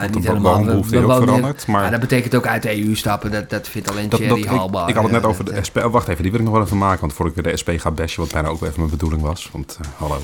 Want 0.00 0.14
niet 0.14 0.22
de 0.22 0.28
helemaal. 0.28 0.52
We, 0.52 0.58
woonbehoefte 0.58 0.90
we 0.90 1.06
is 1.06 1.12
ook 1.12 1.22
veranderd. 1.22 1.66
Maar 1.66 1.84
Ja, 1.84 1.90
dat 1.90 2.00
betekent 2.00 2.34
ook 2.34 2.46
uit 2.46 2.62
de 2.62 2.84
EU 2.84 2.94
stappen. 2.94 3.30
Dat, 3.30 3.50
dat 3.50 3.68
vindt 3.68 3.90
alleen 3.90 4.08
Dat, 4.08 4.20
Thierry 4.20 4.40
ik, 4.40 4.48
had 4.48 4.72
het 4.72 5.12
net 5.12 5.22
Ja, 5.22 5.28
over 5.28 5.44
de 5.44 5.64
SP. 5.68 5.76
Oh, 5.76 5.92
wacht 5.92 6.08
even, 6.08 6.22
die 6.22 6.30
wil 6.30 6.40
ik 6.40 6.46
nog 6.46 6.54
wel 6.54 6.64
even 6.64 6.78
maken. 6.78 7.00
Want 7.00 7.12
voordat 7.12 7.36
ik 7.36 7.42
weer 7.42 7.52
de 7.52 7.58
SP 7.60 7.70
ga 7.76 7.90
bashen, 7.90 8.20
wat 8.20 8.32
bijna 8.32 8.48
ook 8.48 8.62
even 8.62 8.74
mijn 8.76 8.90
bedoeling 8.90 9.22
was. 9.22 9.48
Want 9.52 9.78
eh, 9.80 9.88
hallo, 9.96 10.18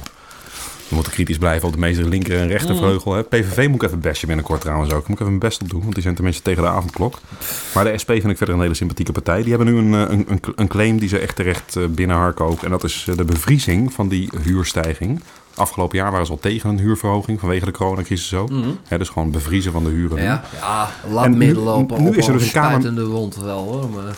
we 0.93 0.99
moeten 0.99 1.17
kritisch 1.17 1.39
blijven 1.39 1.69
op 1.69 1.75
de 1.75 1.81
meeste 1.81 2.09
linker- 2.09 2.41
en 2.41 2.49
rechtervleugel. 2.49 3.15
Hè. 3.15 3.23
PVV 3.23 3.69
moet 3.69 3.83
ik 3.83 3.89
even 3.89 4.01
bashen 4.01 4.27
binnenkort 4.27 4.61
trouwens 4.61 4.93
ook. 4.93 5.09
Moet 5.09 5.09
ik 5.09 5.15
even 5.15 5.27
mijn 5.27 5.39
best 5.39 5.63
op 5.63 5.71
doen, 5.71 5.81
want 5.81 5.95
die 5.95 6.03
zijn 6.03 6.15
tenminste 6.15 6.43
tegen 6.43 6.63
de 6.63 6.69
avondklok. 6.69 7.19
Maar 7.75 7.85
de 7.85 7.99
SP 8.03 8.11
vind 8.11 8.29
ik 8.29 8.37
verder 8.37 8.55
een 8.55 8.61
hele 8.61 8.75
sympathieke 8.75 9.13
partij. 9.13 9.43
Die 9.43 9.55
hebben 9.55 9.75
nu 9.75 9.79
een, 9.79 10.09
eh, 10.09 10.17
een, 10.29 10.41
een, 10.55 10.69
claim 10.69 10.99
die 10.99 11.09
ze 11.09 11.19
echt 11.19 11.37
terecht 11.37 11.77
eh, 11.77 11.85
binnenharken 11.87 12.45
ook. 12.45 12.63
En 12.63 12.71
dat 12.71 12.85
is 12.85 13.07
eh, 13.09 13.17
de 13.17 13.25
bevriezing 13.25 13.93
van 13.93 14.09
die 14.09 14.31
huurstijging. 14.43 15.23
Afgelopen 15.55 15.99
jaar 15.99 16.11
waren 16.11 16.27
ze 16.27 16.33
al 16.33 16.39
tegen 16.39 16.71
een 16.71 16.79
huurverhoging 16.79 17.41
vanwege 17.41 17.65
de 17.65 17.71
coronacrisis 17.71 18.35
ook. 18.35 18.51
Mhm. 18.51 18.69
Dus 18.99 19.09
gewoon 19.09 19.31
bevriezen 19.31 19.73
van 19.73 19.85
de 19.85 19.91
huren. 19.91 20.23
Ja, 20.23 20.43
ja 20.61 20.91
laat 21.11 21.25
En 21.25 21.31
nu- 21.39 21.57
nu 21.99 22.17
is 22.17 22.27
er 22.27 22.33
dus 22.33 22.45
een 22.47 22.53
kamer- 22.53 22.69
spuitende 22.71 23.07
wond 23.07 23.37
wel 23.37 23.65
hoor. 23.65 23.89
Maar, 23.91 24.15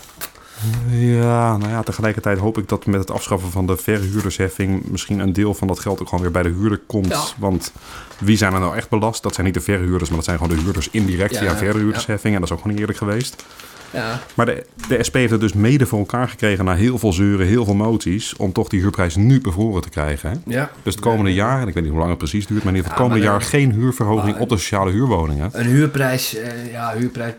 Ja, 0.91 1.57
nou 1.57 1.71
ja, 1.71 1.83
tegelijkertijd 1.83 2.39
hoop 2.39 2.59
ik 2.59 2.69
dat 2.69 2.87
met 2.87 3.01
het 3.01 3.11
afschaffen 3.11 3.51
van 3.51 3.67
de 3.67 3.77
verhuurdersheffing 3.77 4.83
misschien 4.91 5.19
een 5.19 5.33
deel 5.33 5.55
van 5.55 5.69
dat 5.69 5.79
geld 5.81 6.01
ook 6.01 6.09
gewoon 6.09 6.23
weer 6.25 6.33
bij 6.33 6.43
de 6.43 6.49
huurder 6.59 6.81
komt. 6.87 7.07
Ja. 7.09 7.23
Want 7.39 7.73
wie 8.19 8.37
zijn 8.37 8.53
er 8.53 8.61
nou 8.61 8.77
echt 8.77 8.89
belast? 8.89 9.23
Dat 9.23 9.35
zijn 9.35 9.47
niet 9.47 9.55
de 9.55 9.61
verhuurders, 9.61 10.09
maar 10.09 10.17
dat 10.17 10.25
zijn 10.25 10.39
gewoon 10.39 10.57
de 10.57 10.63
huurders 10.63 10.89
indirect 10.91 11.33
Ja, 11.35 11.39
via 11.41 11.57
verhuurdersheffing. 11.57 12.35
En 12.35 12.41
dat 12.41 12.49
is 12.49 12.55
ook 12.55 12.61
gewoon 12.61 12.73
niet 12.73 12.81
eerlijk 12.81 12.99
geweest. 12.99 13.45
Ja. 13.95 14.21
Maar 14.35 14.47
de, 14.47 14.67
de 14.89 15.03
SP 15.07 15.15
heeft 15.15 15.31
het 15.31 15.41
dus 15.41 15.53
mede 15.53 15.87
voor 15.87 15.99
elkaar 15.99 16.29
gekregen 16.29 16.65
na 16.65 16.75
heel 16.75 16.99
veel 16.99 17.13
zeuren, 17.13 17.47
heel 17.47 17.65
veel 17.65 17.75
moties, 17.75 18.37
om 18.37 18.53
toch 18.53 18.69
die 18.69 18.81
huurprijs 18.81 19.17
nu 19.17 19.41
bevroren 19.41 19.83
te 19.83 19.89
krijgen. 19.89 20.31
Hè? 20.31 20.37
ja. 20.47 20.71
Dus 20.83 20.95
het 20.95 21.05
komende 21.05 21.35
jaar, 21.35 21.61
en 21.61 21.69
ik 21.69 21.75
weet 21.75 21.83
niet 21.83 21.93
hoe 21.93 22.01
lang 22.01 22.11
het 22.11 22.19
precies 22.19 22.47
duurt, 22.47 22.65
maar 22.65 22.73
in 22.73 22.79
ieder 22.79 22.91
geval 22.91 23.07
Ja, 23.07 23.13
het 23.15 23.23
komende 23.23 23.41
jaar 23.43 23.51
geen 23.51 23.73
huurverhoging 23.73 24.39
op 24.39 24.49
de 24.49 24.57
sociale 24.57 24.91
huurwoningen. 24.91 25.51
Een 25.53 25.67
huurprijs, 25.67 26.35
eh, 26.37 26.73
ja, 26.73 26.95
huurprijs 26.97 27.35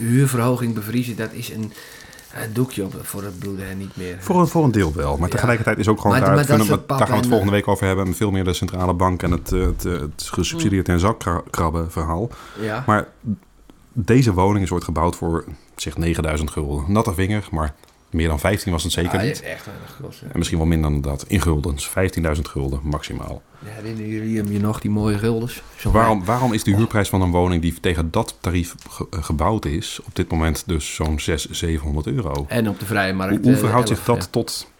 huurverhoging 0.00 0.74
bevriezen, 0.74 1.16
dat 1.16 1.28
is 1.32 1.50
een, 1.52 1.72
doekje 2.52 2.84
op, 2.84 2.94
voor 3.02 3.22
het 3.22 3.38
bloeden 3.38 3.68
en 3.68 3.78
niet 3.78 3.96
meer. 3.96 4.16
Voor 4.20 4.40
een, 4.40 4.46
voor 4.46 4.64
een 4.64 4.70
deel 4.72 4.92
wel. 4.94 5.16
Maar 5.16 5.28
Ja. 5.28 5.34
tegelijkertijd 5.34 5.78
is 5.78 5.88
ook 5.88 5.96
gewoon 6.00 6.12
Maar- 6.12 6.20
daar, 6.20 6.34
maar 6.34 6.46
daar 6.46 6.98
gaan 6.98 7.08
we 7.08 7.14
het 7.14 7.26
volgende 7.26 7.52
week 7.52 7.68
over 7.68 7.86
hebben. 7.86 8.06
En 8.06 8.14
veel 8.14 8.30
meer 8.30 8.44
de 8.44 8.52
centrale 8.52 8.94
bank 8.94 9.22
en 9.22 9.30
het, 9.30 9.52
eh, 9.52 9.60
het, 9.60 9.84
eh, 9.84 9.92
het 9.92 10.28
gesubsidieerd 10.32 10.88
en 10.88 11.00
zakkrabben 11.00 11.90
verhaal. 11.90 12.30
Ja. 12.60 12.82
Maar 12.86 13.06
deze 13.92 14.32
woning 14.32 14.64
is 14.64 14.70
ooit 14.70 14.84
gebouwd 14.84 15.16
voor 15.16 15.44
zeg 15.82 15.96
9000 15.96 16.50
gulden. 16.50 16.92
Natte 16.92 17.14
vinger, 17.14 17.48
maar 17.50 17.74
meer 18.10 18.28
dan 18.28 18.40
15 18.40 18.72
was 18.72 18.82
het 18.82 18.92
zeker 18.92 19.18
Ja, 19.18 19.22
niet. 19.24 19.32
is 19.32 19.40
echt 19.42 19.64
ja. 20.00 20.06
En 20.22 20.38
misschien 20.38 20.58
wel 20.58 20.66
minder 20.66 20.90
dan 20.90 21.00
dat. 21.00 21.24
In 21.28 21.40
guldens. 21.40 21.88
15.000 21.88 21.92
gulden 22.42 22.80
maximaal. 22.82 23.42
Ja, 23.58 23.68
Herinneren 23.70 24.10
jullie 24.10 24.36
hem 24.36 24.52
je 24.52 24.58
nog, 24.60 24.80
die 24.80 24.90
mooie 24.90 25.18
guldens? 25.18 25.62
Waarom, 25.82 26.24
waarom 26.24 26.52
is 26.52 26.64
de 26.64 26.74
huurprijs 26.76 27.08
van 27.08 27.20
een 27.22 27.30
woning 27.30 27.62
die 27.62 27.80
tegen 27.80 28.10
dat 28.10 28.36
tarief 28.40 28.74
ge- 28.90 29.06
eh, 29.10 29.22
gebouwd 29.24 29.64
is... 29.64 30.00
op 30.04 30.14
dit 30.16 30.30
moment 30.30 30.62
dus 30.66 30.94
zo'n 30.94 31.20
600, 31.20 31.58
700 31.58 32.06
euro? 32.06 32.44
En 32.48 32.68
op 32.68 32.78
de 32.78 32.86
vrije 32.86 33.12
markt. 33.12 33.34
Hoe, 33.34 33.42
hoe 33.44 33.52
eh, 33.52 33.58
verhoudt 33.58 33.88
11, 33.88 33.96
zich 33.98 34.06
dat 34.06 34.22
ja. 34.24 34.28
tot... 34.30 34.70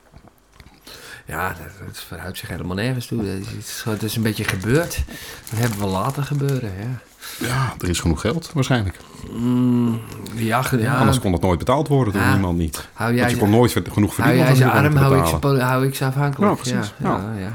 Ja, 1.27 1.49
dat, 1.49 1.87
dat 1.87 1.99
verhoudt 1.99 2.39
zich 2.39 2.49
helemaal 2.49 2.77
nergens 2.77 3.07
toe. 3.07 3.25
Het 3.25 3.47
is, 3.59 3.85
is 4.03 4.17
een 4.17 4.23
beetje 4.23 4.45
gebeurd. 4.45 5.05
Dat 5.51 5.59
hebben 5.59 5.79
we 5.79 5.87
laten 5.87 6.25
gebeuren, 6.25 6.73
ja. 6.79 7.01
Ja, 7.39 7.75
er 7.79 7.89
is 7.89 8.01
genoeg 8.01 8.21
geld 8.21 8.51
waarschijnlijk. 8.55 8.97
Mm, 9.33 10.01
ja. 10.35 10.63
Anders 10.99 11.19
kon 11.21 11.33
dat 11.33 11.41
nooit 11.41 11.59
betaald 11.59 11.89
worden 11.89 12.13
door 12.13 12.23
niemand 12.33 12.59
niet. 12.59 12.89
hou 12.93 13.11
jij 13.13 13.21
Want 13.21 13.33
je 13.35 13.39
kon 13.39 13.51
nooit 13.51 13.71
genoeg 13.73 13.95
hou 13.95 14.11
verdienen 14.15 14.37
jij 14.47 14.55
ze 14.55 14.63
een 14.65 14.71
huurwoning 14.71 14.95
arm, 14.99 15.03
hou 15.43 15.57
ik 15.57 15.61
hou 15.63 15.87
ik 15.87 15.95
ze 15.95 16.05
afhankelijk. 16.05 16.65
Ja. 16.65 16.81
Ja, 16.97 17.21
ja, 17.39 17.53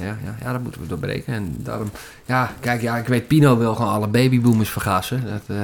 ja, 0.00 0.16
ja, 0.42 0.52
dat 0.52 0.62
moeten 0.62 0.80
we 0.80 0.86
doorbreken. 0.86 1.34
En 1.34 1.54
daarom, 1.58 1.90
ja, 2.26 2.52
kijk, 2.60 2.80
ja, 2.80 2.96
ik 2.96 3.06
weet, 3.06 3.26
Pino 3.28 3.58
wil 3.58 3.74
gewoon 3.74 3.92
alle 3.92 4.06
babyboomers 4.08 4.70
vergassen. 4.70 5.24
Dat, 5.24 5.56
eh, 5.56 5.62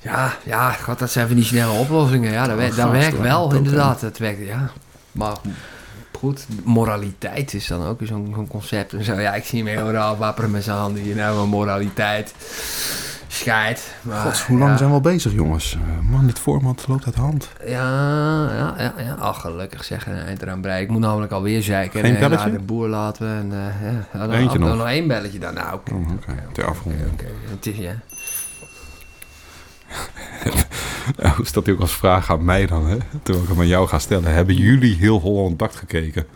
ja, 0.00 0.34
ja, 0.44 0.70
god, 0.72 0.98
dat 0.98 1.10
zijn 1.10 1.26
van 1.26 1.36
die 1.36 1.44
snelle 1.44 1.72
oplossingen. 1.72 2.32
Ja, 2.32 2.46
dat, 2.46 2.56
wer- 2.56 2.74
dat 2.74 2.90
werkt 2.90 3.18
wel, 3.20 3.54
inderdaad. 3.54 4.00
Dat 4.00 4.18
werkt, 4.18 4.46
ja. 4.46 4.70
Maar 5.12 5.36
goed, 6.18 6.46
moraliteit 6.64 7.54
is 7.54 7.66
dan 7.66 7.86
ook 7.86 8.00
zo'n 8.02 8.46
concept 8.48 8.92
en 8.92 9.04
zo. 9.04 9.20
Ja, 9.20 9.34
ik 9.34 9.44
zie 9.44 9.68
hem 9.68 9.90
raar 9.90 10.16
wapperen 10.16 10.50
met 10.50 10.64
zijn 10.64 10.76
handen 10.76 11.02
hier. 11.02 11.16
Nou, 11.16 11.36
maar 11.36 11.48
moraliteit. 11.48 12.34
Scheid. 13.28 13.94
Maar, 14.02 14.20
God, 14.20 14.38
hoe 14.38 14.58
lang 14.58 14.70
ja. 14.70 14.76
zijn 14.76 14.88
we 14.88 14.94
al 14.94 15.00
bezig, 15.00 15.32
jongens? 15.32 15.74
Eh, 15.74 16.10
man, 16.10 16.26
dit 16.26 16.38
format 16.38 16.84
loopt 16.88 17.06
uit 17.06 17.14
de 17.14 17.20
hand. 17.20 17.48
Ja, 17.66 17.68
ja, 18.50 18.74
ja, 18.78 18.94
ja. 18.98 19.14
Ach, 19.14 19.40
gelukkig 19.40 19.84
zeg 19.84 20.06
een 20.06 20.14
eind 20.14 20.42
eraan 20.42 20.60
breien. 20.60 20.82
Ik 20.82 20.88
moet 20.90 21.00
namelijk 21.00 21.32
alweer 21.32 21.62
zeiken. 21.62 22.00
Geen 22.00 22.14
en 22.14 22.20
belletje? 22.20 22.48
naar 22.48 22.58
de 22.58 22.64
boer 22.64 22.88
laten 22.88 23.26
we. 23.26 23.40
En, 23.40 23.52
eh, 23.52 23.92
ja. 24.12 24.26
Dan, 24.26 24.32
Eentje 24.32 24.58
nog? 24.58 24.76
nog 24.76 24.86
één 24.86 25.08
belletje 25.08 25.38
dan. 25.38 25.54
Nou, 25.54 25.74
oké. 25.74 25.92
Oh, 25.92 26.12
Oké, 26.12 26.34
ter 26.52 26.64
afronding. 26.64 27.12
Oké, 27.12 27.26
het 27.50 27.66
is 27.66 27.76
ja. 27.76 27.94
Hoe 31.36 31.46
staat 31.46 31.64
die 31.64 31.74
ook 31.74 31.80
als 31.80 31.96
vraag 31.96 32.30
aan 32.30 32.44
mij 32.44 32.66
dan, 32.66 32.86
hè? 32.86 32.96
Terwijl 33.22 33.44
ik 33.44 33.50
hem 33.50 33.60
aan 33.60 33.66
jou 33.66 33.88
ga 33.88 33.98
stellen. 33.98 34.32
Hebben 34.32 34.54
jullie 34.54 34.94
heel 34.94 35.20
Holland 35.20 35.56
Bakt 35.56 35.76
gekeken? 35.76 36.26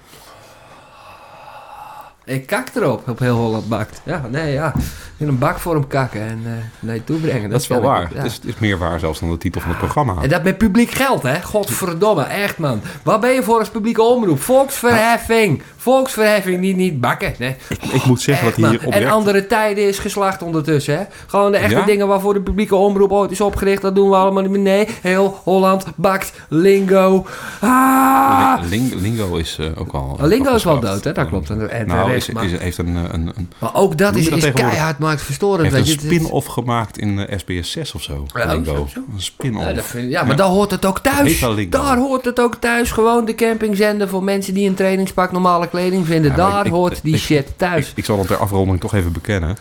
Ik 2.24 2.46
kak 2.46 2.68
erop, 2.74 3.08
op 3.08 3.18
heel 3.18 3.36
Holland 3.36 3.68
bakt. 3.68 4.00
Ja, 4.04 4.22
nee, 4.30 4.52
ja. 4.52 4.72
In 5.16 5.28
een 5.28 5.38
bakvorm 5.38 5.86
kakken 5.86 6.20
en 6.20 6.40
eh 6.44 6.52
naar 6.80 6.94
je 6.94 7.04
toe 7.04 7.18
brengen. 7.18 7.50
Dat 7.50 7.60
is 7.60 7.66
wel 7.66 7.80
waar. 7.80 8.08
ja. 8.10 8.16
Het, 8.16 8.24
is, 8.26 8.34
het 8.34 8.44
is 8.44 8.58
meer 8.58 8.78
waar 8.78 8.98
zelfs 8.98 9.20
dan 9.20 9.30
de 9.30 9.38
titel 9.38 9.60
van 9.60 9.70
het 9.70 9.78
programma. 9.78 10.14
En 10.22 10.28
dat 10.28 10.42
met 10.42 10.58
publiek 10.58 10.90
geld, 10.90 11.22
hè? 11.22 11.42
Godverdomme, 11.42 12.22
echt 12.22 12.58
man. 12.58 12.80
Waar 13.02 13.18
ben 13.18 13.30
je 13.32 13.42
voor 13.42 13.58
als 13.58 13.68
publieke 13.70 14.02
omroep? 14.02 14.40
Volksverheffing. 14.42 15.62
Volksverheffing, 15.76 16.60
niet, 16.60 16.76
niet 16.76 17.00
bakken. 17.00 17.34
Nee. 17.38 17.56
Ik 17.92 18.04
moet 18.04 18.20
zeggen 18.20 18.44
dat 18.48 18.56
man. 18.58 18.70
hier 18.70 18.80
oprecht... 18.86 19.04
En 19.04 19.10
andere 19.10 19.46
tijden 19.46 19.88
is 19.88 19.98
geslacht 19.98 20.42
ondertussen, 20.42 20.98
hè? 20.98 21.04
Gewoon 21.26 21.52
de 21.52 21.58
echte 21.58 21.74
Ja? 21.78 21.84
dingen 21.84 22.08
waarvoor 22.08 22.34
de 22.34 22.40
publieke 22.40 22.74
omroep 22.74 23.12
ooit 23.12 23.30
is 23.30 23.40
opgericht, 23.40 23.82
dat 23.82 23.94
doen 23.94 24.08
we 24.10 24.16
allemaal 24.16 24.42
niet 24.42 24.50
meer. 24.50 24.60
Nee, 24.60 24.88
heel 25.02 25.40
Holland 25.44 25.84
bakt 25.96 26.32
lingo. 26.48 27.26
Ah! 27.60 28.58
Ling- 28.70 28.94
Lingo 29.00 29.36
is 29.36 29.56
eh, 29.60 29.66
ook 29.76 29.92
al... 29.92 30.18
Lingo 30.20 30.54
is 30.54 30.64
wel 30.64 30.80
dood, 30.80 31.04
hè? 31.04 31.12
Dat 31.12 31.28
klopt. 31.28 31.50
En, 31.50 31.86
Nou, 31.86 32.11
is, 32.16 32.30
maar, 32.30 32.44
is, 32.44 32.58
heeft 32.58 32.78
een, 32.78 32.96
eh, 32.96 33.02
een, 33.12 33.32
een, 33.36 33.50
maar 33.58 33.74
ook 33.74 33.98
dat 33.98 34.16
is, 34.16 34.28
dat 34.28 34.38
is 34.38 34.52
keihard 34.52 34.98
marktverstorend. 34.98 35.62
heeft 35.62 35.74
weet 35.74 35.86
een. 36.02 36.08
Het 36.08 36.16
spin-off 36.16 36.46
gemaakt 36.46 36.98
in 36.98 37.18
eh, 37.18 37.38
SBS 37.38 37.70
6 37.70 37.94
of 37.94 38.02
zo. 38.02 38.26
Ja, 38.34 38.52
Lingo. 38.52 38.74
zo, 38.74 38.86
zo. 38.86 39.00
Een 39.14 39.20
spin-off. 39.20 39.96
Ja, 39.98 40.22
maar 40.22 40.36
daar 40.36 40.46
hoort 40.46 40.70
het 40.70 40.84
ook 40.84 40.98
thuis. 40.98 41.40
wel. 41.40 41.68
Daar 41.68 41.96
hoort 41.96 42.24
het 42.24 42.40
ook 42.40 42.54
thuis. 42.54 42.90
Gewoon 42.90 43.24
de 43.24 43.34
campingzender 43.34 44.08
voor 44.08 44.22
mensen 44.24 44.54
die 44.54 44.68
een 44.68 44.74
trainingspak 44.74 45.32
normale 45.32 45.68
kleding 45.68 46.06
vinden. 46.06 46.36
Daar 46.36 46.66
ik- 46.66 46.72
hoort 46.72 46.96
ik- 46.96 47.02
die 47.02 47.14
ik- 47.14 47.20
shit 47.20 47.52
thuis. 47.56 47.92
Ik, 47.96 48.04
zal 48.04 48.16
dat 48.16 48.26
ter 48.26 48.36
afronding 48.36 48.80
toch 48.80 48.94
even 48.94 49.12
bekennen. 49.12 49.56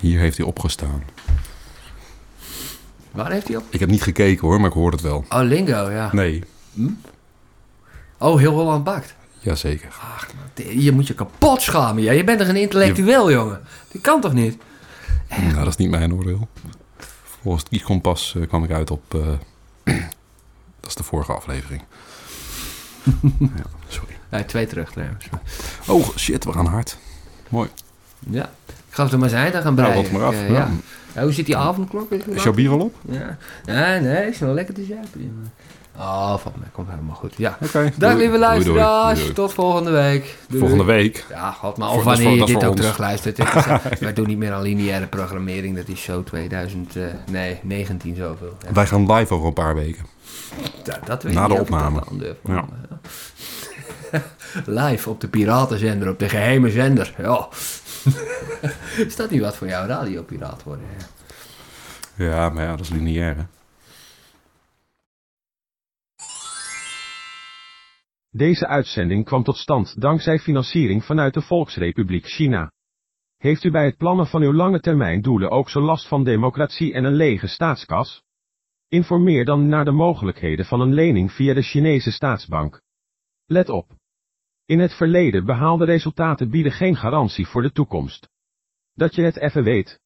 Hier 0.00 0.18
heeft 0.18 0.36
hij 0.36 0.46
opgestaan. 0.46 1.02
Waar 3.12 3.30
heeft 3.30 3.48
hij 3.48 3.56
op? 3.56 3.64
Ik 3.70 3.80
heb 3.80 3.90
niet 3.90 4.02
gekeken 4.02 4.46
hoor, 4.48 4.58
maar 4.60 4.68
ik 4.68 4.74
hoor 4.74 4.90
het 4.90 5.00
wel. 5.00 5.24
Oh, 5.28 5.40
lingo, 5.42 5.90
ja. 5.90 6.08
Nee, 6.12 6.42
Oh, 8.18 8.38
heel 8.38 8.52
Holland 8.52 8.84
bakt. 8.84 9.14
jazeker. 9.38 9.88
Je 10.64 10.92
moet 10.92 11.06
je 11.06 11.14
kapot 11.14 11.62
schamen. 11.62 12.02
Ja. 12.02 12.12
Je 12.12 12.24
bent 12.24 12.38
toch 12.38 12.48
een 12.48 12.56
intellectueel, 12.56 13.30
jongen? 13.30 13.60
Dat 13.92 14.02
kan 14.02 14.20
toch 14.20 14.32
niet? 14.32 14.56
Nou, 15.28 15.54
dat 15.54 15.66
is 15.66 15.76
niet 15.76 15.90
mijn 15.90 16.14
oordeel. 16.14 16.48
Volgens 17.42 17.62
het 17.64 17.72
kieskompas 17.72 18.34
eh, 18.36 18.48
kwam 18.48 18.64
ik 18.64 18.70
uit 18.70 18.90
op... 18.90 19.14
eh, 19.14 19.20
dat 20.80 20.88
is 20.90 20.94
de 20.94 21.02
vorige 21.02 21.32
aflevering. 21.32 21.82
ja, 23.56 23.62
sorry. 23.88 24.14
Ja, 24.30 24.44
twee 24.44 24.66
terug 24.66 24.90
trouwens. 24.92 25.24
Oh, 25.86 26.16
shit, 26.16 26.44
we 26.44 26.52
gaan 26.52 26.66
hard. 26.66 26.96
Mooi. 27.48 27.68
Ja. 28.30 28.50
Ik 28.66 28.74
ga 29.02 29.02
het 29.04 29.12
er 29.12 29.18
maar 29.18 29.28
zijn, 29.28 29.52
dan 29.52 29.62
gaan 29.62 29.74
Nou, 29.74 29.88
breien. 29.88 30.02
wat 30.10 30.20
maar 30.20 30.28
af. 30.28 30.34
Ik, 30.42 30.48
Ja. 31.14 31.22
hoe 31.22 31.32
zit 31.32 31.46
die 31.46 31.56
avondklok? 31.56 32.12
Is 32.12 32.24
wel? 32.24 32.42
jouw 32.42 32.52
bier 32.52 32.70
al 32.70 32.78
op? 32.80 32.94
Ja. 33.10 33.36
Nee, 33.64 34.00
nee, 34.00 34.28
is 34.30 34.38
wel 34.38 34.54
lekker 34.54 34.74
te 34.74 34.84
zuipen. 34.84 35.52
Oh, 35.98 36.36
valt 36.38 36.56
mij. 36.56 36.68
Komt 36.72 36.88
helemaal 36.90 37.14
goed. 37.14 37.34
Ja. 37.36 37.58
Oké. 37.62 37.92
Dag 37.96 38.10
doei. 38.10 38.22
lieve 38.22 38.38
luisteraars. 38.38 39.32
Tot 39.32 39.52
volgende 39.52 39.90
week. 39.90 40.36
Doei, 40.48 40.60
Volgende 40.60 40.84
week. 40.84 41.24
Ja, 41.30 41.50
god, 41.52 41.76
maar 41.76 41.90
of 41.90 42.02
wanneer 42.04 42.28
voor- 42.28 42.36
je 42.36 42.44
dit 42.46 42.64
ook 42.64 42.70
ons. 42.70 42.80
terugluistert. 42.80 43.38
Is, 43.38 43.98
wij 44.00 44.12
doen 44.12 44.26
niet 44.26 44.38
meer 44.38 44.52
aan 44.52 44.62
lineaire 44.62 45.06
programmering. 45.06 45.76
Dat 45.76 45.88
is 45.88 46.02
zo 46.02 46.22
2000, 46.22 46.96
eh, 46.96 47.02
nee, 47.30 47.58
19 47.62 48.16
zoveel. 48.16 48.56
Ja, 48.66 48.72
Wij 48.72 48.86
gaan 48.86 49.12
live 49.12 49.34
over 49.34 49.46
een 49.46 49.52
paar 49.52 49.74
weken. 49.74 50.06
dat, 50.84 50.98
dat 51.04 51.22
weet 51.22 51.34
Na 51.34 51.42
ik 51.46 51.48
de 51.54 51.60
opname. 51.60 52.02
Ja. 52.18 52.34
ja. 52.54 52.64
Live 54.66 55.10
op 55.10 55.20
de 55.20 55.28
piratenzender, 55.28 56.08
op 56.08 56.18
de 56.18 56.28
geheime 56.28 56.70
zender. 56.70 57.14
Ja. 57.18 57.48
is 59.06 59.16
dat 59.16 59.30
niet 59.30 59.40
wat 59.40 59.56
voor 59.56 59.66
jou, 59.68 59.86
radiopiraat 59.88 60.62
worden? 60.62 60.84
Ja. 60.98 62.24
Ja, 62.26 62.48
maar 62.48 62.64
ja, 62.64 62.70
dat 62.70 62.80
is 62.80 62.88
lineair 62.88 63.36
hè. 63.36 63.42
Deze 68.36 68.66
uitzending 68.66 69.24
kwam 69.24 69.42
tot 69.42 69.56
stand 69.56 70.00
dankzij 70.00 70.38
financiering 70.38 71.04
vanuit 71.04 71.34
de 71.34 71.40
Volksrepubliek 71.40 72.26
China. 72.26 72.72
Heeft 73.36 73.64
u 73.64 73.70
bij 73.70 73.84
het 73.84 73.96
plannen 73.96 74.26
van 74.26 74.42
uw 74.42 74.52
lange 74.52 74.80
termijn 74.80 75.22
doelen 75.22 75.50
ook 75.50 75.70
zo 75.70 75.80
last 75.80 76.08
van 76.08 76.24
democratie 76.24 76.94
en 76.94 77.04
een 77.04 77.14
lege 77.14 77.46
staatskas? 77.46 78.22
Informeer 78.88 79.44
dan 79.44 79.68
naar 79.68 79.84
de 79.84 79.90
mogelijkheden 79.90 80.64
van 80.64 80.80
een 80.80 80.94
lening 80.94 81.32
via 81.32 81.54
de 81.54 81.62
Chinese 81.62 82.10
staatsbank. 82.10 82.82
Let 83.46 83.68
op. 83.68 83.86
In 84.64 84.78
het 84.78 84.94
verleden 84.94 85.44
behaalde 85.44 85.84
resultaten 85.84 86.50
bieden 86.50 86.72
geen 86.72 86.96
garantie 86.96 87.46
voor 87.46 87.62
de 87.62 87.72
toekomst. 87.72 88.28
Dat 88.94 89.14
je 89.14 89.22
het 89.22 89.36
even 89.36 89.64
weet. 89.64 90.00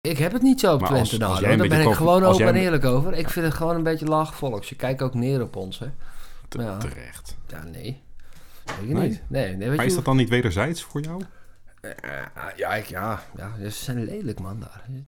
Ik 0.00 0.18
heb 0.18 0.32
het 0.32 0.42
niet 0.42 0.60
zo 0.60 0.72
op 0.74 0.80
Maar 0.80 0.88
Twente 0.88 1.10
als- 1.10 1.22
als 1.22 1.32
hoor. 1.32 1.40
jij 1.48 1.56
daar 1.56 1.68
ben 1.68 1.80
ik 1.88 1.94
gewoon 1.94 2.24
open 2.24 2.46
en 2.46 2.54
eerlijk 2.54 2.84
over. 2.84 3.12
Ik 3.14 3.28
vind 3.30 3.46
het 3.46 3.54
gewoon 3.54 3.74
een 3.76 3.82
beetje 3.82 4.06
laag 4.06 4.34
volk. 4.34 4.64
Ze 4.64 4.74
kijken 4.74 5.06
ook 5.06 5.14
neer 5.14 5.42
op 5.42 5.56
ons, 5.56 5.78
hè. 5.78 5.86
Ja. 6.48 6.76
Terecht. 6.78 7.36
Ja, 7.46 7.62
nee. 7.64 8.02
Weet 8.64 8.88
je 8.88 8.94
Nee? 8.94 9.08
niet. 9.08 9.22
Nee, 9.26 9.46
nee 9.48 9.56
weet 9.58 9.68
Maar 9.68 9.84
je 9.84 9.90
is 9.90 9.94
dat 9.94 10.04
dan 10.04 10.16
niet 10.16 10.28
wederzijds 10.28 10.82
voor 10.82 11.00
jou? 11.00 11.22
hoe- 11.80 12.52
ja, 12.56 12.74
ik, 12.74 12.84
ja, 12.84 13.22
ja, 13.36 13.50
ze 13.62 13.70
zijn 13.70 14.04
lelijk, 14.04 14.40
man, 14.40 14.60
daar. 14.60 14.84